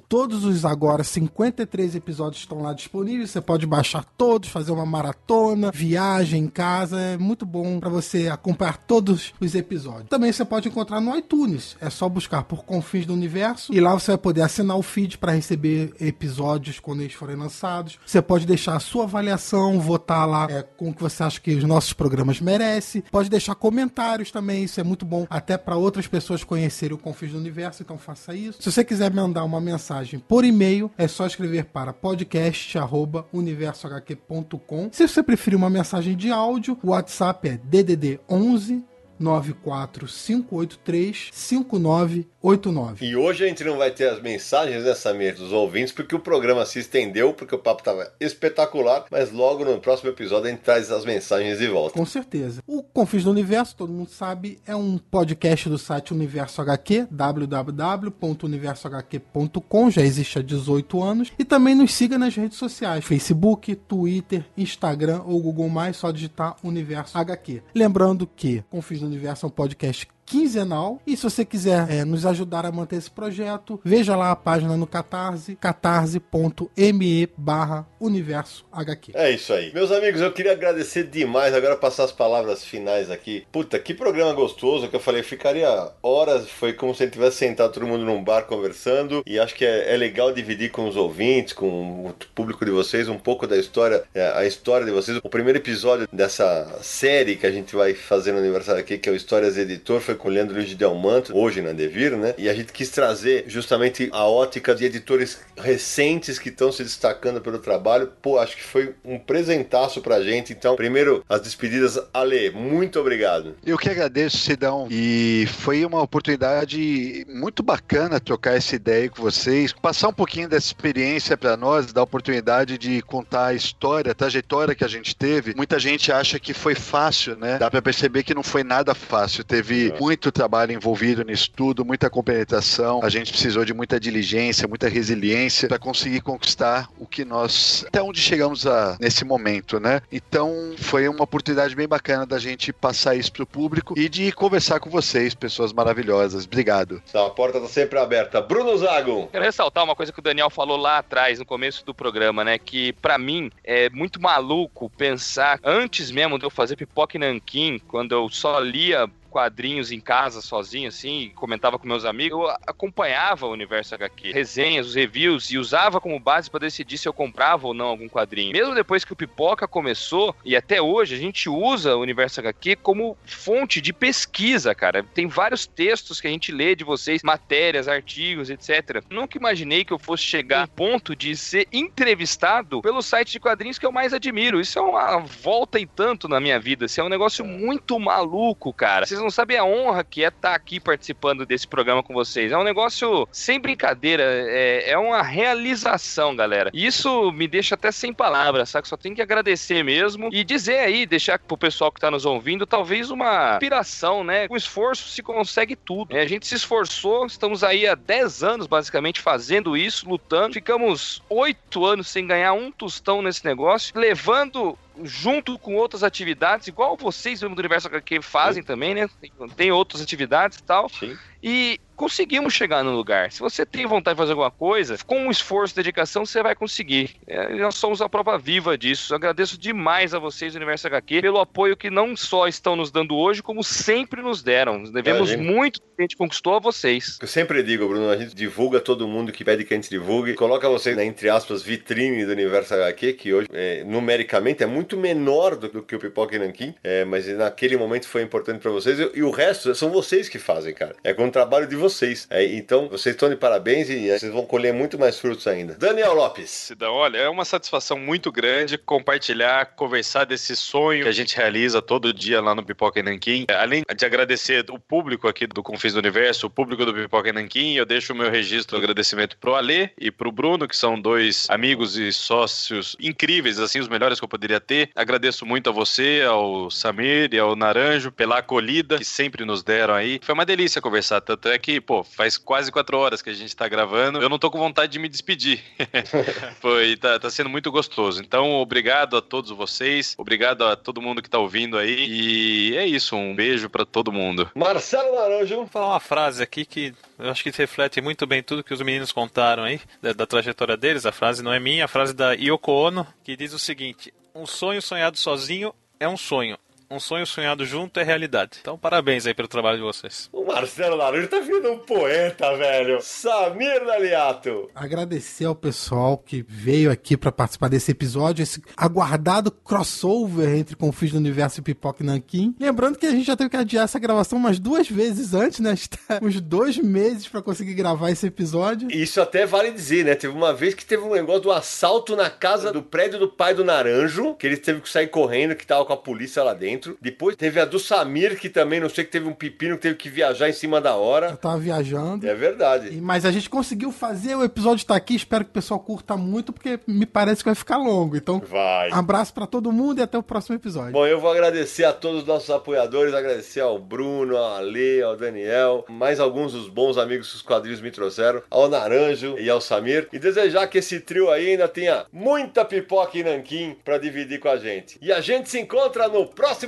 Todos 0.09 0.45
os 0.45 0.65
agora 0.65 1.05
53 1.05 1.95
episódios 1.95 2.41
estão 2.43 2.63
lá 2.63 2.73
disponíveis. 2.73 3.31
Você 3.31 3.41
pode 3.41 3.67
baixar 3.67 4.05
todos, 4.17 4.49
fazer 4.49 4.73
uma 4.73 4.87
maratona, 4.87 5.71
viagem 5.73 6.45
em 6.45 6.49
casa. 6.49 6.99
É 6.99 7.17
muito 7.19 7.45
bom 7.45 7.79
para 7.79 7.89
você 7.89 8.29
acompanhar 8.29 8.79
todos 8.79 9.35
os 9.41 9.55
episódios. 9.55 10.09
Também 10.09 10.33
você 10.33 10.45
pode 10.45 10.69
encontrar 10.69 11.01
no 11.01 11.17
iTunes. 11.17 11.77
É 11.81 11.91
só 11.91 12.09
buscar 12.09 12.45
por 12.45 12.65
Confins 12.65 13.07
do 13.07 13.13
Universo 13.13 13.73
e 13.73 13.81
lá 13.81 13.93
você 13.93 14.13
vai 14.13 14.19
poder 14.19 14.43
assinar 14.43 14.77
o 14.77 14.83
feed 14.83 15.19
para 15.19 15.33
receber 15.33 15.95
episódios 16.01 16.81
quando 16.81 17.01
eles 17.03 17.15
forem 17.15 17.37
lançados. 17.37 17.99
Você 18.07 18.23
pode 18.23 18.47
deixar 18.47 18.77
a 18.77 18.81
sua 18.81 19.05
avaliação, 19.05 19.81
votar 19.81 20.27
lá 20.27 20.47
é, 20.51 20.63
com 20.63 20.91
o 20.91 20.95
que 20.95 21.03
você 21.03 21.23
acha 21.23 21.41
que 21.41 21.55
os 21.55 21.65
nossos 21.65 21.93
programas 21.93 22.41
merecem. 22.41 23.03
Pode 23.11 23.29
deixar 23.29 23.55
comentários 23.55 24.31
também. 24.31 24.65
Isso 24.65 24.81
é 24.81 24.85
muito 24.85 25.05
bom 25.05 25.27
até 25.29 25.57
para 25.59 25.77
outras 25.77 26.07
pessoas 26.07 26.43
conhecerem 26.43 26.95
o 26.95 26.99
Confins 26.99 27.33
do 27.33 27.39
Universo. 27.39 27.83
Então 27.83 27.99
faça 27.99 28.35
isso. 28.35 28.63
Se 28.63 28.73
você 28.73 28.85
quiser 28.85 29.11
mandar 29.19 29.43
uma 29.45 29.61
mensagem 29.61 30.21
por 30.21 30.45
e-mail, 30.45 30.89
é 30.97 31.09
só 31.09 31.27
escrever 31.27 31.65
para 31.67 31.93
podcast@universohq.com. 31.93 34.89
Se 34.93 35.09
você 35.09 35.23
preferir 35.23 35.57
uma 35.57 35.69
mensagem 35.69 36.17
de 36.17 36.31
áudio, 36.31 36.79
o 36.83 36.89
WhatsApp 36.91 37.49
é 37.49 37.57
DDD 37.57 38.21
11 38.29 38.85
94583 39.19 41.31
5989. 41.33 43.07
E 43.07 43.17
hoje 43.17 43.45
a 43.45 43.49
gente 43.49 43.65
não 43.65 43.77
vai 43.77 43.91
ter 43.91 44.09
as 44.09 44.23
mensagens 44.23 44.85
dessa 44.85 45.13
né, 45.13 45.19
mesa 45.19 45.39
dos 45.39 45.53
ouvintes, 45.53 45.93
porque 45.93 46.15
o 46.15 46.21
programa 46.21 46.65
se 46.65 46.79
estendeu, 46.79 47.35
porque 47.35 47.55
o 47.55 47.59
papo 47.59 47.81
estava 47.81 48.11
espetacular, 48.21 49.05
mas 49.11 49.33
logo 49.33 49.65
no 49.65 49.81
próximo 49.81 50.11
episódio 50.11 50.47
a 50.47 50.51
gente 50.51 50.61
traz 50.61 50.91
as 50.91 51.05
mensagens 51.05 51.59
de 51.59 51.69
volta. 51.69 51.99
Com 51.99 52.07
certeza. 52.07 52.63
O 52.67 52.83
Confins 52.83 53.25
do 53.25 53.31
Universo, 53.31 53.77
todo 53.77 53.93
mundo 53.93 54.09
sabe, 54.11 54.59
é 54.67 54.75
um 54.75 54.97
podcast 54.99 55.69
do 55.69 55.77
site 55.79 56.15
Universo 56.15 56.63
HQ, 56.63 57.09
www.universohq.com, 57.11 59.91
já 59.91 60.03
existe 60.03 60.39
há 60.39 60.43
18 60.43 61.03
anos, 61.03 61.33
e 61.39 61.45
também 61.45 61.75
nos 61.75 61.93
siga 61.95 62.19
nas 62.19 62.35
redes 62.35 62.57
sociais, 62.59 63.05
Facebook, 63.05 63.75
Twitter, 63.75 64.47
Instagram 64.57 65.21
ou 65.27 65.43
Google+, 65.43 65.69
só 65.93 66.11
digitar 66.11 66.57
Universo 66.63 67.19
HQ. 67.19 67.63
Lembrando 67.75 68.27
que 68.27 68.65
Confins 68.71 69.01
do 69.01 69.08
Universo 69.09 69.47
é 69.47 69.49
um 69.49 69.51
podcast 69.51 70.07
quinzenal. 70.29 71.01
E 71.07 71.17
se 71.17 71.23
você 71.23 71.45
quiser 71.45 71.91
é, 71.91 72.05
nos 72.05 72.27
ajudar 72.27 72.67
a 72.67 72.73
manter 72.73 72.97
esse 72.97 73.11
projeto, 73.11 73.81
veja 73.83 74.15
lá 74.15 74.31
a 74.31 74.37
página 74.37 74.77
no 74.77 74.87
Catarse, 74.87 75.57
catarse.me 75.57 77.29
barra 77.37 77.87
universo 77.99 78.65
HQ. 78.71 79.13
É 79.15 79.31
isso 79.31 79.53
aí. 79.53 79.73
Meus 79.73 79.91
amigos, 79.91 80.21
eu 80.21 80.33
queria 80.33 80.53
agradecer 80.53 81.05
demais, 81.05 81.55
agora 81.55 81.77
passar 81.77 82.05
as 82.05 82.13
palavras 82.13 82.65
finais 82.65 83.11
aqui. 83.11 83.47
Puta, 83.51 83.79
que 83.79 83.95
programa 83.95 84.33
gostoso 84.35 84.89
que 84.89 84.97
eu 84.97 85.01
falei, 85.01 85.23
ficaria 85.23 85.69
horas, 86.03 86.49
foi 86.49 86.73
como 86.73 86.95
se 86.95 87.03
a 87.03 87.07
gente 87.07 87.15
tivesse 87.15 87.39
sentado 87.39 87.73
todo 87.73 87.87
mundo 87.87 88.05
num 88.05 88.23
bar 88.23 88.43
conversando, 88.43 89.23
e 89.27 89.39
acho 89.39 89.55
que 89.55 89.65
é, 89.65 89.95
é 89.95 89.97
legal 89.97 90.33
dividir 90.33 90.71
com 90.71 90.87
os 90.87 90.97
ouvintes, 90.97 91.53
com 91.53 92.07
o 92.07 92.15
público 92.35 92.65
de 92.65 92.71
vocês, 92.71 93.09
um 93.09 93.19
pouco 93.19 93.47
da 93.47 93.57
história, 93.57 94.05
é, 94.15 94.33
a 94.35 94.45
história 94.45 94.85
de 94.85 94.93
vocês. 94.93 95.19
O 95.23 95.29
primeiro 95.29 95.59
episódio 95.59 96.09
dessa 96.13 96.79
série 96.83 97.37
que 97.37 97.47
a 97.47 97.51
gente 97.51 97.75
vai 97.75 97.95
fazer 97.95 98.33
no 98.33 98.39
aniversário 98.39 98.81
aqui, 98.81 98.99
que 98.99 99.09
é 99.09 99.13
o 99.13 99.17
Histórias 99.17 99.57
Editor, 99.57 100.01
foi 100.01 100.18
com 100.19 100.29
o 100.29 100.31
Leandro 100.31 100.55
Luiz 100.55 100.69
de 100.69 100.75
Delmanto, 100.75 101.37
hoje 101.37 101.63
na 101.63 101.73
Devir, 101.73 102.17
né? 102.17 102.35
E 102.37 102.49
a 102.49 102.55
gente 102.55 102.73
quis 102.73 102.91
trazer 102.91 103.45
justamente 103.47 104.09
a 104.13 104.25
ótica 104.25 104.75
de 104.75 104.85
editores 104.85 105.41
recentes 105.57 106.39
que 106.39 106.49
estão 106.49 106.71
se 106.71 106.83
destacando 106.83 107.41
pelo 107.41 107.59
trabalho. 107.59 108.13
Pô, 108.21 108.39
acho 108.39 108.57
que 108.57 108.63
foi 108.63 108.95
um 109.05 109.19
presentaço 109.19 110.01
pra 110.01 110.23
gente. 110.23 110.53
Então, 110.53 110.77
primeiro, 110.77 111.25
as 111.29 111.41
despedidas. 111.41 111.99
Ale, 112.13 112.51
muito 112.51 113.01
obrigado. 113.01 113.57
Eu 113.65 113.79
que 113.79 113.89
agradeço, 113.89 114.39
Sidão. 114.39 114.89
E 114.91 115.47
foi 115.61 115.85
uma 115.85 116.03
oportunidade 116.03 117.25
muito 117.29 117.63
bacana 117.63 118.21
trocar 118.21 118.57
essa 118.57 118.75
ideia 118.75 119.09
com 119.09 119.23
vocês, 119.23 119.73
passar 119.73 120.09
um 120.09 120.13
pouquinho 120.13 120.49
dessa 120.49 120.67
experiência 120.67 121.37
para 121.37 121.57
nós, 121.57 121.93
dar 121.93 122.01
a 122.01 122.05
oportunidade 122.05 122.77
de 122.79 123.01
contar 123.03 123.47
a 123.47 123.55
história, 123.55 124.13
a 124.13 124.15
trajetória 124.15 124.75
que 124.75 124.85
a 124.85 124.89
gente 124.89 125.15
teve. 125.15 125.55
Muita 125.55 125.79
gente 125.79 126.11
acha 126.11 126.39
que 126.39 126.53
foi 126.53 126.75
fácil, 126.75 127.37
né? 127.37 127.59
Dá 127.59 127.71
para 127.71 127.83
perceber 127.83 128.23
que 128.23 128.35
não 128.35 128.43
foi 128.43 128.65
nada 128.65 128.95
fácil. 128.95 129.45
Teve 129.45 129.89
é. 129.89 129.97
Muito 130.09 130.33
trabalho 130.33 130.73
envolvido 130.73 131.23
nisso 131.23 131.51
tudo, 131.55 131.85
muita 131.85 132.09
compenetração. 132.09 133.01
A 133.03 133.11
gente 133.11 133.31
precisou 133.31 133.63
de 133.63 133.75
muita 133.75 134.01
diligência, 134.01 134.67
muita 134.67 134.89
resiliência 134.89 135.69
para 135.69 135.79
conseguir 135.79 136.23
conquistar 136.23 136.89
o 136.99 137.07
que 137.07 137.27
nós 137.27 137.85
até 137.87 138.03
onde 138.03 138.19
chegamos 138.19 138.67
a, 138.67 138.97
nesse 138.99 139.23
momento, 139.23 139.79
né? 139.79 140.01
Então 140.11 140.73
foi 140.79 141.07
uma 141.09 141.25
oportunidade 141.25 141.77
bem 141.77 141.87
bacana 141.87 142.25
da 142.25 142.39
gente 142.39 142.73
passar 142.73 143.17
isso 143.17 143.31
pro 143.31 143.47
público 143.47 143.93
e 143.99 144.09
de 144.09 144.33
conversar 144.33 144.81
com 144.81 144.89
vocês, 144.89 145.35
pessoas 145.35 145.75
maravilhosas. 145.75 146.47
Obrigado. 146.47 147.03
Tá, 147.13 147.27
a 147.27 147.31
porta 147.31 147.61
tá 147.61 147.67
sempre 147.67 147.99
aberta. 147.99 148.41
Bruno 148.41 148.75
Zago. 148.79 149.29
Quero 149.31 149.45
ressaltar 149.45 149.85
uma 149.85 149.95
coisa 149.95 150.11
que 150.11 150.21
o 150.21 150.23
Daniel 150.23 150.49
falou 150.49 150.79
lá 150.79 150.97
atrás, 150.97 151.39
no 151.39 151.45
começo 151.45 151.85
do 151.85 151.95
programa, 151.95 152.43
né? 152.43 152.57
Que 152.57 152.95
para 152.95 153.19
mim 153.19 153.51
é 153.63 153.91
muito 153.91 154.23
maluco 154.23 154.89
pensar 154.89 155.61
antes 155.63 156.11
mesmo 156.11 156.39
de 156.39 156.47
eu 156.47 156.51
fazer 156.51 156.77
pipoca 156.77 157.19
e 157.19 157.21
nanquim, 157.21 157.79
quando 157.87 158.13
eu 158.13 158.27
só 158.31 158.59
lia 158.59 159.07
quadrinhos 159.29 159.93
em 159.93 160.01
casa 160.01 160.41
sozinho, 160.41 160.89
assim, 160.89 161.31
comentava 161.35 161.79
com 161.79 161.87
meus 161.87 162.05
amigos, 162.05 162.41
eu 162.41 162.49
acompanhava 162.67 163.47
o 163.47 163.53
universo 163.53 163.95
HQ, 163.95 164.33
resenhas, 164.33 164.89
os 164.89 164.95
reviews, 164.95 165.51
e 165.51 165.59
usava 165.59 166.01
como 166.01 166.19
base 166.19 166.51
para 166.51 166.61
decidir 166.61 166.99
se 166.99 167.09
eu 167.09 167.13
comprava 167.13 167.67
ou 167.67 167.75
não 167.75 167.87
algum 167.87 168.09
quadrinho. 168.09 168.53
Mesmo 168.53 168.75
depois 168.75 169.05
que 169.05 169.13
o 169.13 169.17
Pipoca 169.17 169.69
começou, 169.69 170.35
e 170.45 170.57
até 170.57 170.81
hoje, 170.81 171.15
a 171.15 171.19
gente 171.19 171.49
usa 171.49 171.97
o 171.97 172.01
universo 172.01 172.41
HQ 172.41 172.77
como 172.77 173.17
fonte 173.25 173.81
de 173.81 173.93
pesquisa, 173.93 174.75
cara. 174.75 175.03
Tem 175.03 175.27
vários 175.27 175.67
textos 175.67 176.21
que 176.21 176.27
a 176.27 176.31
gente 176.31 176.53
lê 176.53 176.75
de 176.75 176.85
vocês, 176.85 177.23
matérias, 177.23 177.89
artigos, 177.89 178.51
etc. 178.51 179.03
Nunca 179.11 179.39
imaginei 179.39 179.85
que 179.85 179.93
eu 179.93 179.99
fosse 179.99 180.23
chegar 180.23 180.63
a 180.63 180.69
ponto 180.69 181.15
de 181.15 181.37
ser 181.37 181.67
entrevistado 181.73 182.81
pelo 182.83 183.03
site 183.03 183.33
de 183.33 183.41
quadrinhos 183.41 183.79
que 183.79 183.87
eu 183.87 183.93
mais 183.93 184.13
admiro. 184.13 184.61
Isso 184.61 184.79
é 184.79 184.83
uma 184.83 185.19
volta 185.19 185.79
e 185.79 185.87
tanto 185.87 186.29
na 186.29 186.41
minha 186.41 186.59
vida. 186.59 186.87
Isso 186.87 187.01
é 187.01 187.05
um 187.05 187.09
negócio 187.09 187.45
muito 187.45 187.99
maluco, 187.99 188.73
cara. 188.73 189.07
Vocês 189.07 189.18
não 189.21 189.31
sabem 189.31 189.57
a 189.57 189.65
honra 189.65 190.05
que 190.05 190.25
é 190.25 190.29
estar 190.29 190.51
tá 190.51 190.55
aqui 190.55 190.81
participando 190.81 191.47
desse 191.47 191.67
programa 191.67 192.03
com 192.03 192.15
vocês. 192.15 192.53
É 192.53 192.59
um 192.59 192.65
negócio 192.65 193.29
sem 193.33 193.61
brincadeira, 193.61 194.23
é, 194.23 194.91
é 194.91 194.99
uma 194.99 195.23
realização, 195.23 196.35
galera. 196.35 196.71
Isso 196.73 197.33
me 197.33 197.47
deixa 197.47 197.75
até 197.75 197.91
sem 197.93 198.13
palavras, 198.13 198.69
sabe? 198.71 198.89
Só 198.89 198.97
tem 198.97 199.15
que 199.15 199.23
agradecer 199.23 199.83
mesmo 199.83 200.29
e 200.33 200.45
dizer 200.45 200.81
aí, 200.81 201.07
deixar 201.07 201.39
pro 201.39 201.57
pessoal 201.57 201.93
que 201.93 202.01
tá 202.01 202.11
nos 202.11 202.25
ouvindo, 202.25 202.67
talvez 202.67 203.11
uma 203.11 203.53
inspiração, 203.55 204.25
né? 204.25 204.49
Com 204.49 204.57
esforço 204.57 205.09
se 205.09 205.23
consegue 205.23 205.77
tudo. 205.77 206.17
É, 206.17 206.23
a 206.23 206.27
gente 206.27 206.47
se 206.47 206.55
esforçou, 206.55 207.27
estamos 207.27 207.65
aí 207.65 207.87
há 207.87 207.95
10 207.95 208.43
anos 208.43 208.67
basicamente 208.67 209.21
fazendo 209.21 209.77
isso, 209.77 210.09
lutando. 210.09 210.55
Ficamos 210.55 211.23
8 211.29 211.85
anos 211.85 212.09
sem 212.09 212.27
ganhar 212.27 212.53
um 212.53 212.71
tostão 212.71 213.23
nesse 213.23 213.45
negócio, 213.45 213.93
levando 213.99 214.79
junto 215.05 215.59
com 215.59 215.75
outras 215.75 216.03
atividades, 216.03 216.67
igual 216.67 216.97
vocês 216.97 217.41
do 217.41 217.49
Universo 217.49 217.89
HQ 217.89 218.23
fazem 218.23 218.63
Sim. 218.63 218.67
também, 218.67 218.95
né? 218.95 219.09
Tem, 219.21 219.33
tem 219.57 219.73
outras 219.73 220.03
atividades 220.03 220.59
e 220.59 220.63
tal. 220.63 220.89
Sim. 220.89 221.17
E 221.43 221.81
conseguimos 221.99 222.55
chegar 222.55 222.85
no 222.85 222.95
lugar. 222.95 223.33
Se 223.33 223.41
você 223.41 223.67
tem 223.67 223.85
vontade 223.85 224.15
de 224.15 224.19
fazer 224.19 224.33
alguma 224.33 224.53
coisa, 224.53 224.97
com 225.05 225.27
um 225.27 225.31
esforço 225.31 225.75
e 225.75 225.77
dedicação, 225.77 226.25
você 226.25 226.41
vai 226.43 226.55
conseguir. 226.55 227.17
É, 227.27 227.53
nós 227.57 227.75
somos 227.75 228.01
a 228.01 228.09
prova 228.09 228.39
viva 228.39 228.79
disso. 228.79 229.13
Eu 229.13 229.17
agradeço 229.17 229.59
demais 229.59 230.15
a 230.15 230.19
vocês, 230.21 230.55
Universo 230.55 230.87
HQ, 230.87 231.21
pelo 231.21 231.41
apoio 231.41 231.77
que 231.77 231.91
não 231.91 232.17
só 232.17 232.47
estão 232.47 232.77
nos 232.77 232.93
dando 232.93 233.17
hoje, 233.17 233.43
como 233.43 233.65
sempre 233.65 234.23
nos 234.23 234.43
deram. 234.43 234.85
Devemos 234.85 235.35
muito 235.35 235.81
que 235.81 235.87
a 235.99 236.03
gente 236.03 236.17
conquistou 236.17 236.55
a 236.55 236.61
vocês. 236.61 237.19
Eu 237.21 237.27
sempre 237.27 237.63
digo, 237.65 237.89
Bruno, 237.89 238.09
a 238.11 238.17
gente 238.17 238.35
divulga 238.35 238.81
todo 238.81 239.09
mundo 239.09 239.33
que 239.33 239.45
pede 239.45 239.65
que 239.65 239.75
a 239.75 239.77
gente 239.77 239.91
divulgue. 239.91 240.35
Coloca 240.35 240.69
vocês 240.69 240.97
na, 240.97 241.05
entre 241.05 241.29
aspas, 241.29 241.65
vitrine 241.65 242.25
do 242.25 242.31
Universo 242.31 242.75
HQ, 242.75 243.15
que 243.15 243.35
hoje, 243.35 243.49
é, 243.53 243.83
numericamente, 243.83 244.63
é 244.63 244.67
muito 244.67 244.97
menor 244.97 245.57
do, 245.57 245.69
do 245.69 245.83
que 245.83 245.97
o 245.97 245.99
Pipoca 245.99 246.37
e 246.37 246.39
Nanquim, 246.39 246.77
é, 246.85 247.05
mas 247.05 247.27
naquele 247.27 247.77
momento 247.77 248.07
foi 248.07 248.23
importante 248.23 248.61
para 248.61 248.71
vocês. 248.71 249.01
E, 249.01 249.11
e, 249.17 249.23
o 249.25 249.31
resto 249.31 249.75
são 249.75 249.91
vocês 249.91 250.29
que 250.29 250.39
fazem, 250.39 250.73
cara. 250.73 250.95
É 251.03 251.13
com 251.13 251.28
o 251.29 251.33
trabalho 251.33 251.67
de 251.67 251.77
vocês. 251.77 252.27
É, 252.31 252.45
então, 252.45 252.89
vocês 252.89 253.15
estão 253.15 253.29
de 253.29 253.37
parabéns 253.37 253.89
e 253.89 254.09
vocês 254.09 254.33
vão 254.33 254.45
colher 254.45 254.73
muito 254.73 254.99
mais 254.99 255.19
frutos 255.19 255.47
ainda. 255.47 255.75
Daniel 255.75 256.15
Lopes. 256.15 256.51
Cidão, 256.51 256.95
olha, 256.95 257.19
é 257.19 257.29
uma 257.29 257.45
satisfação 257.45 257.99
muito 257.99 258.33
grande 258.33 258.77
compartilhar, 258.77 259.67
conversar 259.77 260.25
desse 260.25 260.57
sonho 260.57 261.03
que 261.03 261.09
a 261.09 261.13
gente 261.13 261.37
realiza 261.37 261.81
todo 261.81 262.13
dia 262.13 262.41
lá 262.41 262.55
no 262.55 262.65
Pipoca 262.65 262.99
e 263.01 263.03
Nanquim. 263.03 263.45
É, 263.49 263.55
além 263.55 263.85
de 263.97 264.05
agradecer 264.05 264.65
o 264.71 264.79
público 264.79 265.29
aqui 265.29 265.47
do 265.47 265.63
Confins 265.63 265.93
do 265.93 265.99
Universo, 265.99 266.47
o 266.47 266.51
público 266.51 266.85
do 266.85 266.95
Pipoca 266.95 267.29
e 267.29 267.33
Nanquim, 267.33 267.75
eu 267.75 267.87
deixo 267.87 268.13
o 268.13 268.17
meu 268.17 268.31
registro 268.31 268.77
de 268.77 268.83
agradecimento 268.83 269.37
pro 269.39 269.55
Alê 269.55 269.91
e 269.99 270.11
pro 270.11 270.33
Bruno, 270.33 270.67
que 270.67 270.77
são 270.77 271.01
dois 271.01 271.47
amigos 271.49 271.97
e 271.97 272.13
sócios 272.13 272.97
incríveis, 273.01 273.59
assim, 273.59 273.81
os 273.81 273.89
melhores 273.89 274.19
que 274.19 274.25
eu 274.25 274.29
poderia 274.29 274.61
ter. 274.61 274.91
Agradeço 274.95 275.45
muito 275.47 275.71
a 275.71 275.73
você, 275.73 276.23
ao 276.27 276.71
Samir 276.71 277.33
e 277.33 277.39
ao 277.39 277.55
Naranjo 277.55 278.11
pela 278.11 278.39
acolhida 278.39 278.99
que 278.99 279.05
sempre 279.05 279.45
nos 279.45 279.63
deram 279.63 279.95
aí. 279.95 280.21
Foi 280.23 280.35
uma 280.35 280.47
delícia 280.47 280.81
conversar 280.81 281.18
Tanto 281.21 281.49
é 281.49 281.59
que, 281.59 281.81
pô, 281.81 282.03
faz 282.03 282.37
quase 282.39 282.71
quatro 282.71 282.99
horas 282.99 283.23
que 283.23 283.31
a 283.31 283.35
gente 283.35 283.55
tá 283.55 283.69
gravando. 283.69 284.21
Eu 284.21 284.29
não 284.29 284.39
tô 284.39 284.51
com 284.51 284.59
vontade 284.59 284.93
de 284.93 284.99
me 284.99 285.09
despedir. 285.09 285.63
Foi, 286.61 286.97
tá, 286.97 287.19
tá 287.19 287.31
sendo 287.31 287.49
muito 287.49 287.71
gostoso. 287.71 288.23
Então, 288.23 288.55
obrigado 288.55 289.17
a 289.17 289.23
todos 289.23 289.51
vocês. 289.51 290.15
Obrigado 290.19 290.65
a 290.65 290.77
todo 290.77 291.03
mundo 291.03 291.23
que 291.23 291.31
tá 291.31 291.39
ouvindo 291.39 291.77
aí. 291.77 292.07
E 292.09 292.77
é 292.77 292.87
isso. 292.87 293.17
Um 293.17 293.35
beijo 293.35 293.69
para 293.69 293.85
todo 293.85 294.13
mundo. 294.13 294.51
Marcelo 294.55 295.15
Naranjo. 295.15 295.57
Vou 295.57 295.67
falar 295.67 295.89
uma 295.89 296.01
frase 296.01 296.43
aqui 296.43 296.65
que 296.65 296.95
eu 297.19 297.31
acho 297.31 297.43
que 297.43 297.51
reflete 297.51 298.01
muito 298.01 298.27
bem 298.27 298.43
tudo 298.43 298.63
que 298.63 298.73
os 298.73 298.81
meninos 298.81 299.13
contaram 299.13 299.65
aí, 299.65 299.81
da, 300.01 300.13
da 300.13 300.27
trajetória 300.27 300.77
deles. 300.77 301.05
A 301.05 301.13
frase 301.13 301.43
não 301.43 301.53
é 301.53 301.59
minha, 301.59 301.85
a 301.85 301.89
frase 301.89 302.15
da 302.15 302.33
Yoko 302.33 302.73
Ono, 302.73 303.07
que 303.25 303.37
diz 303.37 303.53
o 303.53 303.59
seguinte: 303.59 304.13
Um 304.35 304.47
sonho 304.47 304.81
sonhado 304.81 305.19
sozinho 305.19 305.75
é 305.99 306.09
um 306.09 306.17
sonho. 306.17 306.57
Um 306.91 306.99
sonho 306.99 307.27
sonhado 307.27 307.67
junto 307.67 308.01
é 308.01 308.03
realidade. 308.03 308.53
Então, 308.63 308.79
parabéns 308.79 309.27
aí 309.27 309.35
pelo 309.35 309.47
trabalho 309.47 309.77
de 309.77 309.85
vocês. 309.85 310.31
O 310.33 310.43
Marcelo 310.47 310.97
Naranjo 310.97 311.29
tá 311.29 311.39
virando 311.39 311.73
um 311.73 311.79
poeta, 311.79 312.57
velho. 312.57 313.01
Samir 313.03 313.85
Daliato. 313.85 314.71
Agradecer 314.75 315.45
ao 315.45 315.55
pessoal 315.55 316.17
que 316.17 316.43
veio 316.49 316.91
aqui 316.91 317.15
para 317.15 317.31
participar 317.31 317.69
desse 317.69 317.91
episódio, 317.91 318.43
esse 318.43 318.63
aguardado 318.75 319.51
crossover 319.51 320.57
entre 320.57 320.75
Confins 320.77 321.13
do 321.13 321.19
Universo 321.19 321.61
e 321.61 321.63
Pipoca 321.63 322.03
e 322.03 322.07
Nanquim. 322.07 322.55
Lembrando 322.59 322.97
que 322.99 323.05
a 323.05 323.11
gente 323.11 323.27
já 323.27 323.37
teve 323.37 323.51
que 323.51 323.57
adiar 323.59 323.85
essa 323.85 323.99
gravação 323.99 324.39
umas 324.39 324.59
duas 324.59 324.89
vezes 324.89 325.35
antes, 325.35 325.61
né? 325.61 325.75
Está 325.77 326.21
uns 326.23 326.41
dois 326.41 326.79
meses 326.79 327.29
para 327.29 327.43
conseguir 327.43 327.75
gravar 327.75 328.11
esse 328.11 328.27
episódio. 328.27 328.91
Isso 328.91 329.21
até 329.21 329.45
vale 329.45 329.73
dizer, 329.73 330.07
né? 330.07 330.15
Teve 330.15 330.33
uma 330.33 330.55
vez 330.55 330.73
que 330.73 330.87
teve 330.87 331.03
um 331.03 331.13
negócio 331.13 331.43
do 331.43 331.53
assalto 331.53 332.17
na 332.17 332.31
casa 332.31 332.73
do 332.73 332.83
prédio 332.83 333.19
do 333.19 333.29
pai 333.29 333.53
do 333.53 333.63
Naranjo, 333.63 334.35
que 334.37 334.47
ele 334.47 334.57
teve 334.57 334.81
que 334.81 334.89
sair 334.89 335.09
correndo, 335.09 335.55
que 335.55 335.67
tava 335.67 335.85
com 335.85 335.93
a 335.93 335.97
polícia 335.99 336.43
lá 336.43 336.55
dentro. 336.55 336.78
Depois 337.01 337.37
teve 337.37 337.61
a 337.61 337.65
do 337.65 337.79
Samir, 337.79 338.39
que 338.39 338.49
também 338.49 338.81
não 338.81 338.89
sei 338.89 339.05
que 339.05 339.11
teve 339.11 339.27
um 339.29 339.33
pepino 339.35 339.77
que 339.77 339.83
teve 339.83 339.97
que 339.97 340.09
viajar 340.09 340.49
em 340.49 340.53
cima 340.53 340.81
da 340.81 340.91
Eu 340.91 341.01
hora. 341.01 341.37
tava 341.37 341.59
viajando. 341.59 342.27
É 342.29 342.35
verdade. 342.35 342.89
E- 342.97 343.01
Mas 343.01 343.25
a 343.25 343.31
gente 343.31 343.49
conseguiu 343.51 343.91
fazer, 343.93 344.35
o 344.37 344.45
episódio 344.45 344.87
tá 344.87 344.95
aqui, 344.97 345.15
espero 345.15 345.45
que 345.45 345.51
o 345.51 345.55
pessoal 345.55 345.81
curta 345.81 346.17
muito, 346.17 346.53
porque 346.53 346.79
me 346.87 347.07
parece 347.07 347.43
que 347.43 347.49
vai 347.49 347.55
ficar 347.55 347.77
longo. 347.79 348.17
Então, 348.17 348.41
Vai. 348.41 348.91
abraço 348.91 349.33
pra 349.35 349.47
todo 349.47 349.73
mundo 349.73 349.99
e 349.99 350.03
até 350.03 350.17
o 350.19 350.23
próximo 350.23 350.57
episódio. 350.57 350.93
Bom, 350.93 351.07
eu 351.07 351.21
vou 351.21 351.31
agradecer 351.31 351.85
a 351.85 351.93
todos 351.93 352.23
os 352.23 352.27
nossos 352.27 352.51
apoiadores, 352.51 353.15
agradecer 353.15 353.61
ao 353.61 353.79
Bruno, 353.79 354.37
ao 354.37 354.57
Ale, 354.57 355.03
ao 355.03 355.17
Daniel, 355.17 355.85
mais 355.89 356.21
alguns 356.21 356.53
dos 356.53 356.69
bons 356.69 356.99
amigos 356.99 357.31
que 357.31 357.37
os 357.37 357.43
quadrinhos 357.43 357.81
me 357.81 357.91
trouxeram, 357.91 358.43
ao 358.51 358.69
Naranjo 358.69 359.37
e 359.39 359.49
ao 359.49 359.61
Samir, 359.61 360.09
e 360.13 360.19
desejar 360.19 360.67
que 360.67 360.79
esse 360.79 361.01
trio 361.01 361.31
aí 361.31 361.51
ainda 361.51 361.69
tenha 361.69 362.05
muita 362.13 362.65
pipoca 362.65 363.17
e 363.19 363.23
nanquim 363.25 363.77
pra 363.85 363.99
dividir 363.99 364.39
com 364.41 364.49
a 364.49 364.57
gente. 364.57 364.99
E 365.01 365.13
a 365.13 365.21
gente 365.21 365.49
se 365.49 365.59
encontra 365.59 366.09
no 366.09 366.27
próximo 366.27 366.68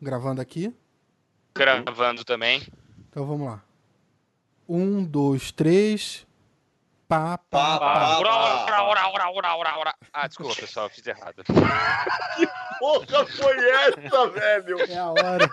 Gravando 0.00 0.40
aqui. 0.40 0.74
Gravando 1.54 2.24
também. 2.24 2.62
Então 3.08 3.26
vamos 3.26 3.46
lá. 3.46 3.62
Um, 4.68 5.04
dois, 5.04 5.50
três. 5.52 6.26
Pá, 7.08 7.36
pá, 7.36 7.78
Pá, 7.78 8.18
Ora, 8.18 8.30
ora, 8.30 8.82
ora, 8.84 9.08
ora, 9.08 9.30
ora, 9.32 9.56
ora, 9.56 9.78
ora. 9.78 9.94
Ah, 10.12 10.28
desculpa, 10.28 10.54
pessoal, 10.54 10.86
eu 10.86 10.90
fiz 10.90 11.04
errado. 11.04 11.42
Porra, 12.78 13.26
foi 13.26 13.68
essa, 13.68 14.28
velho? 14.28 14.80
É 14.80 14.96
a 14.96 15.10
hora. 15.10 15.50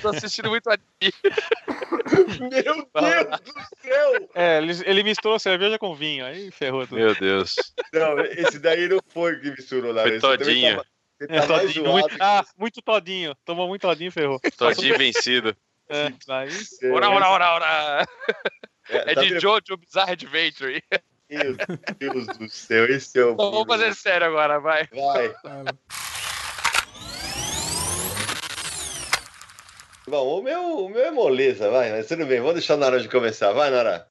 Tô 0.00 0.08
assistindo 0.10 0.50
muito 0.50 0.68
anime. 0.70 1.12
Meu 2.40 2.48
Deus 2.48 3.40
do 3.40 3.52
céu! 3.82 4.30
É, 4.34 4.58
ele, 4.58 4.72
ele 4.86 5.02
misturou 5.02 5.38
cerveja 5.38 5.78
com 5.78 5.94
vinho, 5.94 6.24
aí 6.24 6.50
ferrou 6.52 6.86
tudo. 6.86 6.96
Meu 6.96 7.14
Deus. 7.16 7.56
Não, 7.92 8.20
esse 8.20 8.60
daí 8.60 8.88
não 8.88 9.00
foi 9.08 9.40
que 9.40 9.50
misturou, 9.50 9.92
Foi. 9.92 10.12
Você 10.12 10.20
também 10.20 10.38
todinho. 10.38 10.84
Você 11.18 11.26
tá 11.26 11.34
É, 11.34 11.46
todinho, 11.46 11.90
muito, 11.90 12.16
ah, 12.20 12.44
muito 12.56 12.82
todinho. 12.82 13.34
Tomou 13.44 13.68
muito 13.68 13.82
todinho 13.82 14.08
e 14.08 14.10
ferrou. 14.10 14.40
Todinho 14.56 14.98
vencido. 14.98 15.56
É, 15.86 16.06
aí, 16.30 16.48
você. 16.48 16.90
Ora, 16.90 17.10
ora, 17.10 17.28
ora, 17.28 17.52
ora. 17.52 18.08
É 18.88 19.14
tá 19.14 19.20
de 19.20 19.28
vendo? 19.28 19.40
Jojo 19.42 19.76
Bizarre 19.76 20.12
Adventure. 20.12 20.82
Meu 21.28 21.56
Deus 21.98 22.26
do 22.38 22.48
céu, 22.48 22.86
esse 22.86 23.18
é 23.18 23.24
o. 23.26 23.32
Então 23.32 23.50
vamos 23.50 23.66
fazer 23.66 23.94
sério 23.94 24.26
agora, 24.28 24.58
vai. 24.58 24.86
Vai. 24.86 25.34
Bom, 30.08 30.38
o 30.38 30.42
meu, 30.42 30.62
o 30.84 30.88
meu 30.88 31.04
é 31.04 31.10
moleza, 31.10 31.70
vai, 31.70 31.90
mas 31.90 32.08
tudo 32.08 32.24
bem, 32.24 32.40
vamos 32.40 32.54
deixar 32.54 32.76
o 32.76 32.78
Naranjo 32.78 33.10
começar. 33.10 33.52
Vai, 33.52 33.70
Nara. 33.70 34.08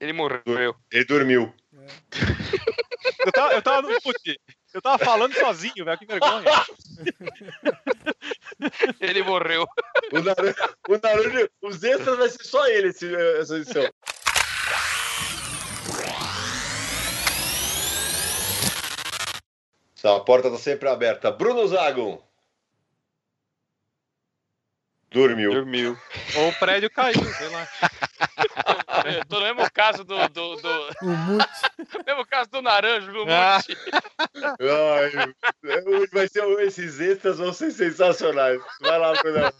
Ele 0.00 0.12
morreu. 0.12 0.74
Ele 0.90 1.04
dormiu. 1.04 1.54
Eu, 3.26 3.32
tava, 3.32 3.52
eu 3.54 3.62
tava 3.62 3.82
no 3.82 4.00
putz, 4.00 4.20
Eu 4.72 4.80
tava 4.82 5.04
falando 5.04 5.34
sozinho, 5.34 5.84
velho, 5.84 5.98
que 5.98 6.06
vergonha. 6.06 6.44
Ele 9.00 9.22
morreu. 9.22 9.66
O 10.12 10.20
Naranjo, 10.20 10.54
o 10.88 10.98
Naranjo 11.02 11.50
os 11.62 11.82
extras 11.82 12.16
vai 12.18 12.28
ser 12.28 12.44
só 12.44 12.66
ele 12.68 12.88
esse- 12.88 13.14
essa 13.38 13.56
edição. 13.56 13.82
Tá, 20.00 20.16
a 20.16 20.20
porta 20.20 20.50
tá 20.50 20.56
sempre 20.56 20.88
aberta. 20.88 21.30
Bruno 21.30 21.66
Zago. 21.68 22.22
Dormiu. 25.10 25.52
Dormiu. 25.52 25.98
Ou 26.36 26.48
o 26.48 26.54
prédio 26.58 26.88
caiu, 26.90 27.22
sei 27.34 27.48
lá. 27.48 27.68
Eu 29.18 29.24
tô 29.28 29.40
no 29.40 29.54
mesmo 29.54 29.70
caso 29.72 30.04
do. 30.04 30.16
do, 30.28 30.56
do 30.56 30.88
O 31.02 31.06
mute. 31.10 31.46
mesmo 32.06 32.26
caso 32.26 32.50
do 32.50 32.62
Naranjo, 32.62 33.12
do 33.12 33.24
Ah. 33.28 33.58
Mute. 33.58 33.78
Ai, 34.60 35.82
hoje 35.86 36.08
vai 36.12 36.28
ser, 36.28 36.44
esses 36.60 37.00
extras 37.00 37.38
vão 37.38 37.52
ser 37.52 37.70
sensacionais. 37.70 38.60
Vai 38.80 38.98
lá, 38.98 39.12
Bruno. 39.14 39.52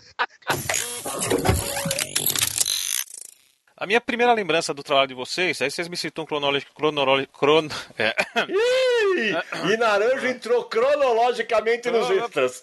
A 3.76 3.86
minha 3.86 4.00
primeira 4.00 4.34
lembrança 4.34 4.74
do 4.74 4.82
trabalho 4.82 5.08
de 5.08 5.14
vocês, 5.14 5.60
aí 5.62 5.70
vocês 5.70 5.88
me 5.88 5.96
citam 5.96 6.26
cronológico, 6.26 6.74
cronológico, 6.74 7.38
crono, 7.38 7.70
é, 7.98 8.14
Ih, 9.16 9.72
E 9.72 9.76
Naranjo 9.78 10.26
entrou 10.26 10.64
cronologicamente 10.64 11.90
nos 11.90 12.10
extras. 12.10 12.62